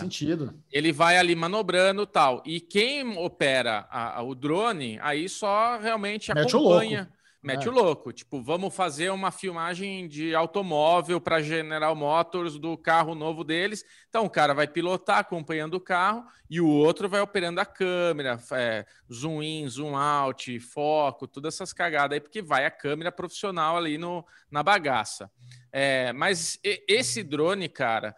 ele 0.73 0.93
vai 0.93 1.19
ali 1.19 1.35
manobrando 1.35 2.07
tal. 2.07 2.43
E 2.47 2.59
quem 2.59 3.19
opera 3.19 3.87
a- 3.91 4.19
a- 4.19 4.23
o 4.23 4.35
drone, 4.35 4.99
aí 5.03 5.29
só 5.29 5.79
realmente 5.79 6.33
Mete 6.33 6.57
acompanha. 6.57 7.13
Mete 7.47 7.69
É. 7.69 7.71
o 7.71 7.73
louco. 7.73 8.13
Tipo, 8.13 8.43
vamos 8.43 8.75
fazer 8.75 9.09
uma 9.11 9.31
filmagem 9.31 10.09
de 10.09 10.35
automóvel 10.35 11.21
para 11.21 11.41
General 11.41 11.95
Motors 11.95 12.59
do 12.59 12.77
carro 12.77 13.15
novo 13.15 13.45
deles. 13.45 13.85
Então, 14.09 14.25
o 14.25 14.31
cara 14.31 14.53
vai 14.53 14.67
pilotar 14.67 15.19
acompanhando 15.19 15.75
o 15.75 15.81
carro 15.81 16.25
e 16.51 16.61
o 16.61 16.67
outro 16.67 17.09
vai 17.09 17.21
operando 17.21 17.61
a 17.61 17.65
câmera, 17.65 18.41
é, 18.51 18.85
zoom 19.13 19.45
in, 19.45 19.69
zoom 19.69 19.97
out, 19.97 20.59
foco, 20.59 21.29
todas 21.29 21.55
essas 21.55 21.73
cagadas 21.73 22.17
aí, 22.17 22.21
porque 22.21 22.43
vai 22.43 22.67
a 22.67 22.71
câmera 22.71 23.13
profissional 23.13 23.77
ali 23.77 23.97
no, 23.97 24.27
na 24.51 24.65
bagaça. 24.65 25.31
É, 25.71 26.13
mas 26.13 26.59
esse 26.65 27.23
drone, 27.23 27.69
cara, 27.69 28.17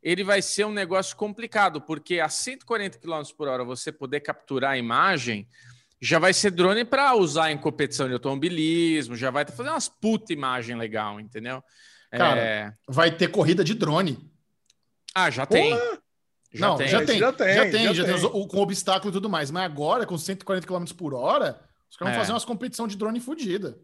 ele 0.00 0.22
vai 0.22 0.40
ser 0.40 0.64
um 0.64 0.72
negócio 0.72 1.16
complicado, 1.16 1.80
porque 1.80 2.20
a 2.20 2.28
140 2.28 2.98
km 2.98 3.22
por 3.36 3.48
hora 3.48 3.64
você 3.64 3.90
poder 3.90 4.20
capturar 4.20 4.72
a 4.72 4.78
imagem 4.78 5.48
já 6.00 6.18
vai 6.18 6.32
ser 6.32 6.50
drone 6.52 6.84
para 6.84 7.14
usar 7.16 7.50
em 7.50 7.58
competição 7.58 8.06
de 8.06 8.14
automobilismo, 8.14 9.16
já 9.16 9.30
vai 9.30 9.44
fazer 9.46 9.68
umas 9.70 9.88
puta 9.88 10.32
imagem 10.32 10.76
legal, 10.76 11.18
entendeu? 11.20 11.62
Cara, 12.10 12.40
É, 12.40 12.72
Vai 12.88 13.10
ter 13.10 13.28
corrida 13.28 13.62
de 13.64 13.74
drone. 13.74 14.18
Ah, 15.14 15.30
já 15.30 15.44
tem. 15.44 15.74
Já 16.52 16.68
não, 16.68 16.76
tem. 16.78 16.88
já 16.88 17.04
tem. 17.04 17.18
já 17.18 17.32
tem, 17.32 17.54
Já 17.54 17.62
tem, 17.70 17.84
já 17.84 17.92
já 17.92 18.04
tem, 18.04 18.14
tem. 18.14 18.14
os- 18.14 18.24
o- 18.24 18.46
com 18.46 18.58
obstáculo 18.58 19.10
e 19.10 19.12
tudo 19.12 19.28
mais. 19.28 19.50
Mas 19.50 19.64
agora, 19.64 20.06
com 20.06 20.16
140 20.16 20.66
km 20.66 20.84
por 20.96 21.12
hora, 21.12 21.60
os 21.90 21.96
caras 21.96 22.12
vão 22.14 22.20
É. 22.20 22.24
fazer 22.24 22.32
umas 22.32 22.44
competição 22.44 22.88
de 22.88 22.96
drone 22.96 23.20
fodida. 23.20 23.78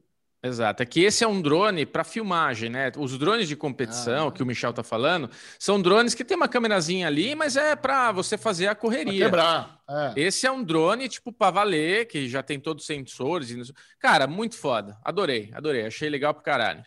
Exato. 0.44 0.82
É 0.82 0.86
que 0.86 1.00
esse 1.00 1.24
é 1.24 1.26
um 1.26 1.40
drone 1.40 1.86
para 1.86 2.04
filmagem, 2.04 2.68
né? 2.68 2.92
Os 2.98 3.16
drones 3.18 3.48
de 3.48 3.56
competição 3.56 4.28
Ah. 4.28 4.32
que 4.32 4.42
o 4.42 4.46
Michel 4.46 4.74
tá 4.74 4.82
falando 4.82 5.30
são 5.58 5.80
drones 5.80 6.12
que 6.14 6.22
tem 6.22 6.36
uma 6.36 6.48
câmerazinha 6.48 7.06
ali, 7.06 7.34
mas 7.34 7.56
é 7.56 7.74
para 7.74 8.12
você 8.12 8.36
fazer 8.36 8.66
a 8.66 8.74
Pra 8.74 8.80
correria. 8.82 9.24
quebrar. 9.24 9.78
É. 9.88 10.12
Esse 10.16 10.46
é 10.46 10.52
um 10.52 10.62
drone, 10.62 11.08
tipo, 11.08 11.32
para 11.32 11.50
valer, 11.50 12.06
que 12.06 12.28
já 12.28 12.42
tem 12.42 12.60
todos 12.60 12.82
os 12.82 12.86
sensores. 12.86 13.48
e 13.50 13.62
Cara, 13.98 14.26
muito 14.26 14.54
foda. 14.56 14.98
Adorei, 15.02 15.50
adorei. 15.54 15.86
Achei 15.86 16.10
legal 16.10 16.34
pro 16.34 16.42
caralho. 16.42 16.82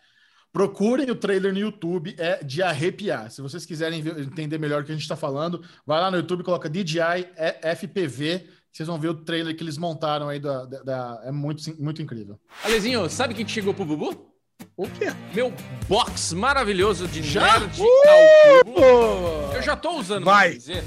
Procurem 0.52 1.10
o 1.10 1.14
trailer 1.14 1.52
no 1.52 1.58
YouTube, 1.58 2.14
é 2.18 2.42
de 2.42 2.62
arrepiar. 2.62 3.30
Se 3.30 3.42
vocês 3.42 3.66
quiserem 3.66 4.00
entender 4.18 4.56
melhor 4.58 4.82
o 4.82 4.84
que 4.84 4.90
a 4.92 4.94
gente 4.94 5.02
está 5.02 5.14
falando, 5.16 5.62
vai 5.84 6.00
lá 6.00 6.10
no 6.10 6.16
YouTube, 6.16 6.42
coloca 6.42 6.70
DJI 6.70 7.26
FPV, 7.62 8.46
vocês 8.78 8.86
vão 8.86 8.96
ver 8.98 9.08
o 9.08 9.14
trailer 9.14 9.56
que 9.56 9.62
eles 9.64 9.76
montaram 9.76 10.28
aí 10.28 10.38
da, 10.38 10.64
da- 10.64 10.82
da- 10.84 11.20
é 11.24 11.32
muito, 11.32 11.62
muito 11.82 12.00
incrível. 12.00 12.38
Alezinho, 12.64 13.10
sabe 13.10 13.34
quem 13.34 13.44
que 13.44 13.50
chegou 13.50 13.74
pro 13.74 13.84
Bubu? 13.84 14.30
O 14.76 14.88
quê? 14.88 15.12
Meu 15.34 15.52
box 15.88 16.32
maravilhoso 16.32 17.08
de 17.08 17.20
Já? 17.22 17.58
nerd 17.58 17.80
ao 17.82 18.64
cubo. 18.64 18.74
Pô! 18.74 19.54
Eu 19.56 19.62
já 19.62 19.74
tô 19.74 19.98
usando 19.98 20.24
Vai. 20.24 20.50
uma 20.50 20.60
camiseta 20.60 20.86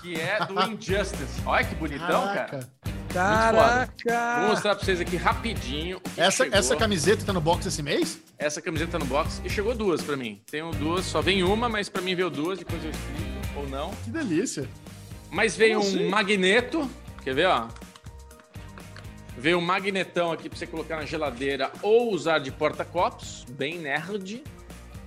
que 0.00 0.14
é 0.18 0.46
do 0.46 0.72
Injustice. 0.72 1.42
Olha 1.44 1.64
que 1.64 1.74
bonitão, 1.74 2.06
Caraca. 2.28 2.46
cara. 2.46 2.66
Vou 2.86 3.14
Caraca! 3.22 4.46
mostrar 4.48 4.74
pra 4.74 4.84
vocês 4.84 5.00
aqui 5.00 5.16
rapidinho. 5.16 6.00
Essa, 6.16 6.44
chegou. 6.44 6.58
essa 6.58 6.76
camiseta 6.76 7.24
tá 7.26 7.32
no 7.32 7.40
box 7.42 7.66
esse 7.66 7.82
mês? 7.82 8.18
Essa 8.38 8.60
camiseta 8.62 8.92
tá 8.92 8.98
no 8.98 9.06
box 9.06 9.40
e 9.44 9.50
chegou 9.50 9.74
duas 9.74 10.02
pra 10.02 10.16
mim. 10.16 10.40
Tenho 10.50 10.70
duas, 10.72 11.04
só 11.04 11.20
vem 11.20 11.42
uma, 11.42 11.68
mas 11.68 11.88
pra 11.90 12.00
mim 12.00 12.14
veio 12.14 12.30
duas, 12.30 12.58
depois 12.58 12.82
eu 12.84 12.90
explico 12.90 13.58
ou 13.60 13.68
não. 13.68 13.90
Que 14.04 14.10
delícia. 14.10 14.66
Mas 15.30 15.56
veio 15.56 15.80
um 15.80 16.08
magneto, 16.08 16.88
quer 17.22 17.34
ver, 17.34 17.46
ó? 17.46 17.68
Veio 19.36 19.58
um 19.58 19.62
magnetão 19.62 20.32
aqui 20.32 20.48
pra 20.48 20.58
você 20.58 20.66
colocar 20.66 20.96
na 20.96 21.04
geladeira 21.04 21.70
ou 21.82 22.10
usar 22.12 22.38
de 22.38 22.50
porta-copos, 22.50 23.44
bem 23.50 23.78
nerd. 23.78 24.42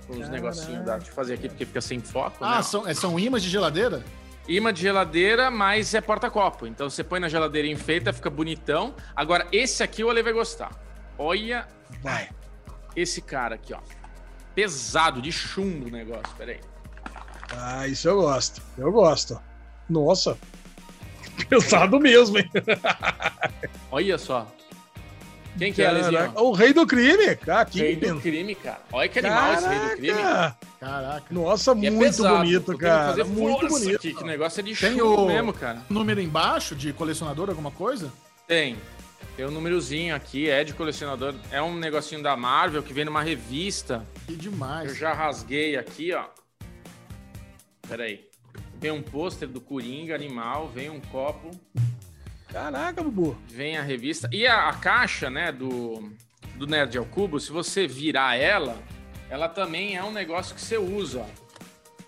Com 0.06 0.14
os 0.18 0.28
negocinhos 0.28 0.84
dá 0.84 0.98
de 0.98 1.10
fazer 1.10 1.34
aqui 1.34 1.48
porque 1.48 1.64
fica 1.66 1.80
sem 1.80 2.00
foco, 2.00 2.36
Ah, 2.44 2.56
né? 2.56 2.62
são, 2.62 2.86
é, 2.86 2.94
são 2.94 3.18
imãs 3.18 3.42
de 3.42 3.48
geladeira? 3.48 4.04
Imã 4.48 4.72
de 4.72 4.80
geladeira, 4.82 5.50
mas 5.50 5.94
é 5.94 6.00
porta-copo. 6.00 6.66
Então 6.66 6.88
você 6.90 7.04
põe 7.04 7.20
na 7.20 7.28
geladeira 7.28 7.68
e 7.68 7.70
enfeita, 7.72 8.12
fica 8.12 8.28
bonitão. 8.30 8.94
Agora, 9.14 9.46
esse 9.52 9.82
aqui 9.82 10.02
o 10.02 10.10
Ale 10.10 10.22
vai 10.22 10.32
gostar. 10.32 10.70
Olha 11.18 11.68
Vai. 12.02 12.30
esse 12.96 13.20
cara 13.20 13.54
aqui, 13.56 13.72
ó. 13.74 13.78
Pesado, 14.54 15.20
de 15.22 15.30
chumbo 15.30 15.86
o 15.86 15.90
negócio. 15.90 16.34
Pera 16.36 16.52
aí. 16.52 16.60
Ah, 17.56 17.86
isso 17.86 18.08
eu 18.08 18.16
gosto. 18.20 18.60
Eu 18.78 18.90
gosto. 18.90 19.40
Nossa. 19.90 20.38
Pesado 21.50 21.98
mesmo, 22.00 22.38
hein? 22.38 22.48
Olha 23.90 24.16
só. 24.16 24.46
Quem 25.58 25.72
que 25.72 25.82
é? 25.82 25.86
Caraca, 26.00 26.40
O 26.40 26.52
rei 26.52 26.72
do 26.72 26.86
crime. 26.86 27.34
Cara, 27.36 27.64
que 27.64 27.80
Rei 27.80 27.96
do 27.96 28.20
crime, 28.20 28.54
cara. 28.54 28.80
Olha 28.92 29.08
que 29.08 29.18
animal 29.18 29.54
esse 29.54 29.68
rei 29.68 29.78
do 29.80 29.96
crime. 29.96 30.22
Caraca. 30.22 30.56
Caraca. 30.78 31.24
Nossa, 31.34 31.72
E 31.76 31.86
é 31.86 31.90
muito 31.90 32.16
pesado, 32.16 32.36
bonito, 32.38 32.78
cara. 32.78 33.08
fazer 33.08 33.24
Muito 33.24 33.60
força 33.68 33.78
bonito. 33.80 33.96
Aqui, 33.96 34.14
que 34.14 34.24
negócio 34.24 34.60
é 34.60 34.62
de 34.62 34.76
Tem 34.76 34.92
chumbo 34.98 35.24
o- 35.24 35.26
mesmo, 35.26 35.52
cara. 35.52 35.82
Número 35.90 36.20
embaixo 36.20 36.74
de 36.74 36.92
colecionador, 36.92 37.50
alguma 37.50 37.70
coisa? 37.70 38.10
Tem. 38.46 38.76
Tem 39.36 39.44
um 39.44 39.50
númerozinho 39.50 40.14
aqui, 40.14 40.48
é 40.48 40.62
de 40.64 40.72
colecionador. 40.72 41.34
É 41.50 41.60
um 41.60 41.74
negocinho 41.76 42.22
da 42.22 42.36
Marvel 42.36 42.82
que 42.82 42.92
vem 42.92 43.04
numa 43.04 43.22
revista. 43.22 44.06
Que 44.26 44.36
demais. 44.36 44.90
Eu 44.90 44.94
já 44.94 45.12
rasguei 45.12 45.76
aqui, 45.76 46.12
ó. 46.14 46.24
Pera 47.88 48.04
Vem 48.80 48.90
um 48.90 49.02
pôster 49.02 49.46
do 49.46 49.60
Coringa 49.60 50.14
animal, 50.14 50.68
vem 50.68 50.88
um 50.88 51.00
copo, 51.00 51.50
Caraca, 52.50 53.02
Bubu. 53.02 53.36
vem 53.48 53.76
a 53.76 53.82
revista. 53.82 54.28
E 54.32 54.46
a, 54.46 54.68
a 54.68 54.72
caixa, 54.72 55.28
né, 55.30 55.52
do, 55.52 56.10
do 56.56 56.66
Nerd 56.66 56.96
ao 56.98 57.04
Cubo, 57.04 57.38
se 57.38 57.52
você 57.52 57.86
virar 57.86 58.36
ela, 58.36 58.76
ela 59.28 59.48
também 59.48 59.96
é 59.96 60.02
um 60.02 60.10
negócio 60.10 60.54
que 60.54 60.60
você 60.60 60.78
usa, 60.78 61.20
ó. 61.20 61.26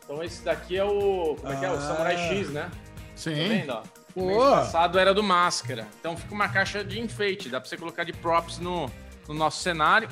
Então 0.04 0.24
esse 0.24 0.42
daqui 0.42 0.76
é 0.76 0.84
o. 0.84 1.36
Como 1.40 1.52
é 1.52 1.56
que 1.58 1.64
é? 1.64 1.70
O 1.70 1.74
Ah. 1.74 1.80
Samurai 1.80 2.16
X, 2.16 2.50
né? 2.50 2.62
Tá 2.72 2.78
Sim. 3.14 3.34
vendo, 3.34 3.70
ó? 3.70 3.82
O 4.16 4.26
mês 4.26 4.42
passado 4.42 4.98
era 4.98 5.14
do 5.14 5.22
Máscara. 5.22 5.86
Então 6.00 6.16
fica 6.16 6.34
uma 6.34 6.48
caixa 6.48 6.82
de 6.84 6.98
enfeite. 7.00 7.48
Dá 7.48 7.60
pra 7.60 7.68
você 7.68 7.76
colocar 7.76 8.04
de 8.04 8.12
props 8.12 8.58
no, 8.58 8.90
no 9.28 9.34
nosso 9.34 9.62
cenário. 9.62 10.08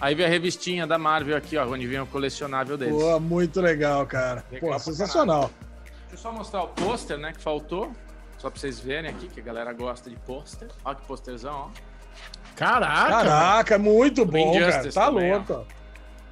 Aí 0.00 0.14
vem 0.14 0.26
a 0.26 0.28
revistinha 0.28 0.86
da 0.86 0.98
Marvel 0.98 1.36
aqui, 1.36 1.56
ó, 1.56 1.66
onde 1.66 1.86
vem 1.86 2.00
o 2.00 2.06
colecionável 2.06 2.76
deles. 2.76 2.94
Pô, 3.00 3.18
muito 3.20 3.60
legal, 3.60 4.04
cara. 4.06 4.44
Legal 4.50 4.72
Pô, 4.72 4.78
sensacional. 4.78 5.50
Deixa 6.14 6.28
eu 6.28 6.32
só 6.32 6.38
mostrar 6.38 6.62
o 6.62 6.68
pôster, 6.68 7.18
né, 7.18 7.32
que 7.32 7.40
faltou. 7.40 7.90
Só 8.38 8.48
pra 8.48 8.60
vocês 8.60 8.78
verem 8.78 9.10
aqui, 9.10 9.26
que 9.26 9.40
a 9.40 9.42
galera 9.42 9.72
gosta 9.72 10.08
de 10.08 10.14
pôster. 10.16 10.68
Olha 10.84 10.94
que 10.94 11.04
pôsterzão, 11.06 11.52
ó. 11.52 11.68
Caraca! 12.54 13.10
Caraca, 13.10 13.78
muito 13.78 14.24
Do 14.24 14.30
bom, 14.30 14.52
cara. 14.60 14.92
Tá 14.92 15.06
também, 15.06 15.32
ó. 15.32 15.36
louco. 15.36 15.52
ó. 15.52 15.64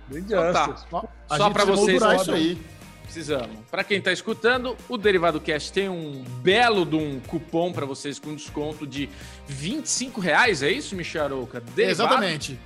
Do 0.06 0.18
Então 0.18 0.52
tá. 0.52 0.76
Só 1.26 1.36
gente 1.36 1.52
pra 1.52 1.64
vocês 1.64 2.00
isso 2.00 2.32
aí. 2.32 2.62
Precisamos. 3.02 3.58
Para 3.70 3.82
quem 3.82 4.00
tá 4.00 4.12
escutando, 4.12 4.76
o 4.88 4.96
Derivado 4.96 5.40
Cast 5.40 5.72
tem 5.72 5.88
um 5.88 6.22
belo 6.40 6.86
de 6.86 6.94
um 6.94 7.18
cupom 7.18 7.72
para 7.72 7.84
vocês 7.84 8.20
com 8.20 8.36
desconto 8.36 8.86
de 8.86 9.10
25 9.48 10.20
reais, 10.20 10.62
é 10.62 10.70
isso, 10.70 10.94
Michel 10.94 11.24
Arouca? 11.24 11.60
Derivado? 11.60 12.14
Exatamente. 12.14 12.60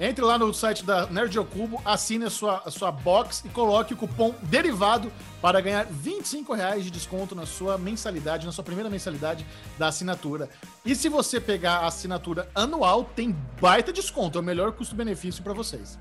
Entre 0.00 0.24
lá 0.24 0.38
no 0.38 0.54
site 0.54 0.84
da 0.84 1.06
Nerd 1.06 1.36
Cubo, 1.46 1.82
assine 1.84 2.26
a 2.26 2.30
sua, 2.30 2.62
a 2.64 2.70
sua 2.70 2.92
box 2.92 3.42
e 3.44 3.48
coloque 3.48 3.94
o 3.94 3.96
cupom 3.96 4.32
derivado 4.42 5.10
para 5.42 5.60
ganhar 5.60 5.86
25 5.86 6.54
reais 6.54 6.84
de 6.84 6.90
desconto 6.90 7.34
na 7.34 7.44
sua 7.44 7.76
mensalidade, 7.76 8.46
na 8.46 8.52
sua 8.52 8.62
primeira 8.62 8.88
mensalidade 8.88 9.44
da 9.76 9.88
assinatura. 9.88 10.48
E 10.84 10.94
se 10.94 11.08
você 11.08 11.40
pegar 11.40 11.78
a 11.78 11.88
assinatura 11.88 12.48
anual, 12.54 13.02
tem 13.02 13.34
baita 13.60 13.92
desconto. 13.92 14.38
É 14.38 14.40
o 14.40 14.44
melhor 14.44 14.70
custo-benefício 14.70 15.42
para 15.42 15.52
vocês. 15.52 15.98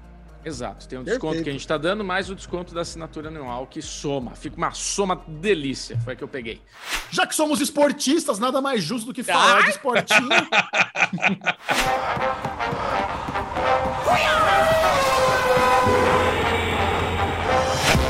Exato, 0.48 0.88
tem 0.88 0.98
um 0.98 1.03
desconto 1.03 1.24
Perfeito. 1.24 1.44
que 1.44 1.49
a 1.49 1.53
gente 1.53 1.68
tá 1.68 1.78
dando, 1.78 2.06
mais 2.06 2.30
o 2.30 2.36
desconto 2.36 2.74
da 2.74 2.80
assinatura 2.80 3.28
anual 3.28 3.68
que 3.68 3.82
soma. 3.82 4.34
Fica 4.34 4.56
uma 4.56 4.72
soma 4.72 5.22
delícia, 5.28 5.99
foi 5.99 6.14
a 6.14 6.15
que 6.15 6.24
eu 6.24 6.28
peguei. 6.28 6.61
Já 7.11 7.28
que 7.28 7.36
somos 7.36 7.60
esportistas, 7.60 8.40
nada 8.40 8.61
mais 8.61 8.82
justo 8.82 9.07
do 9.07 9.14
que 9.14 9.24
falar 9.24 9.64
de 9.64 9.72
esportinho. 9.72 10.30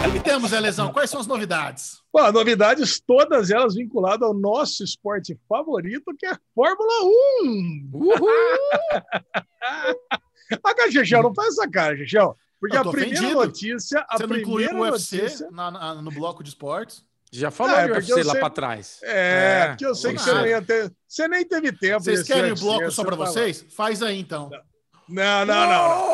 O 0.07 0.11
que 0.11 0.19
temos, 0.21 0.53
Elezão? 0.53 0.93
Quais 0.93 1.09
são 1.09 1.19
as 1.19 1.27
novidades? 1.27 2.01
Pô, 2.11 2.31
novidades 2.31 2.99
todas 2.99 3.49
elas 3.49 3.75
vinculadas 3.75 4.27
ao 4.27 4.33
nosso 4.33 4.83
esporte 4.83 5.37
favorito, 5.49 6.15
que 6.17 6.25
é 6.25 6.31
a 6.31 6.39
Fórmula 6.55 7.03
1. 7.43 7.89
Uhul! 7.93 8.57
Gegel, 10.91 11.23
não 11.23 11.33
faz 11.33 11.49
essa 11.57 11.69
cara, 11.69 11.95
Gegel. 11.95 12.35
Porque 12.59 12.75
a 12.75 12.83
primeira 12.83 13.15
ofendido. 13.19 13.35
notícia, 13.45 14.05
a 14.09 14.17
Você 14.17 14.25
não 14.27 14.37
incluiu 14.37 14.71
o 14.75 14.79
UFC 14.81 15.17
notícia... 15.21 15.51
na- 15.51 15.69
na- 15.71 16.01
no 16.01 16.09
bloco 16.11 16.41
de 16.43 16.49
esportes? 16.49 17.05
Já 17.31 17.51
falou 17.51 17.75
Ah, 17.75 17.81
é 17.81 17.87
porque 17.87 17.99
UFC 18.11 18.13
eu 18.21 18.25
lá 18.25 18.31
sei- 18.31 18.39
pra 18.39 18.49
trás. 18.49 18.99
É, 19.03 19.59
É, 19.63 19.67
porque 19.67 19.85
eu 19.85 19.93
sei 19.93 20.13
que 20.13 20.19
você 20.21 20.31
lá. 20.31 20.39
não 20.39 20.47
ia 20.47 20.61
ter... 20.61 20.91
Você 21.07 21.27
nem 21.27 21.45
teve 21.45 21.71
tempo. 21.71 22.03
Vocês 22.03 22.23
querem 22.23 22.51
o 22.51 22.55
bloco 22.55 22.89
só 22.89 23.03
pra 23.03 23.15
tá 23.17 23.25
vocês? 23.25 23.65
Faz 23.75 24.01
aí, 24.01 24.17
então. 24.19 24.49
Não, 25.07 25.45
não, 25.45 25.45
não. 25.45 25.69
não. 25.69 26.07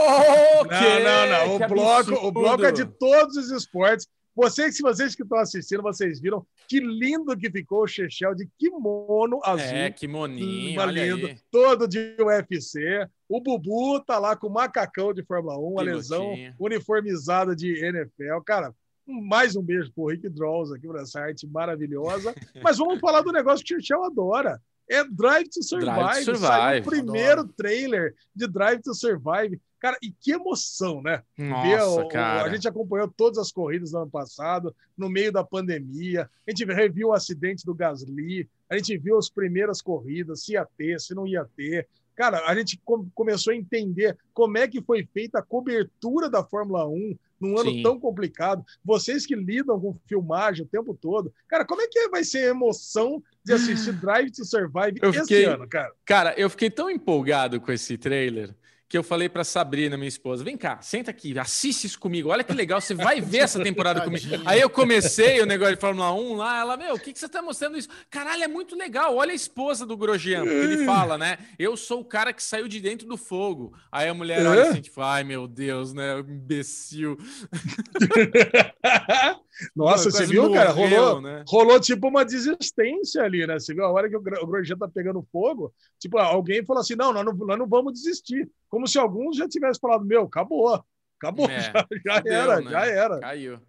Oh, 0.60 0.66
Não, 0.66 1.00
não, 1.00 1.48
não. 1.48 1.56
O 1.56 1.68
bloco, 1.70 2.12
o 2.28 2.32
bloco 2.32 2.66
é 2.66 2.72
de 2.72 2.86
todos 2.86 3.38
os 3.38 3.50
esportes. 3.52 4.08
Vocês, 4.36 4.76
se 4.76 4.82
vocês 4.82 5.16
que 5.16 5.22
estão 5.24 5.38
assistindo, 5.38 5.82
vocês 5.84 6.20
viram 6.20 6.46
que 6.68 6.80
lindo 6.80 7.38
que 7.38 7.50
ficou 7.52 7.84
o 7.84 7.88
Chechel 7.88 8.34
de 8.36 8.48
kimono 8.58 9.40
azul. 9.44 9.68
É, 9.68 9.92
que 9.92 10.08
moninho, 10.08 10.74
Uma 10.74 10.88
olha 10.88 11.06
lindo, 11.06 11.28
aí. 11.28 11.38
todo 11.52 11.88
de 11.88 12.16
UFC. 12.20 13.08
O 13.36 13.42
Bubu 13.42 14.00
tá 14.06 14.20
lá 14.20 14.36
com 14.36 14.46
o 14.46 14.54
macacão 14.54 15.12
de 15.12 15.24
Fórmula 15.24 15.58
1, 15.58 15.80
a 15.80 15.82
lesão 15.82 16.36
uniformizada 16.60 17.56
de 17.56 17.84
NFL. 17.84 18.42
Cara, 18.46 18.76
mais 19.08 19.56
um 19.56 19.62
beijo 19.64 19.92
pro 19.92 20.06
Rick 20.06 20.30
Draws 20.30 20.72
aqui 20.72 20.86
por 20.86 21.00
essa 21.00 21.20
arte 21.20 21.48
maravilhosa. 21.48 22.36
Mas 22.62 22.78
vamos 22.78 23.00
falar 23.00 23.22
do 23.24 23.32
negócio 23.32 23.66
que 23.66 23.74
o 23.74 23.78
Churchill 23.78 24.04
adora. 24.04 24.62
É 24.88 25.04
Drive 25.04 25.50
to 25.50 25.64
Survive. 25.64 25.92
Drive 25.94 26.26
to 26.26 26.36
Saiu 26.36 26.82
o 26.82 26.84
Survive, 26.84 27.02
primeiro 27.04 27.48
trailer 27.48 28.14
de 28.36 28.46
Drive 28.48 28.82
to 28.84 28.94
Survive. 28.94 29.60
Cara, 29.80 29.98
e 30.04 30.12
que 30.12 30.32
emoção, 30.32 31.02
né? 31.02 31.24
Ver 31.36 31.50
Nossa, 31.50 32.02
o- 32.02 32.06
o- 32.06 32.08
cara. 32.10 32.48
A 32.48 32.54
gente 32.54 32.68
acompanhou 32.68 33.08
todas 33.18 33.40
as 33.40 33.52
corridas 33.52 33.92
do 33.92 33.98
ano 33.98 34.12
passado, 34.12 34.76
no 34.96 35.10
meio 35.10 35.32
da 35.32 35.44
pandemia. 35.44 36.30
A 36.48 36.52
gente 36.52 36.64
reviu 36.66 37.08
o 37.08 37.14
acidente 37.14 37.66
do 37.66 37.74
Gasly, 37.74 38.48
a 38.70 38.78
gente 38.78 38.96
viu 38.98 39.18
as 39.18 39.28
primeiras 39.30 39.82
corridas, 39.82 40.44
se 40.46 40.54
ia 40.54 40.68
ter, 40.78 41.00
se 41.02 41.16
não 41.16 41.26
ia 41.26 41.46
ter. 41.58 41.88
Cara, 42.16 42.46
a 42.48 42.56
gente 42.56 42.80
com- 42.84 43.08
começou 43.16 43.52
a 43.54 43.56
entender 43.56 44.18
como 44.34 44.58
é 44.58 44.68
que 44.68 44.82
foi 44.82 45.08
feita 45.14 45.40
a 45.40 45.44
cobertura 45.44 46.30
da 46.30 46.44
Fórmula 46.44 46.88
1 46.88 47.18
num 47.40 47.58
ano 47.58 47.72
Sim. 47.72 47.84
tão 47.84 48.00
complicado. 48.00 48.64
Vocês 48.86 49.26
que 49.26 49.36
lidam 49.36 49.80
com 49.80 49.98
filmagem 50.08 50.64
o 50.64 50.68
tempo 50.68 50.94
todo. 50.94 51.34
Cara, 51.48 51.66
como 51.66 51.82
é 51.82 51.88
que 51.88 52.08
vai 52.10 52.24
ser 52.24 52.46
a 52.46 52.50
emoção 52.52 53.22
de 53.44 53.54
assistir 53.54 53.92
Drive 54.00 54.32
to 54.32 54.46
Survive 54.46 55.00
Eu 55.02 55.10
esse 55.10 55.22
fiquei- 55.22 55.46
ano, 55.46 55.68
cara? 55.68 55.92
Cara, 56.06 56.34
eu 56.40 56.50
fiquei 56.50 56.70
tão 56.70 56.90
empolgado 56.90 57.60
com 57.60 57.72
esse 57.72 57.98
trailer 57.98 58.56
que 58.94 58.98
eu 59.00 59.02
falei 59.02 59.28
pra 59.28 59.44
Sabrina, 59.44 59.98
minha 59.98 60.08
esposa, 60.08 60.44
vem 60.44 60.56
cá, 60.56 60.80
senta 60.80 61.10
aqui, 61.10 61.36
assiste 61.40 61.88
isso 61.88 62.00
comigo, 62.00 62.30
olha 62.30 62.44
que 62.44 62.54
legal, 62.54 62.80
você 62.80 62.94
vai 62.94 63.20
ver 63.20 63.40
essa 63.40 63.60
temporada 63.60 64.02
comigo. 64.02 64.28
Aí 64.46 64.62
eu 64.62 64.70
comecei 64.70 65.42
o 65.42 65.48
negócio 65.48 65.74
de 65.74 65.82
Fórmula 65.82 66.14
1 66.14 66.36
lá, 66.36 66.60
ela, 66.60 66.78
meu, 66.78 66.94
o 66.94 67.00
que, 67.00 67.12
que 67.12 67.18
você 67.18 67.28
tá 67.28 67.42
mostrando 67.42 67.76
isso? 67.76 67.90
Caralho, 68.08 68.44
é 68.44 68.48
muito 68.48 68.76
legal, 68.76 69.16
olha 69.16 69.32
a 69.32 69.36
esposa 69.36 69.84
do 69.84 69.98
Grosjean, 69.98 70.44
porque 70.44 70.54
ele 70.56 70.86
fala, 70.86 71.18
né, 71.18 71.40
eu 71.58 71.76
sou 71.76 72.02
o 72.02 72.06
cara 72.06 72.32
que 72.32 72.44
saiu 72.44 72.68
de 72.68 72.80
dentro 72.80 73.08
do 73.08 73.18
fogo. 73.18 73.74
Aí 73.92 74.08
a 74.08 74.14
mulher 74.14 74.46
olha 74.46 74.60
É? 74.60 74.70
assim, 74.70 74.82
tipo, 74.82 75.02
ai 75.02 75.24
meu 75.24 75.48
Deus, 75.48 75.92
né, 75.92 76.20
imbecil. 76.20 77.18
Nossa, 79.76 80.10
você 80.10 80.26
viu, 80.26 80.52
cara? 80.52 80.72
Rolou, 80.72 81.22
né? 81.22 81.44
rolou 81.48 81.80
tipo 81.80 82.08
uma 82.08 82.26
desistência 82.26 83.24
ali, 83.24 83.46
né? 83.46 83.60
Você 83.60 83.74
viu 83.74 83.86
a 83.86 83.92
hora 83.92 84.10
que 84.10 84.16
o 84.16 84.22
Grosjean 84.22 84.78
tá 84.78 84.88
pegando 84.88 85.26
fogo? 85.32 85.74
Tipo, 86.00 86.18
alguém 86.18 86.66
falou 86.66 86.82
assim: 86.82 86.96
não, 86.96 87.14
nós 87.14 87.26
não, 87.26 87.34
nós 87.34 87.60
não 87.60 87.68
vamos 87.68 87.94
desistir. 87.94 88.50
Como 88.70 88.88
se 88.88 88.98
alguns 88.98 89.38
já 89.38 89.48
tivessem 89.48 89.80
falado: 89.80 90.06
meu, 90.06 90.24
acabou. 90.24 90.84
Acabou, 91.18 91.50
É, 91.50 91.62
já, 91.72 91.88
já 92.06 92.16
fudeu, 92.18 92.34
era, 92.34 92.62
né? 92.62 92.72
já 92.72 92.86
era. 92.86 93.20
Caiu. 93.20 93.60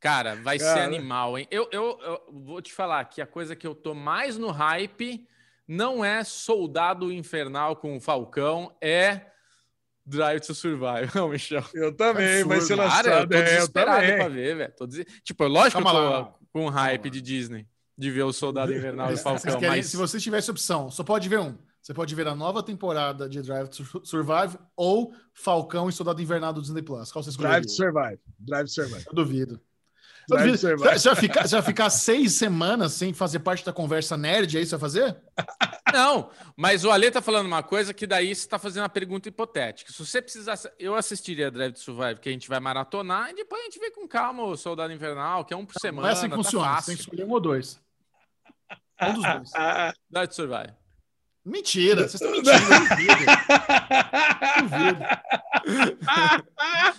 Cara, 0.00 0.34
vai 0.36 0.58
ser 0.58 0.64
Cara. 0.64 0.84
animal, 0.84 1.38
hein? 1.38 1.46
Eu, 1.50 1.68
eu, 1.70 1.98
eu 2.02 2.20
vou 2.32 2.60
te 2.60 2.72
falar 2.72 3.04
que 3.04 3.20
a 3.20 3.26
coisa 3.26 3.54
que 3.54 3.66
eu 3.66 3.74
tô 3.74 3.94
mais 3.94 4.36
no 4.36 4.50
hype 4.50 5.26
não 5.66 6.04
é 6.04 6.24
Soldado 6.24 7.12
Infernal 7.12 7.76
com 7.76 7.96
o 7.96 8.00
Falcão, 8.00 8.74
é 8.80 9.31
Drive 10.04 10.40
to 10.40 10.54
Survive. 10.54 11.10
Não, 11.14 11.28
Michel. 11.28 11.64
Eu 11.74 11.94
também, 11.94 12.44
vai 12.44 12.60
ser 12.60 12.72
Absurdo. 12.74 12.82
lançado. 12.82 13.04
Cara, 13.04 13.20
eu 13.22 13.28
tô 13.28 13.34
é, 13.36 13.40
eu 13.40 13.44
desesperado 13.44 14.00
também. 14.00 14.16
pra 14.16 14.28
ver, 14.28 14.56
velho. 14.56 14.72
Tô 14.76 14.86
des... 14.86 15.04
Tipo, 15.22 15.44
lógico 15.46 15.82
Calma 15.82 15.90
que 15.90 15.96
eu 15.96 16.10
lá. 16.10 16.24
tô 16.24 16.32
com 16.52 16.68
hype 16.68 17.10
de 17.10 17.20
Disney, 17.20 17.66
de 17.96 18.10
ver 18.10 18.22
o 18.24 18.32
Soldado 18.32 18.72
Invernal 18.74 19.10
e 19.10 19.14
o 19.14 19.18
Falcão, 19.18 19.54
querem- 19.60 19.68
mas... 19.76 19.86
Se 19.86 19.96
você 19.96 20.18
tivesse 20.18 20.50
opção, 20.50 20.90
só 20.90 21.02
pode 21.04 21.28
ver 21.28 21.38
um. 21.40 21.56
Você 21.80 21.92
pode 21.92 22.14
ver 22.14 22.28
a 22.28 22.34
nova 22.34 22.62
temporada 22.62 23.28
de 23.28 23.42
Drive 23.42 23.68
to 23.68 24.06
Survive 24.06 24.56
ou 24.76 25.12
Falcão 25.34 25.88
e 25.88 25.92
Soldado 25.92 26.22
Invernal 26.22 26.52
do 26.52 26.60
Disney 26.62 26.82
Plus. 26.82 27.10
Qual 27.10 27.22
você 27.22 27.30
escolheria? 27.30 27.60
Drive 27.60 27.66
to 27.66 27.72
Survive. 27.72 28.20
Drive 28.38 28.64
to 28.66 28.70
Survive. 28.72 29.04
Eu 29.08 29.12
duvido. 29.14 29.60
Você 30.28 30.76
vai, 30.76 31.16
ficar, 31.16 31.46
você 31.46 31.56
vai 31.56 31.62
ficar 31.62 31.90
seis 31.90 32.34
semanas 32.34 32.92
sem 32.92 33.12
fazer 33.12 33.40
parte 33.40 33.64
da 33.64 33.72
conversa 33.72 34.16
nerd, 34.16 34.56
é 34.56 34.60
isso 34.60 34.70
vai 34.78 34.80
fazer? 34.80 35.16
Não, 35.92 36.30
mas 36.56 36.84
o 36.84 36.90
Ale 36.90 37.10
tá 37.10 37.20
falando 37.20 37.46
uma 37.46 37.62
coisa 37.62 37.92
que 37.92 38.06
daí 38.06 38.34
você 38.34 38.48
tá 38.48 38.58
fazendo 38.58 38.82
uma 38.82 38.88
pergunta 38.88 39.28
hipotética. 39.28 39.92
Se 39.92 40.04
você 40.04 40.22
precisasse, 40.22 40.70
eu 40.78 40.94
assistiria 40.94 41.50
Drive 41.50 41.72
to 41.74 41.80
Survive, 41.80 42.20
que 42.20 42.28
a 42.28 42.32
gente 42.32 42.48
vai 42.48 42.60
maratonar, 42.60 43.30
e 43.30 43.34
depois 43.34 43.60
a 43.60 43.64
gente 43.64 43.78
vê 43.78 43.90
com 43.90 44.06
calma 44.06 44.44
o 44.44 44.56
Soldado 44.56 44.92
Invernal, 44.92 45.44
que 45.44 45.52
é 45.52 45.56
um 45.56 45.66
por 45.66 45.78
semana. 45.80 46.02
Não 46.02 46.08
é 46.08 46.12
assim 46.12 46.28
que 46.28 46.30
tá 46.30 46.36
funciona. 46.36 46.66
Você 46.66 46.74
fácil. 46.74 46.86
tem 46.86 46.96
que 46.96 47.02
escolher 47.02 47.24
um 47.24 47.30
ou 47.30 47.40
dois. 47.40 47.80
Um 49.02 49.14
dos 49.14 49.22
dois. 49.22 49.50
Drive 50.10 50.28
to 50.28 50.34
Survive. 50.34 50.81
Mentira, 51.44 52.08
vocês 52.08 52.14
estão 52.14 52.30
mentindo. 52.32 52.50
eu 52.50 52.78
duvido. 52.80 53.24
Duvido. 54.62 55.04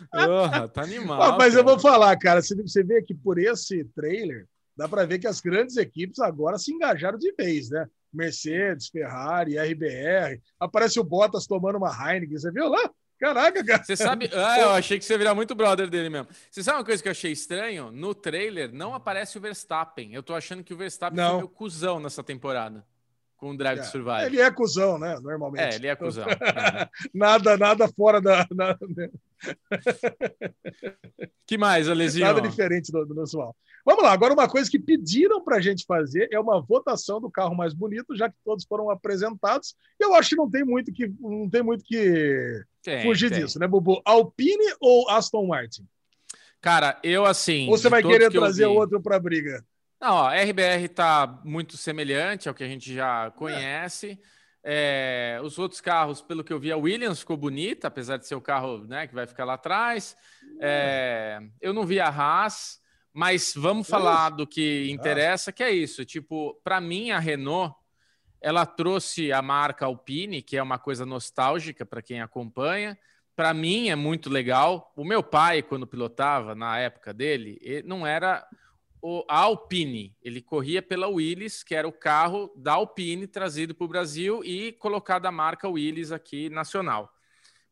Porra, 0.11 0.67
tá 0.67 0.81
animal. 0.81 1.21
Ah, 1.21 1.37
mas 1.37 1.53
eu 1.53 1.63
cara. 1.63 1.75
vou 1.75 1.79
falar, 1.79 2.17
cara, 2.17 2.41
você, 2.41 2.55
você 2.55 2.83
vê 2.83 3.01
que 3.01 3.13
por 3.13 3.37
esse 3.39 3.83
trailer, 3.95 4.47
dá 4.75 4.87
para 4.87 5.05
ver 5.05 5.19
que 5.19 5.27
as 5.27 5.39
grandes 5.39 5.77
equipes 5.77 6.19
agora 6.19 6.57
se 6.57 6.71
engajaram 6.73 7.17
de 7.17 7.33
vez, 7.33 7.69
né? 7.69 7.87
Mercedes, 8.13 8.89
Ferrari, 8.89 9.57
RBR. 9.57 10.39
Aparece 10.59 10.99
o 10.99 11.03
Bottas 11.03 11.47
tomando 11.47 11.77
uma 11.77 11.89
Heineken, 11.89 12.37
você 12.37 12.51
viu 12.51 12.67
lá? 12.69 12.89
Caraca, 13.19 13.63
cara. 13.63 13.83
Você 13.83 13.95
sabe. 13.95 14.29
Ah, 14.33 14.59
eu 14.59 14.69
achei 14.71 14.99
que 14.99 15.05
você 15.05 15.13
ia 15.13 15.17
virar 15.17 15.33
muito 15.33 15.55
brother 15.55 15.89
dele 15.89 16.09
mesmo. 16.09 16.27
Você 16.51 16.61
sabe 16.61 16.77
uma 16.79 16.83
coisa 16.83 17.01
que 17.01 17.07
eu 17.07 17.11
achei 17.11 17.31
estranho? 17.31 17.89
No 17.91 18.13
trailer 18.13 18.71
não 18.73 18.93
aparece 18.93 19.37
o 19.37 19.41
Verstappen. 19.41 20.13
Eu 20.13 20.21
tô 20.21 20.35
achando 20.35 20.63
que 20.63 20.73
o 20.73 20.77
Verstappen 20.77 21.17
Não. 21.17 21.29
foi 21.29 21.37
meio 21.37 21.47
cuzão 21.49 21.99
nessa 21.99 22.21
temporada. 22.21 22.85
Com 23.43 23.57
Drive 23.57 23.79
to 23.81 23.87
Survive. 23.87 24.25
Ele 24.27 24.39
é 24.39 24.49
cuzão, 24.49 24.97
né? 24.97 25.19
Normalmente. 25.21 25.73
É, 25.73 25.75
ele 25.75 25.87
é 25.87 25.95
cuzão. 25.97 26.25
É. 26.29 26.89
Nada, 27.13 27.57
nada 27.57 27.89
fora 27.89 28.21
da. 28.21 28.47
Nada, 28.49 28.79
que 31.45 31.57
mais, 31.57 31.89
Alezinho? 31.89 32.25
nada 32.25 32.39
diferente 32.41 32.89
do, 32.89 33.05
do 33.05 33.13
normal. 33.13 33.53
Vamos 33.85 34.01
lá, 34.01 34.13
agora 34.13 34.33
uma 34.33 34.47
coisa 34.47 34.71
que 34.71 34.79
pediram 34.79 35.43
para 35.43 35.57
a 35.57 35.59
gente 35.59 35.83
fazer 35.85 36.29
é 36.31 36.39
uma 36.39 36.61
votação 36.61 37.19
do 37.19 37.29
carro 37.29 37.53
mais 37.53 37.73
bonito, 37.73 38.15
já 38.15 38.29
que 38.29 38.35
todos 38.45 38.63
foram 38.63 38.89
apresentados. 38.89 39.75
Eu 39.99 40.15
acho 40.15 40.29
que 40.29 40.35
não 40.37 40.49
tem 40.49 40.63
muito 40.63 40.93
que, 40.93 41.11
não 41.19 41.49
tem 41.49 41.61
muito 41.61 41.83
que 41.83 42.63
Tem, 42.81 43.03
fugir 43.03 43.29
tem. 43.29 43.43
disso, 43.43 43.59
né, 43.59 43.67
Bubu? 43.67 44.01
Alpine 44.05 44.73
ou 44.79 45.09
Aston 45.09 45.45
Martin? 45.47 45.85
Cara, 46.61 46.97
eu 47.03 47.25
assim. 47.25 47.67
Ou 47.69 47.77
você 47.77 47.89
vai 47.89 48.01
querer 48.01 48.31
que 48.31 48.37
trazer 48.37 48.69
vi- 48.69 48.73
outro 48.73 49.01
para 49.01 49.19
briga? 49.19 49.61
Não, 50.03 50.15
ó, 50.15 50.27
a 50.27 50.33
RBR 50.35 50.83
está 50.83 51.39
muito 51.45 51.77
semelhante 51.77 52.49
ao 52.49 52.53
que 52.53 52.61
a 52.61 52.67
gente 52.67 52.93
já 52.93 53.31
conhece. 53.31 54.19
É, 54.61 55.39
os 55.41 55.57
outros 55.57 55.79
carros, 55.79 56.21
pelo 56.21 56.43
que 56.43 56.51
eu 56.51 56.59
vi, 56.59 56.73
a 56.73 56.75
Williams 56.75 57.21
ficou 57.21 57.37
bonita, 57.37 57.87
apesar 57.87 58.17
de 58.17 58.27
ser 58.27 58.35
o 58.35 58.41
carro 58.41 58.79
né, 58.79 59.07
que 59.07 59.15
vai 59.15 59.25
ficar 59.25 59.45
lá 59.45 59.53
atrás. 59.53 60.17
É, 60.59 61.39
eu 61.61 61.71
não 61.71 61.85
vi 61.85 62.01
a 62.01 62.09
Haas, 62.09 62.81
mas 63.13 63.53
vamos 63.55 63.87
falar 63.87 64.31
do 64.31 64.45
que 64.45 64.91
interessa, 64.91 65.53
que 65.53 65.63
é 65.63 65.71
isso. 65.71 66.03
Tipo, 66.03 66.59
para 66.65 66.81
mim, 66.81 67.11
a 67.11 67.19
Renault 67.19 67.73
ela 68.41 68.65
trouxe 68.65 69.31
a 69.31 69.41
marca 69.41 69.85
Alpine, 69.85 70.41
que 70.41 70.57
é 70.57 70.61
uma 70.61 70.77
coisa 70.77 71.05
nostálgica 71.05 71.85
para 71.85 72.01
quem 72.01 72.19
acompanha. 72.19 72.99
Para 73.37 73.53
mim 73.53 73.87
é 73.87 73.95
muito 73.95 74.29
legal. 74.29 74.91
O 74.97 75.05
meu 75.05 75.23
pai, 75.23 75.61
quando 75.63 75.87
pilotava, 75.87 76.53
na 76.53 76.77
época 76.77 77.13
dele, 77.13 77.57
não 77.85 78.05
era 78.05 78.45
o 79.05 79.25
Alpine, 79.27 80.15
ele 80.21 80.41
corria 80.41 80.81
pela 80.81 81.09
Willis, 81.09 81.61
que 81.61 81.75
era 81.75 81.85
o 81.85 81.91
carro 81.91 82.49
da 82.55 82.71
Alpine 82.71 83.27
trazido 83.27 83.75
para 83.75 83.83
o 83.83 83.87
Brasil 83.89 84.41
e 84.45 84.71
colocado 84.71 85.25
a 85.25 85.31
marca 85.31 85.67
Willis 85.67 86.13
aqui 86.13 86.49
nacional. 86.49 87.11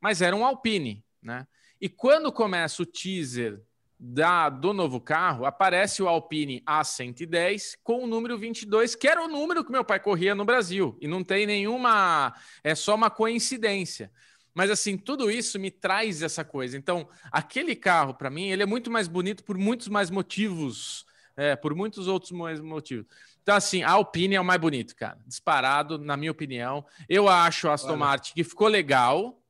Mas 0.02 0.22
era 0.22 0.36
um 0.36 0.46
Alpine, 0.46 1.06
né? 1.24 1.48
E 1.80 1.88
quando 1.88 2.34
começa 2.34 2.84
o 2.84 2.86
teaser 2.86 3.62
da, 3.98 4.50
do 4.50 4.74
novo 4.74 5.00
carro, 5.00 5.46
aparece 5.46 6.04
o 6.04 6.08
Alpine 6.10 6.62
A110 6.68 7.78
com 7.82 8.04
o 8.04 8.08
número 8.08 8.38
22, 8.38 8.94
que 8.94 9.08
era 9.08 9.24
o 9.24 9.30
número 9.30 9.64
que 9.64 9.72
meu 9.72 9.86
pai 9.86 10.02
corria 10.02 10.36
no 10.36 10.44
Brasil. 10.44 10.98
E 11.00 11.08
não 11.08 11.24
tem 11.24 11.46
nenhuma. 11.46 12.36
É 12.62 12.76
só 12.76 12.94
uma 12.94 13.10
coincidência. 13.10 14.12
Mas 14.54 14.70
assim, 14.70 14.98
tudo 14.98 15.32
isso 15.32 15.58
me 15.58 15.72
traz 15.72 16.22
essa 16.22 16.44
coisa. 16.44 16.78
Então, 16.78 17.08
aquele 17.32 17.74
carro, 17.74 18.14
para 18.14 18.30
mim, 18.30 18.50
ele 18.50 18.64
é 18.64 18.66
muito 18.66 18.92
mais 18.92 19.08
bonito 19.08 19.46
por 19.46 19.58
muitos 19.58 19.88
mais 19.88 20.10
motivos. 20.10 21.10
É, 21.36 21.56
por 21.56 21.74
muitos 21.74 22.08
outros 22.08 22.32
motivos. 22.32 23.06
Então, 23.42 23.56
assim, 23.56 23.84
a 23.84 23.92
Alpine 23.92 24.36
é 24.36 24.42
o 24.42 24.46
mais 24.46 24.60
bonito, 24.60 24.96
cara. 24.96 25.18
Disparado, 25.26 25.98
na 25.98 26.16
minha 26.16 26.32
opinião. 26.32 26.86
Eu 27.10 27.28
acho 27.28 27.68
a 27.68 27.74
Aston 27.74 27.90
Olha. 27.90 27.98
Martin 27.98 28.34
que 28.34 28.44
ficou 28.44 28.68
legal, 28.68 29.42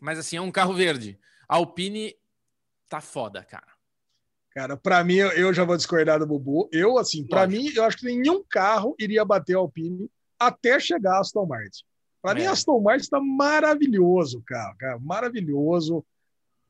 mas 0.00 0.18
assim, 0.18 0.36
é 0.36 0.40
um 0.40 0.50
carro 0.50 0.74
verde. 0.74 1.18
A 1.48 1.56
Alpine 1.56 2.14
tá 2.88 3.00
foda, 3.00 3.42
cara. 3.42 3.66
Cara, 4.50 4.76
para 4.76 5.04
mim, 5.04 5.16
eu 5.16 5.52
já 5.52 5.64
vou 5.64 5.76
discordar 5.76 6.18
do 6.18 6.26
Bubu. 6.26 6.68
Eu, 6.72 6.98
assim, 6.98 7.24
para 7.26 7.46
mim, 7.46 7.70
eu 7.74 7.84
acho 7.84 7.98
que 7.98 8.06
nenhum 8.06 8.42
carro 8.48 8.94
iria 8.98 9.24
bater 9.24 9.54
a 9.54 9.58
Alpine 9.58 10.10
até 10.38 10.80
chegar 10.80 11.16
a 11.16 11.20
Aston 11.20 11.46
Martin. 11.46 11.84
Para 12.20 12.38
é. 12.38 12.42
mim, 12.42 12.46
a 12.48 12.52
Aston 12.52 12.80
Martin 12.80 13.02
está 13.02 13.20
maravilhoso, 13.20 14.42
carro, 14.44 14.76
cara, 14.78 14.98
maravilhoso, 14.98 16.04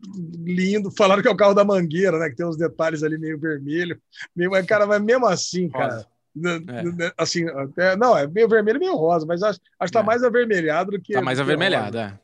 lindo. 0.01 0.91
Falaram 0.91 1.23
que 1.23 1.29
é 1.29 1.31
o 1.31 1.37
carro 1.37 1.55
da 1.55 1.65
Mangueira, 1.65 2.19
né? 2.19 2.31
Que 2.31 2.37
tem 2.37 2.47
uns 2.47 2.57
detalhes 2.57 3.03
ali 3.03 3.19
meio 3.19 3.39
vermelho, 3.39 4.01
meio, 4.35 4.51
mas 4.51 4.66
cara, 4.66 4.87
mas 4.87 5.03
mesmo 5.03 5.27
assim, 5.27 5.69
cara. 5.69 6.07
É. 6.37 7.12
Assim, 7.16 7.49
até, 7.49 7.97
não, 7.97 8.16
é 8.16 8.27
meio 8.27 8.49
vermelho 8.49 8.77
e 8.77 8.81
meio 8.81 8.97
rosa, 8.97 9.27
mas 9.27 9.43
acho, 9.43 9.59
acho 9.79 9.91
que 9.91 9.99
tá 9.99 10.05
é. 10.05 10.07
mais 10.07 10.23
avermelhado 10.23 10.93
do 10.93 11.01
que. 11.01 11.12
Tá 11.12 11.23
mais 11.23 11.41
avermelhado, 11.41 11.99
é. 11.99 12.19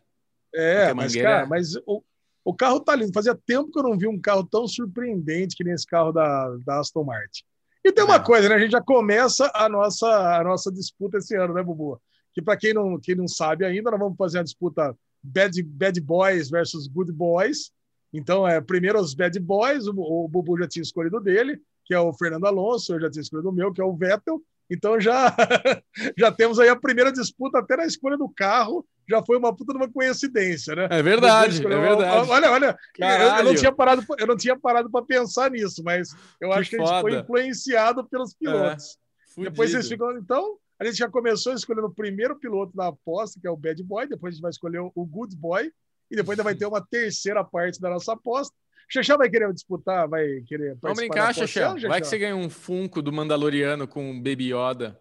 É, 0.54 0.94
mas, 0.94 1.16
cara, 1.16 1.42
é- 1.42 1.46
mas 1.46 1.74
o, 1.84 2.02
o 2.44 2.54
carro 2.54 2.78
tá 2.78 2.94
lindo. 2.94 3.12
Fazia 3.12 3.34
tempo 3.34 3.72
que 3.72 3.78
eu 3.78 3.82
não 3.82 3.98
vi 3.98 4.06
um 4.06 4.20
carro 4.20 4.44
tão 4.44 4.68
surpreendente 4.68 5.56
que 5.56 5.64
nem 5.64 5.74
esse 5.74 5.86
carro 5.86 6.12
da, 6.12 6.56
da 6.64 6.78
Aston 6.78 7.02
Martin. 7.02 7.42
E 7.84 7.92
tem 7.92 8.04
uma 8.04 8.16
é. 8.16 8.20
coisa, 8.20 8.48
né? 8.48 8.54
A 8.54 8.58
gente 8.58 8.70
já 8.70 8.80
começa 8.80 9.50
a 9.52 9.68
nossa, 9.68 10.06
a 10.38 10.44
nossa 10.44 10.70
disputa 10.70 11.18
esse 11.18 11.36
ano, 11.36 11.52
né, 11.52 11.62
Bubu? 11.62 12.00
Que 12.32 12.40
para 12.40 12.56
quem 12.56 12.72
não, 12.72 12.98
quem 13.00 13.14
não 13.14 13.26
sabe 13.26 13.64
ainda, 13.64 13.90
nós 13.90 14.00
vamos 14.00 14.16
fazer 14.16 14.38
a 14.38 14.42
disputa 14.42 14.96
Bad, 15.24 15.62
bad 15.62 16.00
Boys 16.00 16.50
versus 16.50 16.86
Good 16.86 17.12
Boys. 17.12 17.72
Então, 18.12 18.46
é, 18.46 18.60
primeiro 18.60 19.00
os 19.00 19.14
Bad 19.14 19.38
Boys, 19.40 19.86
o, 19.86 19.94
o 19.96 20.28
Bubu 20.28 20.58
já 20.58 20.68
tinha 20.68 20.82
escolhido 20.82 21.18
dele, 21.18 21.60
que 21.84 21.94
é 21.94 21.98
o 21.98 22.12
Fernando 22.12 22.46
Alonso, 22.46 22.94
eu 22.94 23.00
já 23.00 23.10
tinha 23.10 23.22
escolhido 23.22 23.48
o 23.48 23.52
meu, 23.52 23.72
que 23.72 23.80
é 23.80 23.84
o 23.84 23.96
Vettel. 23.96 24.40
Então 24.70 24.98
já, 25.00 25.34
já 26.16 26.32
temos 26.32 26.58
aí 26.58 26.68
a 26.68 26.76
primeira 26.76 27.12
disputa 27.12 27.58
até 27.58 27.76
na 27.76 27.84
escolha 27.84 28.16
do 28.16 28.28
carro 28.28 28.86
já 29.08 29.22
foi 29.22 29.36
uma 29.36 29.54
puta 29.54 29.72
de 29.72 29.78
uma 29.78 29.90
coincidência, 29.90 30.74
né? 30.74 30.88
É 30.90 31.02
verdade, 31.02 31.64
é 31.64 31.68
verdade. 31.68 32.30
Olha, 32.30 32.50
olha, 32.50 32.78
eu, 32.98 33.06
eu, 33.06 33.44
não 33.44 33.54
tinha 33.54 33.72
parado, 33.72 34.02
eu 34.18 34.26
não 34.26 34.36
tinha 34.36 34.58
parado 34.58 34.90
para 34.90 35.04
pensar 35.04 35.50
nisso, 35.50 35.82
mas 35.84 36.14
eu 36.40 36.48
que 36.48 36.58
acho 36.58 36.70
que 36.70 36.76
foda. 36.78 36.90
a 36.90 36.94
gente 36.94 37.02
foi 37.02 37.20
influenciado 37.20 38.04
pelos 38.08 38.32
é, 38.32 38.36
pilotos. 38.38 38.96
É, 39.36 39.42
depois 39.42 39.70
vocês 39.70 39.88
ficam, 39.88 40.16
então, 40.16 40.56
a 40.78 40.84
gente 40.84 40.96
já 40.96 41.08
começou 41.08 41.52
escolhendo 41.54 41.86
o 41.86 41.94
primeiro 41.94 42.36
piloto 42.36 42.76
da 42.76 42.88
aposta, 42.88 43.40
que 43.40 43.46
é 43.46 43.50
o 43.50 43.56
Bad 43.56 43.82
Boy, 43.82 44.08
depois 44.08 44.32
a 44.32 44.34
gente 44.34 44.42
vai 44.42 44.50
escolher 44.50 44.80
o 44.80 45.04
Good 45.04 45.36
Boy 45.36 45.72
e 46.10 46.16
depois 46.16 46.38
ainda 46.38 46.44
vai 46.44 46.54
ter 46.54 46.66
uma 46.66 46.84
terceira 46.84 47.44
parte 47.44 47.80
da 47.80 47.90
nossa 47.90 48.12
aposta. 48.12 48.54
Xexão 48.88 49.16
vai 49.16 49.30
querer 49.30 49.52
disputar, 49.52 50.06
vai 50.08 50.42
querer 50.46 50.76
Vamos 50.80 50.98
brincar, 50.98 51.34
Xexão. 51.34 51.76
Vai 51.88 52.00
que 52.00 52.06
você 52.06 52.18
ganha 52.18 52.36
um 52.36 52.50
Funko 52.50 53.00
do 53.00 53.12
Mandaloriano 53.12 53.88
com 53.88 54.14
Baby 54.20 54.52
Yoda. 54.52 55.00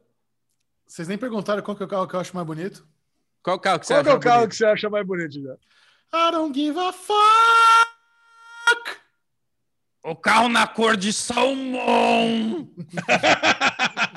Vocês 0.87 1.07
nem 1.07 1.17
perguntaram 1.17 1.61
qual 1.61 1.75
que 1.75 1.83
é 1.83 1.85
o 1.85 1.89
carro 1.89 2.07
que 2.07 2.15
eu 2.15 2.19
acho 2.19 2.35
mais 2.35 2.47
bonito? 2.47 2.87
Qual 3.41 3.59
carro 3.59 3.79
que 3.79 3.87
você, 3.87 3.93
Qual 3.93 4.01
acha, 4.01 4.09
é 4.09 4.13
o 4.13 4.19
carro 4.19 4.35
bonito? 4.37 4.49
que 4.51 4.55
você 4.55 4.65
acha 4.65 4.89
mais 4.89 5.05
bonito, 5.05 5.41
já? 5.41 5.53
I 6.15 6.31
don't 6.31 6.57
give 6.57 6.79
a 6.79 6.93
fuck! 6.93 7.93
O 10.05 10.15
carro 10.15 10.49
na 10.49 10.67
cor 10.67 10.95
de 10.95 11.11
salmão! 11.11 12.69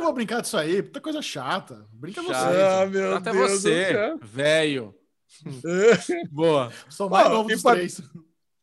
Não 0.00 0.06
vou 0.06 0.14
brincar 0.14 0.40
disso 0.40 0.56
aí, 0.56 0.82
puta 0.82 0.98
coisa 0.98 1.20
chata. 1.20 1.86
Brinca 1.92 2.22
Chato. 2.22 2.32
você. 2.32 2.62
Ah, 2.62 2.86
meu 2.86 3.16
Até 3.16 3.32
Deus 3.32 3.50
você, 3.50 4.16
velho. 4.22 4.94
Boa. 6.32 6.72
Sou 6.88 7.10
mais 7.10 7.26
oh, 7.26 7.30
novo 7.30 7.48
dos 7.50 7.62
pra, 7.62 7.72
três. 7.72 8.00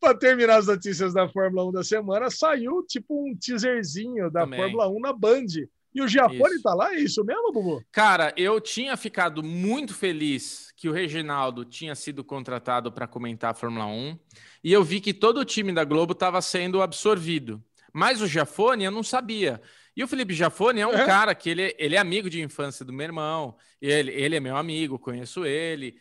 Para 0.00 0.18
terminar 0.18 0.56
as 0.56 0.66
notícias 0.66 1.14
da 1.14 1.28
Fórmula 1.28 1.64
1 1.68 1.72
da 1.72 1.84
semana, 1.84 2.28
saiu 2.28 2.84
tipo 2.84 3.24
um 3.24 3.36
teaserzinho 3.36 4.28
da 4.32 4.40
Também. 4.40 4.58
Fórmula 4.58 4.88
1 4.88 5.00
na 5.00 5.12
Band. 5.12 5.46
E 5.94 6.02
o 6.02 6.08
Giafone 6.08 6.56
está 6.56 6.74
lá? 6.74 6.92
É 6.92 6.98
isso 6.98 7.24
mesmo, 7.24 7.52
Bubu? 7.52 7.84
Cara, 7.92 8.34
eu 8.36 8.60
tinha 8.60 8.96
ficado 8.96 9.40
muito 9.40 9.94
feliz 9.94 10.72
que 10.76 10.88
o 10.88 10.92
Reginaldo 10.92 11.64
tinha 11.64 11.94
sido 11.94 12.24
contratado 12.24 12.90
para 12.90 13.06
comentar 13.06 13.52
a 13.52 13.54
Fórmula 13.54 13.86
1 13.86 14.18
e 14.64 14.72
eu 14.72 14.82
vi 14.82 15.00
que 15.00 15.14
todo 15.14 15.38
o 15.38 15.44
time 15.44 15.72
da 15.72 15.84
Globo 15.84 16.14
estava 16.14 16.42
sendo 16.42 16.82
absorvido. 16.82 17.62
Mas 17.92 18.20
o 18.20 18.26
Giafone 18.26 18.84
eu 18.84 18.90
não 18.90 19.04
sabia. 19.04 19.62
E 19.98 20.04
o 20.04 20.06
Felipe 20.06 20.32
Giafone 20.32 20.80
é 20.80 20.86
um 20.86 20.92
é. 20.92 21.04
cara 21.04 21.34
que 21.34 21.50
ele, 21.50 21.74
ele 21.76 21.96
é 21.96 21.98
amigo 21.98 22.30
de 22.30 22.40
infância 22.40 22.84
do 22.84 22.92
meu 22.92 23.02
irmão, 23.02 23.56
ele, 23.82 24.12
ele 24.12 24.36
é 24.36 24.40
meu 24.40 24.56
amigo, 24.56 24.96
conheço 24.96 25.44
ele. 25.44 26.00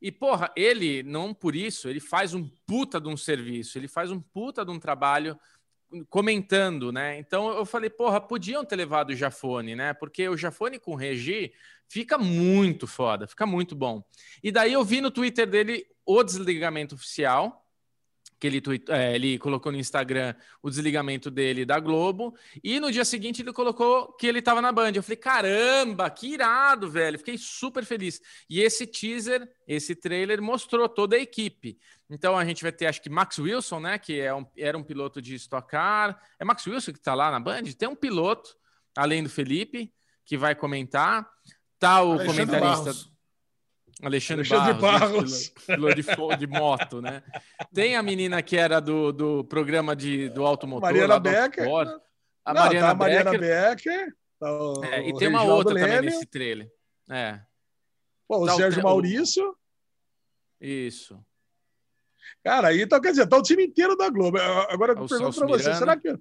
E, 0.00 0.12
porra, 0.12 0.52
ele, 0.54 1.02
não 1.02 1.34
por 1.34 1.56
isso, 1.56 1.88
ele 1.88 1.98
faz 1.98 2.34
um 2.34 2.48
puta 2.64 3.00
de 3.00 3.08
um 3.08 3.16
serviço, 3.16 3.76
ele 3.76 3.88
faz 3.88 4.12
um 4.12 4.20
puta 4.20 4.64
de 4.64 4.70
um 4.70 4.78
trabalho 4.78 5.36
comentando, 6.08 6.92
né? 6.92 7.18
Então 7.18 7.48
eu 7.50 7.66
falei, 7.66 7.90
porra, 7.90 8.20
podiam 8.20 8.64
ter 8.64 8.76
levado 8.76 9.10
o 9.10 9.16
Jafone, 9.16 9.74
né? 9.74 9.92
Porque 9.92 10.28
o 10.28 10.36
Jafone 10.36 10.78
com 10.78 10.92
o 10.92 10.96
Regi 10.96 11.52
fica 11.88 12.16
muito 12.16 12.86
foda, 12.86 13.26
fica 13.26 13.44
muito 13.44 13.74
bom. 13.74 14.04
E 14.40 14.52
daí 14.52 14.72
eu 14.72 14.84
vi 14.84 15.00
no 15.00 15.10
Twitter 15.10 15.48
dele 15.48 15.84
o 16.06 16.22
desligamento 16.22 16.94
oficial, 16.94 17.61
que 18.42 18.46
ele, 18.48 18.60
é, 18.88 19.14
ele 19.14 19.38
colocou 19.38 19.70
no 19.70 19.78
Instagram 19.78 20.34
o 20.60 20.68
desligamento 20.68 21.30
dele 21.30 21.64
da 21.64 21.78
Globo, 21.78 22.34
e 22.62 22.80
no 22.80 22.90
dia 22.90 23.04
seguinte 23.04 23.40
ele 23.40 23.52
colocou 23.52 24.12
que 24.14 24.26
ele 24.26 24.40
estava 24.40 24.60
na 24.60 24.72
Band. 24.72 24.90
Eu 24.96 25.02
falei, 25.04 25.16
caramba, 25.16 26.10
que 26.10 26.26
irado, 26.26 26.90
velho. 26.90 27.18
Fiquei 27.18 27.38
super 27.38 27.84
feliz. 27.84 28.20
E 28.50 28.60
esse 28.60 28.84
teaser, 28.84 29.48
esse 29.64 29.94
trailer 29.94 30.42
mostrou 30.42 30.88
toda 30.88 31.14
a 31.14 31.20
equipe. 31.20 31.78
Então 32.10 32.36
a 32.36 32.44
gente 32.44 32.64
vai 32.64 32.72
ter, 32.72 32.86
acho 32.86 33.00
que 33.00 33.08
Max 33.08 33.38
Wilson, 33.38 33.78
né? 33.78 33.96
Que 33.96 34.18
é 34.18 34.34
um, 34.34 34.44
era 34.58 34.76
um 34.76 34.82
piloto 34.82 35.22
de 35.22 35.36
Stock 35.36 35.68
Car. 35.68 36.20
É 36.36 36.44
Max 36.44 36.66
Wilson 36.66 36.90
que 36.90 36.98
está 36.98 37.14
lá 37.14 37.30
na 37.30 37.38
Band? 37.38 37.62
Tem 37.78 37.88
um 37.88 37.94
piloto, 37.94 38.56
além 38.96 39.22
do 39.22 39.30
Felipe, 39.30 39.94
que 40.26 40.36
vai 40.36 40.56
comentar. 40.56 41.30
Tá 41.78 42.02
o 42.02 42.14
Alexandre 42.14 42.46
comentarista. 42.46 42.84
Barros. 42.86 43.11
Alexandre, 44.00 44.48
Alexandre 44.54 44.80
Barros, 44.80 45.48
piloto 45.66 45.94
de, 45.94 46.36
de, 46.38 46.46
moto, 46.46 47.02
né? 47.02 47.22
Tem 47.72 47.96
a 47.96 48.02
menina 48.02 48.42
que 48.42 48.56
era 48.56 48.80
do, 48.80 49.12
do 49.12 49.44
programa 49.44 49.94
de, 49.94 50.28
do 50.30 50.44
automotor. 50.46 50.82
Mariana 50.82 51.20
Becker. 51.20 51.68
A 52.44 52.54
Não, 52.54 52.62
Mariana, 52.62 52.86
tá 52.86 52.90
a 52.90 52.94
Mariana 52.94 53.30
Becker. 53.32 53.76
Becker 53.76 54.16
tá 54.40 54.52
o, 54.52 54.84
é, 54.84 55.08
e 55.08 55.14
tem 55.14 55.28
uma 55.28 55.44
outra 55.44 55.74
também 55.74 56.00
nesse 56.02 56.26
trailer. 56.26 56.70
É. 57.10 57.40
Pô, 58.26 58.42
o 58.42 58.46
tá 58.46 58.54
Sérgio 58.54 58.80
o, 58.80 58.84
Maurício. 58.84 59.56
Isso. 60.60 61.22
Cara, 62.42 62.68
aí 62.68 62.82
então, 62.82 63.00
quer 63.00 63.10
dizer, 63.10 63.26
tá 63.26 63.36
o 63.36 63.42
time 63.42 63.64
inteiro 63.64 63.96
da 63.96 64.08
Globo. 64.08 64.38
Agora 64.38 64.92
eu 64.92 65.06
pergunto 65.06 65.36
para 65.36 65.46
você, 65.46 65.74
será 65.74 65.96
que, 65.96 66.16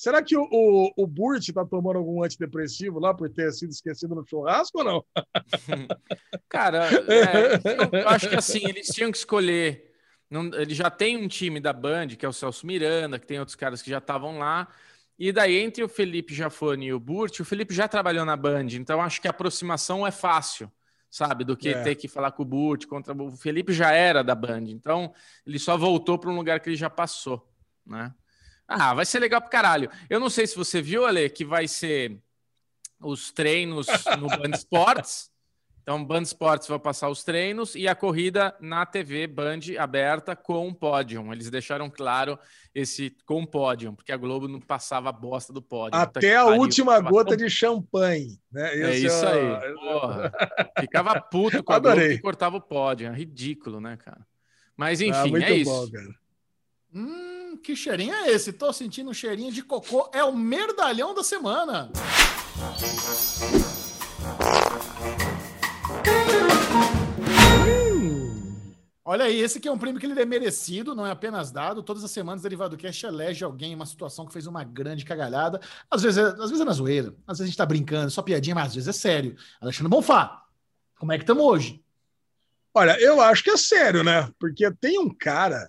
será 0.00 0.22
que 0.22 0.34
o, 0.34 0.48
o, 0.50 0.92
o 0.96 1.06
Burt 1.06 1.52
tá 1.52 1.62
tomando 1.62 1.98
algum 1.98 2.22
antidepressivo 2.24 2.98
lá 2.98 3.12
por 3.12 3.28
ter 3.28 3.52
sido 3.52 3.68
esquecido 3.68 4.14
no 4.14 4.26
churrasco 4.26 4.78
ou 4.78 4.84
não? 4.84 5.04
Cara, 6.48 6.88
é, 7.06 8.00
eu 8.02 8.08
acho 8.08 8.30
que 8.30 8.34
assim, 8.34 8.66
eles 8.66 8.86
tinham 8.86 9.12
que 9.12 9.18
escolher. 9.18 9.92
Não, 10.30 10.46
ele 10.54 10.74
já 10.74 10.88
tem 10.88 11.18
um 11.18 11.28
time 11.28 11.60
da 11.60 11.74
Band, 11.74 12.08
que 12.08 12.24
é 12.24 12.28
o 12.28 12.32
Celso 12.32 12.66
Miranda, 12.66 13.18
que 13.18 13.26
tem 13.26 13.38
outros 13.38 13.54
caras 13.56 13.82
que 13.82 13.90
já 13.90 13.98
estavam 13.98 14.38
lá. 14.38 14.68
E 15.18 15.30
daí, 15.32 15.56
entre 15.58 15.84
o 15.84 15.88
Felipe 15.88 16.32
Jafone 16.32 16.86
e 16.86 16.92
o 16.94 17.00
Burt, 17.00 17.40
o 17.40 17.44
Felipe 17.44 17.74
já 17.74 17.86
trabalhou 17.86 18.24
na 18.24 18.36
Band, 18.36 18.68
então 18.70 19.02
acho 19.02 19.20
que 19.20 19.28
a 19.28 19.32
aproximação 19.32 20.06
é 20.06 20.10
fácil 20.10 20.72
sabe? 21.10 21.42
Do 21.42 21.56
que 21.56 21.70
é. 21.70 21.82
ter 21.82 21.96
que 21.96 22.06
falar 22.06 22.30
com 22.30 22.44
o 22.44 22.46
Burt 22.46 22.86
contra 22.86 23.12
o 23.12 23.32
Felipe 23.32 23.72
já 23.72 23.90
era 23.90 24.22
da 24.22 24.34
Band, 24.34 24.66
então 24.68 25.12
ele 25.44 25.58
só 25.58 25.76
voltou 25.76 26.16
para 26.16 26.30
um 26.30 26.36
lugar 26.36 26.60
que 26.60 26.68
ele 26.68 26.76
já 26.76 26.88
passou, 26.88 27.52
né? 27.84 28.14
Ah, 28.72 28.94
vai 28.94 29.04
ser 29.04 29.18
legal 29.18 29.40
pro 29.40 29.50
caralho. 29.50 29.90
Eu 30.08 30.20
não 30.20 30.30
sei 30.30 30.46
se 30.46 30.56
você 30.56 30.80
viu, 30.80 31.04
Ale, 31.04 31.28
que 31.28 31.44
vai 31.44 31.66
ser 31.66 32.16
os 33.00 33.32
treinos 33.32 33.88
no 34.16 34.28
Band 34.38 34.54
Sports. 34.54 35.28
Então, 35.82 36.04
Band 36.04 36.22
Sports 36.22 36.68
vai 36.68 36.78
passar 36.78 37.08
os 37.08 37.24
treinos 37.24 37.74
e 37.74 37.88
a 37.88 37.96
corrida 37.96 38.54
na 38.60 38.86
TV 38.86 39.26
Band 39.26 39.58
aberta 39.76 40.36
com 40.36 40.68
um 40.68 40.72
pódio. 40.72 41.32
Eles 41.32 41.50
deixaram 41.50 41.90
claro 41.90 42.38
esse 42.72 43.10
com 43.26 43.44
pódio, 43.44 43.92
porque 43.94 44.12
a 44.12 44.16
Globo 44.16 44.46
não 44.46 44.60
passava 44.60 45.08
a 45.08 45.12
bosta 45.12 45.52
do 45.52 45.60
pódio. 45.60 45.98
Até 45.98 46.36
a 46.36 46.44
pariu, 46.44 46.60
última 46.60 47.00
gota 47.00 47.36
de 47.36 47.50
champanhe. 47.50 48.38
Né? 48.52 48.82
É 48.82 48.96
isso 48.98 49.24
é... 49.24 49.66
aí. 49.66 49.74
Porra. 49.74 50.32
Ficava 50.78 51.20
puto 51.20 51.64
com 51.64 51.72
a 51.72 51.76
Adorei. 51.76 52.04
Globo 52.04 52.16
que 52.16 52.22
cortava 52.22 52.56
o 52.58 52.60
pódio. 52.60 53.08
É 53.08 53.12
ridículo, 53.12 53.80
né, 53.80 53.96
cara? 53.96 54.24
Mas 54.76 55.00
enfim, 55.00 55.34
ah, 55.34 55.42
é 55.42 55.52
isso. 55.54 55.70
Bom, 55.70 55.90
cara. 55.90 56.14
Hum, 56.94 57.39
que 57.56 57.76
cheirinho 57.76 58.14
é 58.14 58.30
esse? 58.30 58.52
Tô 58.52 58.72
sentindo 58.72 59.10
um 59.10 59.14
cheirinho 59.14 59.52
de 59.52 59.62
cocô. 59.62 60.08
É 60.12 60.22
o 60.24 60.36
merdalhão 60.36 61.14
da 61.14 61.22
semana. 61.22 61.90
Olha 69.04 69.24
aí, 69.24 69.40
esse 69.40 69.58
aqui 69.58 69.66
é 69.66 69.72
um 69.72 69.78
prêmio 69.78 69.98
que 69.98 70.06
ele 70.06 70.20
é 70.20 70.24
merecido, 70.24 70.94
não 70.94 71.04
é 71.04 71.10
apenas 71.10 71.50
dado. 71.50 71.82
Todas 71.82 72.04
as 72.04 72.10
semanas, 72.10 72.42
Derivado 72.42 72.76
Cast 72.76 73.06
elege 73.06 73.42
alguém 73.42 73.72
em 73.72 73.74
uma 73.74 73.86
situação 73.86 74.24
que 74.24 74.32
fez 74.32 74.46
uma 74.46 74.62
grande 74.62 75.04
cagalhada. 75.04 75.60
Às 75.90 76.02
vezes, 76.02 76.18
é, 76.18 76.22
às 76.22 76.50
vezes 76.50 76.60
é 76.60 76.64
na 76.64 76.72
zoeira, 76.72 77.08
às 77.26 77.38
vezes 77.38 77.40
a 77.40 77.46
gente 77.46 77.56
tá 77.56 77.66
brincando, 77.66 78.10
só 78.10 78.22
piadinha, 78.22 78.54
mas 78.54 78.68
às 78.68 78.74
vezes 78.76 78.88
é 78.88 78.92
sério. 78.92 79.36
Alexandre 79.60 79.90
Bonfá, 79.90 80.44
como 80.96 81.12
é 81.12 81.16
que 81.18 81.24
estamos 81.24 81.42
hoje? 81.42 81.82
Olha, 82.72 83.00
eu 83.00 83.20
acho 83.20 83.42
que 83.42 83.50
é 83.50 83.56
sério, 83.56 84.04
né? 84.04 84.30
Porque 84.38 84.70
tem 84.70 84.96
um 84.98 85.12
cara 85.12 85.66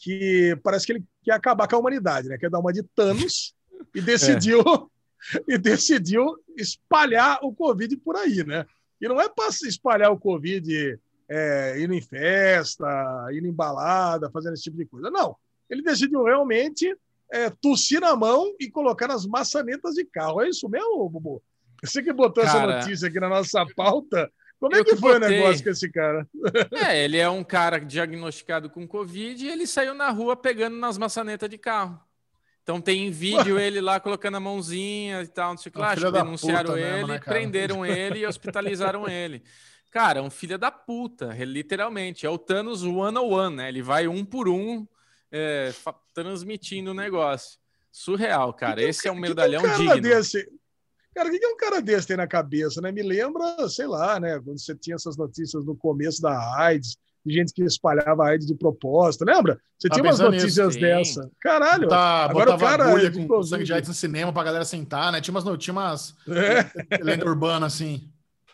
que 0.00 0.58
parece 0.62 0.86
que 0.86 0.92
ele 0.92 1.04
quer 1.22 1.32
acabar 1.32 1.68
com 1.68 1.76
a 1.76 1.78
humanidade, 1.78 2.28
né? 2.28 2.38
Quer 2.38 2.50
dar 2.50 2.58
uma 2.58 2.72
de 2.72 2.82
Thanos 2.82 3.54
e 3.94 4.00
decidiu 4.00 4.60
é. 4.60 5.00
e 5.46 5.58
decidiu 5.58 6.36
espalhar 6.56 7.38
o 7.42 7.54
Covid 7.54 7.96
por 7.98 8.16
aí, 8.16 8.44
né? 8.44 8.64
E 9.00 9.08
não 9.08 9.20
é 9.20 9.28
para 9.28 9.48
espalhar 9.48 10.10
o 10.10 10.18
Covid 10.18 10.98
é, 11.28 11.80
indo 11.80 11.94
em 11.94 12.02
festa, 12.02 12.86
indo 13.32 13.46
em 13.46 13.52
balada, 13.52 14.30
fazendo 14.30 14.54
esse 14.54 14.64
tipo 14.64 14.76
de 14.76 14.86
coisa. 14.86 15.10
Não. 15.10 15.36
Ele 15.68 15.82
decidiu 15.82 16.24
realmente 16.24 16.94
é, 17.30 17.48
tossir 17.48 18.00
na 18.00 18.16
mão 18.16 18.54
e 18.58 18.68
colocar 18.68 19.06
nas 19.06 19.24
maçanetas 19.24 19.94
de 19.94 20.04
carro. 20.04 20.42
É 20.42 20.48
isso 20.48 20.68
mesmo, 20.68 21.08
Bubu? 21.08 21.42
Você 21.82 22.02
que 22.02 22.12
botou 22.12 22.44
Cara, 22.44 22.58
essa 22.58 22.80
notícia 22.80 23.08
aqui 23.08 23.20
na 23.20 23.28
nossa 23.28 23.64
pauta. 23.74 24.30
Como 24.60 24.76
é 24.76 24.84
que, 24.84 24.90
que 24.90 24.96
foi 24.96 25.18
botei... 25.18 25.38
o 25.38 25.40
negócio 25.40 25.64
com 25.64 25.70
esse 25.70 25.90
cara? 25.90 26.28
É, 26.86 27.02
ele 27.02 27.16
é 27.16 27.28
um 27.30 27.42
cara 27.42 27.78
diagnosticado 27.78 28.68
com 28.68 28.86
Covid 28.86 29.42
e 29.42 29.48
ele 29.48 29.66
saiu 29.66 29.94
na 29.94 30.10
rua 30.10 30.36
pegando 30.36 30.76
nas 30.76 30.98
maçanetas 30.98 31.48
de 31.48 31.56
carro. 31.56 31.98
Então 32.62 32.78
tem 32.78 33.10
vídeo 33.10 33.58
ele 33.58 33.80
lá 33.80 33.98
colocando 33.98 34.36
a 34.36 34.40
mãozinha 34.40 35.22
e 35.22 35.26
tal, 35.26 35.52
não 35.52 35.56
sei 35.56 35.70
o 35.70 35.72
que 35.72 35.78
lá. 35.78 35.94
Denunciaram 35.94 36.76
ele, 36.76 36.90
mesmo, 36.90 37.06
né, 37.08 37.18
prenderam 37.18 37.86
ele 37.86 38.20
e 38.20 38.26
hospitalizaram 38.26 39.08
ele. 39.10 39.42
Cara, 39.90 40.22
um 40.22 40.30
filho 40.30 40.58
da 40.58 40.70
puta, 40.70 41.34
literalmente. 41.44 42.26
É 42.26 42.30
o 42.30 42.38
Thanos 42.38 42.84
one 42.84 43.18
on 43.18 43.28
one, 43.28 43.56
né? 43.56 43.68
Ele 43.68 43.82
vai 43.82 44.06
um 44.06 44.24
por 44.24 44.48
um 44.48 44.86
é, 45.32 45.72
transmitindo 46.14 46.90
o 46.90 46.94
negócio. 46.94 47.58
Surreal, 47.90 48.52
cara. 48.52 48.80
Que 48.80 48.88
Esse 48.88 49.02
que, 49.02 49.08
é 49.08 49.12
um 49.12 49.16
medalhão 49.16 49.64
um 49.64 49.76
digno. 49.76 50.00
Desse? 50.00 50.46
Cara, 51.14 51.28
o 51.28 51.32
que, 51.32 51.38
que 51.38 51.46
um 51.46 51.56
cara 51.56 51.80
desse 51.80 52.06
tem 52.06 52.16
na 52.16 52.26
cabeça, 52.26 52.80
né? 52.80 52.92
Me 52.92 53.02
lembra, 53.02 53.68
sei 53.68 53.86
lá, 53.86 54.20
né? 54.20 54.40
Quando 54.40 54.58
você 54.58 54.74
tinha 54.74 54.94
essas 54.94 55.16
notícias 55.16 55.64
no 55.64 55.76
começo 55.76 56.22
da 56.22 56.56
AIDS, 56.56 56.96
de 57.24 57.34
gente 57.34 57.52
que 57.52 57.62
espalhava 57.62 58.24
AIDS 58.24 58.46
de 58.46 58.54
propósito, 58.54 59.24
lembra? 59.24 59.60
Você 59.78 59.88
tá 59.88 59.94
tinha 59.94 60.04
umas 60.04 60.18
notícias 60.18 60.76
nisso, 60.76 60.80
dessa. 60.80 61.30
Caralho, 61.40 61.88
tá, 61.88 62.24
agora 62.24 62.54
o 62.54 62.58
cara 62.58 62.88
agulha 62.88 63.10
com 63.10 63.42
sangue 63.42 63.64
de 63.64 63.72
AIDS 63.72 63.88
no 63.88 63.94
cinema 63.94 64.32
pra 64.32 64.44
galera 64.44 64.64
sentar, 64.64 65.12
né? 65.12 65.20
Tinha 65.20 65.36
umas, 65.36 65.58
tinha 65.58 65.72
umas 65.72 66.14
é. 66.28 67.02
lenda 67.02 67.26
urbana 67.26 67.66
assim. 67.66 68.10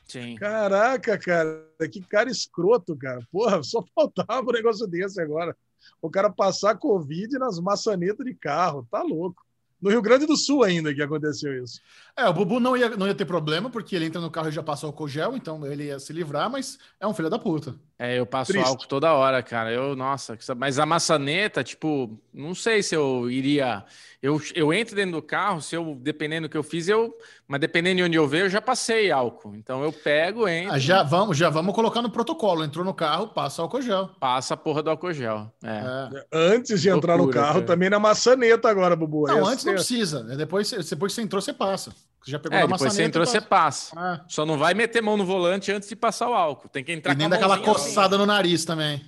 Sim. 0.06 0.36
Caraca, 0.36 1.18
cara, 1.18 1.68
que 1.90 2.00
cara 2.00 2.30
escroto, 2.30 2.96
cara. 2.96 3.20
Porra, 3.30 3.62
só 3.62 3.84
faltava 3.94 4.48
um 4.48 4.52
negócio 4.52 4.86
desse 4.86 5.20
agora. 5.20 5.56
O 6.00 6.10
cara 6.10 6.30
passar 6.30 6.76
Covid 6.76 7.38
nas 7.38 7.58
maçanetas 7.58 8.24
de 8.24 8.34
carro, 8.34 8.86
tá 8.90 9.02
louco. 9.02 9.44
No 9.80 9.90
Rio 9.90 10.00
Grande 10.00 10.26
do 10.26 10.36
Sul 10.36 10.62
ainda 10.62 10.94
que 10.94 11.02
aconteceu 11.02 11.62
isso. 11.62 11.80
É, 12.18 12.26
o 12.26 12.32
Bubu 12.32 12.59
não 12.59 12.74
ia, 12.74 12.88
não 12.97 13.06
ia 13.06 13.14
ter 13.14 13.26
problema, 13.26 13.68
porque 13.68 13.94
ele 13.94 14.06
entra 14.06 14.20
no 14.22 14.30
carro 14.30 14.48
e 14.48 14.52
já 14.52 14.62
passou 14.62 14.88
o 14.88 14.93
cogel, 14.93 15.36
então 15.36 15.66
ele 15.66 15.84
ia 15.84 15.98
se 15.98 16.14
livrar, 16.14 16.48
mas 16.48 16.78
é 16.98 17.06
um 17.06 17.12
filho 17.12 17.28
da 17.28 17.38
puta. 17.38 17.74
É, 17.98 18.18
eu 18.18 18.26
passo 18.26 18.52
Triste. 18.52 18.68
álcool 18.68 18.86
toda 18.86 19.12
hora, 19.14 19.43
cara. 19.43 19.72
Eu, 19.72 19.97
nossa, 19.97 20.36
mas 20.56 20.78
a 20.78 20.84
maçaneta, 20.84 21.64
tipo, 21.64 22.18
não 22.32 22.55
sei 22.55 22.82
se 22.82 22.94
eu 22.94 23.30
iria. 23.30 23.84
Eu, 24.22 24.40
eu 24.55 24.72
entro 24.72 24.94
dentro 24.94 25.12
do 25.12 25.22
carro, 25.22 25.62
se 25.62 25.74
eu, 25.74 25.94
dependendo 25.98 26.47
do 26.47 26.51
que 26.51 26.56
eu 26.59 26.62
fiz, 26.62 26.88
eu. 26.88 27.16
Mas 27.48 27.60
dependendo 27.60 27.97
de 27.97 28.02
onde 28.02 28.16
eu 28.16 28.28
ver, 28.28 28.43
eu 28.43 28.51
já 28.51 28.60
passei 28.60 29.10
álcool. 29.10 29.55
Então 29.55 29.82
eu 29.82 29.93
pego, 29.93 30.47
entro. 30.47 30.74
Ah, 30.74 30.78
já 30.78 31.02
vamos, 31.02 31.38
já 31.38 31.48
vamos 31.48 31.74
colocar 31.74 32.02
no 32.02 32.10
protocolo. 32.10 32.64
Entrou 32.64 32.84
no 32.84 32.93
carro, 32.93 33.28
passa 33.28 33.62
álcool 33.62 33.80
gel. 33.80 34.10
Passa 34.20 34.55
a 34.55 34.56
porra 34.56 34.82
do 34.82 34.90
álcool 34.90 35.12
gel. 35.12 35.51
É. 35.62 35.68
É. 35.70 36.26
Antes 36.32 36.82
de 36.82 36.90
entrar 36.90 37.14
Loucura, 37.14 37.40
no 37.40 37.47
carro, 37.47 37.60
cara. 37.60 37.66
também 37.66 37.88
na 37.88 37.98
maçaneta 37.98 38.68
agora, 38.68 38.94
Bubu. 38.94 39.26
Não, 39.26 39.47
antes 39.47 39.64
não 39.64 39.72
precisa. 39.72 40.22
Depois, 40.36 40.70
depois 40.70 41.12
que 41.12 41.16
você 41.16 41.22
entrou, 41.22 41.40
você 41.40 41.52
passa. 41.52 41.93
Já 42.26 42.38
pegou 42.38 42.58
é, 42.58 42.62
depois 42.66 42.80
você 42.92 43.04
entrou, 43.04 43.24
você 43.24 43.40
passa. 43.40 43.94
Ah. 43.96 44.24
Só 44.28 44.44
não 44.44 44.58
vai 44.58 44.74
meter 44.74 45.00
mão 45.00 45.16
no 45.16 45.24
volante 45.24 45.70
antes 45.70 45.88
de 45.88 45.94
passar 45.94 46.28
o 46.28 46.34
álcool. 46.34 46.68
Tem 46.68 46.82
que 46.82 46.92
entrar 46.92 47.14
e 47.14 47.16
nem 47.16 47.28
daquela 47.28 47.58
coçada 47.58 48.16
assim. 48.16 48.18
no 48.18 48.26
nariz 48.26 48.64
também. 48.64 49.00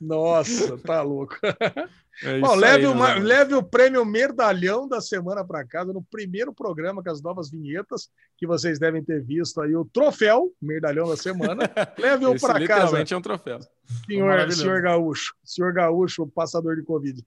Nossa, 0.00 0.78
tá 0.78 1.02
louco. 1.02 1.36
É 2.22 2.38
Bom, 2.38 2.54
leve, 2.54 2.84
aí, 2.84 2.92
uma, 2.92 3.14
leve 3.14 3.54
o 3.54 3.62
prêmio 3.62 4.04
Merdalhão 4.04 4.86
da 4.86 5.00
semana 5.00 5.42
para 5.42 5.64
casa 5.64 5.90
no 5.90 6.02
primeiro 6.02 6.52
programa 6.52 7.02
com 7.02 7.10
as 7.10 7.22
novas 7.22 7.50
vinhetas 7.50 8.10
que 8.36 8.46
vocês 8.46 8.78
devem 8.78 9.02
ter 9.02 9.24
visto 9.24 9.58
aí 9.62 9.74
o 9.74 9.86
troféu 9.86 10.52
Merdalhão 10.60 11.08
da 11.08 11.16
semana. 11.16 11.62
Leve-o 11.96 12.38
para 12.38 12.66
casa. 12.66 13.02
É 13.02 13.16
um 13.16 13.22
troféu. 13.22 13.58
Senhor, 14.06 14.52
senhor 14.52 14.82
Gaúcho, 14.82 15.34
senhor 15.42 15.72
Gaúcho, 15.72 16.26
passador 16.26 16.76
de 16.76 16.82
Covid. 16.82 17.24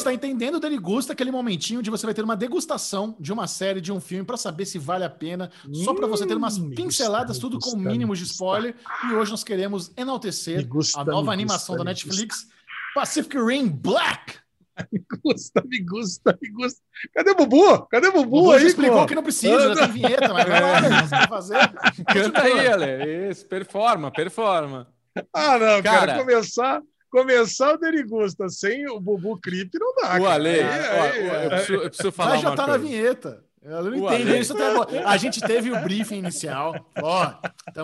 Está 0.00 0.12
entendendo, 0.12 0.60
Dani 0.60 0.78
Gusta, 0.78 1.12
aquele 1.12 1.30
momentinho 1.30 1.82
de 1.82 1.90
você 1.90 2.06
vai 2.06 2.14
ter 2.14 2.24
uma 2.24 2.36
degustação 2.36 3.16
de 3.18 3.32
uma 3.32 3.46
série, 3.46 3.80
de 3.80 3.92
um 3.92 4.00
filme, 4.00 4.24
para 4.24 4.36
saber 4.36 4.66
se 4.66 4.78
vale 4.78 5.04
a 5.04 5.10
pena, 5.10 5.50
só 5.72 5.94
para 5.94 6.06
você 6.06 6.26
ter 6.26 6.36
umas 6.36 6.58
hum, 6.58 6.70
pinceladas, 6.70 7.38
tudo 7.38 7.58
com 7.58 7.76
mínimos 7.76 8.18
de 8.18 8.24
spoiler. 8.24 8.74
E 9.08 9.14
hoje 9.14 9.30
nós 9.30 9.44
queremos 9.44 9.92
enaltecer 9.96 10.66
gusta, 10.66 11.00
a 11.00 11.04
nova 11.04 11.32
animação 11.32 11.74
gusta, 11.74 11.84
da 11.84 11.90
Netflix, 11.90 12.48
Pacific 12.94 13.36
Rim 13.36 13.68
Black. 13.68 14.38
Me 14.92 15.04
gusta, 15.24 15.60
me 15.66 15.80
gusta, 15.80 16.38
me 16.40 16.50
gusta. 16.50 16.80
Cadê 17.12 17.32
o 17.32 17.34
Bubu? 17.34 17.88
Cadê 17.88 18.06
o 18.06 18.12
Bubu, 18.12 18.30
Bubu 18.30 18.52
aí? 18.52 18.64
explicou 18.64 19.04
que 19.06 19.14
não 19.16 19.24
precisa, 19.24 19.74
já 19.74 19.86
tem 19.86 19.92
vinheta, 19.92 20.32
mas 20.32 20.46
vai 20.46 20.60
lá, 20.60 20.80
né? 20.80 20.88
Você 21.02 21.28
fazer. 21.28 21.58
Canta 22.14 22.42
aí, 22.44 22.68
Ale. 22.68 23.28
Isso, 23.28 23.44
performa, 23.46 24.12
performa. 24.12 24.86
Ah, 25.34 25.58
não, 25.58 25.82
cara, 25.82 25.82
cara 25.82 26.18
começar 26.20 26.80
começar 27.10 27.74
o 27.74 27.78
Derigusta 27.78 28.48
sem 28.48 28.88
o 28.88 29.00
Bubu 29.00 29.38
Crip 29.40 29.70
não 29.78 29.94
dá. 29.94 30.20
O 30.20 30.26
Ale, 30.26 30.48
é, 30.48 30.62
é, 30.62 31.46
eu, 31.46 31.50
preciso, 31.50 31.74
eu 31.74 31.88
preciso 31.88 32.12
falar 32.12 32.30
Mas 32.30 32.42
já 32.42 32.50
tá 32.54 32.64
coisa. 32.64 32.72
na 32.72 32.76
vinheta. 32.78 33.44
Eu 33.62 33.82
não 33.82 33.94
entendo 33.94 34.36
isso 34.36 34.54
até 34.54 34.70
agora. 34.70 35.08
A 35.08 35.16
gente 35.16 35.40
teve 35.40 35.70
o 35.70 35.80
briefing 35.82 36.18
inicial. 36.18 36.74
Ó, 37.02 37.34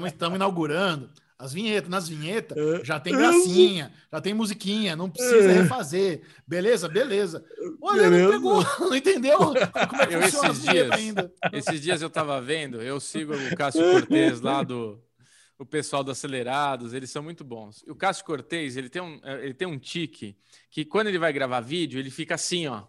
estamos 0.07 0.37
inaugurando. 0.37 1.11
As 1.37 1.53
vinhetas, 1.53 1.91
nas 1.91 2.09
vinhetas 2.09 2.57
já 2.85 3.01
tem 3.01 3.13
gracinha, 3.13 3.93
já 4.11 4.21
tem 4.21 4.33
musiquinha, 4.33 4.95
não 4.95 5.11
precisa 5.11 5.51
refazer. 5.51 6.23
Beleza? 6.47 6.89
Beleza. 6.89 7.45
Olha, 7.83 8.09
não 8.09 8.31
pegou, 8.31 8.65
não 8.81 8.95
entendeu 8.95 9.39
como 9.39 10.03
é 10.03 10.07
que 10.07 10.15
eu, 10.15 10.23
funciona 10.23 10.51
esses 10.51 10.63
dias, 10.63 10.91
ainda. 10.93 11.33
Esses 11.53 11.81
dias 11.81 12.01
eu 12.01 12.09
tava 12.09 12.41
vendo, 12.41 12.81
eu 12.81 13.01
sigo 13.01 13.35
o 13.35 13.57
Cássio 13.57 13.83
Cortez 13.83 14.41
lá 14.41 14.63
do, 14.63 15.03
o 15.59 15.65
pessoal 15.65 16.03
do 16.03 16.11
Acelerados, 16.11 16.93
eles 16.93 17.11
são 17.11 17.23
muito 17.23 17.45
bons. 17.45 17.85
O 17.89 17.95
Cássio 17.95 18.25
Cortez, 18.25 18.77
ele 18.77 18.89
tem 18.89 19.03
um, 19.03 19.21
ele 19.25 19.55
tem 19.55 19.69
um 19.69 19.79
tique 19.79 20.37
que 20.71 20.85
quando 20.85 21.09
ele 21.09 21.19
vai 21.19 21.33
gravar 21.33 21.61
vídeo, 21.61 21.99
ele 21.99 22.11
fica 22.11 22.35
assim, 22.35 22.67
ó. 22.67 22.85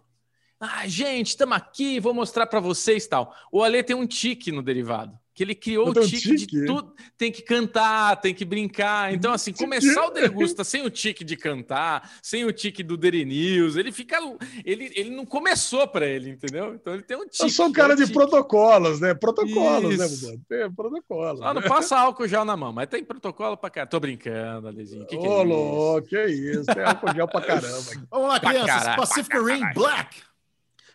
Ah, 0.58 0.86
gente, 0.88 1.28
estamos 1.28 1.56
aqui, 1.56 2.00
vou 2.00 2.14
mostrar 2.14 2.46
para 2.46 2.60
vocês 2.60 3.06
tal. 3.06 3.34
O 3.52 3.62
Ale 3.62 3.82
tem 3.82 3.94
um 3.94 4.06
tique 4.06 4.50
no 4.50 4.62
derivado 4.62 5.18
que 5.36 5.44
ele 5.44 5.54
criou 5.54 5.90
o 5.90 5.92
tique, 5.92 6.34
tique, 6.34 6.46
de 6.46 6.64
tudo. 6.64 6.94
Tem 7.18 7.30
que 7.30 7.42
cantar, 7.42 8.16
tem 8.16 8.32
que 8.32 8.42
brincar. 8.42 9.12
Então, 9.12 9.34
assim, 9.34 9.52
começar 9.52 10.06
o 10.06 10.10
Degusta 10.10 10.64
sem 10.64 10.80
o 10.80 10.88
tique 10.88 11.22
de 11.22 11.36
cantar, 11.36 12.10
sem 12.22 12.46
o 12.46 12.52
tique 12.52 12.82
do 12.82 12.96
Deri 12.96 13.22
News, 13.26 13.76
ele 13.76 13.92
fica. 13.92 14.16
Ele, 14.64 14.90
ele 14.96 15.10
não 15.10 15.26
começou 15.26 15.86
para 15.86 16.06
ele, 16.06 16.30
entendeu? 16.30 16.74
Então 16.74 16.94
ele 16.94 17.02
tem 17.02 17.18
um 17.18 17.28
tique. 17.28 17.42
Eu 17.42 17.50
sou 17.50 17.66
um 17.66 17.72
cara 17.72 17.94
de 17.94 18.10
protocolos, 18.10 18.98
né? 18.98 19.12
Protocolos, 19.12 19.98
né, 19.98 20.06
Isso. 20.06 20.26
né, 20.32 20.38
Tem 20.48 20.72
protocolos. 20.72 21.40
Só 21.40 21.52
não 21.52 21.60
passa 21.60 21.98
álcool 21.98 22.26
gel 22.26 22.46
na 22.46 22.56
mão, 22.56 22.72
mas 22.72 22.88
tem 22.88 23.04
protocolo 23.04 23.58
pra 23.58 23.68
caramba. 23.68 23.90
Tô 23.90 24.00
brincando, 24.00 24.68
Alezinho. 24.68 25.06
Que 25.06 25.18
que 25.18 25.28
Ô, 25.28 25.42
é 25.42 25.44
louco, 25.44 26.08
que 26.08 26.24
isso? 26.24 26.64
Tem 26.64 26.82
álcool 26.82 27.12
gel 27.14 27.28
pra 27.28 27.42
caramba. 27.42 28.06
Vamos 28.10 28.28
lá, 28.28 28.40
crianças. 28.40 28.96
Pacific 28.96 29.36
Rim 29.36 29.70
Black. 29.74 30.22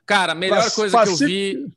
Cara, 0.03 0.33
melhor 0.33 0.71
coisa 0.71 1.03
que 1.03 1.09
eu 1.09 1.15
vi 1.15 1.71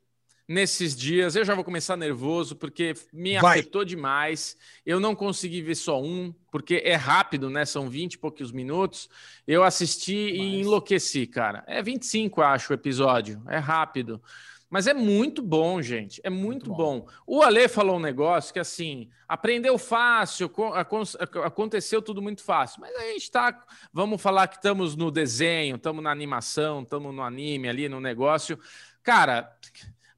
nesses 0.47 0.95
dias. 0.95 1.35
Eu 1.35 1.43
já 1.43 1.55
vou 1.55 1.63
começar 1.63 1.95
nervoso 1.97 2.55
porque 2.55 2.93
me 3.11 3.37
Vai. 3.39 3.59
afetou 3.59 3.83
demais. 3.83 4.55
Eu 4.85 4.99
não 4.99 5.15
consegui 5.15 5.61
ver 5.61 5.75
só 5.75 6.01
um, 6.01 6.33
porque 6.51 6.81
é 6.85 6.95
rápido, 6.95 7.49
né? 7.49 7.65
São 7.65 7.89
20 7.89 8.13
e 8.13 8.17
poucos 8.17 8.51
minutos. 8.51 9.09
Eu 9.47 9.63
assisti 9.63 10.15
e 10.15 10.61
enlouqueci, 10.61 11.25
cara. 11.27 11.63
É 11.67 11.81
25, 11.81 12.41
acho, 12.41 12.71
o 12.71 12.75
episódio. 12.75 13.41
É 13.47 13.57
rápido. 13.57 14.21
Mas 14.69 14.87
é 14.87 14.93
muito 14.93 15.41
bom, 15.43 15.81
gente. 15.81 16.19
É 16.23 16.29
muito, 16.29 16.67
Muito 16.67 16.73
bom. 16.73 17.07
O 17.25 17.41
Ale 17.41 17.67
falou 17.67 17.97
um 17.97 17.99
negócio 17.99 18.51
que, 18.51 18.59
assim, 18.59 19.09
aprendeu 19.27 19.77
fácil, 19.77 20.49
co- 20.49 20.73
acon- 20.73 21.03
ac- 21.19 21.37
aconteceu 21.45 22.01
tudo 22.01 22.21
muito 22.21 22.43
fácil. 22.43 22.81
Mas 22.81 22.93
a 22.95 23.01
gente 23.01 23.29
tá. 23.31 23.63
Vamos 23.93 24.21
falar 24.21 24.47
que 24.47 24.55
estamos 24.57 24.95
no 24.95 25.11
desenho, 25.11 25.75
estamos 25.77 26.03
na 26.03 26.11
animação, 26.11 26.81
estamos 26.81 27.13
no 27.15 27.21
anime 27.21 27.69
ali, 27.69 27.87
no 27.87 28.01
negócio. 28.01 28.59
Cara, 29.03 29.55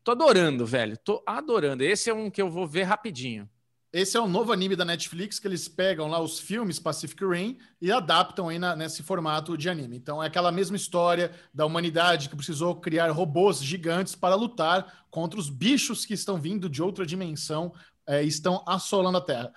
tô 0.07 0.11
adorando, 0.11 0.65
velho. 0.65 0.97
Tô 0.97 1.21
adorando. 1.25 1.83
Esse 1.83 2.09
é 2.09 2.13
um 2.13 2.29
que 2.31 2.41
eu 2.41 2.49
vou 2.49 2.65
ver 2.65 2.83
rapidinho. 2.83 3.49
Esse 3.91 4.15
é 4.15 4.21
um 4.21 4.27
novo 4.27 4.53
anime 4.53 4.73
da 4.75 4.85
Netflix 4.85 5.37
que 5.39 5.47
eles 5.47 5.67
pegam 5.67 6.07
lá 6.07 6.19
os 6.19 6.39
filmes 6.39 6.79
Pacific 6.79 7.25
Rim 7.25 7.57
e 7.81 7.91
adaptam 7.91 8.47
aí 8.47 8.57
na- 8.59 8.75
nesse 8.75 9.03
formato 9.03 9.57
de 9.57 9.69
anime. 9.69 9.97
Então 9.97 10.23
é 10.23 10.27
aquela 10.27 10.51
mesma 10.51 10.77
história 10.77 11.31
da 11.53 11.65
humanidade 11.65 12.29
que 12.29 12.35
precisou 12.37 12.75
criar 12.79 13.09
robôs 13.11 13.61
gigantes 13.61 14.15
para 14.15 14.35
lutar 14.35 15.05
contra 15.09 15.37
os 15.39 15.49
bichos 15.49 16.05
que 16.05 16.13
estão 16.13 16.39
vindo 16.39 16.69
de 16.69 16.81
outra 16.81 17.05
dimensão 17.05 17.73
é, 18.05 18.23
e 18.23 18.27
estão 18.27 18.63
assolando 18.65 19.17
a 19.17 19.21
Terra. 19.21 19.51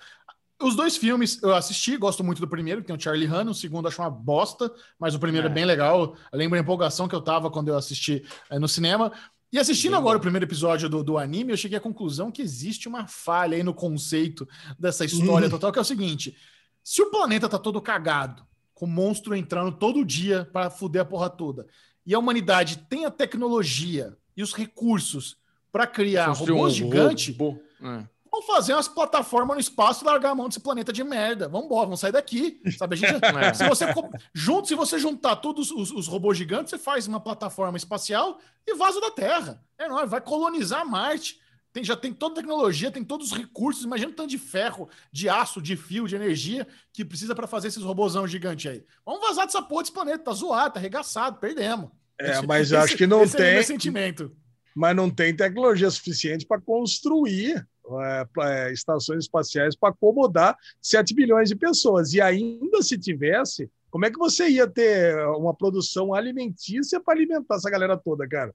Os 0.61 0.75
dois 0.75 0.97
filmes 0.97 1.41
eu 1.41 1.55
assisti, 1.55 1.95
gosto 1.97 2.23
muito 2.23 2.39
do 2.41 2.47
primeiro, 2.47 2.81
que 2.81 2.87
tem 2.87 2.95
o 2.95 2.99
Charlie 2.99 3.27
Hunnam, 3.27 3.51
o 3.51 3.55
segundo 3.55 3.87
acho 3.87 4.01
uma 4.01 4.11
bosta, 4.11 4.71
mas 4.99 5.15
o 5.15 5.19
primeiro 5.19 5.47
é, 5.47 5.51
É. 5.51 5.53
bem 5.53 5.65
legal. 5.65 6.15
Eu 6.31 6.37
lembro 6.37 6.57
a 6.57 6.61
empolgação 6.61 7.07
que 7.07 7.15
eu 7.15 7.21
tava 7.21 7.49
quando 7.49 7.69
eu 7.69 7.77
assisti 7.77 8.23
é, 8.49 8.59
no 8.59 8.67
cinema. 8.67 9.11
E 9.51 9.59
assistindo 9.59 9.95
agora 9.97 10.17
o 10.17 10.21
primeiro 10.21 10.45
episódio 10.45 10.87
do, 10.87 11.03
do 11.03 11.17
anime, 11.17 11.51
eu 11.51 11.57
cheguei 11.57 11.77
à 11.77 11.81
conclusão 11.81 12.31
que 12.31 12.41
existe 12.41 12.87
uma 12.87 13.05
falha 13.05 13.57
aí 13.57 13.63
no 13.63 13.73
conceito 13.73 14.47
dessa 14.79 15.03
história 15.03 15.45
Uhum. 15.45 15.51
total, 15.51 15.71
que 15.71 15.79
é 15.79 15.81
o 15.81 15.85
seguinte: 15.85 16.35
se 16.83 17.01
o 17.01 17.11
planeta 17.11 17.49
tá 17.49 17.59
todo 17.59 17.81
cagado, 17.81 18.45
com 18.73 18.87
monstro 18.87 19.35
entrando 19.35 19.71
todo 19.71 20.05
dia 20.05 20.49
para 20.53 20.69
fuder 20.69 21.01
a 21.01 21.05
porra 21.05 21.29
toda, 21.29 21.67
e 22.05 22.13
a 22.13 22.19
humanidade 22.19 22.85
tem 22.89 23.05
a 23.05 23.11
tecnologia 23.11 24.17
e 24.35 24.41
os 24.41 24.53
recursos 24.53 25.37
para 25.71 25.85
criar 25.85 26.27
Construir 26.27 26.53
robôs 26.53 26.73
um 26.73 26.75
gigante, 26.75 27.31
robô. 27.31 27.61
É. 27.81 28.07
vamos 28.31 28.45
fazer 28.45 28.73
umas 28.73 28.87
plataformas 28.87 29.55
no 29.55 29.61
espaço 29.61 30.03
e 30.03 30.07
largar 30.07 30.31
a 30.31 30.35
mão 30.35 30.47
desse 30.47 30.59
planeta 30.59 30.93
de 30.93 31.03
merda. 31.03 31.47
Vamos 31.49 31.65
embora, 31.65 31.85
vamos 31.85 31.99
sair 31.99 32.11
daqui. 32.13 32.61
Sabe? 32.77 32.95
A 32.95 32.97
gente, 32.97 33.11
É. 33.43 33.53
se 33.53 33.67
você 33.67 33.85
junto, 34.33 34.67
se 34.67 34.75
você 34.75 34.97
juntar 34.97 35.35
todos 35.35 35.69
os, 35.71 35.91
os 35.91 36.07
robôs 36.07 36.37
gigantes, 36.37 36.69
você 36.71 36.77
faz 36.77 37.07
uma 37.07 37.19
plataforma 37.19 37.77
espacial 37.77 38.39
e 38.65 38.73
vaza 38.75 39.01
da 39.01 39.11
Terra. 39.11 39.61
É 39.77 39.87
nóis, 39.87 40.09
vai 40.09 40.21
colonizar 40.21 40.85
Marte. 40.87 41.39
Tem, 41.73 41.83
já 41.85 41.95
tem 41.95 42.11
toda 42.13 42.33
a 42.33 42.35
tecnologia, 42.35 42.91
tem 42.91 43.01
todos 43.03 43.31
os 43.31 43.37
recursos. 43.37 43.85
Imagina 43.85 44.11
o 44.11 44.13
tanto 44.13 44.29
de 44.29 44.37
ferro, 44.37 44.89
de 45.11 45.29
aço, 45.29 45.61
de 45.61 45.77
fio, 45.77 46.05
de 46.05 46.15
energia 46.17 46.67
que 46.91 47.05
precisa 47.05 47.33
para 47.33 47.47
fazer 47.47 47.69
esses 47.69 47.81
robôzão 47.81 48.27
gigantes 48.27 48.69
aí. 48.69 48.83
Vamos 49.05 49.21
vazar 49.21 49.45
dessa 49.45 49.61
porra 49.61 49.83
desse 49.83 49.93
planeta. 49.93 50.21
Tá 50.25 50.33
zoado, 50.33 50.73
tá 50.73 50.79
arregaçado, 50.81 51.39
perdemos. 51.39 51.89
É, 52.19 52.31
Esse- 52.31 52.45
mas 52.45 52.71
eu 52.73 52.79
acho 52.81 52.97
que 52.97 53.07
não 53.07 53.23
esse 53.23 53.37
é 53.41 53.53
tem. 53.55 53.63
sentimento. 53.63 54.35
mas 54.75 54.93
não 54.95 55.09
tem 55.09 55.33
tecnologia 55.35 55.89
suficiente 55.89 56.45
para 56.45 56.59
construir 56.59 57.65
é, 57.99 58.25
é, 58.39 58.71
estações 58.71 59.23
espaciais 59.23 59.75
para 59.75 59.89
acomodar 59.89 60.55
7 60.81 61.13
bilhões 61.13 61.49
de 61.49 61.55
pessoas. 61.55 62.13
E 62.13 62.21
ainda 62.21 62.81
se 62.81 62.97
tivesse, 62.97 63.69
como 63.89 64.05
é 64.05 64.11
que 64.11 64.17
você 64.17 64.47
ia 64.47 64.67
ter 64.67 65.17
uma 65.35 65.53
produção 65.53 66.13
alimentícia 66.13 66.99
para 66.99 67.13
alimentar 67.13 67.55
essa 67.55 67.69
galera 67.69 67.97
toda, 67.97 68.27
cara? 68.27 68.53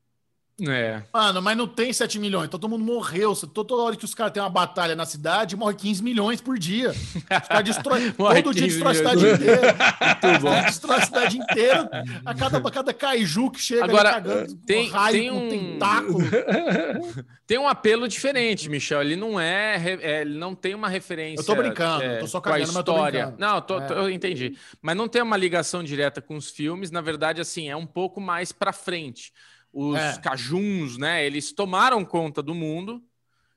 É. 0.58 1.02
Mano, 1.12 1.42
mas 1.42 1.54
não 1.54 1.68
tem 1.68 1.92
7 1.92 2.18
milhões. 2.18 2.46
Então 2.46 2.58
todo 2.58 2.70
mundo 2.70 2.82
morreu. 2.84 3.34
Toda 3.36 3.74
hora 3.74 3.94
que 3.94 4.06
os 4.06 4.14
caras 4.14 4.32
têm 4.32 4.42
uma 4.42 4.48
batalha 4.48 4.96
na 4.96 5.04
cidade, 5.04 5.54
morre 5.54 5.74
15 5.74 6.02
milhões 6.02 6.40
por 6.40 6.58
dia. 6.58 6.92
Os 6.92 7.22
caras 7.48 7.64
destroem. 7.64 8.10
Todo 8.16 8.54
dia 8.54 8.62
15 8.62 8.66
destrói 8.68 8.92
a 8.92 8.94
cidade 8.94 9.26
inteira. 9.28 9.76
Muito 10.24 10.40
bom. 10.40 10.62
Destrói 10.62 10.96
a 10.96 11.02
cidade 11.02 11.36
inteira. 11.38 11.90
A 12.24 12.34
cada, 12.34 12.56
a 12.56 12.70
cada 12.70 12.94
kaiju 12.94 13.50
que 13.50 13.60
chega 13.60 13.84
Agora, 13.84 14.12
cagando, 14.12 14.54
tem- 14.66 14.88
com 14.88 14.96
raio, 14.96 15.12
tem 15.20 15.30
com 15.30 15.36
um- 15.36 15.48
tentáculo. 15.50 16.18
Tem 17.46 17.58
um 17.58 17.68
apelo 17.68 18.08
diferente, 18.08 18.68
Michel. 18.68 19.02
Ele 19.02 19.14
não 19.14 19.38
é, 19.38 19.76
é, 20.02 20.20
ele 20.22 20.36
não 20.36 20.52
tem 20.52 20.74
uma 20.74 20.88
referência. 20.88 21.42
Eu 21.42 21.46
tô 21.46 21.54
brincando, 21.54 22.02
é, 22.02 22.16
eu 22.16 22.20
tô 22.20 22.26
só 22.26 22.40
com 22.40 22.48
a 22.48 22.52
cagando, 22.52 22.66
mas 22.72 22.76
eu 22.76 22.82
tô 22.82 22.92
história. 22.92 23.34
Não, 23.38 23.54
eu, 23.56 23.62
tô- 23.62 23.78
É. 23.80 23.86
eu 23.92 24.10
entendi. 24.10 24.58
Mas 24.82 24.96
não 24.96 25.06
tem 25.06 25.22
uma 25.22 25.36
ligação 25.36 25.84
direta 25.84 26.20
com 26.20 26.34
os 26.36 26.50
filmes. 26.50 26.90
Na 26.90 27.00
verdade, 27.00 27.40
assim, 27.40 27.68
é 27.68 27.76
um 27.76 27.86
pouco 27.86 28.20
mais 28.20 28.50
para 28.50 28.72
frente. 28.72 29.32
Os 29.78 29.96
É. 29.98 30.18
cajuns, 30.20 30.96
né? 30.96 31.26
Eles 31.26 31.52
tomaram 31.52 32.02
conta 32.04 32.42
do 32.42 32.54
mundo. 32.54 33.02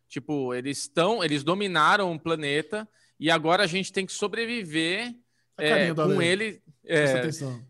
Tipo, 0.09 0.53
eles 0.53 0.79
estão, 0.79 1.23
eles 1.23 1.43
dominaram 1.43 2.11
o 2.11 2.19
planeta 2.19 2.87
e 3.19 3.29
agora 3.31 3.63
a 3.63 3.67
gente 3.67 3.93
tem 3.93 4.05
que 4.05 4.11
sobreviver 4.11 5.15
é, 5.57 5.93
com 5.93 6.01
Ale. 6.01 6.25
ele. 6.27 6.61
Presta 6.83 7.17
é, 7.17 7.19
atenção. 7.21 7.63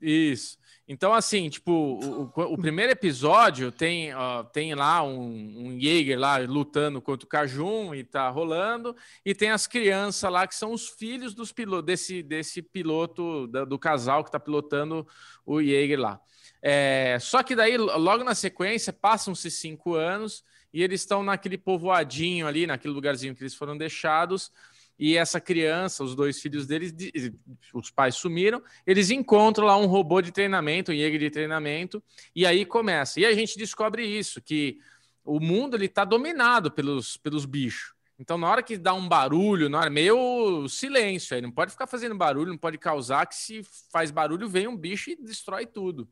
isso. 0.00 0.58
Então, 0.86 1.14
assim, 1.14 1.48
tipo, 1.48 1.72
o, 1.72 2.24
o- 2.24 2.52
o 2.52 2.58
primeiro 2.58 2.92
episódio 2.92 3.72
tem, 3.72 4.14
ó, 4.14 4.42
tem 4.44 4.74
lá 4.74 5.02
um, 5.02 5.68
um 5.68 5.80
Jaeger 5.80 6.18
lá 6.18 6.36
lutando 6.38 7.00
contra 7.00 7.24
o 7.24 7.28
Cajun 7.28 7.94
e 7.94 8.04
tá 8.04 8.28
rolando, 8.28 8.94
e 9.24 9.34
tem 9.34 9.48
as 9.50 9.66
crianças 9.66 10.30
lá 10.30 10.46
que 10.46 10.54
são 10.54 10.72
os 10.72 10.88
filhos 10.90 11.32
dos 11.34 11.52
pilotos, 11.52 11.86
desse, 11.86 12.22
desse 12.22 12.60
piloto 12.60 13.46
da- 13.46 13.64
do 13.64 13.78
casal 13.78 14.22
que 14.22 14.30
tá 14.30 14.38
pilotando 14.38 15.06
o 15.46 15.58
Jaeger 15.62 15.98
lá. 15.98 16.20
É, 16.66 17.18
só 17.20 17.42
que 17.42 17.54
daí, 17.54 17.76
logo 17.76 18.24
na 18.24 18.34
sequência, 18.34 18.90
passam-se 18.90 19.50
cinco 19.50 19.94
anos 19.94 20.42
e 20.72 20.82
eles 20.82 21.02
estão 21.02 21.22
naquele 21.22 21.58
povoadinho 21.58 22.46
ali, 22.46 22.66
naquele 22.66 22.94
lugarzinho 22.94 23.34
que 23.34 23.42
eles 23.42 23.54
foram 23.54 23.76
deixados, 23.76 24.50
e 24.98 25.14
essa 25.14 25.38
criança, 25.38 26.02
os 26.02 26.14
dois 26.14 26.40
filhos 26.40 26.66
deles, 26.66 26.90
de- 26.90 27.34
os 27.74 27.90
pais 27.90 28.14
sumiram, 28.14 28.62
eles 28.86 29.10
encontram 29.10 29.66
lá 29.66 29.76
um 29.76 29.84
robô 29.84 30.22
de 30.22 30.32
treinamento, 30.32 30.90
um 30.90 30.94
Jäger 30.94 31.18
de 31.18 31.30
treinamento, 31.30 32.02
e 32.34 32.46
aí 32.46 32.64
começa. 32.64 33.20
E 33.20 33.26
a 33.26 33.34
gente 33.34 33.58
descobre 33.58 34.06
isso, 34.06 34.40
que 34.40 34.78
o 35.22 35.38
mundo 35.38 35.76
ele 35.76 35.86
está 35.86 36.02
dominado 36.04 36.70
pelos, 36.70 37.18
pelos 37.18 37.44
bichos. 37.44 37.92
Então, 38.18 38.38
na 38.38 38.48
hora 38.48 38.62
que 38.62 38.78
dá 38.78 38.94
um 38.94 39.06
barulho, 39.06 39.68
na 39.68 39.80
hora 39.80 39.90
meio 39.90 40.66
silêncio, 40.68 41.34
aí 41.34 41.42
não 41.42 41.50
pode 41.50 41.72
ficar 41.72 41.86
fazendo 41.86 42.14
barulho, 42.16 42.52
não 42.52 42.58
pode 42.58 42.78
causar, 42.78 43.26
que 43.26 43.34
se 43.34 43.62
faz 43.92 44.10
barulho, 44.10 44.48
vem 44.48 44.66
um 44.66 44.76
bicho 44.76 45.10
e 45.10 45.16
destrói 45.16 45.66
tudo. 45.66 46.08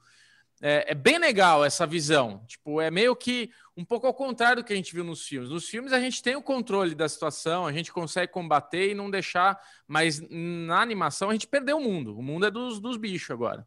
É, 0.65 0.93
é 0.93 0.95
bem 0.95 1.19
legal 1.19 1.65
essa 1.65 1.85
visão. 1.85 2.45
Tipo, 2.47 2.81
é 2.81 2.89
meio 2.89 3.17
que 3.17 3.51
um 3.77 3.85
pouco 3.85 4.07
ao 4.07 4.15
contrário 4.15 4.63
do 4.63 4.65
que 4.65 4.73
a 4.73 4.77
gente 4.77 4.95
viu 4.95 5.03
nos 5.03 5.27
filmes. 5.27 5.51
Nos 5.51 5.69
filmes 5.69 5.93
a 5.93 5.99
gente 5.99 6.23
tem 6.23 6.37
o 6.37 6.43
controle 6.43 6.95
da 6.95 7.09
situação, 7.09 7.67
a 7.67 7.73
gente 7.73 7.93
consegue 7.93 8.31
combater 8.33 8.91
e 8.91 8.95
não 8.95 9.11
deixar, 9.11 9.61
mas 9.89 10.21
na 10.31 10.81
animação 10.81 11.31
a 11.31 11.33
gente 11.33 11.49
perdeu 11.49 11.79
o 11.79 11.81
mundo. 11.83 12.17
O 12.17 12.23
mundo 12.23 12.47
é 12.47 12.51
dos, 12.51 12.79
dos 12.79 12.97
bichos 12.97 13.31
agora. 13.33 13.67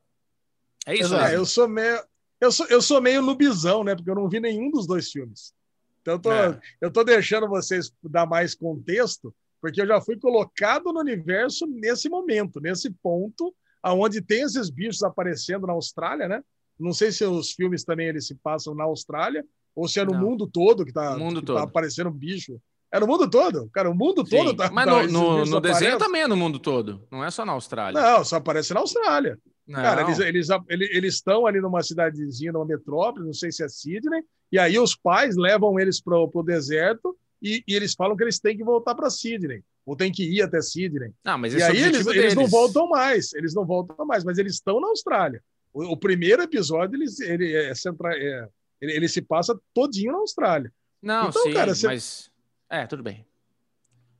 É 0.85 0.93
isso, 0.93 1.13
Exato. 1.13 1.23
né? 1.23 1.33
É, 1.33 1.35
eu 1.35 1.45
sou 1.45 1.67
meio. 1.67 2.01
Eu 2.39 2.51
sou, 2.51 2.65
eu 2.67 2.81
sou 2.81 3.01
meio 3.01 3.21
nubizão, 3.21 3.83
né? 3.83 3.95
Porque 3.95 4.09
eu 4.09 4.15
não 4.15 4.29
vi 4.29 4.39
nenhum 4.39 4.69
dos 4.71 4.87
dois 4.87 5.11
filmes. 5.11 5.53
Então 6.01 6.13
eu 6.13 6.19
tô, 6.19 6.31
É. 6.31 6.59
eu 6.79 6.91
tô 6.91 7.03
deixando 7.03 7.47
vocês 7.47 7.91
dar 8.03 8.25
mais 8.25 8.53
contexto, 8.55 9.33
porque 9.59 9.81
eu 9.81 9.87
já 9.87 9.99
fui 9.99 10.17
colocado 10.17 10.93
no 10.93 10.99
universo 10.99 11.65
nesse 11.65 12.07
momento, 12.07 12.61
nesse 12.61 12.89
ponto, 12.89 13.53
aonde 13.81 14.21
tem 14.21 14.43
esses 14.43 14.69
bichos 14.69 15.01
aparecendo 15.03 15.65
na 15.65 15.73
Austrália, 15.73 16.27
né? 16.27 16.43
Não 16.79 16.93
sei 16.93 17.11
se 17.11 17.23
os 17.25 17.51
filmes 17.51 17.83
também 17.83 18.07
eles 18.07 18.27
se 18.27 18.35
passam 18.35 18.75
na 18.75 18.83
Austrália, 18.83 19.45
ou 19.75 19.87
se 19.87 19.99
é 19.99 20.05
no 20.05 20.13
Não. 20.13 20.19
mundo 20.21 20.47
todo 20.47 20.85
que 20.85 20.93
tá, 20.93 21.15
que 21.15 21.33
todo. 21.41 21.55
tá 21.55 21.63
aparecendo 21.63 22.09
bicho. 22.11 22.59
É 22.91 22.99
no 22.99 23.07
mundo 23.07 23.29
todo? 23.29 23.69
Cara, 23.73 23.89
o 23.89 23.95
mundo 23.95 24.23
todo 24.23 24.49
Sim. 24.49 24.55
tá. 24.55 24.71
Mas 24.71 24.85
tá- 24.85 25.07
no, 25.07 25.45
no- 25.45 25.59
desenho 25.61 25.97
também 25.97 26.21
é 26.21 26.27
no 26.27 26.37
mundo 26.37 26.59
todo, 26.59 27.05
não 27.11 27.23
é 27.25 27.29
só 27.31 27.45
na 27.45 27.51
Austrália. 27.51 27.99
Não, 27.99 28.23
só 28.23 28.37
aparece 28.37 28.73
na 28.73 28.79
Austrália. 28.79 29.37
Não. 29.67 29.81
Cara, 29.81 30.01
eles 30.03 30.19
eles 30.19 30.47
eles 30.69 30.89
eles 30.91 31.13
estão 31.15 31.45
ali 31.47 31.59
numa 31.59 31.81
cidadezinha, 31.81 32.51
numa 32.51 32.65
metrópole, 32.65 33.25
não 33.25 33.33
sei 33.33 33.51
se 33.51 33.63
é 33.63 33.67
Sydney, 33.67 34.21
e 34.51 34.59
aí 34.59 34.77
os 34.79 34.95
pais 34.95 35.35
levam 35.35 35.79
eles 35.79 35.99
para 35.99 36.15
o 36.17 36.43
deserto 36.43 37.17
e, 37.41 37.63
e 37.67 37.73
eles 37.75 37.93
falam 37.95 38.15
que 38.15 38.23
eles 38.23 38.39
têm 38.39 38.55
que 38.55 38.63
voltar 38.63 38.93
para 38.95 39.09
Sydney, 39.09 39.61
ou 39.85 39.95
tem 39.95 40.11
que 40.11 40.23
ir 40.23 40.41
até 40.43 40.61
Sydney. 40.61 41.11
Não, 41.23 41.37
mas 41.37 41.53
E 41.53 41.61
é 41.61 41.65
aí 41.65 41.81
eles, 41.81 42.05
eles 42.07 42.35
não 42.35 42.47
voltam 42.47 42.87
mais, 42.87 43.33
eles 43.33 43.53
não 43.55 43.65
voltam 43.65 44.05
mais, 44.05 44.23
mas 44.23 44.37
eles 44.37 44.53
estão 44.53 44.79
na 44.79 44.87
Austrália. 44.87 45.41
O, 45.75 45.91
o 45.91 45.97
primeiro 45.97 46.41
episódio 46.41 46.95
eles, 46.95 47.19
ele, 47.19 47.53
é 47.53 47.75
centra, 47.75 48.17
é, 48.17 48.47
ele, 48.79 48.93
ele 48.93 49.09
se 49.09 49.21
passa 49.21 49.59
todinho 49.73 50.13
na 50.13 50.19
Austrália. 50.19 50.71
Não, 51.01 51.27
Então, 51.27 51.43
sim, 51.43 51.51
cara, 51.53 51.75
você- 51.75 51.87
mas... 51.87 52.31
É, 52.69 52.87
tudo 52.87 53.03
bem. 53.03 53.25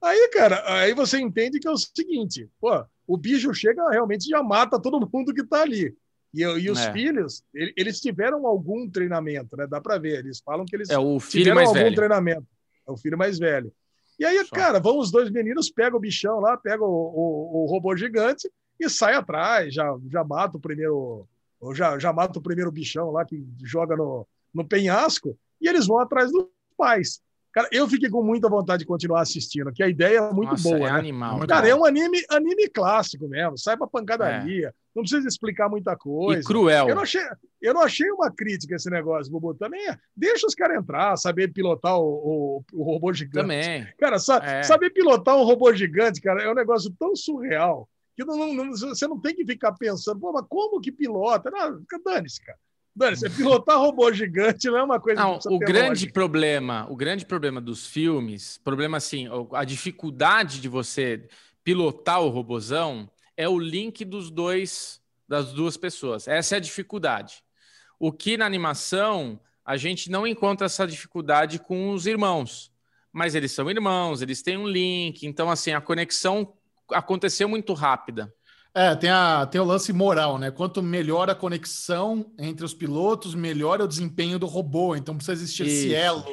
Aí, 0.03 0.27
cara, 0.34 0.61
aí 0.82 0.93
você 0.93 1.17
entende 1.19 1.59
que 1.59 1.67
é 1.67 1.72
o 1.72 1.77
seguinte, 1.77 2.50
pô, 2.59 2.85
o 3.08 3.17
bicho 3.17 3.53
chega 3.53 3.90
realmente 3.90 4.27
já 4.30 4.43
mata 4.43 4.80
todo 4.80 5.00
mundo 5.11 5.34
que 5.34 5.43
tá 5.45 5.61
ali. 5.61 5.95
E, 6.34 6.42
e 6.42 6.69
os 6.69 6.80
É. 6.80 6.92
filhos, 6.92 7.42
ele- 7.53 7.74
eles 7.77 8.01
tiveram 8.01 8.45
algum 8.45 8.90
treinamento, 8.90 9.56
né? 9.56 9.66
Dá 9.66 9.80
para 9.80 9.98
ver. 9.98 10.19
Eles 10.19 10.42
falam 10.42 10.66
que 10.66 10.75
eles 10.75 10.90
É 10.90 11.00
o 11.00 11.17
filho 11.19 11.45
tiveram 11.45 11.56
mais 11.56 11.69
algum 11.69 11.80
velho. 11.80 11.95
treinamento. 11.95 12.48
É 12.85 12.92
o 12.92 12.98
filho 12.98 13.17
mais 13.17 13.40
velho. 13.40 13.72
E 14.19 14.25
aí, 14.25 14.43
Só. 14.45 14.53
cara, 14.53 14.80
vão 14.80 15.00
os 15.00 15.09
dois 15.09 15.30
meninos, 15.32 15.72
pegam 15.72 15.98
o 15.98 16.01
bichão 16.01 16.40
lá, 16.42 16.56
pegam 16.58 16.88
o, 16.88 16.92
o- 16.92 17.64
o 17.64 17.66
robô 17.67 17.95
gigante 17.95 18.50
e 18.80 18.90
sai 18.90 19.14
atrás, 19.16 19.74
já, 19.74 19.95
já 20.11 20.24
mata 20.24 20.58
o 20.58 20.61
primeiro, 20.61 21.25
ou 21.59 21.74
já, 21.74 21.98
já 22.00 22.11
mata 22.14 22.40
o 22.40 22.42
primeiro 22.42 22.72
bichão 22.72 23.11
lá 23.11 23.25
que 23.25 23.43
joga 23.64 23.95
no, 23.95 24.27
no 24.53 24.67
penhasco. 24.67 25.38
e 25.61 25.67
eles 25.67 25.88
vão 25.88 26.00
atrás 26.00 26.32
dos 26.32 26.45
pais. 26.77 27.22
Cara, 27.53 27.69
eu 27.72 27.88
fiquei 27.88 28.09
com 28.09 28.22
muita 28.22 28.50
vontade 28.50 28.80
de 28.82 28.85
continuar 28.85 29.22
assistindo, 29.22 29.72
que 29.72 29.82
a 29.82 29.88
ideia 29.88 30.17
é 30.17 30.34
muito 30.34 30.50
Nossa, 30.51 30.64
boa, 30.64 30.90
é 30.90 30.92
né? 30.92 31.00
animal. 31.00 31.40
Cara, 31.48 31.66
é 31.69 31.74
um 31.74 31.85
anime, 31.85 32.22
anime 32.30 32.67
clássico 32.67 33.30
mesmo, 33.30 33.58
sai 33.58 33.77
pra 33.77 33.88
pancadaria, 33.88 34.75
não 34.93 35.03
precisa 35.03 35.25
explicar 35.25 35.69
muita 35.69 35.95
coisa. 35.95 36.42
E 36.42 36.43
cruel. 36.43 36.90
Eu 36.90 36.95
não, 36.95 37.03
achei, 37.03 37.22
eu 37.61 37.74
não 37.74 37.80
achei 37.82 38.11
uma 38.11 38.30
crítica 38.30 38.75
esse 38.75 38.90
negócio, 38.90 39.32
Bubu. 39.32 39.53
Também 39.56 39.88
é, 39.90 39.98
deixa 40.14 40.45
os 40.45 40.53
caras 40.53 40.77
entrar, 40.77 41.16
saber 41.16 41.48
pilotar 41.53 41.98
o, 41.98 42.03
o, 42.03 42.64
o 42.74 42.84
robô 42.84 43.14
gigante. 43.14 43.43
Também. 43.43 43.88
Cara, 43.98 44.19
sa- 44.19 44.43
É. 44.43 44.61
saber 44.61 44.90
pilotar 44.90 45.38
um 45.38 45.43
robô 45.45 45.74
gigante, 45.74 46.19
cara, 46.19 46.43
é 46.43 46.51
um 46.51 46.56
negócio 46.56 46.93
tão 47.00 47.16
surreal 47.16 47.88
que 48.16 48.24
não- 48.24 48.53
não- 48.53 48.72
você 48.72 49.08
não 49.08 49.19
tem 49.19 49.35
que 49.35 49.45
ficar 49.45 49.74
pensando, 49.74 50.19
pô, 50.19 50.32
mas 50.32 50.45
como 50.50 50.80
que 50.80 50.92
pilota? 50.92 51.52
Dane-se, 52.06 52.42
cara. 52.44 52.58
Dane-se. 52.95 53.30
Pilotar 53.30 53.77
robô 53.77 54.11
gigante 54.14 54.68
não 54.68 54.77
é 54.77 54.84
uma 54.84 55.00
coisa 55.02 55.22
Não, 55.22 55.38
o 55.48 55.60
grande 55.60 55.90
lógica. 55.90 56.14
problema, 56.14 56.88
o 56.90 56.95
grande 56.95 57.26
problema 57.26 57.60
dos 57.60 57.85
filmes, 57.85 58.58
problema 58.64 58.98
assim, 58.98 59.27
a 59.52 59.66
dificuldade 59.66 60.61
de 60.61 60.69
você 60.69 61.27
pilotar 61.64 62.22
o 62.22 62.30
robozão 62.30 63.10
é 63.35 63.50
o 63.50 63.60
link 63.60 64.06
dos 64.06 64.32
dois, 64.32 65.02
das 65.27 65.52
duas 65.52 65.76
pessoas. 65.76 66.26
Essa 66.27 66.56
é 66.56 66.58
a 66.58 66.61
dificuldade. 66.61 67.44
O 68.00 68.14
que 68.14 68.38
na 68.38 68.45
animação 68.45 69.40
a 69.66 69.76
gente 69.76 70.10
não 70.10 70.26
encontra 70.26 70.68
essa 70.68 70.85
dificuldade 70.88 71.60
com 71.60 71.92
os 71.92 72.06
irmãos, 72.06 72.72
mas 73.11 73.35
eles 73.35 73.52
são 73.52 73.69
irmãos, 73.69 74.22
eles 74.22 74.42
têm 74.42 74.56
um 74.58 74.68
link, 74.68 75.24
então 75.26 75.50
assim 75.50 75.72
a 75.74 75.82
conexão 75.82 76.53
aconteceu 76.92 77.48
muito 77.50 77.74
rápida. 77.74 78.34
É, 78.74 78.94
tem, 78.96 79.10
a, 79.10 79.46
tem 79.46 79.62
o 79.62 79.64
lance 79.64 79.94
moral, 79.94 80.38
né? 80.38 80.52
Quanto 80.52 80.84
melhor 80.84 81.30
a 81.30 81.36
conexão 81.36 82.34
entre 82.38 82.66
os 82.66 82.74
pilotos, 82.74 83.34
melhor 83.34 83.80
é 83.80 83.84
o 83.84 83.88
desempenho 83.88 84.38
do 84.38 84.46
robô. 84.48 84.96
Então 84.96 85.16
precisa 85.16 85.34
existir 85.42 85.66
esse 85.66 85.88
Isso. 85.88 85.96
elo 85.96 86.26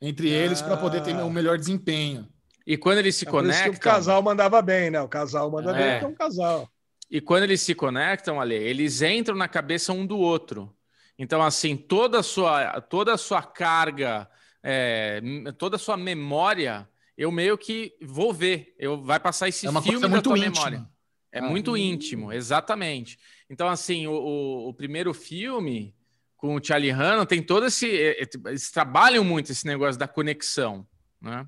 entre 0.00 0.30
eles 0.30 0.62
para 0.62 0.78
poder 0.78 1.02
ter 1.02 1.14
Ah. 1.14 1.24
um 1.24 1.30
melhor 1.30 1.58
desempenho. 1.58 2.26
E 2.66 2.76
quando 2.76 2.98
eles 2.98 3.16
se 3.16 3.26
É 3.26 3.30
conectam, 3.30 3.72
o 3.72 3.78
casal 3.80 4.22
mandava 4.22 4.62
bem, 4.62 4.90
né? 4.90 5.00
O 5.02 5.08
casal 5.08 5.50
manda 5.50 5.72
bem 5.74 5.82
É. 5.82 6.00
é 6.00 6.06
um 6.06 6.14
casal. 6.14 6.68
E 7.10 7.20
quando 7.20 7.42
eles 7.42 7.60
se 7.60 7.74
conectam, 7.74 8.40
Ale, 8.40 8.54
eles 8.54 9.02
entram 9.02 9.36
na 9.36 9.48
cabeça 9.48 9.92
um 9.92 10.06
do 10.06 10.16
outro. 10.16 10.74
Então, 11.18 11.42
assim, 11.42 11.76
toda 11.76 12.20
a 12.20 12.22
sua, 12.22 12.80
toda 12.80 13.12
a 13.12 13.18
sua 13.18 13.42
carga, 13.42 14.26
é, 14.62 15.20
toda 15.58 15.76
a 15.76 15.78
sua 15.78 15.96
memória, 15.96 16.88
eu 17.20 17.30
meio 17.30 17.58
que 17.58 17.94
vou 18.00 18.32
ver. 18.32 18.74
Eu 18.78 19.02
vai 19.02 19.20
passar 19.20 19.48
esse 19.48 19.66
É 19.66 19.70
uma 19.70 19.82
filme 19.82 19.98
coisa 19.98 20.08
muito 20.08 20.24
tua 20.24 20.38
íntima. 20.38 20.52
memória. 20.70 20.88
É 21.32 21.38
Ah. 21.38 21.42
muito 21.42 21.76
íntimo, 21.76 22.32
exatamente. 22.32 23.18
Então, 23.48 23.68
assim, 23.68 24.06
o, 24.06 24.12
o- 24.12 24.68
o 24.70 24.74
primeiro 24.74 25.12
filme 25.14 25.94
com 26.36 26.56
o 26.56 26.64
Charlie 26.64 26.90
Hannon 26.90 27.26
tem 27.26 27.42
todo 27.42 27.66
esse. 27.66 27.86
Eles 27.86 28.70
trabalham 28.70 29.22
muito 29.22 29.52
esse 29.52 29.66
negócio 29.66 29.98
da 29.98 30.08
conexão, 30.08 30.86
né? 31.20 31.46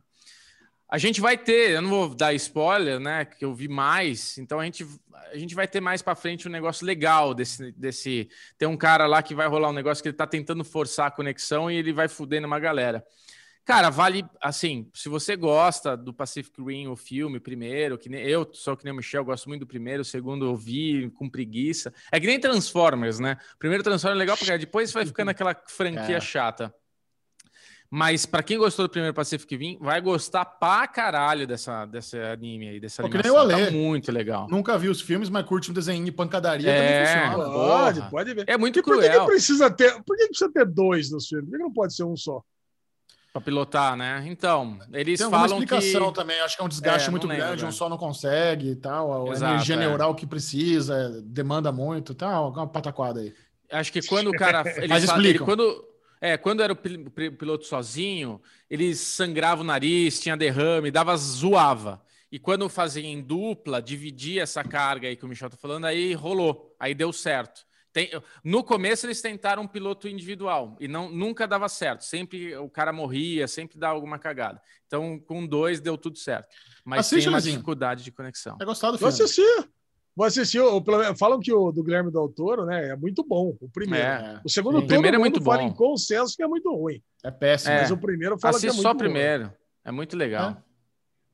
A 0.89 0.99
gente 0.99 1.23
vai 1.23 1.39
ter, 1.39 1.71
eu 1.71 1.81
não 1.81 1.89
vou 1.89 2.15
dar 2.15 2.35
spoiler, 2.35 3.01
né? 3.01 3.25
Que 3.25 3.43
eu 3.47 3.55
vi 3.55 3.67
mais, 3.67 4.37
então 4.37 4.61
a 4.61 4.65
gente, 4.67 4.87
a 5.33 5.39
gente 5.39 5.55
vai 5.55 5.67
ter 5.67 5.81
mais 5.81 6.03
para 6.03 6.15
frente 6.15 6.47
um 6.47 6.51
negócio 6.51 6.85
legal 6.87 7.33
desse, 7.33 7.73
desse. 7.73 8.29
Tem 8.59 8.69
um 8.69 8.77
cara 8.77 9.07
lá 9.07 9.23
que 9.23 9.35
vai 9.35 9.49
rolar 9.49 9.71
um 9.71 9.73
negócio 9.73 10.03
que 10.03 10.09
ele 10.11 10.17
tá 10.17 10.27
tentando 10.27 10.63
forçar 10.63 11.07
a 11.07 11.11
conexão 11.11 11.71
e 11.71 11.77
ele 11.77 11.95
vai 11.95 12.09
fudendo 12.09 12.47
uma 12.47 12.59
galera. 12.61 13.03
Cara, 13.65 13.91
vale 13.91 14.25
assim, 14.41 14.91
se 14.93 15.09
você 15.09 15.37
gosta 15.37 15.97
do 15.97 16.13
Pacific 16.13 16.61
Rim, 16.61 16.89
o 16.89 16.97
filme, 16.97 17.39
primeiro, 17.39 17.97
que 17.97 18.09
nem 18.09 18.21
eu 18.23 18.49
sou 18.53 18.77
que 18.77 18.85
nem 18.85 18.93
o 18.93 18.97
Michel, 18.97 19.25
gosto 19.25 19.49
muito 19.49 19.61
do 19.61 19.67
primeiro, 19.67 20.03
o 20.03 20.05
segundo 20.05 20.47
eu 20.47 20.57
vi 20.57 21.09
com 21.11 21.31
preguiça. 21.31 21.93
É 22.11 22.19
que 22.19 22.27
nem 22.27 22.41
Transformers, 22.41 23.21
né? 23.21 23.37
O 23.55 23.59
primeiro 23.59 23.85
Transformers 23.85 24.17
é 24.17 24.19
legal 24.19 24.37
porque 24.37 24.59
depois 24.59 24.91
vai 24.93 25.07
ficando 25.07 25.29
aquela 25.31 25.55
franquia 25.69 26.17
É. 26.17 26.21
chata. 26.21 26.75
Mas 27.95 28.25
pra 28.25 28.43
quem 28.43 28.57
gostou 28.57 28.87
do 28.87 28.91
primeiro 28.91 29.15
Pacific 29.15 29.55
Rim, 29.55 29.77
vai 29.79 30.01
gostar 30.01 30.47
pra 30.47 30.89
caralho 30.89 31.47
dessa, 31.47 31.85
desse 31.85 32.19
anime 32.19 32.69
aí, 32.71 32.81
dessa 32.81 33.03
Pô, 33.03 33.09
que 33.11 33.19
nem 33.19 33.27
animação. 33.27 33.49
o 33.51 33.55
Ale. 33.55 33.67
Tá 33.67 33.71
muito 33.71 34.11
legal. 34.11 34.49
Nunca 34.51 34.79
vi 34.79 34.89
os 34.89 35.01
filmes, 35.03 35.29
mas 35.29 35.45
curte 35.45 35.71
um 35.71 35.75
desenho 35.75 36.03
de 36.03 36.11
pancadaria 36.11 36.71
É. 36.71 36.75
também 36.75 37.37
funciona. 37.37 37.53
Pode, 37.53 38.11
pode 38.11 38.35
ver. 38.35 38.45
É 38.49 38.57
muito 38.57 38.79
E 38.79 38.83
por 38.83 38.95
que, 38.95 39.03
que 39.03 39.09
cruel 39.09 39.27
precisa 39.27 39.71
ter? 39.71 39.93
Por 40.05 40.17
que, 40.17 40.23
que 40.23 40.29
precisa 40.31 40.51
ter 40.51 40.65
dois 40.65 41.11
nos 41.11 41.29
filmes? 41.29 41.51
Por 41.51 41.59
que 41.59 41.63
não 41.63 41.73
pode 41.73 41.95
ser 41.95 42.05
um 42.05 42.17
só? 42.17 42.43
Pra 43.33 43.41
pilotar, 43.41 43.97
né? 43.97 44.23
Então, 44.27 44.79
eles 44.93 45.19
Tem 45.21 45.31
falam 45.31 45.47
explicação 45.63 46.09
que... 46.09 46.15
também. 46.15 46.41
Acho 46.41 46.57
que 46.57 46.63
é 46.63 46.65
um 46.67 46.69
desgaste 46.69 47.09
É, 47.09 47.11
muito 47.11 47.27
lembro, 47.27 47.45
grande, 47.47 47.63
um 47.65 47.67
né? 47.67 47.73
só 47.73 47.89
não 47.89 47.97
consegue 47.99 48.71
e 48.73 48.77
tal. 48.77 49.29
A 49.31 49.33
Exato, 49.33 49.53
energia 49.55 49.75
é. 49.77 49.79
neural 49.79 50.15
que 50.15 50.27
precisa, 50.27 51.23
demanda 51.23 51.73
muito 51.73 52.13
e 52.13 52.15
tal. 52.15 52.51
Uma 52.53 52.67
pataquada 52.67 53.21
aí. 53.21 53.35
Acho 53.71 53.93
que 53.93 54.03
quando 54.03 54.29
o 54.29 54.33
cara. 54.35 54.63
Mas 54.89 55.05
falam- 55.07 55.25
ele- 55.25 55.39
quando, 55.39 55.85
é, 56.21 56.37
quando 56.37 56.63
era 56.63 56.73
o 56.73 56.77
piloto 56.77 57.65
sozinho, 57.65 58.41
eles 58.69 59.01
sangravam 59.01 59.65
o 59.65 59.67
nariz, 59.67 60.21
tinha 60.21 60.37
derrame, 60.37 60.91
dava 60.91 61.17
zoava. 61.17 62.03
E 62.31 62.39
quando 62.39 62.69
fazia 62.69 63.03
em 63.05 63.21
dupla, 63.23 63.81
dividia 63.83 64.43
essa 64.43 64.65
carga 64.65 65.09
aí 65.09 65.17
que 65.17 65.25
o 65.25 65.29
Michel 65.29 65.51
tá 65.51 65.57
falando, 65.57 65.85
aí 65.87 66.15
rolou, 66.15 66.75
aí 66.81 66.95
deu 66.95 67.13
certo. 67.13 67.63
Tem- 67.93 68.11
no 68.43 68.65
começo 68.65 69.05
eles 69.07 69.21
tentaram 69.21 69.63
um 69.65 69.69
piloto 69.69 70.09
individual 70.09 70.77
e 70.81 70.89
não 70.89 71.11
nunca 71.11 71.47
dava 71.47 71.69
certo. 71.69 72.05
Sempre 72.05 72.57
o 72.57 72.69
cara 72.69 72.93
morria, 72.93 73.47
sempre 73.47 73.79
dava 73.79 73.95
alguma 73.95 74.19
cagada. 74.19 74.61
Então 74.87 75.19
com 75.21 75.47
dois 75.47 75.81
deu 75.81 75.99
tudo 75.99 76.17
certo. 76.19 76.49
Mas 76.85 77.01
Assiste, 77.01 77.21
tem 77.25 77.29
uma 77.29 77.37
Luizinho. 77.37 77.55
dificuldade 77.57 78.03
de 78.03 78.11
conexão. 78.11 78.57
É 78.61 78.65
gostado 78.65 78.95
do 78.97 78.99
Vou 79.01 79.09
assistir. 79.09 79.69
Vou 80.17 80.27
assistir. 80.27 80.61
o- 80.61 80.81
pelo 80.83 80.99
menos- 80.99 81.19
Falam 81.19 81.39
que 81.41 81.53
o 81.53 81.71
do 81.73 81.83
Guilherme 81.83 82.11
Del 82.11 82.29
Toro, 82.31 82.65
né, 82.67 82.89
é 82.91 82.97
muito 82.97 83.23
bom. 83.25 83.57
O 83.61 83.69
primeiro. 83.69 84.07
É. 84.07 84.41
O 84.45 84.49
segundo, 84.49 84.75
Sim. 84.77 84.81
todo 84.83 84.89
primeiro 84.89 85.17
é 85.17 85.19
muito 85.19 85.43
fala 85.43 85.59
bom. 85.63 85.69
em 85.69 85.73
consenso 85.75 86.35
que 86.37 86.43
é 86.43 86.47
muito 86.47 86.71
ruim. 86.75 87.03
É 87.23 87.31
péssimo. 87.31 87.73
É. 87.75 87.81
Mas 87.83 87.91
o 87.91 87.97
primeiro 87.99 88.39
fala 88.39 88.53
que 88.59 88.67
é 88.67 88.69
Assiste 88.71 88.77
muito 88.77 88.83
só 88.83 88.93
o 88.93 88.97
primeiro. 88.99 89.53
É 89.85 89.91
muito 89.93 90.17
legal. 90.17 90.63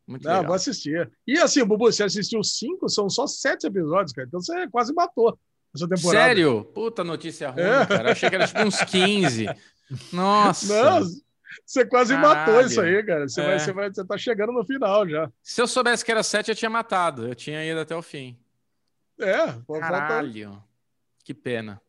Muito 0.07 0.25
Não, 0.25 0.31
legal. 0.33 0.47
vou 0.47 0.55
assistir. 0.55 1.11
E 1.27 1.39
assim, 1.39 1.63
Bubu, 1.65 1.93
você 1.93 2.03
assistiu 2.03 2.43
cinco, 2.43 2.89
são 2.89 3.11
só 3.11 3.27
sete 3.27 3.67
episódios, 3.67 4.13
cara. 4.13 4.27
Então 4.27 4.41
você 4.41 4.67
quase 4.69 4.93
matou 4.95 5.39
essa 5.75 5.89
temporada. 5.89 6.25
Sério? 6.27 6.65
Puta 6.75 7.03
notícia 7.05 7.51
ruim, 7.51 7.63
É. 7.63 7.87
cara. 7.87 8.09
Eu 8.09 8.13
achei 8.13 8.29
que 8.29 8.35
era 8.37 8.47
tipo 8.47 8.61
uns 8.63 8.81
15. 8.83 9.47
Nossa. 10.13 11.01
Não, 11.01 11.07
você 11.65 11.85
quase 11.87 12.15
matou 12.15 12.55
Caralho. 12.55 12.67
isso 12.67 12.81
aí, 12.81 13.03
cara. 13.05 13.29
Você, 13.29 13.41
É. 13.41 13.45
vai, 13.47 13.59
você, 13.59 13.73
vai, 13.73 13.89
você 13.91 14.05
tá 14.05 14.19
chegando 14.19 14.53
no 14.53 14.65
final 14.65 15.09
já. 15.09 15.31
Se 15.43 15.61
eu 15.61 15.67
soubesse 15.67 16.05
que 16.05 16.11
era 16.11 16.23
7, 16.23 16.49
eu 16.51 16.55
tinha 16.55 16.71
matado. 16.71 17.27
Eu 17.29 17.35
tinha 17.35 17.65
ido 17.65 17.81
até 17.81 17.95
o 17.97 18.03
fim. 18.03 18.37
É, 19.21 19.49
falta- 19.67 19.81
Caralho. 19.81 20.63
Que 21.25 21.35
pena. 21.35 21.81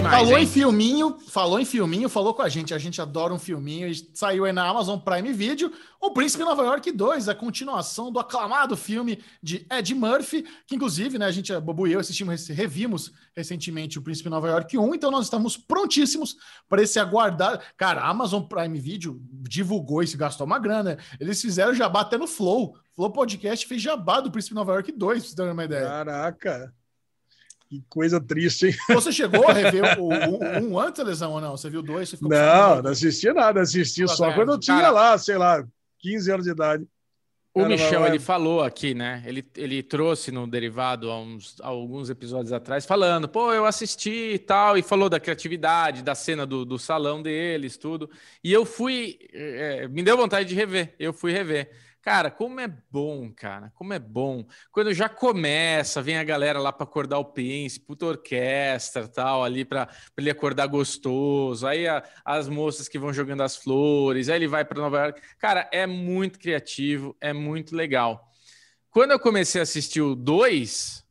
Que 0.00 0.04
mais, 0.04 0.16
Falou 0.16 0.38
hein? 0.38 0.44
em 0.44 0.46
filminho, 0.46 1.18
falou 1.28 1.60
em 1.60 1.64
filminho, 1.66 2.08
falou 2.08 2.32
com 2.32 2.40
a 2.40 2.48
gente. 2.48 2.72
A 2.72 2.78
gente 2.78 3.02
adora 3.02 3.34
um 3.34 3.38
filminho. 3.38 3.86
e 3.86 3.94
Saiu 4.14 4.46
aí 4.46 4.52
na 4.52 4.66
Amazon 4.66 4.98
Prime 4.98 5.30
Video. 5.30 5.70
O 6.00 6.12
Príncipe 6.12 6.42
Nova 6.42 6.62
York 6.62 6.90
2, 6.90 7.28
a 7.28 7.34
continuação 7.34 8.10
do 8.10 8.18
aclamado 8.18 8.78
filme 8.78 9.22
de 9.42 9.66
Ed 9.70 9.94
Murphy, 9.94 10.46
que 10.66 10.74
inclusive, 10.74 11.18
né, 11.18 11.26
a 11.26 11.30
gente, 11.30 11.52
a 11.52 11.60
Bobo 11.60 11.86
e 11.86 11.92
eu 11.92 12.00
assistimos, 12.00 12.48
revimos 12.48 13.12
recentemente 13.36 13.98
o 13.98 14.02
Príncipe 14.02 14.30
Nova 14.30 14.48
York 14.48 14.78
1, 14.78 14.94
então 14.94 15.10
nós 15.10 15.26
estamos 15.26 15.58
prontíssimos 15.58 16.34
para 16.66 16.82
esse 16.82 16.98
aguardar. 16.98 17.60
Cara, 17.76 18.00
a 18.00 18.08
Amazon 18.08 18.42
Prime 18.42 18.78
Video 18.80 19.20
divulgou 19.30 20.02
isso, 20.02 20.16
gastou 20.16 20.46
uma 20.46 20.58
grana. 20.58 20.96
Eles 21.20 21.42
fizeram 21.42 21.74
jabá 21.74 22.00
até 22.00 22.16
no 22.16 22.26
Flow. 22.26 22.74
Flow 22.96 23.12
Podcast 23.12 23.66
fez 23.66 23.82
jabá 23.82 24.22
do 24.22 24.30
Príncipe 24.30 24.54
Nova 24.54 24.72
York 24.72 24.92
2, 24.92 25.18
pra 25.18 25.20
vocês 25.20 25.34
terem 25.34 25.52
uma 25.52 25.64
ideia. 25.64 25.86
Caraca. 25.86 26.79
Que 27.70 27.80
coisa 27.88 28.20
triste, 28.20 28.66
hein? 28.66 28.74
Você 28.88 29.12
chegou 29.12 29.46
a 29.48 29.52
rever 29.52 29.96
o, 30.00 30.08
o, 30.08 30.42
um 30.60 30.76
antes, 30.78 31.04
Lesão, 31.04 31.30
ou 31.30 31.40
não? 31.40 31.56
Você 31.56 31.70
viu 31.70 31.80
dois? 31.82 32.08
Você 32.08 32.16
ficou 32.16 32.28
Não, 32.28 32.82
não 32.82 32.90
assisti 32.90 33.32
nada. 33.32 33.60
Assisti 33.60 34.08
só 34.08 34.32
quando 34.34 34.52
eu 34.52 34.58
tinha 34.58 34.76
cara- 34.80 34.90
lá, 34.90 35.16
sei 35.16 35.38
lá, 35.38 35.64
15 36.00 36.32
anos 36.32 36.44
de 36.46 36.50
idade. 36.50 36.84
O 37.54 37.60
Cara, 37.60 37.68
Michel, 37.68 38.00
vai- 38.00 38.10
ele 38.10 38.18
falou 38.18 38.62
aqui, 38.62 38.92
né? 38.92 39.22
Ele, 39.24 39.44
ele 39.56 39.82
trouxe 39.84 40.32
no 40.32 40.46
Derivado 40.48 41.10
há, 41.10 41.20
uns, 41.20 41.56
há 41.60 41.68
alguns 41.68 42.10
episódios 42.10 42.52
atrás, 42.52 42.84
falando, 42.86 43.28
pô, 43.28 43.52
eu 43.52 43.64
assisti 43.64 44.34
e 44.34 44.38
tal, 44.38 44.76
e 44.76 44.82
falou 44.82 45.08
da 45.08 45.18
criatividade, 45.20 46.02
da 46.02 46.14
cena 46.14 46.44
do, 46.46 46.64
do 46.64 46.78
salão 46.78 47.20
deles, 47.22 47.76
tudo. 47.76 48.08
E 48.42 48.52
eu 48.52 48.64
fui, 48.64 49.18
é, 49.32 49.86
me 49.88 50.02
deu 50.02 50.16
vontade 50.16 50.48
de 50.48 50.54
rever, 50.56 50.94
eu 50.98 51.12
fui 51.12 51.32
rever. 51.32 51.70
Cara, 52.02 52.30
como 52.30 52.58
é 52.60 52.66
bom, 52.90 53.30
cara, 53.30 53.70
como 53.74 53.92
é 53.92 53.98
bom. 53.98 54.46
Quando 54.72 54.92
já 54.94 55.06
começa, 55.06 56.00
vem 56.00 56.16
a 56.16 56.24
galera 56.24 56.58
lá 56.58 56.72
para 56.72 56.84
acordar 56.84 57.18
o 57.18 57.26
príncipe, 57.26 57.84
puta 57.84 58.06
orquestra 58.06 59.06
tal, 59.06 59.44
ali 59.44 59.66
para 59.66 59.86
ele 60.16 60.30
acordar 60.30 60.66
gostoso. 60.66 61.66
Aí 61.66 61.86
a- 61.86 62.02
as 62.24 62.48
moças 62.48 62.88
que 62.88 62.98
vão 62.98 63.12
jogando 63.12 63.42
as 63.42 63.54
flores, 63.56 64.30
aí 64.30 64.36
ele 64.36 64.48
vai 64.48 64.64
para 64.64 64.80
Nova 64.80 64.98
York. 64.98 65.20
Cara, 65.38 65.68
é 65.70 65.86
muito 65.86 66.38
criativo, 66.38 67.14
é 67.20 67.34
muito 67.34 67.76
legal. 67.76 68.26
Quando 68.88 69.10
eu 69.10 69.20
comecei 69.20 69.60
a 69.60 69.62
assistir 69.62 70.00
o 70.00 70.14
2, 70.14 71.06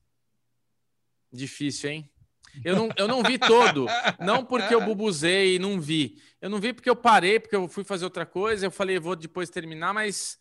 difícil, 1.32 1.90
hein? 1.92 2.10
Eu 2.66 2.76
não, 2.76 2.90
eu 2.98 3.08
não 3.08 3.22
vi 3.22 3.38
todo, 3.38 3.86
não 4.20 4.44
porque 4.44 4.74
eu 4.74 4.82
bubuzei 4.82 5.56
e 5.56 5.60
não 5.60 5.80
vi. 5.80 6.18
Eu 6.42 6.50
não 6.50 6.60
vi 6.60 6.74
porque 6.74 6.90
eu 6.90 6.96
parei, 6.96 7.40
porque 7.40 7.56
eu 7.56 7.68
fui 7.68 7.84
fazer 7.84 8.06
outra 8.06 8.26
coisa. 8.26 8.66
Eu 8.66 8.72
falei, 8.72 9.00
vou 9.00 9.16
depois 9.16 9.52
terminar, 9.52 9.94
mas 9.94 10.40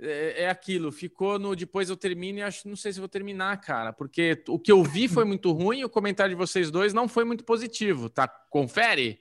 é, 0.00 0.44
é 0.44 0.48
aquilo, 0.50 0.92
ficou 0.92 1.38
no 1.38 1.54
depois 1.56 1.90
eu 1.90 1.96
termino 1.96 2.38
e 2.38 2.42
acho, 2.42 2.68
não 2.68 2.76
sei 2.76 2.92
se 2.92 3.00
vou 3.00 3.08
terminar, 3.08 3.56
cara, 3.60 3.92
porque 3.92 4.42
o 4.48 4.58
que 4.58 4.70
eu 4.70 4.82
vi 4.82 5.08
foi 5.08 5.24
muito 5.24 5.50
ruim 5.52 5.80
e 5.80 5.84
o 5.84 5.88
comentário 5.90 6.34
de 6.34 6.38
vocês 6.38 6.70
dois 6.70 6.92
não 6.94 7.08
foi 7.08 7.24
muito 7.24 7.44
positivo, 7.44 8.08
tá? 8.08 8.28
Confere? 8.28 9.20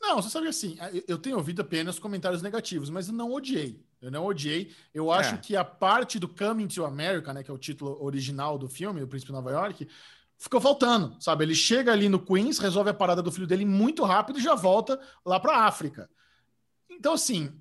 Não, 0.00 0.22
você 0.22 0.30
sabe 0.30 0.46
assim, 0.46 0.78
eu 1.08 1.18
tenho 1.18 1.36
ouvido 1.36 1.60
apenas 1.62 1.98
comentários 1.98 2.40
negativos, 2.40 2.88
mas 2.88 3.08
eu 3.08 3.14
não 3.14 3.32
odiei. 3.32 3.84
Eu 4.00 4.12
não 4.12 4.24
odiei. 4.24 4.72
Eu 4.94 5.10
acho 5.10 5.34
É. 5.34 5.38
que 5.38 5.56
a 5.56 5.64
parte 5.64 6.20
do 6.20 6.28
Coming 6.28 6.68
to 6.68 6.84
America, 6.84 7.32
né, 7.32 7.42
que 7.42 7.50
é 7.50 7.54
o 7.54 7.58
título 7.58 8.00
original 8.00 8.56
do 8.56 8.68
filme, 8.68 9.02
O 9.02 9.08
Príncipe 9.08 9.32
de 9.32 9.36
Nova 9.36 9.50
York, 9.50 9.88
ficou 10.36 10.60
faltando, 10.60 11.16
sabe? 11.20 11.44
Ele 11.44 11.54
chega 11.56 11.90
ali 11.90 12.08
no 12.08 12.20
Queens, 12.24 12.60
resolve 12.60 12.90
a 12.90 12.94
parada 12.94 13.20
do 13.20 13.32
filho 13.32 13.44
dele 13.48 13.64
muito 13.64 14.04
rápido 14.04 14.38
e 14.38 14.42
já 14.42 14.54
volta 14.54 15.00
lá 15.26 15.40
para 15.40 15.66
África. 15.66 16.08
Então, 16.88 17.14
assim, 17.14 17.52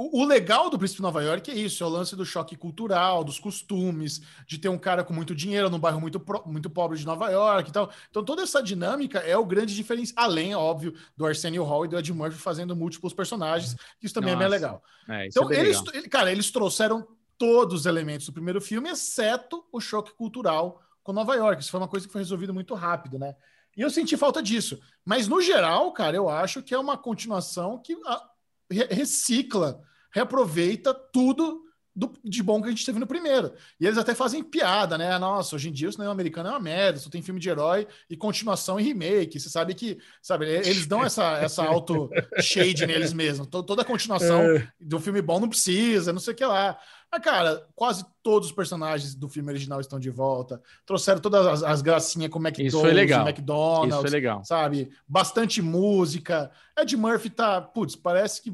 o, 0.00 0.22
o 0.22 0.24
legal 0.24 0.70
do 0.70 0.78
Príncipe 0.78 0.98
de 0.98 1.02
Nova 1.02 1.22
York 1.22 1.50
é 1.50 1.54
isso, 1.54 1.82
é 1.82 1.86
o 1.86 1.90
lance 1.90 2.16
do 2.16 2.24
choque 2.24 2.56
cultural, 2.56 3.22
dos 3.24 3.38
costumes, 3.38 4.20
de 4.46 4.58
ter 4.58 4.68
um 4.68 4.78
cara 4.78 5.04
com 5.04 5.12
muito 5.12 5.34
dinheiro 5.34 5.68
num 5.68 5.78
bairro 5.78 6.00
muito, 6.00 6.18
pro- 6.18 6.42
muito 6.46 6.70
pobre 6.70 6.98
de 6.98 7.04
Nova 7.06 7.28
York 7.30 7.68
e 7.68 7.72
tal. 7.72 7.90
Então, 8.10 8.24
toda 8.24 8.42
essa 8.42 8.62
dinâmica 8.62 9.18
é 9.20 9.36
o 9.36 9.44
grande 9.44 9.74
diferencial, 9.74 10.24
além, 10.24 10.54
óbvio, 10.54 10.94
do 11.16 11.26
Arsenio 11.26 11.62
Hall 11.64 11.84
e 11.84 11.88
do 11.88 11.98
Ed 11.98 12.12
Murphy 12.12 12.38
fazendo 12.38 12.74
múltiplos 12.74 13.12
personagens, 13.12 13.74
que 13.98 14.06
isso 14.06 14.14
também 14.14 14.32
é 14.32 14.36
bem 14.36 14.46
Nossa. 14.48 14.56
legal. 14.56 14.82
É, 15.08 15.26
isso 15.26 15.38
Então, 15.38 15.50
é 15.50 15.54
bem 15.54 15.60
eles, 15.64 15.82
legal. 15.84 16.10
cara, 16.10 16.32
eles 16.32 16.50
trouxeram 16.50 17.06
todos 17.36 17.80
os 17.80 17.86
elementos 17.86 18.26
do 18.26 18.32
primeiro 18.32 18.60
filme, 18.60 18.90
exceto 18.90 19.64
o 19.72 19.80
choque 19.80 20.12
cultural 20.14 20.80
com 21.02 21.12
Nova 21.12 21.34
York. 21.34 21.62
Isso 21.62 21.70
foi 21.70 21.80
uma 21.80 21.88
coisa 21.88 22.06
que 22.06 22.12
foi 22.12 22.20
resolvida 22.20 22.52
muito 22.52 22.74
rápido, 22.74 23.18
né? 23.18 23.34
E 23.76 23.80
eu 23.80 23.88
senti 23.88 24.16
falta 24.16 24.42
disso. 24.42 24.78
Mas, 25.04 25.26
no 25.28 25.40
geral, 25.40 25.92
cara, 25.92 26.16
eu 26.16 26.28
acho 26.28 26.62
que 26.62 26.74
é 26.74 26.78
uma 26.78 26.98
continuação 26.98 27.78
que 27.78 27.96
ah, 28.04 28.22
re- 28.70 28.88
recicla, 28.90 29.80
reaproveita 30.12 30.92
tudo 30.94 31.62
do- 31.94 32.12
de 32.24 32.40
bom 32.42 32.62
que 32.62 32.68
a 32.68 32.70
gente 32.70 32.86
teve 32.86 33.00
no 33.00 33.06
primeiro. 33.06 33.52
E 33.80 33.84
eles 33.84 33.98
até 33.98 34.14
fazem 34.14 34.44
piada, 34.44 34.96
né? 34.96 35.18
Nossa, 35.18 35.56
hoje 35.56 35.68
em 35.68 35.72
dia 35.72 35.88
o 35.88 35.92
cinema 35.92 36.12
americano 36.12 36.48
é 36.48 36.52
uma 36.52 36.60
merda, 36.60 36.98
só 37.00 37.10
tem 37.10 37.20
filme 37.20 37.40
de 37.40 37.48
herói 37.48 37.86
e 38.08 38.16
continuação 38.16 38.78
e 38.78 38.82
remake. 38.84 39.40
Você 39.40 39.50
sabe 39.50 39.74
que, 39.74 39.98
sabe, 40.22 40.46
eles 40.46 40.86
dão 40.86 41.04
essa, 41.04 41.38
essa 41.38 41.64
auto-shade 41.64 42.86
neles 42.86 43.12
mesmos. 43.12 43.48
To- 43.48 43.62
Toda 43.64 43.84
continuação 43.84 44.44
do 44.80 45.00
filme 45.00 45.20
bom 45.20 45.40
não 45.40 45.48
precisa, 45.48 46.12
não 46.12 46.20
sei 46.20 46.32
o 46.32 46.36
que 46.36 46.44
lá. 46.44 46.78
Mas, 47.12 47.22
cara, 47.24 47.66
quase 47.74 48.04
todos 48.22 48.48
os 48.50 48.54
personagens 48.54 49.16
do 49.16 49.28
filme 49.28 49.50
original 49.50 49.80
estão 49.80 49.98
de 49.98 50.10
volta. 50.10 50.62
Trouxeram 50.86 51.20
todas 51.20 51.44
as, 51.44 51.62
as 51.64 51.82
gracinhas 51.82 52.30
com 52.30 52.38
o 52.38 52.42
McDonald's, 52.42 52.72
Isso 52.74 52.80
foi 52.80 52.92
legal. 52.92 53.26
McDonald's, 53.26 53.92
Isso 53.94 54.00
foi 54.02 54.10
legal. 54.10 54.44
sabe? 54.44 54.90
Bastante 55.08 55.60
música. 55.60 56.52
Ed 56.78 56.96
Murphy 56.96 57.28
tá, 57.30 57.60
putz, 57.60 57.96
parece 57.96 58.40
que 58.40 58.52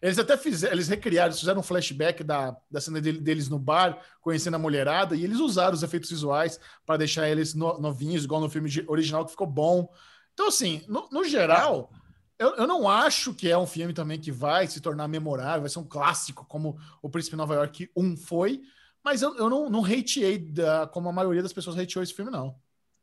eles 0.00 0.18
até 0.20 0.36
fizeram, 0.36 0.74
eles 0.74 0.86
recriaram, 0.86 1.30
eles 1.30 1.40
fizeram 1.40 1.58
um 1.58 1.64
flashback 1.64 2.22
da, 2.22 2.56
da 2.70 2.80
cena 2.80 3.00
dele- 3.00 3.20
deles 3.20 3.48
no 3.48 3.58
bar, 3.58 3.98
conhecendo 4.20 4.54
a 4.54 4.58
mulherada, 4.58 5.16
e 5.16 5.24
eles 5.24 5.40
usaram 5.40 5.74
os 5.74 5.82
efeitos 5.82 6.08
visuais 6.08 6.60
para 6.86 6.98
deixar 6.98 7.28
eles 7.28 7.54
no- 7.54 7.76
novinhos, 7.80 8.22
igual 8.24 8.40
no 8.40 8.48
filme 8.48 8.70
original, 8.86 9.24
que 9.24 9.32
ficou 9.32 9.48
bom. 9.48 9.88
Então, 10.32 10.46
assim, 10.46 10.84
no, 10.86 11.08
no 11.10 11.24
geral, 11.24 11.90
eu, 12.38 12.54
eu 12.56 12.66
não 12.66 12.88
acho 12.88 13.32
que 13.34 13.50
é 13.50 13.56
um 13.56 13.66
filme 13.66 13.92
também 13.92 14.18
que 14.18 14.30
vai 14.32 14.66
se 14.66 14.80
tornar 14.80 15.08
memorável, 15.08 15.62
vai 15.62 15.70
ser 15.70 15.78
um 15.78 15.84
clássico, 15.84 16.44
como 16.48 16.76
o 17.02 17.08
Príncipe 17.08 17.32
de 17.32 17.38
Nova 17.38 17.54
York 17.54 17.90
1 17.96 18.16
foi, 18.16 18.60
mas 19.04 19.22
eu, 19.22 19.34
eu 19.36 19.48
não, 19.48 19.70
não 19.70 19.84
hateei 19.84 20.38
da, 20.38 20.86
como 20.86 21.08
a 21.08 21.12
maioria 21.12 21.42
das 21.42 21.52
pessoas 21.52 21.78
hateou 21.78 22.02
esse 22.02 22.12
filme, 22.14 22.30
não. 22.30 22.54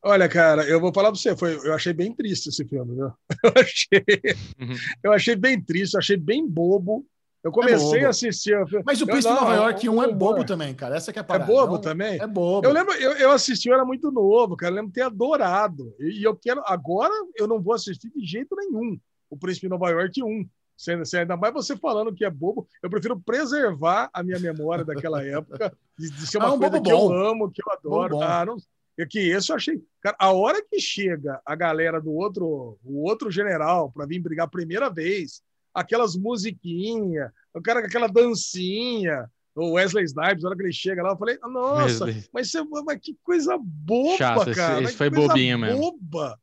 Olha, 0.05 0.27
cara, 0.27 0.65
eu 0.67 0.81
vou 0.81 0.93
falar 0.93 1.11
pra 1.11 1.19
você, 1.19 1.35
foi, 1.35 1.55
eu 1.65 1.73
achei 1.73 1.93
bem 1.93 2.13
triste 2.13 2.49
esse 2.49 2.65
filme, 2.65 2.93
viu? 2.93 3.13
Eu 3.43 3.53
achei, 3.61 4.03
Uhum. 4.59 4.75
eu 5.03 5.13
achei 5.13 5.35
bem 5.35 5.61
triste, 5.61 5.93
eu 5.93 5.99
achei 5.99 6.17
bem 6.17 6.45
bobo. 6.47 7.05
Eu 7.41 7.51
comecei 7.51 7.99
bobo. 7.99 8.05
a 8.05 8.09
assistir. 8.09 8.51
eu- 8.51 8.83
Mas 8.85 9.01
o 9.01 9.05
Príncipe 9.05 9.33
de 9.33 9.39
Nova 9.39 9.55
York 9.55 9.87
1 9.89 10.03
é 10.03 10.11
bobo 10.13 10.43
também, 10.45 10.73
cara. 10.73 10.95
Essa 10.97 11.11
que 11.13 11.19
é 11.19 11.21
a 11.21 11.23
É 11.23 11.27
parada. 11.27 11.45
bobo 11.51 11.73
Não- 11.75 11.81
também? 11.81 12.21
É 12.21 12.27
bobo. 12.27 12.65
Eu 12.67 12.71
lembro, 12.73 12.93
eu, 12.95 13.11
eu 13.13 13.31
assisti, 13.31 13.67
eu 13.69 13.73
era 13.75 13.83
muito 13.85 14.11
novo, 14.11 14.55
cara. 14.57 14.71
Eu 14.71 14.75
lembro 14.75 14.89
de 14.91 14.95
ter 14.95 15.01
adorado. 15.03 15.93
E, 15.99 16.19
e 16.19 16.23
eu 16.23 16.35
quero. 16.35 16.61
Agora 16.65 17.13
eu 17.37 17.47
não 17.47 17.61
vou 17.61 17.73
assistir 17.73 18.09
de 18.13 18.25
jeito 18.25 18.55
nenhum 18.57 18.97
o 19.33 19.37
Príncipe 19.37 19.65
de 19.67 19.69
Nova 19.71 19.89
York 19.89 20.21
1. 20.23 20.47
Sendo, 20.75 21.05
sendo- 21.05 21.21
ainda 21.21 21.37
mais 21.37 21.53
você 21.53 21.77
falando 21.77 22.13
que 22.13 22.25
é 22.25 22.29
bobo, 22.31 22.67
eu 22.81 22.89
prefiro 22.89 23.19
preservar 23.19 24.09
a 24.11 24.23
minha 24.23 24.39
memória 24.39 24.83
daquela 24.83 25.23
época, 25.25 25.71
de, 25.97 26.09
de 26.09 26.27
ser 26.27 26.39
uma 26.39 26.47
Ah, 26.47 26.53
um 26.53 26.59
coisa 26.59 26.81
que 26.81 26.91
eu 26.91 26.97
bom. 26.97 27.13
amo, 27.13 27.51
que 27.51 27.61
eu 27.61 27.71
adoro. 27.71 28.15
Bom. 28.15 28.23
Ah, 28.23 28.43
não, 28.43 28.57
é 28.97 29.05
que 29.05 29.19
esse 29.19 29.51
eu 29.51 29.55
achei. 29.55 29.79
Cara, 30.01 30.15
a 30.19 30.31
hora 30.33 30.63
que 30.67 30.79
chega 30.79 31.39
a 31.45 31.55
galera 31.55 32.01
do 32.01 32.11
outro, 32.11 32.77
o 32.83 33.07
outro 33.07 33.29
general 33.29 33.91
para 33.91 34.07
vir 34.07 34.19
brigar 34.19 34.45
a 34.47 34.49
primeira 34.49 34.89
vez, 34.89 35.41
aquelas 35.73 36.15
musiquinhas, 36.15 37.31
o 37.53 37.61
cara 37.61 37.79
com 37.81 37.87
aquela 37.87 38.07
dancinha, 38.07 39.29
o 39.55 39.73
Wesley 39.73 40.05
Snipes, 40.05 40.43
a 40.43 40.47
hora 40.47 40.57
que 40.57 40.63
ele 40.63 40.73
chega 40.73 41.03
lá, 41.03 41.11
eu 41.11 41.17
falei, 41.17 41.37
nossa, 41.43 42.05
Wesley. 42.05 42.23
mas, 42.33 42.49
você, 42.49 42.63
mas 42.83 42.99
que 42.99 43.15
coisa 43.23 43.57
boba, 43.61 44.17
Chato, 44.17 44.51
cara. 44.55 44.81
que 44.87 44.87
foi 44.93 45.09
coisa 45.11 45.27
bobinho 45.27 45.59
mesmo. 45.59 45.79
boba. 45.99 46.39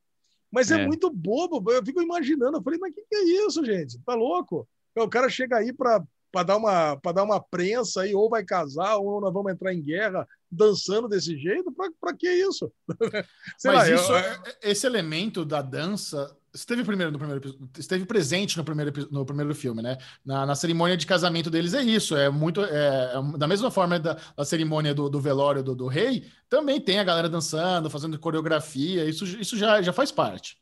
Mas 0.50 0.70
é. 0.70 0.80
É. 0.80 0.86
muito 0.86 1.10
bobo. 1.10 1.70
Eu 1.72 1.84
fico 1.84 2.02
imaginando. 2.02 2.58
Eu 2.58 2.62
falei, 2.62 2.78
mas 2.78 2.92
o 2.92 2.94
que, 2.94 3.02
que 3.08 3.14
é 3.14 3.46
isso, 3.46 3.64
gente? 3.64 3.98
Tá 4.00 4.14
louco? 4.14 4.68
O 4.96 5.08
cara 5.08 5.28
chega 5.28 5.56
aí 5.58 5.72
para 5.72 6.02
dar, 6.44 6.56
uma, 6.56 6.96
pra 6.96 7.12
dar 7.12 7.22
uma 7.22 7.40
prensa 7.40 8.02
aí, 8.02 8.14
ou 8.14 8.28
vai 8.28 8.44
casar, 8.44 8.96
ou 8.96 9.20
nós 9.20 9.32
vamos 9.32 9.52
entrar 9.52 9.72
em 9.72 9.80
guerra 9.82 10.26
dançando 10.50 11.08
desse 11.08 11.36
jeito. 11.38 11.70
Pra, 11.72 11.88
pra 12.00 12.14
que 12.14 12.28
isso? 12.28 12.72
Sei 13.58 13.70
Mas 13.72 13.88
lá, 13.88 13.94
isso, 13.94 14.12
eu- 14.12 14.16
é- 14.16 14.42
esse 14.62 14.86
elemento 14.86 15.44
da 15.44 15.62
dança 15.62 16.36
esteve 16.54 16.84
primeiro 16.84 17.12
no 17.12 17.18
primeiro 17.18 17.70
esteve 17.78 18.04
presente 18.04 18.56
no 18.56 18.64
primeiro 18.64 19.08
no 19.10 19.24
primeiro 19.24 19.54
filme, 19.54 19.82
né? 19.82 19.96
Na, 20.24 20.44
na 20.44 20.54
cerimônia 20.54 20.96
de 20.96 21.06
casamento 21.06 21.50
deles 21.50 21.74
é 21.74 21.82
isso, 21.82 22.16
é 22.16 22.28
muito 22.28 22.62
é, 22.62 23.12
é 23.14 23.38
da 23.38 23.46
mesma 23.46 23.70
forma 23.70 23.98
da, 23.98 24.18
da 24.36 24.44
cerimônia 24.44 24.94
do, 24.94 25.08
do 25.08 25.20
velório 25.20 25.62
do, 25.62 25.74
do 25.74 25.86
rei, 25.86 26.26
também 26.48 26.80
tem 26.80 26.98
a 26.98 27.04
galera 27.04 27.28
dançando, 27.28 27.90
fazendo 27.90 28.18
coreografia, 28.18 29.04
isso, 29.04 29.24
isso 29.24 29.56
já, 29.56 29.80
já 29.80 29.92
faz 29.92 30.10
parte. 30.10 30.58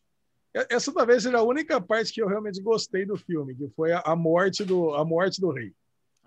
essa 0.52 0.92
talvez 0.92 1.22
seja 1.22 1.38
a 1.38 1.42
única 1.42 1.80
parte 1.80 2.12
que 2.12 2.22
eu 2.22 2.28
realmente 2.28 2.60
gostei 2.60 3.06
do 3.06 3.16
filme, 3.16 3.54
que 3.54 3.68
foi 3.74 3.92
a, 3.92 4.00
a 4.00 4.14
morte, 4.16 4.64
do, 4.64 4.94
a 4.94 5.04
morte 5.04 5.40
do 5.40 5.50
rei. 5.50 5.72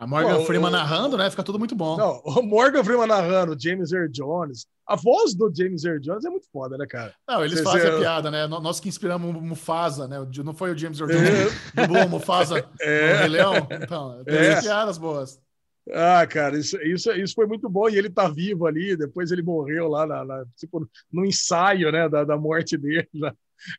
A 0.01 0.07
Morgan 0.07 0.38
Pô, 0.38 0.45
Freeman 0.45 0.69
o- 0.69 0.71
narrando, 0.71 1.15
né? 1.15 1.30
Fica 1.30 1.43
tudo 1.43 1.59
muito 1.59 1.75
bom. 1.75 1.95
Não, 1.95 2.21
o 2.25 2.41
Morgan 2.41 2.83
Freeman 2.83 3.05
narrando, 3.05 3.55
James 3.57 3.91
Earl 3.91 4.07
Jones. 4.09 4.65
A 4.88 4.95
voz 4.95 5.35
do 5.35 5.51
James 5.55 5.85
Earl 5.85 5.99
Jones 5.99 6.25
é 6.25 6.30
muito 6.30 6.47
foda, 6.51 6.75
né, 6.75 6.88
cara? 6.88 7.13
Não, 7.30 7.45
eles 7.45 7.59
Cê- 7.59 7.63
fazem 7.63 7.88
a 7.88 7.97
piada, 7.99 8.31
né? 8.31 8.47
Nós 8.47 8.80
que 8.80 8.89
inspiramos 8.89 9.30
o 9.30 9.39
Mufasa, 9.39 10.07
né? 10.07 10.17
Não 10.43 10.55
foi 10.55 10.71
o 10.71 10.77
James 10.77 10.99
Earl 10.99 11.11
Jones 11.11 11.53
que 11.71 11.75
dublou 11.81 12.05
o 12.05 12.09
Mufasa 12.09 12.55
no 12.81 12.85
Rei 13.19 13.27
Leão? 13.30 13.67
Então, 13.69 14.23
tem 14.25 14.35
É. 14.35 14.59
piadas 14.61 14.97
boas. 14.97 15.39
Ah, 15.93 16.25
cara, 16.25 16.57
isso, 16.57 16.77
isso, 16.81 17.11
isso 17.11 17.35
foi 17.35 17.45
muito 17.45 17.69
bom. 17.69 17.88
E 17.88 17.95
ele 17.95 18.09
tá 18.09 18.27
vivo 18.27 18.65
ali, 18.65 18.97
depois 18.97 19.31
ele 19.31 19.43
morreu 19.43 19.88
lá 19.88 20.07
na, 20.07 20.25
na- 20.25 20.45
tipo, 20.57 20.88
no 21.11 21.23
ensaio 21.23 21.91
né, 21.91 22.09
da, 22.09 22.23
da 22.23 22.38
morte 22.38 22.75
dele. 22.75 23.07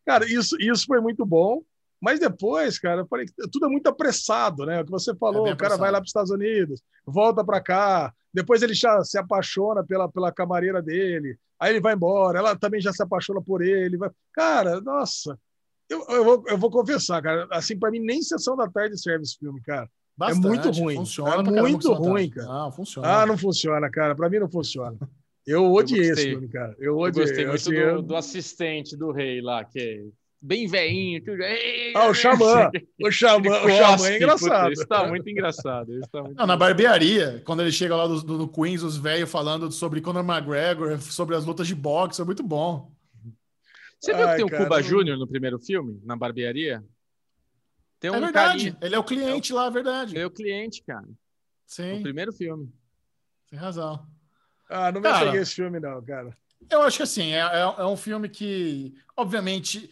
Cara, 0.06 0.24
isso, 0.26 0.56
isso 0.60 0.84
foi 0.86 1.00
muito 1.00 1.26
bom. 1.26 1.62
Mas 2.02 2.18
depois, 2.18 2.80
cara, 2.80 3.02
eu 3.02 3.06
falei 3.06 3.26
que 3.26 3.32
tudo 3.48 3.66
é 3.66 3.68
muito 3.68 3.86
apressado, 3.86 4.66
né? 4.66 4.80
O 4.80 4.84
que 4.84 4.90
você 4.90 5.14
falou, 5.14 5.46
É 5.46 5.52
o 5.52 5.56
cara 5.56 5.76
vai 5.76 5.90
lá 5.92 5.98
para 5.98 6.04
os 6.04 6.08
Estados 6.10 6.32
Unidos, 6.32 6.82
volta 7.06 7.44
para 7.44 7.60
cá, 7.60 8.12
depois 8.34 8.60
ele 8.60 8.74
já 8.74 9.04
se 9.04 9.16
apaixona 9.16 9.84
pela, 9.84 10.08
pela 10.10 10.32
camareira 10.32 10.82
dele, 10.82 11.38
aí 11.60 11.70
ele 11.72 11.80
vai 11.80 11.94
embora, 11.94 12.40
ela 12.40 12.56
também 12.56 12.80
já 12.80 12.92
se 12.92 13.02
apaixona 13.02 13.40
por 13.40 13.62
ele. 13.62 13.96
Vai... 13.96 14.10
Cara, 14.32 14.80
nossa, 14.80 15.38
eu, 15.88 16.04
eu, 16.08 16.24
vou, 16.24 16.44
eu 16.48 16.58
vou 16.58 16.70
confessar, 16.72 17.22
cara, 17.22 17.46
assim, 17.52 17.78
para 17.78 17.90
mim, 17.92 18.00
nem 18.00 18.20
sessão 18.20 18.56
da 18.56 18.68
tarde 18.68 19.00
serve 19.00 19.22
esse 19.22 19.38
filme, 19.38 19.60
cara. 19.62 19.88
Bastante, 20.16 20.46
muito 20.46 20.70
ruim. 20.72 20.96
Funciona 20.96 21.34
É 21.58 21.62
muito 21.62 21.90
essa 21.92 21.98
ruim, 21.98 22.28
cara. 22.30 22.46
Não, 22.48 22.72
funciona. 22.72 23.08
Ah, 23.08 23.26
não 23.26 23.38
funciona, 23.38 23.90
cara. 23.90 24.14
Para 24.14 24.28
mim 24.28 24.40
não 24.40 24.50
funciona. 24.50 24.96
Eu 25.46 25.72
odiei 25.72 26.00
esse 26.02 26.10
gostei. 26.10 26.30
filme, 26.32 26.48
cara. 26.48 26.76
Eu 26.78 26.84
Eu 26.92 26.98
odiei. 26.98 27.24
gostei 27.26 27.46
muito 27.46 27.54
assim, 27.60 27.70
do, 27.70 27.76
eu- 27.76 28.02
do 28.02 28.14
assistente 28.16 28.96
do 28.96 29.10
rei 29.10 29.40
lá, 29.40 29.64
que 29.64 29.78
é 29.78 30.04
bem 30.42 30.66
veinho. 30.66 31.22
Tudo. 31.24 31.38
Ah, 31.94 32.08
o 32.10 32.14
Xamã. 32.14 32.70
O 33.00 33.10
Xamã, 33.10 33.62
o 33.62 33.68
Xamã 33.70 34.08
é 34.08 34.16
engraçado. 34.16 34.72
Isso 34.72 34.86
tá 34.86 35.06
muito 35.06 35.28
engraçado. 35.30 35.92
Isso 35.98 36.08
tá 36.10 36.22
muito 36.22 36.36
Não, 36.36 36.46
na 36.46 36.56
barbearia, 36.56 37.40
quando 37.44 37.60
ele 37.60 37.72
chega 37.72 37.94
lá 37.96 38.06
do, 38.06 38.20
do- 38.22 38.38
no 38.38 38.48
Queens, 38.48 38.82
os 38.82 38.96
velhos 38.96 39.30
falando 39.30 39.70
sobre 39.70 40.00
Conor 40.00 40.24
McGregor, 40.28 41.00
sobre 41.00 41.36
as 41.36 41.44
lutas 41.44 41.66
de 41.66 41.74
boxe, 41.74 42.20
é 42.20 42.24
muito 42.24 42.42
bom. 42.42 42.90
Você 44.00 44.12
viu 44.12 44.26
Ai, 44.26 44.36
que 44.36 44.44
tem 44.44 44.44
o 44.44 44.62
Cuba 44.64 44.76
não- 44.76 44.82
Júnior 44.82 45.16
no 45.16 45.28
primeiro 45.28 45.58
filme, 45.60 46.00
na 46.04 46.16
barbearia? 46.16 46.82
Tem 48.00 48.10
um 48.10 48.16
é 48.16 48.20
verdade. 48.20 48.72
carinha. 48.72 48.78
Ele 48.82 48.94
é 48.96 48.98
o 48.98 49.04
cliente 49.04 49.52
lá, 49.52 49.66
é 49.66 49.70
verdade. 49.70 50.12
Ele 50.16 50.22
é 50.24 50.26
o 50.26 50.30
cliente, 50.30 50.82
cara. 50.84 51.02
No 51.06 51.16
Sim, 51.66 52.02
primeiro 52.02 52.32
filme. 52.32 52.68
tem 53.48 53.58
razão. 53.58 54.04
Ah, 54.68 54.90
não 54.90 55.00
me 55.00 55.08
Cara. 55.08 55.36
esse 55.36 55.54
filme, 55.54 55.78
não, 55.78 56.02
cara. 56.04 56.36
Eu 56.70 56.82
acho 56.82 56.96
que 56.96 57.02
assim, 57.02 57.32
é, 57.32 57.38
é- 57.40 57.74
é 57.78 57.86
um 57.86 57.96
filme 57.96 58.28
que, 58.28 58.92
obviamente, 59.16 59.88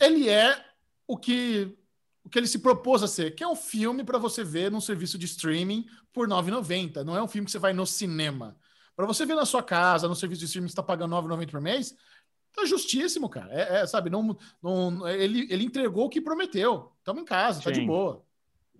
ele 0.00 0.28
é 0.28 0.64
o 1.06 1.16
que, 1.16 1.76
o 2.24 2.28
que 2.28 2.38
ele 2.38 2.46
se 2.46 2.58
propôs 2.58 3.02
a 3.02 3.08
ser, 3.08 3.34
que 3.34 3.42
é 3.44 3.48
um 3.48 3.56
filme 3.56 4.04
para 4.04 4.18
você 4.18 4.42
ver 4.44 4.70
num 4.70 4.80
serviço 4.80 5.18
de 5.18 5.26
streaming 5.26 5.86
por 6.12 6.28
R$ 6.28 6.34
9,90. 6.34 7.02
Não 7.04 7.16
é 7.16 7.22
um 7.22 7.28
filme 7.28 7.44
que 7.46 7.52
você 7.52 7.58
vai 7.58 7.72
no 7.72 7.86
cinema. 7.86 8.56
Para 8.96 9.06
você 9.06 9.26
ver 9.26 9.34
na 9.34 9.44
sua 9.44 9.62
casa, 9.62 10.06
no 10.08 10.14
serviço 10.14 10.40
de 10.40 10.46
streaming 10.46 10.68
está 10.68 10.82
pagando 10.82 11.14
R$ 11.16 11.22
9,90 11.22 11.50
por 11.50 11.60
mês, 11.60 11.94
tá 12.54 12.64
justíssimo, 12.64 13.28
cara. 13.28 13.52
É, 13.52 13.80
é, 13.80 13.86
sabe, 13.86 14.08
não, 14.08 14.36
não, 14.62 15.08
ele, 15.08 15.46
ele 15.50 15.64
entregou 15.64 16.06
o 16.06 16.08
que 16.08 16.20
prometeu. 16.20 16.92
Estamos 16.98 17.22
em 17.22 17.24
casa, 17.24 17.60
tá 17.60 17.70
de 17.70 17.80
Sim. 17.80 17.86
boa. 17.86 18.22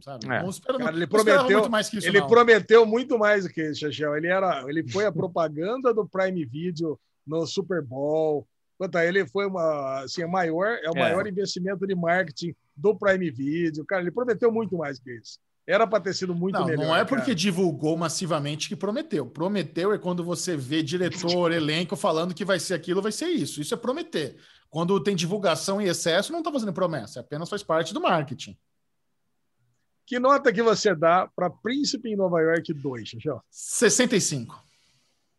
Sabe? 0.01 0.27
É. 0.27 0.43
Não 0.43 0.51
espera- 0.51 0.79
Cara, 0.79 0.97
ele 0.97 1.07
prometeu- 1.07 1.51
muito 1.51 1.71
mais 1.71 1.89
que 1.89 1.99
isso. 1.99 2.07
Ele 2.07 2.21
não. 2.21 2.27
prometeu 2.29 2.85
muito 2.85 3.19
mais 3.19 3.45
do 3.45 3.51
que 3.51 3.63
isso, 3.71 3.81
Chechel. 3.81 4.17
Ele, 4.17 4.27
era, 4.27 4.65
ele 4.69 4.87
foi 4.89 5.07
a 5.07 5.13
propaganda 5.13 5.95
do 5.95 6.07
Prime 6.07 6.45
Video 6.45 6.99
no 7.27 7.47
Super 7.47 7.83
Bowl. 7.83 8.47
Quanto 8.85 8.97
a 8.97 9.07
ele 9.07 9.27
foi 9.27 9.47
uma, 9.47 10.03
assim, 10.03 10.23
a 10.23 10.29
maior, 10.29 10.79
é 10.83 10.91
o 10.91 10.97
É. 10.97 11.01
maior 11.01 11.27
investimento 11.27 11.87
de 11.87 11.95
marketing 11.95 12.55
do 12.77 12.95
Prime 12.95 13.31
Video. 13.31 13.85
Cara, 13.87 14.03
ele 14.03 14.11
prometeu 14.11 14.53
muito 14.53 14.77
mais 14.77 14.99
que 14.99 15.11
isso. 15.17 15.39
Era 15.67 15.87
para 15.87 16.03
ter 16.03 16.13
sido 16.13 16.35
muito 16.35 16.59
Não, 16.59 16.67
melhor. 16.67 16.85
não 16.85 16.95
é 16.95 16.99
cara. 16.99 17.07
porque 17.07 17.35
divulgou 17.35 17.97
massivamente 17.97 18.69
que 18.69 18.77
prometeu. 18.77 19.25
Prometeu 19.25 19.95
é 19.95 19.99
quando 19.99 20.23
você 20.23 20.55
vê 20.55 20.83
diretor, 20.83 21.51
elenco 21.53 21.97
falando 21.97 22.35
que 22.35 22.45
vai 22.45 22.61
ser 22.61 22.75
aquilo, 22.75 23.01
vai 23.01 23.13
ser 23.13 23.29
isso. 23.29 23.63
Isso 23.63 23.73
é 23.73 23.77
prometer. 23.77 24.37
Quando 24.69 25.01
tem 25.03 25.17
divulgação 25.17 25.81
em 25.81 25.87
excesso, 25.87 26.31
não 26.33 26.41
está 26.41 26.53
fazendo 26.53 26.73
promessa, 26.75 27.21
apenas 27.21 27.49
faz 27.49 27.63
parte 27.63 27.95
do 27.95 28.03
marketing. 28.03 28.55
Que 30.07 30.19
nota 30.19 30.53
que 30.53 30.63
você 30.63 30.95
dá 30.95 31.27
para 31.35 31.49
Príncipe 31.49 32.11
em 32.11 32.17
Nova 32.17 32.39
York 32.43 32.75
2, 32.75 33.09
Chechel? 33.09 33.41
65. 33.51 34.63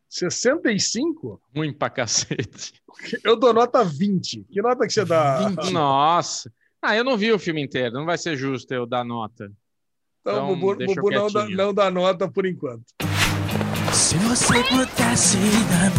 65? 0.09 1.41
Ruim 1.55 1.73
pra 1.73 1.89
cacete. 1.89 2.73
Eu 3.23 3.35
dou 3.35 3.53
nota 3.53 3.83
20. 3.83 4.45
Que 4.51 4.61
nota 4.61 4.87
que 4.87 4.93
você 4.93 5.03
dá? 5.05 5.47
20. 5.49 5.71
Nossa. 5.71 6.51
Ah, 6.81 6.95
eu 6.95 7.03
não 7.03 7.17
vi 7.17 7.31
o 7.31 7.39
filme 7.39 7.63
inteiro. 7.63 7.93
Não 7.93 8.05
vai 8.05 8.17
ser 8.17 8.37
justo 8.37 8.71
eu 8.73 8.85
dar 8.85 9.03
nota. 9.03 9.51
Então, 10.21 10.35
Então, 10.35 10.47
Bubu, 10.55 10.75
deixa 10.75 10.95
Bubu 10.95 11.11
não, 11.11 11.27
dá, 11.31 11.49
não 11.49 11.73
dá 11.73 11.91
nota 11.91 12.29
por 12.31 12.45
enquanto. 12.45 12.85
Se 13.91 14.15
você 14.17 14.63
pudesse 14.63 15.37
dar. 15.69 15.91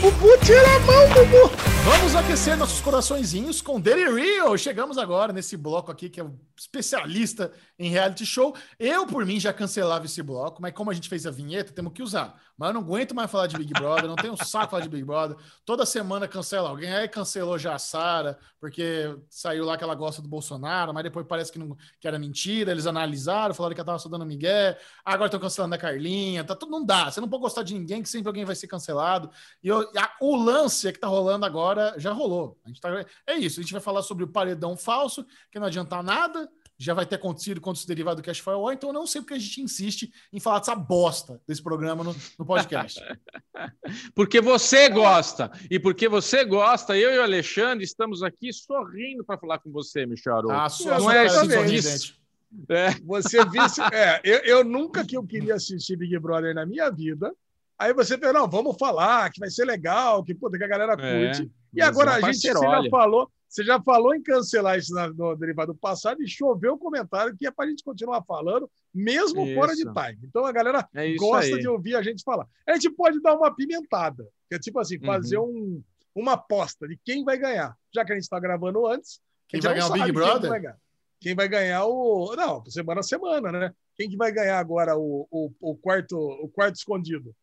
Bubu, 0.00 0.38
tira 0.44 0.76
a 0.76 0.80
mão, 0.80 1.08
Bubu! 1.08 1.71
Vamos 1.84 2.14
aquecer 2.14 2.56
nossos 2.56 2.80
coraçõezinhos 2.80 3.60
com 3.60 3.80
Daily 3.80 4.04
Real. 4.14 4.56
Chegamos 4.56 4.96
agora 4.98 5.32
nesse 5.32 5.56
bloco 5.56 5.90
aqui 5.90 6.08
que 6.08 6.20
é 6.20 6.24
o 6.24 6.38
especialista 6.56 7.50
em 7.76 7.90
reality 7.90 8.24
show. 8.24 8.54
Eu, 8.78 9.04
por 9.04 9.26
mim, 9.26 9.40
já 9.40 9.52
cancelava 9.52 10.04
esse 10.06 10.22
bloco, 10.22 10.62
mas 10.62 10.72
como 10.72 10.92
a 10.92 10.94
gente 10.94 11.08
fez 11.08 11.26
a 11.26 11.30
vinheta, 11.32 11.72
temos 11.72 11.92
que 11.92 12.00
usar. 12.02 12.40
Mas 12.56 12.68
eu 12.68 12.74
não 12.74 12.82
aguento 12.82 13.14
mais 13.16 13.28
falar 13.28 13.48
de 13.48 13.56
Big 13.56 13.72
Brother, 13.72 14.06
não 14.06 14.14
tenho 14.14 14.36
saco 14.44 14.70
falar 14.70 14.82
de 14.82 14.88
Big 14.88 15.02
Brother. 15.02 15.36
Toda 15.64 15.84
semana 15.84 16.28
cancela 16.28 16.68
alguém. 16.68 16.92
Aí 16.94 17.08
cancelou 17.08 17.58
já 17.58 17.74
a 17.74 17.78
Sara, 17.78 18.38
porque 18.60 19.16
saiu 19.28 19.64
lá 19.64 19.76
que 19.76 19.82
ela 19.82 19.94
gosta 19.96 20.22
do 20.22 20.28
Bolsonaro, 20.28 20.94
mas 20.94 21.02
depois 21.02 21.26
parece 21.26 21.50
que, 21.50 21.58
não, 21.58 21.76
que 21.98 22.06
era 22.06 22.16
mentira. 22.18 22.70
Eles 22.70 22.86
analisaram, 22.86 23.54
falaram 23.54 23.74
que 23.74 23.80
ela 23.80 23.86
tava 23.86 23.98
só 23.98 24.08
dando 24.08 24.24
migué. 24.24 24.78
Agora 25.04 25.26
estão 25.26 25.40
cancelando 25.40 25.74
a 25.74 25.78
Carlinha. 25.78 26.44
Tá 26.44 26.54
tudo, 26.54 26.70
não 26.70 26.84
dá. 26.84 27.10
Você 27.10 27.20
não 27.20 27.28
pode 27.28 27.42
gostar 27.42 27.64
de 27.64 27.74
ninguém, 27.74 28.02
que 28.02 28.08
sempre 28.08 28.28
alguém 28.28 28.44
vai 28.44 28.54
ser 28.54 28.68
cancelado. 28.68 29.28
E 29.64 29.66
eu- 29.66 29.90
a- 29.96 30.12
o 30.20 30.36
lance 30.36 30.92
que 30.92 31.00
tá 31.00 31.08
rolando 31.08 31.44
agora 31.44 31.71
já 31.98 32.12
rolou. 32.12 32.58
A 32.64 32.68
gente 32.68 32.80
tá- 32.80 33.04
é 33.26 33.34
isso. 33.36 33.60
A 33.60 33.62
gente 33.62 33.72
vai 33.72 33.82
falar 33.82 34.02
sobre 34.02 34.24
o 34.24 34.28
paredão 34.28 34.76
falso, 34.76 35.24
que 35.50 35.58
não 35.58 35.66
adianta 35.66 36.02
nada. 36.02 36.48
Já 36.78 36.94
vai 36.94 37.06
ter 37.06 37.14
acontecido 37.14 37.60
quando 37.60 37.76
se 37.76 37.86
derivar 37.86 38.16
do 38.16 38.22
Cash 38.22 38.40
Firewall, 38.40 38.72
então 38.72 38.88
eu 38.88 38.94
não 38.94 39.06
sei 39.06 39.20
porque 39.20 39.34
a 39.34 39.38
gente 39.38 39.60
insiste 39.60 40.12
em 40.32 40.40
falar 40.40 40.58
dessa 40.58 40.74
bosta 40.74 41.40
desse 41.46 41.62
programa 41.62 42.02
no, 42.02 42.16
no 42.38 42.44
podcast. 42.44 43.00
Porque 44.14 44.40
você 44.40 44.88
gosta. 44.88 45.50
E 45.70 45.78
porque 45.78 46.08
você 46.08 46.44
gosta, 46.44 46.96
eu 46.96 47.12
e 47.12 47.18
o 47.18 47.22
Alexandre 47.22 47.84
estamos 47.84 48.22
aqui 48.22 48.52
sorrindo 48.52 49.22
para 49.24 49.38
falar 49.38 49.58
com 49.58 49.70
você, 49.70 50.06
Michel 50.06 50.34
Haroldo. 50.36 50.52
A 50.58 50.68
sua, 50.68 50.94
Não 50.94 51.00
sua 51.02 51.14
é 51.14 51.28
sorridente. 51.28 52.20
É. 52.68 52.90
Você 53.04 53.44
visse. 53.46 53.80
É, 53.92 54.20
eu, 54.24 54.38
eu 54.40 54.64
nunca 54.64 55.04
que 55.04 55.16
eu 55.16 55.24
queria 55.24 55.54
assistir 55.54 55.96
Big 55.96 56.18
Brother 56.18 56.54
na 56.54 56.66
minha 56.66 56.90
vida. 56.90 57.32
Aí 57.78 57.92
você 57.92 58.16
fala, 58.18 58.32
não, 58.32 58.48
vamos 58.48 58.76
falar, 58.78 59.30
que 59.30 59.40
vai 59.40 59.50
ser 59.50 59.64
legal, 59.64 60.22
que, 60.22 60.34
puta, 60.34 60.56
que 60.56 60.64
a 60.64 60.68
galera 60.68 60.92
É, 60.98 61.26
curte. 61.36 61.50
E 61.74 61.78
mas 61.80 61.88
agora 61.88 62.12
é 62.12 62.14
a 62.14 62.20
gente 62.32 62.40
você 62.40 62.48
já 62.52 62.90
falou, 62.90 63.30
você 63.48 63.64
já 63.64 63.82
falou 63.82 64.14
em 64.14 64.22
cancelar 64.22 64.78
isso 64.78 64.94
na- 64.94 65.08
no 65.08 65.34
derivado 65.36 65.74
passado 65.74 66.22
e 66.22 66.28
choveu 66.28 66.74
o 66.74 66.78
comentário 66.78 67.34
que 67.36 67.46
é 67.46 67.50
para 67.50 67.66
a 67.66 67.68
gente 67.68 67.82
continuar 67.84 68.22
falando, 68.24 68.70
mesmo 68.94 69.44
Isso. 69.46 69.54
fora 69.54 69.74
de 69.74 69.82
time. 69.84 70.18
Então 70.24 70.44
a 70.44 70.52
galera 70.52 70.88
É 70.94 71.14
gosta 71.14 71.54
aí. 71.56 71.60
de 71.60 71.68
ouvir 71.68 71.96
a 71.96 72.02
gente 72.02 72.22
falar. 72.22 72.46
A 72.66 72.72
gente 72.74 72.90
pode 72.90 73.20
dar 73.22 73.34
uma 73.36 73.54
pimentada, 73.54 74.26
que 74.48 74.54
é 74.54 74.58
tipo 74.58 74.78
assim, 74.78 74.96
Uhum. 74.98 75.06
fazer 75.06 75.38
um, 75.38 75.82
uma 76.14 76.32
aposta 76.32 76.86
de 76.86 76.98
quem 77.04 77.24
vai 77.24 77.38
ganhar. 77.38 77.74
Já 77.94 78.04
que 78.04 78.12
a 78.12 78.14
gente 78.14 78.24
está 78.24 78.38
gravando 78.40 78.86
antes, 78.86 79.20
Quem 79.48 79.60
vai 79.60 79.74
ganhar 79.74 79.86
o 79.86 79.92
Big 79.92 79.98
sabe 80.00 80.12
quem 80.12 80.22
Brother? 80.22 80.50
vai 80.50 80.60
ganhar. 80.60 80.78
Quem 81.20 81.34
vai 81.34 81.48
ganhar 81.48 81.84
o. 81.86 82.34
Não, 82.34 82.64
semana 82.66 83.00
a 83.00 83.04
semana, 83.04 83.52
né? 83.52 83.72
Quem 83.94 84.08
que 84.10 84.16
vai 84.16 84.32
ganhar 84.32 84.58
agora 84.58 84.96
o, 84.96 85.26
o, 85.30 85.52
o 85.60 85.76
quarto, 85.76 86.16
o 86.18 86.48
quarto 86.48 86.74
escondido? 86.76 87.34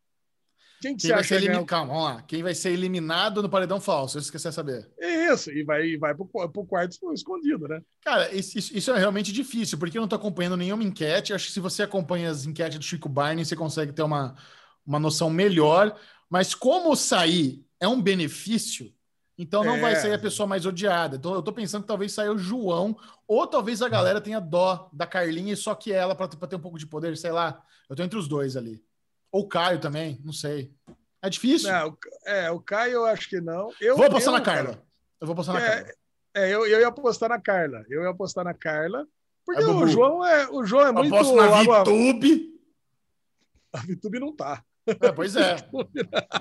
Quem 0.81 0.95
que 0.95 1.01
Quem 1.01 1.11
vai 1.11 1.23
ser 1.23 1.35
eliminado? 1.35 1.65
Calma, 1.65 1.93
vamos 1.93 2.03
lá. 2.09 2.21
Quem 2.23 2.41
vai 2.43 2.55
ser 2.55 2.71
eliminado 2.71 3.41
no 3.41 3.49
paredão 3.49 3.81
falso? 3.81 4.17
Eu 4.17 4.21
esqueci 4.21 4.47
de 4.47 4.55
saber. 4.55 4.89
É 4.99 5.33
isso, 5.33 5.51
e 5.51 5.63
vai, 5.63 5.85
e 5.85 5.97
vai 5.97 6.15
pro, 6.15 6.25
pro 6.25 6.65
quarto 6.65 6.97
escondido, 7.13 7.67
né? 7.67 7.81
Cara, 8.01 8.33
isso, 8.33 8.57
isso- 8.57 8.75
isso 8.77 8.91
é 8.91 8.97
realmente 8.97 9.31
difícil, 9.33 9.77
porque 9.77 9.97
eu 9.97 10.01
não 10.01 10.07
tô 10.07 10.15
acompanhando 10.15 10.55
nenhuma 10.57 10.83
enquete. 10.83 11.33
Acho 11.33 11.47
que 11.47 11.51
se 11.51 11.59
você 11.59 11.83
acompanha 11.83 12.29
as 12.29 12.45
enquetes 12.45 12.79
do 12.79 12.85
Chico 12.85 13.09
Barney, 13.09 13.43
você 13.43 13.55
consegue 13.55 13.91
ter 13.91 14.03
uma, 14.03 14.35
uma 14.85 14.99
noção 14.99 15.29
melhor. 15.29 15.99
Mas 16.29 16.55
como 16.55 16.95
sair 16.95 17.65
é 17.79 17.87
um 17.87 18.01
benefício, 18.01 18.93
então 19.37 19.63
não 19.63 19.75
É. 19.75 19.81
vai 19.81 19.95
sair 19.95 20.13
a 20.13 20.19
pessoa 20.19 20.47
mais 20.47 20.65
odiada. 20.65 21.15
Então 21.17 21.33
eu 21.33 21.41
tô 21.41 21.51
pensando 21.51 21.81
que 21.81 21.87
talvez 21.87 22.13
saia 22.13 22.31
o 22.31 22.37
João, 22.37 22.97
ou 23.27 23.45
talvez 23.47 23.81
a 23.81 23.89
galera 23.89 24.21
tenha 24.21 24.39
dó 24.39 24.89
da 24.93 25.05
Carlinha 25.07 25.53
e 25.53 25.57
só 25.57 25.73
que 25.75 25.91
ela 25.91 26.15
para 26.15 26.27
ter 26.29 26.55
um 26.55 26.59
pouco 26.59 26.77
de 26.79 26.85
poder, 26.87 27.17
sei 27.17 27.31
lá. 27.31 27.61
Eu 27.89 27.95
tô 27.95 28.03
entre 28.03 28.17
os 28.17 28.27
dois 28.27 28.55
ali. 28.55 28.81
Ou 29.31 29.41
o 29.43 29.47
Caio 29.47 29.79
também, 29.79 30.19
não 30.23 30.33
sei. 30.33 30.71
É 31.21 31.29
difícil. 31.29 31.71
Não, 31.71 31.97
é, 32.25 32.49
o 32.49 32.59
Caio 32.59 32.93
eu 32.93 33.05
acho 33.05 33.29
que 33.29 33.41
não. 33.41 33.71
Eu, 33.79 33.97
Vou 33.97 34.05
apostar 34.05 34.33
eu, 34.33 34.37
na 34.39 34.43
Carla. 34.43 34.83
Eu 35.19 35.27
vou 35.27 35.33
apostar 35.33 35.55
na 35.55 35.61
É, 35.61 35.69
Carla. 35.69 35.93
É, 36.35 36.49
eu, 36.53 36.65
eu 36.67 36.79
ia 36.79 36.87
apostar 36.87 37.29
na 37.29 37.39
Carla. 37.39 37.83
Eu 37.89 38.03
ia 38.03 38.09
apostar 38.09 38.43
na 38.45 38.53
Carla. 38.53 39.05
Porque 39.45 39.61
É, 39.61 39.65
o 39.65 39.87
João 39.87 40.25
é, 40.25 40.47
o 40.49 40.63
João 40.63 40.87
é 40.87 40.91
muito. 40.91 41.13
Aposto 41.13 41.35
na 41.35 41.43
água- 41.45 41.83
VTube. 41.83 42.49
A 43.73 43.79
VTube 43.79 44.19
não 44.19 44.35
tá. 44.35 44.63
É, 45.01 45.11
pois 45.11 45.35
é. 45.35 45.55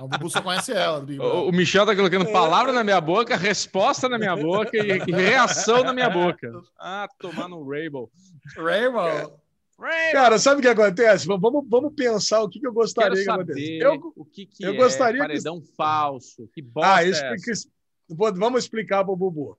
O 0.00 0.08
Bubu 0.08 0.31
só 0.31 0.41
conhece 0.41 0.73
ela. 0.73 1.05
O, 1.20 1.49
o 1.49 1.52
Michel 1.52 1.84
tá 1.84 1.94
colocando 1.94 2.31
palavra 2.33 2.73
na 2.73 2.83
minha 2.83 3.00
boca, 3.00 3.36
resposta 3.36 4.08
na 4.08 4.17
minha 4.18 4.34
boca 4.36 4.76
e, 4.76 4.99
e 5.07 5.12
reação 5.12 5.83
na 5.84 5.92
minha 5.92 6.08
boca. 6.08 6.50
Ah, 6.78 7.07
tomar 7.18 7.49
no 7.49 7.68
Rainbow. 7.68 8.10
Rainbow. 8.57 9.39
Cara, 10.12 10.39
sabe 10.39 10.58
o 10.58 10.62
que 10.62 10.68
acontece? 10.68 11.26
Vamos, 11.26 11.65
vamos 11.68 11.94
pensar 11.94 12.42
o 12.42 12.48
que, 12.48 12.58
que 12.58 12.66
eu 12.66 12.73
Quero 12.73 12.82
gostaria 12.82 13.16
que 13.18 13.24
saber 13.24 13.42
acontecesse. 13.42 13.78
Eu, 13.78 14.12
o 14.16 14.24
que, 14.24 14.47
que 14.47 14.65
eu 14.65 14.74
é 14.74 14.76
gostaria 14.76 15.20
que- 15.20 15.26
paredão 15.28 15.62
falso. 15.76 16.48
Que 16.52 16.60
bosta 16.60 16.90
Ah, 16.94 17.05
é 17.05 17.08
explica, 17.10 17.52
vou- 18.08 18.34
vamos 18.34 18.65
explicar 18.65 19.05
para 19.05 19.12
o 19.12 19.16
Bubu. 19.16 19.57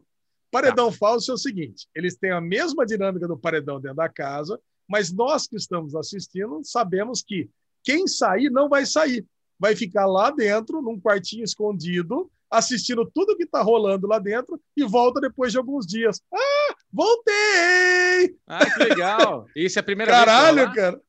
Paredão 0.52 0.92
falso 0.92 1.32
é 1.32 1.34
o 1.36 1.38
seguinte: 1.38 1.88
eles 1.96 2.18
têm 2.18 2.32
a 2.32 2.42
mesma 2.42 2.86
dinâmica 2.86 3.28
do 3.28 3.38
paredão 3.38 3.80
dentro 3.80 3.98
da 3.98 4.10
casa, 4.10 4.60
mas 4.88 5.12
nós 5.12 5.48
que 5.48 5.56
estamos 5.56 5.96
assistindo 5.96 6.62
sabemos 6.64 7.22
que 7.22 7.50
quem 7.84 8.06
sair 8.08 8.50
não 8.50 8.68
vai 8.68 8.86
sair. 8.86 9.26
Vai 9.58 9.76
ficar 9.76 10.06
lá 10.06 10.32
dentro, 10.32 10.82
num 10.82 11.00
quartinho 11.00 11.44
escondido, 11.44 12.30
assistindo 12.50 13.10
tudo 13.14 13.36
que 13.38 13.44
está 13.44 13.62
rolando 13.62 14.08
lá 14.08 14.20
dentro 14.20 14.60
e 14.76 14.84
volta 14.84 15.22
depois 15.22 15.52
de 15.52 15.58
alguns 15.58 15.86
dias. 15.86 16.22
Ah, 16.34 16.76
voltei! 16.92 18.38
Ah, 18.48 18.66
que 18.72 18.84
legal. 18.84 19.46
Isso 19.56 19.78
é 19.78 19.82
a 19.82 19.84
primeira 19.84 20.12
vez 20.12 20.24
que 20.24 20.26
Caralho, 20.26 20.56
vai 20.56 20.66
rolar? 20.66 20.76
cara. 20.76 21.02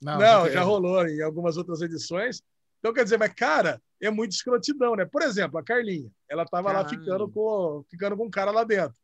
Não, 0.00 0.18
Não, 0.18 0.50
já 0.50 0.62
rolou 0.62 1.06
em 1.06 1.22
algumas 1.22 1.56
outras 1.56 1.80
edições. 1.80 2.42
Então, 2.80 2.92
quer 2.92 3.04
dizer, 3.04 3.18
mas, 3.18 3.32
cara, 3.32 3.80
é 4.00 4.10
muito 4.10 4.32
escrotidão, 4.32 4.96
né? 4.96 5.04
Por 5.04 5.22
exemplo, 5.22 5.58
a 5.58 5.62
Carlinha, 5.62 6.10
ela 6.28 6.44
tava 6.44 6.72
lá 6.72 6.82
Caralho. 6.82 6.98
ficando 6.98 7.28
com, 7.30 7.84
ficando 7.88 8.16
com 8.16 8.26
um 8.26 8.30
cara 8.30 8.50
lá 8.50 8.64
dentro. 8.64 8.98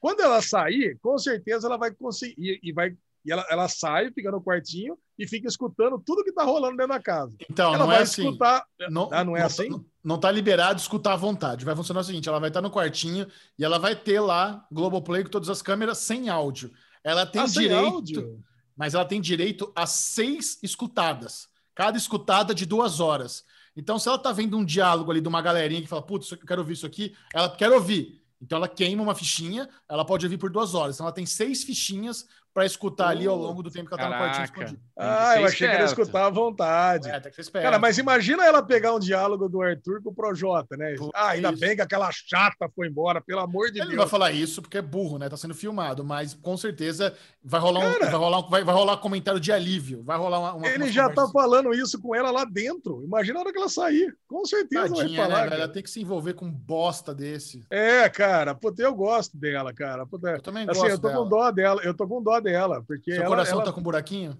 Quando 0.00 0.20
ela 0.20 0.40
sair, 0.40 0.96
com 1.02 1.18
certeza 1.18 1.66
ela 1.66 1.76
vai 1.76 1.90
conseguir. 1.90 2.34
E, 2.38 2.70
e 2.70 2.72
vai, 2.72 2.96
e 3.24 3.30
ela, 3.32 3.46
ela 3.50 3.68
sai, 3.68 4.10
fica 4.12 4.30
no 4.30 4.42
quartinho 4.42 4.98
e 5.18 5.26
fica 5.26 5.48
escutando 5.48 5.98
tudo 5.98 6.22
que 6.22 6.32
tá 6.32 6.44
rolando 6.44 6.76
dentro 6.76 6.92
da 6.92 7.00
casa. 7.02 7.36
Então, 7.50 7.68
ela 7.70 7.78
não 7.78 7.86
vai 7.88 7.98
é 7.98 8.02
assim. 8.02 8.22
escutar. 8.24 8.64
Não, 8.90 9.08
Ah, 9.12 9.24
não 9.24 9.36
é 9.36 9.40
tá- 9.40 9.46
assim? 9.46 9.68
Não, 9.68 9.84
não 10.04 10.18
tá 10.18 10.30
liberado 10.30 10.78
escutar 10.80 11.14
à 11.14 11.16
vontade. 11.16 11.64
Vai 11.64 11.74
funcionar 11.74 12.00
o 12.00 12.04
seguinte: 12.04 12.28
ela 12.28 12.38
vai 12.38 12.48
estar 12.50 12.62
no 12.62 12.70
quartinho 12.70 13.26
e 13.58 13.64
ela 13.64 13.78
vai 13.78 13.96
ter 13.96 14.20
lá 14.20 14.64
Globoplay 14.70 15.24
com 15.24 15.30
todas 15.30 15.48
as 15.48 15.60
câmeras 15.60 15.98
sem 15.98 16.28
áudio. 16.28 16.70
Ela 17.02 17.26
tem 17.26 17.42
Ah, 17.42 17.46
direito, 17.46 17.74
áudio? 17.86 18.40
mas 18.76 18.94
ela 18.94 19.04
tem 19.04 19.20
direito 19.20 19.72
a 19.74 19.86
seis 19.86 20.58
escutadas. 20.62 21.48
Cada 21.74 21.96
escutada 21.98 22.54
de 22.54 22.64
duas 22.66 23.00
horas. 23.00 23.44
Então, 23.76 23.98
se 23.98 24.08
ela 24.08 24.18
tá 24.18 24.32
vendo 24.32 24.56
um 24.56 24.64
diálogo 24.64 25.10
ali 25.10 25.20
de 25.20 25.28
uma 25.28 25.40
galerinha 25.40 25.80
que 25.80 25.86
fala, 25.86 26.02
putz, 26.02 26.30
eu 26.32 26.38
quero 26.38 26.60
ouvir 26.60 26.72
isso 26.72 26.86
aqui, 26.86 27.14
ela 27.32 27.48
quer 27.48 27.70
ouvir. 27.70 28.20
Então 28.40 28.56
ela 28.58 28.68
queima 28.68 29.02
uma 29.02 29.14
fichinha, 29.16 29.68
ela 29.88 30.04
pode 30.04 30.24
ouvir 30.24 30.38
por 30.38 30.48
duas 30.50 30.72
horas. 30.74 30.94
Então 30.96 31.06
ela 31.06 31.14
tem 31.14 31.26
seis 31.26 31.64
fichinhas 31.64 32.24
para 32.54 32.64
escutar 32.66 33.08
ali 33.08 33.26
ao 33.26 33.36
longo 33.36 33.62
do 33.62 33.70
tempo 33.70 33.88
que 33.88 33.94
ela 33.94 34.02
tá 34.02 34.08
no 34.10 34.16
quartinho 34.22 34.44
escondido. 34.44 34.80
Ah, 34.98 35.38
eu 35.40 35.46
achei 35.46 35.68
que 35.68 35.74
era 35.74 35.84
esperto. 35.84 36.02
escutar 36.02 36.26
à 36.26 36.30
vontade. 36.30 37.08
É, 37.08 37.20
tem 37.20 37.30
que 37.30 37.36
ser 37.36 37.42
esperto. 37.42 37.64
Cara, 37.64 37.78
mas 37.78 37.98
imagina 37.98 38.44
ela 38.44 38.62
pegar 38.62 38.94
um 38.94 38.98
diálogo 38.98 39.48
do 39.48 39.62
Arthur 39.62 40.02
com 40.02 40.10
o 40.10 40.14
Projota, 40.14 40.76
né? 40.76 40.94
Putz, 40.96 41.10
Ah, 41.14 41.28
ainda 41.30 41.50
isso. 41.50 41.60
bem 41.60 41.76
que 41.76 41.82
aquela 41.82 42.10
chata 42.10 42.68
foi 42.74 42.88
embora, 42.88 43.20
pelo 43.20 43.40
amor 43.40 43.70
de 43.70 43.78
Ele 43.78 43.86
Deus. 43.90 43.98
vai 43.98 44.08
falar 44.08 44.32
isso 44.32 44.60
porque 44.60 44.78
é 44.78 44.82
burro, 44.82 45.18
né? 45.18 45.28
Tá 45.28 45.36
sendo 45.36 45.54
filmado, 45.54 46.04
mas 46.04 46.34
com 46.34 46.56
certeza 46.56 47.14
vai 47.44 47.60
rolar 47.60 47.80
um, 47.80 47.98
vai 48.00 48.10
rolar, 48.10 48.38
um- 48.40 48.48
vai, 48.50 48.64
vai 48.64 48.74
rolar 48.74 48.96
comentário 48.96 49.38
de 49.38 49.52
alívio. 49.52 50.02
Vai 50.02 50.18
rolar 50.18 50.40
uma. 50.40 50.54
uma 50.54 50.66
Ele 50.66 50.84
umas 50.84 50.92
já 50.92 51.08
tá 51.10 51.28
falando 51.28 51.72
isso 51.72 52.00
com 52.00 52.14
ela 52.14 52.30
lá 52.32 52.44
dentro. 52.44 53.04
Imagina 53.04 53.38
a 53.38 53.42
hora 53.42 53.52
que 53.52 53.58
ela 53.58 53.68
sair. 53.68 54.16
Com 54.26 54.44
certeza 54.44 54.88
vai 54.88 54.98
Tadinha, 54.98 55.22
falar. 55.22 55.50
né? 55.50 55.56
Ela 55.56 55.68
tem 55.68 55.82
que 55.82 55.90
se 55.90 56.00
envolver 56.00 56.34
com 56.34 56.46
um 56.46 56.50
bosta 56.52 57.14
desse. 57.14 57.64
É, 57.70 58.08
cara, 58.08 58.54
puta, 58.54 58.82
eu 58.82 58.94
gosto 58.94 59.36
dela, 59.36 59.72
cara. 59.72 60.04
Puta, 60.06 60.28
Eu 60.30 60.42
também 60.42 60.64
assim, 60.68 60.80
gosto 60.80 60.92
eu 60.92 60.98
tô 60.98 61.08
dela. 61.08 61.22
com 61.22 61.28
dó 61.28 61.50
dela, 61.52 61.80
eu 61.84 61.94
tô 61.94 62.08
com 62.08 62.22
dó 62.22 62.37
falar 62.38 62.52
dela, 62.52 62.84
porque 62.86 63.12
Seu 63.12 63.20
ela, 63.22 63.28
coração 63.28 63.54
ela 63.56 63.64
tá 63.64 63.72
com 63.72 63.80
um 63.80 63.82
buraquinho? 63.84 64.36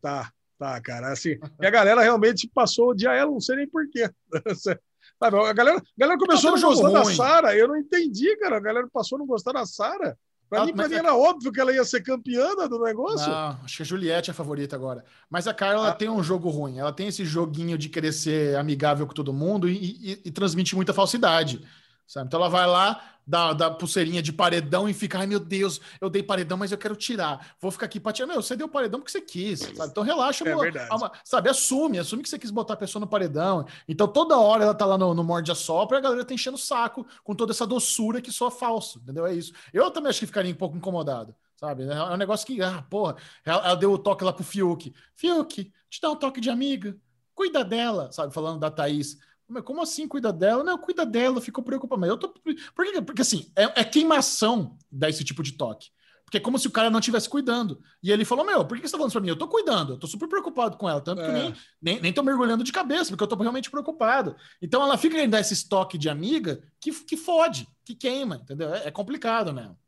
tá, 0.00 0.30
tá, 0.58 0.80
cara. 0.80 1.12
Assim, 1.12 1.38
e 1.60 1.66
a 1.66 1.70
galera 1.70 2.02
realmente 2.02 2.48
passou 2.54 2.86
a 2.86 2.88
odiar 2.92 3.14
ela, 3.16 3.30
não 3.30 3.40
sei 3.40 3.56
nem 3.56 3.68
porquê. 3.68 4.10
A 5.20 5.52
galera, 5.52 5.78
a 5.78 5.82
galera 5.98 6.18
começou 6.18 6.50
a 6.50 6.54
Tá 6.54 6.60
não 6.60 6.68
gostar 6.70 6.90
da 6.90 7.02
ruim. 7.02 7.14
Sara, 7.14 7.56
eu 7.56 7.68
não 7.68 7.76
entendi, 7.76 8.34
cara. 8.38 8.56
A 8.56 8.60
galera 8.60 8.88
passou 8.92 9.16
a 9.16 9.18
não 9.20 9.26
gostar 9.26 9.52
da 9.52 9.64
Sara. 9.64 10.18
Pra 10.50 10.62
Ah, 10.62 10.66
mim, 10.66 10.74
pra 10.74 10.88
mim 10.88 10.94
é- 10.94 10.98
era 10.98 11.14
óbvio 11.14 11.52
que 11.52 11.60
ela 11.60 11.72
ia 11.72 11.84
ser 11.84 12.02
campeã 12.02 12.54
do 12.68 12.82
negócio. 12.82 13.30
Não, 13.30 13.58
acho 13.64 13.76
que 13.76 13.82
a 13.82 13.86
Juliette 13.86 14.30
é 14.30 14.32
a 14.32 14.34
favorita 14.34 14.74
agora. 14.76 15.04
Mas 15.30 15.46
a 15.46 15.54
Carla 15.54 15.88
Ah. 15.90 15.94
tem 15.94 16.08
um 16.08 16.22
jogo 16.22 16.48
ruim. 16.50 16.78
Ela 16.78 16.92
tem 16.92 17.08
esse 17.08 17.24
joguinho 17.24 17.76
de 17.78 17.88
querer 17.90 18.12
ser 18.12 18.56
amigável 18.56 19.06
com 19.06 19.12
todo 19.14 19.32
mundo 19.32 19.68
e, 19.68 19.76
e- 19.76 20.22
e 20.24 20.30
transmite 20.30 20.74
muita 20.74 20.92
falsidade. 20.94 21.64
Sabe? 22.06 22.26
Então 22.26 22.40
ela 22.40 22.48
vai 22.50 22.66
lá, 22.66 23.13
dá, 23.26 23.52
dá 23.52 23.70
pulseirinha 23.70 24.22
de 24.22 24.32
paredão 24.32 24.88
e 24.88 24.94
fica, 24.94 25.18
ai 25.18 25.26
meu 25.26 25.40
Deus, 25.40 25.80
eu 26.00 26.08
dei 26.10 26.22
paredão, 26.22 26.56
mas 26.56 26.72
eu 26.72 26.78
quero 26.78 26.96
tirar. 26.96 27.54
Vou 27.60 27.70
ficar 27.70 27.86
aqui 27.86 27.98
pra 28.00 28.12
tirar. 28.12 28.26
Meu, 28.26 28.42
você 28.42 28.56
deu 28.56 28.68
paredão 28.68 29.00
porque 29.00 29.12
você 29.12 29.20
quis. 29.20 29.60
Sabe? 29.60 29.90
Então 29.90 30.02
relaxa, 30.02 30.48
É 30.48 30.54
verdade. 30.56 30.90
Alma- 30.90 31.12
sabe? 31.24 31.48
Assume, 31.48 31.98
assume 31.98 32.22
que 32.22 32.28
você 32.28 32.38
quis 32.38 32.50
botar 32.50 32.74
a 32.74 32.76
pessoa 32.76 33.00
no 33.00 33.06
paredão. 33.06 33.66
Então 33.88 34.06
toda 34.08 34.36
hora 34.38 34.64
ela 34.64 34.74
tá 34.74 34.84
lá 34.86 34.96
no, 34.98 35.14
no 35.14 35.24
morde 35.24 35.50
a 35.50 35.54
sopra 35.54 35.96
e 35.96 35.98
a 35.98 36.02
galera 36.02 36.24
tá 36.24 36.34
enchendo 36.34 36.56
o 36.56 36.60
saco 36.60 37.06
com 37.22 37.34
toda 37.34 37.52
essa 37.52 37.66
doçura 37.66 38.20
que 38.20 38.30
só 38.32 38.50
falso. 38.50 38.98
Entendeu? 39.00 39.26
É 39.26 39.34
isso. 39.34 39.52
Eu 39.72 39.90
também 39.90 40.10
acho 40.10 40.20
que 40.20 40.26
ficaria 40.26 40.52
um 40.52 40.56
pouco 40.56 40.76
incomodado. 40.76 41.34
Sabe? 41.56 41.84
É 41.84 42.02
um 42.02 42.16
negócio 42.16 42.46
que, 42.46 42.60
ah, 42.60 42.84
porra, 42.90 43.16
ela, 43.44 43.64
ela 43.64 43.74
deu 43.76 43.92
o 43.92 43.98
toque 43.98 44.24
lá 44.24 44.32
pro 44.32 44.44
Fiuk. 44.44 44.92
Fiuk, 45.14 45.72
te 45.88 46.00
dá 46.00 46.10
um 46.10 46.16
toque 46.16 46.40
de 46.40 46.50
amiga. 46.50 46.96
Cuida 47.34 47.64
dela, 47.64 48.10
sabe? 48.12 48.34
Falando 48.34 48.60
da 48.60 48.70
Thaís. 48.70 49.16
Mas 49.48 49.62
como 49.62 49.82
assim 49.82 50.08
cuida 50.08 50.32
dela? 50.32 50.64
Não, 50.64 50.78
cuida 50.78 51.04
dela, 51.04 51.40
ficou 51.40 51.62
preocupado. 51.62 52.00
Mas 52.00 52.10
eu 52.10 52.16
tô. 52.16 52.28
Por 52.30 52.84
que- 52.86 53.02
Porque 53.02 53.22
assim, 53.22 53.50
é, 53.56 53.80
é 53.80 53.84
queimação 53.84 54.76
dar 54.90 55.10
esse 55.10 55.22
tipo 55.24 55.42
de 55.42 55.52
toque. 55.52 55.90
Porque 56.24 56.38
é 56.38 56.40
como 56.40 56.58
se 56.58 56.66
o 56.66 56.70
cara 56.70 56.88
não 56.90 56.98
estivesse 56.98 57.28
cuidando. 57.28 57.80
E 58.02 58.10
ele 58.10 58.24
falou: 58.24 58.44
Meu, 58.44 58.64
por 58.64 58.80
que 58.80 58.88
você 58.88 58.92
tá 58.92 58.96
falando 58.98 59.10
isso 59.10 59.18
pra 59.18 59.22
mim? 59.22 59.28
Eu 59.28 59.36
tô 59.38 59.46
cuidando, 59.46 59.92
eu 59.92 59.98
tô 59.98 60.06
super 60.06 60.26
preocupado 60.28 60.76
com 60.78 60.88
ela. 60.88 61.00
Tanto 61.00 61.20
que 61.22 61.28
É. 61.28 61.32
nem, 61.32 61.54
nem, 61.80 62.00
nem 62.00 62.12
tô 62.12 62.22
mergulhando 62.22 62.64
de 62.64 62.72
cabeça, 62.72 63.10
porque 63.10 63.22
eu 63.22 63.28
tô 63.28 63.36
realmente 63.36 63.70
preocupado. 63.70 64.34
Então 64.62 64.82
ela 64.82 64.96
fica 64.96 65.14
querendo 65.14 65.32
dar 65.32 65.40
esse 65.40 65.68
toque 65.68 65.98
de 65.98 66.08
amiga 66.08 66.62
que, 66.80 66.90
que 67.04 67.16
fode, 67.16 67.68
que 67.84 67.94
queima, 67.94 68.36
entendeu? 68.36 68.72
É, 68.74 68.88
é 68.88 68.90
complicado 68.90 69.52
mesmo. 69.52 69.78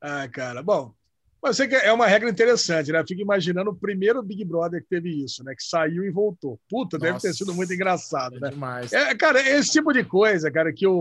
Ah, 0.00 0.26
cara, 0.28 0.62
bom. 0.62 0.94
Mas 1.42 1.56
sei 1.56 1.66
que 1.68 1.74
é 1.74 1.92
uma 1.92 2.06
regra 2.06 2.28
interessante, 2.28 2.92
né? 2.92 3.02
Fico 3.06 3.22
imaginando 3.22 3.70
o 3.70 3.74
primeiro 3.74 4.22
Big 4.22 4.44
Brother 4.44 4.82
que 4.82 4.88
teve 4.88 5.24
isso, 5.24 5.42
né? 5.42 5.54
Que 5.56 5.62
saiu 5.64 6.04
e 6.04 6.10
voltou. 6.10 6.60
Puta, 6.68 6.98
deve 6.98 7.18
ter 7.18 7.28
Nossa. 7.28 7.38
sido 7.38 7.54
muito 7.54 7.72
engraçado, 7.72 8.36
É 8.36 8.40
né? 8.40 8.50
demais. 8.50 8.92
É, 8.92 9.14
cara, 9.14 9.40
esse 9.40 9.70
tipo 9.72 9.92
de 9.92 10.04
coisa, 10.04 10.50
cara, 10.50 10.70
que 10.72 10.86
o, 10.86 10.92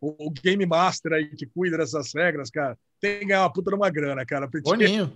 o, 0.00 0.26
o- 0.26 0.30
Game 0.30 0.64
Master 0.64 1.14
aí 1.14 1.26
que 1.34 1.46
cuida 1.46 1.76
dessas 1.78 2.12
regras, 2.14 2.48
cara, 2.48 2.78
tem 3.00 3.18
que 3.20 3.24
ganhar 3.26 3.42
uma 3.42 3.52
puta 3.52 3.70
numa 3.72 3.90
grana, 3.90 4.24
cara. 4.24 4.46
Porque, 4.48 4.70
Boninho. 4.70 5.12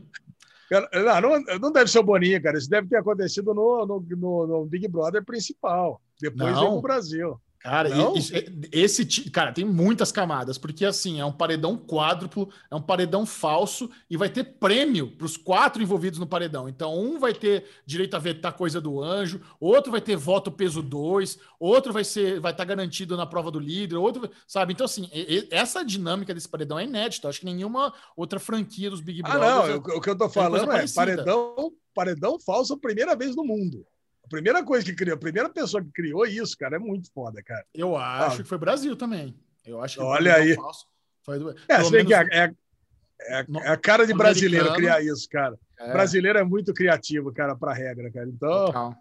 cara, 0.68 0.88
não, 1.20 1.58
não, 1.60 1.72
deve 1.72 1.88
ser 1.88 2.00
o 2.00 2.02
Boninho, 2.02 2.42
cara. 2.42 2.58
Isso 2.58 2.68
deve 2.68 2.88
ter 2.88 2.96
acontecido 2.96 3.54
no, 3.54 3.86
no, 3.86 4.00
no- 4.16 4.46
no 4.48 4.66
Big 4.66 4.88
Brother 4.88 5.24
principal. 5.24 6.02
Depois 6.20 6.52
Não. 6.52 6.58
veio 6.60 6.72
pro 6.72 6.82
Brasil. 6.82 7.40
Cara, 7.60 7.88
isso- 8.16 8.34
é- 8.34 8.46
esse 8.72 9.04
cara 9.30 9.52
tem 9.52 9.64
muitas 9.64 10.12
camadas, 10.12 10.56
porque 10.56 10.84
assim, 10.84 11.18
é 11.20 11.24
um 11.24 11.32
paredão 11.32 11.76
quádruplo, 11.76 12.48
é 12.70 12.74
um 12.74 12.80
paredão 12.80 13.26
falso 13.26 13.90
e 14.08 14.16
vai 14.16 14.28
ter 14.30 14.44
prêmio 14.44 15.10
para 15.10 15.26
os 15.26 15.36
quatro 15.36 15.82
envolvidos 15.82 16.18
no 16.18 16.26
paredão. 16.26 16.68
Então, 16.68 16.96
um 16.98 17.18
vai 17.18 17.34
ter 17.34 17.64
direito 17.84 18.14
a 18.14 18.18
vetar 18.18 18.52
coisa 18.52 18.80
do 18.80 19.02
anjo, 19.02 19.40
outro 19.60 19.90
vai 19.90 20.00
ter 20.00 20.16
voto 20.16 20.50
peso 20.52 20.80
2, 20.82 21.38
outro 21.58 21.92
vai 21.92 22.04
ser 22.04 22.38
vai 22.40 22.52
estar 22.52 22.64
garantido 22.64 23.16
na 23.16 23.26
prova 23.26 23.50
do 23.50 23.58
líder, 23.58 23.96
outro, 23.96 24.30
sabe? 24.46 24.72
Então 24.72 24.84
assim, 24.84 25.08
essa 25.50 25.84
dinâmica 25.84 26.32
desse 26.32 26.48
paredão 26.48 26.78
é 26.78 26.84
inédita. 26.84 27.28
Acho 27.28 27.40
que 27.40 27.46
nenhuma 27.46 27.92
outra 28.16 28.38
franquia 28.38 28.88
dos 28.88 29.00
Big 29.00 29.20
Ah, 29.24 29.30
Brothers 29.30 29.68
não. 29.86 29.94
O, 29.94 29.98
o 29.98 30.00
que 30.00 30.10
eu 30.10 30.16
tô 30.16 30.28
falando 30.28 30.62
é 30.62 30.66
parecida. 30.66 31.00
paredão, 31.06 31.72
paredão 31.92 32.38
falso 32.38 32.74
a 32.74 32.78
primeira 32.78 33.16
vez 33.16 33.34
no 33.34 33.44
mundo. 33.44 33.84
A 34.28 34.30
primeira 34.30 34.62
coisa 34.62 34.84
que 34.84 34.94
criou, 34.94 35.14
a 35.16 35.18
primeira 35.18 35.48
pessoa 35.48 35.82
que 35.82 35.90
criou 35.90 36.26
isso, 36.26 36.54
cara, 36.58 36.76
é 36.76 36.78
muito 36.78 37.10
foda, 37.12 37.42
cara. 37.42 37.64
Eu 37.74 37.96
acho 37.96 38.34
Ah. 38.40 38.42
que 38.42 38.48
foi 38.48 38.58
Brasil 38.58 38.94
também. 38.94 39.34
Eu 39.64 39.80
acho 39.80 39.96
que 39.96 40.02
Olha 40.02 40.34
aí. 40.34 40.54
falso 40.54 40.86
foi 41.22 41.38
do- 41.38 41.50
É, 41.66 41.90
bem 41.90 42.04
que 42.04 42.12
é, 42.12 42.18
menos- 42.24 42.34
é, 42.34 42.54
é- 43.20 43.46
é 43.64 43.68
a 43.70 43.76
cara 43.78 44.06
de 44.06 44.12
brasileiro 44.12 44.70
criar 44.74 45.02
isso, 45.02 45.26
cara. 45.30 45.58
é, 45.80 45.92
Brasileiro 45.92 46.38
é 46.38 46.44
muito 46.44 46.74
criativo, 46.74 47.32
cara, 47.32 47.56
pra 47.56 47.72
regra, 47.72 48.10
cara. 48.10 48.28
Então, 48.28 48.94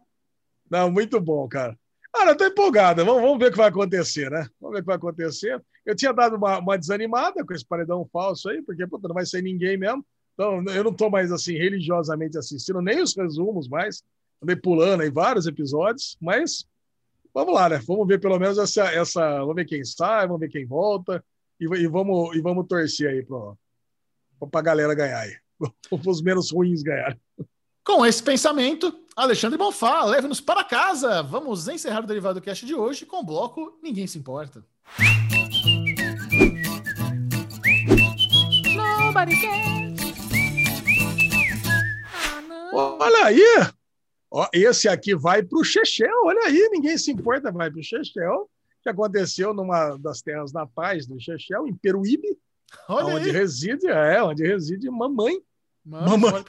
não, 0.70 0.90
muito 0.90 1.20
bom, 1.20 1.46
cara. 1.48 1.78
Cara, 2.14 2.32
eu 2.32 2.38
tô 2.38 2.46
empolgado. 2.46 3.04
Vamos, 3.04 3.22
vamos 3.22 3.38
ver 3.38 3.48
o 3.48 3.52
que 3.52 3.58
vai 3.58 3.68
acontecer, 3.68 4.32
né? 4.32 4.48
Vamos 4.62 4.76
ver 4.76 4.80
o 4.80 4.82
que 4.84 4.88
vai 4.88 4.96
acontecer. 4.96 5.62
Eu 5.86 5.94
tinha 5.96 6.14
dado 6.14 6.38
uma, 6.38 6.60
uma 6.60 6.78
desanimada 6.78 7.44
com 7.46 7.54
esse 7.54 7.66
paredão 7.66 8.08
falso 8.14 8.50
aí, 8.50 8.62
porque 8.62 8.88
puta, 8.88 9.08
não 9.10 9.14
vai 9.16 9.26
ser 9.26 9.42
ninguém 9.42 9.76
mesmo. 9.78 10.06
Então, 10.34 10.64
eu 10.72 10.84
não 10.86 10.94
tô 10.94 11.10
mais 11.10 11.32
assim 11.32 11.54
religiosamente 11.58 12.38
assistindo 12.38 12.82
nem 12.82 13.02
os 13.02 13.16
resumos 13.16 13.68
mais. 13.68 14.02
Andei 14.42 14.56
pulando 14.56 15.02
aí 15.02 15.10
vários 15.10 15.48
episódios, 15.48 16.18
mas 16.22 16.66
vamos 17.34 17.54
lá, 17.54 17.70
né? 17.70 17.80
Vamos 17.88 18.08
ver 18.08 18.20
pelo 18.20 18.38
menos 18.38 18.58
essa, 18.58 18.86
essa 18.92 19.40
vamos 19.40 19.56
ver 19.56 19.66
quem 19.66 19.84
sai, 19.84 20.28
vamos 20.28 20.40
ver 20.40 20.50
quem 20.50 20.66
volta 20.66 21.24
e, 21.60 21.66
e 21.66 21.88
vamos 21.88 22.36
e 22.36 22.42
vamos 22.42 22.68
torcer 22.68 23.10
aí 23.10 23.26
pro, 23.26 23.58
pra 24.52 24.62
galera 24.62 24.94
ganhar 24.94 25.20
aí. 25.20 25.36
Os 26.06 26.22
menos 26.22 26.52
ruins 26.52 26.84
ganharem. 26.84 27.20
Com 27.84 28.06
esse 28.06 28.22
pensamento, 28.22 28.94
Alexandre 29.16 29.58
Bonfá, 29.58 30.04
leve-nos 30.04 30.42
para 30.42 30.64
casa. 30.64 31.24
Vamos 31.24 31.68
encerrar 31.68 32.04
o 32.04 32.08
Derivado 32.08 32.42
Cast 32.42 32.66
de 32.66 32.76
hoje 32.76 33.06
com 33.06 33.22
o 33.22 33.24
bloco 33.24 33.80
Ninguém 33.82 34.06
Se 34.06 34.20
Importa. 34.20 34.64
Nobody 38.76 39.42
cares. 39.42 39.98
Não. 42.48 42.98
Olha 43.00 43.26
aí! 43.26 43.77
Ó, 44.30 44.48
esse 44.54 44.90
aqui 44.90 45.16
vai 45.16 45.42
para 45.42 45.58
o 45.58 45.64
Chechel, 45.64 46.26
olha 46.26 46.42
aí, 46.46 46.70
ninguém 46.72 46.98
se 46.98 47.12
importa, 47.12 47.52
vai 47.52 47.72
para 47.72 47.80
o 47.80 47.84
Chechel, 47.84 48.50
que 48.84 48.90
aconteceu 48.90 49.54
numa 49.54 49.98
das 49.98 50.22
terras 50.22 50.52
natais 50.52 51.08
do 51.08 51.20
Chechel, 51.20 51.68
em 51.68 51.74
Peruíbe, 51.74 52.38
Olha 52.90 53.16
onde 53.16 53.30
aí. 53.30 53.36
reside, 53.36 53.88
é, 53.88 54.22
onde 54.22 54.46
reside 54.46 54.90
mamãe. 54.90 55.40
Mano, 55.86 56.18
Mamãe. 56.18 56.44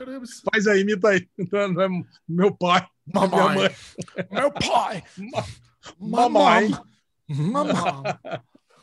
Faz 0.52 0.66
aí, 0.66 0.80
imita 0.80 1.10
aí. 1.10 1.28
É 1.38 1.88
meu 2.28 2.52
pai, 2.54 2.84
minha 3.06 3.48
mãe. 3.48 3.70
Meu 4.30 4.50
pai! 4.50 5.04
Mamãe. 5.96 6.70
Mamãe! 7.28 7.74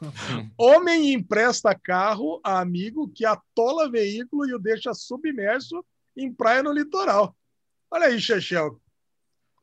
Homem 0.57 1.13
empresta 1.13 1.75
carro 1.75 2.39
a 2.43 2.59
amigo 2.59 3.09
que 3.09 3.25
atola 3.25 3.89
veículo 3.89 4.47
e 4.47 4.53
o 4.53 4.59
deixa 4.59 4.93
submerso 4.93 5.83
em 6.15 6.31
praia 6.31 6.63
no 6.63 6.71
litoral. 6.71 7.35
Olha 7.91 8.07
aí, 8.07 8.19
Chechel, 8.19 8.79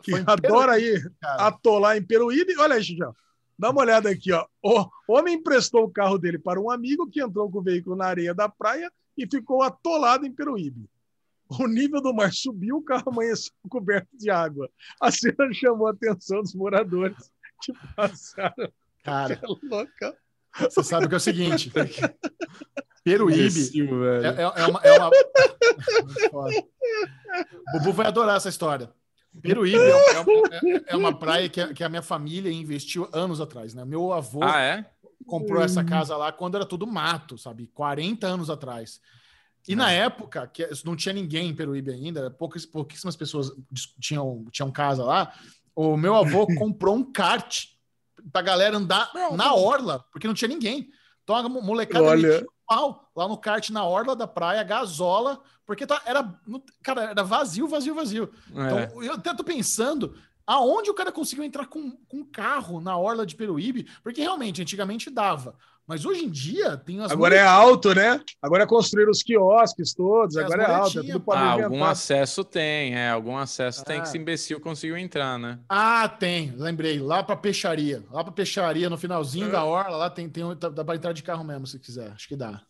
que 0.02 0.12
adora 0.26 0.72
aí 0.72 1.00
Cara, 1.20 1.46
atolar 1.46 1.96
em 1.96 2.02
Peruíbe. 2.02 2.56
Olha 2.58 2.74
aí, 2.76 2.84
Xixão. 2.84 3.14
Dá 3.58 3.70
uma 3.70 3.82
olhada 3.82 4.10
aqui, 4.10 4.32
ó. 4.32 4.46
O 4.62 4.88
homem 5.08 5.34
emprestou 5.34 5.84
o 5.84 5.90
carro 5.90 6.18
dele 6.18 6.38
para 6.38 6.60
um 6.60 6.70
amigo 6.70 7.08
que 7.08 7.22
entrou 7.22 7.50
com 7.50 7.58
o 7.58 7.62
veículo 7.62 7.94
na 7.94 8.06
areia 8.06 8.34
da 8.34 8.48
praia 8.48 8.90
e 9.16 9.26
ficou 9.26 9.62
atolado 9.62 10.26
em 10.26 10.32
Peruíbe. 10.32 10.88
O 11.48 11.66
nível 11.66 12.00
do 12.00 12.14
mar 12.14 12.32
subiu, 12.32 12.78
o 12.78 12.82
carro 12.82 13.10
amanheceu 13.10 13.52
coberto 13.68 14.08
de 14.16 14.30
água. 14.30 14.68
A 15.00 15.10
cena 15.10 15.52
chamou 15.52 15.86
a 15.86 15.90
atenção 15.90 16.40
dos 16.40 16.54
moradores 16.54 17.30
que 17.62 17.72
passaram 17.94 18.72
cara, 19.04 19.36
pela 19.38 19.58
local. 19.62 20.14
você 20.58 20.82
sabe 20.82 21.08
que 21.08 21.14
é 21.14 21.16
o 21.18 21.20
seguinte: 21.20 21.70
Peruíbe 23.04 23.70
é, 24.22 24.42
é- 24.42 24.62
é 24.62 24.66
uma. 24.66 24.80
É 24.82 24.98
uma... 24.98 25.10
Bubu 27.72 27.92
vai 27.92 28.06
adorar 28.06 28.36
essa 28.36 28.48
história. 28.48 28.90
Peruíbe 29.40 29.78
é, 29.78 29.90
é- 29.90 30.76
é- 30.76 30.82
é 30.88 30.96
uma 30.96 31.16
praia 31.16 31.48
que 31.48 31.60
a, 31.60 31.72
que 31.72 31.82
a 31.82 31.88
minha 31.88 32.02
família 32.02 32.52
investiu 32.52 33.08
anos 33.12 33.40
atrás, 33.40 33.72
né? 33.74 33.84
Meu 33.84 34.12
avô 34.12 34.40
Ah, 34.44 34.60
é? 34.60 34.90
comprou 35.26 35.62
essa 35.62 35.82
casa 35.84 36.16
lá 36.16 36.30
quando 36.32 36.56
era 36.56 36.66
tudo 36.66 36.86
mato, 36.86 37.38
sabe? 37.38 37.66
40 37.72 38.26
anos 38.26 38.50
atrás. 38.50 39.00
E 39.66 39.76
na 39.76 39.90
época, 39.92 40.46
que 40.48 40.68
não 40.84 40.96
tinha 40.96 41.12
ninguém 41.12 41.48
em 41.48 41.54
Peruíbe 41.54 41.92
ainda, 41.92 42.30
poucas, 42.30 42.66
pouquíssimas 42.66 43.14
pessoas 43.16 43.52
tinham, 44.00 44.44
tinham 44.50 44.70
casa 44.72 45.04
lá, 45.04 45.32
o 45.74 45.96
meu 45.96 46.14
avô 46.16 46.46
comprou 46.58 46.96
um 46.96 47.04
kart 47.12 47.66
pra 48.32 48.42
galera 48.42 48.76
andar 48.76 49.10
na 49.36 49.54
orla, 49.54 50.04
porque 50.12 50.26
não 50.26 50.34
tinha 50.34 50.48
ninguém. 50.48 50.90
Então 51.22 51.36
a 51.36 51.48
mo- 51.48 51.62
molecada 51.62 52.04
Olha. 52.04 52.28
metia 52.28 52.46
pau 52.72 53.10
lá 53.14 53.28
no 53.28 53.36
kart 53.36 53.68
na 53.70 53.84
orla 53.84 54.16
da 54.16 54.26
praia, 54.26 54.62
gasola, 54.62 55.42
porque 55.66 55.86
tá, 55.86 56.00
era, 56.06 56.34
cara, 56.82 57.02
era 57.04 57.22
vazio, 57.22 57.68
vazio, 57.68 57.94
vazio. 57.94 58.30
É. 58.54 58.84
Então, 58.84 59.02
eu 59.02 59.12
até 59.14 59.34
tô 59.34 59.44
pensando 59.44 60.16
aonde 60.46 60.90
o 60.90 60.94
cara 60.94 61.12
conseguiu 61.12 61.44
entrar 61.44 61.66
com, 61.66 61.92
com 62.08 62.18
um 62.18 62.24
carro 62.24 62.80
na 62.80 62.96
orla 62.96 63.26
de 63.26 63.36
Peruíbe, 63.36 63.88
porque 64.02 64.22
realmente, 64.22 64.62
antigamente 64.62 65.10
dava. 65.10 65.54
Mas 65.86 66.06
hoje 66.06 66.24
em 66.24 66.30
dia 66.30 66.76
tem 66.76 67.00
as 67.00 67.10
Agora 67.10 67.34
é 67.34 67.42
alto, 67.42 67.94
né? 67.94 68.20
Agora 68.40 68.66
construíram 68.66 69.10
os 69.10 69.22
quiosques 69.22 69.92
todos, 69.92 70.36
É, 70.36 70.44
agora 70.44 70.62
é 70.62 70.66
alto, 70.66 70.90
é 70.98 71.02
muletinhas. 71.02 71.18
tudo 71.24 71.32
Ah, 71.32 71.50
algum 71.64 71.84
acesso 71.84 72.44
tem, 72.44 72.94
é. 72.94 73.10
Algum 73.10 73.36
acesso 73.36 73.84
tem 73.84 73.98
Ah. 73.98 74.02
que 74.02 74.08
esse 74.08 74.16
imbecil 74.16 74.60
conseguiu 74.60 74.96
entrar, 74.96 75.38
né? 75.38 75.58
Ah, 75.68 76.08
tem, 76.08 76.54
lembrei, 76.56 76.98
lá 77.00 77.22
pra 77.22 77.36
peixaria. 77.36 78.02
Lá 78.12 78.22
pra 78.22 78.32
peixaria, 78.32 78.88
no 78.88 78.96
finalzinho 78.96 79.48
É. 79.48 79.50
da 79.50 79.64
orla, 79.64 79.96
lá 79.96 80.08
tem, 80.10 80.28
tem 80.28 80.44
dá, 80.56 80.68
dá 80.68 80.84
pra 80.84 80.94
entrar 80.94 81.12
de 81.12 81.22
carro 81.22 81.42
mesmo, 81.44 81.66
se 81.66 81.78
quiser. 81.78 82.12
Acho 82.12 82.28
que 82.28 82.36
dá. 82.36 82.62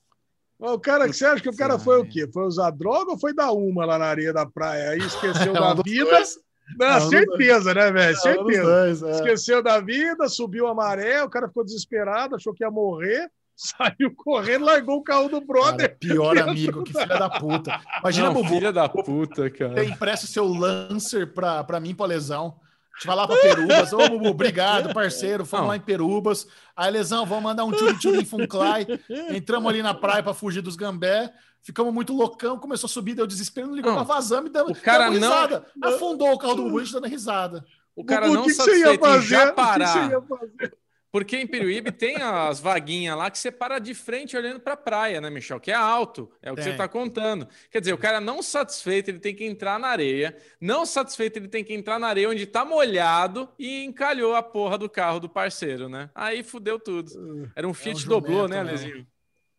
O 0.58 0.78
cara 0.78 1.06
que 1.06 1.12
você 1.12 1.26
acha 1.26 1.42
que 1.42 1.48
o 1.48 1.56
cara 1.56 1.78
foi 1.78 2.00
o 2.00 2.06
quê? 2.08 2.28
Foi 2.32 2.44
usar 2.44 2.70
droga 2.70 3.10
ou 3.10 3.18
foi 3.18 3.34
dar 3.34 3.50
uma 3.52 3.84
lá 3.84 3.98
na 3.98 4.04
areia 4.06 4.32
da 4.32 4.46
praia? 4.46 4.90
Aí 4.90 4.98
esqueceu 5.00 5.52
É 5.56 5.60
da 5.60 5.74
vida. 5.82 6.04
dois. 6.10 6.38
Não, 6.78 6.98
dos 6.98 7.08
certeza, 7.08 7.74
né, 7.74 7.90
velho? 7.92 8.12
Dos 8.12 8.22
Certeza. 8.22 8.62
dois, 8.62 9.02
é. 9.02 9.10
Esqueceu 9.12 9.62
da 9.62 9.80
vida, 9.80 10.28
subiu 10.28 10.66
a 10.68 10.74
maré, 10.74 11.22
o 11.22 11.28
cara 11.30 11.48
ficou 11.48 11.64
desesperado, 11.64 12.36
achou 12.36 12.52
que 12.54 12.64
ia 12.64 12.70
morrer, 12.70 13.28
saiu 13.56 14.12
correndo, 14.16 14.64
largou 14.64 14.96
o 14.98 15.02
carro 15.04 15.28
do 15.28 15.40
Cara, 15.40 15.46
brother. 15.46 15.98
pior 15.98 16.38
amigo, 16.38 16.82
que 16.82 16.92
filha 16.92 17.06
da 17.18 17.28
puta. 17.30 17.80
Imagina, 18.00 18.26
Não, 18.28 18.34
Bubu, 18.34 18.48
filha 18.48 18.72
da 18.72 18.88
puta, 18.88 19.50
cara. 19.50 19.74
ter 19.74 19.84
impresso 19.88 20.26
seu 20.26 20.46
Lancer 20.46 21.32
pra, 21.32 21.62
pra 21.64 21.78
mim, 21.80 21.94
pra 21.94 22.06
lesão. 22.06 22.56
A 22.94 22.98
gente 22.98 23.06
vai 23.06 23.16
lá 23.16 23.26
pra 23.26 23.36
Perubas. 23.36 23.92
Ô, 23.94 24.06
Bubu, 24.08 24.28
obrigado, 24.28 24.92
parceiro. 24.92 25.46
Fomos 25.46 25.62
Não. 25.62 25.68
lá 25.70 25.76
em 25.76 25.80
Perubas. 25.80 26.46
Aí, 26.76 26.90
Lesão, 26.90 27.24
vamos 27.24 27.42
mandar 27.42 27.64
um 27.64 27.72
tiro 27.72 27.98
tiro 27.98 28.16
em 28.20 28.24
Funclay. 28.24 28.86
Entramos 29.30 29.70
ali 29.72 29.82
na 29.82 29.94
praia 29.94 30.22
pra 30.22 30.34
fugir 30.34 30.60
dos 30.60 30.76
gambé. 30.76 31.32
Ficamos 31.62 31.92
muito 31.94 32.12
loucão. 32.12 32.58
Começou 32.58 32.86
a 32.88 32.90
subir, 32.90 33.14
deu 33.14 33.26
desespero, 33.26 33.68
não 33.68 33.74
ligou 33.76 33.92
Não. 33.92 34.04
pra 34.04 34.14
vazame. 34.14 34.48
Damos, 34.48 34.78
O 34.78 34.82
cara 34.82 35.04
não- 35.06 35.12
risada. 35.12 35.66
Afundou 35.80 36.32
o 36.32 36.38
carro 36.38 36.54
do 36.56 36.62
Bubu, 36.64 36.78
a 36.78 36.84
gente 36.84 36.92
dando 36.92 37.06
risada. 37.08 37.64
O 37.94 38.04
cara 38.04 38.22
Bubu, 38.26 38.34
não 38.34 38.42
que 38.44 38.48
que 38.50 38.54
satisfeito 38.54 39.00
fazer? 39.04 39.26
já 39.28 39.40
que 39.44 39.50
que 39.50 39.56
parar. 39.56 39.86
você 39.86 39.98
ia 40.14 40.20
fazer? 40.22 40.76
Porque 41.12 41.36
em 41.36 41.46
Peruíbe 41.46 41.92
tem 41.92 42.16
as 42.22 42.58
vaguinhas 42.58 43.14
lá 43.18 43.30
que 43.30 43.38
você 43.38 43.50
para 43.52 43.78
de 43.78 43.92
frente 43.92 44.34
olhando 44.34 44.58
para 44.58 44.72
a 44.72 44.76
praia, 44.78 45.20
né, 45.20 45.28
Michel? 45.28 45.60
Que 45.60 45.70
é 45.70 45.74
alto, 45.74 46.32
é 46.40 46.50
o 46.50 46.54
que 46.54 46.62
Tem. 46.62 46.64
você 46.64 46.70
está 46.70 46.88
contando. 46.88 47.46
Quer 47.70 47.80
dizer, 47.80 47.92
o 47.92 47.98
cara 47.98 48.18
não 48.18 48.42
satisfeito, 48.42 49.10
ele 49.10 49.18
tem 49.18 49.34
que 49.34 49.44
entrar 49.44 49.78
na 49.78 49.88
areia. 49.88 50.34
Não 50.58 50.86
satisfeito, 50.86 51.36
ele 51.38 51.48
tem 51.48 51.62
que 51.62 51.74
entrar 51.74 51.98
na 51.98 52.08
areia 52.08 52.30
onde 52.30 52.46
tá 52.46 52.64
molhado 52.64 53.46
e 53.58 53.84
encalhou 53.84 54.34
a 54.34 54.42
porra 54.42 54.78
do 54.78 54.88
carro 54.88 55.20
do 55.20 55.28
parceiro, 55.28 55.86
né? 55.86 56.08
Aí 56.14 56.42
fudeu 56.42 56.80
tudo. 56.80 57.12
Era 57.54 57.68
um 57.68 57.74
Fiat 57.74 58.00
jumento 58.00 58.08
doblô, 58.22 58.48
né, 58.48 58.64
mesmo. 58.64 58.86
Lezinho? 58.88 59.06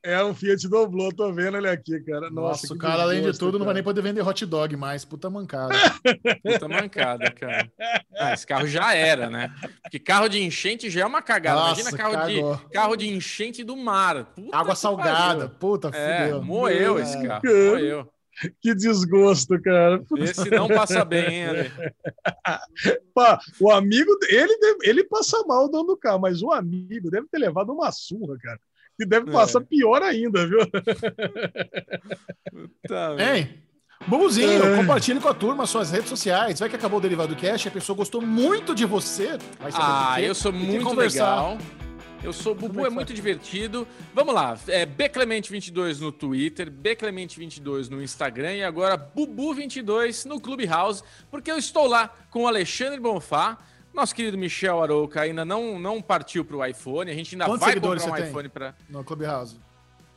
É 0.06 0.22
um 0.22 0.36
Fiat 0.36 0.68
doblô, 0.68 1.14
tô 1.14 1.32
vendo 1.32 1.56
ele 1.56 1.70
aqui, 1.70 1.98
cara. 2.02 2.30
Nossa, 2.30 2.64
Nossa, 2.64 2.74
o 2.74 2.78
cara, 2.78 3.04
além 3.04 3.22
de 3.22 3.32
tudo, 3.38 3.54
não 3.58 3.60
vai 3.60 3.68
cara. 3.68 3.74
nem 3.76 3.84
poder 3.84 4.02
vender 4.02 4.22
hot 4.22 4.46
dog 4.46 4.76
mais. 4.76 5.06
Puta 5.06 5.30
mancada. 5.30 5.74
Puta 6.44 6.68
mancada, 6.68 7.32
cara. 7.32 7.72
Ah, 8.18 8.34
esse 8.34 8.46
carro 8.46 8.68
já 8.68 8.94
era, 8.94 9.30
né? 9.30 9.54
Porque 9.82 10.00
carro 10.00 10.28
de 10.28 10.44
enchente 10.44 10.90
já 10.90 11.02
é 11.02 11.06
uma 11.06 11.22
cagada. 11.22 11.62
Imagina 11.68 11.86
Nossa, 11.86 11.98
carro 11.98 12.14
cagou. 12.16 12.56
de, 12.58 12.70
carro 12.74 12.96
de 12.98 13.08
enchente 13.08 13.64
do 13.64 13.78
mar. 13.78 14.26
Puta 14.36 14.58
Água 14.58 14.76
salgada. 14.76 15.48
pariu. 15.48 15.50
Puta, 15.58 15.88
É, 15.94 16.24
fudeu. 16.26 16.44
moeu 16.44 17.00
esse 17.00 17.16
carro. 17.26 17.42
Cara. 17.42 17.70
Moeu. 17.70 18.10
Que 18.62 18.74
desgosto, 18.76 19.62
cara. 19.62 20.04
Esse 20.18 20.50
não 20.50 20.68
passa 20.68 21.06
bem, 21.06 21.34
hein, 21.34 21.46
Ale? 21.46 21.72
Pá, 23.14 23.40
o 23.60 23.72
amigo, 23.72 24.12
ele, 24.28 24.54
ele 24.84 25.04
passa 25.04 25.44
mal 25.48 25.66
o 25.66 25.68
dono 25.70 25.86
do 25.86 25.98
carro, 25.98 26.20
mas 26.20 26.42
o 26.42 26.52
amigo 26.52 27.10
deve 27.12 27.28
ter 27.32 27.38
levado 27.38 27.72
uma 27.72 27.92
surra, 27.92 28.36
cara. 28.42 28.60
E 29.00 29.06
deve 29.06 29.30
É. 29.30 29.34
passar 29.34 29.62
pior 29.62 30.02
ainda, 30.04 30.48
viu? 30.48 30.60
Tá, 32.88 33.16
Hein? 33.20 33.60
Bubuzinho, 34.06 34.64
É. 34.66 34.76
compartilhe 34.78 35.20
com 35.20 35.30
a 35.30 35.34
turma 35.34 35.66
suas 35.66 35.90
redes 35.92 36.10
sociais. 36.10 36.60
Vai 36.60 36.68
que 36.70 36.76
acabou 36.76 37.00
o 37.00 37.02
Derivado 37.02 37.36
Cash, 37.38 37.68
a 37.68 37.72
pessoa 37.72 37.96
gostou 37.96 38.22
muito 38.22 38.76
de 38.76 38.86
você. 38.86 39.38
Vai 39.60 39.72
saber 39.72 39.84
Ah, 39.86 40.22
eu 40.22 40.36
sou 40.36 40.52
muito 40.52 40.94
legal. 40.94 41.58
Eu 42.22 42.32
sou 42.34 42.56
Como 42.56 42.70
Bubu, 42.70 42.86
é 42.86 42.88
é 42.88 42.90
muito 42.90 43.14
divertido. 43.14 43.86
Vamos 44.14 44.34
lá, 44.34 44.58
é 44.68 44.86
Bclemente22 44.86 46.00
no 46.00 46.10
Twitter, 46.12 46.70
Bclemente22 46.72 47.90
no 47.90 48.02
Instagram 48.02 48.54
e 48.56 48.64
agora 48.64 48.98
Bubu22 48.98 50.26
no 50.26 50.40
Clubhouse, 50.40 51.04
porque 51.30 51.52
eu 51.52 51.58
estou 51.58 51.86
lá 51.88 52.10
com 52.30 52.44
o 52.44 52.48
Alexandre 52.48 53.00
Bonfá. 53.00 53.58
Nosso 53.94 54.16
querido 54.16 54.38
Michel 54.38 54.82
Arouca 54.82 55.22
ainda 55.22 55.46
não, 55.46 55.78
não 55.78 56.02
partiu 56.02 56.44
para 56.44 56.58
o 56.58 56.66
iPhone, 56.66 57.12
a 57.12 57.14
gente 57.14 57.36
ainda 57.36 57.46
Quantos 57.46 57.66
vai 57.66 57.80
comprar 57.80 58.12
um 58.12 58.18
iPhone 58.18 58.50
para 58.50 58.76
No 58.90 59.04
Clubhouse. 59.04 59.60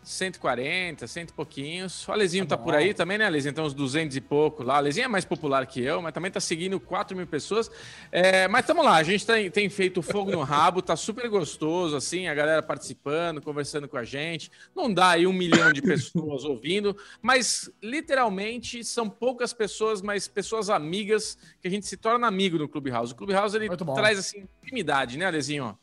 140, 0.06 1.04
cento 1.08 1.30
e 1.30 1.32
pouquinhos. 1.32 2.06
O 2.06 2.12
Alezinho 2.12 2.46
tá, 2.46 2.56
Tá 2.56 2.62
por 2.62 2.74
aí 2.74 2.94
também, 2.94 3.18
né, 3.18 3.26
Alezinho? 3.26 3.52
Tem 3.52 3.64
uns 3.64 3.74
200 3.74 4.16
e 4.16 4.20
pouco 4.20 4.62
lá. 4.62 4.74
O 4.74 4.76
Alezinho 4.76 5.04
é 5.04 5.08
mais 5.08 5.24
popular 5.24 5.66
que 5.66 5.82
eu, 5.82 6.00
mas 6.00 6.12
também 6.14 6.30
tá 6.30 6.38
seguindo 6.38 6.78
4 6.78 7.16
mil 7.16 7.26
pessoas. 7.26 7.68
É, 8.12 8.46
mas 8.46 8.64
tamo 8.64 8.84
lá, 8.84 8.96
a 8.96 9.02
gente 9.02 9.26
tem, 9.26 9.50
tem 9.50 9.68
feito 9.68 10.00
fogo 10.00 10.30
no 10.30 10.42
rabo, 10.44 10.80
tá 10.80 10.94
super 10.94 11.28
gostoso, 11.28 11.96
assim, 11.96 12.28
a 12.28 12.34
galera 12.34 12.62
participando, 12.62 13.42
conversando 13.42 13.88
com 13.88 13.96
a 13.96 14.04
gente. 14.04 14.48
Não 14.76 14.92
dá 14.92 15.10
aí 15.10 15.26
um 15.26 15.32
milhão 15.32 15.72
de 15.72 15.82
pessoas 15.82 16.44
ouvindo, 16.44 16.96
mas 17.20 17.68
literalmente 17.82 18.84
são 18.84 19.10
poucas 19.10 19.52
pessoas, 19.52 20.00
mas 20.00 20.28
pessoas 20.28 20.70
amigas 20.70 21.36
que 21.60 21.66
a 21.66 21.70
gente 21.70 21.84
se 21.84 21.96
torna 21.96 22.28
amigo 22.28 22.56
no 22.56 22.68
Clubhouse. 22.68 23.12
O 23.12 23.16
Clubhouse, 23.16 23.56
ele 23.56 23.68
traz, 23.68 24.20
assim, 24.20 24.46
intimidade, 24.62 25.18
né, 25.18 25.26
Alezinho? 25.26 25.76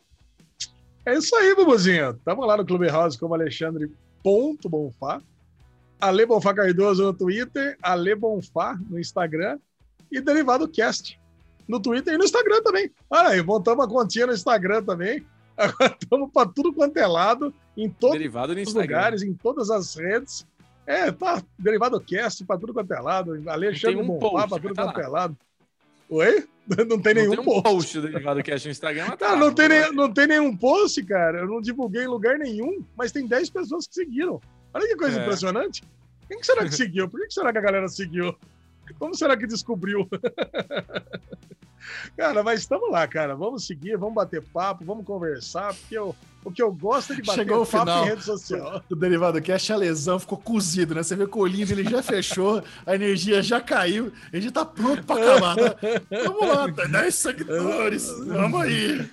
É 1.06 1.14
isso 1.14 1.36
aí, 1.36 1.54
Bubuzinho. 1.54 2.14
Tamo 2.24 2.46
lá 2.46 2.56
no 2.56 2.66
Clubhouse 2.66 3.20
como 3.20 3.34
Alexandre 3.34 3.92
ponto 4.13 4.13
Bonfá. 4.24 5.22
Ale 6.00 6.26
Bonfá 6.26 6.54
Cardoso 6.54 7.04
no 7.04 7.14
Twitter, 7.14 7.78
Ale 7.82 8.16
Bonfá 8.16 8.78
no 8.90 9.00
Instagram 9.00 9.60
e 10.12 10.22
Derivado 10.22 10.68
Cast 10.68 11.20
no 11.68 11.80
Twitter 11.80 12.14
e 12.14 12.18
no 12.18 12.24
Instagram 12.24 12.62
também. 12.62 12.92
Olha 13.10 13.30
aí, 13.30 13.42
montamos 13.42 13.86
a 13.86 13.88
continha 13.88 14.28
no 14.28 14.34
Instagram 14.34 14.84
também. 14.84 15.26
Agora 15.56 15.98
estamos 16.02 16.32
para 16.32 16.50
tudo 16.50 16.74
quanto 16.74 16.98
é 16.98 17.06
lado, 17.06 17.54
em 17.78 17.90
todos 17.90 18.20
os 18.68 18.74
lugares, 18.74 19.22
em 19.22 19.34
todas 19.34 19.70
as 19.70 19.96
redes. 19.96 20.48
É, 20.86 21.12
tá. 21.12 21.42
Derivado 21.58 22.00
Cast 22.02 22.44
para 22.46 22.60
tudo 22.60 22.74
quanto 22.74 22.92
é 22.94 23.00
lado. 23.00 23.50
Alexandre 23.50 24.02
um 24.02 24.08
Bonfá 24.08 24.48
para 24.48 24.62
tudo 24.62 24.74
tá 24.74 24.86
quanto 24.86 24.98
lá. 24.98 25.04
é 25.04 25.08
lado. 25.08 25.38
Oi? 26.10 26.48
Não 26.88 26.98
tem 27.02 27.14
nenhum 27.14 27.36
não 27.36 27.44
tem 27.44 27.54
um 27.54 27.62
post. 27.62 27.64
post 27.64 28.00
do 28.02 28.08
Derivado 28.08 28.42
Cast 28.42 28.68
no 28.68 28.72
Instagram, 28.72 29.06
mas 29.10 29.20
tá 29.20 29.32
lá. 29.32 29.36
não 29.36 29.54
tem, 29.54 29.68
nem- 29.68 29.92
não 29.92 30.14
tem 30.14 30.28
nenhum 30.28 30.56
post, 30.56 31.04
cara. 31.04 31.40
Eu 31.40 31.48
não 31.48 31.60
divulguei 31.60 32.04
em 32.04 32.08
lugar 32.08 32.38
nenhum, 32.40 32.86
mas 32.98 33.12
tem 33.12 33.28
10 33.28 33.50
pessoas 33.50 33.86
que 33.86 33.96
seguiram. 33.96 34.40
Olha 34.74 34.88
que 34.88 34.96
coisa 34.96 35.20
É. 35.20 35.24
impressionante. 35.24 35.84
Quem 36.30 36.40
que 36.40 36.46
será 36.46 36.64
que 36.64 36.72
seguiu? 36.74 37.10
Por 37.10 37.20
que 37.20 37.28
que 37.28 37.34
será 37.34 37.52
que 37.52 37.58
a 37.58 37.62
galera 37.62 37.90
seguiu? 37.90 38.34
Como 38.98 39.16
será 39.16 39.38
que 39.38 39.48
descobriu? 39.48 40.08
cara, 42.18 42.44
mas 42.44 42.62
estamos 42.62 42.90
lá, 42.92 43.08
cara. 43.08 43.36
Vamos 43.36 43.66
seguir, 43.66 43.98
vamos 43.98 44.16
bater 44.16 44.42
papo, 44.42 44.86
vamos 44.86 45.06
conversar, 45.06 45.74
porque 45.74 45.98
eu, 45.98 46.16
o 46.44 46.52
que 46.52 46.62
eu 46.62 46.72
gosto 46.72 47.14
é 47.14 47.16
de 47.16 47.22
bater 47.22 47.42
Chegou 47.42 47.64
o 47.64 47.66
papo 47.66 47.86
final. 47.86 48.06
em 48.06 48.10
rede 48.10 48.24
social. 48.24 48.84
O 48.90 48.96
Derivado 48.96 49.42
Cash, 49.42 49.72
a 49.72 49.76
lesão 49.76 50.20
ficou 50.20 50.38
cozido, 50.38 50.96
né? 50.96 51.04
Você 51.04 51.16
vê 51.16 51.28
que 51.28 51.38
o 51.38 51.42
olhinho 51.42 51.66
dele 51.66 51.84
já 51.84 52.02
fechou, 52.02 52.64
a 52.86 52.96
energia 52.96 53.42
já 53.42 53.62
caiu, 53.62 54.12
ele 54.32 54.44
já 54.44 54.52
tá 54.52 54.66
pronto 54.66 55.04
pra 55.04 55.16
acabar. 55.16 55.56
Né? 55.56 55.76
Vamos 56.26 56.48
lá, 56.48 56.72
tem 56.72 56.90
10 56.90 57.16
seguidores, 57.16 58.10
vamos 58.26 58.62
aí. 58.62 59.10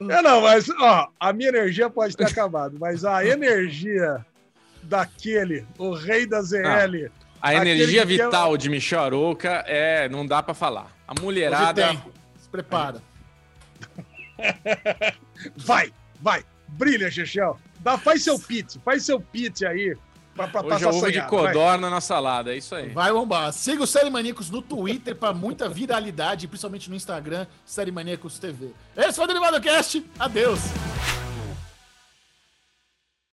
É, 0.00 0.22
não, 0.22 0.42
mas, 0.42 0.68
ó, 0.68 1.08
a 1.18 1.32
minha 1.32 1.48
energia 1.48 1.88
pode 1.88 2.16
ter 2.16 2.26
acabado, 2.26 2.76
mas 2.78 3.04
a 3.04 3.24
energia 3.24 4.24
daquele, 4.82 5.66
o 5.78 5.94
rei 5.94 6.26
da 6.26 6.42
ZL, 6.42 7.10
A 7.40 7.54
energia 7.54 8.06
que 8.06 8.20
é- 8.20 8.24
vital 8.24 8.56
de 8.56 8.68
Michel 8.68 9.00
Arouca 9.00 9.64
é, 9.66 10.08
não 10.08 10.26
dá 10.26 10.42
pra 10.42 10.54
falar. 10.54 10.90
A 11.06 11.14
mulherada. 11.20 11.88
tem. 11.88 12.02
Se 12.38 12.48
prepara. 12.48 13.02
vai, 15.56 15.92
vai, 16.20 16.44
brilha, 16.68 17.10
Chechel. 17.10 17.58
Dá, 17.80 17.96
faz 17.96 18.22
seu 18.24 18.38
pitch, 18.38 18.76
faz 18.84 19.04
seu 19.04 19.20
pitch 19.20 19.62
aí 19.62 19.96
pra, 20.34 20.48
pra 20.48 20.62
Hoje 20.64 20.84
é 20.84 20.88
ovo 20.88 21.10
de 21.12 21.18
vai. 21.20 21.28
codorna 21.28 21.88
na 21.88 22.00
salada, 22.00 22.52
é 22.52 22.58
isso 22.58 22.74
aí. 22.74 22.90
Vai 22.90 23.12
bombar. 23.12 23.52
Siga 23.52 23.82
o 23.82 23.86
Série 23.86 24.10
Maníacos 24.10 24.50
no 24.50 24.60
Twitter 24.60 25.14
para 25.14 25.32
muita 25.32 25.68
viralidade, 25.68 26.46
principalmente 26.48 26.90
no 26.90 26.96
Instagram, 26.96 27.46
Série 27.64 27.90
Maníacos 27.92 28.38
TV. 28.38 28.70
Esse 28.96 29.14
foi 29.14 29.24
o 29.24 29.28
Derivado 29.28 29.60
Cast. 29.60 30.04
Adeus. 30.18 30.60